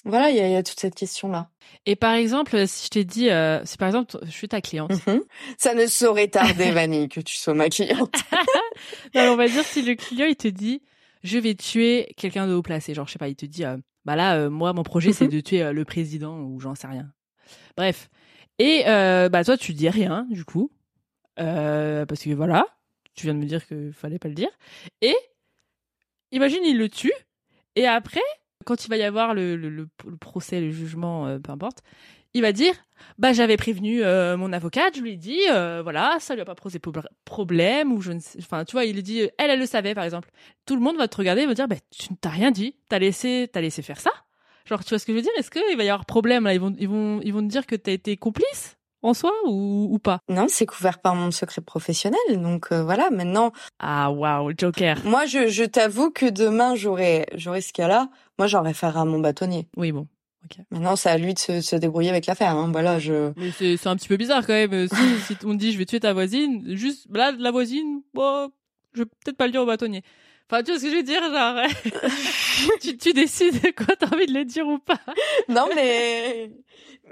voilà, 0.05 0.31
il 0.31 0.37
y 0.37 0.41
a, 0.41 0.49
y 0.49 0.57
a, 0.57 0.63
toute 0.63 0.81
cette 0.81 0.95
question-là. 0.95 1.51
Et 1.85 1.95
par 1.95 2.15
exemple, 2.15 2.67
si 2.67 2.87
je 2.87 2.89
t'ai 2.89 3.05
dit, 3.05 3.29
euh, 3.29 3.63
si 3.65 3.77
par 3.77 3.89
exemple, 3.89 4.19
je 4.25 4.31
suis 4.31 4.49
ta 4.49 4.63
cliente. 4.63 4.93
Mhm. 5.07 5.21
Ça 5.59 5.75
ne 5.75 5.87
saurait 5.87 6.29
tarder, 6.29 6.71
Vanille, 6.73 7.09
que 7.09 7.21
tu 7.21 7.37
sois 7.37 7.53
ma 7.53 7.69
cliente. 7.69 8.15
non, 9.15 9.33
on 9.33 9.37
va 9.37 9.47
dire 9.47 9.65
si 9.65 9.83
le 9.83 9.95
client, 9.95 10.27
il 10.27 10.37
te 10.37 10.49
dit, 10.49 10.83
je 11.23 11.39
vais 11.39 11.55
tuer 11.55 12.13
quelqu'un 12.17 12.47
de 12.47 12.55
haut 12.55 12.63
placé. 12.63 12.95
Genre, 12.95 13.07
je 13.07 13.13
sais 13.13 13.19
pas, 13.19 13.29
il 13.29 13.37
te 13.37 13.47
dit, 13.47 13.65
euh, 13.65 13.77
bah 14.05 14.17
là, 14.17 14.37
euh, 14.37 14.51
moi, 14.51 14.73
mon 14.73 14.83
projet, 14.83 15.13
c'est 15.13 15.27
mhm. 15.27 15.31
de 15.31 15.41
tuer 15.41 15.63
euh, 15.63 15.73
le 15.73 15.85
président 15.85 16.41
ou 16.41 16.61
j'en 16.61 16.75
sais 16.75 16.87
rien. 16.87 17.13
Bref. 17.77 18.09
Et 18.59 18.85
bah 18.85 19.43
toi, 19.43 19.57
tu 19.57 19.73
dis 19.73 19.89
rien, 19.89 20.27
du 20.31 20.45
coup. 20.45 20.71
parce 21.37 22.23
que 22.23 22.35
voilà, 22.35 22.67
tu 23.15 23.25
viens 23.25 23.35
de 23.35 23.39
me 23.39 23.47
dire 23.47 23.67
qu'il 23.67 23.93
fallait 23.95 24.19
pas 24.19 24.29
le 24.29 24.35
dire. 24.35 24.51
Et 25.01 25.17
imagine, 26.31 26.61
il 26.65 26.77
le 26.77 26.91
tue. 26.91 27.13
Et 27.75 27.87
après, 27.87 28.21
quand 28.67 28.85
il 28.85 28.91
va 28.91 28.99
y 28.99 29.03
avoir 29.03 29.33
le, 29.33 29.57
le, 29.57 29.71
le, 29.71 29.89
procès, 30.19 30.61
le 30.61 30.71
jugement, 30.71 31.39
peu 31.41 31.53
importe, 31.53 31.83
il 32.35 32.43
va 32.43 32.53
dire 32.53 32.75
bah 33.19 33.33
j'avais 33.33 33.57
prévenu 33.57 34.03
euh, 34.03 34.37
mon 34.37 34.53
avocate, 34.53 34.97
je 34.97 35.03
lui 35.03 35.13
ai 35.13 35.17
dit 35.17 35.41
euh, 35.51 35.81
voilà 35.83 36.17
ça 36.21 36.35
lui 36.35 36.43
a 36.43 36.45
pas 36.45 36.55
posé 36.55 36.81
problème 37.25 37.93
ou 37.93 38.01
je 38.01 38.13
ne 38.13 38.21
sais, 38.21 38.39
enfin 38.39 38.65
tu 38.65 38.73
vois 38.73 38.85
il 38.85 38.95
lui 38.95 39.03
dit 39.03 39.21
elle 39.39 39.51
elle 39.51 39.59
le 39.59 39.67
savait 39.67 39.95
par 39.95 40.05
exemple. 40.05 40.31
Tout 40.67 40.77
le 40.77 40.83
monde 40.83 40.97
va 40.97 41.09
te 41.09 41.17
regarder 41.17 41.43
et 41.43 41.47
va 41.47 41.55
dire 41.55 41.69
bah 41.69 41.77
tu 41.91 42.09
t'as 42.21 42.31
rien 42.31 42.51
dit, 42.51 42.77
t'as 42.89 42.99
laissé 42.99 43.49
t'as 43.53 43.61
laissé 43.61 43.83
faire 43.83 44.01
ça? 44.01 44.11
Genre 44.67 44.83
tu 44.85 44.91
vois 44.91 44.99
ce 44.99 45.07
que 45.07 45.13
je 45.13 45.17
veux 45.17 45.23
dire? 45.23 45.33
Est-ce 45.39 45.51
qu'il 45.51 45.77
va 45.77 45.85
y 45.85 45.89
avoir 45.91 46.07
problème 46.07 46.45
là? 46.45 46.55
Ils 46.55 46.61
vont 46.61 46.75
ils 46.79 46.89
vont 46.89 47.21
ils 47.23 47.33
vont 47.33 47.41
te 47.43 47.49
dire 47.49 47.67
que 47.67 47.75
t'as 47.77 47.93
été 47.93 48.17
complice 48.17 48.77
en 49.03 49.15
soi 49.15 49.33
ou, 49.47 49.89
ou 49.91 49.99
pas? 49.99 50.21
Non, 50.29 50.47
c'est 50.49 50.67
couvert 50.67 50.99
par 51.01 51.15
mon 51.15 51.31
secret 51.31 51.63
professionnel. 51.63 52.21
Donc 52.31 52.69
euh, 52.73 52.83
voilà, 52.83 53.11
maintenant. 53.11 53.53
Ah 53.79 54.11
waouh, 54.11 54.53
Joker. 54.57 54.99
Moi, 55.05 55.27
je, 55.27 55.49
je 55.49 55.65
t'avoue 55.65 56.11
que 56.11 56.27
demain, 56.27 56.75
j'aurais 56.75 57.27
j'aurais 57.35 57.63
ce 57.63 57.73
cas-là. 57.73 58.11
Moi, 58.39 58.47
j'aurais 58.47 58.75
faire 58.75 58.97
à 58.99 59.05
mon 59.05 59.19
bâtonnier. 59.19 59.69
Oui, 59.77 59.93
bon. 59.93 60.07
Okay. 60.47 60.63
Maintenant, 60.71 60.97
c'est 60.97 61.11
à 61.11 61.19
lui 61.19 61.35
de 61.35 61.39
se, 61.39 61.61
se 61.61 61.77
débrouiller 61.77 62.11
avec 62.11 62.27
l'affaire. 62.27 62.57
Hein. 62.57 62.71
Voilà, 62.73 62.99
je. 62.99 63.33
Mais 63.37 63.51
c'est 63.51 63.77
c'est 63.77 63.89
un 63.89 63.97
petit 63.97 64.09
peu 64.09 64.17
bizarre 64.17 64.47
quand 64.47 64.55
même. 64.55 64.89
si, 64.89 64.95
si 65.35 65.37
on 65.45 65.55
dit 65.55 65.73
je 65.73 65.79
vais 65.79 65.87
tuer 65.87 66.01
ta 66.01 66.13
voisine, 66.13 66.77
juste 66.77 67.07
là 67.13 67.33
la 67.33 67.51
voisine, 67.51 68.03
bon, 68.15 68.51
je 68.95 69.03
vais 69.03 69.07
peut-être 69.25 69.37
pas 69.37 69.47
le 69.47 69.53
dire 69.53 69.63
au 69.63 69.67
bâtonnier. 69.67 70.03
Enfin, 70.51 70.65
tu 70.65 70.73
vois 70.73 70.81
ce 70.81 70.85
que 70.85 70.91
je 70.91 70.97
veux 70.97 71.03
dire, 71.05 71.23
genre, 71.23 71.65
tu, 72.81 72.97
tu 72.97 73.13
décides 73.13 73.73
quoi 73.77 73.95
t'as 73.97 74.09
envie 74.09 74.27
de 74.27 74.35
le 74.35 74.45
dire 74.45 74.67
ou 74.67 74.79
pas. 74.81 74.99
non, 75.49 75.69
mais 75.77 76.51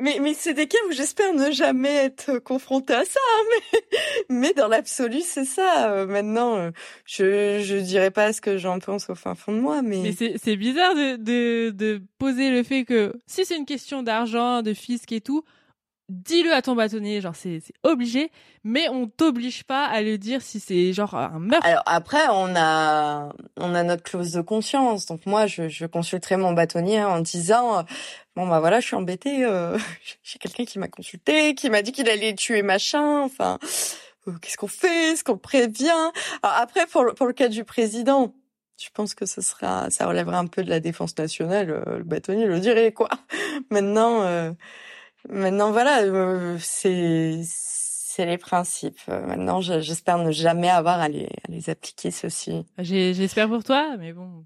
mais, 0.00 0.18
mais 0.20 0.34
c'est 0.34 0.54
des 0.54 0.66
cas 0.66 0.78
où 0.88 0.92
j'espère 0.92 1.32
ne 1.34 1.50
jamais 1.50 1.94
être 1.94 2.38
confrontée 2.38 2.94
à 2.94 3.04
ça. 3.04 3.20
Hein, 3.34 3.42
mais, 3.80 3.88
mais 4.28 4.52
dans 4.54 4.68
l'absolu, 4.68 5.20
c'est 5.22 5.44
ça. 5.44 5.92
Euh, 5.92 6.06
maintenant, 6.06 6.56
euh, 6.56 6.70
je 7.04 7.60
je 7.62 7.76
dirais 7.76 8.10
pas 8.10 8.32
ce 8.32 8.40
que 8.40 8.58
j'en 8.58 8.78
pense 8.78 9.10
au 9.10 9.14
fin 9.14 9.34
fond 9.34 9.52
de 9.52 9.60
moi, 9.60 9.82
mais. 9.82 10.00
Mais 10.02 10.36
c'est 10.36 10.56
bizarre 10.56 10.94
de, 10.94 11.16
de 11.16 11.70
de 11.70 12.02
poser 12.18 12.50
le 12.50 12.62
fait 12.62 12.84
que 12.84 13.12
si 13.26 13.44
c'est 13.44 13.56
une 13.56 13.66
question 13.66 14.02
d'argent, 14.02 14.62
de 14.62 14.72
fisc 14.74 15.10
et 15.12 15.20
tout, 15.20 15.44
dis-le 16.08 16.52
à 16.52 16.62
ton 16.62 16.74
bâtonnier, 16.74 17.20
genre 17.20 17.36
c'est 17.36 17.60
obligé, 17.82 18.30
mais 18.64 18.88
on 18.88 19.08
t'oblige 19.08 19.64
pas 19.64 19.84
à 19.84 20.00
le 20.00 20.16
dire 20.16 20.40
si 20.40 20.58
c'est 20.58 20.92
genre 20.92 21.14
un 21.14 21.38
meurtre. 21.38 21.66
Alors 21.66 21.82
après, 21.86 22.26
on 22.30 22.54
a 22.56 23.32
on 23.58 23.74
a 23.74 23.82
notre 23.82 24.02
clause 24.02 24.32
de 24.32 24.40
conscience, 24.40 25.06
donc 25.06 25.26
moi 25.26 25.46
je, 25.46 25.68
je 25.68 25.86
consulterai 25.86 26.36
mon 26.36 26.52
bâtonnier 26.52 27.04
en 27.04 27.20
disant 27.20 27.84
bon 28.36 28.46
bah 28.46 28.60
voilà, 28.60 28.80
je 28.80 28.86
suis 28.86 28.96
embêtée, 28.96 29.44
euh, 29.44 29.76
j'ai 30.22 30.38
quelqu'un 30.38 30.64
qui 30.64 30.78
m'a 30.78 30.88
consulté, 30.88 31.54
qui 31.54 31.68
m'a 31.68 31.82
dit 31.82 31.92
qu'il 31.92 32.08
allait 32.08 32.34
tuer 32.34 32.62
machin, 32.62 33.20
enfin 33.20 33.58
euh, 34.28 34.32
qu'est-ce 34.40 34.56
qu'on 34.56 34.66
fait, 34.66 35.12
est-ce 35.12 35.24
qu'on 35.24 35.38
prévient 35.38 36.10
Alors 36.42 36.56
après 36.56 36.86
pour 36.86 37.04
le, 37.04 37.12
pour 37.12 37.26
le 37.26 37.34
cas 37.34 37.48
du 37.48 37.64
président, 37.64 38.34
je 38.78 38.88
pense 38.94 39.14
que 39.14 39.26
ce 39.26 39.42
sera 39.42 39.90
ça 39.90 40.06
relèvera 40.06 40.38
un 40.38 40.46
peu 40.46 40.62
de 40.64 40.70
la 40.70 40.80
défense 40.80 41.18
nationale, 41.18 41.70
euh, 41.70 41.98
le 41.98 42.04
bâtonnier 42.04 42.46
le 42.46 42.60
dirait 42.60 42.92
quoi. 42.92 43.10
Maintenant 43.70 44.22
Maintenant, 45.28 45.72
voilà, 45.72 46.02
euh, 46.02 46.56
c'est 46.60 47.40
c'est 47.44 48.26
les 48.26 48.38
principes. 48.38 48.98
Euh, 49.08 49.24
maintenant, 49.26 49.60
j'espère 49.60 50.18
ne 50.18 50.32
jamais 50.32 50.70
avoir 50.70 51.00
à 51.00 51.08
les, 51.08 51.26
à 51.26 51.50
les 51.50 51.70
appliquer 51.70 52.10
ceci. 52.10 52.64
J'espère 52.78 53.48
pour 53.48 53.62
toi, 53.62 53.96
mais 53.98 54.12
bon, 54.12 54.44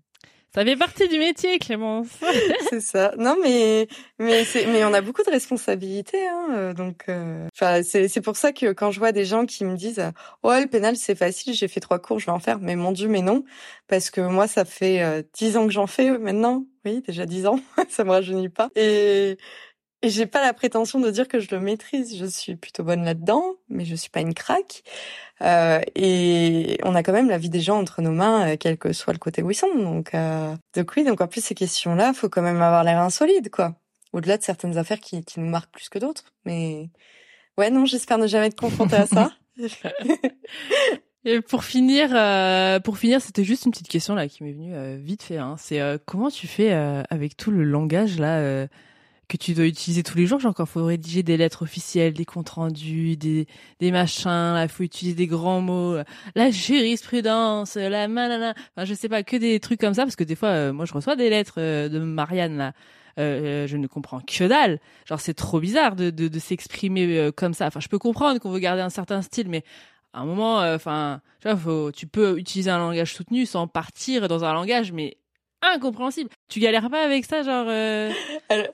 ça 0.55 0.65
fait 0.65 0.77
partie 0.77 1.09
du 1.09 1.19
métier, 1.19 1.59
Clémence. 1.59 2.09
c'est 2.71 2.81
ça. 2.81 3.15
Non, 3.17 3.37
mais 3.43 3.89
mais 4.19 4.45
c'est 4.45 4.67
mais 4.67 4.85
on 4.85 4.93
a 4.93 5.01
beaucoup 5.01 5.23
de 5.23 5.31
responsabilités, 5.31 6.27
hein, 6.27 6.49
euh, 6.53 6.75
donc. 6.75 7.07
Enfin, 7.55 7.83
c'est 7.83 8.09
c'est 8.09 8.21
pour 8.21 8.37
ça 8.37 8.53
que 8.53 8.73
quand 8.73 8.91
je 8.91 8.99
vois 8.99 9.13
des 9.13 9.25
gens 9.25 9.47
qui 9.47 9.65
me 9.65 9.77
disent 9.77 10.03
"Oh, 10.43 10.53
le 10.53 10.67
pénal 10.67 10.97
c'est 10.97 11.15
facile, 11.15 11.55
j'ai 11.55 11.69
fait 11.69 11.81
trois 11.81 11.99
cours, 11.99 12.19
je 12.19 12.27
vais 12.27 12.33
en 12.33 12.41
faire", 12.41 12.59
mais 12.61 12.77
mon 12.77 12.93
dieu, 12.93 13.09
mais 13.09 13.23
non, 13.23 13.45
parce 13.89 14.11
que 14.11 14.21
moi 14.21 14.49
ça 14.49 14.65
fait 14.67 15.27
dix 15.33 15.57
ans 15.57 15.67
que 15.67 15.73
j'en 15.73 15.87
fais 15.87 16.19
maintenant. 16.19 16.65
Oui, 16.85 17.01
déjà 17.07 17.25
dix 17.27 17.47
ans, 17.47 17.61
ça 17.89 18.03
me 18.05 18.11
rajeunit 18.11 18.49
pas. 18.49 18.69
Et 18.75 19.39
j'ai 20.03 20.27
pas 20.27 20.43
la 20.43 20.53
prétention 20.53 20.99
de 21.01 21.11
dire 21.11 21.29
que 21.29 21.39
je 21.39 21.49
le 21.53 21.61
maîtrise. 21.61 22.17
Je 22.19 22.27
suis 22.27 22.57
plutôt 22.57 22.83
bonne 22.83 23.05
là-dedans, 23.05 23.55
mais 23.69 23.85
je 23.85 23.95
suis 23.95 24.11
pas 24.11 24.21
une 24.21 24.35
craque. 24.35 24.83
Euh, 25.43 25.81
et 25.95 26.79
on 26.83 26.95
a 26.95 27.03
quand 27.03 27.13
même 27.13 27.29
la 27.29 27.39
vie 27.39 27.51
des 27.51 27.61
gens 27.61 27.79
entre 27.79 28.03
nos 28.03 28.11
mains, 28.11 28.53
euh, 28.53 28.57
quel 28.59 28.79
que 28.79 28.93
soit 28.93 29.13
le 29.13 29.19
côté 29.19 29.43
où 29.43 29.51
ils 29.51 29.57
sont. 29.57 29.75
Donc, 29.75 30.15
euh, 30.15 30.55
donc 30.75 30.93
oui, 30.97 31.05
donc 31.05 31.21
en 31.21 31.29
plus 31.29 31.45
ces 31.45 31.55
questions-là, 31.55 32.13
faut 32.15 32.29
quand 32.29 32.43
même 32.43 32.61
avoir 32.61 32.85
l'air 32.85 32.99
insolide, 32.99 33.51
quoi. 33.51 33.75
Au-delà 34.13 34.39
de 34.39 34.43
certaines 34.43 34.77
affaires 34.77 35.01
qui, 35.01 35.25
qui 35.25 35.41
nous 35.41 35.49
marquent 35.49 35.73
plus 35.73 35.89
que 35.89 35.99
d'autres. 35.99 36.25
Mais 36.45 36.91
ouais, 37.57 37.71
non, 37.71 37.87
j'espère 37.87 38.19
ne 38.19 38.27
jamais 38.27 38.47
être 38.47 38.59
confrontée 38.59 38.97
à 38.97 39.07
ça. 39.07 39.33
Et 41.25 41.41
pour 41.41 41.63
finir, 41.63 42.11
euh, 42.13 42.81
pour 42.81 42.99
finir, 42.99 43.23
c'était 43.23 43.45
juste 43.45 43.67
une 43.67 43.71
petite 43.71 43.89
question 43.89 44.17
là 44.17 44.27
qui 44.27 44.43
m'est 44.43 44.53
venue 44.53 44.75
euh, 44.75 44.99
vite 45.01 45.23
fait. 45.23 45.39
Hein. 45.39 45.55
C'est 45.57 45.81
comment 46.05 46.31
tu 46.31 46.49
fais 46.49 46.73
avec 46.73 47.37
tout 47.37 47.53
le 47.53 47.63
langage 47.63 48.19
là 48.19 48.67
que 49.33 49.39
tu 49.39 49.55
dois 49.55 49.65
utiliser 49.65 50.03
tous 50.03 50.19
les 50.19 50.27
jours. 50.27 50.41
Genre, 50.41 50.55
quand 50.55 50.67
faut 50.67 50.85
rédiger 50.85 51.23
des 51.23 51.39
lettres 51.39 51.63
officielles, 51.63 52.13
des 52.13 52.27
comptes 52.27 52.51
rendus, 52.51 53.17
des, 53.17 53.47
des 53.81 53.91
machins, 53.91 54.59
il 54.63 54.69
faut 54.69 54.83
utiliser 54.83 55.17
des 55.17 55.27
grands 55.27 55.63
mots, 55.63 55.97
la 56.35 56.51
jurisprudence, 56.51 57.77
la 57.77 58.09
manana. 58.09 58.55
Enfin, 58.77 58.85
je 58.85 58.93
sais 58.93 59.09
pas, 59.09 59.23
que 59.23 59.37
des 59.37 59.59
trucs 59.59 59.81
comme 59.81 59.95
ça, 59.95 60.03
parce 60.03 60.17
que 60.17 60.25
des 60.25 60.37
fois, 60.37 60.49
euh, 60.51 60.73
moi, 60.73 60.85
je 60.85 60.93
reçois 60.93 61.17
des 61.17 61.31
lettres 61.31 61.55
euh, 61.59 61.89
de 61.89 61.99
Marianne, 61.99 62.59
là. 62.59 62.73
Euh, 63.19 63.67
je 63.67 63.77
ne 63.77 63.87
comprends 63.87 64.21
que 64.21 64.45
dalle. 64.45 64.81
Genre, 65.07 65.21
c'est 65.21 65.35
trop 65.35 65.61
bizarre 65.61 65.97
de, 65.97 66.11
de, 66.11 66.29
de 66.29 66.39
s'exprimer 66.39 67.31
comme 67.37 67.53
ça. 67.53 67.67
Enfin, 67.67 67.81
je 67.81 67.89
peux 67.89 67.99
comprendre 67.99 68.39
qu'on 68.39 68.51
veut 68.51 68.59
garder 68.59 68.81
un 68.83 68.91
certain 68.91 69.21
style, 69.21 69.49
mais 69.49 69.65
à 70.15 70.21
un 70.21 70.25
moment, 70.25 70.59
enfin, 70.59 71.21
tu 71.41 71.49
tu 71.95 72.07
peux 72.07 72.39
utiliser 72.39 72.71
un 72.71 72.79
langage 72.79 73.15
soutenu 73.15 73.45
sans 73.45 73.67
partir 73.67 74.29
dans 74.29 74.45
un 74.45 74.55
langage, 74.55 74.93
mais 74.93 75.19
incompréhensible. 75.61 76.31
Tu 76.49 76.59
galères 76.61 76.89
pas 76.89 77.05
avec 77.05 77.27
ça, 77.27 77.43
genre 77.43 77.69
alors, 78.49 78.69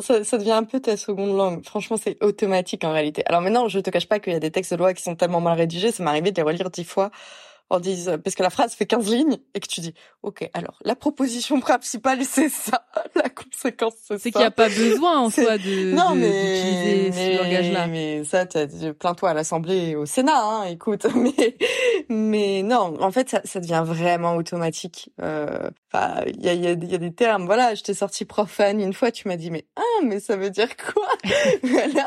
ça, 0.00 0.24
ça 0.24 0.38
devient 0.38 0.52
un 0.52 0.64
peu 0.64 0.80
ta 0.80 0.96
seconde 0.96 1.36
langue. 1.36 1.64
Franchement, 1.64 1.96
c'est 1.96 2.22
automatique 2.22 2.84
en 2.84 2.92
réalité. 2.92 3.22
Alors 3.26 3.40
maintenant, 3.40 3.68
je 3.68 3.80
te 3.80 3.90
cache 3.90 4.08
pas 4.08 4.20
qu'il 4.20 4.32
y 4.32 4.36
a 4.36 4.40
des 4.40 4.50
textes 4.50 4.72
de 4.72 4.78
loi 4.78 4.94
qui 4.94 5.02
sont 5.02 5.16
tellement 5.16 5.40
mal 5.40 5.56
rédigés, 5.58 5.92
ça 5.92 6.02
m'est 6.02 6.10
arrivé 6.10 6.30
de 6.30 6.36
les 6.36 6.42
relire 6.42 6.70
dix 6.70 6.84
fois 6.84 7.10
en 7.68 7.80
disant, 7.80 8.18
parce 8.18 8.36
que 8.36 8.42
la 8.42 8.50
phrase 8.50 8.74
fait 8.74 8.86
15 8.86 9.10
lignes 9.10 9.38
et 9.54 9.60
que 9.60 9.66
tu 9.66 9.80
dis, 9.80 9.94
OK, 10.22 10.48
alors, 10.54 10.78
la 10.84 10.94
proposition 10.94 11.60
principale, 11.60 12.24
c'est 12.24 12.48
ça. 12.48 12.86
La 13.14 13.28
conséquence, 13.28 13.94
c'est 14.02 14.14
ça. 14.14 14.18
C'est 14.20 14.30
qu'il 14.30 14.40
n'y 14.40 14.46
a 14.46 14.50
pas 14.50 14.68
besoin, 14.68 15.18
en 15.18 15.30
soi, 15.30 15.58
de, 15.58 15.92
non, 15.92 16.12
d'utiliser 16.12 17.12
ce 17.12 17.42
langage-là. 17.42 17.86
Mais 17.88 18.24
ça, 18.24 18.46
plains-toi 18.46 19.30
à 19.30 19.34
l'Assemblée 19.34 19.90
et 19.90 19.96
au 19.96 20.06
Sénat, 20.06 20.40
hein, 20.40 20.64
écoute. 20.64 21.06
Mais, 21.16 21.56
mais 22.08 22.62
non, 22.62 22.94
en 23.00 23.10
fait, 23.10 23.28
ça, 23.30 23.40
ça 23.44 23.58
devient 23.58 23.82
vraiment 23.84 24.36
automatique. 24.36 25.10
Euh, 25.20 25.70
il 26.26 26.44
y 26.44 26.48
a, 26.48 26.54
y, 26.54 26.66
a, 26.66 26.70
y 26.72 26.94
a 26.94 26.98
des 26.98 27.12
termes, 27.12 27.46
voilà, 27.46 27.74
je 27.74 27.82
t'ai 27.82 27.94
sorti 27.94 28.24
profane 28.24 28.80
une 28.80 28.92
fois, 28.92 29.10
tu 29.10 29.28
m'as 29.28 29.36
dit, 29.36 29.50
mais, 29.50 29.66
ah, 29.76 30.04
mais 30.04 30.20
ça 30.20 30.36
veut 30.36 30.50
dire 30.50 30.68
quoi? 30.76 31.08
voilà. 31.62 32.06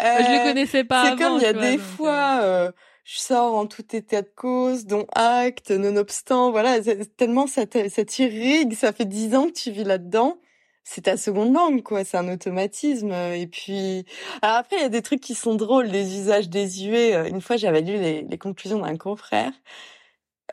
Euh, 0.00 0.18
je 0.20 0.32
le 0.32 0.48
connaissais 0.48 0.84
pas 0.84 1.10
C'est 1.10 1.16
comme 1.16 1.36
il 1.38 1.42
y 1.42 1.46
a 1.46 1.52
des 1.52 1.78
fois, 1.78 2.40
euh, 2.42 2.68
euh 2.68 2.72
je 3.06 3.20
sors 3.20 3.54
en 3.54 3.66
tout 3.66 3.84
état 3.94 4.22
de 4.22 4.30
cause, 4.34 4.84
dont 4.86 5.06
acte, 5.14 5.70
nonobstant, 5.70 6.50
voilà, 6.50 6.80
tellement 7.16 7.46
ça, 7.46 7.64
t'irrigue, 7.64 8.74
ça 8.74 8.92
fait 8.92 9.04
dix 9.04 9.36
ans 9.36 9.46
que 9.46 9.52
tu 9.52 9.70
vis 9.70 9.84
là-dedans. 9.84 10.38
C'est 10.82 11.02
ta 11.02 11.16
seconde 11.16 11.54
langue, 11.54 11.82
quoi. 11.82 12.04
C'est 12.04 12.16
un 12.16 12.32
automatisme. 12.32 13.12
Et 13.12 13.46
puis, 13.46 14.04
alors 14.42 14.56
après, 14.56 14.76
il 14.76 14.82
y 14.82 14.84
a 14.84 14.88
des 14.88 15.02
trucs 15.02 15.20
qui 15.20 15.34
sont 15.34 15.54
drôles, 15.54 15.90
des 15.90 16.18
usages 16.18 16.48
désuets. 16.48 17.28
Une 17.28 17.40
fois, 17.40 17.56
j'avais 17.56 17.80
lu 17.80 17.94
les, 17.94 18.22
les 18.22 18.38
conclusions 18.38 18.80
d'un 18.80 18.96
confrère 18.96 19.52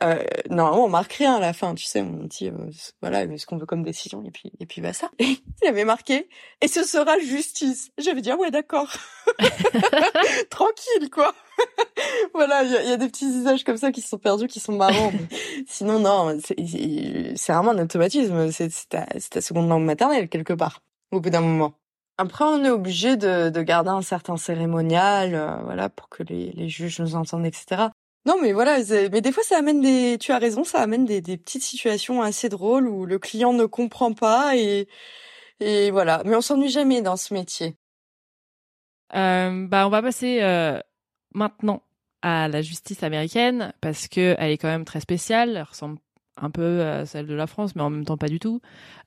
euh, 0.02 0.24
normalement 0.50 0.84
on 0.84 0.88
marque 0.88 1.12
rien 1.12 1.36
à 1.36 1.40
la 1.40 1.52
fin, 1.52 1.74
tu 1.74 1.84
sais, 1.84 2.00
on 2.00 2.24
dit 2.24 2.48
euh, 2.48 2.70
voilà 3.00 3.24
ce 3.38 3.46
qu'on 3.46 3.58
veut 3.58 3.66
comme 3.66 3.84
décision 3.84 4.24
et 4.24 4.30
puis 4.32 4.50
et 4.58 4.66
puis 4.66 4.80
bah 4.80 4.92
ça. 4.92 5.10
il 5.20 5.68
avait 5.68 5.84
marqué 5.84 6.28
et 6.60 6.68
ce 6.68 6.82
sera 6.82 7.18
justice. 7.20 7.92
J'avais 7.98 8.20
dit 8.20 8.30
ah 8.30 8.36
ouais 8.36 8.50
d'accord, 8.50 8.92
tranquille 10.50 11.10
quoi. 11.12 11.32
voilà, 12.34 12.64
il 12.64 12.88
y 12.88 12.92
a, 12.92 12.96
des 12.96 13.06
petits 13.06 13.26
usages 13.26 13.62
comme 13.62 13.76
ça 13.76 13.92
qui 13.92 14.00
sont 14.00 14.18
perdus, 14.18 14.48
qui 14.48 14.58
sont 14.58 14.72
marrants. 14.72 15.12
sinon 15.68 16.00
non, 16.00 16.38
c'est 16.40 17.52
vraiment 17.52 17.70
un 17.70 17.78
automatisme. 17.78 18.50
C'est 18.50 18.70
ta, 18.88 19.06
seconde 19.40 19.68
langue 19.68 19.84
maternelle 19.84 20.28
quelque 20.28 20.54
part 20.54 20.80
au 21.12 21.20
bout 21.20 21.30
d'un 21.30 21.40
moment. 21.40 21.74
Après, 22.18 22.44
on 22.44 22.64
est 22.64 22.70
obligé 22.70 23.16
de, 23.16 23.50
de 23.50 23.62
garder 23.62 23.90
un 23.90 24.02
certain 24.02 24.36
cérémonial, 24.36 25.34
euh, 25.34 25.56
voilà, 25.64 25.88
pour 25.88 26.08
que 26.08 26.22
les 26.22 26.68
juges 26.68 27.00
nous 27.00 27.16
entendent, 27.16 27.46
etc. 27.46 27.88
Non, 28.26 28.36
mais 28.40 28.52
voilà, 28.52 28.78
mais 29.12 29.20
des 29.20 29.32
fois 29.32 29.42
ça 29.42 29.58
amène 29.58 29.82
des, 29.82 30.16
tu 30.18 30.32
as 30.32 30.38
raison, 30.38 30.64
ça 30.64 30.80
amène 30.80 31.04
des, 31.04 31.20
des 31.20 31.36
petites 31.36 31.62
situations 31.62 32.22
assez 32.22 32.48
drôles 32.48 32.88
où 32.88 33.04
le 33.04 33.18
client 33.18 33.52
ne 33.52 33.66
comprend 33.66 34.14
pas 34.14 34.56
et 34.56 34.88
et 35.60 35.90
voilà. 35.90 36.22
Mais 36.24 36.34
on 36.34 36.40
s'ennuie 36.40 36.70
jamais 36.70 37.02
dans 37.02 37.16
ce 37.16 37.34
métier. 37.34 37.76
Euh, 39.14 39.66
bah, 39.68 39.86
on 39.86 39.90
va 39.90 40.02
passer 40.02 40.42
euh, 40.42 40.80
maintenant 41.34 41.82
à 42.22 42.48
la 42.48 42.62
justice 42.62 43.02
américaine 43.02 43.72
parce 43.80 44.08
que 44.08 44.34
elle 44.38 44.52
est 44.52 44.58
quand 44.58 44.68
même 44.68 44.84
très 44.84 45.00
spéciale. 45.00 45.50
Elle 45.56 45.62
ressemble 45.62 45.98
un 46.36 46.50
peu 46.50 46.82
à 46.82 47.06
celle 47.06 47.26
de 47.26 47.34
la 47.34 47.46
France, 47.46 47.76
mais 47.76 47.82
en 47.82 47.90
même 47.90 48.04
temps 48.04 48.16
pas 48.16 48.28
du 48.28 48.38
tout. 48.38 48.60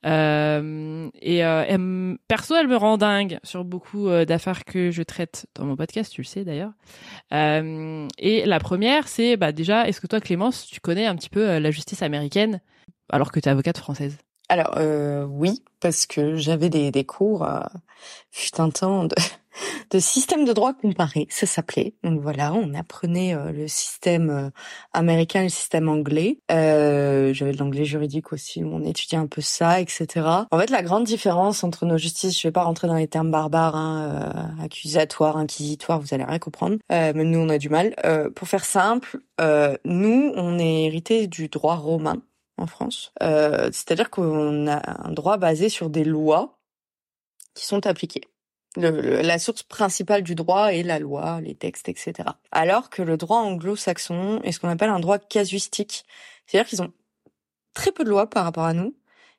Euh, 0.05 1.09
et 1.21 1.43
euh, 1.45 2.15
perso, 2.27 2.55
elle 2.55 2.67
me 2.67 2.77
rend 2.77 2.97
dingue 2.97 3.39
sur 3.43 3.65
beaucoup 3.65 4.07
euh, 4.07 4.25
d'affaires 4.25 4.65
que 4.65 4.91
je 4.91 5.03
traite 5.03 5.47
dans 5.55 5.65
mon 5.65 5.75
podcast, 5.75 6.11
tu 6.11 6.21
le 6.21 6.25
sais 6.25 6.45
d'ailleurs. 6.45 6.71
Euh, 7.33 8.07
et 8.17 8.45
la 8.45 8.59
première, 8.59 9.07
c'est 9.07 9.37
bah 9.37 9.51
déjà, 9.51 9.87
est-ce 9.87 10.01
que 10.01 10.07
toi, 10.07 10.21
Clémence, 10.21 10.65
tu 10.65 10.79
connais 10.79 11.05
un 11.05 11.15
petit 11.15 11.29
peu 11.29 11.47
euh, 11.47 11.59
la 11.59 11.71
justice 11.71 12.01
américaine 12.01 12.61
alors 13.09 13.31
que 13.31 13.39
tu 13.39 13.47
es 13.49 13.51
avocate 13.51 13.77
française? 13.77 14.17
Alors 14.49 14.77
oui, 15.29 15.63
parce 15.79 16.05
que 16.05 16.35
j'avais 16.37 16.69
des, 16.69 16.91
des 16.91 17.03
cours, 17.05 17.47
fut 18.31 18.59
un 18.61 18.69
temps 18.69 19.05
de 19.05 19.15
de 19.91 19.99
système 19.99 20.45
de 20.45 20.53
droit 20.53 20.73
comparé, 20.73 21.27
ça 21.29 21.45
s'appelait. 21.45 21.93
Donc 22.03 22.21
voilà, 22.21 22.53
on 22.53 22.73
apprenait 22.73 23.35
euh, 23.35 23.51
le 23.51 23.67
système 23.67 24.29
euh, 24.29 24.49
américain 24.93 25.43
le 25.43 25.49
système 25.49 25.89
anglais. 25.89 26.39
Euh, 26.51 27.33
J'avais 27.33 27.51
de 27.51 27.57
l'anglais 27.57 27.85
juridique 27.85 28.33
aussi, 28.33 28.63
on 28.63 28.83
étudiait 28.83 29.17
un 29.17 29.27
peu 29.27 29.41
ça, 29.41 29.79
etc. 29.79 30.07
En 30.51 30.59
fait, 30.59 30.69
la 30.69 30.83
grande 30.83 31.03
différence 31.03 31.63
entre 31.63 31.85
nos 31.85 31.97
justices, 31.97 32.39
je 32.39 32.47
vais 32.47 32.51
pas 32.51 32.63
rentrer 32.63 32.87
dans 32.87 32.95
les 32.95 33.07
termes 33.07 33.31
barbares, 33.31 33.75
hein, 33.75 34.55
euh, 34.59 34.63
accusatoire, 34.63 35.37
inquisitoire, 35.37 35.99
vous 35.99 36.13
allez 36.13 36.23
rien 36.23 36.39
comprendre. 36.39 36.77
Euh, 36.91 37.13
même 37.13 37.29
nous, 37.29 37.39
on 37.39 37.49
a 37.49 37.57
du 37.57 37.69
mal. 37.69 37.95
pour 38.35 38.47
faire 38.47 38.65
simple, 38.65 39.19
nous, 39.85 40.31
on 40.35 40.59
est 40.59 40.83
hérité 40.85 41.27
du 41.27 41.47
droit 41.47 41.75
romain 41.75 42.21
en 42.57 42.67
France. 42.67 43.11
C'est-à-dire 43.21 44.09
qu'on 44.09 44.67
a 44.67 45.07
un 45.07 45.11
droit 45.11 45.37
basé 45.37 45.69
sur 45.69 45.89
des 45.89 46.03
lois 46.03 46.59
qui 47.53 47.65
sont 47.65 47.85
appliquées 47.87 48.27
la 48.77 49.39
source 49.39 49.63
principale 49.63 50.23
du 50.23 50.35
droit 50.35 50.73
est 50.73 50.83
la 50.83 50.99
loi, 50.99 51.41
les 51.41 51.55
textes, 51.55 51.89
etc. 51.89 52.29
Alors 52.51 52.89
que 52.89 53.01
le 53.01 53.17
droit 53.17 53.39
anglo-saxon 53.39 54.41
est 54.43 54.51
ce 54.51 54.59
qu'on 54.59 54.69
appelle 54.69 54.89
un 54.89 54.99
droit 54.99 55.19
casuistique. 55.19 56.05
C'est-à-dire 56.45 56.67
qu'ils 56.67 56.81
ont 56.81 56.93
très 57.73 57.91
peu 57.91 58.03
de 58.03 58.09
lois 58.09 58.29
par 58.29 58.43
rapport 58.43 58.65
à 58.65 58.73
nous 58.73 58.95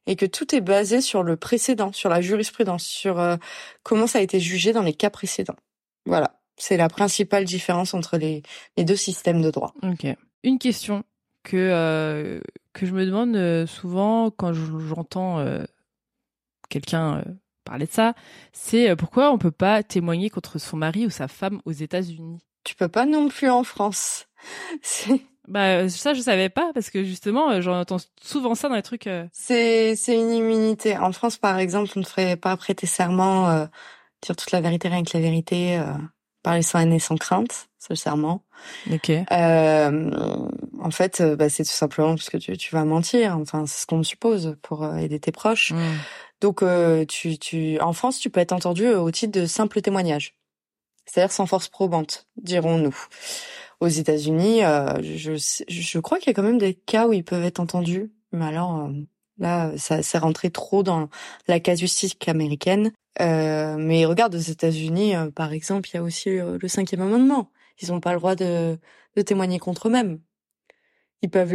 et 0.07 0.17
que 0.17 0.27
tout 0.27 0.55
est 0.55 0.61
basé 0.61 1.01
sur 1.01 1.23
le 1.23 1.37
précédent, 1.37 1.93
sur 1.93 2.09
la 2.09 2.21
jurisprudence, 2.21 2.85
sur 2.85 3.21
euh, 3.21 3.37
comment 3.83 4.07
ça 4.07 4.19
a 4.19 4.23
été 4.23 4.41
jugé 4.41 4.73
dans 4.73 4.83
les 4.83 4.95
cas 4.95 5.11
précédents. 5.11 5.57
Voilà, 6.07 6.41
c'est 6.57 6.77
la 6.77 6.89
principale 6.89 7.45
différence 7.45 7.95
entre 7.95 8.17
les, 8.17 8.43
les 8.77 8.85
deux 8.85 8.97
systèmes 8.97 9.43
de 9.43 9.51
droit. 9.51 9.75
Ok. 9.83 10.07
Une 10.45 10.59
question 10.59 11.05
que 11.43 11.57
euh, 11.57 12.41
que 12.79 12.87
je 12.87 12.93
me 12.93 13.05
demande 13.05 13.37
euh, 13.37 13.67
souvent 13.67 14.31
quand 14.31 14.53
j'entends 14.53 15.45
quelqu'un 16.69 17.23
parler 17.69 17.87
de 17.87 17.93
ça, 17.93 18.15
c'est 18.53 18.91
euh, 18.91 18.97
pourquoi 18.97 19.31
on 19.31 19.39
peut 19.39 19.51
pas 19.51 19.83
témoigner 19.83 20.31
contre 20.31 20.59
son 20.59 20.77
mari 20.77 21.07
ou 21.07 21.11
sa 21.11 21.29
femme 21.29 21.61
aux 21.65 21.73
États-Unis? 21.73 22.41
Tu 22.65 22.75
peux 22.75 22.89
pas 22.89 23.07
non 23.07 23.29
plus 23.29 23.51
en 23.51 23.63
France. 23.63 24.27
Bah 25.49 25.79
euh, 25.79 25.89
ça 25.89 26.13
je 26.13 26.21
savais 26.21 26.51
pas 26.51 26.73
parce 26.75 26.91
que 26.91 27.05
justement 27.05 27.51
euh, 27.53 27.63
j'entends 27.63 27.97
souvent 28.21 28.55
ça 28.55 28.69
dans 28.69 28.75
les 28.75 28.83
trucs. 28.83 29.09
C'est 29.33 29.97
c'est 29.97 30.15
une 30.15 30.31
immunité. 30.31 30.99
En 30.99 31.11
France 31.11 31.39
par 31.39 31.59
exemple 31.59 31.91
on 31.97 32.01
ne 32.01 32.05
ferait 32.05 32.37
pas 32.37 32.55
prêter 32.59 32.87
serment 32.87 33.49
euh, 33.49 33.65
dire 34.21 34.37
toute 34.37 34.53
la 34.53 34.61
vérité 34.61 34.89
rien 34.89 35.03
que 35.03 35.11
la 35.15 35.21
vérité 35.21 35.79
euh, 35.79 35.95
parler 36.43 36.63
sans 36.63 36.81
haine 36.81 36.93
et 36.93 36.99
sans 36.99 37.17
crainte 37.17 37.69
c'est 37.79 37.91
le 37.91 37.97
serment. 37.97 38.43
Ok. 38.91 39.11
en 39.31 40.91
fait 40.91 41.23
bah, 41.23 41.49
c'est 41.49 41.63
tout 41.63 41.71
simplement 41.71 42.17
parce 42.17 42.29
que 42.29 42.37
tu 42.37 42.57
tu 42.57 42.75
vas 42.75 42.85
mentir 42.85 43.37
enfin 43.37 43.67
c'est 43.67 43.83
ce 43.83 43.87
qu'on 43.87 44.03
suppose 44.03 44.57
pour 44.63 44.97
aider 44.97 45.21
tes 45.21 45.33
proches. 45.33 45.73
Mmh. 45.73 45.79
Donc, 46.41 46.63
euh, 46.63 47.05
tu, 47.05 47.39
tu, 47.39 47.81
en 47.81 47.93
France, 47.93 48.21
tu 48.21 48.31
peux 48.31 48.41
être 48.41 48.53
entendu 48.53 48.87
euh, 48.87 49.01
au 49.01 49.11
titre 49.11 49.39
de 49.39 49.47
simple 49.47 49.81
témoignage, 49.81 50.37
c'est-à-dire 51.07 51.33
sans 51.33 51.47
force 51.47 51.69
probante, 51.69 52.27
dirons-nous. 52.37 52.97
Aux 53.81 53.89
États-Unis, 53.89 54.65
euh, 54.65 55.01
je, 55.03 55.35
je 55.69 55.99
crois 55.99 56.19
qu'il 56.19 56.29
y 56.29 56.31
a 56.31 56.35
quand 56.35 56.43
même 56.43 56.59
des 56.59 56.75
cas 56.75 57.07
où 57.07 57.13
ils 57.13 57.25
peuvent 57.25 57.45
être 57.45 57.61
entendus, 57.61 58.13
mais 58.33 58.45
alors 58.45 58.91
là, 59.39 59.73
ça 59.77 60.03
c'est 60.03 60.19
rentré 60.19 60.51
trop 60.51 60.83
dans 60.83 61.09
la 61.47 61.61
casuistique 61.61 62.29
américaine. 62.29 62.93
Mais 63.19 64.05
regarde, 64.07 64.35
aux 64.35 64.39
États-Unis, 64.39 65.15
par 65.35 65.53
exemple, 65.53 65.89
il 65.91 65.97
y 65.97 65.99
a 65.99 66.03
aussi 66.03 66.31
le 66.31 66.69
cinquième 66.69 67.03
amendement. 67.03 67.51
Ils 67.81 67.91
n'ont 67.91 68.01
pas 68.01 68.13
le 68.13 68.19
droit 68.19 68.35
de, 68.35 68.79
de 69.17 69.23
témoigner 69.23 69.59
contre 69.59 69.89
eux-mêmes 69.89 70.21
ils 71.23 71.31
peuvent 71.31 71.55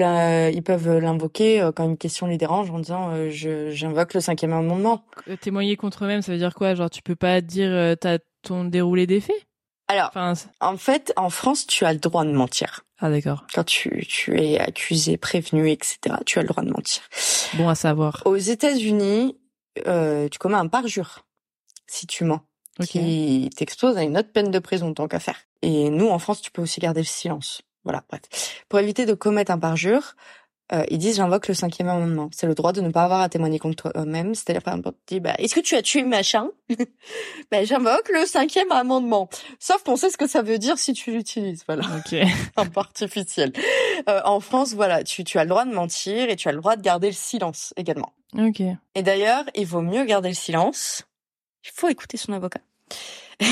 ils 0.53 0.64
peuvent 0.64 0.98
l'invoquer 0.99 1.61
euh, 1.61 1.72
quand 1.72 1.85
une 1.85 1.98
question 1.98 2.27
les 2.27 2.38
dérange 2.38 2.69
en 2.69 2.80
disant 2.80 3.11
euh, 3.11 3.30
je 3.30 3.72
j'invoque 3.72 4.14
le 4.14 4.19
cinquième 4.19 4.53
amendement. 4.53 5.06
Euh, 5.30 5.38
témoigner 5.38 5.76
contre 5.77 6.03
eux-mêmes, 6.03 6.22
ça 6.22 6.31
veut 6.31 6.38
dire 6.38 6.53
quoi? 6.53 6.76
Genre 6.76 6.90
tu 6.90 7.02
peux 7.02 7.15
pas 7.15 7.41
dire 7.41 7.95
t'as 7.99 8.19
ton 8.41 8.65
déroulé 8.65 9.07
des 9.07 9.22
faits? 9.22 9.48
Alors, 9.90 10.11
en 10.61 10.77
fait, 10.77 11.14
en 11.18 11.30
France, 11.30 11.68
tu 11.68 11.84
as 11.85 11.91
le 11.91 11.99
droit 11.99 12.23
de 12.23 12.31
mentir. 12.31 12.85
Ah 12.99 13.10
d'accord. 13.10 13.45
Quand 13.53 13.65
tu 13.65 14.06
tu 14.07 14.40
es 14.41 14.57
accusé, 14.57 15.18
prévenu, 15.18 15.69
etc., 15.69 16.15
tu 16.26 16.40
as 16.40 16.41
le 16.41 16.48
droit 16.48 16.64
de 16.64 16.72
mentir. 16.72 17.03
Bon 17.56 17.68
à 17.69 17.76
savoir. 17.76 18.22
Aux 18.26 18.38
États-Unis, 18.38 19.38
euh, 19.88 20.30
tu 20.30 20.40
commets 20.40 20.56
un 20.56 20.68
parjure 20.68 21.26
si 21.88 22.07
tu 22.07 22.23
mens. 22.23 22.41
Qui 22.88 23.51
t'expose 23.55 23.97
à 23.97 24.03
une 24.03 24.18
autre 24.18 24.31
peine 24.31 24.49
de 24.49 24.60
prison 24.60 24.93
tant 24.93 25.07
qu'à 25.07 25.19
faire. 25.19 25.38
Et 25.61 25.89
nous, 25.89 26.10
en 26.10 26.18
France, 26.18 26.41
tu 26.41 26.49
peux 26.49 26.61
aussi 26.61 26.80
garder 26.80 27.01
le 27.01 27.05
silence. 27.05 27.61
Voilà, 27.84 28.03
bref. 28.10 28.22
Pour 28.68 28.80
éviter 28.80 29.05
de 29.05 29.14
commettre 29.14 29.51
un 29.51 29.60
parjure, 29.60 30.15
euh, 30.72 30.84
ils 30.89 30.97
disent 30.97 31.18
j'invoque 31.18 31.47
le 31.47 31.53
cinquième 31.53 31.89
amendement. 31.89 32.30
C'est 32.31 32.47
le 32.47 32.55
droit 32.55 32.72
de 32.72 32.81
ne 32.81 32.89
pas 32.89 33.03
avoir 33.03 33.22
à 33.22 33.30
témoigner 33.30 33.60
contre 33.60 33.91
toi-même. 33.91 34.34
C'est-à-dire 34.34 34.64
par 34.64 34.76
exemple, 34.76 34.97
tu 35.05 35.15
dis 35.15 35.19
bah 35.19 35.35
est-ce 35.38 35.53
que 35.53 35.60
tu 35.60 35.76
as 35.76 35.81
tué 35.81 36.03
machin 36.03 36.49
Ben 37.51 37.65
j'invoque 37.65 38.10
le 38.10 38.26
cinquième 38.26 38.72
amendement. 38.72 39.30
Sauf 39.60 39.84
qu'on 39.84 39.97
sait 39.97 40.10
ce 40.10 40.18
que 40.18 40.27
ça 40.27 40.41
veut 40.41 40.57
dire 40.57 40.77
si 40.77 40.93
tu 40.93 41.11
l'utilises. 41.11 41.64
Voilà. 41.68 41.84
Ok. 41.97 42.15
un 42.55 42.65
peu 42.65 42.80
artificiel. 42.80 43.51
Euh, 44.10 44.22
en 44.23 44.39
France, 44.39 44.73
voilà, 44.73 45.03
tu, 45.03 45.23
tu 45.23 45.38
as 45.38 45.43
le 45.43 45.49
droit 45.49 45.65
de 45.65 45.73
mentir 45.73 46.30
et 46.30 46.35
tu 46.38 46.47
as 46.47 46.53
le 46.53 46.60
droit 46.60 46.76
de 46.77 46.81
garder 46.81 47.07
le 47.07 47.14
silence 47.14 47.73
également. 47.76 48.14
Ok. 48.38 48.61
Et 48.95 49.03
d'ailleurs, 49.03 49.43
il 49.55 49.68
vaut 49.68 49.81
mieux 49.81 50.05
garder 50.05 50.30
le 50.30 50.35
silence. 50.35 51.03
Il 51.64 51.72
faut 51.73 51.88
écouter 51.90 52.18
son 52.18 52.34
avocat. 52.34 52.61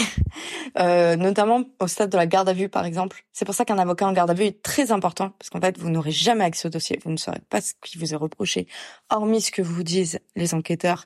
euh, 0.80 1.16
notamment 1.16 1.64
au 1.80 1.88
stade 1.88 2.10
de 2.10 2.18
la 2.18 2.28
garde 2.28 2.50
à 2.50 2.54
vue, 2.54 2.70
par 2.70 2.86
exemple. 2.86 3.26
C'est 3.34 3.46
pour 3.46 3.56
ça 3.56 3.66
qu'un 3.66 3.78
avocat 3.78 4.08
en 4.08 4.14
garde 4.14 4.30
à 4.30 4.34
vue 4.34 4.46
est 4.46 4.62
très 4.62 4.92
important, 4.92 5.32
parce 5.40 5.50
qu'en 5.50 5.60
fait, 5.60 5.78
vous 5.78 5.90
n'aurez 5.90 6.12
jamais 6.12 6.44
accès 6.44 6.68
au 6.68 6.72
dossier. 6.72 7.00
Vous 7.04 7.12
ne 7.12 7.18
saurez 7.18 7.42
pas 7.50 7.62
ce 7.62 7.74
qui 7.84 7.98
vous 7.98 8.14
est 8.14 8.18
reproché, 8.18 8.68
hormis 9.10 9.42
ce 9.42 9.52
que 9.52 9.62
vous 9.62 9.84
disent 9.84 10.20
les 10.36 10.54
enquêteurs, 10.54 11.06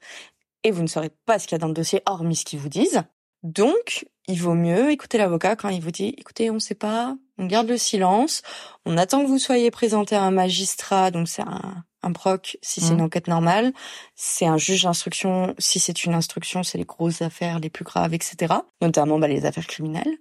et 0.64 0.72
vous 0.72 0.82
ne 0.82 0.88
saurez 0.88 1.12
pas 1.26 1.40
ce 1.40 1.48
qu'il 1.48 1.56
y 1.56 1.56
a 1.56 1.60
dans 1.60 1.68
le 1.68 1.74
dossier, 1.74 2.02
hormis 2.06 2.36
ce 2.36 2.46
qu'ils 2.46 2.60
vous 2.60 2.70
disent. 2.70 3.04
Donc, 3.44 4.08
il 4.28 4.42
vaut 4.42 4.56
mieux 4.56 4.92
écouter 4.92 5.20
l'avocat 5.20 5.56
quand 5.56 5.70
il 5.70 5.82
vous 5.82 5.92
dit, 5.92 6.16
écoutez, 6.18 6.50
on 6.50 6.56
ne 6.56 6.60
sait 6.60 6.74
pas, 6.74 7.16
on 7.38 7.46
garde 7.46 7.68
le 7.68 7.78
silence, 7.78 8.42
on 8.86 8.98
attend 8.98 9.22
que 9.22 9.28
vous 9.28 9.38
soyez 9.38 9.70
présenté 9.70 10.16
à 10.16 10.24
un 10.24 10.32
magistrat, 10.32 11.12
donc 11.12 11.28
c'est 11.28 11.44
un, 11.44 11.84
un 12.06 12.12
proc 12.12 12.58
si 12.62 12.82
c'est 12.82 12.94
une 12.94 13.00
mmh. 13.00 13.06
enquête 13.06 13.28
normale, 13.28 13.74
c'est 14.16 14.46
un 14.46 14.58
juge 14.58 14.84
d'instruction 14.84 15.56
si 15.58 15.80
c'est 15.80 16.06
une 16.06 16.14
instruction, 16.14 16.64
c'est 16.64 16.78
les 16.78 16.86
grosses 16.86 17.22
affaires 17.22 17.60
les 17.60 17.70
plus 17.70 17.84
graves, 17.84 18.14
etc. 18.14 18.54
Notamment 18.82 19.20
bah, 19.20 19.28
les 19.28 19.46
affaires 19.46 19.68
criminelles. 19.68 20.18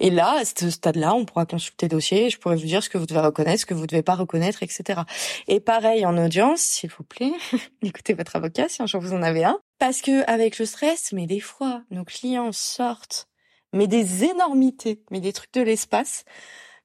Et 0.00 0.10
là, 0.10 0.38
à 0.40 0.44
ce 0.44 0.70
stade-là, 0.70 1.14
on 1.14 1.24
pourra 1.24 1.46
consulter 1.46 1.86
le 1.86 1.90
dossier, 1.90 2.30
je 2.30 2.38
pourrais 2.38 2.56
vous 2.56 2.66
dire 2.66 2.82
ce 2.82 2.88
que 2.88 2.98
vous 2.98 3.06
devez 3.06 3.20
reconnaître, 3.20 3.60
ce 3.60 3.66
que 3.66 3.74
vous 3.74 3.86
devez 3.86 4.02
pas 4.02 4.14
reconnaître, 4.14 4.62
etc. 4.62 5.02
Et 5.48 5.60
pareil 5.60 6.04
en 6.06 6.16
audience, 6.18 6.60
s'il 6.60 6.90
vous 6.90 7.04
plaît, 7.04 7.32
écoutez 7.82 8.14
votre 8.14 8.36
avocat 8.36 8.68
si 8.68 8.82
un 8.82 8.86
jour 8.86 9.00
vous 9.00 9.12
en 9.12 9.22
avez 9.22 9.44
un, 9.44 9.58
parce 9.78 10.00
que 10.00 10.28
avec 10.30 10.58
le 10.58 10.66
stress, 10.66 11.12
mais 11.12 11.26
des 11.26 11.40
fois, 11.40 11.82
nos 11.90 12.04
clients 12.04 12.52
sortent 12.52 13.28
mais 13.72 13.86
des 13.86 14.24
énormités, 14.24 15.02
mais 15.10 15.20
des 15.20 15.32
trucs 15.32 15.52
de 15.52 15.60
l'espace. 15.60 16.24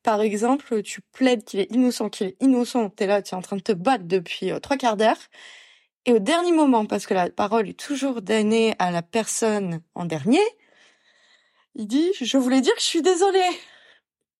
Par 0.03 0.21
exemple, 0.21 0.81
tu 0.81 1.01
plaides 1.13 1.43
qu'il 1.43 1.59
est 1.59 1.71
innocent, 1.71 2.09
qu'il 2.09 2.27
est 2.27 2.37
innocent, 2.41 2.89
t'es 2.89 3.05
là, 3.05 3.21
tu 3.21 3.33
es 3.33 3.37
en 3.37 3.41
train 3.41 3.57
de 3.57 3.61
te 3.61 3.71
battre 3.71 4.05
depuis 4.05 4.51
euh, 4.51 4.59
trois 4.59 4.77
quarts 4.77 4.97
d'heure, 4.97 5.17
et 6.05 6.13
au 6.13 6.19
dernier 6.19 6.51
moment, 6.51 6.85
parce 6.85 7.05
que 7.05 7.13
la 7.13 7.29
parole 7.29 7.69
est 7.69 7.79
toujours 7.79 8.21
donnée 8.21 8.73
à 8.79 8.89
la 8.89 9.03
personne 9.03 9.81
en 9.93 10.05
dernier, 10.05 10.41
il 11.75 11.87
dit, 11.87 12.11
je 12.19 12.37
voulais 12.37 12.61
dire 12.61 12.73
que 12.73 12.81
je 12.81 12.85
suis 12.85 13.01
désolé. 13.01 13.43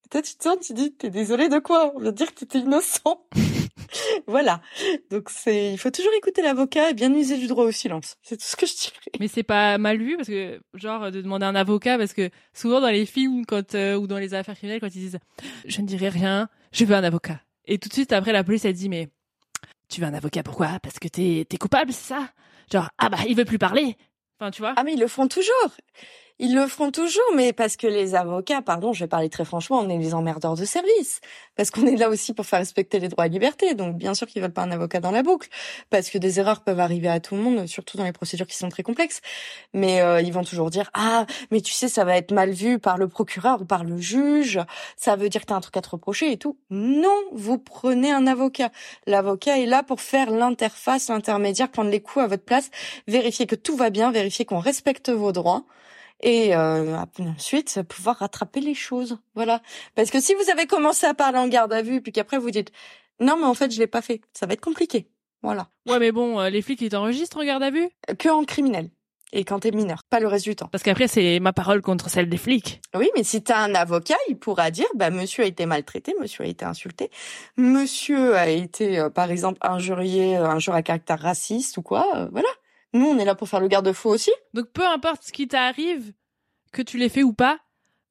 Toi, 0.10 0.22
tu 0.22 0.36
te 0.36 0.44
sens, 0.44 0.58
tu 0.60 0.74
dis, 0.74 0.94
t'es 0.94 1.10
désolé 1.10 1.48
de 1.48 1.60
quoi? 1.60 1.94
On 1.96 2.00
veut 2.00 2.12
dire 2.12 2.34
que 2.34 2.40
t'étais 2.40 2.60
innocent. 2.60 3.26
voilà. 4.28 4.62
Donc 5.10 5.30
c'est, 5.30 5.74
il 5.74 5.78
faut 5.78 5.92
toujours 5.92 6.14
écouter 6.18 6.42
l'avocat 6.42 6.92
et 6.92 6.94
bien 6.94 7.14
user 7.14 7.38
du 7.38 7.48
droit 7.48 7.66
au 7.66 7.72
silence. 7.72 8.16
C'est 8.22 8.38
tout 8.38 8.46
ce 8.46 8.56
que 8.56 8.66
je 8.66 8.76
dirais. 8.76 8.96
Mais 9.20 9.28
c'est 9.28 9.44
pas 9.44 9.78
mal 9.78 9.98
vu 9.98 10.16
parce 10.18 10.30
que 10.30 10.62
genre 10.74 11.12
de 11.12 11.22
demander 11.22 11.46
un 11.46 11.56
avocat 11.56 11.98
parce 11.98 12.14
que 12.14 12.30
souvent 12.54 12.82
dans 12.82 12.90
les 12.90 13.06
films 13.06 13.46
quand 13.46 13.76
euh, 13.76 13.96
ou 13.96 14.08
dans 14.08 14.18
les 14.18 14.34
affaires 14.34 14.56
criminelles 14.56 14.82
quand 14.82 14.94
ils 14.96 15.02
disent 15.02 15.20
je 15.66 15.82
ne 15.82 15.88
dirai 15.88 16.10
rien, 16.10 16.50
je 16.72 16.86
veux 16.86 16.96
un 16.96 17.04
avocat. 17.04 17.40
Et 17.66 17.78
tout 17.78 17.90
de 17.90 17.94
suite 17.94 18.14
après 18.14 18.34
la 18.34 18.44
police 18.44 18.66
elle 18.66 18.74
dit 18.74 18.90
mais 18.90 19.10
tu 19.90 20.02
veux 20.02 20.08
un 20.08 20.14
avocat 20.14 20.44
pourquoi? 20.44 20.80
Parce 20.82 21.00
que 21.00 21.08
t'es 21.08 21.46
t'es 21.48 21.58
coupable 21.58 21.94
c'est 21.94 22.14
ça? 22.14 22.30
Genre 22.72 22.90
ah 22.98 23.10
bah 23.10 23.20
il 23.28 23.36
veut 23.36 23.46
plus 23.46 23.60
parler. 23.60 23.98
Enfin 24.40 24.52
tu 24.52 24.62
vois? 24.62 24.74
Ah 24.78 24.84
mais 24.84 24.94
ils 24.94 25.00
le 25.00 25.08
font 25.08 25.28
toujours 25.28 25.72
Ils 26.44 26.56
le 26.56 26.66
feront 26.66 26.90
toujours, 26.90 27.22
mais 27.36 27.54
parce 27.54 27.78
que 27.78 27.86
les 27.86 28.16
avocats, 28.16 28.64
pardon, 28.64 28.94
je 28.94 29.04
vais 29.04 29.08
parler 29.08 29.30
très 29.30 29.46
franchement, 29.46 29.78
on 29.78 29.90
est 29.90 30.00
les 30.00 30.16
emmerdeurs 30.16 30.56
de 30.56 30.66
service. 30.66 31.22
Parce 31.56 31.70
qu'on 31.70 31.86
est 31.86 31.96
là 31.96 32.10
aussi 32.10 32.34
pour 32.34 32.48
faire 32.48 32.58
respecter 32.58 33.00
les 33.00 33.10
droits 33.10 33.28
et 33.28 33.30
libertés. 33.30 33.76
Donc, 33.76 33.96
bien 33.96 34.16
sûr 34.16 34.26
qu'ils 34.26 34.42
veulent 34.42 34.52
pas 34.52 34.64
un 34.64 34.72
avocat 34.72 35.00
dans 35.02 35.12
la 35.12 35.22
boucle. 35.22 35.50
Parce 35.92 36.10
que 36.10 36.18
des 36.18 36.40
erreurs 36.40 36.62
peuvent 36.62 36.80
arriver 36.80 37.10
à 37.10 37.20
tout 37.20 37.36
le 37.36 37.42
monde, 37.44 37.68
surtout 37.68 37.96
dans 37.96 38.06
les 38.06 38.12
procédures 38.12 38.48
qui 38.48 38.58
sont 38.58 38.70
très 38.70 38.82
complexes. 38.82 39.22
Mais 39.76 40.02
euh, 40.02 40.20
ils 40.20 40.34
vont 40.34 40.44
toujours 40.44 40.72
dire, 40.72 40.90
ah, 40.96 41.28
mais 41.52 41.62
tu 41.62 41.74
sais, 41.74 41.88
ça 41.88 42.06
va 42.06 42.18
être 42.18 42.32
mal 42.32 42.50
vu 42.50 42.80
par 42.80 42.98
le 42.98 43.08
procureur 43.08 43.62
ou 43.62 43.66
par 43.66 43.84
le 43.84 44.00
juge. 44.00 44.60
Ça 44.98 45.16
veut 45.16 45.30
dire 45.30 45.42
que 45.42 45.46
t'as 45.46 45.56
un 45.56 45.62
truc 45.62 45.78
à 45.78 45.82
te 45.82 45.90
reprocher 45.90 46.32
et 46.32 46.38
tout. 46.38 46.58
Non, 46.72 47.20
vous 47.34 47.60
prenez 47.60 48.12
un 48.12 48.26
avocat. 48.26 48.72
L'avocat 49.06 49.60
est 49.60 49.68
là 49.68 49.84
pour 49.84 50.02
faire 50.02 50.32
l'interface, 50.32 51.08
l'intermédiaire, 51.10 51.70
prendre 51.70 51.92
les 51.92 52.02
coups 52.02 52.26
à 52.26 52.28
votre 52.28 52.46
place, 52.46 52.72
vérifier 53.08 53.46
que 53.46 53.54
tout 53.56 53.76
va 53.76 53.92
bien, 53.92 54.12
vérifier 54.12 54.44
qu'on 54.44 54.58
respecte 54.58 55.12
vos 55.12 55.32
droits 55.32 55.66
et 56.22 56.56
euh, 56.56 56.98
ensuite 57.20 57.82
pouvoir 57.88 58.18
rattraper 58.18 58.60
les 58.60 58.74
choses. 58.74 59.18
Voilà. 59.36 59.62
Parce 59.96 60.12
que 60.12 60.20
si 60.20 60.34
vous 60.36 60.50
avez 60.52 60.68
commencé 60.68 61.06
à 61.06 61.14
parler 61.14 61.40
en 61.40 61.48
garde 61.48 61.74
à 61.74 61.82
vue 61.82 62.02
puis 62.02 62.12
qu'après 62.12 62.38
vous 62.38 62.52
dites 62.52 62.72
non 63.20 63.38
mais 63.38 63.46
en 63.46 63.54
fait 63.54 63.72
je 63.72 63.80
l'ai 63.80 63.88
pas 63.88 64.02
fait, 64.02 64.22
ça 64.34 64.46
va 64.46 64.54
être 64.54 64.62
compliqué. 64.62 65.08
Voilà. 65.44 65.68
Ouais 65.88 66.00
mais 66.00 66.12
bon, 66.12 66.40
euh, 66.40 66.50
les 66.50 66.62
flics 66.62 66.82
ils 66.82 66.90
t'enregistrent 66.90 67.38
en 67.38 67.46
garde 67.46 67.64
à 67.64 67.72
vue? 67.72 67.90
Que 68.18 68.30
en 68.30 68.44
criminel. 68.44 68.90
Et 69.34 69.46
quand 69.46 69.60
t'es 69.60 69.72
mineur, 69.72 70.04
pas 70.10 70.20
le 70.20 70.28
reste 70.28 70.44
du 70.44 70.58
temps. 70.58 70.68
Parce 70.68 70.84
qu'après 70.84 71.08
c'est 71.08 71.40
ma 71.40 71.54
parole 71.54 71.82
contre 71.82 72.10
celle 72.10 72.28
des 72.28 72.38
flics. 72.38 72.82
Oui, 72.94 73.10
mais 73.16 73.24
si 73.24 73.42
t'as 73.42 73.60
un 73.60 73.74
avocat, 73.76 74.18
il 74.28 74.38
pourra 74.38 74.72
dire, 74.72 74.88
bah 74.94 75.10
monsieur 75.10 75.46
a 75.46 75.48
été 75.48 75.66
maltraité, 75.66 76.14
monsieur 76.20 76.44
a 76.44 76.48
été 76.48 76.66
insulté, 76.66 77.10
monsieur 77.56 78.36
a 78.36 78.50
été, 78.50 79.00
euh, 79.00 79.10
par 79.10 79.32
exemple, 79.32 79.58
injurié, 79.62 80.36
un 80.36 80.60
jour 80.60 80.74
à 80.74 80.82
caractère 80.82 81.20
raciste 81.20 81.78
ou 81.78 81.82
quoi, 81.82 82.28
voilà. 82.34 82.50
Nous, 82.94 83.06
on 83.06 83.18
est 83.18 83.26
là 83.26 83.36
pour 83.36 83.48
faire 83.48 83.60
le 83.60 83.68
garde-fou 83.68 84.10
aussi. 84.10 84.32
Donc 84.54 84.68
peu 84.72 84.86
importe 84.86 85.24
ce 85.24 85.32
qui 85.32 85.48
t'arrive, 85.48 86.14
que 86.72 86.82
tu 86.82 86.98
l'aies 86.98 87.10
fait 87.10 87.24
ou 87.24 87.34
pas, 87.34 87.60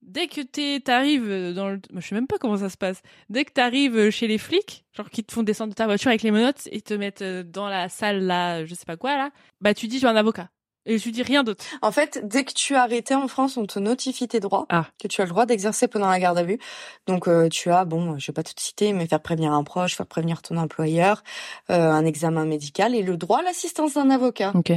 dès 0.03 0.27
que 0.27 0.79
t'arrives 0.79 1.55
dans 1.55 1.69
le, 1.71 1.81
je 1.95 2.01
sais 2.01 2.15
même 2.15 2.27
pas 2.27 2.39
comment 2.39 2.57
ça 2.57 2.69
se 2.69 2.77
passe. 2.77 3.03
Dès 3.29 3.45
que 3.45 3.53
t'arrives 3.53 4.11
chez 4.11 4.27
les 4.27 4.39
flics, 4.39 4.85
genre 4.93 5.11
qui 5.11 5.25
te 5.25 5.33
font 5.33 5.43
descendre 5.43 5.71
de 5.71 5.75
ta 5.75 5.87
voiture 5.87 6.09
avec 6.09 6.23
les 6.23 6.31
menottes 6.31 6.69
et 6.71 6.81
te 6.81 6.95
mettent 6.95 7.23
euh, 7.23 7.43
dans 7.43 7.69
la 7.69 7.89
salle 7.89 8.23
là, 8.25 8.65
je 8.65 8.75
sais 8.75 8.87
pas 8.87 8.97
quoi 8.97 9.17
là, 9.17 9.31
bah 9.61 9.75
tu 9.75 9.87
dis 9.87 9.99
je 9.99 10.07
veux 10.07 10.13
un 10.13 10.17
avocat. 10.17 10.49
Et 10.87 10.99
je 10.99 11.11
dis 11.11 11.23
rien 11.23 11.45
d'autre. 11.45 11.65
En 11.83 11.93
fait, 11.93 12.21
dès 12.25 12.45
que 12.45 12.53
tu 12.53 12.73
es 12.73 12.77
arrêté 12.77 13.15
en 13.15 13.29
France, 13.29 13.57
on 13.57 13.67
te 13.67 13.79
notifie 13.79 14.29
tes 14.29 14.41
droits, 14.41 14.67
ah. 14.71 14.87
que 14.99 15.09
tu 15.09 15.21
as 15.21 15.25
le 15.25 15.31
droit 15.31 15.45
d'exercer 15.45 15.89
pendant 15.89 16.09
la 16.09 16.19
garde 16.19 16.39
à 16.39 16.43
vue. 16.43 16.59
Donc 17.07 17.29
euh, 17.29 17.49
tu 17.49 17.71
as, 17.71 17.85
bon, 17.85 18.19
je 18.19 18.27
vais 18.29 18.33
pas 18.33 18.43
tout 18.43 18.55
citer, 18.57 18.93
mais 18.93 19.07
faire 19.07 19.21
prévenir 19.21 19.53
un 19.53 19.63
proche, 19.63 19.95
faire 19.97 20.07
prévenir 20.07 20.41
ton 20.43 20.57
employeur, 20.57 21.23
euh, 21.71 21.91
un 21.91 22.05
examen 22.07 22.47
médical 22.47 22.95
et 22.95 23.03
le 23.03 23.17
droit 23.17 23.41
à 23.41 23.43
l'assistance 23.43 23.95
d'un 23.95 24.11
avocat. 24.11 24.53
Ok. 24.55 24.73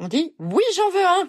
On 0.00 0.06
dit 0.06 0.32
oui, 0.38 0.62
j'en 0.76 0.90
veux 0.90 1.04
un. 1.04 1.28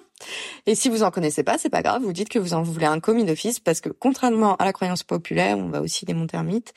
Et 0.68 0.76
si 0.76 0.90
vous 0.90 1.02
en 1.02 1.10
connaissez 1.10 1.44
pas, 1.44 1.58
c'est 1.58 1.72
pas 1.72 1.82
grave. 1.82 2.04
Vous 2.04 2.14
dites 2.14 2.30
que 2.30 2.38
vous 2.38 2.54
en 2.54 2.62
voulez 2.62 2.86
un 2.86 3.00
commis 3.00 3.26
d'office 3.26 3.60
parce 3.60 3.82
que 3.82 3.90
contrairement 3.90 4.56
à 4.58 4.66
la 4.66 4.74
croyance 4.74 5.02
populaire, 5.02 5.58
on 5.58 5.70
va 5.70 5.82
aussi 5.82 6.06
démonter 6.06 6.38
un 6.38 6.44
mythe. 6.44 6.74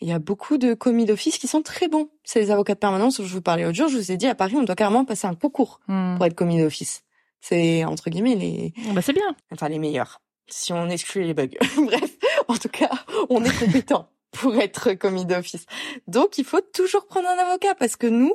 Il 0.00 0.08
y 0.08 0.12
a 0.12 0.18
beaucoup 0.18 0.56
de 0.58 0.72
commis 0.74 1.04
d'office 1.04 1.36
qui 1.38 1.46
sont 1.46 1.62
très 1.62 1.88
bons. 1.88 2.08
C'est 2.24 2.40
les 2.40 2.50
avocats 2.50 2.74
de 2.74 2.78
permanence. 2.78 3.22
Je 3.22 3.32
vous 3.34 3.42
parlais 3.42 3.64
l'autre 3.64 3.76
jour. 3.76 3.88
Je 3.88 3.96
vous 3.98 4.12
ai 4.12 4.16
dit 4.16 4.26
à 4.26 4.34
Paris, 4.34 4.54
on 4.56 4.62
doit 4.62 4.74
carrément 4.74 5.04
passer 5.04 5.26
un 5.26 5.34
concours 5.34 5.80
Hmm. 5.88 6.16
pour 6.16 6.24
être 6.26 6.34
commis 6.34 6.58
d'office. 6.58 7.02
C'est 7.40 7.84
entre 7.84 8.08
guillemets 8.10 8.34
les, 8.34 8.72
Bah 8.94 9.02
c'est 9.02 9.12
bien. 9.12 9.34
enfin 9.52 9.68
les 9.68 9.78
meilleurs. 9.78 10.20
Si 10.48 10.72
on 10.72 10.88
exclut 10.88 11.24
les 11.24 11.34
bugs. 11.34 11.48
Bref, 11.76 12.16
en 12.48 12.56
tout 12.56 12.68
cas, 12.68 12.90
on 13.28 13.44
est 13.44 13.58
compétent 13.58 14.08
pour 14.32 14.56
être 14.56 14.94
commis 14.94 15.24
d'office. 15.26 15.66
Donc, 16.06 16.38
il 16.38 16.44
faut 16.44 16.60
toujours 16.60 17.06
prendre 17.06 17.28
un 17.28 17.38
avocat 17.38 17.74
parce 17.74 17.96
que 17.96 18.06
nous, 18.06 18.34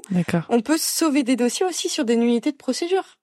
on 0.49 0.61
peut 0.61 0.77
sauver 0.77 1.23
des 1.23 1.35
dossiers 1.35 1.65
aussi 1.65 1.89
sur 1.89 2.05
des 2.05 2.15
nullités 2.15 2.51
de 2.51 2.57
procédure. 2.57 3.17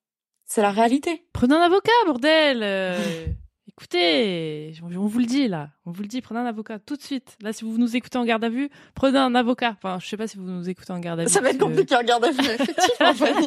C'est 0.47 0.63
la 0.63 0.71
réalité. 0.71 1.25
Prenez 1.33 1.55
un 1.55 1.61
avocat, 1.61 1.91
bordel. 2.07 2.63
Écoutez, 3.79 4.75
on 4.83 5.07
vous 5.07 5.19
le 5.19 5.25
dit 5.25 5.49
là, 5.49 5.71
on 5.87 5.93
vous 5.93 6.03
le 6.03 6.09
dit, 6.09 6.21
prenez 6.21 6.41
un 6.41 6.45
avocat 6.47 6.79
tout 6.79 6.95
de 6.97 7.01
suite. 7.03 7.37
Là, 7.41 7.53
si 7.55 7.65
vous 7.65 7.79
nous 7.79 7.97
écoutez 7.97 8.19
en 8.19 8.25
garde 8.25 8.45
à 8.45 8.51
vue, 8.51 8.69
prenez 8.95 9.19
un 9.19 9.35
avocat. 9.35 9.71
Enfin, 9.79 9.99
je 9.99 10.07
sais 10.07 10.17
pas 10.19 10.27
si 10.29 10.37
vous 10.37 10.45
nous 10.45 10.69
écoutez 10.69 10.93
en 10.93 11.01
garde 11.01 11.21
à 11.21 11.25
vue. 11.25 11.31
Ça 11.31 11.41
va 11.41 11.51
être 11.51 11.59
parce 11.59 11.71
que- 11.71 11.77
compliqué 11.77 11.97
en 11.97 12.03
garde 12.05 12.25
à 12.25 12.31
vue, 12.31 12.41
effectivement. 12.49 13.27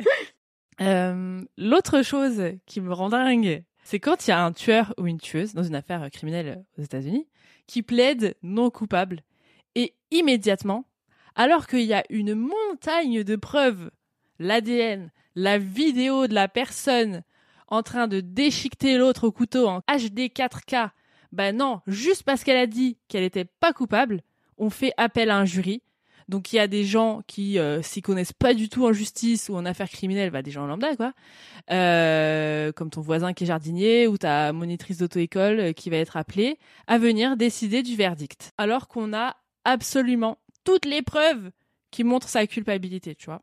Euh, 0.82 1.42
L'autre 1.58 2.00
chose 2.00 2.42
qui 2.64 2.80
me 2.80 2.90
rend 2.94 3.10
dingue, 3.10 3.64
c'est 3.84 4.00
quand 4.00 4.26
il 4.26 4.30
y 4.30 4.32
a 4.32 4.42
un 4.42 4.52
tueur 4.52 4.94
ou 4.96 5.06
une 5.06 5.18
tueuse 5.20 5.52
dans 5.52 5.62
une 5.62 5.74
affaire 5.74 6.08
criminelle 6.10 6.64
aux 6.78 6.82
États-Unis 6.82 7.28
qui 7.66 7.82
plaide 7.82 8.34
non 8.42 8.70
coupable 8.70 9.20
et 9.74 9.94
immédiatement, 10.10 10.86
alors 11.34 11.66
qu'il 11.66 11.82
y 11.82 11.92
a 11.92 12.02
une 12.08 12.34
montagne 12.34 13.24
de 13.24 13.36
preuves, 13.36 13.90
l'ADN, 14.38 15.10
la 15.34 15.58
vidéo 15.58 16.26
de 16.26 16.32
la 16.34 16.48
personne 16.48 17.24
en 17.70 17.82
train 17.82 18.08
de 18.08 18.20
déchiqueter 18.20 18.98
l'autre 18.98 19.24
au 19.28 19.32
couteau 19.32 19.68
en 19.68 19.80
HD 19.80 20.28
4K, 20.28 20.90
ben 21.32 21.56
non, 21.56 21.80
juste 21.86 22.24
parce 22.24 22.44
qu'elle 22.44 22.56
a 22.56 22.66
dit 22.66 22.98
qu'elle 23.08 23.22
n'était 23.22 23.44
pas 23.44 23.72
coupable, 23.72 24.22
on 24.58 24.70
fait 24.70 24.92
appel 24.96 25.30
à 25.30 25.38
un 25.38 25.44
jury. 25.44 25.82
Donc 26.28 26.52
il 26.52 26.56
y 26.56 26.58
a 26.60 26.68
des 26.68 26.84
gens 26.84 27.22
qui 27.26 27.58
euh, 27.58 27.82
s'y 27.82 28.02
connaissent 28.02 28.32
pas 28.32 28.54
du 28.54 28.68
tout 28.68 28.86
en 28.86 28.92
justice 28.92 29.48
ou 29.48 29.56
en 29.56 29.66
affaires 29.66 29.90
criminelles, 29.90 30.30
bah 30.30 30.42
des 30.42 30.52
gens 30.52 30.64
lambda 30.64 30.94
quoi, 30.94 31.12
Euh, 31.72 32.70
comme 32.72 32.88
ton 32.90 33.00
voisin 33.00 33.32
qui 33.32 33.44
est 33.44 33.46
jardinier 33.48 34.06
ou 34.06 34.16
ta 34.16 34.52
monitrice 34.52 34.98
d'auto-école 34.98 35.60
euh, 35.60 35.72
qui 35.72 35.90
va 35.90 35.96
être 35.96 36.16
appelée 36.16 36.58
à 36.86 36.98
venir 36.98 37.36
décider 37.36 37.82
du 37.82 37.96
verdict, 37.96 38.52
alors 38.58 38.86
qu'on 38.86 39.12
a 39.12 39.36
absolument 39.64 40.38
toutes 40.62 40.84
les 40.84 41.02
preuves 41.02 41.50
qui 41.90 42.04
montrent 42.04 42.28
sa 42.28 42.46
culpabilité, 42.46 43.16
tu 43.16 43.26
vois. 43.26 43.42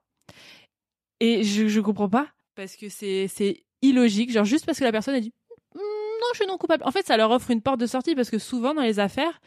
Et 1.19 1.43
je 1.43 1.67
je 1.67 1.81
comprends 1.81 2.09
pas 2.09 2.29
parce 2.55 2.77
que 2.77 2.87
c'est 2.87 3.27
illogique, 3.81 4.31
genre 4.31 4.45
juste 4.45 4.65
parce 4.65 4.79
que 4.79 4.83
la 4.83 4.91
personne 4.91 5.15
a 5.15 5.19
dit 5.19 5.33
Mm, 5.75 5.79
non 5.79 6.27
je 6.33 6.37
suis 6.39 6.47
non 6.47 6.57
coupable. 6.57 6.83
En 6.85 6.91
fait 6.91 7.05
ça 7.05 7.17
leur 7.17 7.29
offre 7.31 7.51
une 7.51 7.61
porte 7.61 7.79
de 7.79 7.85
sortie 7.85 8.15
parce 8.15 8.29
que 8.31 8.39
souvent 8.39 8.73
dans 8.73 8.81
les 8.81 8.99
affaires 8.99 9.39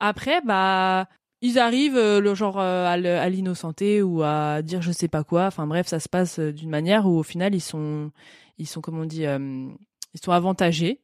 après 0.00 0.40
bah 0.42 1.08
ils 1.42 1.58
arrivent 1.58 1.96
euh, 1.98 2.20
le 2.20 2.34
genre 2.34 2.58
euh, 2.58 2.86
à 2.86 3.28
l'innocenté 3.28 4.00
ou 4.02 4.22
à 4.22 4.62
dire 4.62 4.80
je 4.80 4.92
sais 4.92 5.08
pas 5.08 5.24
quoi. 5.24 5.46
Enfin 5.46 5.66
bref, 5.66 5.86
ça 5.86 6.00
se 6.00 6.08
passe 6.08 6.38
euh, 6.38 6.52
d'une 6.52 6.70
manière 6.70 7.06
où 7.06 7.18
au 7.18 7.22
final 7.22 7.54
ils 7.54 7.60
sont 7.60 8.10
ils 8.56 8.66
sont 8.66 8.80
comme 8.80 8.98
on 8.98 9.04
dit 9.04 9.24
ils 9.24 10.20
sont 10.24 10.32
avantagés 10.32 11.00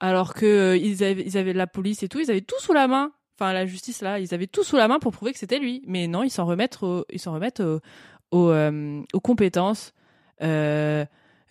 alors 0.00 0.34
que 0.34 0.76
ils 0.76 1.02
avaient 1.02 1.22
ils 1.24 1.38
avaient 1.38 1.54
la 1.54 1.66
police 1.66 2.02
et 2.02 2.08
tout, 2.08 2.20
ils 2.20 2.30
avaient 2.30 2.42
tout 2.42 2.60
sous 2.60 2.74
la 2.74 2.86
main. 2.88 3.12
Enfin 3.38 3.52
la 3.54 3.64
justice 3.66 4.02
là, 4.02 4.18
ils 4.18 4.34
avaient 4.34 4.46
tout 4.46 4.64
sous 4.64 4.76
la 4.76 4.88
main 4.88 4.98
pour 4.98 5.12
prouver 5.12 5.32
que 5.32 5.38
c'était 5.38 5.58
lui. 5.58 5.82
Mais 5.86 6.06
non, 6.06 6.22
ils 6.22 6.30
s'en 6.30 6.44
remettent 6.44 6.78
ils 7.10 7.20
s'en 7.20 7.32
remettent 7.32 7.60
au- 7.60 7.80
au, 8.32 8.52
aux 8.52 9.20
compétences 9.20 9.94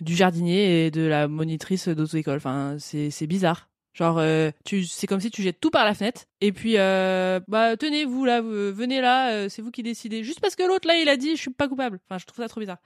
du 0.02 0.16
jardinier 0.16 0.86
et 0.86 0.92
de 0.92 1.02
la 1.02 1.28
monitrice 1.28 1.88
d'auto-école. 1.88 2.38
Enfin, 2.38 2.76
c'est 2.80 3.10
c'est 3.12 3.28
bizarre. 3.28 3.70
Genre, 3.94 4.18
euh, 4.20 4.52
tu, 4.66 4.84
c'est 4.84 5.08
comme 5.08 5.22
si 5.22 5.32
tu 5.32 5.42
jettes 5.42 5.62
tout 5.62 5.72
par 5.72 5.86
la 5.86 5.94
fenêtre. 5.94 6.26
Et 6.42 6.52
puis, 6.52 6.74
euh, 6.78 7.40
bah, 7.48 7.78
tenez, 7.78 8.04
vous 8.04 8.26
là, 8.26 8.42
vous- 8.42 8.74
venez 8.74 9.00
là, 9.00 9.32
euh, 9.32 9.50
c'est 9.50 9.62
vous 9.62 9.72
qui 9.72 9.84
décidez. 9.84 10.22
Juste 10.22 10.42
parce 10.42 10.58
que 10.58 10.64
l'autre 10.64 10.86
là, 10.86 10.98
il 10.98 11.08
a 11.08 11.16
dit, 11.16 11.38
je 11.38 11.42
suis 11.42 11.52
pas 11.52 11.70
coupable. 11.70 12.00
Enfin, 12.10 12.18
je 12.20 12.26
trouve 12.26 12.44
ça 12.44 12.50
trop 12.50 12.60
bizarre. 12.60 12.80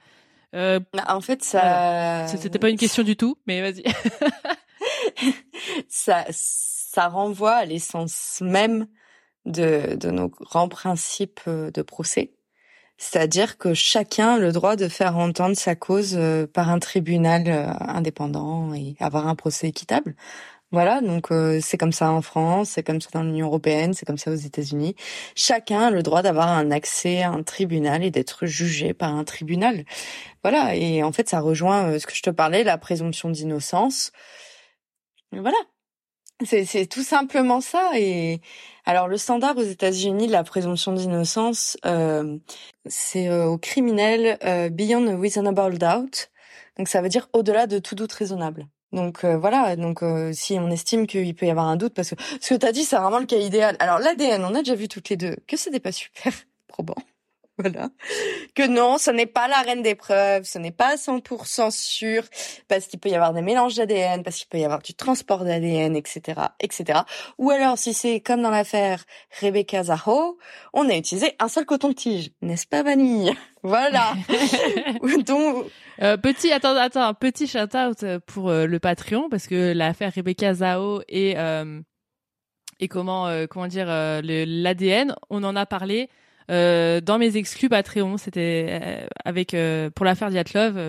Euh, 0.54 0.78
En 1.08 1.20
fait, 1.20 1.42
ça. 1.42 2.26
c'était 2.28 2.60
pas 2.60 2.70
une 2.70 2.78
question 2.78 3.02
du 3.02 3.16
tout, 3.16 3.36
mais 3.46 3.60
vas-y. 3.60 3.82
ça, 5.88 6.24
ça 6.30 7.08
renvoie 7.08 7.52
à 7.54 7.64
l'essence 7.64 8.38
même 8.40 8.86
de, 9.46 9.96
de 9.96 10.10
nos 10.10 10.28
grands 10.28 10.68
principes 10.68 11.40
euh, 11.48 11.70
de 11.70 11.82
procès. 11.82 12.32
C'est-à-dire 13.00 13.56
que 13.56 13.72
chacun 13.72 14.34
a 14.34 14.38
le 14.38 14.52
droit 14.52 14.76
de 14.76 14.86
faire 14.86 15.16
entendre 15.16 15.56
sa 15.56 15.74
cause 15.74 16.14
euh, 16.16 16.46
par 16.46 16.68
un 16.68 16.78
tribunal 16.78 17.44
euh, 17.48 17.72
indépendant 17.80 18.74
et 18.74 18.94
avoir 19.00 19.26
un 19.26 19.34
procès 19.34 19.68
équitable. 19.68 20.14
Voilà, 20.72 21.00
donc 21.00 21.32
euh, 21.32 21.60
c'est 21.62 21.78
comme 21.78 21.92
ça 21.92 22.12
en 22.12 22.22
France, 22.22 22.70
c'est 22.70 22.82
comme 22.84 23.00
ça 23.00 23.08
dans 23.14 23.22
l'Union 23.24 23.46
européenne, 23.46 23.94
c'est 23.94 24.06
comme 24.06 24.18
ça 24.18 24.30
aux 24.30 24.34
États-Unis. 24.34 24.94
Chacun 25.34 25.80
a 25.88 25.90
le 25.90 26.02
droit 26.02 26.22
d'avoir 26.22 26.48
un 26.48 26.70
accès 26.70 27.22
à 27.22 27.30
un 27.30 27.42
tribunal 27.42 28.04
et 28.04 28.10
d'être 28.12 28.46
jugé 28.46 28.94
par 28.94 29.14
un 29.14 29.24
tribunal. 29.24 29.84
Voilà, 30.44 30.76
et 30.76 31.02
en 31.02 31.12
fait 31.12 31.28
ça 31.28 31.40
rejoint 31.40 31.92
euh, 31.92 31.98
ce 31.98 32.06
que 32.06 32.14
je 32.14 32.22
te 32.22 32.30
parlais, 32.30 32.64
la 32.64 32.78
présomption 32.78 33.30
d'innocence. 33.30 34.12
Voilà, 35.32 35.56
c'est 36.44 36.86
tout 36.86 37.02
simplement 37.02 37.60
ça. 37.60 37.90
Et 37.96 38.40
alors 38.90 39.06
le 39.06 39.18
standard 39.18 39.56
aux 39.56 39.62
États-Unis 39.62 40.26
de 40.26 40.32
la 40.32 40.42
présomption 40.42 40.92
d'innocence, 40.92 41.76
euh, 41.86 42.38
c'est 42.86 43.28
euh, 43.28 43.46
au 43.46 43.56
criminel 43.56 44.36
euh, 44.42 44.68
beyond 44.68 45.06
a 45.06 45.16
reasonable 45.16 45.78
doubt. 45.78 46.28
Donc 46.76 46.88
ça 46.88 47.00
veut 47.00 47.08
dire 47.08 47.28
au-delà 47.32 47.68
de 47.68 47.78
tout 47.78 47.94
doute 47.94 48.12
raisonnable. 48.12 48.66
Donc 48.92 49.22
euh, 49.22 49.38
voilà, 49.38 49.76
donc 49.76 50.02
euh, 50.02 50.32
si 50.32 50.58
on 50.58 50.68
estime 50.72 51.06
qu'il 51.06 51.36
peut 51.36 51.46
y 51.46 51.50
avoir 51.50 51.66
un 51.66 51.76
doute, 51.76 51.94
parce 51.94 52.10
que 52.10 52.16
ce 52.40 52.54
que 52.54 52.58
tu 52.58 52.66
as 52.66 52.72
dit, 52.72 52.82
c'est 52.82 52.96
vraiment 52.96 53.20
le 53.20 53.26
cas 53.26 53.36
idéal. 53.36 53.76
Alors 53.78 54.00
l'ADN, 54.00 54.44
on 54.44 54.56
a 54.56 54.58
déjà 54.58 54.74
vu 54.74 54.88
toutes 54.88 55.08
les 55.08 55.16
deux 55.16 55.36
que 55.46 55.56
c'était 55.56 55.78
pas 55.78 55.92
super 55.92 56.32
probant. 56.66 56.96
Voilà. 57.60 57.90
Que 58.54 58.66
non, 58.66 58.98
ce 58.98 59.10
n'est 59.10 59.26
pas 59.26 59.48
la 59.48 59.60
reine 59.62 59.82
des 59.82 59.94
preuves, 59.94 60.44
ce 60.44 60.58
n'est 60.58 60.72
pas 60.72 60.96
100% 60.96 61.70
sûr, 61.70 62.22
parce 62.68 62.86
qu'il 62.86 62.98
peut 62.98 63.08
y 63.08 63.14
avoir 63.14 63.32
des 63.32 63.42
mélanges 63.42 63.76
d'ADN, 63.76 64.22
parce 64.22 64.36
qu'il 64.36 64.48
peut 64.48 64.58
y 64.58 64.64
avoir 64.64 64.82
du 64.82 64.94
transport 64.94 65.44
d'ADN, 65.44 65.96
etc., 65.96 66.40
etc. 66.60 67.00
Ou 67.38 67.50
alors, 67.50 67.78
si 67.78 67.94
c'est 67.94 68.20
comme 68.20 68.42
dans 68.42 68.50
l'affaire 68.50 69.04
Rebecca 69.40 69.84
Zaho, 69.84 70.38
on 70.72 70.88
a 70.88 70.96
utilisé 70.96 71.34
un 71.38 71.48
seul 71.48 71.64
coton-tige, 71.64 72.30
n'est-ce 72.42 72.66
pas 72.66 72.82
Vanille? 72.82 73.34
Voilà. 73.62 74.14
Donc, 75.26 75.66
euh, 76.02 76.16
petit, 76.16 76.50
attends, 76.52 76.76
attends, 76.76 77.12
petit 77.14 77.46
shout-out 77.46 78.04
pour 78.26 78.48
euh, 78.48 78.66
le 78.66 78.78
Patreon, 78.78 79.28
parce 79.28 79.46
que 79.46 79.72
l'affaire 79.72 80.12
Rebecca 80.14 80.54
Zaho 80.54 81.02
et 81.08 81.34
euh, 81.36 81.80
et 82.78 82.88
comment 82.88 83.28
comment 83.50 83.66
dire 83.66 83.88
l'ADN, 83.88 85.14
on 85.28 85.44
en 85.44 85.54
a 85.54 85.66
parlé 85.66 86.08
euh, 86.50 87.00
dans 87.00 87.18
mes 87.18 87.36
exclus 87.36 87.68
Patreon, 87.68 88.16
c'était 88.16 88.80
euh, 88.82 89.06
avec 89.24 89.54
euh, 89.54 89.90
pour 89.90 90.04
l'affaire 90.04 90.30
Diatlov, 90.30 90.80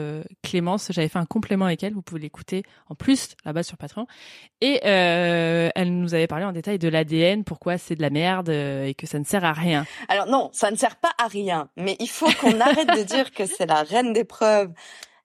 Clémence, 0.41 0.91
j'avais 0.91 1.07
fait 1.07 1.19
un 1.19 1.25
complément 1.25 1.65
avec 1.65 1.83
elle, 1.83 1.93
vous 1.93 2.01
pouvez 2.01 2.21
l'écouter 2.21 2.63
en 2.89 2.95
plus 2.95 3.35
là-bas 3.45 3.61
sur 3.63 3.77
Patreon. 3.77 4.07
Et 4.61 4.79
elle 4.83 5.99
nous 5.99 6.13
avait 6.13 6.27
parlé 6.27 6.45
en 6.45 6.51
détail 6.51 6.77
de 6.79 6.88
l'ADN, 6.88 7.43
pourquoi 7.43 7.77
c'est 7.77 7.95
de 7.95 8.01
la 8.01 8.09
merde 8.09 8.49
et 8.49 8.95
que 8.97 9.05
ça 9.07 9.19
ne 9.19 9.23
sert 9.23 9.45
à 9.45 9.53
rien. 9.53 9.85
Alors 10.09 10.25
non, 10.27 10.49
ça 10.53 10.71
ne 10.71 10.75
sert 10.75 10.95
pas 10.95 11.11
à 11.17 11.27
rien, 11.27 11.69
mais 11.77 11.95
il 11.99 12.09
faut 12.09 12.31
qu'on 12.39 12.59
arrête 12.61 12.88
de 12.88 13.03
dire 13.03 13.31
que 13.31 13.45
c'est 13.45 13.67
la 13.67 13.83
reine 13.83 14.13
des 14.13 14.23
preuves 14.23 14.71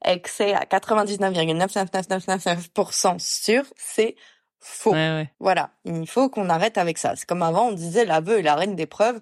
et 0.04 0.20
que 0.20 0.28
c'est 0.28 0.52
à 0.54 0.64
99,99999% 0.64 3.18
sûr, 3.18 3.64
c'est 3.76 4.16
faux. 4.60 4.94
Voilà, 5.38 5.70
il 5.84 6.06
faut 6.06 6.28
qu'on 6.28 6.50
arrête 6.50 6.76
avec 6.78 6.98
ça. 6.98 7.16
C'est 7.16 7.26
comme 7.26 7.42
avant, 7.42 7.68
on 7.68 7.72
disait 7.72 8.04
l'aveu 8.04 8.38
est 8.38 8.42
la 8.42 8.54
reine 8.56 8.76
des 8.76 8.86
preuves. 8.86 9.20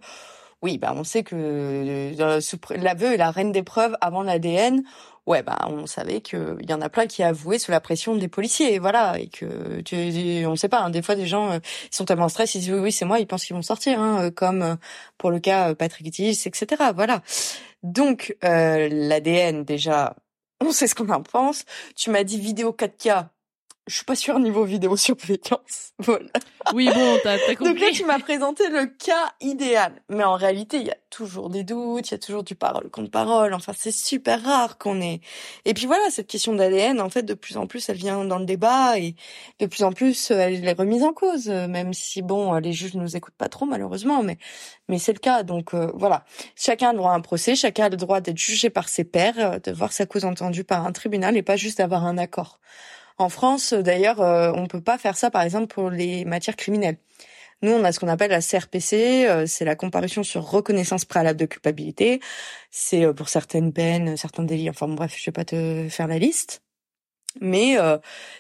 Oui, 0.65 0.79
bah 0.79 0.95
on 0.97 1.05
sait 1.05 1.23
que 1.25 1.37
euh, 1.37 2.41
l'aveu 2.77 3.13
est 3.13 3.17
la 3.19 3.31
reine 3.31 3.53
des 3.53 3.63
preuves 3.63 3.99
avant 4.01 4.23
l'ADN. 4.23 4.83
Ouais, 5.27 5.43
bah 5.43 5.59
on 5.69 5.85
savait 5.85 6.23
qu'il 6.23 6.57
y 6.67 6.73
en 6.73 6.81
a 6.81 6.89
plein 6.89 7.07
qui 7.07 7.23
avouaient 7.23 7.59
sous 7.59 7.71
la 7.71 7.81
pression 7.81 8.17
des 8.17 8.29
policiers, 8.29 8.79
voilà, 8.79 9.19
et 9.19 9.29
que 9.29 9.83
tu, 9.83 10.47
on 10.47 10.57
sait 10.57 10.71
pas. 10.71 10.81
Hein, 10.81 10.89
des 10.89 11.03
fois, 11.03 11.17
des 11.17 11.27
gens 11.27 11.51
euh, 11.53 11.59
ils 11.93 11.95
sont 11.95 12.07
tellement 12.07 12.31
stressés, 12.31 12.59
ils 12.59 12.63
disent 12.63 12.73
oui, 12.73 12.81
oui, 12.81 12.93
c'est 12.93 13.05
moi, 13.05 13.19
ils 13.21 13.27
pensent 13.27 13.45
qu'ils 13.45 13.55
vont 13.55 13.61
sortir, 13.61 14.01
hein, 14.01 14.25
euh, 14.25 14.31
comme 14.31 14.79
pour 15.19 15.31
le 15.31 15.39
cas 15.39 15.75
Patrick 15.75 16.11
Tillis, 16.11 16.43
etc. 16.47 16.67
Voilà. 16.95 17.21
Donc 17.83 18.35
l'ADN 18.43 19.65
déjà, 19.65 20.17
on 20.63 20.73
sait 20.73 20.87
ce 20.87 20.95
qu'on 20.95 21.11
en 21.11 21.23
pense. 21.23 21.67
Tu 21.95 22.09
m'as 22.11 22.25
dit 22.25 22.41
vidéo 22.41 22.73
4K 22.73 23.27
je 23.87 23.97
suis 23.97 24.05
pas 24.05 24.17
sûre 24.17 24.39
niveau 24.39 24.65
vidéo 24.65 24.97
surveillance. 24.97 25.93
Voilà. 25.99 26.31
Oui, 26.73 26.89
bon, 26.93 27.19
t'as 27.23 27.39
compris. 27.55 27.65
Donc 27.65 27.79
là, 27.79 27.87
tu 27.93 28.05
m'as 28.05 28.19
présenté 28.19 28.69
le 28.69 28.87
cas 28.87 29.33
idéal. 29.41 30.03
Mais 30.09 30.25
en 30.25 30.35
réalité, 30.35 30.79
il 30.79 30.87
y 30.87 30.91
a 30.91 30.97
toujours 31.11 31.51
des 31.51 31.65
doutes, 31.65 32.09
il 32.09 32.13
y 32.13 32.15
a 32.15 32.19
toujours 32.19 32.43
du 32.43 32.55
parole 32.55 32.91
contre 32.91 33.11
parole. 33.11 33.53
Enfin, 33.53 33.73
c'est 33.77 33.93
super 33.93 34.43
rare 34.43 34.79
qu'on 34.79 35.01
ait. 35.03 35.21
Et 35.67 35.75
puis 35.75 35.87
voilà, 35.87 36.03
cette 36.11 36.27
question 36.27 36.55
d'ADN, 36.55 37.01
en 37.01 37.11
fait, 37.11 37.23
de 37.23 37.35
plus 37.35 37.59
en 37.59 37.67
plus, 37.67 37.89
elle 37.91 37.97
vient 37.97 38.25
dans 38.25 38.39
le 38.39 38.47
débat 38.47 38.99
et 38.99 39.15
de 39.61 39.67
plus 39.67 39.85
en 39.85 39.93
plus, 39.93 40.31
elle 40.31 40.67
est 40.67 40.73
remise 40.73 41.03
en 41.03 41.13
cause. 41.13 41.49
Même 41.49 41.93
si, 41.93 42.23
bon, 42.23 42.55
les 42.55 42.73
juges 42.73 42.95
ne 42.95 43.03
nous 43.03 43.17
écoutent 43.17 43.37
pas 43.37 43.49
trop, 43.49 43.67
malheureusement, 43.67 44.23
mais, 44.23 44.39
mais 44.89 44.99
c'est 44.99 45.13
le 45.13 45.19
cas. 45.19 45.43
Donc, 45.43 45.75
euh, 45.75 45.91
voilà. 45.95 46.25
Chacun 46.57 46.89
a 46.89 46.93
le 46.93 46.99
droit 46.99 47.13
à 47.13 47.15
un 47.15 47.21
procès, 47.21 47.55
chacun 47.55 47.85
a 47.85 47.89
le 47.91 47.97
droit 47.97 48.23
d'être 48.23 48.39
jugé 48.39 48.71
par 48.71 48.89
ses 48.89 49.05
pairs, 49.05 49.35
euh, 49.39 49.59
de 49.59 49.73
voir 49.73 49.93
sa 49.93 50.07
cause 50.07 50.25
entendue 50.25 50.65
par 50.65 50.87
un 50.87 50.93
tribunal 50.93 51.37
et 51.37 51.43
pas 51.43 51.57
juste 51.57 51.79
d'avoir 51.79 52.07
un 52.07 52.17
accord. 52.17 52.61
En 53.19 53.29
France, 53.29 53.73
d'ailleurs, 53.73 54.21
euh, 54.21 54.53
on 54.55 54.67
peut 54.67 54.81
pas 54.81 54.99
faire 54.99 55.17
ça, 55.17 55.31
par 55.31 55.43
exemple, 55.43 55.73
pour 55.73 55.91
les 55.91 56.25
matières 56.25 56.57
criminelles. 56.57 56.99
Nous, 57.63 57.73
on 57.73 57.85
a 57.85 57.93
ce 57.93 58.01
qu'on 58.01 58.09
appelle 58.09 58.31
la 58.31 58.41
CRPC, 58.41 59.27
euh, 59.29 59.47
c'est 59.47 59.65
la 59.65 59.77
comparution 59.77 60.23
sur 60.23 60.43
reconnaissance 60.43 61.05
préalable 61.05 61.39
de 61.39 61.47
culpabilité. 61.47 62.21
C'est 62.71 63.05
euh, 63.05 63.13
pour 63.13 63.29
certaines 63.29 63.73
peines, 63.73 64.17
certains 64.17 64.43
délits. 64.43 64.69
Enfin 64.69 64.89
bref, 64.89 65.15
je 65.17 65.25
vais 65.27 65.33
pas 65.33 65.45
te 65.45 65.89
faire 65.89 66.09
la 66.09 66.19
liste, 66.19 66.63
mais 67.41 67.77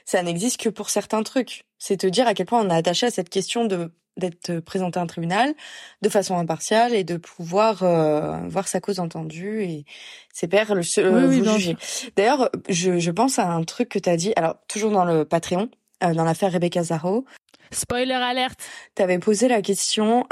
ça 0.04 0.22
n'existe 0.22 0.60
que 0.60 0.68
pour 0.68 0.90
certains 0.90 1.22
trucs. 1.22 1.64
C'est 1.78 1.98
te 1.98 2.06
dire 2.06 2.26
à 2.26 2.34
quel 2.34 2.46
point 2.46 2.64
on 2.64 2.70
a 2.70 2.76
attaché 2.76 3.06
à 3.06 3.10
cette 3.10 3.30
question 3.30 3.64
de 3.66 3.92
d'être 4.16 4.60
présenté 4.60 4.98
à 4.98 5.02
un 5.02 5.06
tribunal 5.06 5.54
de 6.02 6.08
façon 6.08 6.36
impartiale 6.36 6.94
et 6.94 7.04
de 7.04 7.16
pouvoir 7.16 7.82
euh, 7.82 8.38
voir 8.48 8.68
sa 8.68 8.80
cause 8.80 9.00
entendue 9.00 9.62
et 9.62 9.84
ses 10.32 10.48
pairs 10.48 10.74
le 10.74 10.82
euh, 10.98 11.28
oui, 11.28 11.44
juger. 11.44 11.76
D'ailleurs, 12.16 12.50
je, 12.68 12.98
je 12.98 13.10
pense 13.10 13.38
à 13.38 13.48
un 13.50 13.62
truc 13.64 13.88
que 13.88 13.98
tu 13.98 14.08
as 14.08 14.16
dit, 14.16 14.32
alors 14.36 14.56
toujours 14.68 14.90
dans 14.90 15.04
le 15.04 15.24
Patreon, 15.24 15.68
euh, 16.02 16.14
dans 16.14 16.24
l'affaire 16.24 16.52
Rebecca 16.52 16.82
Zaro. 16.82 17.24
Spoiler 17.72 18.12
alerte. 18.12 18.60
T'avais 18.94 19.18
posé 19.18 19.48
la 19.48 19.60
question 19.60 20.26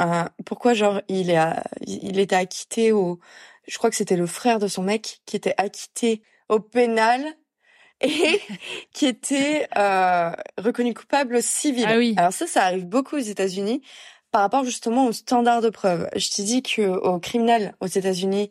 pourquoi 0.45 0.75
genre 0.75 1.01
il 1.09 1.31
est 1.31 1.41
il 1.87 2.21
était 2.21 2.37
acquitté 2.37 2.93
au 2.93 3.19
je 3.67 3.79
crois 3.79 3.91
que 3.91 3.97
c'était 3.97 4.17
le 4.17 4.27
frère 4.27 4.59
de 4.59 4.69
son 4.69 4.83
mec 4.83 5.23
qui 5.27 5.35
était 5.35 5.55
acquitté 5.57 6.23
au 6.49 6.61
pénal 6.61 7.25
et 8.09 8.41
qui 8.93 9.07
était 9.07 9.69
euh, 9.77 10.33
reconnu 10.59 10.95
coupable 10.95 11.43
civil. 11.43 11.87
Ah 11.89 11.97
oui. 11.97 12.15
Alors 12.17 12.33
ça, 12.33 12.47
ça 12.47 12.65
arrive 12.65 12.87
beaucoup 12.87 13.17
aux 13.17 13.21
États-Unis 13.21 13.83
par 14.33 14.41
rapport 14.41 14.65
justement 14.65 15.07
aux 15.07 15.13
standards 15.13 15.61
de 15.61 15.71
preuve. 15.71 16.09
Je 16.17 16.31
t'ai 16.31 16.43
dit 16.43 16.63
que 16.63 16.83
au 16.83 17.21
criminel 17.21 17.75
aux 17.81 17.87
États-Unis, 17.87 18.51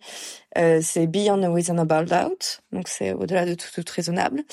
euh, 0.57 0.80
c'est 0.82 1.07
beyond 1.07 1.41
a 1.41 1.49
reasonable 1.49 2.06
doubt, 2.06 2.61
donc 2.72 2.88
c'est 2.88 3.14
au-delà 3.14 3.45
de 3.45 3.56
tout, 3.56 3.68
tout 3.73 3.94
raisonnable, 3.94 4.44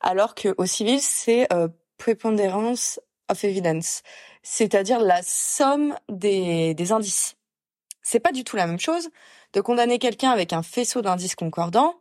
alors 0.00 0.34
que 0.34 0.54
au 0.58 0.66
civil, 0.66 1.00
c'est 1.00 1.50
euh, 1.52 1.68
prepondérance 1.96 3.00
of 3.28 3.42
evidence, 3.42 4.02
c'est-à-dire 4.42 5.00
la 5.00 5.22
somme 5.22 5.96
des, 6.10 6.74
des 6.74 6.92
indices. 6.92 7.36
C'est 8.02 8.20
pas 8.20 8.32
du 8.32 8.44
tout 8.44 8.56
la 8.56 8.66
même 8.66 8.78
chose 8.78 9.08
de 9.54 9.60
condamner 9.60 9.98
quelqu'un 9.98 10.30
avec 10.30 10.52
un 10.52 10.62
faisceau 10.62 11.00
d'indices 11.00 11.34
concordants 11.34 11.94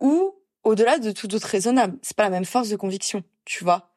ou 0.00 0.34
au-delà 0.64 0.98
de 0.98 1.12
tout 1.12 1.34
autre 1.34 1.46
raisonnable. 1.46 1.98
C'est 2.02 2.16
pas 2.16 2.24
la 2.24 2.30
même 2.30 2.44
force 2.44 2.68
de 2.68 2.76
conviction, 2.76 3.22
tu 3.44 3.64
vois. 3.64 3.90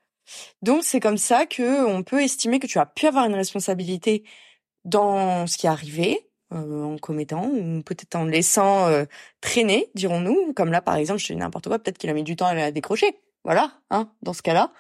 Donc 0.62 0.84
c'est 0.84 1.00
comme 1.00 1.18
ça 1.18 1.46
que 1.46 1.86
on 1.86 2.04
peut 2.04 2.22
estimer 2.22 2.60
que 2.60 2.68
tu 2.68 2.80
as 2.80 2.86
pu 2.86 3.08
avoir 3.08 3.26
une 3.26 3.36
responsabilité 3.36 4.24
dans 4.84 5.48
ce 5.48 5.58
qui 5.58 5.68
est 5.68 5.70
arrivé 5.70 6.30
euh, 6.54 6.84
en 6.84 6.98
commettant 6.98 7.46
ou 7.48 7.82
peut-être 7.84 8.16
en 8.16 8.26
laissant 8.26 8.88
euh, 8.88 9.06
traîner, 9.42 9.90
dirons-nous. 9.96 10.54
Comme 10.54 10.72
là 10.72 10.82
par 10.82 10.96
exemple, 10.96 11.20
je 11.20 11.28
dis 11.28 11.36
n'importe 11.36 11.68
quoi, 11.68 11.80
peut-être 11.80 11.98
qu'il 11.98 12.10
a 12.10 12.14
mis 12.14 12.24
du 12.24 12.36
temps 12.36 12.48
à 12.48 12.54
la 12.54 12.72
décrocher. 12.72 13.20
Voilà, 13.44 13.72
hein, 13.90 14.12
dans 14.24 14.34
ce 14.34 14.42
cas-là. 14.42 14.74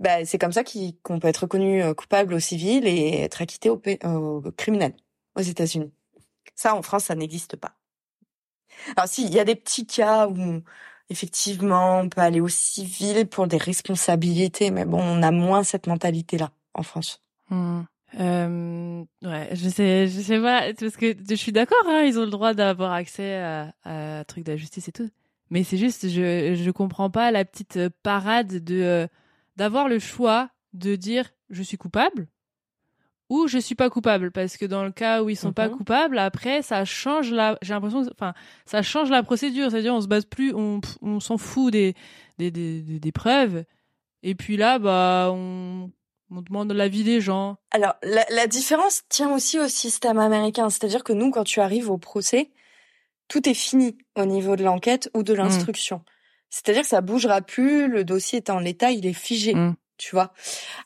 Bah, 0.00 0.24
c'est 0.24 0.38
comme 0.38 0.52
ça 0.52 0.62
qu'on 1.02 1.18
peut 1.18 1.28
être 1.28 1.38
reconnu 1.38 1.82
euh, 1.82 1.92
coupable 1.92 2.34
au 2.34 2.40
civil 2.40 2.86
et 2.86 3.20
être 3.22 3.42
acquitté 3.42 3.68
au, 3.68 3.80
au 4.04 4.42
criminel 4.56 4.94
aux 5.36 5.42
États-Unis. 5.42 5.92
Ça, 6.54 6.74
en 6.74 6.82
France, 6.82 7.04
ça 7.04 7.14
n'existe 7.14 7.56
pas. 7.56 7.74
Alors 8.96 9.08
si, 9.08 9.24
il 9.24 9.32
y 9.32 9.40
a 9.40 9.44
des 9.44 9.54
petits 9.54 9.86
cas 9.86 10.28
où 10.28 10.62
effectivement, 11.10 12.00
on 12.00 12.08
peut 12.08 12.20
aller 12.20 12.40
au 12.40 12.48
civil 12.48 13.26
pour 13.26 13.46
des 13.46 13.56
responsabilités, 13.56 14.70
mais 14.70 14.84
bon, 14.84 15.00
on 15.02 15.22
a 15.22 15.30
moins 15.30 15.62
cette 15.62 15.86
mentalité-là 15.86 16.50
en 16.74 16.82
France. 16.82 17.22
Hmm. 17.50 17.82
Euh, 18.18 19.04
ouais, 19.22 19.48
je 19.52 19.68
sais, 19.68 20.08
je 20.08 20.20
sais 20.20 20.40
pas, 20.40 20.72
parce 20.78 20.96
que 20.96 21.14
je 21.28 21.34
suis 21.34 21.52
d'accord, 21.52 21.84
hein, 21.86 22.04
ils 22.06 22.18
ont 22.18 22.24
le 22.24 22.30
droit 22.30 22.54
d'avoir 22.54 22.92
accès 22.92 23.36
à, 23.36 23.74
à 23.84 24.24
truc 24.24 24.44
de 24.44 24.52
la 24.52 24.56
justice 24.56 24.88
et 24.88 24.92
tout. 24.92 25.10
Mais 25.50 25.62
c'est 25.64 25.76
juste, 25.76 26.08
je, 26.08 26.54
je 26.54 26.70
comprends 26.70 27.10
pas 27.10 27.30
la 27.30 27.44
petite 27.44 27.78
parade 28.02 28.64
de, 28.64 28.82
euh, 28.82 29.06
d'avoir 29.56 29.88
le 29.88 29.98
choix 29.98 30.50
de 30.72 30.96
dire 30.96 31.30
je 31.50 31.62
suis 31.62 31.78
coupable 31.78 32.28
ou 33.28 33.46
je 33.46 33.58
suis 33.58 33.74
pas 33.74 33.90
coupable 33.90 34.30
parce 34.30 34.56
que 34.56 34.64
dans 34.64 34.84
le 34.84 34.90
cas 34.90 35.22
où 35.22 35.28
ils 35.28 35.36
sont 35.36 35.52
pas 35.52 35.68
mhm. 35.68 35.76
coupables 35.76 36.18
après 36.18 36.62
ça 36.62 36.84
change 36.84 37.30
la 37.30 37.58
j'ai 37.62 37.74
l'impression 37.74 38.02
enfin 38.12 38.34
ça 38.64 38.82
change 38.82 39.10
la 39.10 39.22
procédure 39.22 39.70
c'est-à-dire 39.70 39.94
on 39.94 40.00
se 40.00 40.08
base 40.08 40.24
plus 40.24 40.54
on 40.54 40.80
on 41.02 41.20
s'en 41.20 41.36
fout 41.36 41.72
des 41.72 41.94
des, 42.38 42.50
des 42.50 42.80
des, 42.80 43.12
preuves 43.12 43.64
et 44.22 44.34
puis 44.34 44.56
là 44.56 44.78
bah 44.78 45.30
on 45.32 45.90
on 46.30 46.42
demande 46.42 46.72
l'avis 46.72 47.04
des 47.04 47.22
gens. 47.22 47.56
Alors 47.70 47.94
la, 48.02 48.24
la 48.28 48.46
différence 48.46 49.02
tient 49.08 49.32
aussi 49.32 49.58
au 49.58 49.66
système 49.66 50.18
américain, 50.18 50.68
c'est-à-dire 50.68 51.02
que 51.02 51.14
nous 51.14 51.30
quand 51.30 51.44
tu 51.44 51.60
arrives 51.60 51.90
au 51.90 51.96
procès, 51.96 52.50
tout 53.28 53.48
est 53.48 53.54
fini 53.54 53.96
au 54.14 54.26
niveau 54.26 54.56
de 54.56 54.62
l'enquête 54.62 55.10
ou 55.14 55.22
de 55.22 55.32
mmh. 55.32 55.36
l'instruction. 55.36 56.04
C'est-à-dire 56.50 56.82
que 56.82 56.88
ça 56.88 57.00
bougera 57.00 57.40
plus, 57.40 57.88
le 57.88 58.04
dossier 58.04 58.38
est 58.38 58.50
en 58.50 58.58
l'état, 58.58 58.90
il 58.90 59.06
est 59.06 59.14
figé. 59.14 59.54
Mmh 59.54 59.76
tu 59.98 60.14
vois. 60.14 60.32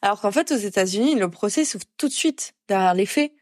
Alors 0.00 0.20
qu'en 0.20 0.32
fait, 0.32 0.50
aux 0.50 0.56
États-Unis, 0.56 1.14
le 1.14 1.30
procès 1.30 1.64
s'ouvre 1.64 1.84
tout 1.96 2.08
de 2.08 2.12
suite 2.12 2.54
derrière 2.66 2.94
les 2.94 3.06
faits, 3.06 3.32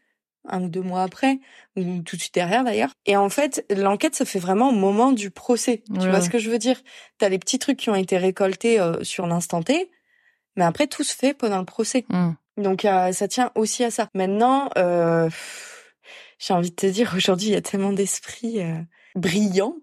un 0.47 0.63
ou 0.63 0.69
deux 0.69 0.81
mois 0.81 1.03
après, 1.03 1.39
ou 1.75 2.01
tout 2.01 2.15
de 2.15 2.21
suite 2.21 2.33
derrière 2.33 2.63
d'ailleurs. 2.63 2.91
Et 3.05 3.15
en 3.15 3.29
fait, 3.29 3.65
l'enquête 3.69 4.15
se 4.15 4.23
fait 4.23 4.39
vraiment 4.39 4.69
au 4.69 4.73
moment 4.73 5.11
du 5.11 5.31
procès. 5.31 5.83
Tu 5.99 6.09
vois 6.09 6.21
ce 6.21 6.29
que 6.29 6.39
je 6.39 6.49
veux 6.49 6.57
dire? 6.57 6.79
T'as 7.17 7.29
les 7.29 7.39
petits 7.39 7.59
trucs 7.59 7.77
qui 7.77 7.89
ont 7.89 7.95
été 7.95 8.17
récoltés 8.17 8.79
euh, 8.79 9.03
sur 9.03 9.27
l'instant 9.27 9.63
T, 9.63 9.89
mais 10.55 10.65
après 10.65 10.87
tout 10.87 11.03
se 11.03 11.15
fait 11.15 11.33
pendant 11.33 11.59
le 11.59 11.65
procès. 11.65 12.05
Mmh. 12.09 12.31
Donc 12.57 12.85
euh, 12.85 13.11
ça 13.11 13.27
tient 13.27 13.51
aussi 13.55 13.83
à 13.83 13.91
ça. 13.91 14.09
Maintenant, 14.13 14.69
euh, 14.77 15.29
j'ai 16.39 16.53
envie 16.53 16.71
de 16.71 16.75
te 16.75 16.87
dire, 16.87 17.13
aujourd'hui, 17.15 17.49
il 17.49 17.53
y 17.53 17.57
a 17.57 17.61
tellement 17.61 17.93
d'esprits 17.93 18.59
brillants 19.15 19.75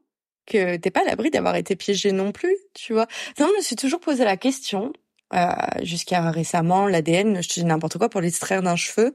que 0.47 0.77
t'es 0.77 0.91
pas 0.91 1.03
à 1.03 1.05
l'abri 1.05 1.31
d'avoir 1.31 1.55
été 1.57 1.77
piégé 1.77 2.11
non 2.11 2.33
plus, 2.33 2.57
tu 2.75 2.95
vois. 2.95 3.07
Non, 3.39 3.47
je 3.53 3.59
me 3.59 3.62
suis 3.62 3.77
toujours 3.77 4.01
posé 4.01 4.25
la 4.25 4.37
question 4.37 4.93
euh, 5.35 5.53
jusqu'à 5.83 6.31
récemment, 6.31 6.87
l'ADN, 6.87 7.43
je 7.43 7.49
te 7.49 7.55
dis 7.55 7.65
n'importe 7.65 7.99
quoi, 7.99 8.09
pour 8.09 8.21
l'extraire 8.21 8.63
d'un 8.63 8.77
cheveu, 8.77 9.15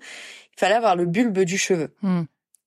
il 0.55 0.59
fallait 0.59 0.75
avoir 0.75 0.95
le 0.95 1.05
bulbe 1.05 1.39
du 1.39 1.57
cheveu. 1.57 1.93
Hmm. 2.01 2.23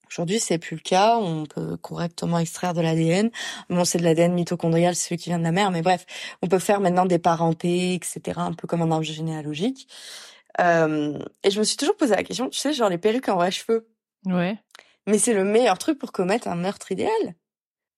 Aujourd'hui, 0.08 0.38
c'est 0.38 0.58
plus 0.58 0.76
le 0.76 0.82
cas. 0.82 1.18
On 1.18 1.46
peut 1.46 1.76
correctement 1.76 2.38
extraire 2.38 2.74
de 2.74 2.80
l'ADN. 2.80 3.30
Bon, 3.68 3.84
c'est 3.84 3.98
de 3.98 4.04
l'ADN 4.04 4.32
mitochondrial, 4.32 4.94
c'est 4.94 5.08
celui 5.08 5.16
qui 5.18 5.30
vient 5.30 5.38
de 5.38 5.44
la 5.44 5.52
mère, 5.52 5.70
mais 5.70 5.82
bref, 5.82 6.06
on 6.42 6.48
peut 6.48 6.58
faire 6.58 6.80
maintenant 6.80 7.06
des 7.06 7.18
parentés, 7.18 7.94
etc., 7.94 8.20
un 8.36 8.52
peu 8.52 8.66
comme 8.68 8.82
un 8.82 8.90
arbre 8.90 9.04
généalogique. 9.04 9.88
Euh, 10.60 11.18
et 11.42 11.50
je 11.50 11.58
me 11.58 11.64
suis 11.64 11.76
toujours 11.76 11.96
posé 11.96 12.14
la 12.14 12.22
question, 12.22 12.48
tu 12.48 12.58
sais, 12.58 12.72
genre 12.72 12.88
les 12.88 12.98
perruques 12.98 13.28
en 13.28 13.34
vrai 13.34 13.50
cheveux. 13.50 13.88
Ouais. 14.24 14.56
Mais 15.06 15.18
c'est 15.18 15.34
le 15.34 15.44
meilleur 15.44 15.78
truc 15.78 15.98
pour 15.98 16.12
commettre 16.12 16.48
un 16.48 16.56
meurtre 16.56 16.92
idéal. 16.92 17.34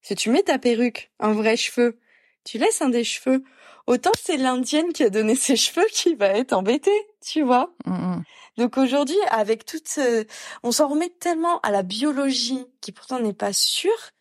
Si 0.02 0.14
tu 0.14 0.30
mets 0.30 0.42
ta 0.42 0.58
perruque, 0.58 1.10
un 1.20 1.32
vrai 1.32 1.56
cheveu, 1.56 1.98
tu 2.44 2.58
laisses 2.58 2.82
un 2.82 2.88
des 2.88 3.04
cheveux. 3.04 3.44
Autant 3.88 4.12
c'est 4.22 4.36
l'indienne 4.36 4.92
qui 4.92 5.02
a 5.02 5.08
donné 5.08 5.34
ses 5.34 5.56
cheveux 5.56 5.86
qui 5.90 6.14
va 6.14 6.26
être 6.26 6.52
embêtée, 6.52 6.90
tu 7.24 7.40
vois. 7.40 7.72
Donc 8.58 8.76
aujourd'hui, 8.76 9.16
avec 9.30 9.64
toute, 9.64 9.88
ce... 9.88 10.26
on 10.62 10.72
s'en 10.72 10.88
remet 10.88 11.08
tellement 11.08 11.58
à 11.60 11.70
la 11.70 11.82
biologie 11.82 12.66
qui 12.82 12.92
pourtant 12.92 13.18
n'est 13.18 13.32
pas 13.32 13.54
sûre 13.54 14.12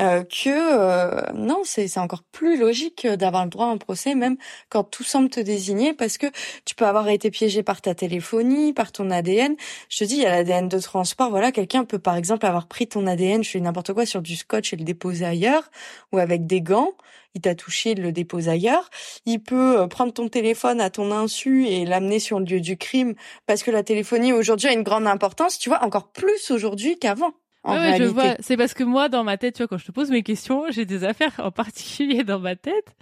euh, 0.00 0.22
que 0.24 0.50
euh, 0.50 1.22
non, 1.34 1.62
c'est 1.64 1.88
c'est 1.88 2.00
encore 2.00 2.24
plus 2.24 2.58
logique 2.58 3.06
d'avoir 3.06 3.44
le 3.44 3.50
droit 3.50 3.66
à 3.66 3.70
un 3.70 3.78
procès, 3.78 4.14
même 4.14 4.36
quand 4.68 4.84
tout 4.84 5.04
semble 5.04 5.30
te 5.30 5.40
désigner, 5.40 5.94
parce 5.94 6.18
que 6.18 6.26
tu 6.66 6.74
peux 6.74 6.84
avoir 6.84 7.08
été 7.08 7.30
piégé 7.30 7.62
par 7.62 7.80
ta 7.80 7.94
téléphonie, 7.94 8.74
par 8.74 8.92
ton 8.92 9.10
ADN. 9.10 9.54
Je 9.88 9.98
te 9.98 10.04
dis, 10.04 10.16
il 10.16 10.22
y 10.22 10.26
a 10.26 10.30
l'ADN 10.30 10.68
de 10.68 10.78
transport. 10.78 11.30
Voilà, 11.30 11.52
quelqu'un 11.52 11.84
peut 11.84 12.00
par 12.00 12.16
exemple 12.16 12.44
avoir 12.44 12.66
pris 12.66 12.86
ton 12.86 13.06
ADN, 13.06 13.44
je 13.44 13.50
fais 13.50 13.60
n'importe 13.60 13.94
quoi, 13.94 14.04
sur 14.04 14.20
du 14.20 14.36
scotch 14.36 14.74
et 14.74 14.76
le 14.76 14.84
déposer 14.84 15.24
ailleurs, 15.24 15.70
ou 16.12 16.18
avec 16.18 16.46
des 16.46 16.60
gants. 16.60 16.92
Il 17.34 17.40
t'a 17.40 17.54
touché, 17.54 17.92
il 17.92 18.02
le 18.02 18.12
dépose 18.12 18.48
ailleurs. 18.48 18.88
Il 19.26 19.40
peut 19.40 19.80
euh, 19.80 19.86
prendre 19.86 20.12
ton 20.12 20.28
téléphone 20.28 20.80
à 20.80 20.90
ton 20.90 21.12
insu 21.12 21.66
et 21.66 21.84
l'amener 21.84 22.18
sur 22.18 22.38
le 22.38 22.46
lieu 22.46 22.60
du 22.60 22.76
crime, 22.76 23.14
parce 23.46 23.62
que 23.62 23.70
la 23.70 23.82
téléphonie 23.82 24.32
aujourd'hui 24.32 24.68
a 24.68 24.72
une 24.72 24.82
grande 24.82 25.06
importance. 25.06 25.58
Tu 25.58 25.68
vois, 25.68 25.82
encore 25.82 26.12
plus 26.12 26.50
aujourd'hui 26.50 26.98
qu'avant. 26.98 27.32
En 27.64 27.78
ouais, 27.78 27.96
je 27.98 28.04
vois. 28.04 28.36
C'est 28.40 28.58
parce 28.58 28.74
que 28.74 28.84
moi, 28.84 29.08
dans 29.08 29.24
ma 29.24 29.38
tête, 29.38 29.54
tu 29.54 29.62
vois, 29.62 29.68
quand 29.68 29.78
je 29.78 29.86
te 29.86 29.92
pose 29.92 30.10
mes 30.10 30.22
questions, 30.22 30.64
j'ai 30.70 30.84
des 30.84 31.02
affaires 31.02 31.32
en 31.38 31.50
particulier 31.50 32.22
dans 32.22 32.38
ma 32.38 32.56
tête. 32.56 32.94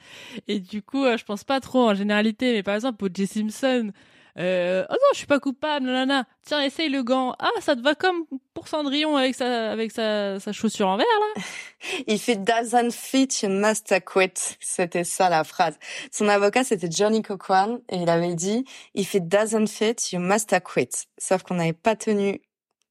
Et 0.48 0.60
du 0.60 0.82
coup, 0.82 1.04
euh, 1.04 1.16
je 1.16 1.24
pense 1.24 1.44
pas 1.44 1.60
trop 1.60 1.88
en 1.88 1.94
généralité. 1.94 2.52
Mais 2.52 2.62
par 2.62 2.76
exemple, 2.76 2.96
pour 2.96 3.08
Jay 3.12 3.26
Simpson, 3.26 3.90
euh, 4.38 4.84
oh 4.88 4.92
non, 4.92 5.08
je 5.12 5.18
suis 5.18 5.26
pas 5.26 5.40
coupable, 5.40 5.86
nanana. 5.86 6.24
Tiens, 6.42 6.62
essaye 6.62 6.88
le 6.88 7.02
gant. 7.02 7.34
Ah, 7.38 7.50
ça 7.60 7.76
te 7.76 7.82
va 7.82 7.94
comme 7.94 8.24
pour 8.54 8.66
Cendrillon 8.66 9.16
avec 9.16 9.34
sa, 9.34 9.70
avec 9.70 9.92
sa, 9.92 10.40
sa 10.40 10.52
chaussure 10.52 10.88
en 10.88 10.96
verre, 10.96 11.06
là. 11.36 11.42
Il 12.06 12.18
fait 12.18 12.36
doesn't 12.36 12.92
fit, 12.92 13.28
you 13.42 13.50
must 13.50 13.92
acquit. 13.92 14.56
C'était 14.60 15.04
ça 15.04 15.28
la 15.28 15.44
phrase. 15.44 15.78
Son 16.10 16.28
avocat, 16.28 16.64
c'était 16.64 16.90
Johnny 16.90 17.22
Cochran, 17.22 17.78
et 17.88 17.96
il 17.96 18.08
avait 18.08 18.34
dit, 18.34 18.64
if 18.94 19.14
it 19.14 19.28
doesn't 19.28 19.66
fit, 19.66 19.96
you 20.12 20.20
must 20.20 20.52
acquit. 20.52 20.88
Sauf 21.18 21.42
qu'on 21.42 21.54
n'avait 21.54 21.72
pas 21.72 21.96
tenu 21.96 22.40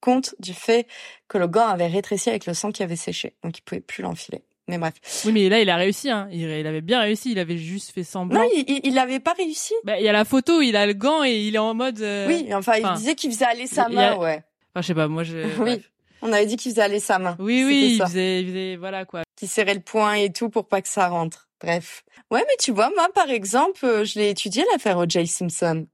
compte 0.02 0.36
du 0.40 0.53
fait 0.53 0.88
que 1.28 1.38
le 1.38 1.48
gant 1.48 1.68
avait 1.68 1.88
rétréci 1.88 2.30
avec 2.30 2.45
le 2.45 2.53
sang 2.53 2.72
qui 2.72 2.84
avait 2.84 2.95
séché. 2.95 3.36
Donc 3.44 3.58
il 3.58 3.61
pouvait 3.61 3.82
plus 3.82 4.03
l'enfiler. 4.03 4.44
Mais 4.72 4.77
bref. 4.77 4.93
Oui, 5.25 5.33
mais 5.33 5.50
là, 5.50 5.59
il 5.59 5.69
a 5.69 5.75
réussi, 5.75 6.09
hein. 6.09 6.27
Il, 6.32 6.41
il 6.50 6.66
avait 6.66 6.80
bien 6.82 7.01
réussi. 7.01 7.32
Il 7.33 7.40
avait 7.40 7.58
juste 7.58 7.91
fait 7.91 8.03
semblant. 8.03 8.40
Non, 8.41 8.50
il, 8.56 8.64
il, 8.67 8.80
il 8.85 8.98
avait 8.98 9.19
pas 9.19 9.33
réussi. 9.33 9.74
Bah, 9.83 10.00
il 10.00 10.06
y 10.06 10.08
a 10.09 10.14
la 10.14 10.24
photo, 10.25 10.61
il 10.61 10.75
a 10.77 10.85
le 10.85 10.93
gant 10.93 11.24
et 11.24 11.41
il 11.41 11.56
est 11.56 11.59
en 11.59 11.74
mode. 11.74 12.00
euh, 12.01 12.25
Oui, 12.27 12.48
enfin, 12.53 12.75
il 12.77 12.85
enfin, 12.85 12.95
disait 12.95 13.16
qu'il 13.16 13.32
faisait 13.32 13.45
aller 13.45 13.67
sa 13.67 13.88
il 13.90 13.98
a- 14.00 14.11
main, 14.11 14.17
ouais. 14.17 14.43
Enfin, 14.74 14.82
je 14.82 14.88
sais 14.88 14.95
pas, 14.95 15.08
moi, 15.09 15.24
je. 15.24 15.38
Oui. 15.59 15.75
bref. 15.75 15.91
On 16.22 16.32
avait 16.32 16.45
dit 16.45 16.56
qu'il 16.56 16.72
faisait 16.72 16.83
aller 16.83 17.00
sa 17.00 17.19
main. 17.19 17.35
Oui, 17.40 17.64
oui, 17.66 17.95
il 18.00 18.01
faisait, 18.01 18.41
il 18.41 18.48
faisait, 18.48 18.75
voilà, 18.77 19.06
quoi. 19.06 19.24
Qui 19.35 19.48
serrait 19.48 19.74
le 19.74 19.80
poing 19.82 20.14
et 20.14 20.32
tout 20.32 20.50
pour 20.50 20.67
pas 20.67 20.82
que 20.82 20.88
ça 20.88 21.08
rentre. 21.09 21.50
Bref. 21.59 22.03
Ouais, 22.30 22.43
mais 22.48 22.56
tu 22.59 22.72
vois, 22.72 22.90
moi, 22.95 23.08
par 23.14 23.30
exemple, 23.30 23.83
euh, 23.85 24.06
je 24.06 24.19
l'ai 24.19 24.30
étudié 24.30 24.64
l'affaire 24.72 24.98
O.J. 25.00 25.27
Simpson. 25.27 25.85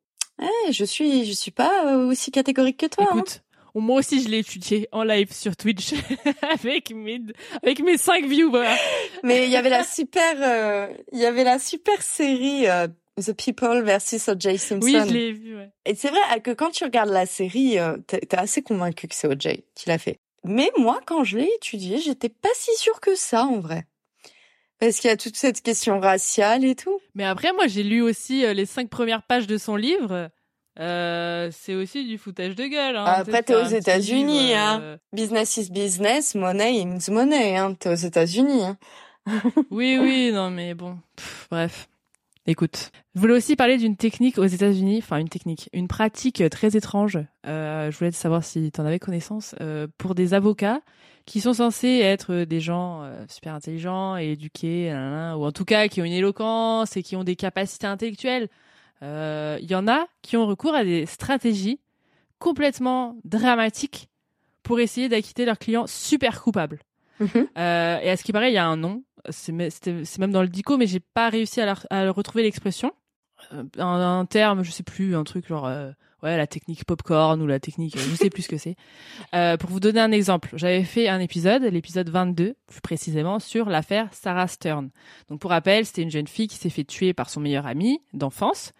Eh, 0.41 0.71
je 0.71 0.83
suis, 0.85 1.25
je 1.25 1.31
suis 1.31 1.51
pas 1.51 1.71
euh, 1.87 2.05
aussi 2.07 2.29
catégorique 2.29 2.77
que 2.77 2.85
toi. 2.85 3.07
hein. 3.11 3.23
Moi 3.79 3.99
aussi, 3.99 4.23
je 4.23 4.29
l'ai 4.29 4.39
étudié 4.39 4.87
en 4.91 5.03
live 5.03 5.31
sur 5.31 5.55
Twitch 5.55 5.93
avec 6.41 6.91
mes, 6.91 7.21
avec 7.61 7.79
mes 7.81 7.97
cinq 7.97 8.25
viewers. 8.25 8.75
Mais 9.23 9.45
il 9.45 9.51
y 9.51 9.55
avait 9.55 9.69
la 9.69 9.83
super, 9.83 10.35
euh, 10.39 10.87
il 11.11 11.19
y 11.19 11.25
avait 11.25 11.43
la 11.43 11.59
super 11.59 12.01
série 12.01 12.67
euh, 12.67 12.87
The 13.23 13.33
People 13.33 13.83
versus 13.83 14.27
O.J. 14.29 14.57
Simpson. 14.57 14.85
Oui, 14.85 14.93
je 14.93 15.13
l'ai 15.13 15.31
vu, 15.31 15.57
ouais. 15.57 15.69
Et 15.85 15.95
c'est 15.95 16.09
vrai 16.09 16.19
euh, 16.35 16.39
que 16.39 16.51
quand 16.51 16.71
tu 16.71 16.83
regardes 16.83 17.09
la 17.09 17.25
série, 17.25 17.79
euh, 17.79 17.97
t'es 18.07 18.21
assez 18.35 18.61
convaincu 18.61 19.07
que 19.07 19.15
c'est 19.15 19.27
O.J. 19.27 19.63
qui 19.75 19.89
l'a 19.89 19.97
fait. 19.97 20.19
Mais 20.43 20.71
moi, 20.77 20.99
quand 21.05 21.23
je 21.23 21.37
l'ai 21.37 21.49
étudié, 21.57 21.99
j'étais 21.99 22.29
pas 22.29 22.49
si 22.53 22.75
sûre 22.77 22.99
que 22.99 23.15
ça, 23.15 23.45
en 23.45 23.59
vrai. 23.59 23.85
Parce 24.79 24.99
qu'il 24.99 25.09
y 25.09 25.13
a 25.13 25.17
toute 25.17 25.35
cette 25.35 25.61
question 25.61 25.99
raciale 25.99 26.63
et 26.63 26.75
tout. 26.75 26.99
Mais 27.15 27.25
après, 27.25 27.51
moi, 27.53 27.65
j'ai 27.67 27.83
lu 27.83 28.01
aussi 28.01 28.41
les 28.53 28.65
cinq 28.67 28.89
premières 28.89 29.23
pages 29.23 29.47
de 29.47 29.57
son 29.57 29.75
livre. 29.75 30.29
Euh, 30.79 31.49
c'est 31.51 31.73
aussi 31.73 32.05
du 32.05 32.17
foutage 32.17 32.55
de 32.55 32.65
gueule. 32.65 32.97
Hein, 32.97 33.05
Après, 33.05 33.41
t'es 33.41 33.55
aux 33.55 33.65
États-Unis, 33.65 34.53
hein. 34.53 34.79
euh, 34.81 34.97
Business 35.13 35.57
is 35.57 35.71
business, 35.71 36.35
money 36.35 36.81
is 36.81 37.11
money, 37.11 37.57
hein. 37.57 37.73
T'es 37.73 37.89
aux 37.89 37.95
États-Unis, 37.95 38.63
hein. 38.63 38.77
Oui, 39.71 39.97
oui, 39.99 40.31
non, 40.31 40.51
mais 40.51 40.73
bon, 40.73 40.97
Pff, 41.15 41.47
bref. 41.49 41.89
Écoute, 42.45 42.91
je 43.13 43.19
voulais 43.19 43.33
aussi 43.33 43.57
parler 43.57 43.77
d'une 43.77 43.97
technique 43.97 44.37
aux 44.37 44.45
États-Unis, 44.45 44.99
enfin 45.03 45.17
une 45.17 45.27
technique, 45.27 45.69
une 45.73 45.89
pratique 45.89 46.41
très 46.49 46.77
étrange. 46.77 47.19
Euh, 47.45 47.91
je 47.91 47.97
voulais 47.97 48.11
savoir 48.11 48.43
si 48.45 48.71
tu 48.71 48.79
en 48.79 48.85
avais 48.85 48.99
connaissance 48.99 49.53
euh, 49.59 49.87
pour 49.97 50.15
des 50.15 50.33
avocats 50.33 50.79
qui 51.25 51.41
sont 51.41 51.53
censés 51.53 51.99
être 51.99 52.45
des 52.45 52.61
gens 52.61 53.03
super 53.27 53.53
intelligents 53.53 54.15
et 54.15 54.31
éduqués, 54.31 54.93
ou 55.35 55.43
en 55.43 55.51
tout 55.51 55.65
cas 55.65 55.89
qui 55.89 56.01
ont 56.01 56.05
une 56.05 56.13
éloquence 56.13 56.95
et 56.95 57.03
qui 57.03 57.17
ont 57.17 57.25
des 57.25 57.35
capacités 57.35 57.85
intellectuelles. 57.85 58.47
Euh, 59.03 59.57
Il 59.61 59.69
y 59.69 59.75
en 59.75 59.87
a 59.87 60.07
qui 60.21 60.37
ont 60.37 60.45
recours 60.47 60.73
à 60.75 60.83
des 60.83 61.05
stratégies 61.05 61.79
complètement 62.39 63.17
dramatiques 63.23 64.09
pour 64.63 64.79
essayer 64.79 65.09
d'acquitter 65.09 65.45
leurs 65.45 65.59
clients 65.59 65.87
super 65.87 66.41
coupables. 66.41 66.79
Mhm. 67.19 67.47
Euh, 67.57 67.99
et 67.99 68.09
à 68.09 68.17
ce 68.17 68.23
qui 68.23 68.31
paraît, 68.31 68.51
il 68.51 68.55
y 68.55 68.59
a 68.59 68.67
un 68.67 68.77
nom. 68.77 69.03
C'est 69.29 69.51
même 69.51 70.31
dans 70.31 70.41
le 70.41 70.47
dico, 70.47 70.77
mais 70.77 70.87
j'ai 70.87 70.99
pas 70.99 71.29
réussi 71.29 71.61
à, 71.61 71.65
la- 71.65 71.75
à 71.89 72.03
le 72.03 72.11
retrouver 72.11 72.43
l'expression. 72.43 72.91
Euh, 73.53 73.63
un, 73.77 74.19
un 74.19 74.25
terme, 74.25 74.63
je 74.63 74.71
sais 74.71 74.83
plus, 74.83 75.15
un 75.15 75.23
truc 75.23 75.47
genre 75.47 75.65
euh, 75.65 75.91
ouais 76.23 76.37
la 76.37 76.47
technique 76.47 76.85
popcorn 76.85 77.41
ou 77.41 77.47
la 77.47 77.59
technique, 77.59 77.97
euh, 77.97 78.01
je 78.09 78.15
sais 78.15 78.29
plus 78.29 78.43
ce 78.43 78.49
que 78.49 78.57
c'est. 78.57 78.75
Euh, 79.33 79.57
pour 79.57 79.69
vous 79.69 79.79
donner 79.79 79.99
un 79.99 80.11
exemple, 80.11 80.49
j'avais 80.53 80.83
fait 80.83 81.07
un 81.07 81.19
épisode, 81.19 81.63
l'épisode 81.63 82.09
22, 82.09 82.55
plus 82.67 82.81
précisément 82.81 83.39
sur 83.39 83.69
l'affaire 83.69 84.09
Sarah 84.11 84.47
Stern. 84.47 84.89
Donc 85.29 85.39
pour 85.39 85.51
rappel, 85.51 85.85
c'était 85.85 86.01
une 86.01 86.11
jeune 86.11 86.27
fille 86.27 86.47
qui 86.47 86.57
s'est 86.57 86.69
fait 86.69 86.83
tuer 86.83 87.13
par 87.13 87.29
son 87.29 87.39
meilleur 87.39 87.67
ami 87.67 87.99
d'enfance, 88.13 88.73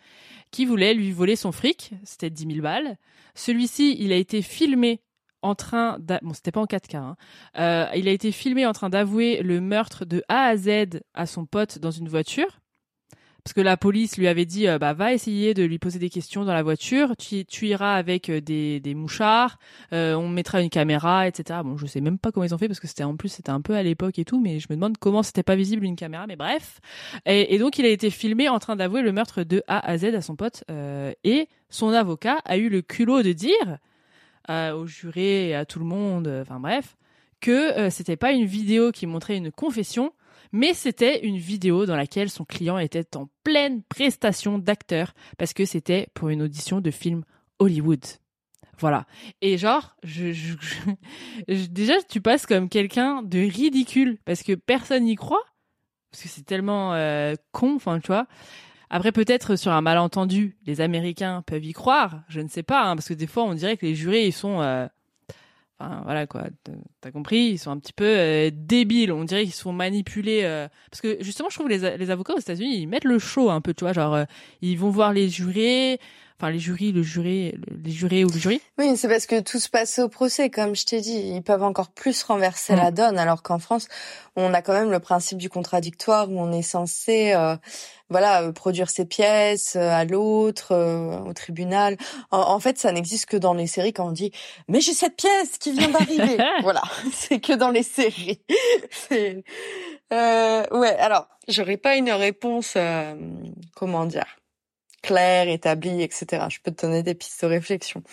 qui 0.51 0.66
voulait 0.66 0.93
lui 0.93 1.11
voler 1.11 1.35
son 1.35 1.51
fric, 1.51 1.91
c'était 2.03 2.30
10 2.30 2.48
000 2.48 2.61
balles. 2.61 2.98
Celui-ci, 3.35 3.95
il 3.99 4.11
a 4.11 4.16
été 4.16 4.41
filmé 4.41 5.01
en 5.43 5.56
train 5.56 5.99
bon 5.99 6.33
c'était 6.33 6.51
pas 6.51 6.61
en 6.61 6.66
4K 6.66 6.98
hein. 6.98 7.16
Euh, 7.59 7.85
il 7.95 8.07
a 8.07 8.11
été 8.11 8.32
filmé 8.32 8.66
en 8.66 8.74
train 8.74 8.90
d'avouer 8.90 9.41
le 9.43 9.61
meurtre 9.61 10.03
de 10.03 10.24
A 10.30 10.45
à 10.45 10.57
Z 10.57 11.01
à 11.14 11.25
son 11.27 11.45
pote 11.45 11.77
dans 11.77 11.91
une 11.91 12.09
voiture 12.09 12.59
parce 13.48 13.53
que 13.53 13.61
la 13.61 13.77
police 13.77 14.17
lui 14.17 14.27
avait 14.27 14.43
dit 14.43 14.67
euh, 14.67 14.77
bah 14.77 14.92
va 14.92 15.14
essayer 15.14 15.53
de 15.53 15.64
lui 15.64 15.80
poser 15.80 16.00
des 16.00 16.09
questions 16.09 16.43
dans 16.43 16.53
la 16.53 16.64
voiture. 16.64 17.16
Tu, 17.16 17.45
iras 17.66 17.95
avec 17.95 18.30
euh, 18.30 18.42
des, 18.42 18.93
mouchards. 18.93 19.58
Euh, 19.93 20.16
on 20.16 20.27
mettra 20.27 20.61
une 20.61 20.69
caméra 20.69 21.30
etc 21.30 21.61
bon 21.64 21.77
je 21.77 21.85
sais 21.85 22.01
même 22.01 22.17
pas 22.19 22.34
comment 22.34 22.43
ils 22.43 22.53
ont 22.53 22.58
fait 22.58 22.67
parce 22.67 22.82
que 22.82 22.88
c'était 22.88 23.06
en 23.06 23.16
plus 23.16 23.30
c'était 23.30 23.51
un 23.51 23.61
peu 23.61 23.74
à 23.74 23.84
l'époque 23.84 24.19
et 24.19 24.26
tout 24.26 24.42
mais 24.42 24.59
je 24.59 24.67
me 24.69 24.76
demande 24.76 24.98
comment 24.98 25.24
c'était 25.24 25.43
pas 25.43 25.56
visible 25.56 25.85
une 25.85 25.95
caméra 25.95 26.27
mais 26.27 26.35
bref. 26.35 26.82
Et, 27.26 27.58
donc 27.58 27.80
il 27.80 27.85
a 27.85 27.90
été 27.90 28.09
filmé 28.09 28.50
en 28.50 28.59
train 28.59 28.76
d'avouer 28.76 29.01
le 29.01 29.14
meurtre 29.14 29.43
de 29.43 29.64
A 29.69 29.80
à 29.80 29.98
Z 29.98 30.14
à 30.14 30.22
son 30.22 30.35
pote 30.35 30.66
et 31.24 31.48
son 31.69 31.93
avocat 31.93 32.40
a 32.43 32.58
eu 32.58 32.67
le 32.67 32.82
culot 32.82 33.22
de 33.22 33.32
dire 33.32 33.77
aux 34.50 34.88
jurés 34.88 35.50
et 35.50 35.56
à 35.56 35.64
tout 35.64 35.80
le 35.80 35.85
monde, 35.85 36.27
enfin 36.42 36.59
bref, 36.59 36.98
que 37.40 37.90
c'était 37.92 38.17
pas 38.17 38.34
une 38.34 38.45
vidéo 38.45 38.92
qui 38.92 39.08
montrait 39.08 39.38
une 39.38 39.53
confession, 39.53 40.11
mais 40.51 40.74
c'était 40.74 41.25
une 41.25 41.38
vidéo 41.38 41.85
dans 41.85 41.95
laquelle 41.95 42.30
son 42.30 42.45
client 42.45 42.77
était 42.77 43.16
en 43.16 43.30
pleine 43.43 43.83
prestation 43.83 44.57
d'acteur 44.57 45.14
parce 45.38 45.53
que 45.53 45.66
c'était 45.66 46.07
pour 46.14 46.30
une 46.30 46.41
audition 46.41 46.82
de 46.82 46.91
film 46.91 47.24
Hollywood. 47.59 48.03
Voilà. 48.80 49.06
Et 49.41 49.57
genre, 49.57 49.95
déjà, 51.48 52.01
tu 52.07 52.22
passes 52.22 52.45
comme 52.45 52.69
quelqu'un 52.69 53.24
de 53.24 53.40
ridicule 53.40 54.19
parce 54.25 54.43
que 54.43 54.53
personne 54.53 55.06
n'y 55.06 55.16
croit. 55.16 55.43
Parce 56.11 56.24
que 56.24 56.30
c'est 56.30 56.45
tellement 56.45 56.93
euh, 56.93 57.35
con, 57.51 57.75
enfin, 57.75 57.99
tu 57.99 58.07
vois. 58.07 58.27
Après, 58.90 59.11
peut-être 59.11 59.57
sur 59.57 59.72
un 59.72 59.82
malentendu, 59.82 60.57
les 60.66 60.80
Américains 60.80 61.43
peuvent 61.45 61.66
y 61.66 61.74
croire. 61.74 62.22
Je 62.30 62.40
ne 62.40 62.48
sais 62.48 62.64
pas, 62.64 62.85
hein, 62.85 62.95
parce 62.95 63.09
que 63.09 63.14
des 63.14 63.27
fois, 63.27 63.43
on 63.43 63.53
dirait 63.53 63.75
que 63.75 63.85
les 63.85 63.95
jurés, 63.95 64.25
ils 64.25 64.33
sont, 64.33 64.61
euh, 64.61 64.88
enfin 65.80 66.02
voilà 66.04 66.28
quoi, 66.28 66.44
t'as 67.02 67.12
compris, 67.12 67.50
ils 67.50 67.58
sont 67.58 67.72
un 67.72 67.78
petit 67.78 67.94
peu 67.94 68.06
euh, 68.06 68.50
débiles. 68.54 69.12
On 69.12 69.24
dirait 69.24 69.44
qu'ils 69.44 69.54
sont 69.54 69.74
manipulés. 69.74 70.42
euh, 70.44 70.68
parce 70.92 71.02
que 71.02 71.18
justement, 71.24 71.50
je 71.50 71.56
trouve 71.56 71.70
les, 71.70 71.98
les 71.98 72.10
avocats 72.12 72.34
aux 72.34 72.40
États-Unis, 72.40 72.80
ils 72.82 72.88
mettent 72.88 73.04
le 73.06 73.20
show 73.20 73.50
un 73.50 73.62
peu, 73.62 73.74
tu 73.74 73.84
vois, 73.84 73.94
genre 73.94 74.16
euh, 74.16 74.26
ils 74.62 74.78
vont 74.78 74.90
voir 74.90 75.14
les 75.14 75.30
jurés. 75.30 76.00
Enfin 76.40 76.51
les 76.51 76.59
jurys, 76.59 76.91
le 76.91 77.01
juré, 77.01 77.56
les 77.83 77.91
jurés 77.91 78.24
ou 78.24 78.30
le 78.30 78.38
jury. 78.38 78.61
Oui, 78.77 78.95
c'est 78.95 79.07
parce 79.07 79.25
que 79.25 79.40
tout 79.40 79.59
se 79.59 79.69
passe 79.69 79.98
au 79.99 80.07
procès, 80.07 80.49
comme 80.49 80.75
je 80.75 80.85
t'ai 80.85 81.01
dit. 81.01 81.17
Ils 81.17 81.41
peuvent 81.41 81.64
encore 81.64 81.90
plus 81.90 82.22
renverser 82.24 82.74
mm. 82.74 82.77
la 82.77 82.91
donne, 82.91 83.17
alors 83.17 83.41
qu'en 83.41 83.57
France, 83.57 83.88
on 84.35 84.53
a 84.53 84.61
quand 84.61 84.74
même 84.74 84.91
le 84.91 84.99
principe 84.99 85.40
du 85.40 85.49
contradictoire 85.49 86.30
où 86.30 86.40
on 86.40 86.51
est 86.51 86.61
censé, 86.61 87.33
euh, 87.33 87.56
voilà, 88.09 88.43
euh, 88.43 88.51
produire 88.51 88.90
ses 88.90 89.06
pièces 89.06 89.75
euh, 89.75 89.90
à 89.90 90.06
l'autre, 90.06 90.75
au 91.27 91.33
tribunal. 91.33 91.98
En, 92.30 92.59
fait, 92.59 92.77
ça 92.77 92.91
n'existe 92.91 93.25
que 93.25 93.38
dans 93.38 93.56
les 93.56 93.67
séries 93.67 93.93
quand 93.93 94.07
on 94.07 94.11
dit 94.11 94.32
mais 94.67 94.80
j'ai 94.80 94.93
cette 94.93 95.16
pièce 95.16 95.57
qui 95.59 95.72
vient 95.72 95.90
d'arriver. 95.90 96.38
voilà, 96.61 96.83
c'est 97.14 97.40
que 97.40 97.53
dans 97.53 97.72
les 97.72 97.83
séries. 97.83 98.41
euh, 99.11 100.64
ouais, 100.72 100.95
alors 100.99 101.27
j'aurais 101.48 101.77
pas 101.77 101.95
une 101.95 102.11
réponse, 102.11 102.77
comment 103.75 104.06
dire? 104.06 104.25
Clair, 105.08 105.48
établi, 105.48 106.02
etc. 106.03 106.45
Je 106.50 106.60
peux 106.61 106.72
te 106.72 106.86
donner 106.86 107.02
des 107.02 107.16
pistes 107.16 107.42
de 107.44 107.48
réflexion. 107.48 108.03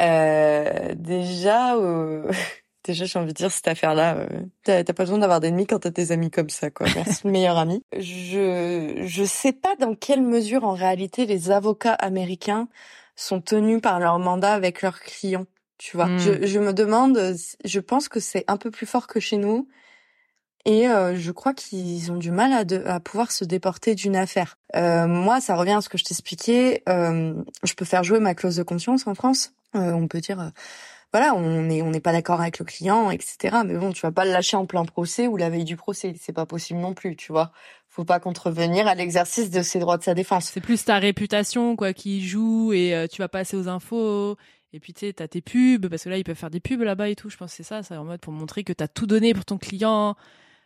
Euh, 0.00 0.94
déjà, 0.94 1.76
euh, 1.76 2.30
déjà, 2.84 3.06
j'ai 3.06 3.18
envie 3.18 3.32
de 3.32 3.38
dire 3.38 3.50
cette 3.50 3.68
affaire-là, 3.68 4.16
euh, 4.16 4.26
t'as, 4.62 4.84
pas 4.84 5.04
besoin 5.04 5.18
d'avoir 5.18 5.40
d'ennemis 5.40 5.66
quand 5.66 5.80
t'as 5.80 5.90
tes 5.90 6.12
amis 6.12 6.30
comme 6.30 6.50
ça, 6.50 6.70
quoi. 6.70 6.86
Merci 6.94 7.22
le 7.24 7.30
meilleur 7.32 7.58
ami. 7.58 7.82
Je 7.96 9.02
je 9.06 9.24
sais 9.24 9.52
pas 9.52 9.74
dans 9.76 9.94
quelle 9.94 10.22
mesure 10.22 10.64
en 10.64 10.74
réalité 10.74 11.26
les 11.26 11.50
avocats 11.50 11.94
américains 11.94 12.68
sont 13.16 13.40
tenus 13.40 13.80
par 13.80 13.98
leur 13.98 14.18
mandat 14.18 14.52
avec 14.52 14.82
leurs 14.82 15.00
clients. 15.00 15.46
Tu 15.78 15.96
vois, 15.96 16.08
je, 16.18 16.32
hmm. 16.32 16.46
je 16.46 16.58
me 16.58 16.72
demande, 16.72 17.34
je 17.64 17.80
pense 17.80 18.08
que 18.08 18.20
c'est 18.20 18.44
un 18.48 18.56
peu 18.56 18.70
plus 18.70 18.86
fort 18.86 19.06
que 19.06 19.20
chez 19.20 19.36
nous 19.36 19.68
et 20.64 20.88
euh, 20.88 21.16
je 21.16 21.32
crois 21.32 21.54
qu'ils 21.54 22.10
ont 22.12 22.16
du 22.16 22.30
mal 22.30 22.52
à, 22.52 22.92
à 22.94 23.00
pouvoir 23.00 23.32
se 23.32 23.44
déporter 23.44 23.94
d'une 23.94 24.16
affaire. 24.16 24.58
Euh, 24.76 25.06
moi, 25.06 25.40
ça 25.40 25.56
revient 25.56 25.72
à 25.72 25.80
ce 25.80 25.88
que 25.88 25.98
je 25.98 26.04
t'expliquais. 26.04 26.82
Euh, 26.88 27.34
je 27.64 27.74
peux 27.74 27.84
faire 27.84 28.04
jouer 28.04 28.20
ma 28.20 28.34
clause 28.34 28.56
de 28.56 28.62
conscience 28.62 29.06
en 29.06 29.14
France. 29.14 29.52
Euh, 29.76 29.92
on 29.92 30.08
peut 30.08 30.20
dire, 30.20 30.52
voilà, 31.12 31.34
on 31.34 31.62
n'est 31.62 31.82
on 31.82 31.90
n'est 31.90 32.00
pas 32.00 32.12
d'accord 32.12 32.40
avec 32.40 32.58
le 32.58 32.64
client, 32.64 33.10
etc. 33.10 33.58
Mais 33.64 33.74
bon, 33.76 33.92
tu 33.92 34.02
vas 34.02 34.12
pas 34.12 34.24
le 34.24 34.32
lâcher 34.32 34.56
en 34.56 34.66
plein 34.66 34.84
procès 34.84 35.26
ou 35.26 35.36
la 35.36 35.48
veille 35.48 35.64
du 35.64 35.76
procès. 35.76 36.14
C'est 36.20 36.32
pas 36.32 36.46
possible 36.46 36.80
non 36.80 36.92
plus, 36.92 37.16
tu 37.16 37.32
vois. 37.32 37.52
Faut 37.88 38.04
pas 38.04 38.20
contrevenir 38.20 38.86
à 38.86 38.94
l'exercice 38.94 39.50
de 39.50 39.62
ses 39.62 39.78
droits 39.78 39.96
de 39.96 40.02
sa 40.02 40.14
défense. 40.14 40.50
C'est 40.52 40.60
plus 40.60 40.84
ta 40.84 40.98
réputation, 40.98 41.76
quoi, 41.76 41.92
qui 41.92 42.26
joue 42.26 42.72
et 42.72 43.06
tu 43.10 43.22
vas 43.22 43.28
passer 43.28 43.56
aux 43.56 43.68
infos. 43.68 44.36
Et 44.74 44.80
puis 44.80 44.92
tu 44.92 45.06
sais, 45.06 45.12
t'as 45.14 45.28
tes 45.28 45.40
pubs 45.40 45.88
parce 45.88 46.04
que 46.04 46.10
là 46.10 46.18
ils 46.18 46.24
peuvent 46.24 46.36
faire 46.36 46.50
des 46.50 46.60
pubs 46.60 46.82
là-bas 46.82 47.08
et 47.08 47.16
tout. 47.16 47.30
Je 47.30 47.38
pense 47.38 47.52
que 47.52 47.56
c'est 47.56 47.62
ça, 47.62 47.82
c'est 47.82 47.96
en 47.96 48.04
mode 48.04 48.20
pour 48.20 48.34
montrer 48.34 48.64
que 48.64 48.72
t'as 48.74 48.88
tout 48.88 49.06
donné 49.06 49.32
pour 49.32 49.46
ton 49.46 49.56
client 49.56 50.14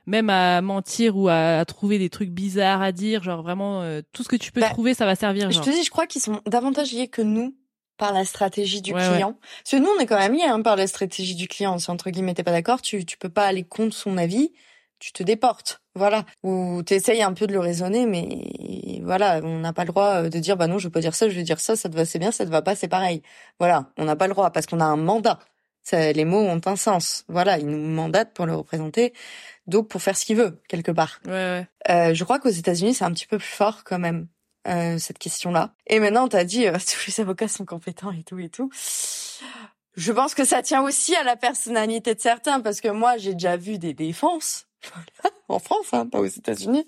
même 0.07 0.31
à 0.31 0.61
mentir 0.61 1.17
ou 1.17 1.29
à, 1.29 1.65
trouver 1.65 1.99
des 1.99 2.11
trucs 2.11 2.31
bizarres 2.31 2.83
à 2.83 2.93
dire, 2.93 3.23
genre 3.23 3.43
vraiment 3.43 3.83
euh, 3.83 4.03
tout 4.13 4.23
ce 4.23 4.29
que 4.29 4.37
tu 4.37 4.53
peux 4.53 4.61
bah, 4.61 4.71
trouver, 4.71 4.95
ça 4.95 5.07
va 5.07 5.15
servir. 5.15 5.51
Je 5.51 5.61
te 5.61 5.71
dis, 5.71 5.83
je 5.85 5.91
crois 5.91 6.07
qu'ils 6.07 6.23
sont 6.23 6.41
davantage 6.47 6.93
liés 6.93 7.09
que 7.09 7.23
nous 7.23 7.55
par 7.99 8.13
la 8.13 8.25
stratégie 8.25 8.83
du 8.83 8.93
client. 8.93 9.39
Parce 9.63 9.71
que 9.71 9.77
nous, 9.77 9.89
on 9.97 10.01
est 10.01 10.07
quand 10.07 10.19
même 10.19 10.35
liés 10.35 10.43
hein, 10.43 10.61
par 10.63 10.77
la 10.77 10.87
stratégie 10.87 11.35
du 11.35 11.47
client. 11.47 11.79
Si 11.79 11.91
entre 11.91 12.11
guillemets 12.11 12.35
t'es 12.35 12.43
pas 12.43 12.51
d'accord, 12.51 12.83
tu 12.83 13.05
tu 13.05 13.17
peux 13.17 13.29
pas 13.29 13.47
aller 13.47 13.63
contre 13.63 13.95
son 13.95 14.19
avis, 14.19 14.53
tu 14.99 15.13
te 15.13 15.23
déportes. 15.23 15.83
Voilà. 15.95 16.25
Ou 16.43 16.83
t'essayes 16.85 17.23
un 17.23 17.33
peu 17.33 17.47
de 17.47 17.53
le 17.53 17.61
raisonner, 17.61 18.07
mais 18.07 19.01
voilà, 19.03 19.41
on 19.43 19.59
n'a 19.59 19.73
pas 19.73 19.83
le 19.83 19.89
droit 19.89 20.23
euh, 20.23 20.29
de 20.29 20.39
dire 20.39 20.57
bah 20.57 20.69
non, 20.69 20.79
je 20.79 20.89
peux 20.89 21.01
dire 21.01 21.15
ça, 21.15 21.29
je 21.29 21.35
vais 21.35 21.43
dire 21.43 21.61
ça, 21.61 21.77
ça 21.77 21.89
te 21.89 21.95
va, 21.97 22.05
c'est 22.05 22.19
bien, 22.19 22.33
ça 22.33 22.47
te 22.47 22.51
va 22.51 22.63
pas, 22.63 22.75
c'est 22.75 22.89
pareil. 22.89 23.23
Voilà, 23.59 23.91
on 23.99 24.05
n'a 24.05 24.17
pas 24.17 24.27
le 24.27 24.33
droit 24.33 24.51
parce 24.51 24.67
qu'on 24.67 24.81
a 24.81 24.85
un 24.85 24.97
mandat. 24.97 25.39
Ça, 25.83 26.13
les 26.13 26.25
mots 26.25 26.41
ont 26.41 26.61
un 26.65 26.77
sens. 26.77 27.25
Voilà, 27.29 27.59
ils 27.59 27.67
nous 27.67 27.79
mandatent 27.79 28.35
pour 28.35 28.47
le 28.47 28.55
représenter 28.55 29.13
donc 29.67 29.89
pour 29.89 30.03
faire 30.03 30.17
ce 30.17 30.25
qu'il 30.25 30.37
veut 30.37 30.61
quelque 30.69 30.93
part. 30.93 31.21
Ouais, 31.27 31.33
ouais. 31.33 31.69
Euh, 31.89 32.15
je 32.15 32.25
crois 32.25 32.39
qu'aux 32.39 32.49
États-Unis 32.49 32.95
c'est 32.95 33.05
un 33.05 33.13
petit 33.13 33.27
peu 33.27 33.39
plus 33.39 33.47
fort 33.47 33.85
quand 33.85 33.99
même 33.99 34.29
euh, 34.69 34.99
cette 34.99 35.19
question-là. 35.19 35.75
Et 35.87 36.01
maintenant 36.01 36.29
t'as 36.29 36.45
dit 36.45 36.67
euh, 36.67 36.73
tous 36.79 37.07
les 37.07 37.21
avocats 37.21 37.49
sont 37.49 37.65
compétents 37.65 38.13
et 38.13 38.23
tout 38.23 38.39
et 38.39 38.49
tout. 38.49 38.71
Je 39.95 40.13
pense 40.13 40.35
que 40.35 40.45
ça 40.45 40.63
tient 40.63 40.83
aussi 40.83 41.15
à 41.17 41.23
la 41.23 41.37
personnalité 41.37 42.15
de 42.15 42.21
certains 42.21 42.61
parce 42.61 42.81
que 42.81 42.89
moi 42.89 43.19
j'ai 43.19 43.35
déjà 43.35 43.57
vu 43.57 43.79
des 43.79 43.95
défenses 43.95 44.67
en 45.49 45.59
France, 45.59 45.93
hein, 45.93 46.07
pas 46.07 46.19
aux 46.19 46.27
États-Unis. 46.27 46.87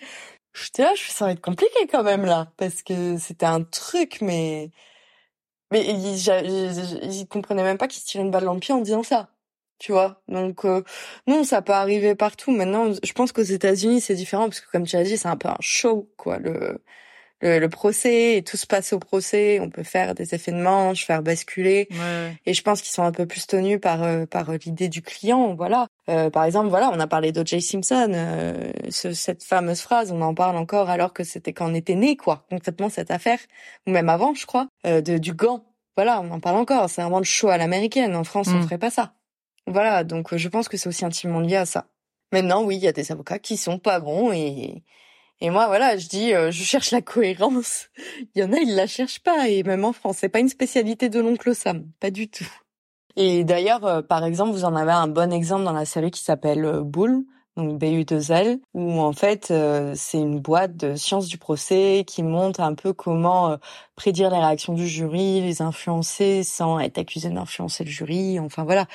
Je 0.53 0.69
ça 1.09 1.25
va 1.25 1.33
être 1.33 1.41
compliqué 1.41 1.89
quand 1.91 2.05
même 2.05 2.25
là 2.25 2.53
parce 2.57 2.83
que 2.83 3.19
c'était 3.19 3.47
un 3.47 3.63
truc 3.63 4.19
mais 4.21 4.71
mais 5.75 5.85
ils, 5.85 7.20
ils, 7.20 7.27
comprenaient 7.28 7.65
même 7.65 7.78
pas 7.78 7.89
qu'ils 7.89 8.01
se 8.01 8.07
tiraient 8.07 8.25
une 8.25 8.31
balle 8.31 8.44
dans 8.44 8.55
le 8.55 8.61
pied 8.61 8.73
en 8.73 8.81
disant 8.81 9.03
ça 9.03 9.28
tu 9.78 9.93
vois? 9.93 10.23
Donc 10.28 10.65
euh, 10.65 10.83
non, 11.27 11.44
ça 11.44 11.61
peut 11.61 11.73
arriver 11.73 12.15
partout. 12.15 12.53
Maintenant, 12.53 12.93
je 13.03 13.12
pense 13.12 13.33
qu'aux 13.33 13.43
États-Unis, 13.43 14.01
c'est 14.01 14.15
différent 14.15 14.44
parce 14.44 14.61
que 14.61 14.70
comme 14.70 14.85
tu 14.86 14.97
as 14.97 15.03
dit, 15.03 15.17
c'est 15.19 15.28
un 15.28 15.36
peu 15.36 15.49
un 15.49 15.57
show 15.61 16.09
quoi, 16.17 16.39
le, 16.39 16.81
le 17.43 17.67
procès 17.69 18.37
et 18.39 18.43
tout 18.43 18.57
se 18.57 18.67
passe 18.67 18.93
au 18.93 18.99
procès, 18.99 19.61
on 19.61 19.69
peut 19.69 19.83
faire 19.83 20.15
des 20.15 20.35
effets 20.35 20.53
de 20.53 20.63
manche, 20.63 21.05
faire 21.05 21.23
basculer. 21.23 21.89
Et 22.47 22.55
je 22.55 22.63
pense 22.63 22.81
qu'ils 22.81 22.93
sont 22.93 23.03
un 23.03 23.13
peu 23.13 23.27
plus 23.27 23.47
tenus 23.47 23.81
par 23.81 24.03
euh, 24.03 24.25
par 24.27 24.51
l'idée 24.53 24.89
du 24.89 25.03
client, 25.03 25.55
voilà. 25.55 25.87
Euh, 26.09 26.31
par 26.31 26.45
exemple, 26.45 26.69
voilà, 26.69 26.91
on 26.93 27.01
a 27.01 27.07
parlé 27.07 27.33
d'O.J. 27.33 27.61
Simpson, 27.61 28.11
euh, 28.15 28.73
cette 28.91 29.43
fameuse 29.43 29.81
phrase, 29.81 30.13
on 30.13 30.21
en 30.23 30.35
parle 30.35 30.57
encore 30.57 30.91
alors 30.91 31.13
que 31.13 31.25
c'était 31.25 31.53
quand 31.53 31.71
on 31.71 31.75
était 31.75 31.95
né, 31.95 32.17
quoi. 32.17 32.47
Concrètement, 32.51 32.89
cette 32.89 33.11
affaire, 33.11 33.39
ou 33.87 33.91
même 33.91 34.09
avant, 34.09 34.35
je 34.35 34.47
crois, 34.47 34.69
de 34.85 35.19
du 35.19 35.35
gant. 35.35 35.65
Voilà, 35.97 36.21
on 36.21 36.31
en 36.31 36.41
parle 36.41 36.57
encore. 36.57 36.91
C'est 36.91 37.03
vraiment 37.03 37.19
le 37.19 37.25
show 37.25 37.49
à 37.49 37.57
l'américaine. 37.57 38.17
En 38.17 38.25
France, 38.25 38.49
on 38.49 38.59
mm. 38.59 38.63
ferait 38.65 38.79
pas 38.79 38.91
ça. 38.91 39.15
Voilà, 39.67 40.05
donc 40.05 40.33
euh, 40.33 40.37
je 40.37 40.49
pense 40.49 40.69
que 40.69 40.77
c'est 40.77 40.89
aussi 40.89 41.05
intimement 41.05 41.41
lié 41.41 41.57
à 41.57 41.67
ça. 41.67 41.87
Maintenant, 42.33 42.65
oui, 42.65 42.77
il 42.77 42.83
y 42.83 42.89
a 42.89 42.93
des 42.93 43.13
avocats 43.13 43.39
qui 43.39 43.57
sont 43.57 43.79
pas 43.79 44.01
bons 44.01 44.33
et 44.33 44.83
et 45.41 45.51
moi, 45.51 45.67
voilà, 45.67 45.97
je 45.97 46.09
dis, 46.09 46.33
euh, 46.33 46.51
je 46.51 46.63
cherche 46.63 46.91
la 46.91 47.03
cohérence. 47.03 47.89
Il 48.35 48.41
y 48.41 48.45
en 48.45 48.53
a, 48.53 48.59
ils 48.59 48.75
la 48.75 48.87
cherchent 48.87 49.21
pas 49.21 49.49
et 49.49 49.63
même 49.63 49.85
en 49.85 49.93
France, 49.93 50.19
c'est 50.21 50.29
pas 50.29 50.41
une 50.41 50.49
spécialité 50.49 51.09
de 51.09 51.21
l'oncle 51.21 51.55
Sam, 51.55 51.87
pas 52.01 52.11
du 52.11 52.29
tout. 52.29 52.49
Et 53.17 53.45
d'ailleurs, 53.45 53.85
euh, 53.85 54.03
par 54.03 54.25
exemple, 54.25 54.53
vous 54.53 54.65
en 54.65 54.75
avez 54.75 54.93
un 54.93 55.09
bon 55.09 55.33
exemple 55.33 55.65
dans 55.65 55.73
la 55.73 55.85
série 55.85 56.11
qui 56.11 56.23
s'appelle 56.23 56.81
Bull, 56.83 57.25
donc 57.57 57.81
BU2L, 57.81 58.60
où 58.74 59.00
en 59.00 59.12
fait 59.12 59.50
euh, 59.50 59.92
c'est 59.94 60.18
une 60.18 60.41
boîte 60.41 60.76
de 60.76 60.97
sciences 60.97 61.28
du 61.28 61.39
procès 61.39 62.05
qui 62.07 62.23
montre 62.23 62.60
un 62.60 62.74
peu 62.74 62.92
comment 62.92 63.50
euh, 63.50 63.57
prédire 63.94 64.31
les 64.31 64.39
réactions 64.39 64.74
du 64.74 64.89
jury, 64.89 65.41
les 65.41 65.62
influencer 65.62 66.42
sans 66.42 66.81
être 66.81 66.99
accusé 66.99 67.31
d'influencer 67.31 67.84
le 67.84 67.91
jury. 67.91 68.41
Enfin 68.41 68.65
voilà, 68.65 68.86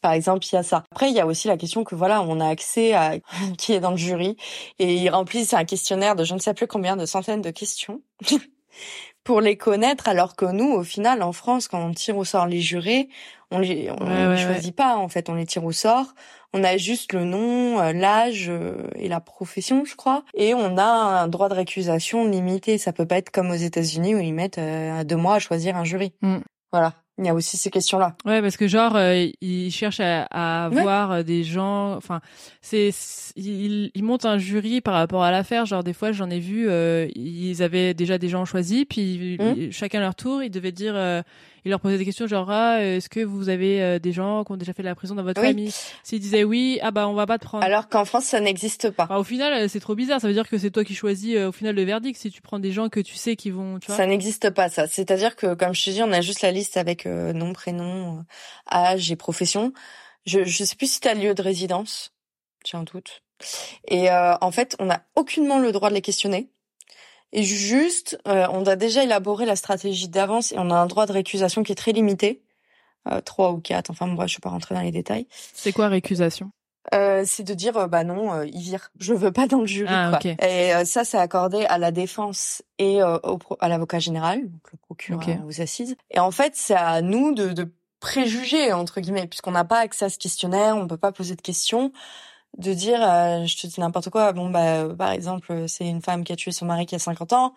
par 0.00 0.12
exemple 0.12 0.44
il 0.50 0.54
y 0.54 0.58
a 0.58 0.62
ça. 0.62 0.82
Après 0.90 1.10
il 1.10 1.14
y 1.14 1.20
a 1.20 1.26
aussi 1.26 1.46
la 1.46 1.56
question 1.56 1.84
que 1.84 1.94
voilà 1.94 2.22
on 2.22 2.40
a 2.40 2.48
accès 2.48 2.92
à 2.94 3.14
qui 3.58 3.72
est 3.72 3.80
dans 3.80 3.92
le 3.92 3.96
jury 3.96 4.36
et 4.78 4.94
ils 4.94 5.10
remplissent 5.10 5.54
un 5.54 5.64
questionnaire 5.64 6.16
de 6.16 6.24
je 6.24 6.34
ne 6.34 6.40
sais 6.40 6.54
plus 6.54 6.66
combien 6.66 6.96
de 6.96 7.06
centaines 7.06 7.42
de 7.42 7.50
questions. 7.50 8.02
pour 9.28 9.42
les 9.42 9.58
connaître, 9.58 10.08
alors 10.08 10.36
que 10.36 10.46
nous, 10.46 10.72
au 10.72 10.82
final, 10.82 11.22
en 11.22 11.32
France, 11.32 11.68
quand 11.68 11.84
on 11.84 11.92
tire 11.92 12.16
au 12.16 12.24
sort 12.24 12.46
les 12.46 12.62
jurés, 12.62 13.10
on 13.50 13.58
les, 13.58 13.90
on 13.90 14.30
les 14.30 14.38
choisit 14.38 14.74
pas, 14.74 14.96
en 14.96 15.08
fait, 15.08 15.28
on 15.28 15.34
les 15.34 15.44
tire 15.44 15.66
au 15.66 15.72
sort. 15.72 16.14
On 16.54 16.64
a 16.64 16.76
juste 16.78 17.12
le 17.12 17.24
nom, 17.24 17.78
euh, 17.78 17.92
l'âge 17.92 18.46
euh, 18.48 18.88
et 18.96 19.08
la 19.08 19.20
profession, 19.20 19.84
je 19.84 19.96
crois. 19.96 20.24
Et 20.34 20.54
on 20.54 20.78
a 20.78 20.84
un 21.22 21.28
droit 21.28 21.48
de 21.48 21.54
récusation 21.54 22.26
limité. 22.26 22.78
Ça 22.78 22.92
peut 22.92 23.06
pas 23.06 23.18
être 23.18 23.30
comme 23.30 23.50
aux 23.50 23.54
États-Unis 23.54 24.14
où 24.14 24.18
ils 24.18 24.32
mettent 24.32 24.58
euh, 24.58 25.04
deux 25.04 25.16
mois 25.16 25.34
à 25.34 25.38
choisir 25.40 25.76
un 25.76 25.84
jury. 25.84 26.12
Mm. 26.22 26.38
Voilà. 26.72 26.94
Il 27.18 27.26
y 27.26 27.28
a 27.28 27.34
aussi 27.34 27.56
ces 27.56 27.70
questions-là. 27.70 28.14
Ouais, 28.24 28.40
parce 28.40 28.56
que 28.56 28.68
genre 28.68 28.96
ils 29.40 29.72
cherchent 29.72 29.98
à, 29.98 30.28
à 30.30 30.66
avoir 30.66 31.24
des 31.24 31.42
gens. 31.42 31.96
Enfin, 31.96 32.20
c'est 32.62 32.90
ils, 33.34 33.90
ils, 33.92 34.04
montent 34.04 34.24
un 34.24 34.38
jury 34.38 34.80
par 34.80 34.94
rapport 34.94 35.24
à 35.24 35.32
l'affaire. 35.32 35.66
Genre 35.66 35.82
des 35.82 35.94
fois, 35.94 36.12
j'en 36.12 36.30
ai 36.30 36.38
vu, 36.38 36.70
ils 37.16 37.60
avaient 37.60 37.92
déjà 37.92 38.18
des 38.18 38.28
gens 38.28 38.44
choisis, 38.44 38.84
puis 38.88 39.36
mm. 39.36 39.72
chacun 39.72 39.98
leur 39.98 40.14
tour, 40.14 40.44
ils 40.44 40.50
devaient 40.50 40.70
dire 40.70 40.94
il 41.64 41.70
leur 41.70 41.80
posait 41.80 41.98
des 41.98 42.04
questions 42.04 42.26
genre 42.26 42.50
ah, 42.50 42.82
est-ce 42.82 43.08
que 43.08 43.20
vous 43.20 43.48
avez 43.48 43.82
euh, 43.82 43.98
des 43.98 44.12
gens 44.12 44.44
qui 44.44 44.52
ont 44.52 44.56
déjà 44.56 44.72
fait 44.72 44.82
de 44.82 44.88
la 44.88 44.94
prison 44.94 45.14
dans 45.14 45.22
votre 45.22 45.40
famille? 45.40 45.72
S'ils 46.02 46.20
disaient 46.20 46.44
oui, 46.44 46.78
ah 46.82 46.90
bah 46.90 47.08
on 47.08 47.14
va 47.14 47.26
pas 47.26 47.38
te 47.38 47.44
prendre. 47.44 47.64
Alors 47.64 47.88
qu'en 47.88 48.04
France 48.04 48.24
ça 48.24 48.40
n'existe 48.40 48.90
pas. 48.90 49.06
au 49.18 49.24
final 49.24 49.52
euh, 49.52 49.68
c'est 49.68 49.80
trop 49.80 49.94
bizarre, 49.94 50.20
ça 50.20 50.28
veut 50.28 50.34
dire 50.34 50.48
que 50.48 50.58
c'est 50.58 50.70
toi 50.70 50.84
qui 50.84 50.94
choisis 50.94 51.36
euh, 51.36 51.48
au 51.48 51.52
final 51.52 51.74
le 51.74 51.82
verdict 51.82 52.18
si 52.18 52.30
tu 52.30 52.42
prends 52.42 52.58
des 52.58 52.72
gens 52.72 52.88
que 52.88 53.00
tu 53.00 53.14
sais 53.14 53.36
qui 53.36 53.50
vont 53.50 53.78
tu 53.78 53.88
vois. 53.88 53.96
Ça 53.96 54.06
n'existe 54.06 54.50
pas 54.50 54.68
ça, 54.68 54.86
c'est-à-dire 54.86 55.36
que 55.36 55.54
comme 55.54 55.74
je 55.74 55.84
te 55.84 55.90
dis 55.90 56.02
on 56.02 56.12
a 56.12 56.20
juste 56.20 56.42
la 56.42 56.52
liste 56.52 56.76
avec 56.76 57.06
nom, 57.06 57.52
prénom, 57.52 58.24
âge 58.70 59.10
et 59.10 59.16
profession. 59.16 59.72
Je 60.26 60.44
je 60.44 60.64
sais 60.64 60.76
plus 60.76 60.90
si 60.90 61.00
tu 61.00 61.08
as 61.08 61.14
lieu 61.14 61.34
de 61.34 61.42
résidence. 61.42 62.12
J'ai 62.64 62.76
un 62.76 62.82
doute. 62.82 63.22
Et 63.86 64.10
en 64.10 64.50
fait, 64.50 64.76
on 64.80 64.86
n'a 64.86 65.04
aucunement 65.14 65.58
le 65.58 65.70
droit 65.72 65.90
de 65.90 65.94
les 65.94 66.02
questionner. 66.02 66.50
Et 67.32 67.42
juste, 67.42 68.18
euh, 68.26 68.46
on 68.52 68.64
a 68.64 68.76
déjà 68.76 69.04
élaboré 69.04 69.46
la 69.46 69.56
stratégie 69.56 70.08
d'avance 70.08 70.52
et 70.52 70.56
on 70.58 70.70
a 70.70 70.76
un 70.76 70.86
droit 70.86 71.06
de 71.06 71.12
récusation 71.12 71.62
qui 71.62 71.72
est 71.72 71.76
très 71.76 71.92
limité. 71.92 72.42
Euh, 73.08 73.20
trois 73.20 73.52
ou 73.52 73.60
quatre, 73.60 73.90
enfin 73.90 74.06
moi 74.06 74.26
je 74.26 74.32
suis 74.32 74.40
pas 74.40 74.50
rentrer 74.50 74.74
dans 74.74 74.82
les 74.82 74.90
détails. 74.90 75.26
C'est 75.54 75.72
quoi 75.72 75.88
récusation? 75.88 76.50
Euh, 76.94 77.22
c'est 77.26 77.42
de 77.42 77.54
dire 77.54 77.88
bah 77.88 78.04
non, 78.04 78.32
euh, 78.32 78.46
il 78.46 78.60
vire. 78.60 78.90
Je 78.98 79.14
veux 79.14 79.32
pas 79.32 79.46
dans 79.46 79.60
le 79.60 79.66
jury. 79.66 79.92
Ah, 79.92 80.18
quoi. 80.20 80.30
Et 80.46 80.74
euh, 80.74 80.84
ça, 80.84 81.04
c'est 81.04 81.18
accordé 81.18 81.64
à 81.66 81.78
la 81.78 81.90
défense 81.90 82.62
et 82.78 83.02
au, 83.02 83.38
à 83.60 83.68
l'avocat 83.68 83.98
général, 83.98 84.48
donc 84.50 84.72
le 84.72 84.78
procureur 84.78 85.20
okay. 85.20 85.38
aux 85.46 85.60
assises. 85.60 85.96
Et 86.10 86.18
en 86.18 86.30
fait, 86.30 86.52
c'est 86.54 86.74
à 86.74 87.02
nous 87.02 87.34
de, 87.34 87.50
de 87.52 87.72
préjuger 88.00 88.72
entre 88.72 89.00
guillemets, 89.00 89.26
puisqu'on 89.26 89.50
n'a 89.50 89.64
pas 89.64 89.78
accès 89.78 90.06
à 90.06 90.08
ce 90.08 90.18
questionnaire, 90.18 90.76
on 90.76 90.86
peut 90.86 90.96
pas 90.96 91.12
poser 91.12 91.34
de 91.34 91.42
questions 91.42 91.92
de 92.58 92.74
dire, 92.74 93.00
euh, 93.02 93.46
je 93.46 93.56
te 93.56 93.66
dis 93.66 93.80
n'importe 93.80 94.10
quoi, 94.10 94.32
bon 94.32 94.50
bah 94.50 94.88
par 94.96 95.12
exemple 95.12 95.68
c'est 95.68 95.86
une 95.86 96.02
femme 96.02 96.24
qui 96.24 96.32
a 96.32 96.36
tué 96.36 96.52
son 96.52 96.66
mari 96.66 96.86
qui 96.86 96.94
a 96.94 96.98
50 96.98 97.32
ans, 97.32 97.54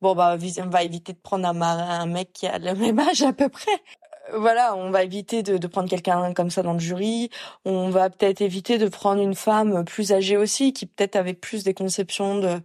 bon 0.00 0.14
bah 0.14 0.36
on 0.62 0.66
va 0.68 0.82
éviter 0.84 1.12
de 1.12 1.18
prendre 1.18 1.46
un, 1.46 1.60
un 1.60 2.06
mec 2.06 2.32
qui 2.32 2.46
a 2.46 2.58
le 2.58 2.74
même 2.76 2.98
âge 2.98 3.22
à 3.22 3.32
peu 3.32 3.48
près. 3.48 3.72
Voilà, 4.32 4.74
on 4.76 4.90
va 4.90 5.02
éviter 5.04 5.42
de, 5.42 5.58
de 5.58 5.66
prendre 5.66 5.88
quelqu'un 5.88 6.32
comme 6.32 6.48
ça 6.50 6.62
dans 6.62 6.72
le 6.72 6.78
jury. 6.78 7.28
On 7.66 7.90
va 7.90 8.08
peut-être 8.08 8.40
éviter 8.40 8.78
de 8.78 8.88
prendre 8.88 9.20
une 9.20 9.34
femme 9.34 9.84
plus 9.84 10.12
âgée 10.12 10.38
aussi, 10.38 10.72
qui 10.72 10.86
peut-être 10.86 11.16
avait 11.16 11.34
plus 11.34 11.62
des 11.62 11.74
conceptions 11.74 12.38
de 12.38 12.58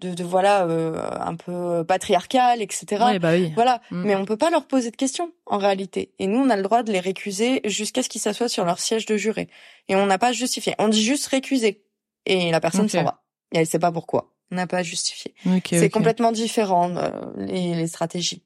de, 0.00 0.14
de 0.14 0.24
voilà 0.24 0.64
euh, 0.66 1.00
un 1.20 1.36
peu 1.36 1.84
patriarcal 1.84 2.62
etc 2.62 3.02
ouais, 3.04 3.18
bah 3.18 3.32
oui. 3.32 3.52
voilà. 3.54 3.80
Mm. 3.90 4.02
mais 4.04 4.16
on 4.16 4.24
peut 4.24 4.36
pas 4.36 4.50
leur 4.50 4.66
poser 4.66 4.90
de 4.90 4.96
questions 4.96 5.32
en 5.46 5.58
réalité. 5.58 6.12
Et 6.18 6.26
nous 6.26 6.38
on 6.38 6.50
a 6.50 6.56
le 6.56 6.62
droit 6.62 6.82
de 6.82 6.92
les 6.92 7.00
récuser 7.00 7.60
jusqu'à 7.64 8.02
ce 8.02 8.08
qu'ils 8.08 8.20
s'assoient 8.20 8.48
sur 8.48 8.64
leur 8.64 8.78
siège 8.78 9.06
de 9.06 9.16
juré. 9.16 9.48
Et 9.88 9.96
on 9.96 10.06
n'a 10.06 10.18
pas 10.18 10.32
justifié. 10.32 10.74
On 10.78 10.88
dit 10.88 11.02
juste 11.02 11.26
récuser. 11.26 11.82
Et 12.24 12.50
la 12.50 12.60
personne 12.60 12.88
s'en 12.88 13.04
va. 13.04 13.22
Et 13.52 13.58
elle 13.58 13.66
sait 13.66 13.78
pas 13.78 13.92
pourquoi. 13.92 14.32
On 14.50 14.56
n'a 14.56 14.66
pas 14.66 14.82
justifié. 14.82 15.34
C'est 15.64 15.90
complètement 15.90 16.32
différent 16.32 16.94
euh, 16.96 17.10
les, 17.36 17.74
les 17.74 17.86
stratégies. 17.86 18.42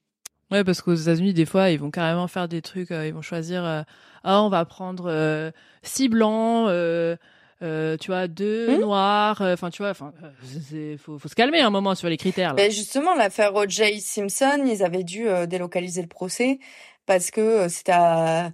Ouais, 0.49 0.63
parce 0.63 0.81
qu'aux 0.81 0.95
États-Unis, 0.95 1.33
des 1.33 1.45
fois, 1.45 1.69
ils 1.69 1.79
vont 1.79 1.91
carrément 1.91 2.27
faire 2.27 2.47
des 2.47 2.61
trucs. 2.61 2.91
Euh, 2.91 3.05
ils 3.05 3.13
vont 3.13 3.21
choisir, 3.21 3.85
ah, 4.23 4.41
on 4.41 4.49
va 4.49 4.65
prendre 4.65 5.51
six 5.83 6.09
blancs, 6.09 6.69
euh, 7.63 7.97
tu 7.97 8.11
vois, 8.11 8.27
deux 8.27 8.77
hmm 8.77 8.81
noirs. 8.81 9.41
Euh, 9.41 9.53
enfin, 9.53 9.69
tu 9.69 9.81
vois, 9.81 9.91
enfin, 9.91 10.13
euh, 10.73 10.97
faut, 10.97 11.17
faut 11.17 11.27
se 11.27 11.35
calmer 11.35 11.59
un 11.59 11.69
moment 11.69 11.95
sur 11.95 12.09
les 12.09 12.17
critères. 12.17 12.49
Là. 12.49 12.55
Mais 12.63 12.71
justement, 12.71 13.15
l'affaire 13.15 13.55
O.J. 13.55 13.99
Simpson, 14.01 14.63
ils 14.65 14.83
avaient 14.83 15.03
dû 15.03 15.27
délocaliser 15.47 16.01
le 16.01 16.07
procès 16.07 16.59
parce 17.05 17.31
que 17.31 17.67
c'était 17.69 17.93
à 17.93 18.51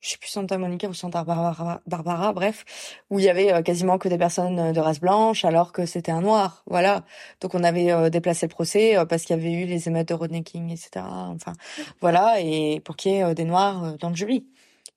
je 0.00 0.10
sais 0.10 0.18
plus 0.18 0.30
Santa 0.30 0.56
Monica 0.56 0.88
ou 0.88 0.94
Santa 0.94 1.24
Barbara, 1.24 1.82
Barbara, 1.86 2.32
bref, 2.32 2.64
où 3.10 3.18
il 3.18 3.24
y 3.24 3.28
avait 3.28 3.62
quasiment 3.62 3.98
que 3.98 4.08
des 4.08 4.16
personnes 4.16 4.72
de 4.72 4.80
race 4.80 5.00
blanche, 5.00 5.44
alors 5.44 5.72
que 5.72 5.84
c'était 5.84 6.12
un 6.12 6.22
noir, 6.22 6.62
voilà. 6.66 7.04
Donc 7.42 7.54
on 7.54 7.62
avait 7.64 8.08
déplacé 8.10 8.46
le 8.46 8.50
procès 8.50 8.96
parce 9.08 9.24
qu'il 9.24 9.36
y 9.36 9.38
avait 9.38 9.52
eu 9.52 9.66
les 9.66 9.88
émeutes 9.88 10.08
de 10.08 10.14
Rodney 10.14 10.42
King, 10.42 10.70
etc. 10.70 11.04
Enfin, 11.04 11.52
voilà, 12.00 12.40
et 12.40 12.80
pour 12.80 12.96
qu'il 12.96 13.12
y 13.12 13.14
ait 13.16 13.34
des 13.34 13.44
noirs 13.44 13.98
dans 13.98 14.08
le 14.08 14.14
jury. 14.14 14.46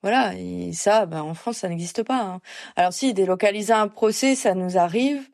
Voilà, 0.03 0.35
et 0.35 0.73
ça, 0.73 1.06
ben, 1.06 1.22
en 1.22 1.33
France, 1.33 1.57
ça 1.57 1.69
n'existe 1.69 2.03
pas. 2.03 2.22
Hein. 2.22 2.41
Alors 2.75 2.93
si 2.93 3.14
délocaliser 3.14 3.73
un 3.73 3.88
procès, 3.88 4.35
ça 4.35 4.53
nous 4.53 4.77
arrive 4.77 5.27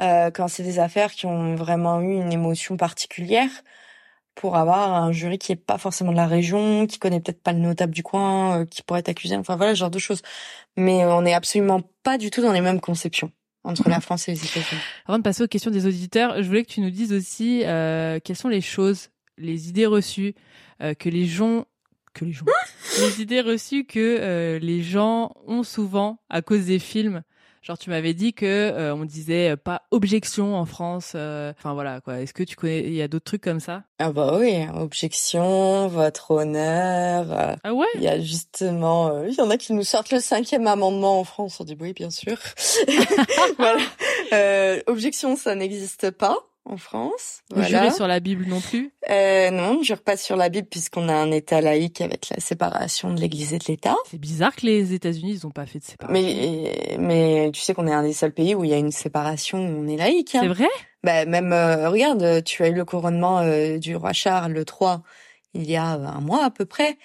euh, 0.00 0.30
quand 0.30 0.48
c'est 0.48 0.62
des 0.62 0.78
affaires 0.78 1.12
qui 1.12 1.26
ont 1.26 1.56
vraiment 1.56 2.00
eu 2.00 2.12
une 2.12 2.32
émotion 2.32 2.76
particulière, 2.76 3.50
pour 4.34 4.56
avoir 4.56 4.94
un 4.94 5.12
jury 5.12 5.38
qui 5.38 5.52
est 5.52 5.56
pas 5.56 5.78
forcément 5.78 6.12
de 6.12 6.16
la 6.16 6.26
région, 6.26 6.86
qui 6.86 6.98
connaît 6.98 7.20
peut-être 7.20 7.42
pas 7.42 7.52
le 7.52 7.58
notable 7.58 7.92
du 7.92 8.02
coin, 8.02 8.60
euh, 8.60 8.64
qui 8.64 8.82
pourrait 8.82 9.00
être 9.00 9.08
accusé, 9.08 9.36
enfin 9.36 9.56
voilà, 9.56 9.74
ce 9.74 9.80
genre 9.80 9.90
de 9.90 9.98
choses. 9.98 10.22
Mais 10.76 11.04
euh, 11.04 11.14
on 11.14 11.22
n'est 11.22 11.34
absolument 11.34 11.82
pas 12.02 12.18
du 12.18 12.30
tout 12.30 12.42
dans 12.42 12.52
les 12.52 12.60
mêmes 12.60 12.80
conceptions 12.80 13.30
entre 13.64 13.88
la 13.88 14.00
France 14.00 14.28
et 14.28 14.32
les 14.32 14.44
États-Unis. 14.44 14.80
Avant 15.06 15.18
de 15.18 15.22
passer 15.22 15.44
aux 15.44 15.48
questions 15.48 15.70
des 15.70 15.86
auditeurs, 15.86 16.42
je 16.42 16.48
voulais 16.48 16.64
que 16.64 16.72
tu 16.72 16.80
nous 16.80 16.90
dises 16.90 17.12
aussi 17.12 17.62
euh, 17.64 18.18
quelles 18.24 18.36
sont 18.36 18.48
les 18.48 18.60
choses, 18.60 19.10
les 19.38 19.68
idées 19.68 19.86
reçues 19.86 20.34
que 20.98 21.08
les 21.08 21.26
gens 21.26 21.64
que 22.12 22.24
les 22.24 22.32
gens. 22.32 22.44
les 22.98 23.22
idées 23.22 23.40
reçues 23.40 23.84
que 23.84 24.18
euh, 24.20 24.58
les 24.58 24.82
gens 24.82 25.34
ont 25.46 25.62
souvent 25.62 26.18
à 26.28 26.42
cause 26.42 26.66
des 26.66 26.78
films. 26.78 27.22
Genre 27.62 27.78
tu 27.78 27.90
m'avais 27.90 28.12
dit 28.12 28.34
que 28.34 28.44
euh, 28.44 28.92
on 28.92 29.04
disait 29.04 29.50
euh, 29.50 29.56
pas 29.56 29.82
objection 29.92 30.56
en 30.56 30.64
France. 30.64 31.10
Enfin 31.14 31.74
voilà 31.74 32.00
quoi. 32.00 32.20
Est-ce 32.20 32.34
que 32.34 32.42
tu 32.42 32.56
connais 32.56 32.80
Il 32.80 32.94
y 32.94 33.02
a 33.02 33.06
d'autres 33.06 33.24
trucs 33.24 33.42
comme 33.42 33.60
ça? 33.60 33.84
Ah 34.00 34.10
bah 34.10 34.36
oui, 34.36 34.66
objection, 34.74 35.86
votre 35.86 36.32
honneur. 36.32 37.56
ah 37.62 37.72
ouais? 37.72 37.86
Il 37.94 38.02
y 38.02 38.08
a 38.08 38.20
justement, 38.20 39.22
il 39.24 39.34
y 39.34 39.40
en 39.40 39.50
a 39.50 39.56
qui 39.58 39.74
nous 39.74 39.84
sortent 39.84 40.10
le 40.10 40.18
cinquième 40.18 40.66
amendement 40.66 41.20
en 41.20 41.24
France. 41.24 41.60
On 41.60 41.64
dit 41.64 41.76
oui 41.80 41.92
bien 41.92 42.10
sûr. 42.10 42.36
voilà. 43.58 43.82
objection, 44.88 45.36
ça 45.36 45.54
n'existe 45.54 46.10
pas 46.10 46.36
en 46.64 46.76
France. 46.76 47.42
Voilà. 47.50 47.68
Jurer 47.68 47.90
sur 47.90 48.06
la 48.06 48.20
Bible 48.20 48.46
non 48.46 48.60
plus? 48.60 48.92
Euh, 49.10 49.50
Non, 49.50 49.78
ne 49.78 49.82
jure 49.82 50.00
pas 50.00 50.16
sur 50.16 50.36
la 50.36 50.48
Bible 50.48 50.68
puisqu'on 50.68 51.08
a 51.08 51.14
un 51.14 51.30
État 51.30 51.60
laïque 51.60 52.00
avec 52.00 52.28
la 52.30 52.40
séparation 52.40 53.12
de 53.12 53.20
l'Église 53.20 53.52
et 53.52 53.58
de 53.58 53.64
l'État. 53.66 53.96
C'est 54.10 54.20
bizarre 54.20 54.54
que 54.54 54.66
les 54.66 54.92
États-Unis 54.92 55.32
ils 55.32 55.46
ont 55.46 55.50
pas 55.50 55.66
fait 55.66 55.80
de 55.80 55.84
séparation. 55.84 56.12
Mais 56.12 56.96
mais 56.98 57.50
tu 57.52 57.60
sais 57.60 57.74
qu'on 57.74 57.86
est 57.86 57.92
un 57.92 58.02
des 58.04 58.12
seuls 58.12 58.32
pays 58.32 58.54
où 58.54 58.64
il 58.64 58.70
y 58.70 58.74
a 58.74 58.78
une 58.78 58.92
séparation 58.92 59.58
où 59.58 59.84
on 59.84 59.88
est 59.88 59.96
laïque. 59.96 60.34
Hein. 60.34 60.40
C'est 60.42 60.48
vrai? 60.48 60.68
Bah 61.02 61.24
même 61.24 61.52
euh, 61.52 61.90
regarde, 61.90 62.44
tu 62.44 62.62
as 62.62 62.68
eu 62.68 62.74
le 62.74 62.84
couronnement 62.84 63.40
euh, 63.40 63.78
du 63.78 63.96
roi 63.96 64.12
Charles 64.12 64.56
III 64.56 64.98
il 65.54 65.70
y 65.70 65.76
a 65.76 65.84
un 65.84 66.20
mois 66.20 66.44
à 66.44 66.50
peu 66.50 66.64
près. 66.64 66.96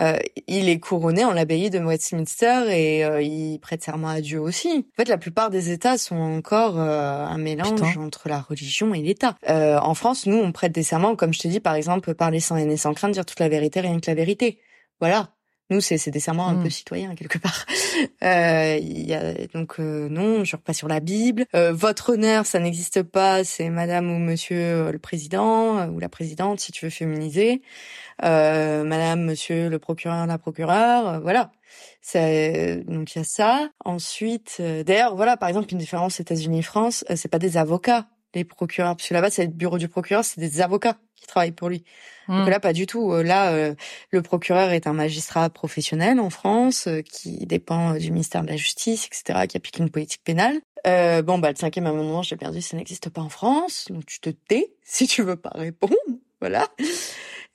Euh, 0.00 0.18
il 0.48 0.68
est 0.68 0.80
couronné 0.80 1.24
en 1.24 1.32
l'abbaye 1.32 1.70
de 1.70 1.78
Westminster 1.78 2.64
et 2.68 3.04
euh, 3.04 3.22
il 3.22 3.58
prête 3.60 3.82
serment 3.82 4.08
à 4.08 4.20
Dieu 4.20 4.40
aussi. 4.40 4.86
En 4.92 4.96
fait, 4.96 5.08
la 5.08 5.18
plupart 5.18 5.50
des 5.50 5.70
États 5.70 5.98
sont 5.98 6.16
encore 6.16 6.80
euh, 6.80 7.24
un 7.24 7.38
mélange 7.38 7.96
entre 7.98 8.28
la 8.28 8.40
religion 8.40 8.92
et 8.94 9.02
l'État. 9.02 9.36
en 9.48 9.94
France, 9.94 10.26
nous, 10.26 10.36
on 10.36 10.52
prête 10.52 10.72
des 10.72 10.82
serments, 10.82 11.16
comme 11.16 11.32
je 11.32 11.40
te 11.40 11.48
dis, 11.48 11.60
par 11.60 11.74
exemple, 11.74 12.14
parler 12.14 12.40
sans 12.40 12.56
haine 12.56 12.70
et 12.70 12.76
sans 12.76 12.94
crainte, 12.94 13.12
dire 13.12 13.24
toute 13.24 13.40
la 13.40 13.48
vérité, 13.48 13.80
rien 13.80 14.00
que 14.00 14.10
la 14.10 14.14
vérité. 14.14 14.58
Voilà. 15.00 15.30
Nous, 15.70 15.80
c'est 15.80 16.10
des 16.10 16.20
serments 16.20 16.46
un 16.48 16.56
peu 16.56 16.66
hmm. 16.66 16.70
citoyens 16.70 17.14
quelque 17.14 17.38
part. 17.38 17.66
Euh, 18.22 18.78
y 18.80 19.14
a, 19.14 19.46
donc 19.54 19.78
non, 19.78 20.44
je 20.44 20.56
repasse 20.56 20.78
sur 20.78 20.88
la 20.88 20.98
Bible. 20.98 21.46
votre 21.52 22.14
honneur, 22.14 22.44
ça 22.44 22.58
n'existe 22.58 23.02
pas. 23.02 23.44
C'est 23.44 23.68
Madame 23.68 24.10
ou 24.10 24.18
Monsieur 24.18 24.90
le 24.90 24.98
président 24.98 25.88
ou 25.88 26.00
la 26.00 26.08
présidente, 26.08 26.58
si 26.58 26.72
tu 26.72 26.86
veux 26.86 26.90
féminiser 26.90 27.62
euh, 27.62 28.03
Madame, 28.22 29.24
Monsieur 29.24 29.68
le 29.68 29.78
procureur, 29.78 30.26
la 30.26 30.38
procureure, 30.38 31.08
euh, 31.08 31.18
voilà. 31.20 31.52
C'est 32.00 32.84
donc 32.86 33.14
il 33.14 33.18
y 33.18 33.20
a 33.20 33.24
ça. 33.24 33.70
Ensuite, 33.84 34.58
euh, 34.60 34.84
d'ailleurs, 34.84 35.16
voilà, 35.16 35.36
par 35.36 35.48
exemple, 35.48 35.68
une 35.72 35.78
différence 35.78 36.20
États-Unis-France, 36.20 37.04
euh, 37.10 37.16
c'est 37.16 37.28
pas 37.28 37.38
des 37.38 37.56
avocats 37.56 38.06
les 38.34 38.44
procureurs, 38.44 38.96
parce 38.96 39.08
que 39.08 39.14
là-bas, 39.14 39.30
c'est 39.30 39.44
le 39.44 39.52
bureau 39.52 39.78
du 39.78 39.86
procureur, 39.86 40.24
c'est 40.24 40.40
des 40.40 40.60
avocats 40.60 40.96
qui 41.14 41.28
travaillent 41.28 41.52
pour 41.52 41.68
lui. 41.68 41.84
Donc 42.26 42.48
hmm. 42.48 42.50
là, 42.50 42.58
pas 42.58 42.72
du 42.72 42.84
tout. 42.84 43.12
Là, 43.22 43.74
le 44.10 44.22
procureur 44.22 44.72
est 44.72 44.88
un 44.88 44.92
magistrat 44.92 45.48
professionnel 45.50 46.18
en 46.18 46.30
France 46.30 46.88
qui 47.04 47.46
dépend 47.46 47.94
du 47.94 48.10
ministère 48.10 48.42
de 48.42 48.48
la 48.48 48.56
Justice, 48.56 49.06
etc., 49.06 49.46
qui 49.46 49.56
applique 49.56 49.78
une 49.78 49.88
politique 49.88 50.24
pénale. 50.24 50.60
Euh, 50.86 51.22
bon, 51.22 51.38
bah 51.38 51.50
le 51.50 51.56
cinquième 51.56 51.86
amendement, 51.86 52.22
j'ai 52.22 52.36
perdu, 52.36 52.60
ça 52.60 52.76
n'existe 52.76 53.08
pas 53.08 53.22
en 53.22 53.30
France, 53.30 53.86
donc 53.88 54.04
tu 54.04 54.20
te 54.20 54.30
tais 54.30 54.72
si 54.82 55.06
tu 55.06 55.22
veux 55.22 55.36
pas 55.36 55.52
répondre, 55.54 55.94
voilà. 56.40 56.68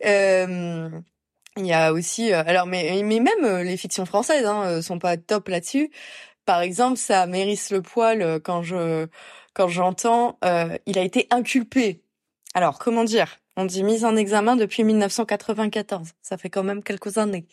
Euh, 0.05 0.89
il 1.57 1.65
y 1.65 1.73
a 1.73 1.91
aussi, 1.93 2.33
euh, 2.33 2.41
alors 2.45 2.65
mais 2.65 3.01
mais 3.03 3.19
même 3.19 3.43
euh, 3.43 3.63
les 3.63 3.77
fictions 3.77 4.05
françaises 4.05 4.45
hein, 4.45 4.81
sont 4.81 4.99
pas 4.99 5.17
top 5.17 5.49
là-dessus. 5.49 5.91
Par 6.45 6.61
exemple, 6.61 6.97
ça 6.97 7.27
mérisse 7.27 7.69
le 7.71 7.81
poil 7.81 8.39
quand 8.43 8.63
je 8.63 9.07
quand 9.53 9.67
j'entends 9.67 10.37
euh, 10.45 10.77
il 10.85 10.97
a 10.97 11.03
été 11.03 11.27
inculpé. 11.31 12.01
Alors 12.53 12.79
comment 12.79 13.03
dire? 13.03 13.37
On 13.57 13.65
dit 13.65 13.83
mise 13.83 14.05
en 14.05 14.15
examen 14.15 14.55
depuis 14.55 14.85
1994. 14.85 16.11
Ça 16.21 16.37
fait 16.37 16.49
quand 16.49 16.63
même 16.63 16.81
quelques 16.81 17.17
années. 17.17 17.45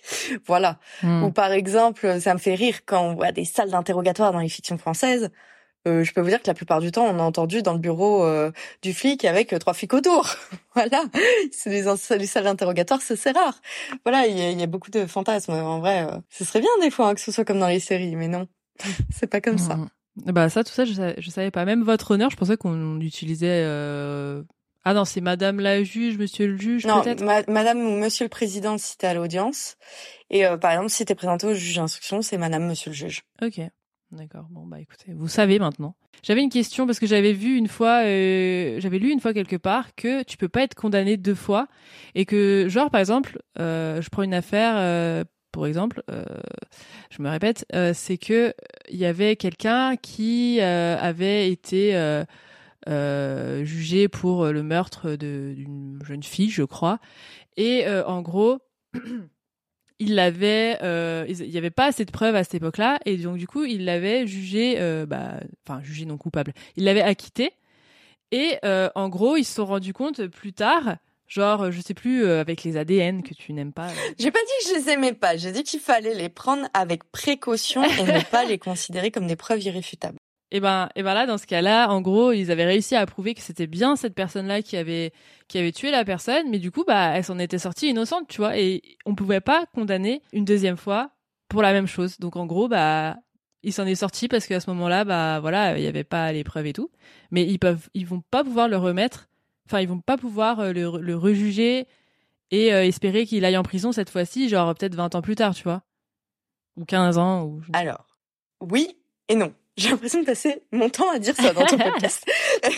Voilà. 0.46 0.78
Hmm. 1.02 1.24
Ou 1.24 1.32
par 1.32 1.50
exemple, 1.50 2.20
ça 2.20 2.32
me 2.32 2.38
fait 2.38 2.54
rire 2.54 2.84
quand 2.86 3.02
on 3.02 3.14
voit 3.14 3.32
des 3.32 3.44
salles 3.44 3.70
d'interrogatoire 3.70 4.32
dans 4.32 4.38
les 4.38 4.48
fictions 4.48 4.78
françaises. 4.78 5.30
Euh, 5.86 6.02
je 6.02 6.12
peux 6.12 6.20
vous 6.20 6.28
dire 6.28 6.42
que 6.42 6.48
la 6.48 6.54
plupart 6.54 6.80
du 6.80 6.90
temps, 6.90 7.04
on 7.04 7.18
a 7.18 7.22
entendu 7.22 7.62
dans 7.62 7.72
le 7.72 7.78
bureau 7.78 8.24
euh, 8.24 8.50
du 8.82 8.92
flic 8.92 9.24
avec 9.24 9.52
euh, 9.52 9.58
trois 9.58 9.72
flics 9.72 9.94
autour. 9.94 10.34
voilà, 10.74 11.04
c'est 11.52 11.70
des 11.70 12.26
salles 12.26 12.44
d'interrogatoire, 12.44 13.00
c'est 13.02 13.30
rare. 13.30 13.60
Voilà, 14.04 14.26
il 14.26 14.58
y, 14.58 14.62
a, 14.62 14.66
beaucoup 14.66 14.90
de 14.90 15.06
fantasmes. 15.06 15.52
En 15.52 15.78
vrai, 15.78 16.06
ce 16.28 16.44
serait 16.44 16.60
bien 16.60 16.70
des 16.80 16.90
fois 16.90 17.08
hein, 17.08 17.14
que 17.14 17.20
ce 17.20 17.30
soit 17.30 17.44
comme 17.44 17.60
dans 17.60 17.68
les 17.68 17.80
séries, 17.80 18.16
mais 18.16 18.28
non, 18.28 18.48
c'est 19.10 19.28
pas 19.28 19.40
comme 19.40 19.58
ça. 19.58 19.76
Mmh. 19.76 19.88
Bah 20.32 20.48
ça, 20.48 20.64
tout 20.64 20.72
ça, 20.72 20.86
je 20.86 20.94
savais, 20.94 21.16
savais 21.28 21.50
pas. 21.50 21.64
Même 21.66 21.82
votre 21.82 22.12
honneur, 22.12 22.30
je 22.30 22.36
pensais 22.36 22.56
qu'on 22.56 23.00
utilisait. 23.00 23.64
Ah 24.88 24.94
non, 24.94 25.04
c'est 25.04 25.20
Madame 25.20 25.58
la 25.58 25.82
juge, 25.82 26.16
Monsieur 26.16 26.46
le 26.46 26.56
juge, 26.56 26.84
peut-être? 26.84 27.20
Non, 27.20 27.42
Madame 27.48 27.80
ou 27.80 27.90
Monsieur 27.98 28.24
le 28.24 28.28
président 28.28 28.78
si 28.78 28.96
t'es 28.96 29.08
à 29.08 29.14
l'audience. 29.14 29.76
Et 30.30 30.44
par 30.60 30.70
exemple, 30.70 30.90
si 30.90 31.04
t'es 31.04 31.14
présenté 31.14 31.46
au 31.46 31.54
juge 31.54 31.76
d'instruction, 31.76 32.22
c'est 32.22 32.38
Madame, 32.38 32.66
Monsieur 32.66 32.90
le 32.90 32.96
juge. 32.96 33.24
Ok. 33.42 33.60
D'accord. 34.12 34.46
Bon 34.50 34.64
bah 34.66 34.80
écoutez, 34.80 35.12
vous 35.12 35.26
savez 35.26 35.58
maintenant. 35.58 35.96
J'avais 36.22 36.42
une 36.42 36.50
question 36.50 36.86
parce 36.86 37.00
que 37.00 37.06
j'avais 37.06 37.32
vu 37.32 37.56
une 37.56 37.66
fois, 37.66 38.04
euh, 38.04 38.78
j'avais 38.78 38.98
lu 38.98 39.10
une 39.10 39.20
fois 39.20 39.34
quelque 39.34 39.56
part 39.56 39.94
que 39.96 40.22
tu 40.22 40.36
peux 40.36 40.48
pas 40.48 40.62
être 40.62 40.74
condamné 40.74 41.16
deux 41.16 41.34
fois 41.34 41.66
et 42.14 42.24
que 42.24 42.68
genre 42.68 42.90
par 42.90 43.00
exemple, 43.00 43.40
euh, 43.58 44.00
je 44.00 44.08
prends 44.08 44.22
une 44.22 44.34
affaire, 44.34 44.74
euh, 44.76 45.24
pour 45.50 45.66
exemple, 45.66 46.02
je 47.10 47.22
me 47.22 47.30
répète, 47.30 47.66
c'est 47.94 48.18
que 48.18 48.52
il 48.90 48.98
y 48.98 49.06
avait 49.06 49.36
quelqu'un 49.36 49.96
qui 49.96 50.60
avait 50.60 51.50
été 51.50 52.24
jugé 53.64 54.08
pour 54.08 54.44
le 54.46 54.62
meurtre 54.62 55.16
d'une 55.16 55.98
jeune 56.04 56.22
fille, 56.22 56.50
je 56.50 56.62
crois, 56.62 56.98
et 57.56 57.88
en 57.88 58.20
gros. 58.20 58.58
il 59.98 60.14
l'avait, 60.14 60.78
euh, 60.82 61.24
il 61.28 61.50
y 61.50 61.58
avait 61.58 61.70
pas 61.70 61.86
assez 61.86 62.04
de 62.04 62.10
preuves 62.10 62.34
à 62.34 62.44
cette 62.44 62.56
époque-là, 62.56 62.98
et 63.06 63.16
donc 63.16 63.38
du 63.38 63.46
coup, 63.46 63.64
il 63.64 63.84
l'avait 63.84 64.26
jugé, 64.26 64.76
euh, 64.78 65.06
bah, 65.06 65.40
enfin 65.66 65.82
jugé 65.82 66.04
non 66.04 66.18
coupable. 66.18 66.52
Il 66.76 66.84
l'avait 66.84 67.02
acquitté, 67.02 67.52
et 68.30 68.58
euh, 68.64 68.90
en 68.94 69.08
gros, 69.08 69.36
ils 69.36 69.44
se 69.44 69.54
sont 69.54 69.66
rendus 69.66 69.92
compte 69.92 70.26
plus 70.26 70.52
tard, 70.52 70.96
genre, 71.26 71.70
je 71.70 71.80
sais 71.80 71.94
plus, 71.94 72.26
avec 72.26 72.62
les 72.62 72.76
ADN 72.76 73.22
que 73.22 73.34
tu 73.34 73.52
n'aimes 73.52 73.72
pas. 73.72 73.88
J'ai 74.18 74.30
pas 74.30 74.38
dit 74.38 74.66
que 74.66 74.74
je 74.74 74.80
les 74.80 74.90
aimais 74.92 75.14
pas, 75.14 75.36
j'ai 75.36 75.52
dit 75.52 75.62
qu'il 75.62 75.80
fallait 75.80 76.14
les 76.14 76.28
prendre 76.28 76.68
avec 76.74 77.04
précaution 77.10 77.82
et 77.82 78.02
ne 78.02 78.22
pas 78.30 78.44
les 78.44 78.58
considérer 78.58 79.10
comme 79.10 79.26
des 79.26 79.36
preuves 79.36 79.62
irréfutables. 79.62 80.18
Et 80.52 80.60
ben, 80.60 80.88
et 80.94 81.02
ben 81.02 81.14
là, 81.14 81.26
dans 81.26 81.38
ce 81.38 81.46
cas-là, 81.46 81.88
en 81.90 82.00
gros, 82.00 82.32
ils 82.32 82.52
avaient 82.52 82.66
réussi 82.66 82.94
à 82.94 83.04
prouver 83.04 83.34
que 83.34 83.40
c'était 83.40 83.66
bien 83.66 83.96
cette 83.96 84.14
personne-là 84.14 84.62
qui 84.62 84.76
avait 84.76 85.12
qui 85.48 85.58
avait 85.58 85.72
tué 85.72 85.90
la 85.90 86.04
personne, 86.04 86.48
mais 86.50 86.58
du 86.58 86.70
coup, 86.70 86.84
bah, 86.86 87.16
elle 87.16 87.24
s'en 87.24 87.38
était 87.38 87.58
sortie 87.58 87.88
innocente, 87.88 88.28
tu 88.28 88.38
vois, 88.38 88.56
et 88.56 88.82
on 89.06 89.14
pouvait 89.14 89.40
pas 89.40 89.66
condamner 89.74 90.22
une 90.32 90.44
deuxième 90.44 90.76
fois 90.76 91.10
pour 91.48 91.62
la 91.62 91.72
même 91.72 91.86
chose. 91.86 92.18
Donc 92.18 92.36
en 92.36 92.46
gros, 92.46 92.68
bah, 92.68 93.16
il 93.62 93.72
s'en 93.72 93.86
est 93.86 93.96
sorti 93.96 94.28
parce 94.28 94.46
qu'à 94.46 94.60
ce 94.60 94.70
moment-là, 94.70 95.04
bah 95.04 95.40
voilà, 95.40 95.76
il 95.78 95.84
y 95.84 95.88
avait 95.88 96.04
pas 96.04 96.32
les 96.32 96.44
preuves 96.44 96.66
et 96.66 96.72
tout. 96.72 96.90
Mais 97.32 97.44
ils 97.44 97.58
peuvent, 97.58 97.88
ils 97.94 98.06
vont 98.06 98.22
pas 98.30 98.44
pouvoir 98.44 98.68
le 98.68 98.76
remettre. 98.76 99.28
Enfin, 99.68 99.80
ils 99.80 99.88
vont 99.88 100.00
pas 100.00 100.16
pouvoir 100.16 100.60
euh, 100.60 100.72
le, 100.72 101.00
le 101.00 101.16
rejuger 101.16 101.88
et 102.52 102.72
euh, 102.72 102.84
espérer 102.84 103.26
qu'il 103.26 103.44
aille 103.44 103.56
en 103.56 103.64
prison 103.64 103.90
cette 103.90 104.10
fois-ci, 104.10 104.48
genre 104.48 104.72
peut-être 104.74 104.94
20 104.94 105.16
ans 105.16 105.22
plus 105.22 105.34
tard, 105.34 105.54
tu 105.54 105.64
vois, 105.64 105.82
ou 106.76 106.84
15 106.84 107.18
ans. 107.18 107.42
Ou... 107.44 107.60
Alors, 107.72 108.06
oui 108.60 108.96
et 109.28 109.34
non. 109.34 109.52
J'ai 109.76 109.90
l'impression 109.90 110.20
de 110.20 110.26
passer 110.26 110.62
mon 110.72 110.88
temps 110.88 111.10
à 111.10 111.18
dire 111.18 111.36
ça 111.36 111.52
dans 111.52 111.66
ton 111.66 111.76
podcast. 111.76 112.24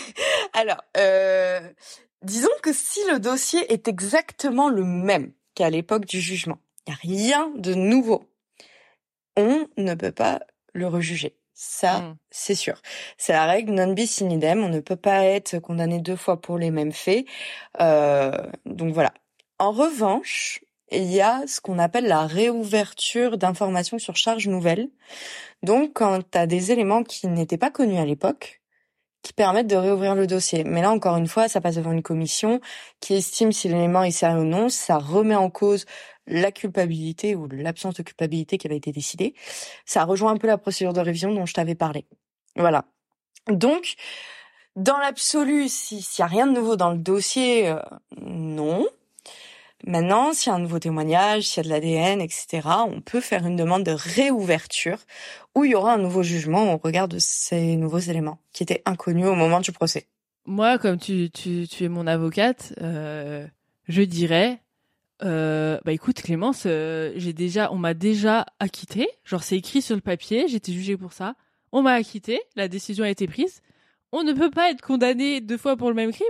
Alors, 0.53 0.83
euh, 0.97 1.61
disons 2.23 2.49
que 2.61 2.73
si 2.73 2.99
le 3.11 3.19
dossier 3.19 3.71
est 3.71 3.87
exactement 3.87 4.69
le 4.69 4.83
même 4.83 5.31
qu'à 5.55 5.69
l'époque 5.69 6.05
du 6.05 6.19
jugement, 6.19 6.57
il 6.85 6.91
n'y 6.91 6.95
a 6.95 6.99
rien 7.01 7.51
de 7.55 7.73
nouveau, 7.73 8.25
on 9.37 9.67
ne 9.77 9.93
peut 9.93 10.11
pas 10.11 10.41
le 10.73 10.87
rejuger. 10.87 11.35
Ça, 11.53 11.99
mmh. 11.99 12.17
c'est 12.31 12.55
sûr. 12.55 12.81
C'est 13.17 13.33
la 13.33 13.45
règle 13.45 13.73
non 13.73 13.91
bis 13.91 14.21
in 14.21 14.29
idem. 14.29 14.63
On 14.63 14.69
ne 14.69 14.79
peut 14.79 14.95
pas 14.95 15.25
être 15.25 15.59
condamné 15.59 15.99
deux 15.99 16.15
fois 16.15 16.39
pour 16.39 16.57
les 16.57 16.71
mêmes 16.71 16.93
faits. 16.93 17.25
Euh, 17.81 18.31
donc 18.65 18.93
voilà. 18.93 19.13
En 19.57 19.71
revanche, 19.71 20.61
il 20.91 21.11
y 21.11 21.21
a 21.21 21.45
ce 21.47 21.61
qu'on 21.61 21.79
appelle 21.79 22.07
la 22.07 22.25
réouverture 22.25 23.37
d'informations 23.37 23.99
sur 23.99 24.15
charge 24.15 24.47
nouvelle. 24.47 24.89
Donc, 25.63 25.93
quand 25.93 26.19
tu 26.31 26.37
as 26.37 26.47
des 26.47 26.71
éléments 26.71 27.03
qui 27.03 27.27
n'étaient 27.27 27.57
pas 27.57 27.71
connus 27.71 27.97
à 27.97 28.05
l'époque, 28.05 28.59
qui 29.21 29.33
permettent 29.33 29.67
de 29.67 29.75
réouvrir 29.75 30.15
le 30.15 30.27
dossier. 30.27 30.63
Mais 30.63 30.81
là, 30.81 30.91
encore 30.91 31.17
une 31.17 31.27
fois, 31.27 31.47
ça 31.47 31.59
passe 31.61 31.75
devant 31.75 31.91
une 31.91 32.01
commission 32.01 32.61
qui 33.01 33.15
estime 33.15 33.51
si 33.51 33.67
l'élément 33.67 34.03
est 34.03 34.11
sérieux 34.11 34.41
ou 34.41 34.45
non. 34.45 34.69
Ça 34.69 34.97
remet 34.97 35.35
en 35.35 35.49
cause 35.49 35.85
la 36.25 36.51
culpabilité 36.51 37.35
ou 37.35 37.47
l'absence 37.47 37.95
de 37.95 38.03
culpabilité 38.03 38.57
qui 38.57 38.67
avait 38.67 38.77
été 38.77 38.91
décidée. 38.91 39.33
Ça 39.85 40.05
rejoint 40.05 40.31
un 40.31 40.37
peu 40.37 40.47
la 40.47 40.57
procédure 40.57 40.93
de 40.93 41.01
révision 41.01 41.33
dont 41.33 41.45
je 41.45 41.53
t'avais 41.53 41.75
parlé. 41.75 42.05
Voilà. 42.55 42.85
Donc, 43.47 43.95
dans 44.75 44.97
l'absolu, 44.97 45.67
s'il 45.67 45.97
n'y 45.97 46.23
a 46.23 46.27
rien 46.27 46.47
de 46.47 46.53
nouveau 46.53 46.75
dans 46.75 46.91
le 46.91 46.99
dossier, 46.99 47.67
euh, 47.67 47.79
non. 48.21 48.87
Maintenant, 49.85 50.33
s'il 50.33 50.49
y 50.49 50.53
a 50.53 50.55
un 50.55 50.59
nouveau 50.59 50.79
témoignage, 50.79 51.43
s'il 51.43 51.57
y 51.57 51.59
a 51.61 51.63
de 51.63 51.69
l'ADN, 51.69 52.21
etc., 52.21 52.67
on 52.87 53.01
peut 53.01 53.21
faire 53.21 53.45
une 53.45 53.55
demande 53.55 53.83
de 53.83 53.91
réouverture 53.91 54.97
où 55.55 55.63
il 55.63 55.71
y 55.71 55.75
aura 55.75 55.93
un 55.93 55.97
nouveau 55.97 56.21
jugement 56.21 56.73
au 56.73 56.77
regard 56.77 57.07
de 57.07 57.17
ces 57.19 57.77
nouveaux 57.77 57.99
éléments 57.99 58.39
qui 58.51 58.63
étaient 58.63 58.81
inconnus 58.85 59.27
au 59.27 59.35
moment 59.35 59.61
du 59.61 59.71
procès. 59.71 60.07
Moi, 60.45 60.77
comme 60.77 60.97
tu, 60.97 61.29
tu, 61.31 61.67
tu 61.67 61.85
es 61.85 61.89
mon 61.89 62.07
avocate, 62.07 62.73
euh, 62.81 63.47
je 63.87 64.01
dirais, 64.01 64.61
euh, 65.23 65.79
bah 65.85 65.91
écoute 65.91 66.21
Clémence, 66.21 66.63
euh, 66.65 67.11
j'ai 67.15 67.33
déjà, 67.33 67.71
on 67.71 67.77
m'a 67.77 67.93
déjà 67.93 68.45
acquitté, 68.59 69.09
genre 69.23 69.43
c'est 69.43 69.57
écrit 69.57 69.81
sur 69.81 69.95
le 69.95 70.01
papier, 70.01 70.47
j'étais 70.47 70.71
jugée 70.71 70.97
pour 70.97 71.13
ça, 71.13 71.35
on 71.71 71.81
m'a 71.81 71.93
acquitté, 71.93 72.41
la 72.55 72.67
décision 72.67 73.03
a 73.03 73.09
été 73.09 73.27
prise, 73.27 73.61
on 74.11 74.23
ne 74.23 74.33
peut 74.33 74.49
pas 74.49 74.71
être 74.71 74.81
condamné 74.81 75.41
deux 75.41 75.57
fois 75.57 75.77
pour 75.77 75.89
le 75.89 75.95
même 75.95 76.11
crime, 76.11 76.27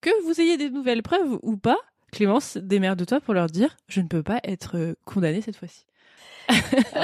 que 0.00 0.10
vous 0.24 0.40
ayez 0.40 0.56
des 0.56 0.70
nouvelles 0.70 1.02
preuves 1.02 1.38
ou 1.42 1.56
pas, 1.56 1.78
Clémence, 2.12 2.56
démerde-toi 2.56 3.20
pour 3.20 3.34
leur 3.34 3.46
dire 3.46 3.76
je 3.88 4.00
ne 4.00 4.08
peux 4.08 4.22
pas 4.22 4.40
être 4.44 4.76
euh, 4.76 4.94
condamnée 5.04 5.42
cette 5.42 5.56
fois-ci. 5.56 5.86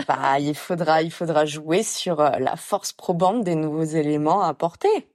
bah, 0.08 0.40
il 0.40 0.54
faudra, 0.54 1.02
il 1.02 1.10
faudra 1.10 1.44
jouer 1.44 1.82
sur 1.82 2.20
euh, 2.20 2.30
la 2.38 2.56
force 2.56 2.92
probante 2.92 3.44
des 3.44 3.54
nouveaux 3.54 3.84
éléments 3.84 4.42
apportés. 4.42 5.08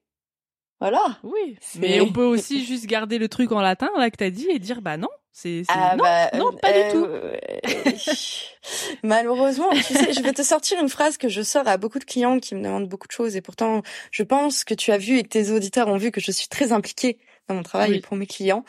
Voilà. 0.80 1.20
Oui. 1.24 1.58
Mais 1.78 2.02
on 2.02 2.12
peut 2.12 2.26
aussi 2.26 2.66
juste 2.66 2.88
garder 2.88 3.20
le 3.20 3.30
truc 3.30 3.52
en 3.52 3.62
latin 3.62 3.90
là 3.98 4.10
que 4.10 4.18
t'as 4.18 4.32
dit 4.32 4.48
et 4.50 4.58
dire 4.58 4.82
bah 4.82 4.98
non, 4.98 5.10
c'est 5.32 5.64
ah, 5.68 5.96
non, 5.96 6.04
bah, 6.04 6.30
non, 6.34 6.52
pas 6.54 6.74
du 6.74 6.92
tout. 6.92 7.06
Euh, 7.06 7.38
malheureusement, 9.04 9.70
tu 9.70 9.94
sais, 9.94 10.12
je 10.12 10.22
vais 10.22 10.34
te 10.34 10.42
sortir 10.42 10.82
une 10.82 10.90
phrase 10.90 11.18
que 11.18 11.30
je 11.30 11.42
sors 11.42 11.68
à 11.68 11.78
beaucoup 11.78 12.00
de 12.00 12.04
clients 12.04 12.40
qui 12.40 12.56
me 12.56 12.64
demandent 12.64 12.90
beaucoup 12.90 13.08
de 13.08 13.14
choses 13.14 13.36
et 13.36 13.42
pourtant, 13.42 13.84
je 14.10 14.24
pense 14.24 14.64
que 14.64 14.74
tu 14.74 14.92
as 14.92 14.98
vu 14.98 15.20
et 15.20 15.24
que 15.24 15.30
tes 15.30 15.52
auditeurs 15.52 15.88
ont 15.88 15.98
vu 15.98 16.12
que 16.12 16.20
je 16.20 16.32
suis 16.32 16.48
très 16.48 16.72
impliquée 16.72 17.20
dans 17.48 17.56
mon 17.56 17.64
travail 17.64 17.96
et 17.96 18.00
pour 18.02 18.18
mes 18.18 18.28
clients. 18.28 18.66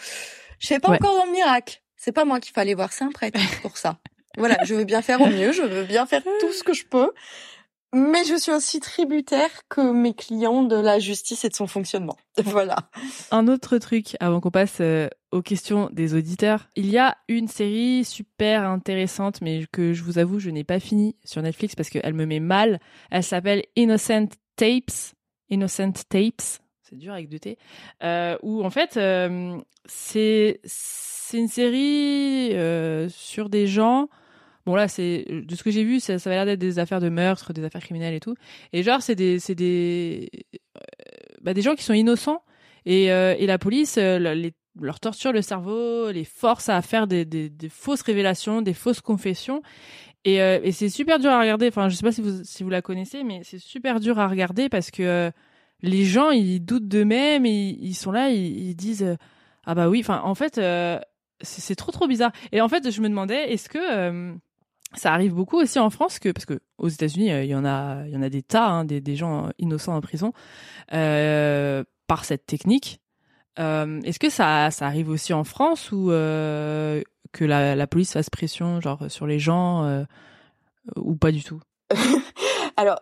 Je 0.63 0.69
fais 0.69 0.79
pas 0.79 0.91
encore 0.91 1.19
dans 1.19 1.27
le 1.27 1.33
miracle. 1.33 1.83
C'est 1.97 2.13
pas 2.13 2.25
moi 2.25 2.41
qu'il 2.41 2.53
fallait 2.53 2.75
voir, 2.75 2.93
c'est 2.93 3.05
un 3.05 3.11
prêtre 3.11 3.39
pour 3.63 3.77
ça. 3.77 3.99
Voilà, 4.39 4.57
je 4.65 4.75
veux 4.75 4.85
bien 4.85 5.03
faire 5.03 5.21
au 5.21 5.27
mieux, 5.27 5.53
je 5.53 5.63
veux 5.63 5.85
bien 5.85 6.07
faire 6.07 6.23
tout 6.41 6.53
ce 6.53 6.63
que 6.63 6.73
je 6.73 6.87
peux. 6.87 7.11
Mais 7.95 8.25
je 8.25 8.35
suis 8.37 8.53
aussi 8.53 8.81
tributaire 8.81 9.51
que 9.69 9.93
mes 9.93 10.15
clients 10.15 10.63
de 10.63 10.77
la 10.77 10.99
justice 10.99 11.45
et 11.45 11.51
de 11.51 11.55
son 11.55 11.67
fonctionnement. 11.67 12.17
Voilà. 12.45 12.77
Un 13.31 13.49
autre 13.49 13.77
truc 13.77 14.17
avant 14.21 14.41
qu'on 14.41 14.51
passe 14.51 14.79
euh, 14.81 15.09
aux 15.31 15.43
questions 15.43 15.91
des 15.93 16.15
auditeurs. 16.15 16.71
Il 16.75 16.89
y 16.89 16.97
a 16.97 17.19
une 17.29 17.49
série 17.49 18.05
super 18.07 18.65
intéressante, 18.65 19.43
mais 19.43 19.67
que 19.71 19.93
je 19.93 20.03
vous 20.03 20.17
avoue, 20.17 20.39
je 20.39 20.49
n'ai 20.49 20.65
pas 20.65 20.81
fini 20.81 21.17
sur 21.25 21.43
Netflix 21.43 21.75
parce 21.75 21.91
qu'elle 21.91 22.15
me 22.15 22.25
met 22.25 22.41
mal. 22.41 22.81
Elle 23.11 23.25
s'appelle 23.25 23.65
Innocent 23.77 24.29
Tapes. 24.57 25.15
Innocent 25.51 25.93
Tapes 26.09 26.63
c'est 26.93 26.99
dur 26.99 27.15
avec 27.15 27.31
deux 27.31 27.39
T, 27.39 27.57
euh, 28.05 28.37
où 28.43 28.63
en 28.63 28.69
fait 28.71 28.99
euh, 28.99 29.59
c'est 29.87 30.61
une 31.33 31.49
série 31.49 32.51
euh, 32.53 33.09
sur 33.09 33.49
des 33.49 33.67
gens. 33.67 34.09
Bon 34.67 34.75
là 34.75 34.89
c'est 34.89 35.25
de 35.29 35.55
ce 35.57 35.63
que 35.63 35.71
j'ai 35.71 35.85
vu 35.85 36.01
ça, 36.01 36.19
ça 36.19 36.29
va 36.29 36.37
l'air 36.37 36.45
d'être 36.45 36.59
des 36.59 36.79
affaires 36.79 37.01
de 37.01 37.09
meurtre, 37.09 37.55
des 37.55 37.65
affaires 37.65 37.81
criminelles 37.81 38.15
et 38.15 38.21
tout. 38.21 38.35
Et 38.75 38.83
genre 38.83 39.01
c'est 39.01 39.15
des 39.15 39.39
des 39.55 40.31
bah, 41.41 41.55
des 41.55 41.63
gens 41.63 41.75
qui 41.75 41.83
sont 41.83 41.95
innocents 41.95 42.43
et 42.85 43.07
et 43.07 43.47
la 43.47 43.59
police 43.59 43.97
les, 43.97 44.53
leur 44.79 45.01
torture 45.01 45.33
le 45.33 45.41
cerveau, 45.41 46.11
les 46.11 46.25
force 46.25 46.69
à 46.69 46.83
faire 46.83 47.07
des, 47.07 47.25
des, 47.25 47.49
des 47.49 47.69
fausses 47.71 48.03
révélations, 48.03 48.61
des 48.61 48.75
fausses 48.75 49.01
confessions. 49.01 49.63
Et, 50.25 50.37
et 50.37 50.73
c'est 50.73 50.89
super 50.89 51.19
dur 51.19 51.31
à 51.31 51.41
regarder. 51.41 51.69
Enfin, 51.69 51.89
je 51.89 51.97
sais 51.97 52.05
pas 52.05 52.13
si 52.13 52.21
vous, 52.21 52.45
si 52.45 52.63
vous 52.63 52.71
la 52.71 52.81
connaissez, 52.83 53.25
mais 53.25 53.41
c'est 53.43 53.59
super 53.59 53.99
dur 53.99 54.19
à 54.21 54.29
regarder 54.29 54.69
parce 54.69 54.91
que 54.91 55.33
les 55.83 56.05
gens 56.05 56.31
ils 56.31 56.61
doutent 56.61 56.89
d'eux-mêmes, 56.89 57.45
ils, 57.45 57.95
sont 57.95 58.13
là, 58.13 58.31
ils, 58.31 58.75
disent 58.75 59.03
euh, 59.03 59.17
ah 59.67 59.75
bah 59.75 59.89
oui, 59.89 60.01
enfin 60.01 60.21
en 60.25 60.35
fait 60.35 60.59
euh, 60.59 60.99
c'est 61.41 61.75
trop 61.75 61.93
trop 61.93 62.07
bizarre. 62.07 62.33
Et 62.53 62.61
en 62.61 62.69
fait 62.69 62.91
je 62.91 63.01
me 63.01 63.09
demandais 63.09 63.53
est-ce 63.53 63.69
que 63.69 63.79
euh, 63.79 64.33
ça 64.95 65.13
arrive 65.13 65.35
beaucoup 65.35 65.59
aussi 65.59 65.79
en 65.79 65.91
France 65.91 66.19
que 66.19 66.31
parce 66.31 66.47
que 66.47 66.61
aux 66.79 66.89
États-Unis 66.89 67.31
il 67.31 67.47
y 67.47 67.55
en 67.55 67.65
a 67.65 68.05
il 68.07 68.13
y 68.13 68.17
en 68.17 68.23
a 68.23 68.29
des 68.29 68.43
tas 68.43 68.69
hein, 68.69 68.85
des, 68.85 69.01
des 69.01 69.17
gens 69.17 69.51
innocents 69.59 69.97
en 69.97 70.01
prison 70.01 70.33
par 70.89 72.25
cette 72.25 72.47
technique. 72.47 73.01
Est-ce 73.57 74.19
que 74.19 74.31
ça 74.31 74.71
ça 74.71 74.87
arrive 74.87 75.09
aussi 75.09 75.33
en 75.33 75.45
France 75.45 75.91
ou 75.91 76.09
que 76.09 77.45
la, 77.45 77.75
la 77.75 77.87
police 77.87 78.13
fasse 78.13 78.31
pression 78.31 78.81
genre 78.81 79.11
sur 79.11 79.27
les 79.27 79.41
gens 79.41 80.05
ou 80.97 81.17
pas 81.17 81.33
du 81.33 81.43
tout? 81.43 81.61
Alors 82.77 82.99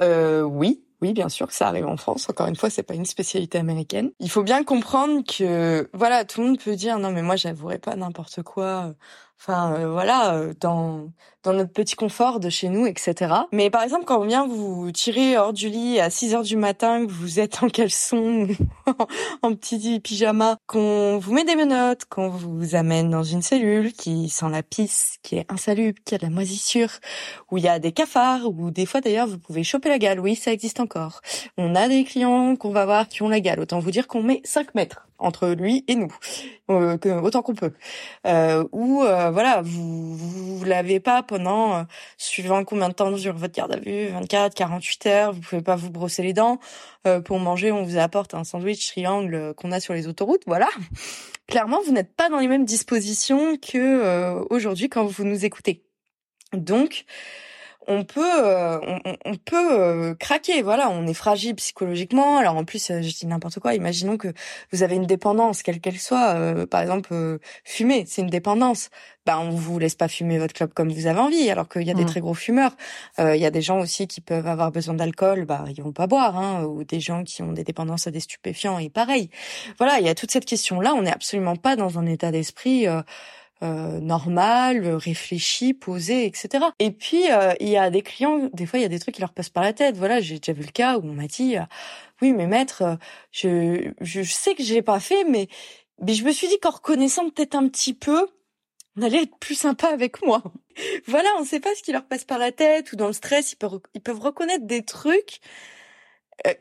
oui, 0.50 0.82
oui, 1.02 1.12
bien 1.12 1.28
sûr 1.28 1.46
que 1.46 1.54
ça 1.54 1.68
arrive 1.68 1.86
en 1.86 1.96
France. 1.96 2.28
Encore 2.28 2.46
une 2.46 2.56
fois, 2.56 2.70
c'est 2.70 2.82
pas 2.82 2.94
une 2.94 3.06
spécialité 3.06 3.58
américaine. 3.58 4.10
Il 4.20 4.30
faut 4.30 4.42
bien 4.42 4.64
comprendre 4.64 5.22
que, 5.24 5.88
voilà, 5.94 6.24
tout 6.24 6.40
le 6.40 6.48
monde 6.48 6.58
peut 6.62 6.76
dire 6.76 6.98
non, 6.98 7.10
mais 7.10 7.22
moi, 7.22 7.36
j'avouerai 7.36 7.78
pas 7.78 7.96
n'importe 7.96 8.42
quoi. 8.42 8.94
Enfin, 9.40 9.72
euh, 9.74 9.90
voilà, 9.90 10.34
euh, 10.34 10.54
dans 10.60 11.10
dans 11.42 11.52
notre 11.52 11.72
petit 11.72 11.96
confort 11.96 12.40
de 12.40 12.50
chez 12.50 12.68
nous, 12.68 12.86
etc. 12.86 13.34
Mais 13.52 13.70
par 13.70 13.82
exemple, 13.82 14.04
quand 14.04 14.20
on 14.20 14.26
vient 14.26 14.46
vous 14.46 14.90
tirer 14.92 15.38
hors 15.38 15.52
du 15.52 15.68
lit 15.68 15.98
à 16.00 16.10
6 16.10 16.34
heures 16.34 16.42
du 16.42 16.56
matin, 16.56 17.06
que 17.06 17.12
vous 17.12 17.40
êtes 17.40 17.62
en 17.62 17.68
caleçon, 17.68 18.48
en 19.42 19.54
petit 19.54 20.00
pyjama, 20.00 20.56
qu'on 20.66 21.18
vous 21.18 21.32
met 21.32 21.44
des 21.44 21.56
menottes, 21.56 22.04
qu'on 22.06 22.28
vous 22.28 22.74
amène 22.74 23.10
dans 23.10 23.22
une 23.22 23.42
cellule 23.42 23.92
qui 23.92 24.28
sent 24.28 24.50
la 24.50 24.62
pisse, 24.62 25.16
qui 25.22 25.36
est 25.36 25.50
insalubre, 25.50 25.98
qui 26.04 26.14
a 26.14 26.18
de 26.18 26.24
la 26.24 26.30
moisissure, 26.30 26.90
où 27.50 27.58
il 27.58 27.64
y 27.64 27.68
a 27.68 27.78
des 27.78 27.92
cafards, 27.92 28.46
où 28.46 28.70
des 28.70 28.86
fois 28.86 29.00
d'ailleurs 29.00 29.26
vous 29.26 29.38
pouvez 29.38 29.64
choper 29.64 29.88
la 29.88 29.98
gale. 29.98 30.20
Oui, 30.20 30.34
ça 30.36 30.52
existe 30.52 30.80
encore. 30.80 31.20
On 31.56 31.74
a 31.74 31.88
des 31.88 32.04
clients 32.04 32.56
qu'on 32.56 32.70
va 32.70 32.84
voir 32.84 33.08
qui 33.08 33.22
ont 33.22 33.28
la 33.28 33.40
gale. 33.40 33.60
Autant 33.60 33.78
vous 33.78 33.90
dire 33.90 34.06
qu'on 34.06 34.22
met 34.22 34.42
5 34.44 34.74
mètres 34.74 35.06
entre 35.20 35.48
lui 35.48 35.84
et 35.86 35.94
nous, 35.94 36.12
euh, 36.70 36.96
autant 37.22 37.42
qu'on 37.42 37.54
peut. 37.54 37.72
Euh, 38.26 38.64
ou 38.72 39.02
euh, 39.02 39.30
voilà, 39.30 39.60
vous 39.62 40.16
vous 40.16 40.64
l'avez 40.64 41.00
pas 41.00 41.22
pendant 41.30 41.74
euh, 41.74 41.82
suivant 42.18 42.64
combien 42.64 42.88
de 42.88 42.94
temps 42.94 43.12
dure 43.12 43.36
votre 43.36 43.54
garde 43.54 43.72
à 43.72 43.78
vue, 43.78 44.08
24, 44.08 44.52
48 44.54 45.06
heures, 45.06 45.32
vous 45.32 45.40
pouvez 45.40 45.62
pas 45.62 45.76
vous 45.76 45.90
brosser 45.90 46.24
les 46.24 46.32
dents. 46.32 46.58
Euh, 47.06 47.20
pour 47.20 47.38
manger, 47.38 47.70
on 47.70 47.84
vous 47.84 47.96
apporte 47.96 48.34
un 48.34 48.42
sandwich 48.42 48.88
triangle 48.88 49.54
qu'on 49.56 49.70
a 49.70 49.78
sur 49.78 49.94
les 49.94 50.08
autoroutes, 50.08 50.42
voilà. 50.46 50.68
Clairement, 51.46 51.80
vous 51.86 51.92
n'êtes 51.92 52.14
pas 52.16 52.28
dans 52.28 52.38
les 52.38 52.48
mêmes 52.48 52.64
dispositions 52.64 53.56
que 53.56 54.44
aujourd'hui 54.50 54.88
quand 54.88 55.04
vous 55.04 55.24
nous 55.24 55.44
écoutez. 55.44 55.84
Donc 56.52 57.04
on 57.86 58.04
peut, 58.04 58.22
euh, 58.22 58.78
on, 59.24 59.34
peut 59.36 59.80
euh, 59.80 60.14
craquer. 60.14 60.62
Voilà, 60.62 60.90
on 60.90 61.06
est 61.06 61.14
fragile 61.14 61.54
psychologiquement. 61.56 62.36
Alors 62.36 62.56
en 62.56 62.64
plus, 62.64 62.88
je 62.88 63.18
dis 63.18 63.26
n'importe 63.26 63.58
quoi. 63.58 63.74
Imaginons 63.74 64.16
que 64.16 64.28
vous 64.72 64.82
avez 64.82 64.96
une 64.96 65.06
dépendance, 65.06 65.62
quelle 65.62 65.80
qu'elle 65.80 65.98
soit. 65.98 66.66
par 66.66 66.82
exemple, 66.82 67.38
fumer, 67.64 68.04
c'est 68.06 68.22
une 68.22 68.28
dépendance. 68.28 68.90
Ben, 69.26 69.38
on 69.38 69.50
vous 69.50 69.78
laisse 69.78 69.94
pas 69.94 70.08
fumer 70.08 70.38
votre 70.38 70.54
club 70.54 70.72
comme 70.72 70.92
vous 70.92 71.06
avez 71.06 71.20
envie. 71.20 71.50
Alors 71.50 71.68
qu'il 71.68 71.82
y 71.82 71.90
a 71.90 71.94
des 71.94 72.04
mmh. 72.04 72.06
très 72.06 72.20
gros 72.20 72.34
fumeurs. 72.34 72.76
Il 73.18 73.36
y 73.36 73.46
a 73.46 73.50
des 73.50 73.62
gens 73.62 73.80
aussi 73.80 74.06
qui 74.06 74.20
peuvent 74.20 74.46
avoir 74.46 74.70
besoin 74.72 74.94
d'alcool, 74.94 75.44
bah 75.44 75.64
ils 75.68 75.82
vont 75.82 75.92
pas 75.92 76.06
boire. 76.06 76.36
Hein, 76.36 76.64
ou 76.64 76.84
des 76.84 77.00
gens 77.00 77.24
qui 77.24 77.42
ont 77.42 77.52
des 77.52 77.64
dépendances 77.64 78.06
à 78.06 78.10
des 78.10 78.20
stupéfiants 78.20 78.78
et 78.78 78.90
pareil. 78.90 79.30
Voilà, 79.78 79.98
il 80.00 80.06
y 80.06 80.08
a 80.08 80.14
toute 80.14 80.30
cette 80.30 80.44
question-là. 80.44 80.94
On 80.94 81.02
n'est 81.02 81.12
absolument 81.12 81.56
pas 81.56 81.76
dans 81.76 81.98
un 81.98 82.06
état 82.06 82.30
d'esprit. 82.30 82.86
Euh, 83.62 84.00
normal, 84.00 84.86
réfléchi, 84.94 85.74
posé, 85.74 86.24
etc. 86.24 86.64
Et 86.78 86.90
puis 86.90 87.30
euh, 87.30 87.52
il 87.60 87.68
y 87.68 87.76
a 87.76 87.90
des 87.90 88.00
clients, 88.00 88.48
des 88.54 88.64
fois 88.64 88.78
il 88.78 88.82
y 88.82 88.86
a 88.86 88.88
des 88.88 88.98
trucs 88.98 89.16
qui 89.16 89.20
leur 89.20 89.34
passent 89.34 89.50
par 89.50 89.62
la 89.62 89.74
tête. 89.74 89.98
Voilà, 89.98 90.20
j'ai 90.22 90.38
déjà 90.38 90.54
vu 90.54 90.62
le 90.62 90.70
cas 90.72 90.96
où 90.96 91.02
on 91.04 91.12
m'a 91.12 91.26
dit, 91.26 91.58
euh, 91.58 91.62
oui 92.22 92.32
mais 92.32 92.46
maître, 92.46 92.98
je, 93.32 93.92
je 94.00 94.22
sais 94.22 94.54
que 94.54 94.62
j'ai 94.62 94.80
pas 94.80 94.98
fait, 94.98 95.24
mais 95.24 95.48
mais 96.00 96.14
je 96.14 96.24
me 96.24 96.32
suis 96.32 96.48
dit 96.48 96.58
qu'en 96.58 96.70
reconnaissant 96.70 97.28
peut-être 97.28 97.54
un 97.54 97.68
petit 97.68 97.92
peu, 97.92 98.28
on 98.96 99.02
allait 99.02 99.24
être 99.24 99.36
plus 99.38 99.56
sympa 99.56 99.88
avec 99.88 100.24
moi. 100.24 100.42
voilà, 101.06 101.28
on 101.38 101.44
sait 101.44 101.60
pas 101.60 101.74
ce 101.74 101.82
qui 101.82 101.92
leur 101.92 102.06
passe 102.06 102.24
par 102.24 102.38
la 102.38 102.52
tête 102.52 102.92
ou 102.92 102.96
dans 102.96 103.08
le 103.08 103.12
stress, 103.12 103.56
ils 103.94 104.00
peuvent 104.00 104.20
reconnaître 104.20 104.66
des 104.66 104.82
trucs 104.82 105.40
euh, 105.42 105.79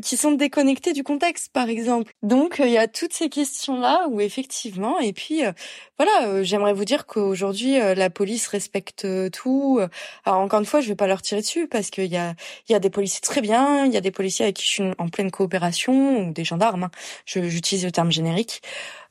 qui 0.04 0.18
sont 0.18 0.32
déconnectés 0.32 0.94
du 0.94 1.04
contexte, 1.04 1.52
par 1.54 1.70
exemple. 1.70 2.12
Donc, 2.22 2.60
euh, 2.60 2.68
il 2.68 2.74
y 2.74 2.78
a 2.78 2.88
toutes 2.88 3.14
ces 3.14 3.30
questions-là 3.30 4.08
où 4.10 4.22
effectivement, 4.22 5.00
et 5.00 5.14
puis 5.14 5.46
euh, 5.46 5.52
voilà, 5.98 6.44
j'aimerais 6.44 6.74
vous 6.74 6.86
dire 6.86 7.06
qu'aujourd'hui, 7.06 7.78
la 7.78 8.10
police 8.10 8.48
respecte 8.48 9.08
tout. 9.32 9.80
Alors 10.26 10.40
encore 10.40 10.60
une 10.60 10.66
fois, 10.66 10.82
je 10.82 10.88
vais 10.88 10.96
pas 10.96 11.08
leur 11.08 11.22
tirer 11.22 11.42
dessus 11.42 11.68
parce 11.68 11.90
qu'il 11.90 12.06
y 12.06 12.18
a, 12.18 12.36
y 12.70 12.74
a 12.74 12.80
des 12.80 12.90
policiers 12.90 13.22
très 13.22 13.42
bien, 13.42 13.86
il 13.86 13.94
y 13.94 13.98
a 13.98 14.02
des 14.02 14.12
policiers 14.12 14.46
avec 14.46 14.56
qui 14.56 14.64
je 14.64 14.70
suis 14.70 14.84
en 14.98 15.10
pleine 15.10 15.32
coopération 15.32 16.20
ou 16.22 16.34
des 16.34 16.46
gendarmes. 16.46 16.84
Hein. 16.84 16.92
J'utilise 17.26 17.84
le 17.84 17.92
terme 17.92 18.12
générique 18.12 18.62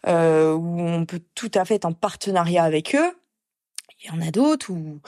où 0.07 0.11
on 0.81 1.05
peut 1.05 1.21
tout 1.35 1.51
à 1.55 1.65
fait 1.65 1.75
être 1.75 1.85
en 1.85 1.93
partenariat 1.93 2.65
avec 2.65 2.95
eux. 2.95 3.13
Il 4.03 4.09
y 4.09 4.11
en 4.11 4.27
a 4.27 4.31
d'autres 4.31 4.71
où 4.71 5.01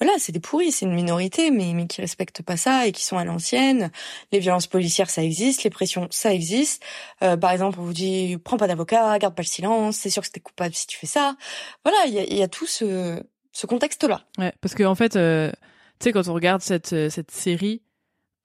voilà, 0.00 0.18
c'est 0.18 0.32
des 0.32 0.40
pourris, 0.40 0.72
c'est 0.72 0.86
une 0.86 0.94
minorité, 0.94 1.50
mais 1.50 1.72
mais 1.74 1.86
qui 1.86 2.00
respectent 2.00 2.42
pas 2.42 2.56
ça 2.56 2.86
et 2.86 2.92
qui 2.92 3.04
sont 3.04 3.18
à 3.18 3.24
l'ancienne. 3.24 3.90
Les 4.32 4.38
violences 4.38 4.66
policières, 4.66 5.10
ça 5.10 5.22
existe, 5.22 5.62
les 5.62 5.70
pressions, 5.70 6.08
ça 6.10 6.32
existe. 6.32 6.82
Euh, 7.22 7.36
par 7.36 7.50
exemple, 7.50 7.78
on 7.80 7.84
vous 7.84 7.92
dit 7.92 8.38
prends 8.42 8.56
pas 8.56 8.66
d'avocat, 8.66 9.18
garde 9.18 9.34
pas 9.34 9.42
le 9.42 9.48
silence, 9.48 9.96
c'est 9.96 10.10
sûr 10.10 10.22
que 10.22 10.28
t'es 10.28 10.40
coupable 10.40 10.74
si 10.74 10.86
tu 10.86 10.96
fais 10.96 11.06
ça. 11.06 11.36
Voilà, 11.84 11.98
il 12.06 12.14
y 12.14 12.18
a, 12.18 12.24
y 12.24 12.42
a, 12.42 12.48
tout 12.48 12.66
ce 12.66 13.22
ce 13.52 13.66
contexte-là. 13.66 14.22
Ouais, 14.38 14.54
parce 14.62 14.74
que 14.74 14.84
en 14.84 14.94
fait, 14.94 15.16
euh, 15.16 15.50
tu 15.98 16.04
sais, 16.04 16.12
quand 16.12 16.28
on 16.28 16.34
regarde 16.34 16.62
cette 16.62 17.10
cette 17.10 17.30
série, 17.30 17.82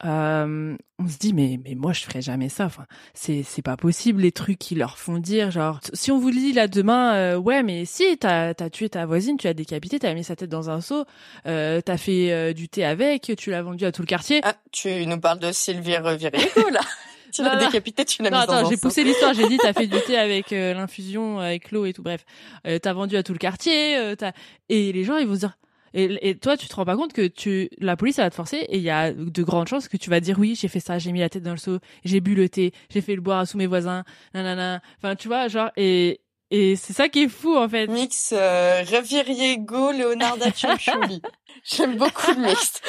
euh, 0.03 0.75
on 0.99 1.07
se 1.07 1.17
dit 1.17 1.33
mais 1.33 1.57
mais 1.63 1.73
moi 1.73 1.93
je 1.93 2.01
ferais 2.01 2.21
jamais 2.21 2.49
ça. 2.49 2.65
Enfin 2.65 2.85
c'est 3.13 3.43
c'est 3.43 3.61
pas 3.61 3.77
possible 3.77 4.21
les 4.21 4.31
trucs 4.31 4.59
qui 4.59 4.75
leur 4.75 4.97
font 4.97 5.19
dire 5.19 5.51
genre 5.51 5.79
si 5.93 6.11
on 6.11 6.19
vous 6.19 6.31
dit 6.31 6.51
là 6.51 6.67
demain 6.67 7.13
euh, 7.13 7.37
ouais 7.37 7.63
mais 7.63 7.85
si 7.85 8.17
t'as 8.17 8.53
t'as 8.53 8.69
tué 8.69 8.89
ta 8.89 9.05
voisine 9.05 9.37
tu 9.37 9.47
as 9.47 9.53
décapité 9.53 9.99
t'as 9.99 10.13
mis 10.13 10.23
sa 10.23 10.35
tête 10.35 10.49
dans 10.49 10.69
un 10.69 10.81
seau 10.81 11.05
euh, 11.47 11.79
t'as 11.79 11.97
fait 11.97 12.31
euh, 12.31 12.53
du 12.53 12.67
thé 12.67 12.83
avec 12.83 13.31
tu 13.37 13.51
l'as 13.51 13.61
vendu 13.61 13.85
à 13.85 13.91
tout 13.91 14.01
le 14.01 14.07
quartier. 14.07 14.41
Ah 14.43 14.55
tu 14.71 15.05
nous 15.05 15.19
parles 15.19 15.39
de 15.39 15.51
Sylvie 15.51 15.97
Revirico 15.97 16.69
là. 16.69 16.81
Tu 17.33 17.43
l'as 17.43 17.57
décapité 17.57 18.05
tu 18.05 18.23
l'as 18.23 18.29
mis 18.29 18.37
dans 18.37 18.41
attends 18.43 18.69
j'ai 18.69 18.77
poussé 18.77 19.03
l'histoire 19.03 19.33
j'ai 19.33 19.49
dit 19.49 19.57
t'as 19.57 19.73
fait 19.73 19.87
du 19.87 19.99
thé 20.07 20.17
avec 20.17 20.51
l'infusion 20.51 21.39
avec 21.39 21.71
l'eau 21.71 21.85
et 21.85 21.91
tout. 21.91 22.01
Bref 22.01 22.23
t'as 22.63 22.93
vendu 22.93 23.17
à 23.17 23.23
tout 23.23 23.33
le 23.33 23.39
quartier 23.39 24.15
t'as 24.17 24.31
et 24.69 24.93
les 24.93 25.03
gens 25.03 25.17
ils 25.17 25.27
vont 25.27 25.33
se 25.33 25.39
dire 25.39 25.57
et, 25.97 26.29
et, 26.29 26.35
toi, 26.35 26.57
tu 26.57 26.67
te 26.67 26.75
rends 26.75 26.83
pas 26.83 26.97
compte 26.97 27.13
que 27.13 27.25
tu, 27.25 27.69
la 27.79 27.95
police, 27.95 28.19
elle 28.19 28.25
va 28.25 28.29
te 28.29 28.35
forcer 28.35 28.57
et 28.57 28.75
il 28.75 28.83
y 28.83 28.89
a 28.89 29.13
de 29.13 29.43
grandes 29.43 29.69
chances 29.69 29.87
que 29.87 29.95
tu 29.95 30.09
vas 30.09 30.19
dire 30.19 30.37
oui, 30.37 30.53
j'ai 30.59 30.67
fait 30.67 30.81
ça, 30.81 30.99
j'ai 30.99 31.13
mis 31.13 31.21
la 31.21 31.29
tête 31.29 31.43
dans 31.43 31.51
le 31.51 31.57
seau, 31.57 31.79
j'ai 32.03 32.19
bu 32.19 32.35
le 32.35 32.49
thé, 32.49 32.73
j'ai 32.89 32.99
fait 32.99 33.15
le 33.15 33.21
boire 33.21 33.47
sous 33.47 33.57
mes 33.57 33.65
voisins, 33.65 34.03
nanana. 34.33 34.81
Enfin, 34.97 35.15
tu 35.15 35.29
vois, 35.29 35.47
genre, 35.47 35.71
et, 35.77 36.19
et 36.51 36.75
c'est 36.75 36.91
ça 36.91 37.07
qui 37.07 37.23
est 37.23 37.29
fou, 37.29 37.55
en 37.55 37.69
fait. 37.69 37.87
Mix, 37.87 38.33
euh, 38.35 38.83
Reviriego, 38.83 39.93
Leonardo 39.93 40.51
Cianciulli. 40.53 41.21
J'aime 41.63 41.95
beaucoup 41.95 42.31
le 42.31 42.41
mix. 42.41 42.81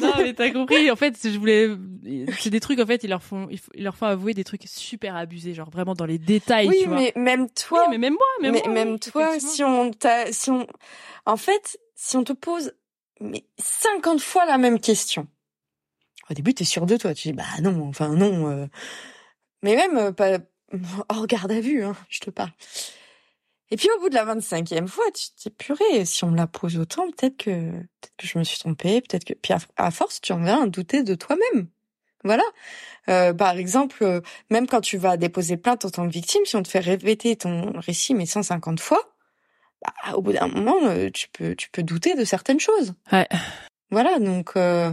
non, 0.00 0.12
mais 0.18 0.32
t'as 0.32 0.50
compris. 0.52 0.88
En 0.88 0.96
fait, 0.96 1.18
je 1.20 1.36
voulais, 1.36 1.68
c'est 2.38 2.50
des 2.50 2.60
trucs, 2.60 2.78
en 2.78 2.86
fait, 2.86 3.02
ils 3.02 3.10
leur 3.10 3.24
font, 3.24 3.48
ils 3.74 3.82
leur 3.82 3.96
font 3.96 4.06
avouer 4.06 4.34
des 4.34 4.44
trucs 4.44 4.62
super 4.66 5.16
abusés, 5.16 5.52
genre 5.52 5.70
vraiment 5.70 5.94
dans 5.94 6.06
les 6.06 6.18
détails, 6.18 6.70
tu 6.70 6.86
vois. 6.86 6.96
mais 6.96 7.12
même 7.16 7.50
toi. 7.50 7.88
mais 7.90 7.98
même 7.98 8.14
moi, 8.14 8.50
même, 8.50 8.60
mais, 8.66 8.72
même 8.72 8.98
toi, 9.00 9.40
si 9.40 9.64
on 9.64 9.90
t'a, 9.90 10.32
si 10.32 10.52
on, 10.52 10.64
en 11.26 11.36
fait, 11.36 11.76
si 12.02 12.16
on 12.16 12.24
te 12.24 12.32
pose 12.32 12.72
mais 13.20 13.44
50 13.58 14.20
fois 14.20 14.44
la 14.44 14.58
même 14.58 14.80
question, 14.80 15.28
au 16.30 16.34
début, 16.34 16.54
t'es 16.54 16.64
sûr 16.64 16.86
de 16.86 16.96
toi. 16.96 17.14
Tu 17.14 17.28
dis, 17.28 17.32
bah 17.34 17.44
non, 17.60 17.88
enfin 17.88 18.08
non. 18.08 18.50
Euh. 18.50 18.66
Mais 19.62 19.76
même, 19.76 19.96
euh, 19.96 20.12
pas 20.12 20.38
hors 21.08 21.26
garde 21.26 21.52
à 21.52 21.60
vue, 21.60 21.84
hein, 21.84 21.94
je 22.08 22.20
te 22.20 22.30
parle. 22.30 22.50
Et 23.70 23.76
puis 23.76 23.88
au 23.96 24.00
bout 24.00 24.08
de 24.08 24.14
la 24.14 24.24
25e 24.24 24.86
fois, 24.88 25.04
tu 25.14 25.30
te 25.30 25.42
dis, 25.42 25.50
purée, 25.50 26.04
si 26.04 26.24
on 26.24 26.30
me 26.30 26.36
la 26.36 26.46
pose 26.46 26.76
autant, 26.78 27.06
peut-être 27.10 27.36
que, 27.36 27.70
peut-être 27.70 28.16
que 28.18 28.26
je 28.26 28.38
me 28.38 28.44
suis 28.44 28.58
trompée, 28.58 29.00
peut-être 29.00 29.24
que... 29.24 29.34
Puis 29.34 29.54
à, 29.76 29.90
force, 29.90 30.20
tu 30.20 30.32
en 30.32 30.42
viens 30.42 30.64
à 30.64 30.66
douter 30.66 31.04
de 31.04 31.14
toi-même. 31.14 31.68
Voilà. 32.24 32.44
Euh, 33.08 33.32
par 33.32 33.56
exemple, 33.56 34.22
même 34.50 34.66
quand 34.66 34.80
tu 34.80 34.96
vas 34.98 35.16
déposer 35.16 35.56
plainte 35.56 35.84
en 35.84 35.90
tant 35.90 36.06
que 36.06 36.12
victime, 36.12 36.44
si 36.44 36.56
on 36.56 36.62
te 36.62 36.68
fait 36.68 36.80
répéter 36.80 37.36
ton 37.36 37.72
récit 37.78 38.14
mais 38.14 38.26
150 38.26 38.78
fois, 38.78 39.11
bah, 39.82 40.16
au 40.16 40.22
bout 40.22 40.32
d'un 40.32 40.48
moment, 40.48 40.76
euh, 40.84 41.10
tu 41.10 41.28
peux, 41.28 41.54
tu 41.54 41.70
peux 41.70 41.82
douter 41.82 42.14
de 42.14 42.24
certaines 42.24 42.60
choses. 42.60 42.94
Ouais. 43.10 43.28
Voilà, 43.90 44.18
donc 44.18 44.52
euh, 44.56 44.92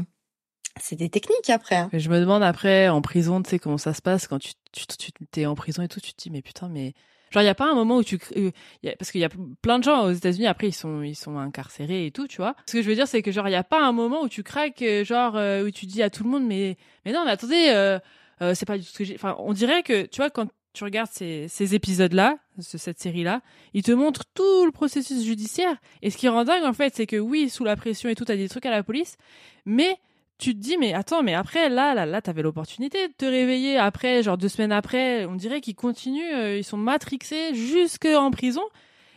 c'est 0.80 0.96
des 0.96 1.10
techniques 1.10 1.50
après. 1.50 1.76
Hein. 1.76 1.90
Je 1.94 2.10
me 2.10 2.20
demande 2.20 2.44
après 2.44 2.90
en 2.90 3.02
prison, 3.02 3.42
tu 3.42 3.50
sais 3.50 3.60
comment 3.60 3.78
ça 3.78 3.94
se 3.94 4.02
passe 4.02 4.28
quand 4.28 4.40
tu, 4.40 4.52
tu, 4.72 4.86
tu 4.88 5.12
t'es 5.32 5.46
en 5.46 5.56
prison 5.56 5.84
et 5.84 5.88
tout, 5.88 6.00
tu 6.00 6.14
te 6.14 6.22
dis 6.22 6.30
mais 6.30 6.42
putain 6.42 6.68
mais 6.70 6.94
genre 7.32 7.44
il 7.44 7.46
y 7.46 7.50
a 7.50 7.56
pas 7.56 7.70
un 7.70 7.76
moment 7.76 7.98
où 7.98 8.04
tu 8.04 8.20
euh, 8.36 8.52
parce 8.98 9.12
qu'il 9.12 9.22
y 9.22 9.26
a 9.26 9.30
plein 9.62 9.80
de 9.80 9.84
gens 9.84 10.06
aux 10.06 10.12
États-Unis 10.12 10.48
après 10.48 10.68
ils 10.68 10.74
sont 10.74 11.02
ils 11.04 11.16
sont 11.16 11.38
incarcérés 11.38 12.08
et 12.08 12.12
tout, 12.12 12.28
tu 12.28 12.38
vois. 12.38 12.56
Ce 12.66 12.74
que 12.74 12.82
je 12.82 12.90
veux 12.90 12.96
dire 12.96 13.08
c'est 13.08 13.22
que 13.22 13.32
genre 13.32 13.48
il 13.48 13.52
y 13.52 13.56
a 13.56 13.64
pas 13.64 13.82
un 13.82 13.92
moment 13.92 14.24
où 14.24 14.30
tu 14.30 14.44
craques 14.44 14.84
genre 15.04 15.36
où 15.36 15.72
tu 15.72 15.86
dis 15.86 16.02
à 16.02 16.10
tout 16.10 16.24
le 16.24 16.30
monde 16.30 16.46
mais 16.46 16.78
mais 17.06 17.14
non 17.14 17.24
mais 17.24 17.32
attendez 17.32 18.00
c'est 18.54 18.66
pas 18.66 18.78
du 18.78 18.84
tout 18.84 18.92
ce 18.92 18.98
que 18.98 19.04
j'ai 19.04 19.16
enfin 19.16 19.36
on 19.40 19.54
dirait 19.54 19.84
que 19.84 20.08
tu 20.08 20.18
vois 20.18 20.30
quand 20.30 20.48
tu 20.74 20.84
regardes 20.84 21.10
ces, 21.12 21.48
ces 21.48 21.76
épisodes-là, 21.76 22.38
cette 22.62 23.00
série-là, 23.00 23.42
ils 23.74 23.84
te 23.84 23.92
montrent 23.92 24.26
tout 24.34 24.66
le 24.66 24.72
processus 24.72 25.24
judiciaire. 25.24 25.76
Et 26.02 26.10
ce 26.10 26.18
qui 26.18 26.28
rend 26.28 26.44
dingue, 26.44 26.64
en 26.64 26.74
fait, 26.74 26.96
c'est 26.96 27.08
que 27.08 27.18
oui, 27.18 27.50
sous 27.50 27.64
la 27.64 27.76
pression 27.76 28.10
et 28.10 28.16
tout, 28.16 28.26
t'as 28.26 28.36
des 28.36 28.50
trucs 28.50 28.66
à 28.66 28.72
la 28.72 28.84
police, 28.84 29.18
mais 29.66 29.98
tu 30.38 30.54
te 30.54 30.60
dis, 30.60 30.78
mais 30.78 30.94
attends, 30.94 31.22
mais 31.22 31.34
après, 31.34 31.70
là, 31.70 31.94
là, 31.94 32.06
là, 32.06 32.22
t'avais 32.22 32.42
l'opportunité 32.42 33.08
de 33.08 33.14
te 33.14 33.26
réveiller 33.26 33.78
après, 33.78 34.24
genre 34.24 34.38
deux 34.38 34.48
semaines 34.48 34.72
après, 34.72 35.26
on 35.26 35.36
dirait 35.36 35.62
qu'ils 35.62 35.76
continuent, 35.76 36.34
euh, 36.34 36.58
ils 36.58 36.64
sont 36.64 36.78
matrixés 36.78 37.54
jusqu'en 37.54 38.32
prison. 38.32 38.64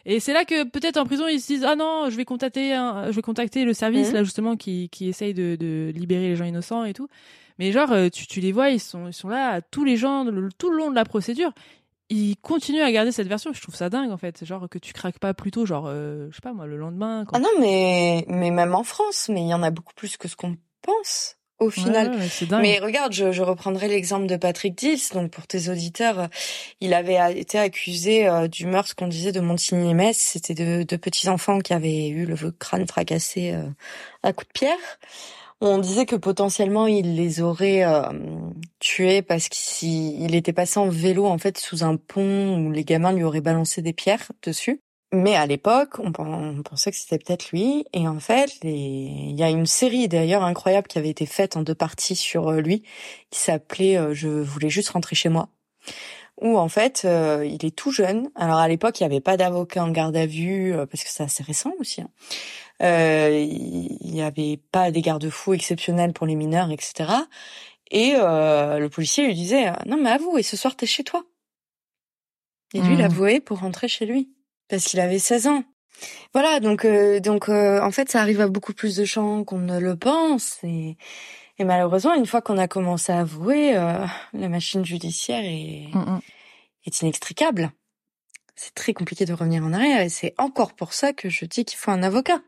Et 0.05 0.19
c'est 0.19 0.33
là 0.33 0.45
que 0.45 0.65
peut-être 0.65 0.97
en 0.97 1.05
prison 1.05 1.29
ils 1.29 1.41
se 1.41 1.47
disent 1.47 1.65
ah 1.65 1.77
non 1.77 2.11
je 2.11 2.17
vais 2.17 2.25
contacter 2.25 2.71
je 2.71 3.13
vais 3.13 3.23
contacter 3.23 3.65
le 3.65 3.73
service 3.73 4.11
mmh. 4.11 4.15
là 4.15 4.25
justement 4.25 4.57
qui 4.57 4.89
qui 4.89 5.09
essaye 5.09 5.33
de, 5.33 5.55
de 5.55 5.93
libérer 5.95 6.31
les 6.31 6.35
gens 6.35 6.45
innocents 6.45 6.85
et 6.85 6.93
tout 6.93 7.07
mais 7.59 7.73
genre, 7.73 7.93
euh, 7.93 8.09
tu, 8.09 8.27
tu 8.27 8.41
les 8.41 8.53
vois, 8.53 8.71
ils 8.71 8.81
sont, 8.81 9.09
ils 9.09 9.13
sont 9.13 9.29
là, 9.29 9.61
tous 9.61 9.85
les 9.85 9.97
gens, 9.97 10.27
tout 10.59 10.71
le 10.71 10.77
long 10.77 10.91
de 10.91 10.95
la 10.95 11.05
procédure, 11.05 11.53
ils 12.11 12.37
continuent 12.37 12.83
à 12.83 12.93
garder 12.93 13.13
cette 13.13 13.29
version. 13.29 13.53
Je 13.53 13.61
trouve 13.61 13.75
ça 13.75 13.89
dingue 13.89 14.11
en 14.11 14.17
fait, 14.17 14.45
genre 14.45 14.69
que 14.69 14.79
tu 14.79 14.93
craques 14.93 15.19
pas 15.19 15.35
plutôt, 15.35 15.67
genre, 15.67 15.87
euh, 15.87 16.29
je 16.31 16.37
sais 16.37 16.43
pas 16.43 16.53
moi, 16.53 16.67
le 16.67 16.77
lendemain. 16.77 17.25
Ah 17.33 17.39
non, 17.39 17.49
mais 17.61 18.25
mais 18.29 18.51
même 18.51 18.75
en 18.75 18.85
France, 18.85 19.29
mais 19.29 19.43
il 19.43 19.49
y 19.49 19.55
en 19.55 19.63
a 19.63 19.71
beaucoup 19.71 19.95
plus 19.95 20.17
que 20.17 20.29
ce 20.29 20.37
qu'on 20.37 20.57
pense 20.83 21.37
au 21.59 21.71
final. 21.71 22.19
mais 22.61 22.81
regarde, 22.81 23.13
je, 23.13 23.31
je 23.31 23.43
reprendrai 23.43 23.87
l'exemple 23.87 24.27
de 24.27 24.37
Patrick 24.37 24.77
Dills. 24.77 25.01
Donc 25.15 25.31
pour 25.31 25.47
tes 25.47 25.69
auditeurs, 25.69 26.29
il 26.81 26.93
avait 26.93 27.39
été 27.39 27.59
accusé 27.59 28.27
euh, 28.27 28.49
du 28.49 28.67
meurtre 28.67 28.97
qu'on 28.97 29.07
disait 29.07 29.33
de 29.33 29.41
Montigny-Metz. 29.41 30.17
C'était 30.17 30.55
de, 30.55 30.83
de 30.83 30.97
petits 30.97 31.29
enfants 31.29 31.61
qui 31.61 31.73
avaient 31.73 32.09
eu 32.09 32.27
le 32.27 32.37
crâne 32.51 32.87
fracassé 32.87 33.57
à 34.23 34.33
coups 34.33 34.49
de 34.49 34.53
pierre. 34.53 34.99
On 35.65 35.79
disait 35.79 36.07
que 36.07 36.17
potentiellement 36.17 36.89
il 36.89 37.15
les 37.15 37.41
aurait 37.41 37.85
euh, 37.85 38.03
tués 38.81 39.23
parce 39.23 39.49
qu'il 39.49 40.35
était 40.35 40.53
passé 40.53 40.81
en 40.81 40.89
vélo 40.89 41.27
en 41.27 41.39
fait 41.39 41.57
sous 41.57 41.85
un 41.85 41.97
pont 41.97 42.57
où 42.57 42.73
les 42.73 42.83
gamins 42.83 43.13
lui 43.13 43.23
auraient 43.23 43.41
balancé 43.41 43.81
des 43.81 43.93
pierres 43.93 44.33
dessus. 44.43 44.81
Mais 45.13 45.37
à 45.37 45.47
l'époque, 45.47 46.01
on, 46.01 46.11
pensait 46.63 46.91
que 46.91 46.97
c'était 46.97 47.19
peut-être 47.19 47.53
lui. 47.53 47.85
Et 47.93 48.09
en 48.09 48.19
fait, 48.19 48.59
il 48.65 49.39
y 49.39 49.43
a 49.45 49.51
une 49.51 49.67
série 49.67 50.09
d'ailleurs 50.09 50.43
incroyable 50.43 50.89
qui 50.89 50.99
avait 50.99 51.11
été 51.11 51.27
faite 51.27 51.57
en 51.57 51.63
deux 51.63 51.77
parties 51.77 52.17
sur 52.17 52.49
euh, 52.49 52.61
lui, 52.61 52.83
qui 53.31 53.39
s'appelait 53.39 53.97
euh, 53.97 54.15
Je 54.15 54.29
voulais 54.29 54.71
juste 54.71 54.89
rentrer 54.89 55.15
chez 55.15 55.29
moi 55.29 55.49
où 56.43 56.59
en 56.59 56.69
fait 56.69 57.05
il 57.05 57.65
est 57.65 57.75
tout 57.75 57.91
jeune. 57.91 58.31
Alors 58.35 58.59
à 58.59 58.69
l'époque 58.69 59.01
il 59.01 59.05
n'y 59.05 59.13
avait 59.13 59.21
pas 59.21 59.37
d'avocat 59.37 59.85
en 59.85 59.91
garde 59.91 60.17
à 60.17 60.27
vue 60.27 60.75
parce 60.91 61.05
que 61.05 61.11
c'est 61.11 61.23
assez 61.23 61.43
récent 61.43 61.73
aussi. 61.79 62.03
Hein. 62.03 62.11
Euh, 62.83 63.31
il 63.31 64.13
n'y 64.13 64.23
avait 64.23 64.61
pas 64.73 64.91
des 64.91 65.03
garde-fous 65.03 65.55
exceptionnels 65.55 66.13
pour 66.13 66.27
les 66.27 66.35
mineurs, 66.35 66.71
etc. 66.71 67.11
Et 67.91 68.15
euh, 68.17 68.79
le 68.79 68.89
policier 68.89 69.27
lui 69.27 69.35
disait 69.35 69.71
non 69.87 69.97
mais 69.97 70.11
avoue 70.11 70.39
et 70.39 70.43
ce 70.43 70.57
soir 70.57 70.77
t'es 70.77 70.87
chez 70.87 71.05
toi. 71.05 71.23
Et 72.75 72.81
lui 72.81 72.95
il 72.95 73.01
mmh. 73.01 73.05
avouait 73.05 73.41
pour 73.41 73.61
rentrer 73.61 73.89
chez 73.89 74.07
lui 74.07 74.31
parce 74.69 74.85
qu'il 74.85 75.01
avait 75.01 75.19
16 75.19 75.47
ans. 75.47 75.65
Voilà, 76.33 76.61
donc 76.61 76.85
euh, 76.85 77.21
donc 77.21 77.49
euh, 77.49 77.81
en 77.83 77.91
fait, 77.91 78.11
ça 78.11 78.21
arrive 78.21 78.41
à 78.41 78.49
beaucoup 78.49 78.73
plus 78.73 78.97
de 78.97 79.05
gens 79.05 79.45
qu'on 79.45 79.59
ne 79.59 79.79
le 79.79 79.97
pense 79.97 80.59
et, 80.65 80.97
et 81.63 81.65
malheureusement, 81.65 82.15
une 82.15 82.27
fois 82.27 82.43
qu'on 82.43 82.59
a 82.59 82.67
commencé 82.67 83.13
à 83.13 83.21
avouer, 83.21 83.77
euh, 83.77 84.05
la 84.33 84.49
machine 84.49 84.85
judiciaire 84.85 85.45
est, 85.45 85.89
mm, 85.95 85.99
mm. 85.99 86.21
est 86.87 87.03
inextricable. 87.03 87.71
C'est 88.57 88.75
très 88.75 88.93
compliqué 88.93 89.27
de 89.27 89.33
revenir 89.33 89.65
en 89.65 89.73
arrière 89.73 90.01
et 90.01 90.09
c'est 90.09 90.35
encore 90.39 90.75
pour 90.75 90.93
ça 90.93 91.13
que 91.13 91.29
je 91.29 91.45
dis 91.45 91.65
qu'il 91.65 91.79
faut 91.79 91.93
un 91.93 92.03
avocat. 92.03 92.41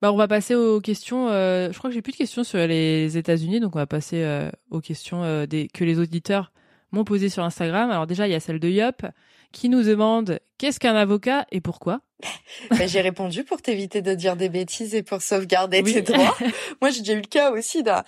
Bah, 0.00 0.10
on 0.10 0.16
va 0.16 0.26
passer 0.26 0.54
aux 0.54 0.80
questions. 0.80 1.28
je 1.28 1.76
crois 1.76 1.90
que 1.90 1.94
j'ai 1.94 2.00
plus 2.00 2.12
de 2.12 2.16
questions 2.16 2.44
sur 2.44 2.58
les 2.66 3.18
États-Unis, 3.18 3.60
donc 3.60 3.76
on 3.76 3.78
va 3.78 3.86
passer 3.86 4.48
aux 4.70 4.80
questions 4.80 5.44
des, 5.44 5.68
que 5.68 5.84
les 5.84 5.98
auditeurs 5.98 6.52
m'ont 6.90 7.04
posées 7.04 7.28
sur 7.28 7.44
Instagram. 7.44 7.90
Alors 7.90 8.06
déjà, 8.06 8.26
il 8.26 8.30
y 8.30 8.34
a 8.34 8.40
celle 8.40 8.58
de 8.58 8.68
Yop 8.68 9.04
qui 9.52 9.68
nous 9.68 9.82
demande 9.82 10.40
qu'est-ce 10.56 10.80
qu'un 10.80 10.96
avocat 10.96 11.46
et 11.52 11.60
pourquoi? 11.60 12.00
Ben, 12.70 12.88
j'ai 12.88 13.00
répondu 13.00 13.44
pour 13.44 13.62
t'éviter 13.62 14.02
de 14.02 14.14
dire 14.14 14.36
des 14.36 14.48
bêtises 14.48 14.94
et 14.94 15.02
pour 15.02 15.22
sauvegarder 15.22 15.82
tes 15.82 16.02
droits. 16.02 16.36
Moi, 16.80 16.90
j'ai 16.90 17.00
déjà 17.00 17.14
eu 17.14 17.22
le 17.22 17.22
cas 17.22 17.50
aussi 17.52 17.82
d'un 17.82 18.02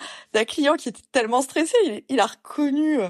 client 0.45 0.75
qui 0.75 0.89
était 0.89 1.01
tellement 1.11 1.41
stressé, 1.41 1.75
il, 1.85 2.03
il 2.09 2.19
a 2.19 2.25
reconnu 2.25 2.99
euh, 2.99 3.09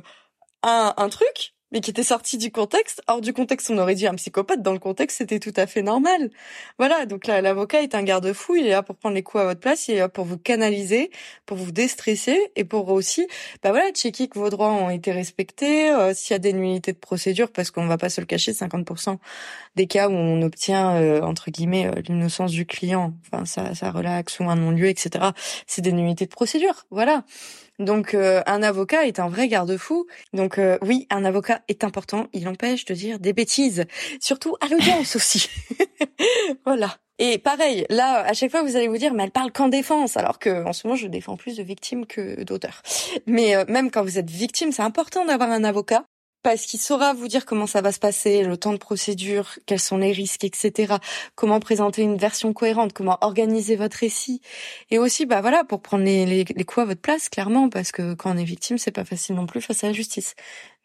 un, 0.63 0.93
un 0.97 1.09
truc 1.09 1.53
mais 1.73 1.81
qui 1.81 1.89
était 1.89 2.03
sorti 2.03 2.37
du 2.37 2.51
contexte. 2.51 3.01
Hors 3.07 3.19
du 3.19 3.33
contexte, 3.33 3.69
on 3.71 3.77
aurait 3.79 3.95
dit 3.95 4.07
un 4.07 4.13
psychopathe. 4.13 4.61
Dans 4.61 4.71
le 4.71 4.79
contexte, 4.79 5.17
c'était 5.17 5.39
tout 5.39 5.53
à 5.57 5.67
fait 5.67 5.81
normal. 5.81 6.29
Voilà. 6.77 7.05
Donc 7.05 7.27
là, 7.27 7.41
l'avocat 7.41 7.81
est 7.81 7.95
un 7.95 8.03
garde-fou. 8.03 8.55
Il 8.55 8.67
est 8.67 8.69
là 8.69 8.83
pour 8.83 8.95
prendre 8.95 9.15
les 9.15 9.23
coups 9.23 9.41
à 9.41 9.45
votre 9.45 9.59
place. 9.59 9.87
Il 9.87 9.95
est 9.95 9.99
là 9.99 10.07
pour 10.07 10.25
vous 10.25 10.37
canaliser, 10.37 11.11
pour 11.45 11.57
vous 11.57 11.71
déstresser 11.71 12.39
et 12.55 12.63
pour 12.63 12.89
aussi, 12.89 13.27
bah 13.63 13.71
voilà, 13.71 13.91
checker 13.91 14.27
que 14.27 14.37
vos 14.37 14.51
droits 14.51 14.71
ont 14.71 14.91
été 14.91 15.11
respectés. 15.11 15.89
Euh, 15.89 16.13
s'il 16.13 16.33
y 16.33 16.35
a 16.35 16.39
des 16.39 16.53
nullités 16.53 16.93
de 16.93 16.97
procédure, 16.97 17.51
parce 17.51 17.71
qu'on 17.71 17.87
va 17.87 17.97
pas 17.97 18.09
se 18.09 18.21
le 18.21 18.27
cacher, 18.27 18.51
50% 18.51 19.17
des 19.75 19.87
cas 19.87 20.07
où 20.09 20.13
on 20.13 20.41
obtient 20.43 20.95
euh, 20.97 21.21
entre 21.21 21.49
guillemets 21.49 21.87
euh, 21.87 22.01
l'innocence 22.07 22.51
du 22.51 22.67
client, 22.67 23.13
enfin 23.25 23.45
ça, 23.45 23.73
ça 23.73 23.89
relaxe 23.91 24.39
ou 24.39 24.43
un 24.43 24.55
non-lieu, 24.55 24.87
etc. 24.87 25.31
C'est 25.65 25.81
des 25.81 25.91
nullités 25.91 26.25
de 26.25 26.31
procédure. 26.31 26.85
Voilà. 26.91 27.23
Donc 27.79 28.13
euh, 28.13 28.41
un 28.45 28.63
avocat 28.63 29.05
est 29.07 29.19
un 29.19 29.27
vrai 29.27 29.47
garde-fou. 29.47 30.07
Donc 30.33 30.57
euh, 30.57 30.77
oui, 30.81 31.07
un 31.09 31.25
avocat 31.25 31.61
est 31.67 31.83
important. 31.83 32.27
Il 32.33 32.47
empêche 32.47 32.85
de 32.85 32.93
dire 32.93 33.19
des 33.19 33.33
bêtises, 33.33 33.85
surtout 34.19 34.55
à 34.61 34.67
l'audience 34.67 35.15
aussi. 35.15 35.49
voilà. 36.65 36.97
Et 37.19 37.37
pareil, 37.37 37.85
là, 37.89 38.25
à 38.25 38.33
chaque 38.33 38.49
fois, 38.49 38.63
vous 38.63 38.75
allez 38.75 38.87
vous 38.87 38.97
dire, 38.97 39.13
mais 39.13 39.23
elle 39.23 39.31
parle 39.31 39.51
qu'en 39.51 39.67
défense, 39.67 40.17
alors 40.17 40.39
que 40.39 40.65
en 40.65 40.73
ce 40.73 40.87
moment, 40.87 40.97
je 40.97 41.07
défends 41.07 41.37
plus 41.37 41.55
de 41.57 41.63
victimes 41.63 42.07
que 42.07 42.43
d'auteurs. 42.43 42.81
Mais 43.27 43.55
euh, 43.55 43.65
même 43.67 43.91
quand 43.91 44.03
vous 44.03 44.17
êtes 44.17 44.29
victime, 44.29 44.71
c'est 44.71 44.81
important 44.81 45.23
d'avoir 45.25 45.51
un 45.51 45.63
avocat 45.63 46.05
parce 46.43 46.63
qu'il 46.63 46.79
saura 46.79 47.13
vous 47.13 47.27
dire 47.27 47.45
comment 47.45 47.67
ça 47.67 47.81
va 47.81 47.91
se 47.91 47.99
passer, 47.99 48.43
le 48.43 48.57
temps 48.57 48.73
de 48.73 48.77
procédure, 48.77 49.57
quels 49.65 49.79
sont 49.79 49.97
les 49.97 50.11
risques, 50.11 50.43
etc. 50.43 50.95
Comment 51.35 51.59
présenter 51.59 52.03
une 52.03 52.17
version 52.17 52.53
cohérente, 52.53 52.93
comment 52.93 53.17
organiser 53.21 53.75
votre 53.75 53.97
récit, 53.97 54.41
et 54.91 54.99
aussi, 54.99 55.25
bah 55.25 55.41
voilà, 55.41 55.63
pour 55.63 55.81
prendre 55.81 56.03
les, 56.03 56.25
les, 56.25 56.43
les 56.43 56.63
coups 56.63 56.83
à 56.83 56.85
votre 56.85 57.01
place, 57.01 57.29
clairement, 57.29 57.69
parce 57.69 57.91
que 57.91 58.13
quand 58.13 58.33
on 58.33 58.37
est 58.37 58.43
victime, 58.43 58.77
c'est 58.77 58.91
pas 58.91 59.05
facile 59.05 59.35
non 59.35 59.45
plus 59.45 59.61
face 59.61 59.83
à 59.83 59.87
la 59.87 59.93
justice. 59.93 60.35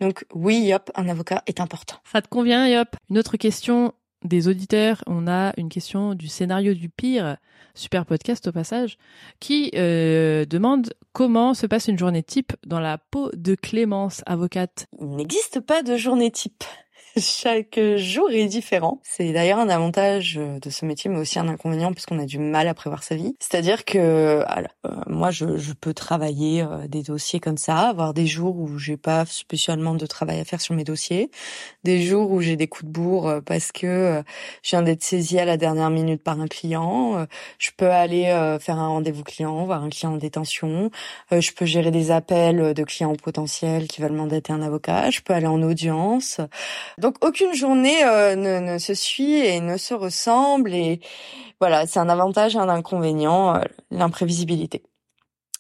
Donc 0.01 0.25
oui, 0.33 0.61
Yop, 0.61 0.91
un 0.95 1.09
avocat 1.09 1.43
est 1.47 1.61
important. 1.61 1.97
Ça 2.11 2.23
te 2.23 2.29
convient, 2.29 2.69
Yop? 2.69 2.89
Une 3.11 3.19
autre 3.19 3.37
question 3.37 3.93
des 4.25 4.49
auditeurs, 4.49 5.03
on 5.07 5.29
a 5.29 5.53
une 5.57 5.69
question 5.69 6.15
du 6.15 6.29
scénario 6.29 6.75
du 6.75 6.89
pire, 6.89 7.37
super 7.75 8.05
podcast 8.05 8.49
au 8.49 8.53
passage, 8.53 8.99
qui 9.41 9.71
euh, 9.75 10.45
demande 10.45 10.93
comment 11.13 11.55
se 11.55 11.67
passe 11.67 11.89
une 11.89 11.99
journée 11.99 12.23
type 12.23 12.53
dans 12.67 12.81
la 12.81 12.99
peau 12.99 13.31
de 13.35 13.55
Clémence, 13.55 14.23
avocate. 14.27 14.87
Il 15.01 15.11
n'existe 15.11 15.61
pas 15.61 15.83
de 15.83 15.97
journée 15.97 16.31
type. 16.31 16.65
Chaque 17.19 17.79
jour 17.97 18.31
est 18.31 18.47
différent. 18.47 19.01
C'est 19.03 19.33
d'ailleurs 19.33 19.59
un 19.59 19.69
avantage 19.69 20.39
euh, 20.39 20.59
de 20.61 20.71
ce 20.71 20.85
métier, 20.85 21.11
mais 21.11 21.19
aussi 21.19 21.39
un 21.39 21.49
inconvénient 21.49 21.93
puisqu'on 21.93 22.19
a 22.19 22.25
du 22.25 22.39
mal 22.39 22.69
à 22.69 22.75
prévoir 22.75 23.03
sa 23.03 23.15
vie. 23.15 23.37
C'est-à-dire 23.41 23.85
que 23.85 24.43
alors, 24.47 24.71
euh, 24.87 24.91
moi, 25.07 25.31
je, 25.31 25.57
je, 25.57 25.73
peux 25.73 25.95
travailler 25.95 26.63
euh, 26.63 26.89
des 26.89 27.03
dossiers 27.03 27.41
comme 27.41 27.57
ça, 27.59 27.89
avoir 27.89 28.15
des 28.15 28.27
jours 28.27 28.57
où 28.59 28.79
j'ai 28.79 28.97
pas 28.97 29.25
spécialement 29.27 29.95
de 29.95 30.07
travail 30.07 30.41
à 30.41 30.45
faire 30.45 30.61
sur 30.61 30.75
mes 30.75 30.85
dossiers, 30.85 31.31
des 31.85 32.03
jours 32.03 32.31
où 32.31 32.41
j'ai 32.41 32.57
des 32.57 32.69
coups 32.69 32.87
de 32.87 32.91
bourre 32.91 33.41
parce 33.45 33.73
que 33.73 34.23
je 34.63 34.71
viens 34.71 34.83
d'être 34.83 35.03
saisie 35.03 35.39
à 35.39 35.45
la 35.45 35.57
dernière 35.57 35.91
minute 35.91 36.23
par 36.23 36.41
un 36.41 36.47
client. 36.47 37.27
Je 37.59 37.71
peux 37.77 37.91
aller 37.91 38.25
faire 38.61 38.79
un 38.79 38.89
rendez-vous 38.89 39.25
client, 39.25 39.65
voir 39.65 39.83
un 39.83 39.89
client 39.89 40.15
en 40.15 40.17
détention. 40.17 40.91
Je 41.31 41.51
peux 41.53 41.65
gérer 41.65 41.91
des 41.91 42.11
appels 42.11 42.75
de 42.75 42.85
clients 42.85 43.15
potentiels 43.15 43.87
qui 43.89 44.01
veulent 44.01 44.13
mandater 44.13 44.53
un 44.53 44.63
avocat. 44.63 45.11
Je 45.11 45.21
peux 45.21 45.33
aller 45.33 45.47
en 45.47 45.63
audience. 45.63 46.41
Aucune 47.21 47.55
journée 47.55 48.05
euh, 48.05 48.37
ne, 48.37 48.61
ne, 48.61 48.79
se 48.79 48.95
suit 48.95 49.35
et 49.35 49.61
ne 49.61 49.77
se 49.77 49.95
ressemble 49.95 50.73
et 50.75 51.01
voilà, 51.61 51.87
c'est 51.87 51.99
un 51.99 52.09
avantage 52.09 52.55
et 52.55 52.59
un 52.59 52.69
inconvénient, 52.69 53.57
euh, 53.57 53.61
l'imprévisibilité. 53.91 54.83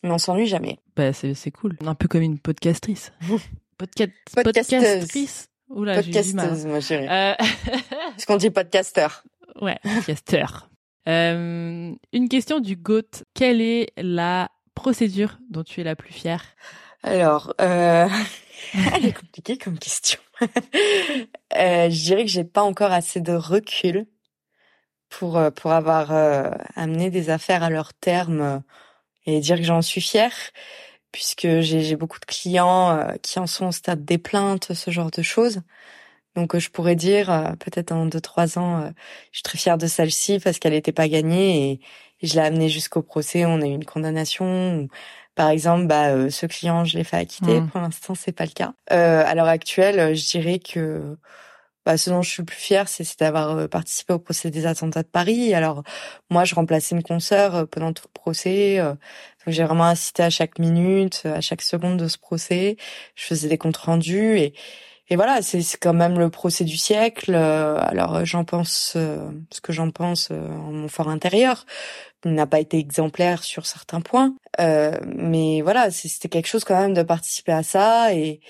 Mais 0.05 0.11
on 0.11 0.19
s'ennuie 0.19 0.47
jamais. 0.47 0.79
Bah 0.97 1.13
c'est 1.13 1.35
c'est 1.35 1.51
cool, 1.51 1.77
un 1.85 1.95
peu 1.95 2.07
comme 2.07 2.23
une 2.23 2.39
podcastrice. 2.39 3.13
Podcast 3.79 4.13
podcastrice. 4.35 5.49
Oula, 5.71 5.97
Podcasteuse, 5.97 6.67
moi 6.67 6.81
chérie. 6.81 7.07
Euh... 7.09 7.35
Parce 7.91 8.25
qu'on 8.27 8.37
dit 8.37 8.51
podcasteur. 8.51 9.23
Ouais, 9.61 9.79
podcasteur. 9.83 10.69
euh, 11.09 11.93
une 12.13 12.29
question 12.29 12.59
du 12.61 12.75
GOAT. 12.77 13.25
Quelle 13.35 13.61
est 13.61 13.93
la 13.97 14.51
procédure 14.75 15.39
dont 15.51 15.63
tu 15.63 15.81
es 15.81 15.85
la 15.85 15.95
plus 15.95 16.13
fière? 16.13 16.43
Alors, 17.03 17.55
euh... 17.61 18.09
Elle 18.95 19.07
est 19.07 19.13
compliquée 19.13 19.59
comme 19.59 19.79
question. 19.79 20.21
euh, 20.41 21.91
je 21.91 22.03
dirais 22.05 22.25
que 22.25 22.31
j'ai 22.31 22.45
pas 22.45 22.63
encore 22.63 22.93
assez 22.93 23.21
de 23.21 23.33
recul 23.33 24.07
pour 25.09 25.37
euh, 25.39 25.51
pour 25.51 25.73
avoir 25.73 26.13
euh, 26.13 26.51
amené 26.77 27.11
des 27.11 27.31
affaires 27.31 27.63
à 27.63 27.71
leur 27.71 27.95
terme 27.95 28.41
euh, 28.41 28.59
et 29.27 29.41
dire 29.41 29.57
que 29.57 29.63
j'en 29.63 29.83
suis 29.83 30.01
fière, 30.01 30.35
puisque 31.13 31.61
j'ai 31.61 31.97
beaucoup 31.97 32.21
de 32.21 32.25
clients 32.27 33.15
qui 33.23 33.39
en 33.39 33.47
sont 33.47 33.67
au 33.69 33.73
stade 33.73 34.05
des 34.05 34.19
plaintes, 34.19 34.75
ce 34.75 34.91
genre 34.91 35.11
de 35.11 35.23
choses. 35.23 35.61
Donc 36.37 36.57
je 36.59 36.71
pourrais 36.71 36.97
dire 36.97 37.55
peut-être 37.61 37.93
en 37.93 38.07
deux 38.07 38.21
trois 38.21 38.59
ans, 38.59 38.93
je 39.33 39.39
suis 39.39 39.43
très 39.43 39.59
fière 39.59 39.79
de 39.79 39.87
celle-ci 39.87 40.39
parce 40.41 40.59
qu'elle 40.59 40.73
n'était 40.73 40.93
pas 40.93 41.09
gagnée 41.09 41.73
et, 41.73 41.81
et 42.23 42.27
je 42.27 42.35
l'ai 42.35 42.41
amenée 42.41 42.69
jusqu'au 42.71 43.03
procès. 43.03 43.45
On 43.47 43.61
a 43.61 43.67
eu 43.67 43.73
une 43.73 43.85
condamnation. 43.85 44.89
Par 45.39 45.51
exemple, 45.51 45.87
bah, 45.87 46.09
euh, 46.09 46.31
ce 46.31 46.47
client, 46.47 46.85
je 46.85 46.99
l'ai 46.99 47.05
fait 47.05 47.17
acquitter. 47.17 47.61
Mmh. 47.61 47.69
Pour 47.69 47.81
l'instant, 47.81 48.17
c'est 48.17 48.33
pas 48.33 48.45
le 48.45 48.51
cas. 48.51 48.73
Euh, 48.91 49.23
à 49.25 49.37
l'heure 49.37 49.47
actuelle, 49.47 50.17
je 50.17 50.29
dirais 50.31 50.59
que 50.59 51.17
bah, 51.87 51.97
ce 51.97 52.11
dont 52.11 52.23
je 52.23 52.29
suis 52.29 52.43
le 52.43 52.47
plus 52.47 52.57
fière, 52.57 52.89
c'est 52.89 53.07
d'avoir 53.21 53.57
euh, 53.57 53.69
participé 53.69 54.15
au 54.15 54.19
procès 54.19 54.51
des 54.51 54.67
attentats 54.67 55.05
de 55.05 55.09
Paris. 55.09 55.55
Alors, 55.55 55.85
moi, 56.29 56.45
je 56.45 56.57
remplaçais 56.57 56.97
une 56.97 57.05
consoeur 57.05 57.69
pendant 57.69 57.93
tout 57.93 58.03
le 58.13 58.21
procès. 58.21 58.83
j'ai 59.47 59.63
vraiment 59.63 59.85
assisté 59.85 60.25
à 60.25 60.31
chaque 60.31 60.59
minute, 60.59 61.23
à 61.25 61.41
chaque 61.41 61.63
seconde 61.63 61.99
de 61.99 62.09
ce 62.09 62.19
procès. 62.19 62.77
Je 63.15 63.25
faisais 63.25 63.47
des 63.47 63.59
comptes 63.59 63.77
rendus 63.77 64.39
et 64.39 64.55
et 65.11 65.17
voilà, 65.17 65.43
c'est 65.43 65.63
quand 65.81 65.95
même 65.95 66.19
le 66.19 66.31
procès 66.31 66.65
du 66.65 66.77
siècle. 66.77 67.35
Alors 67.35 68.25
j'en 68.25 68.45
pense 68.45 68.93
ce 68.95 69.61
que 69.63 69.73
j'en 69.73 69.91
pense 69.91 70.31
en 70.31 70.73
mon 70.73 70.89
fort 70.89 71.09
intérieur 71.09 71.65
n'a 72.25 72.47
pas 72.47 72.61
été 72.61 72.79
exemplaire 72.79 73.45
sur 73.45 73.67
certains 73.67 74.01
points. 74.01 74.35
Euh, 74.61 74.99
mais 75.07 75.61
voilà, 75.63 75.91
c'était 75.91 76.29
quelque 76.29 76.49
chose 76.49 76.65
quand 76.65 76.79
même 76.79 76.95
de 76.95 77.03
participer 77.03 77.53
à 77.53 77.63
ça 77.63 78.15
et, 78.15 78.41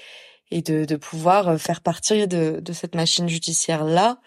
et 0.51 0.62
de, 0.62 0.85
de 0.85 0.97
pouvoir 0.97 1.59
faire 1.59 1.81
partie 1.81 2.27
de, 2.27 2.61
de 2.61 2.73
cette 2.73 2.95
machine 2.95 3.28
judiciaire 3.28 3.85
là. 3.85 4.19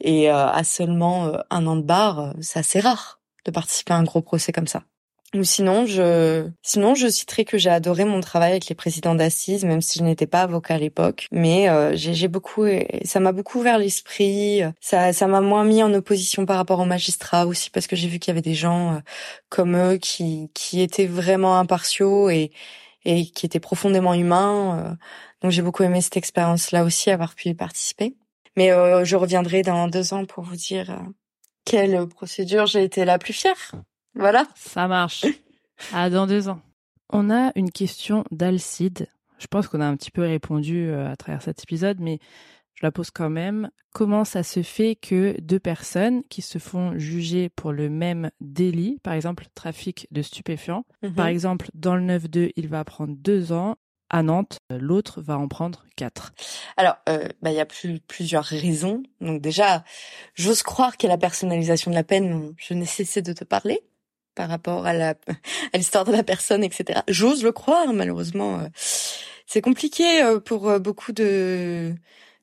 Et 0.00 0.30
euh, 0.30 0.46
à 0.46 0.64
seulement 0.64 1.26
euh, 1.26 1.38
un 1.50 1.66
an 1.66 1.76
de 1.76 1.82
barre, 1.82 2.34
c'est 2.40 2.58
assez 2.58 2.80
rare 2.80 3.20
de 3.44 3.50
participer 3.50 3.92
à 3.92 3.96
un 3.96 4.04
gros 4.04 4.22
procès 4.22 4.52
comme 4.52 4.66
ça. 4.66 4.84
Ou 5.34 5.44
sinon, 5.44 5.84
je, 5.84 6.48
sinon, 6.62 6.94
je 6.94 7.06
citerai 7.06 7.44
que 7.44 7.58
j'ai 7.58 7.68
adoré 7.68 8.06
mon 8.06 8.20
travail 8.22 8.52
avec 8.52 8.68
les 8.68 8.74
présidents 8.74 9.14
d'assises, 9.14 9.62
même 9.66 9.82
si 9.82 9.98
je 9.98 10.04
n'étais 10.04 10.26
pas 10.26 10.40
avocat 10.40 10.76
à 10.76 10.78
l'époque. 10.78 11.26
Mais 11.30 11.68
euh, 11.68 11.92
j'ai 11.94 12.28
beaucoup, 12.28 12.64
ça 13.04 13.20
m'a 13.20 13.32
beaucoup 13.32 13.58
ouvert 13.58 13.78
l'esprit. 13.78 14.62
Ça, 14.80 15.12
ça 15.12 15.26
m'a 15.26 15.42
moins 15.42 15.64
mis 15.64 15.82
en 15.82 15.92
opposition 15.92 16.46
par 16.46 16.56
rapport 16.56 16.80
aux 16.80 16.86
magistrats 16.86 17.46
aussi, 17.46 17.68
parce 17.68 17.86
que 17.86 17.94
j'ai 17.94 18.08
vu 18.08 18.18
qu'il 18.18 18.30
y 18.30 18.32
avait 18.32 18.40
des 18.40 18.54
gens 18.54 18.94
euh, 18.94 18.98
comme 19.50 19.76
eux 19.76 19.98
qui, 19.98 20.50
qui 20.54 20.80
étaient 20.80 21.06
vraiment 21.06 21.58
impartiaux 21.58 22.30
et, 22.30 22.50
et 23.04 23.26
qui 23.26 23.44
étaient 23.44 23.60
profondément 23.60 24.14
humains. 24.14 24.78
Euh. 24.78 24.94
donc 25.42 25.50
j'ai 25.50 25.62
beaucoup 25.62 25.82
aimé 25.82 26.00
cette 26.00 26.16
expérience-là 26.16 26.84
aussi, 26.84 27.10
avoir 27.10 27.34
pu 27.34 27.50
y 27.50 27.54
participer. 27.54 28.16
Mais 28.56 28.70
je 29.04 29.14
reviendrai 29.14 29.62
dans 29.62 29.86
deux 29.86 30.14
ans 30.14 30.24
pour 30.24 30.42
vous 30.42 30.56
dire 30.56 30.98
quelle 31.64 32.08
procédure 32.08 32.66
j'ai 32.66 32.82
été 32.82 33.04
la 33.04 33.18
plus 33.18 33.32
fière. 33.32 33.72
Voilà. 34.18 34.46
Ça 34.56 34.88
marche. 34.88 35.24
À 35.92 36.10
dans 36.10 36.26
deux 36.26 36.48
ans. 36.48 36.60
On 37.08 37.30
a 37.30 37.52
une 37.54 37.70
question 37.70 38.24
d'Alcide. 38.32 39.06
Je 39.38 39.46
pense 39.46 39.68
qu'on 39.68 39.80
a 39.80 39.86
un 39.86 39.96
petit 39.96 40.10
peu 40.10 40.22
répondu 40.22 40.88
euh, 40.88 41.10
à 41.10 41.16
travers 41.16 41.40
cet 41.40 41.62
épisode, 41.62 42.00
mais 42.00 42.18
je 42.74 42.84
la 42.84 42.90
pose 42.90 43.10
quand 43.10 43.30
même. 43.30 43.70
Comment 43.94 44.24
ça 44.24 44.42
se 44.42 44.62
fait 44.62 44.96
que 44.96 45.40
deux 45.40 45.60
personnes 45.60 46.22
qui 46.24 46.42
se 46.42 46.58
font 46.58 46.98
juger 46.98 47.48
pour 47.48 47.72
le 47.72 47.88
même 47.88 48.30
délit, 48.40 48.98
par 49.04 49.14
exemple 49.14 49.46
trafic 49.54 50.08
de 50.10 50.22
stupéfiants, 50.22 50.84
mhm. 51.02 51.14
par 51.14 51.28
exemple 51.28 51.68
dans 51.74 51.94
le 51.94 52.02
9-2, 52.02 52.50
il 52.56 52.68
va 52.68 52.84
prendre 52.84 53.14
deux 53.16 53.52
ans, 53.52 53.76
à 54.10 54.22
Nantes, 54.22 54.58
l'autre 54.70 55.20
va 55.20 55.38
en 55.38 55.48
prendre 55.48 55.84
quatre? 55.96 56.32
Alors, 56.76 56.96
euh, 57.08 57.28
bah, 57.42 57.50
il 57.50 57.56
y 57.56 57.60
a 57.60 57.66
plusieurs 57.66 58.44
raisons. 58.44 59.02
Donc 59.20 59.42
déjà, 59.42 59.84
j'ose 60.34 60.62
croire 60.62 60.96
qu'il 60.96 61.08
y 61.08 61.12
a 61.12 61.14
la 61.14 61.20
personnalisation 61.20 61.90
de 61.90 61.96
la 61.96 62.04
peine. 62.04 62.54
Je 62.56 62.74
n'ai 62.74 62.86
cessé 62.86 63.22
de 63.22 63.32
te 63.32 63.44
parler 63.44 63.82
par 64.38 64.48
rapport 64.48 64.86
à 64.86 64.94
la 64.94 65.10
à 65.72 65.76
l'histoire 65.76 66.04
de 66.04 66.12
la 66.12 66.22
personne, 66.22 66.62
etc. 66.62 67.00
J'ose 67.08 67.42
le 67.42 67.50
croire, 67.50 67.92
malheureusement. 67.92 68.60
Euh, 68.60 68.68
c'est 69.46 69.60
compliqué 69.60 70.22
euh, 70.22 70.38
pour 70.38 70.78
beaucoup 70.78 71.12
de, 71.12 71.92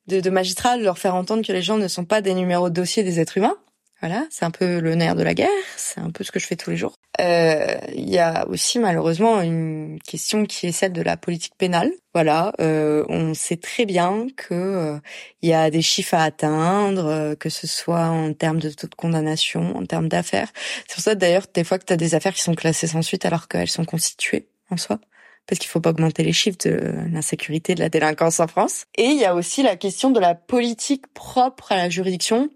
de, 0.06 0.20
de 0.20 0.30
magistrats 0.30 0.76
de 0.76 0.84
leur 0.84 0.98
faire 0.98 1.14
entendre 1.14 1.44
que 1.44 1.52
les 1.52 1.62
gens 1.62 1.78
ne 1.78 1.88
sont 1.88 2.04
pas 2.04 2.20
des 2.20 2.34
numéros 2.34 2.68
de 2.68 2.74
dossier 2.74 3.02
des 3.02 3.18
êtres 3.18 3.38
humains. 3.38 3.56
Voilà, 4.00 4.26
c'est 4.28 4.44
un 4.44 4.50
peu 4.50 4.78
le 4.78 4.94
nerf 4.94 5.14
de 5.14 5.22
la 5.22 5.32
guerre, 5.32 5.48
c'est 5.76 6.00
un 6.00 6.10
peu 6.10 6.22
ce 6.22 6.30
que 6.30 6.38
je 6.38 6.46
fais 6.46 6.56
tous 6.56 6.68
les 6.68 6.76
jours. 6.76 6.96
Euh, 7.18 7.78
il 7.94 8.10
y 8.10 8.18
a 8.18 8.46
aussi 8.48 8.78
malheureusement 8.78 9.40
une 9.40 9.98
question 10.06 10.44
qui 10.44 10.66
est 10.66 10.72
celle 10.72 10.92
de 10.92 11.00
la 11.00 11.16
politique 11.16 11.54
pénale. 11.56 11.90
Voilà, 12.12 12.52
euh, 12.60 13.06
on 13.08 13.32
sait 13.32 13.56
très 13.56 13.86
bien 13.86 14.26
que 14.36 14.54
euh, 14.54 14.98
il 15.40 15.48
y 15.48 15.54
a 15.54 15.70
des 15.70 15.80
chiffres 15.80 16.14
à 16.14 16.24
atteindre, 16.24 17.06
euh, 17.06 17.34
que 17.36 17.48
ce 17.48 17.66
soit 17.66 18.08
en 18.08 18.34
termes 18.34 18.58
de 18.58 18.68
taux 18.68 18.86
de 18.86 18.94
condamnation, 18.94 19.74
en 19.74 19.86
termes 19.86 20.08
d'affaires. 20.08 20.52
C'est 20.86 20.94
pour 20.94 21.02
ça 21.02 21.14
d'ailleurs 21.14 21.46
des 21.54 21.64
fois 21.64 21.78
que 21.78 21.86
tu 21.86 21.92
as 21.94 21.96
des 21.96 22.14
affaires 22.14 22.34
qui 22.34 22.42
sont 22.42 22.54
classées 22.54 22.88
sans 22.88 23.02
suite 23.02 23.24
alors 23.24 23.48
qu'elles 23.48 23.68
sont 23.68 23.86
constituées 23.86 24.48
en 24.70 24.76
soi 24.76 24.98
parce 25.46 25.58
qu'il 25.58 25.68
faut 25.68 25.80
pas 25.80 25.90
augmenter 25.90 26.24
les 26.24 26.32
chiffres 26.32 26.58
de 26.64 26.92
l'insécurité 27.12 27.74
de 27.74 27.80
la 27.80 27.88
délinquance 27.88 28.40
en 28.40 28.48
France. 28.48 28.84
Et 28.96 29.04
il 29.04 29.16
y 29.16 29.24
a 29.24 29.34
aussi 29.34 29.62
la 29.62 29.76
question 29.76 30.10
de 30.10 30.18
la 30.18 30.34
politique 30.34 31.06
propre 31.14 31.72
à 31.72 31.76
la 31.76 31.88
juridiction. 31.88 32.50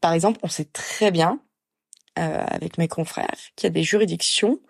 Par 0.00 0.12
exemple, 0.12 0.38
on 0.42 0.48
sait 0.48 0.66
très 0.66 1.10
bien, 1.10 1.40
euh, 2.18 2.44
avec 2.48 2.78
mes 2.78 2.88
confrères, 2.88 3.36
qu'il 3.54 3.66
y 3.66 3.70
a 3.70 3.70
des 3.70 3.82
juridictions. 3.82 4.60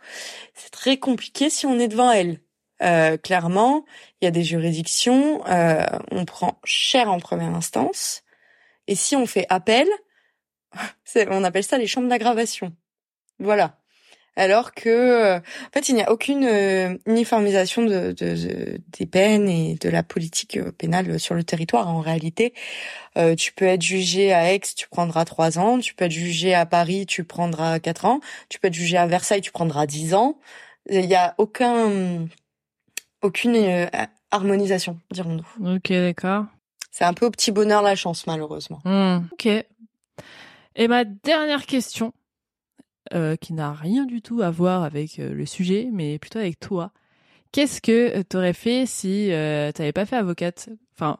C'est 0.54 0.70
très 0.70 0.98
compliqué 0.98 1.50
si 1.50 1.66
on 1.66 1.78
est 1.78 1.88
devant 1.88 2.10
elles. 2.10 2.40
Euh, 2.82 3.16
clairement, 3.16 3.84
il 4.20 4.26
y 4.26 4.28
a 4.28 4.30
des 4.30 4.44
juridictions, 4.44 5.44
euh, 5.46 5.84
on 6.10 6.24
prend 6.24 6.60
cher 6.64 7.10
en 7.10 7.18
première 7.18 7.54
instance, 7.54 8.22
et 8.86 8.94
si 8.94 9.16
on 9.16 9.26
fait 9.26 9.46
appel, 9.48 9.88
on 11.16 11.42
appelle 11.42 11.64
ça 11.64 11.78
les 11.78 11.86
chambres 11.86 12.08
d'aggravation. 12.08 12.74
Voilà 13.38 13.78
alors 14.38 14.72
que 14.72 14.88
euh, 14.88 15.36
en 15.38 15.72
fait 15.74 15.88
il 15.88 15.96
n'y 15.96 16.02
a 16.02 16.10
aucune 16.12 16.44
euh, 16.44 16.96
uniformisation 17.06 17.82
de, 17.82 18.12
de, 18.12 18.78
des 18.98 19.06
peines 19.06 19.48
et 19.48 19.74
de 19.74 19.88
la 19.88 20.02
politique 20.02 20.56
euh, 20.56 20.70
pénale 20.70 21.18
sur 21.18 21.34
le 21.34 21.42
territoire. 21.44 21.88
En 21.88 22.00
réalité, 22.00 22.54
tu 23.36 23.52
peux 23.52 23.64
être 23.64 23.82
jugé 23.82 24.32
à 24.32 24.54
Aix, 24.54 24.60
tu 24.60 24.86
prendras 24.88 25.24
trois 25.24 25.58
ans. 25.58 25.80
Tu 25.80 25.92
peux 25.94 26.04
être 26.04 26.12
jugé 26.12 26.54
à 26.54 26.66
Paris, 26.66 27.04
tu 27.04 27.24
prendras 27.24 27.80
quatre 27.80 28.04
ans. 28.04 28.20
Tu 28.48 28.60
peux 28.60 28.68
être 28.68 28.74
jugé 28.74 28.96
à 28.96 29.08
Versailles, 29.08 29.40
tu 29.40 29.50
prendras 29.50 29.86
dix 29.86 30.14
ans. 30.14 30.38
Il 30.88 31.04
n'y 31.04 31.16
a 31.16 31.34
aucun 31.38 32.28
aucune 33.20 33.88
harmonisation, 34.30 35.00
dirons-nous. 35.10 35.74
Ok, 35.74 35.90
d'accord. 35.90 36.44
C'est 36.92 37.04
un 37.04 37.12
peu 37.12 37.26
au 37.26 37.30
petit 37.30 37.50
bonheur 37.50 37.82
la 37.82 37.96
chance, 37.96 38.24
malheureusement. 38.28 38.80
Hmm, 38.84 39.22
ok. 39.32 39.48
Et 40.76 40.86
ma 40.86 41.04
dernière 41.04 41.66
question, 41.66 42.12
euh, 43.14 43.36
qui 43.36 43.52
n'a 43.52 43.72
rien 43.72 44.06
du 44.06 44.22
tout 44.22 44.42
à 44.42 44.50
voir 44.50 44.82
avec 44.82 45.18
euh, 45.18 45.32
le 45.32 45.46
sujet, 45.46 45.88
mais 45.92 46.18
plutôt 46.18 46.38
avec 46.38 46.60
toi. 46.60 46.92
Qu'est-ce 47.52 47.80
que 47.80 48.18
euh, 48.18 48.22
tu 48.28 48.36
aurais 48.36 48.52
fait 48.52 48.86
si 48.86 49.32
euh, 49.32 49.72
tu 49.72 49.80
n'avais 49.80 49.92
pas 49.92 50.06
fait 50.06 50.16
avocate? 50.16 50.68
Enfin, 50.94 51.18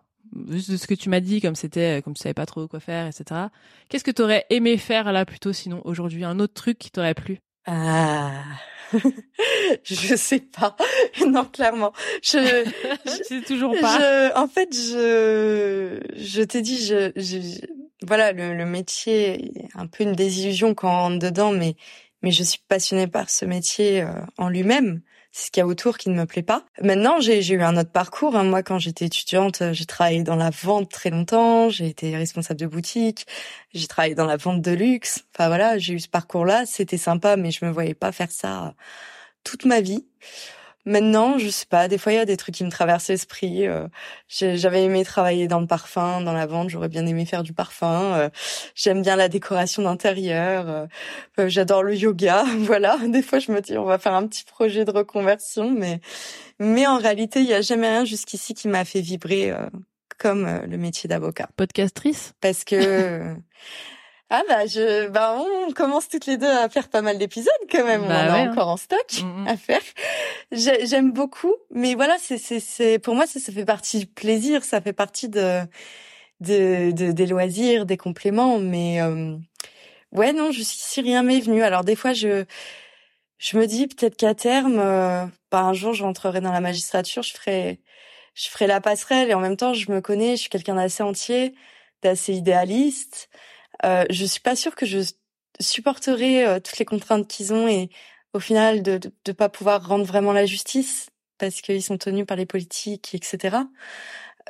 juste 0.51 0.71
de 0.71 0.77
ce 0.77 0.87
que 0.87 0.95
tu 0.95 1.09
m'as 1.09 1.21
dit, 1.21 1.41
comme 1.41 1.55
c'était, 1.55 2.03
comme 2.03 2.15
tu 2.15 2.23
savais 2.23 2.35
pas 2.35 2.47
trop 2.47 2.69
quoi 2.69 2.81
faire, 2.81 3.07
etc. 3.07 3.47
Qu'est-ce 3.89 4.05
que 4.05 4.11
tu 4.11 4.23
aurais 4.23 4.45
aimé 4.51 4.77
faire 4.77 5.13
là 5.13 5.25
plutôt, 5.25 5.53
sinon 5.53 5.81
aujourd'hui, 5.85 6.25
un 6.25 6.39
autre 6.41 6.55
truc 6.55 6.79
qui 6.79 6.91
t'aurait 6.91 7.15
plu? 7.15 7.39
Ah. 7.67 8.43
je 9.83 10.17
sais 10.17 10.41
pas. 10.41 10.77
non, 11.27 11.45
clairement. 11.45 11.93
Je, 12.23 12.39
je 13.07 13.23
sais 13.25 13.43
toujours 13.43 13.75
pas. 13.81 14.33
en 14.37 14.49
fait, 14.49 14.69
je, 14.75 16.01
je 16.17 16.43
t'ai 16.43 16.63
dit, 16.63 16.85
je, 16.85 17.13
je, 17.17 17.61
voilà, 18.07 18.33
le, 18.33 18.55
le, 18.55 18.65
métier 18.65 19.59
est 19.59 19.69
un 19.75 19.87
peu 19.87 20.05
une 20.05 20.13
désillusion 20.13 20.75
quand 20.75 20.89
on 20.89 20.99
rentre 20.99 21.19
dedans, 21.19 21.53
mais 21.53 21.77
mais 22.23 22.31
je 22.31 22.43
suis 22.43 22.61
passionnée 22.69 23.07
par 23.07 23.31
ce 23.31 23.45
métier 23.45 24.03
euh, 24.03 24.13
en 24.39 24.49
lui-même. 24.49 25.03
C'est 25.31 25.47
ce 25.47 25.51
qu'il 25.51 25.61
y 25.61 25.63
a 25.63 25.67
autour 25.67 25.99
qui 25.99 26.09
ne 26.09 26.15
me 26.15 26.27
plaît 26.27 26.43
pas. 26.43 26.65
Maintenant, 26.83 27.21
j'ai 27.21 27.47
eu 27.47 27.63
un 27.63 27.77
autre 27.77 27.93
parcours. 27.93 28.35
Hein. 28.35 28.45
Moi, 28.45 28.63
quand 28.63 28.79
j'étais 28.79 29.05
étudiante, 29.05 29.63
j'ai 29.73 29.85
travaillé 29.85 30.23
dans 30.23 30.37
la 30.37 30.51
vente 30.51 30.91
très 30.91 31.11
longtemps. 31.11 31.69
J'ai 31.69 31.87
été 31.87 32.17
responsable 32.17 32.59
de 32.59 32.67
boutique. 32.67 33.27
J'ai 33.75 33.87
travaillé 33.87 34.15
dans 34.15 34.27
la 34.27 34.37
vente 34.37 34.63
de 34.63 34.73
luxe. 34.73 35.27
Enfin 35.35 35.49
voilà, 35.49 35.79
j'ai 35.79 35.95
eu 35.95 36.01
ce 36.01 36.09
parcours-là. 36.09 36.65
C'était 36.67 36.97
sympa, 36.97 37.37
mais 37.37 37.51
je 37.51 37.65
me 37.65 37.71
voyais 37.71 37.95
pas 37.95 38.11
faire 38.11 38.31
ça 38.31 38.75
toute 39.45 39.65
ma 39.65 39.81
vie. 39.81 40.07
Maintenant, 40.89 41.37
je 41.37 41.51
sais 41.51 41.67
pas, 41.67 41.87
des 41.87 41.99
fois 41.99 42.13
il 42.13 42.15
y 42.17 42.19
a 42.19 42.25
des 42.25 42.39
trucs 42.39 42.55
qui 42.55 42.65
me 42.65 42.71
traversent 42.71 43.09
l'esprit. 43.09 43.67
Euh, 43.67 43.87
j'avais 44.29 44.85
aimé 44.85 45.05
travailler 45.05 45.47
dans 45.47 45.61
le 45.61 45.67
parfum, 45.67 46.23
dans 46.23 46.33
la 46.33 46.47
vente, 46.47 46.71
j'aurais 46.71 46.89
bien 46.89 47.05
aimé 47.05 47.27
faire 47.27 47.43
du 47.43 47.53
parfum. 47.53 48.15
Euh, 48.15 48.31
j'aime 48.75 49.03
bien 49.03 49.15
la 49.15 49.29
décoration 49.29 49.83
d'intérieur. 49.83 50.89
Euh, 51.39 51.49
j'adore 51.51 51.83
le 51.83 51.95
yoga, 51.95 52.43
voilà. 52.61 52.97
Des 53.07 53.21
fois 53.21 53.39
je 53.39 53.53
me 53.53 53.61
dis 53.61 53.77
on 53.77 53.85
va 53.85 53.99
faire 53.99 54.15
un 54.15 54.27
petit 54.27 54.45
projet 54.45 54.87
de 54.87 54.91
reconversion, 54.91 55.71
mais 55.71 56.01
mais 56.59 56.87
en 56.87 56.97
réalité 56.97 57.41
il 57.41 57.47
y 57.47 57.55
a 57.55 57.61
jamais 57.61 57.89
rien 57.89 58.07
jusqu'ici 58.07 58.55
qui 58.55 58.67
m'a 58.67 58.87
fait 58.87 59.03
vibrer 59.03 59.53
comme 60.19 60.63
le 60.67 60.79
métier 60.79 61.07
d'avocat. 61.07 61.51
Podcastrice? 61.55 62.33
Parce 62.41 62.65
que 62.65 63.37
Ah 64.31 64.43
bah 64.47 64.67
je 64.67 65.09
bah 65.09 65.39
on 65.39 65.73
commence 65.73 66.09
toutes 66.09 66.27
les 66.27 66.37
deux 66.37 66.47
à 66.51 66.69
faire 66.69 66.89
pas 66.89 67.01
mal 67.01 67.17
d'épisodes 67.17 67.53
quand 67.71 67.85
même, 67.85 68.05
on 68.05 68.09
bah 68.09 68.15
en 68.15 68.35
a 68.35 68.39
hein. 68.41 68.51
encore 68.51 68.69
en 68.69 68.77
stock 68.77 69.23
mm, 69.23 69.43
mm. 69.45 69.49
à 69.49 69.57
faire. 69.57 69.81
J'aime 70.53 71.13
beaucoup, 71.13 71.55
mais 71.71 71.95
voilà, 71.95 72.17
c'est 72.19 72.37
c'est 72.37 72.61
c'est 72.61 72.99
pour 72.99 73.15
moi 73.15 73.27
ça 73.27 73.41
ça 73.41 73.53
fait 73.53 73.65
partie 73.65 74.01
du 74.01 74.07
plaisir, 74.07 74.65
ça 74.65 74.83
fait 74.83 74.93
partie 74.93 75.31
de 75.31 75.63
de, 76.41 76.91
de 76.93 77.13
des 77.13 77.27
loisirs, 77.27 77.87
des 77.87 77.97
compléments, 77.97 78.59
mais 78.59 79.01
euh, 79.01 79.35
ouais 80.13 80.35
non, 80.35 80.53
je 80.53 80.63
si 80.63 81.01
rien 81.01 81.23
m'est 81.23 81.41
venu. 81.41 81.63
Alors 81.63 81.85
des 81.85 81.97
fois 81.97 82.13
je 82.13 82.45
je 83.39 83.57
me 83.57 83.67
dis 83.67 83.87
peut-être 83.87 84.17
qu'à 84.17 84.35
terme, 84.35 84.79
euh, 84.79 85.25
bah, 85.51 85.61
un 85.61 85.73
jour 85.73 85.95
je 85.95 86.03
rentrerai 86.05 86.41
dans 86.43 86.53
la 86.53 86.61
magistrature, 86.61 87.23
je 87.23 87.33
ferai 87.35 87.81
je 88.35 88.49
ferai 88.51 88.67
la 88.67 88.81
passerelle 88.83 89.31
et 89.31 89.35
en 89.35 89.41
même 89.41 89.57
temps 89.57 89.73
je 89.75 89.91
me 89.91 90.01
connais, 90.03 90.33
je 90.37 90.43
suis 90.43 90.51
quelqu'un 90.51 90.75
d'assez 90.75 91.03
entier, 91.03 91.55
d'assez 92.03 92.35
idéaliste. 92.35 93.31
Euh, 93.85 94.05
je 94.11 94.25
suis 94.25 94.41
pas 94.41 94.57
sûre 94.57 94.75
que 94.75 94.87
je 94.87 94.99
supporterai 95.61 96.47
euh, 96.47 96.61
toutes 96.61 96.79
les 96.79 96.85
contraintes 96.85 97.29
qu'ils 97.29 97.53
ont 97.53 97.69
et 97.69 97.91
au 98.33 98.41
final 98.41 98.83
de, 98.83 99.01
de, 99.25 99.33
pas 99.33 99.49
pouvoir 99.49 99.87
rendre 99.87 100.05
vraiment 100.05 100.33
la 100.33 100.47
justice 100.47 101.09
parce 101.39 101.61
qu'ils 101.61 101.83
sont 101.83 101.99
tenus 101.99 102.27
par 102.27 102.37
les 102.37 102.47
politiques, 102.47 103.15
etc. 103.15 103.59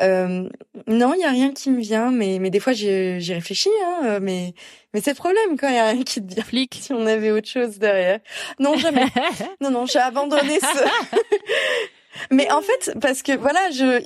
Euh, 0.00 0.48
non, 0.86 1.14
il 1.14 1.20
y 1.20 1.24
a 1.24 1.30
rien 1.30 1.52
qui 1.52 1.70
me 1.70 1.80
vient, 1.80 2.10
mais 2.10 2.38
mais 2.38 2.50
des 2.50 2.60
fois 2.60 2.72
j'y 2.72 3.32
réfléchis, 3.32 3.70
hein, 3.84 4.00
euh, 4.04 4.18
mais 4.22 4.54
mais 4.94 5.00
c'est 5.00 5.10
le 5.10 5.16
problème 5.16 5.56
quand 5.58 5.68
il 5.68 5.74
y 5.74 5.78
a 5.78 5.90
rien 5.90 6.02
qui 6.02 6.24
te 6.24 6.34
vient. 6.34 6.44
Flic. 6.44 6.78
Si 6.80 6.92
on 6.92 7.04
avait 7.06 7.30
autre 7.30 7.48
chose 7.48 7.78
derrière. 7.78 8.20
Non, 8.60 8.76
jamais. 8.76 9.06
non, 9.60 9.70
non, 9.70 9.86
j'ai 9.86 9.98
abandonné 9.98 10.60
ce. 10.60 10.84
Mais 12.30 12.50
en 12.50 12.62
fait, 12.62 12.92
parce 13.00 13.22
que 13.22 13.36
voilà, 13.36 13.70
je, 13.70 14.00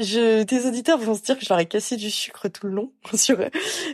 je, 0.00 0.42
tes 0.42 0.66
auditeurs 0.66 0.98
vont 0.98 1.14
se 1.14 1.22
dire 1.22 1.38
que 1.38 1.44
je 1.44 1.48
leur 1.50 1.60
ai 1.60 1.66
cassé 1.66 1.96
du 1.96 2.10
sucre 2.10 2.48
tout 2.48 2.66
le 2.66 2.72
long 2.72 2.92
sur 3.14 3.40
eux. 3.40 3.50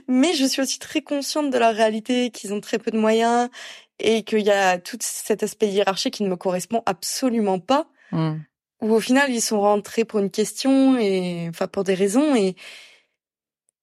Mais 0.08 0.34
je 0.34 0.44
suis 0.44 0.62
aussi 0.62 0.78
très 0.78 1.02
consciente 1.02 1.50
de 1.50 1.58
leur 1.58 1.74
réalité, 1.74 2.30
qu'ils 2.30 2.52
ont 2.52 2.60
très 2.60 2.78
peu 2.78 2.90
de 2.90 2.98
moyens 2.98 3.48
et 3.98 4.22
qu'il 4.22 4.40
y 4.40 4.50
a 4.50 4.78
tout 4.78 4.98
cet 5.00 5.42
aspect 5.42 5.68
hiérarchique 5.68 6.14
qui 6.14 6.22
ne 6.22 6.28
me 6.28 6.36
correspond 6.36 6.82
absolument 6.86 7.58
pas. 7.58 7.86
Hmm. 8.12 8.38
Où 8.80 8.94
au 8.94 9.00
final, 9.00 9.30
ils 9.30 9.42
sont 9.42 9.60
rentrés 9.60 10.04
pour 10.04 10.20
une 10.20 10.30
question 10.30 10.98
et, 10.98 11.46
enfin, 11.50 11.66
pour 11.66 11.84
des 11.84 11.92
raisons 11.92 12.34
et, 12.34 12.56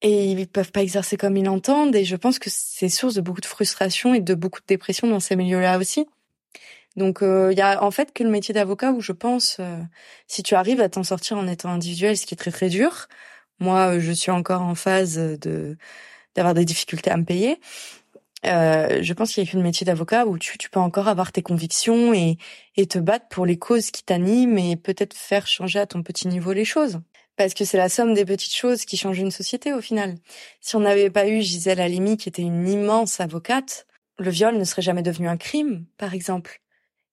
et 0.02 0.32
ils 0.32 0.48
peuvent 0.48 0.72
pas 0.72 0.82
exercer 0.82 1.18
comme 1.18 1.38
ils 1.38 1.46
l'entendent. 1.46 1.96
Et 1.96 2.04
je 2.04 2.16
pense 2.16 2.40
que 2.40 2.50
c'est 2.50 2.90
source 2.90 3.14
de 3.14 3.22
beaucoup 3.22 3.42
de 3.42 3.46
frustration 3.46 4.16
et 4.16 4.22
de 4.22 4.34
beaucoup 4.34 4.60
de 4.60 4.66
dépression 4.66 5.08
dans 5.08 5.20
ces 5.20 5.36
milieux-là 5.36 5.78
aussi. 5.78 6.08
Donc 6.98 7.22
euh, 7.22 7.50
il 7.54 7.58
y 7.58 7.62
a 7.62 7.84
en 7.84 7.92
fait 7.92 8.12
que 8.12 8.24
le 8.24 8.30
métier 8.30 8.54
d'avocat 8.54 8.92
où 8.92 9.02
je 9.02 9.12
pense 9.14 9.58
euh, 9.60 9.78
si 10.28 10.44
tu 10.44 10.56
arrives 10.56 10.82
à 10.82 10.90
t'en 10.90 11.04
sortir 11.04 11.38
en 11.38 11.48
étant 11.48 11.70
individuel, 11.70 12.18
ce 12.18 12.26
qui 12.26 12.34
est 12.34 12.38
très 12.38 12.52
très 12.52 12.70
dur. 12.70 13.08
Moi, 13.60 13.96
euh, 13.96 14.00
je 14.00 14.12
suis 14.12 14.32
encore 14.32 14.62
en 14.64 14.76
phase 14.76 15.18
de 15.18 15.78
d'avoir 16.36 16.54
des 16.54 16.66
difficultés 16.66 17.12
à 17.12 17.18
me 17.18 17.24
payer. 17.26 17.60
Euh, 18.46 19.00
je 19.02 19.14
pense 19.14 19.34
qu'il 19.34 19.44
y 19.44 19.48
a 19.48 19.52
que 19.52 19.58
le 19.58 19.64
métier 19.64 19.86
d'avocat 19.86 20.28
où 20.28 20.38
tu, 20.38 20.58
tu 20.58 20.70
peux 20.70 20.80
encore 20.80 21.08
avoir 21.08 21.32
tes 21.32 21.42
convictions 21.42 22.14
et, 22.14 22.38
et 22.76 22.86
te 22.88 23.00
battre 23.00 23.28
pour 23.30 23.46
les 23.46 23.58
causes 23.58 23.92
qui 23.92 24.04
t'animent 24.04 24.60
et 24.60 24.76
peut-être 24.76 25.16
faire 25.16 25.48
changer 25.48 25.80
à 25.80 25.88
ton 25.88 26.04
petit 26.04 26.28
niveau 26.28 26.54
les 26.54 26.66
choses. 26.66 27.00
Parce 27.36 27.54
que 27.54 27.66
c'est 27.66 27.78
la 27.78 27.90
somme 27.90 28.14
des 28.14 28.26
petites 28.26 28.56
choses 28.56 28.86
qui 28.86 28.98
changent 28.98 29.20
une 29.20 29.32
société 29.32 29.74
au 29.74 29.82
final. 29.82 30.16
Si 30.62 30.76
on 30.76 30.82
n'avait 30.82 31.10
pas 31.10 31.28
eu 31.28 31.42
Gisèle 31.42 31.80
Halimi 31.80 32.18
qui 32.18 32.30
était 32.30 32.42
une 32.44 32.68
immense 32.68 33.20
avocate, 33.20 33.88
le 34.20 34.30
viol 34.32 34.58
ne 34.58 34.64
serait 34.64 34.82
jamais 34.82 35.04
devenu 35.04 35.28
un 35.28 35.38
crime, 35.38 35.86
par 35.98 36.14
exemple 36.14 36.62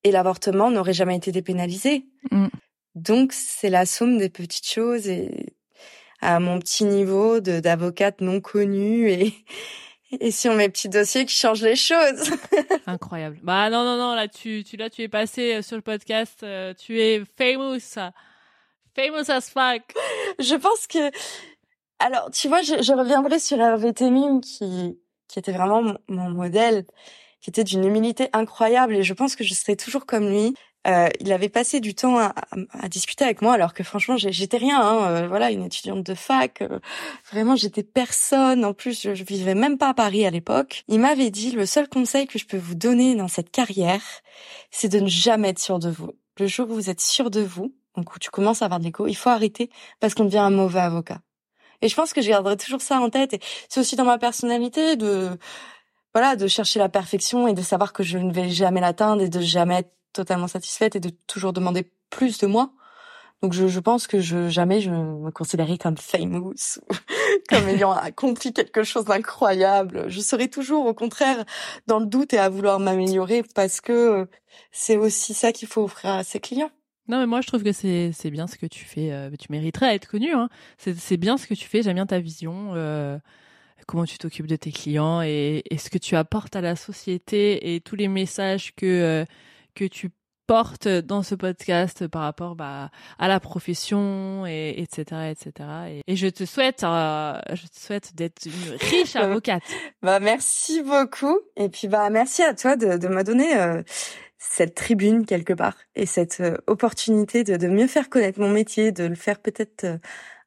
et 0.05 0.11
l'avortement 0.11 0.71
n'aurait 0.71 0.93
jamais 0.93 1.17
été 1.17 1.33
dépénalisé. 1.33 2.07
Mm. 2.31 2.47
Donc 2.95 3.33
c'est 3.33 3.71
la 3.71 3.87
somme 3.87 4.19
des 4.19 4.29
petites 4.29 4.69
choses 4.69 5.09
et 5.09 5.55
à 6.21 6.39
mon 6.39 6.59
petit 6.59 6.85
niveau 6.85 7.41
de 7.41 7.61
d'avocate 7.61 8.21
non 8.21 8.41
connue 8.41 9.11
et 9.11 9.35
et 10.21 10.31
sur 10.31 10.55
mes 10.55 10.69
petits 10.69 10.89
dossiers 10.89 11.25
qui 11.25 11.35
changent 11.35 11.63
les 11.63 11.75
choses. 11.75 12.31
Incroyable. 12.87 13.41
Bah 13.43 13.69
non 13.71 13.85
non 13.85 13.97
non 13.97 14.15
là 14.15 14.29
tu 14.29 14.63
tu 14.63 14.77
là 14.77 14.89
tu 14.89 15.03
es 15.03 15.09
passé 15.09 15.55
euh, 15.55 15.63
sur 15.63 15.77
le 15.77 15.83
podcast, 15.83 16.45
euh, 16.45 16.73
tu 16.75 17.01
es 17.01 17.23
famous. 17.37 17.99
Famous 18.95 19.29
as 19.29 19.51
fuck. 19.51 19.83
Je 20.39 20.55
pense 20.55 20.87
que, 20.87 21.11
alors, 21.99 22.31
tu 22.31 22.49
vois, 22.49 22.63
je, 22.63 22.83
je 22.83 22.93
reviendrai 22.93 23.39
sur 23.39 23.61
Hervé 23.61 23.93
Temim 23.93 24.41
qui, 24.41 24.99
qui 25.29 25.39
était 25.39 25.53
vraiment 25.53 25.83
mon, 25.83 25.99
mon 26.09 26.31
modèle, 26.31 26.85
qui 27.45 27.51
était 27.51 27.63
d'une 27.63 27.85
humilité 27.85 28.31
incroyable 28.33 28.97
et 28.97 29.03
je 29.03 29.13
pense 29.13 29.37
que 29.37 29.45
je 29.45 29.53
serai 29.53 29.77
toujours 29.77 30.07
comme 30.07 30.31
lui. 30.31 30.55
Euh, 30.87 31.09
il 31.21 31.31
avait 31.31 31.51
passé 31.51 31.79
du 31.81 31.95
temps 31.95 32.19
à, 32.19 32.33
à, 32.71 32.89
discuter 32.89 33.23
avec 33.23 33.43
moi 33.43 33.53
alors 33.53 33.75
que 33.75 33.83
franchement 33.85 34.17
j'étais 34.17 34.57
rien, 34.57 34.81
hein, 34.81 35.11
euh, 35.11 35.29
voilà 35.29 35.51
une 35.51 35.63
étudiante 35.63 36.03
de 36.03 36.15
fac, 36.15 36.63
euh, 36.63 36.79
vraiment 37.31 37.55
j'étais 37.55 37.83
personne. 37.83 38.65
En 38.65 38.73
plus 38.73 38.99
je, 39.03 39.15
je, 39.15 39.25
vivais 39.25 39.55
même 39.55 39.77
pas 39.77 39.91
à 39.91 39.95
Paris 39.95 40.25
à 40.25 40.31
l'époque. 40.31 40.85
Il 40.89 41.01
m'avait 41.01 41.29
dit 41.31 41.51
le 41.51 41.67
seul 41.67 41.87
conseil 41.87 42.27
que 42.27 42.39
je 42.39 42.47
peux 42.47 42.57
vous 42.57 42.75
donner 42.75 43.15
dans 43.15 43.29
cette 43.29 43.51
carrière, 43.51 44.03
c'est 44.71 44.89
de 44.89 45.01
ne 45.01 45.09
jamais 45.09 45.51
être 45.51 45.59
sûr 45.59 45.79
de 45.79 45.91
vous. 45.91 46.13
Le 46.41 46.47
jour 46.47 46.71
où 46.71 46.75
vous 46.75 46.89
êtes 46.89 47.03
sûr 47.03 47.31
de 47.31 47.43
vous, 47.43 47.75
donc 47.95 48.15
où 48.17 48.19
tu 48.19 48.31
commences 48.31 48.63
à 48.63 48.65
avoir 48.65 48.81
de 48.81 48.87
l'écho, 48.87 49.07
il 49.07 49.17
faut 49.17 49.29
arrêter 49.31 49.69
parce 50.01 50.15
qu'on 50.15 50.25
devient 50.25 50.39
un 50.39 50.51
mauvais 50.51 50.81
avocat. 50.81 51.21
Et 51.83 51.89
je 51.89 51.95
pense 51.95 52.15
que 52.15 52.23
je 52.23 52.31
garderai 52.31 52.57
toujours 52.57 52.81
ça 52.81 53.01
en 53.01 53.11
tête. 53.11 53.35
Et 53.35 53.41
c'est 53.69 53.81
aussi 53.81 53.97
dans 53.97 54.07
ma 54.07 54.17
personnalité 54.17 54.97
de 54.97 55.39
voilà 56.15 56.37
de 56.37 56.47
chercher 56.47 56.79
la 56.79 56.89
perfection 56.89 57.49
et 57.49 57.55
de 57.55 57.63
savoir 57.63 57.93
que 57.93 58.03
je 58.03 58.19
ne 58.19 58.33
vais 58.33 58.49
jamais 58.49 58.81
l'atteindre 58.81 59.23
et 59.23 59.29
de 59.29 59.41
jamais 59.41 59.81
être 59.81 59.93
totalement 60.13 60.47
satisfaite 60.47 60.95
et 60.97 61.01
de 61.01 61.11
toujours 61.27 61.53
demander 61.53 61.91
plus 62.09 62.39
de 62.39 62.47
moi. 62.47 62.71
Donc 63.43 63.53
je, 63.53 63.67
je 63.67 63.81
pense 63.81 64.07
que 64.07 64.21
je 64.21 64.49
jamais 64.49 64.81
je 64.81 64.91
me 64.91 65.31
considérais 65.31 65.77
comme 65.77 65.99
famous, 65.99 66.79
comme 67.51 67.69
ayant 67.69 67.93
accompli 67.93 68.53
quelque 68.53 68.85
chose 68.85 69.05
d'incroyable. 69.05 70.05
Je 70.09 70.21
serai 70.21 70.49
toujours 70.49 70.87
au 70.87 70.95
contraire 70.95 71.45
dans 71.87 71.99
le 71.99 72.07
doute 72.07 72.33
et 72.33 72.39
à 72.39 72.49
vouloir 72.49 72.79
m'améliorer 72.81 73.43
parce 73.55 73.81
que 73.81 74.29
c'est 74.71 74.97
aussi 74.97 75.35
ça 75.35 75.53
qu'il 75.53 75.69
faut 75.69 75.83
offrir 75.83 76.11
à 76.13 76.25
ses 76.25 76.41
clients. 76.41 76.71
Non 77.07 77.19
mais 77.19 77.27
moi 77.27 77.43
je 77.43 77.49
trouve 77.49 77.63
que 77.63 77.73
c'est 77.73 78.13
c'est 78.15 78.31
bien 78.31 78.47
ce 78.47 78.57
que 78.57 78.67
tu 78.67 78.85
fais. 78.85 79.13
Euh, 79.13 79.31
tu 79.39 79.51
mériterais 79.51 79.89
à 79.89 79.95
être 79.95 80.09
connu. 80.09 80.33
Hein. 80.33 80.49
C'est 80.79 80.97
c'est 80.97 81.19
bien 81.19 81.37
ce 81.37 81.47
que 81.47 81.55
tu 81.55 81.69
fais. 81.69 81.83
J'aime 81.83 81.97
bien 81.97 82.07
ta 82.07 82.21
vision. 82.21 82.71
Euh, 82.75 83.19
comment 83.87 84.05
tu 84.05 84.19
t'occupes 84.19 84.47
de 84.47 84.57
tes 84.57 84.73
clients 84.73 85.23
et, 85.23 85.63
et, 85.71 85.79
ce 85.79 85.91
que 85.91 85.99
tu 85.99 86.17
apportes 86.17 86.57
à 86.57 86.61
la 86.61 86.77
société 86.77 87.75
et 87.75 87.81
tous 87.81 87.97
les 87.97 88.09
messages 88.09 88.75
que 88.75 88.87
euh, 88.87 89.25
que 89.75 89.85
tu 89.85 90.11
portes 90.47 90.89
dans 90.89 91.23
ce 91.23 91.35
podcast 91.35 92.07
par 92.07 92.23
rapport 92.23 92.55
bah, 92.55 92.91
à 93.19 93.29
la 93.29 93.41
profession 93.41 94.47
et 94.47 94.75
etc 94.79 95.31
etc 95.31 95.69
et, 95.89 96.03
et 96.07 96.17
je 96.17 96.27
te 96.27 96.45
souhaite 96.45 96.85
euh, 96.85 97.39
je 97.53 97.67
te 97.67 97.79
souhaite 97.79 98.15
d'être 98.15 98.47
une 98.47 98.77
riche 98.81 99.17
avocate. 99.17 99.63
bah 100.03 100.21
merci 100.21 100.83
beaucoup. 100.83 101.39
Et 101.57 101.69
puis 101.69 101.89
bah 101.89 102.11
merci 102.11 102.43
à 102.43 102.55
toi 102.55 102.77
de, 102.77 102.99
de 102.99 103.09
me 103.09 103.25
donner 103.25 103.57
euh, 103.57 103.83
cette 104.51 104.75
tribune 104.75 105.25
quelque 105.25 105.53
part 105.53 105.77
et 105.95 106.07
cette 106.07 106.41
euh, 106.41 106.57
opportunité 106.67 107.45
de, 107.45 107.57
de 107.57 107.67
mieux 107.67 107.87
faire 107.87 108.09
connaître 108.09 108.41
mon 108.41 108.51
métier 108.51 108.93
de 108.93 109.05
le 109.05 109.15
faire 109.15 109.41
peut-être 109.41 109.85
euh, 109.85 109.99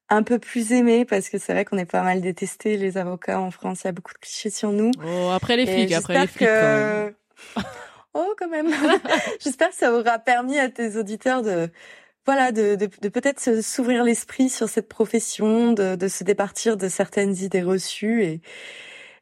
un 0.09 0.23
peu 0.23 0.39
plus 0.39 0.71
aimé 0.71 1.05
parce 1.05 1.29
que 1.29 1.37
c'est 1.37 1.53
vrai 1.53 1.65
qu'on 1.65 1.77
est 1.77 1.85
pas 1.85 2.03
mal 2.03 2.21
détestés 2.21 2.77
les 2.77 2.97
avocats 2.97 3.39
en 3.39 3.51
France. 3.51 3.81
Il 3.83 3.87
y 3.87 3.89
a 3.89 3.91
beaucoup 3.91 4.13
de 4.13 4.19
clichés 4.19 4.49
sur 4.49 4.71
nous. 4.71 4.91
Oh, 5.05 5.29
après 5.33 5.57
les 5.57 5.65
flics 5.65 5.91
après 5.93 6.21
les 6.21 6.27
flics 6.27 6.47
que... 6.47 7.13
Oh, 8.13 8.33
quand 8.39 8.49
même. 8.49 8.73
J'espère 9.39 9.69
que 9.69 9.75
ça 9.75 9.93
aura 9.93 10.17
permis 10.17 10.57
à 10.57 10.69
tes 10.69 10.97
auditeurs 10.97 11.43
de, 11.43 11.69
voilà, 12.25 12.51
de, 12.51 12.73
de, 12.73 12.89
de 12.99 13.09
peut-être 13.09 13.61
s'ouvrir 13.61 14.03
l'esprit 14.03 14.49
sur 14.49 14.67
cette 14.67 14.89
profession, 14.89 15.71
de, 15.73 15.95
de 15.95 16.07
se 16.07 16.23
départir 16.23 16.77
de 16.77 16.89
certaines 16.89 17.35
idées 17.35 17.61
reçues 17.61 18.23
et, 18.23 18.41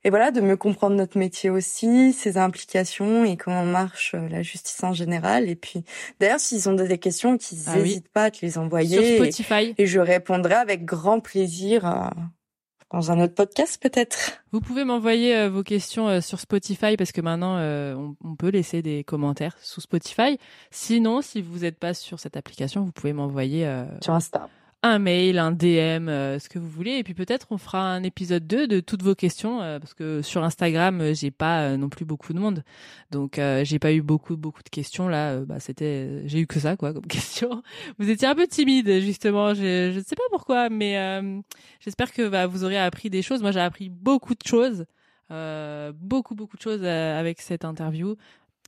et 0.05 0.09
voilà, 0.09 0.31
de 0.31 0.39
mieux 0.39 0.55
comprendre 0.55 0.95
notre 0.95 1.17
métier 1.17 1.49
aussi, 1.49 2.13
ses 2.13 2.37
implications 2.37 3.25
et 3.25 3.35
comment 3.35 3.65
marche 3.65 4.13
euh, 4.15 4.29
la 4.29 4.41
justice 4.41 4.81
en 4.83 4.93
général. 4.93 5.49
Et 5.49 5.55
puis, 5.55 5.83
d'ailleurs, 6.19 6.39
s'ils 6.39 6.69
ont 6.69 6.73
des 6.73 6.97
questions, 6.97 7.37
qu'ils 7.37 7.57
n'hésitent 7.73 8.05
ah 8.09 8.13
pas 8.13 8.23
à 8.25 8.31
te 8.31 8.45
les 8.45 8.57
envoyer. 8.57 9.17
Sur 9.17 9.25
Spotify. 9.25 9.73
Et, 9.77 9.83
et, 9.83 9.87
je 9.87 9.99
répondrai 9.99 10.53
avec 10.53 10.85
grand 10.85 11.19
plaisir 11.19 11.85
à, 11.85 12.11
dans 12.91 13.11
un 13.11 13.19
autre 13.19 13.33
podcast 13.33 13.81
peut-être. 13.81 14.43
Vous 14.51 14.61
pouvez 14.61 14.85
m'envoyer 14.85 15.35
euh, 15.35 15.49
vos 15.49 15.63
questions 15.63 16.07
euh, 16.07 16.21
sur 16.21 16.39
Spotify 16.39 16.95
parce 16.97 17.11
que 17.11 17.21
maintenant 17.21 17.57
euh, 17.57 17.93
on, 17.95 18.15
on, 18.23 18.35
peut 18.35 18.49
laisser 18.49 18.81
des 18.81 19.03
commentaires 19.03 19.57
sous 19.61 19.81
Spotify. 19.81 20.37
Sinon, 20.71 21.21
si 21.21 21.41
vous 21.41 21.59
n'êtes 21.59 21.77
pas 21.77 21.93
sur 21.93 22.19
cette 22.19 22.37
application, 22.37 22.83
vous 22.83 22.91
pouvez 22.91 23.11
m'envoyer 23.11 23.69
sur 24.01 24.13
Insta 24.13 24.49
un 24.85 24.99
mail, 24.99 25.39
un 25.39 25.51
DM, 25.51 26.09
euh, 26.09 26.37
ce 26.37 26.47
que 26.47 26.59
vous 26.59 26.69
voulez. 26.69 26.91
Et 26.91 27.03
puis 27.03 27.15
peut-être 27.15 27.47
on 27.49 27.57
fera 27.57 27.91
un 27.91 28.03
épisode 28.03 28.45
2 28.45 28.67
de 28.67 28.79
toutes 28.79 29.01
vos 29.01 29.15
questions 29.15 29.61
euh, 29.61 29.79
parce 29.79 29.95
que 29.95 30.21
sur 30.21 30.43
Instagram, 30.43 31.01
euh, 31.01 31.13
j'ai 31.15 31.31
pas 31.31 31.75
non 31.75 31.89
plus 31.89 32.05
beaucoup 32.05 32.33
de 32.33 32.39
monde. 32.39 32.63
Donc 33.11 33.39
j'ai 33.63 33.79
pas 33.79 33.93
eu 33.93 34.01
beaucoup 34.01 34.37
beaucoup 34.37 34.61
de 34.63 34.69
questions 34.69 35.07
là, 35.07 35.39
bah 35.39 35.59
c'était 35.59 36.27
j'ai 36.27 36.39
eu 36.39 36.47
que 36.47 36.59
ça 36.59 36.75
quoi 36.77 36.93
comme 36.93 37.05
question. 37.07 37.63
Vous 37.97 38.09
étiez 38.09 38.27
un 38.27 38.35
peu 38.35 38.47
timide 38.47 38.99
justement, 38.99 39.53
je 39.53 39.95
ne 39.95 40.01
sais 40.01 40.15
pas 40.15 40.23
pourquoi 40.29 40.69
mais 40.69 41.21
j'espère 41.79 42.11
que 42.11 42.27
bah, 42.27 42.47
vous 42.47 42.63
aurez 42.63 42.77
appris 42.77 43.09
des 43.09 43.21
choses. 43.21 43.41
Moi 43.41 43.51
j'ai 43.51 43.61
appris 43.61 43.89
beaucoup 43.89 44.35
de 44.35 44.45
choses. 44.45 44.85
beaucoup 45.29 46.35
beaucoup 46.35 46.57
de 46.57 46.61
choses 46.61 46.83
avec 46.83 47.41
cette 47.41 47.65
interview 47.65 48.15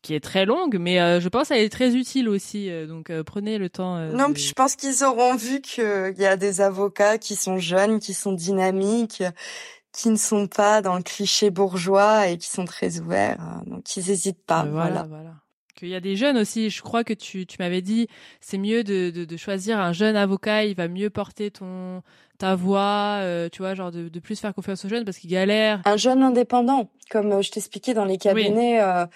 qui 0.08 0.14
est 0.14 0.22
très 0.22 0.46
longue, 0.46 0.78
mais 0.80 1.02
euh, 1.02 1.20
je 1.20 1.28
pense 1.28 1.50
qu'elle 1.50 1.60
est 1.60 1.70
très 1.70 1.94
utile 1.94 2.30
aussi. 2.30 2.70
Euh, 2.70 2.88
donc 2.88 3.10
euh, 3.10 3.26
prenez 3.26 3.58
le 3.58 3.70
temps. 3.70 4.00
non, 4.12 4.30
de... 4.30 4.38
je 4.38 4.54
pense 4.54 4.78
qu'ils 4.78 5.04
auront 5.04 5.36
vu 5.36 5.60
qu'il 5.60 6.16
y 6.18 6.26
a 6.26 6.38
des 6.38 6.62
avocats 6.62 7.18
qui 7.18 7.36
sont 7.36 7.58
jeunes, 7.58 8.00
qui 8.00 8.14
sont 8.14 8.32
dynamiques, 8.32 9.22
qui 9.92 10.10
ne 10.10 10.16
sont 10.16 10.48
pas 10.48 10.82
dans 10.82 10.96
le 10.96 11.04
cliché 11.04 11.50
bourgeois 11.50 12.30
et 12.30 12.38
qui 12.38 12.48
sont 12.48 12.64
très 12.64 13.02
ouverts. 13.02 13.36
Hein. 13.42 13.64
donc 13.68 13.98
ils 13.98 14.08
n'hésitent 14.08 14.46
pas. 14.46 14.64
voilà, 14.64 15.04
voilà. 15.10 15.34
Qu'il 15.76 15.90
y 15.90 15.96
a 15.96 16.00
des 16.00 16.16
jeunes 16.16 16.38
aussi. 16.38 16.70
Je 16.70 16.82
crois 16.82 17.04
que 17.04 17.14
tu, 17.14 17.46
tu 17.46 17.58
m'avais 17.60 17.82
dit, 17.82 18.08
c'est 18.40 18.58
mieux 18.58 18.86
de, 18.86 19.10
de, 19.10 19.26
de, 19.26 19.38
choisir 19.38 19.78
un 19.78 19.92
jeune 19.92 20.16
avocat. 20.16 20.64
Il 20.64 20.76
va 20.76 20.88
mieux 20.88 21.10
porter 21.10 21.52
ton 21.52 22.02
ta 22.38 22.56
voix, 22.56 23.22
tu 23.52 23.62
vois, 23.62 23.74
genre 23.74 23.92
de, 23.92 24.08
de 24.08 24.20
plus 24.20 24.40
faire 24.40 24.54
confiance 24.54 24.86
aux 24.86 24.90
jeunes 24.90 25.04
parce 25.04 25.18
qu'ils 25.18 25.32
galèrent. 25.32 25.82
Un 25.86 25.98
jeune 25.98 26.24
indépendant, 26.24 26.90
comme 27.12 27.42
je 27.44 27.52
t'expliquais 27.52 27.94
dans 27.94 28.06
les 28.06 28.18
cabinets. 28.18 28.82
Oui 28.82 29.08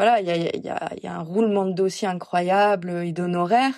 voilà, 0.00 0.18
il 0.22 0.26
y 0.26 0.30
a, 0.30 0.36
y, 0.36 0.68
a, 0.70 0.90
y 1.02 1.06
a 1.06 1.14
un 1.14 1.22
roulement 1.22 1.66
de 1.66 1.74
dossier 1.74 2.08
incroyable 2.08 3.04
et 3.04 3.12
d'honoraires. 3.12 3.74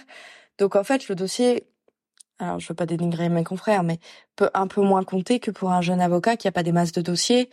Donc 0.56 0.76
en 0.76 0.84
fait, 0.84 1.08
le 1.08 1.16
dossier, 1.16 1.66
alors 2.38 2.60
je 2.60 2.68
veux 2.68 2.76
pas 2.76 2.86
dénigrer 2.86 3.28
mes 3.28 3.42
confrères, 3.42 3.82
mais 3.82 3.98
peut 4.36 4.48
un 4.54 4.68
peu 4.68 4.82
moins 4.82 5.02
compter 5.02 5.40
que 5.40 5.50
pour 5.50 5.72
un 5.72 5.80
jeune 5.82 6.00
avocat 6.00 6.36
qui 6.36 6.46
a 6.46 6.52
pas 6.52 6.62
des 6.62 6.70
masses 6.70 6.92
de 6.92 7.00
dossiers 7.00 7.50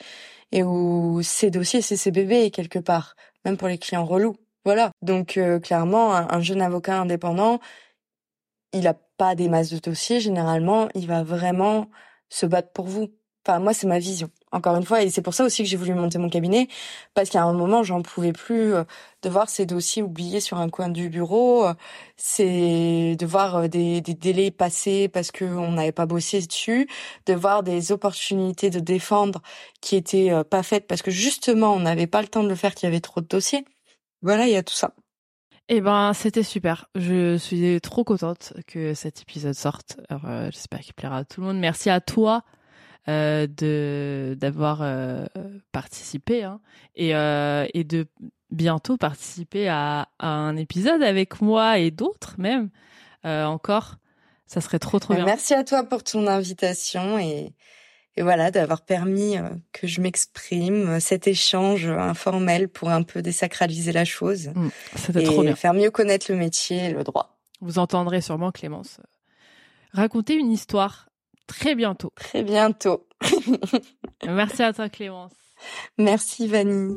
et 0.52 0.62
où 0.62 1.20
ses 1.24 1.50
dossiers 1.50 1.82
c'est 1.82 1.98
ses 1.98 2.12
bébés 2.12 2.52
quelque 2.52 2.78
part, 2.78 3.16
même 3.44 3.58
pour 3.58 3.68
les 3.68 3.80
clients 3.80 4.06
relous. 4.06 4.36
Voilà. 4.66 4.92
Donc 5.02 5.38
euh, 5.38 5.60
clairement, 5.60 6.14
un, 6.16 6.28
un, 6.30 6.42
jeune 6.42 6.62
avocat 6.62 7.00
indépendant, 7.02 7.60
il 8.72 8.86
a 8.86 8.94
pas 8.94 9.34
des 9.34 9.50
masses 9.50 9.72
de 9.72 9.80
dossiers. 9.80 10.20
Généralement, 10.20 10.90
il 10.94 11.08
va 11.08 11.24
vraiment 11.24 11.90
se 12.30 12.46
battre 12.46 12.72
pour 12.72 12.86
vous. 12.86 13.08
Enfin, 13.44 13.58
moi, 13.58 13.74
c'est 13.74 13.88
ma 13.88 13.98
vision 13.98 14.30
encore 14.52 14.76
une 14.76 14.84
fois, 14.84 15.04
et 15.04 15.10
c'est 15.10 15.22
pour 15.22 15.34
ça 15.34 15.46
aussi 15.46 15.64
que 15.64 15.70
j'ai 15.70 15.78
voulu 15.78 15.94
monter 15.94 16.18
mon 16.18 16.30
cabinet, 16.30 16.68
parce 17.14 17.30
qu'à 17.30 17.44
un 17.44 17.54
moment, 17.54 17.84
j'en 17.84 18.02
pouvais 18.02 18.34
plus 18.34 18.74
euh, 18.74 18.84
de 19.22 19.30
voir 19.30 19.50
ces 19.50 19.66
dossiers 19.66 20.02
oubliés 20.02 20.40
sur 20.40 20.58
un 20.58 20.70
coin 20.70 20.90
du 20.90 21.10
bureau, 21.10 21.68
euh, 21.68 21.74
c'est 22.18 23.16
de 23.16 23.26
voir 23.26 23.56
euh, 23.58 23.68
des, 23.68 24.02
des 24.02 24.16
délais 24.16 24.52
passer 24.52 25.08
parce 25.08 25.32
qu'on 25.32 25.72
n'avait 25.74 25.92
pas 25.92 26.08
bossé 26.08 26.42
dessus, 26.42 26.88
de 27.28 27.34
voir 27.34 27.64
des 27.64 27.92
opportunités 27.92 28.70
de 28.70 28.80
défendre 28.80 29.42
qui 29.82 29.96
étaient 29.96 30.32
pas 30.50 30.64
faites 30.64 30.88
parce 30.88 31.02
que 31.02 31.12
justement, 31.12 31.74
on 31.74 31.80
n'avait 31.80 32.08
pas 32.08 32.22
le 32.22 32.28
temps 32.28 32.44
de 32.44 32.50
le 32.50 32.56
faire, 32.56 32.74
qu'il 32.74 32.88
y 32.88 32.92
avait 32.92 33.02
trop 33.02 33.22
de 33.22 33.28
dossiers. 33.28 33.66
Voilà, 34.22 34.48
il 34.48 34.54
y 34.54 34.58
a 34.58 34.64
tout 34.64 34.74
ça. 34.74 34.94
Eh 35.70 35.82
ben, 35.82 36.14
c'était 36.14 36.44
super. 36.44 36.90
Je 36.96 37.38
suis 37.38 37.80
trop 37.82 38.04
contente 38.04 38.54
que 38.68 38.96
cet 38.96 39.22
épisode 39.22 39.54
sorte. 39.54 39.98
j'espère 40.52 40.80
qu'il 40.80 40.96
plaira 40.96 41.18
à 41.18 41.24
tout 41.24 41.42
le 41.42 41.48
monde. 41.48 41.60
Merci 41.60 41.92
à 41.92 42.02
toi 42.02 42.44
euh, 42.48 42.59
de 43.48 44.36
d'avoir 44.40 44.80
euh, 44.82 45.26
participé 45.72 46.44
hein, 46.44 46.60
et 46.96 47.16
euh, 47.16 47.66
et 47.74 47.84
de 47.84 48.08
bientôt 48.52 48.98
participer 48.98 49.70
à, 49.70 50.10
à, 50.20 50.28
un 50.28 50.56
épisode 50.58 51.04
avec 51.04 51.42
moi 51.42 51.80
et 51.80 51.92
d'autres 51.92 52.36
même 52.38 52.70
euh, 53.26 53.46
encore. 53.46 53.96
Ça 54.48 54.62
serait 54.62 54.80
trop 54.80 55.00
trop 55.00 55.14
bien. 55.14 55.26
Merci 55.26 55.54
à 55.54 55.64
toi 55.64 55.84
pour 55.84 56.04
ton 56.04 56.28
invitation 56.28 57.20
et 57.20 57.54
et 58.16 58.22
voilà 58.22 58.52
d'avoir 58.52 58.82
permis 58.82 59.38
que 59.72 59.88
je 59.88 60.02
m'exprime 60.02 61.00
cet 61.00 61.28
échange 61.28 61.88
informel 61.88 62.68
pour 62.68 62.90
un 62.90 63.04
peu 63.04 63.22
désacraliser 63.22 63.92
la 63.92 64.04
chose 64.04 64.50
mmh, 64.50 65.18
et 65.20 65.24
trop 65.24 65.44
bien. 65.44 65.56
faire 65.56 65.74
mieux 65.74 65.92
connaître 65.92 66.30
le 66.30 66.38
métier 66.38 66.86
et 66.86 66.92
le 66.92 67.04
droit. 67.04 67.40
Vous 67.62 67.80
entendrez 67.80 68.20
sûrement 68.20 68.52
Clémence 68.52 69.00
raconter 69.94 70.36
une 70.36 70.52
histoire 70.52 71.09
très 71.50 71.76
bientôt. 71.76 72.14
Très 72.16 72.44
bientôt. 72.44 73.06
Merci 74.26 74.64
à 74.64 74.72
toi 74.72 74.88
Clémence. 74.88 75.34
Merci 75.98 76.48
Vanille. 76.48 76.96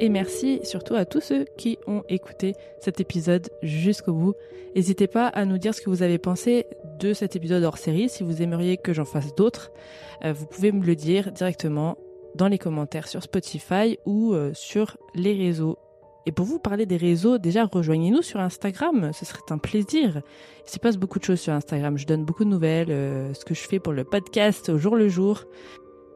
Et 0.00 0.08
merci 0.08 0.58
surtout 0.64 0.96
à 0.96 1.04
tous 1.04 1.20
ceux 1.20 1.44
qui 1.56 1.78
ont 1.86 2.02
écouté 2.08 2.54
cet 2.80 3.00
épisode 3.00 3.48
jusqu'au 3.62 4.12
bout. 4.12 4.34
N'hésitez 4.74 5.06
pas 5.06 5.28
à 5.28 5.44
nous 5.44 5.56
dire 5.56 5.72
ce 5.72 5.80
que 5.80 5.88
vous 5.88 6.02
avez 6.02 6.18
pensé 6.18 6.66
de 6.98 7.12
cet 7.12 7.36
épisode 7.36 7.62
hors 7.62 7.78
série. 7.78 8.08
Si 8.08 8.24
vous 8.24 8.42
aimeriez 8.42 8.76
que 8.76 8.92
j'en 8.92 9.04
fasse 9.04 9.36
d'autres, 9.36 9.70
euh, 10.24 10.32
vous 10.32 10.46
pouvez 10.46 10.72
me 10.72 10.84
le 10.84 10.96
dire 10.96 11.30
directement 11.30 11.96
dans 12.34 12.48
les 12.48 12.58
commentaires 12.58 13.06
sur 13.06 13.22
Spotify 13.22 13.98
ou 14.04 14.34
euh, 14.34 14.50
sur 14.52 14.96
les 15.14 15.32
réseaux 15.32 15.78
Et 16.26 16.32
pour 16.32 16.46
vous 16.46 16.58
parler 16.58 16.86
des 16.86 16.96
réseaux, 16.96 17.38
déjà 17.38 17.66
rejoignez-nous 17.66 18.22
sur 18.22 18.40
Instagram, 18.40 19.10
ce 19.12 19.24
serait 19.24 19.42
un 19.50 19.58
plaisir. 19.58 20.22
Il 20.66 20.70
se 20.70 20.78
passe 20.78 20.96
beaucoup 20.96 21.18
de 21.18 21.24
choses 21.24 21.40
sur 21.40 21.52
Instagram, 21.52 21.98
je 21.98 22.06
donne 22.06 22.24
beaucoup 22.24 22.44
de 22.44 22.48
nouvelles, 22.48 22.90
euh, 22.90 23.34
ce 23.34 23.44
que 23.44 23.54
je 23.54 23.60
fais 23.60 23.78
pour 23.78 23.92
le 23.92 24.04
podcast 24.04 24.70
au 24.70 24.78
jour 24.78 24.96
le 24.96 25.08
jour. 25.08 25.44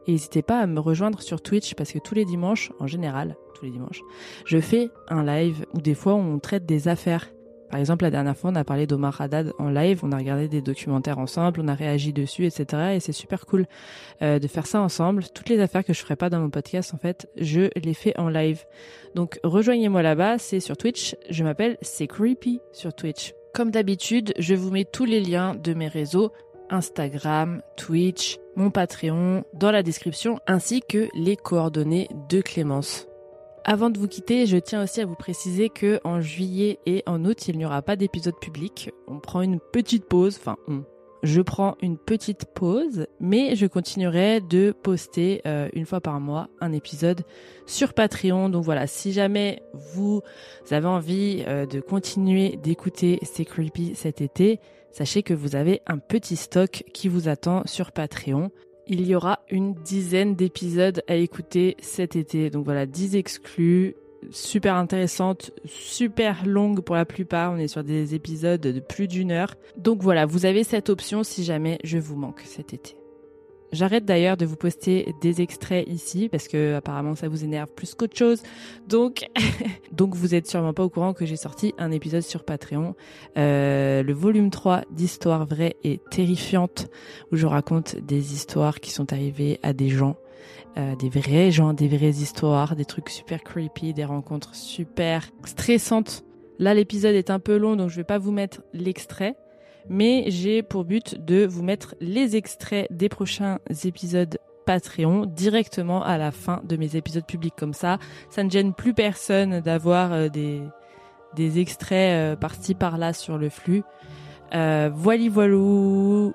Et 0.07 0.13
n'hésitez 0.13 0.41
pas 0.41 0.59
à 0.59 0.65
me 0.65 0.79
rejoindre 0.79 1.21
sur 1.21 1.41
Twitch 1.41 1.75
parce 1.75 1.91
que 1.91 1.99
tous 1.99 2.15
les 2.15 2.25
dimanches, 2.25 2.71
en 2.79 2.87
général, 2.87 3.37
tous 3.53 3.65
les 3.65 3.71
dimanches, 3.71 4.01
je 4.45 4.59
fais 4.59 4.89
un 5.09 5.23
live 5.23 5.65
où 5.73 5.81
des 5.81 5.93
fois 5.93 6.15
on 6.15 6.39
traite 6.39 6.65
des 6.65 6.87
affaires. 6.87 7.29
Par 7.69 7.79
exemple, 7.79 8.03
la 8.03 8.11
dernière 8.11 8.35
fois, 8.35 8.51
on 8.51 8.55
a 8.55 8.63
parlé 8.63 8.87
d'Omar 8.87 9.19
Haddad 9.21 9.53
en 9.59 9.69
live, 9.69 9.99
on 10.03 10.11
a 10.11 10.17
regardé 10.17 10.47
des 10.47 10.61
documentaires 10.61 11.19
ensemble, 11.19 11.61
on 11.61 11.67
a 11.67 11.75
réagi 11.75 12.13
dessus, 12.13 12.45
etc. 12.45 12.93
Et 12.95 12.99
c'est 12.99 13.11
super 13.11 13.45
cool 13.45 13.65
euh, 14.21 14.39
de 14.39 14.47
faire 14.47 14.65
ça 14.65 14.81
ensemble. 14.81 15.23
Toutes 15.33 15.49
les 15.49 15.59
affaires 15.59 15.83
que 15.83 15.93
je 15.93 16.01
ferai 16.01 16.15
pas 16.15 16.29
dans 16.29 16.39
mon 16.39 16.49
podcast, 16.49 16.93
en 16.93 16.97
fait, 16.97 17.29
je 17.37 17.69
les 17.79 17.93
fais 17.93 18.17
en 18.17 18.29
live. 18.29 18.65
Donc, 19.15 19.39
rejoignez-moi 19.43 20.01
là-bas, 20.01 20.37
c'est 20.39 20.59
sur 20.59 20.77
Twitch. 20.77 21.15
Je 21.29 21.43
m'appelle 21.43 21.77
C'est 21.81 22.07
Creepy 22.07 22.59
sur 22.71 22.93
Twitch. 22.93 23.33
Comme 23.53 23.71
d'habitude, 23.71 24.33
je 24.37 24.55
vous 24.55 24.71
mets 24.71 24.85
tous 24.85 25.05
les 25.05 25.19
liens 25.19 25.55
de 25.55 25.73
mes 25.73 25.87
réseaux 25.87 26.31
Instagram, 26.69 27.61
Twitch, 27.77 28.37
mon 28.55 28.69
Patreon 28.69 29.43
dans 29.53 29.71
la 29.71 29.83
description, 29.83 30.39
ainsi 30.47 30.81
que 30.87 31.09
les 31.15 31.35
coordonnées 31.35 32.09
de 32.29 32.41
Clémence. 32.41 33.08
Avant 33.65 33.89
de 33.89 33.99
vous 33.99 34.07
quitter, 34.07 34.45
je 34.45 34.57
tiens 34.57 34.83
aussi 34.83 35.01
à 35.01 35.05
vous 35.05 35.15
préciser 35.15 35.69
que 35.69 35.99
en 36.03 36.21
juillet 36.21 36.79
et 36.85 37.03
en 37.05 37.23
août, 37.25 37.47
il 37.47 37.57
n'y 37.57 37.65
aura 37.65 37.81
pas 37.81 37.95
d'épisode 37.95 38.39
public. 38.39 38.91
On 39.07 39.19
prend 39.19 39.41
une 39.41 39.59
petite 39.59 40.05
pause, 40.05 40.37
enfin. 40.39 40.57
Je 41.21 41.41
prends 41.41 41.75
une 41.81 41.97
petite 41.97 42.45
pause, 42.45 43.05
mais 43.19 43.57
je 43.57 43.65
continuerai 43.65 44.39
de 44.39 44.71
poster 44.71 45.41
euh, 45.45 45.67
une 45.73 45.85
fois 45.85 45.99
par 45.99 46.21
mois 46.21 46.47
un 46.61 46.71
épisode 46.71 47.23
sur 47.65 47.93
Patreon. 47.93 48.47
Donc 48.47 48.63
voilà, 48.63 48.87
si 48.87 49.11
jamais 49.11 49.61
vous 49.93 50.21
avez 50.71 50.87
envie 50.87 51.43
euh, 51.45 51.65
de 51.65 51.81
continuer 51.81 52.55
d'écouter 52.55 53.19
C'est 53.23 53.43
Creepy 53.43 53.95
cet 53.95 54.21
été, 54.21 54.61
sachez 54.91 55.21
que 55.21 55.33
vous 55.33 55.57
avez 55.57 55.81
un 55.87 55.97
petit 55.97 56.37
stock 56.37 56.85
qui 56.93 57.09
vous 57.09 57.27
attend 57.27 57.63
sur 57.65 57.91
Patreon 57.91 58.49
il 58.89 59.07
y 59.07 59.15
aura 59.15 59.39
une 59.49 59.75
dizaine 59.75 60.35
d'épisodes 60.35 61.03
à 61.07 61.15
écouter 61.15 61.77
cet 61.79 62.15
été. 62.15 62.49
Donc 62.49 62.65
voilà, 62.65 62.87
10 62.87 63.15
exclus, 63.15 63.95
super 64.31 64.75
intéressantes, 64.75 65.51
super 65.65 66.45
longues 66.45 66.81
pour 66.81 66.95
la 66.95 67.05
plupart. 67.05 67.53
On 67.53 67.57
est 67.57 67.67
sur 67.67 67.83
des 67.83 68.15
épisodes 68.15 68.59
de 68.59 68.79
plus 68.79 69.07
d'une 69.07 69.31
heure. 69.31 69.55
Donc 69.77 70.01
voilà, 70.01 70.25
vous 70.25 70.45
avez 70.45 70.63
cette 70.63 70.89
option 70.89 71.23
si 71.23 71.43
jamais 71.43 71.77
je 71.83 71.99
vous 71.99 72.15
manque 72.15 72.41
cet 72.41 72.73
été. 72.73 72.98
J'arrête 73.71 74.03
d'ailleurs 74.03 74.35
de 74.35 74.45
vous 74.45 74.55
poster 74.55 75.13
des 75.21 75.41
extraits 75.41 75.87
ici 75.87 76.27
parce 76.27 76.47
que 76.47 76.75
apparemment 76.75 77.15
ça 77.15 77.27
vous 77.27 77.43
énerve 77.43 77.69
plus 77.69 77.93
qu'autre 77.93 78.17
chose. 78.17 78.41
Donc, 78.87 79.29
donc 79.91 80.15
vous 80.15 80.33
êtes 80.33 80.47
sûrement 80.47 80.73
pas 80.73 80.83
au 80.83 80.89
courant 80.89 81.13
que 81.13 81.25
j'ai 81.25 81.35
sorti 81.35 81.75
un 81.77 81.91
épisode 81.91 82.23
sur 82.23 82.43
Patreon, 82.43 82.95
euh, 83.37 84.01
le 84.01 84.13
volume 84.13 84.49
3 84.49 84.81
d'Histoire 84.91 85.45
vraie 85.45 85.75
et 85.83 85.99
terrifiante 86.09 86.87
où 87.31 87.35
je 87.35 87.45
raconte 87.45 87.95
des 87.97 88.33
histoires 88.33 88.79
qui 88.79 88.89
sont 88.89 89.13
arrivées 89.13 89.59
à 89.61 89.73
des 89.73 89.89
gens, 89.89 90.15
euh, 90.77 90.95
des 90.95 91.09
vrais 91.09 91.51
gens, 91.51 91.73
des 91.73 91.87
vraies 91.87 92.09
histoires, 92.09 92.75
des 92.75 92.85
trucs 92.85 93.09
super 93.09 93.43
creepy, 93.43 93.93
des 93.93 94.05
rencontres 94.05 94.55
super 94.55 95.29
stressantes. 95.45 96.23
Là 96.57 96.73
l'épisode 96.73 97.13
est 97.13 97.29
un 97.29 97.39
peu 97.39 97.55
long 97.55 97.75
donc 97.75 97.89
je 97.89 97.97
vais 97.97 98.03
pas 98.03 98.17
vous 98.17 98.31
mettre 98.31 98.63
l'extrait 98.73 99.35
mais 99.89 100.25
j'ai 100.27 100.63
pour 100.63 100.85
but 100.85 101.23
de 101.23 101.45
vous 101.45 101.63
mettre 101.63 101.95
les 101.99 102.35
extraits 102.35 102.87
des 102.91 103.09
prochains 103.09 103.59
épisodes 103.83 104.37
Patreon 104.65 105.25
directement 105.25 106.03
à 106.03 106.19
la 106.19 106.29
fin 106.31 106.61
de 106.63 106.75
mes 106.77 106.95
épisodes 106.95 107.25
publics 107.25 107.55
comme 107.57 107.73
ça. 107.73 107.97
Ça 108.29 108.43
ne 108.43 108.51
gêne 108.51 108.75
plus 108.75 108.93
personne 108.93 109.61
d'avoir 109.61 110.13
euh, 110.13 110.29
des, 110.29 110.61
des 111.35 111.59
extraits 111.59 112.13
euh, 112.13 112.35
par-ci 112.35 112.75
par-là 112.75 113.13
sur 113.13 113.39
le 113.39 113.49
flux. 113.49 113.83
Euh, 114.53 114.91
voilà 114.93 115.27
voilou. 115.29 116.33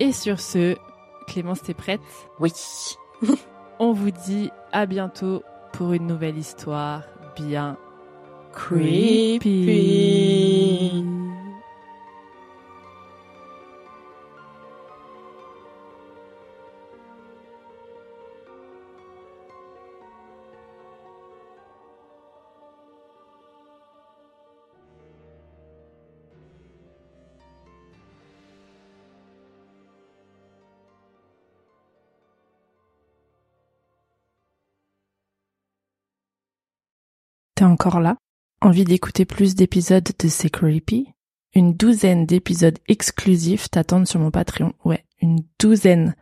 Et 0.00 0.12
sur 0.12 0.40
ce, 0.40 0.76
Clémence, 1.28 1.62
t'es 1.62 1.74
prête? 1.74 2.00
Oui. 2.40 2.52
On 3.78 3.92
vous 3.92 4.10
dit 4.10 4.50
à 4.72 4.86
bientôt 4.86 5.44
pour 5.72 5.92
une 5.92 6.08
nouvelle 6.08 6.36
histoire 6.36 7.04
bien 7.36 7.78
creepy. 8.52 10.10
T'es 37.54 37.66
encore 37.66 38.00
là? 38.00 38.16
Envie 38.62 38.84
d'écouter 38.84 39.24
plus 39.24 39.54
d'épisodes 39.54 40.06
de 40.18 40.28
C'est 40.28 40.50
Creepy? 40.50 41.06
Une 41.54 41.72
douzaine 41.72 42.26
d'épisodes 42.26 42.76
exclusifs 42.88 43.70
t'attendent 43.70 44.06
sur 44.06 44.20
mon 44.20 44.30
Patreon. 44.30 44.74
Ouais, 44.84 45.02
une 45.22 45.38
douzaine. 45.58 46.14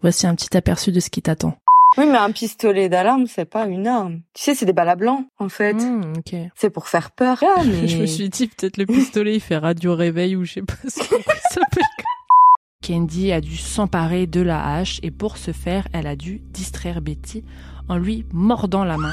Voici 0.00 0.28
un 0.28 0.36
petit 0.36 0.56
aperçu 0.56 0.92
de 0.92 1.00
ce 1.00 1.10
qui 1.10 1.20
t'attend. 1.20 1.56
Oui, 1.98 2.04
mais 2.06 2.18
un 2.18 2.30
pistolet 2.30 2.88
d'alarme, 2.88 3.26
c'est 3.26 3.44
pas 3.44 3.66
une 3.66 3.88
arme. 3.88 4.22
Tu 4.34 4.44
sais, 4.44 4.54
c'est 4.54 4.66
des 4.66 4.72
balles 4.72 4.88
à 4.88 4.94
blanc, 4.94 5.24
en 5.40 5.48
fait. 5.48 5.72
Mmh, 5.72 6.12
ok. 6.18 6.36
C'est 6.54 6.70
pour 6.70 6.86
faire 6.86 7.10
peur. 7.10 7.42
Ah, 7.42 7.62
mais... 7.66 7.88
je 7.88 7.98
me 7.98 8.06
suis 8.06 8.28
dit, 8.28 8.46
peut-être 8.46 8.76
le 8.76 8.86
pistolet, 8.86 9.34
il 9.34 9.40
fait 9.40 9.56
radio 9.56 9.96
réveil 9.96 10.36
ou 10.36 10.44
je 10.44 10.52
sais 10.52 10.62
pas 10.62 10.74
ce 10.84 11.00
qu'il 11.00 11.24
s'appelle. 11.50 11.84
Candy 12.86 13.32
a 13.32 13.40
dû 13.40 13.56
s'emparer 13.56 14.28
de 14.28 14.40
la 14.40 14.76
hache 14.76 15.00
et 15.02 15.10
pour 15.10 15.38
ce 15.38 15.50
faire, 15.50 15.88
elle 15.92 16.06
a 16.06 16.14
dû 16.14 16.40
distraire 16.52 17.00
Betty 17.00 17.42
en 17.88 17.96
lui 17.96 18.26
mordant 18.32 18.84
la 18.84 18.96
main 18.96 19.12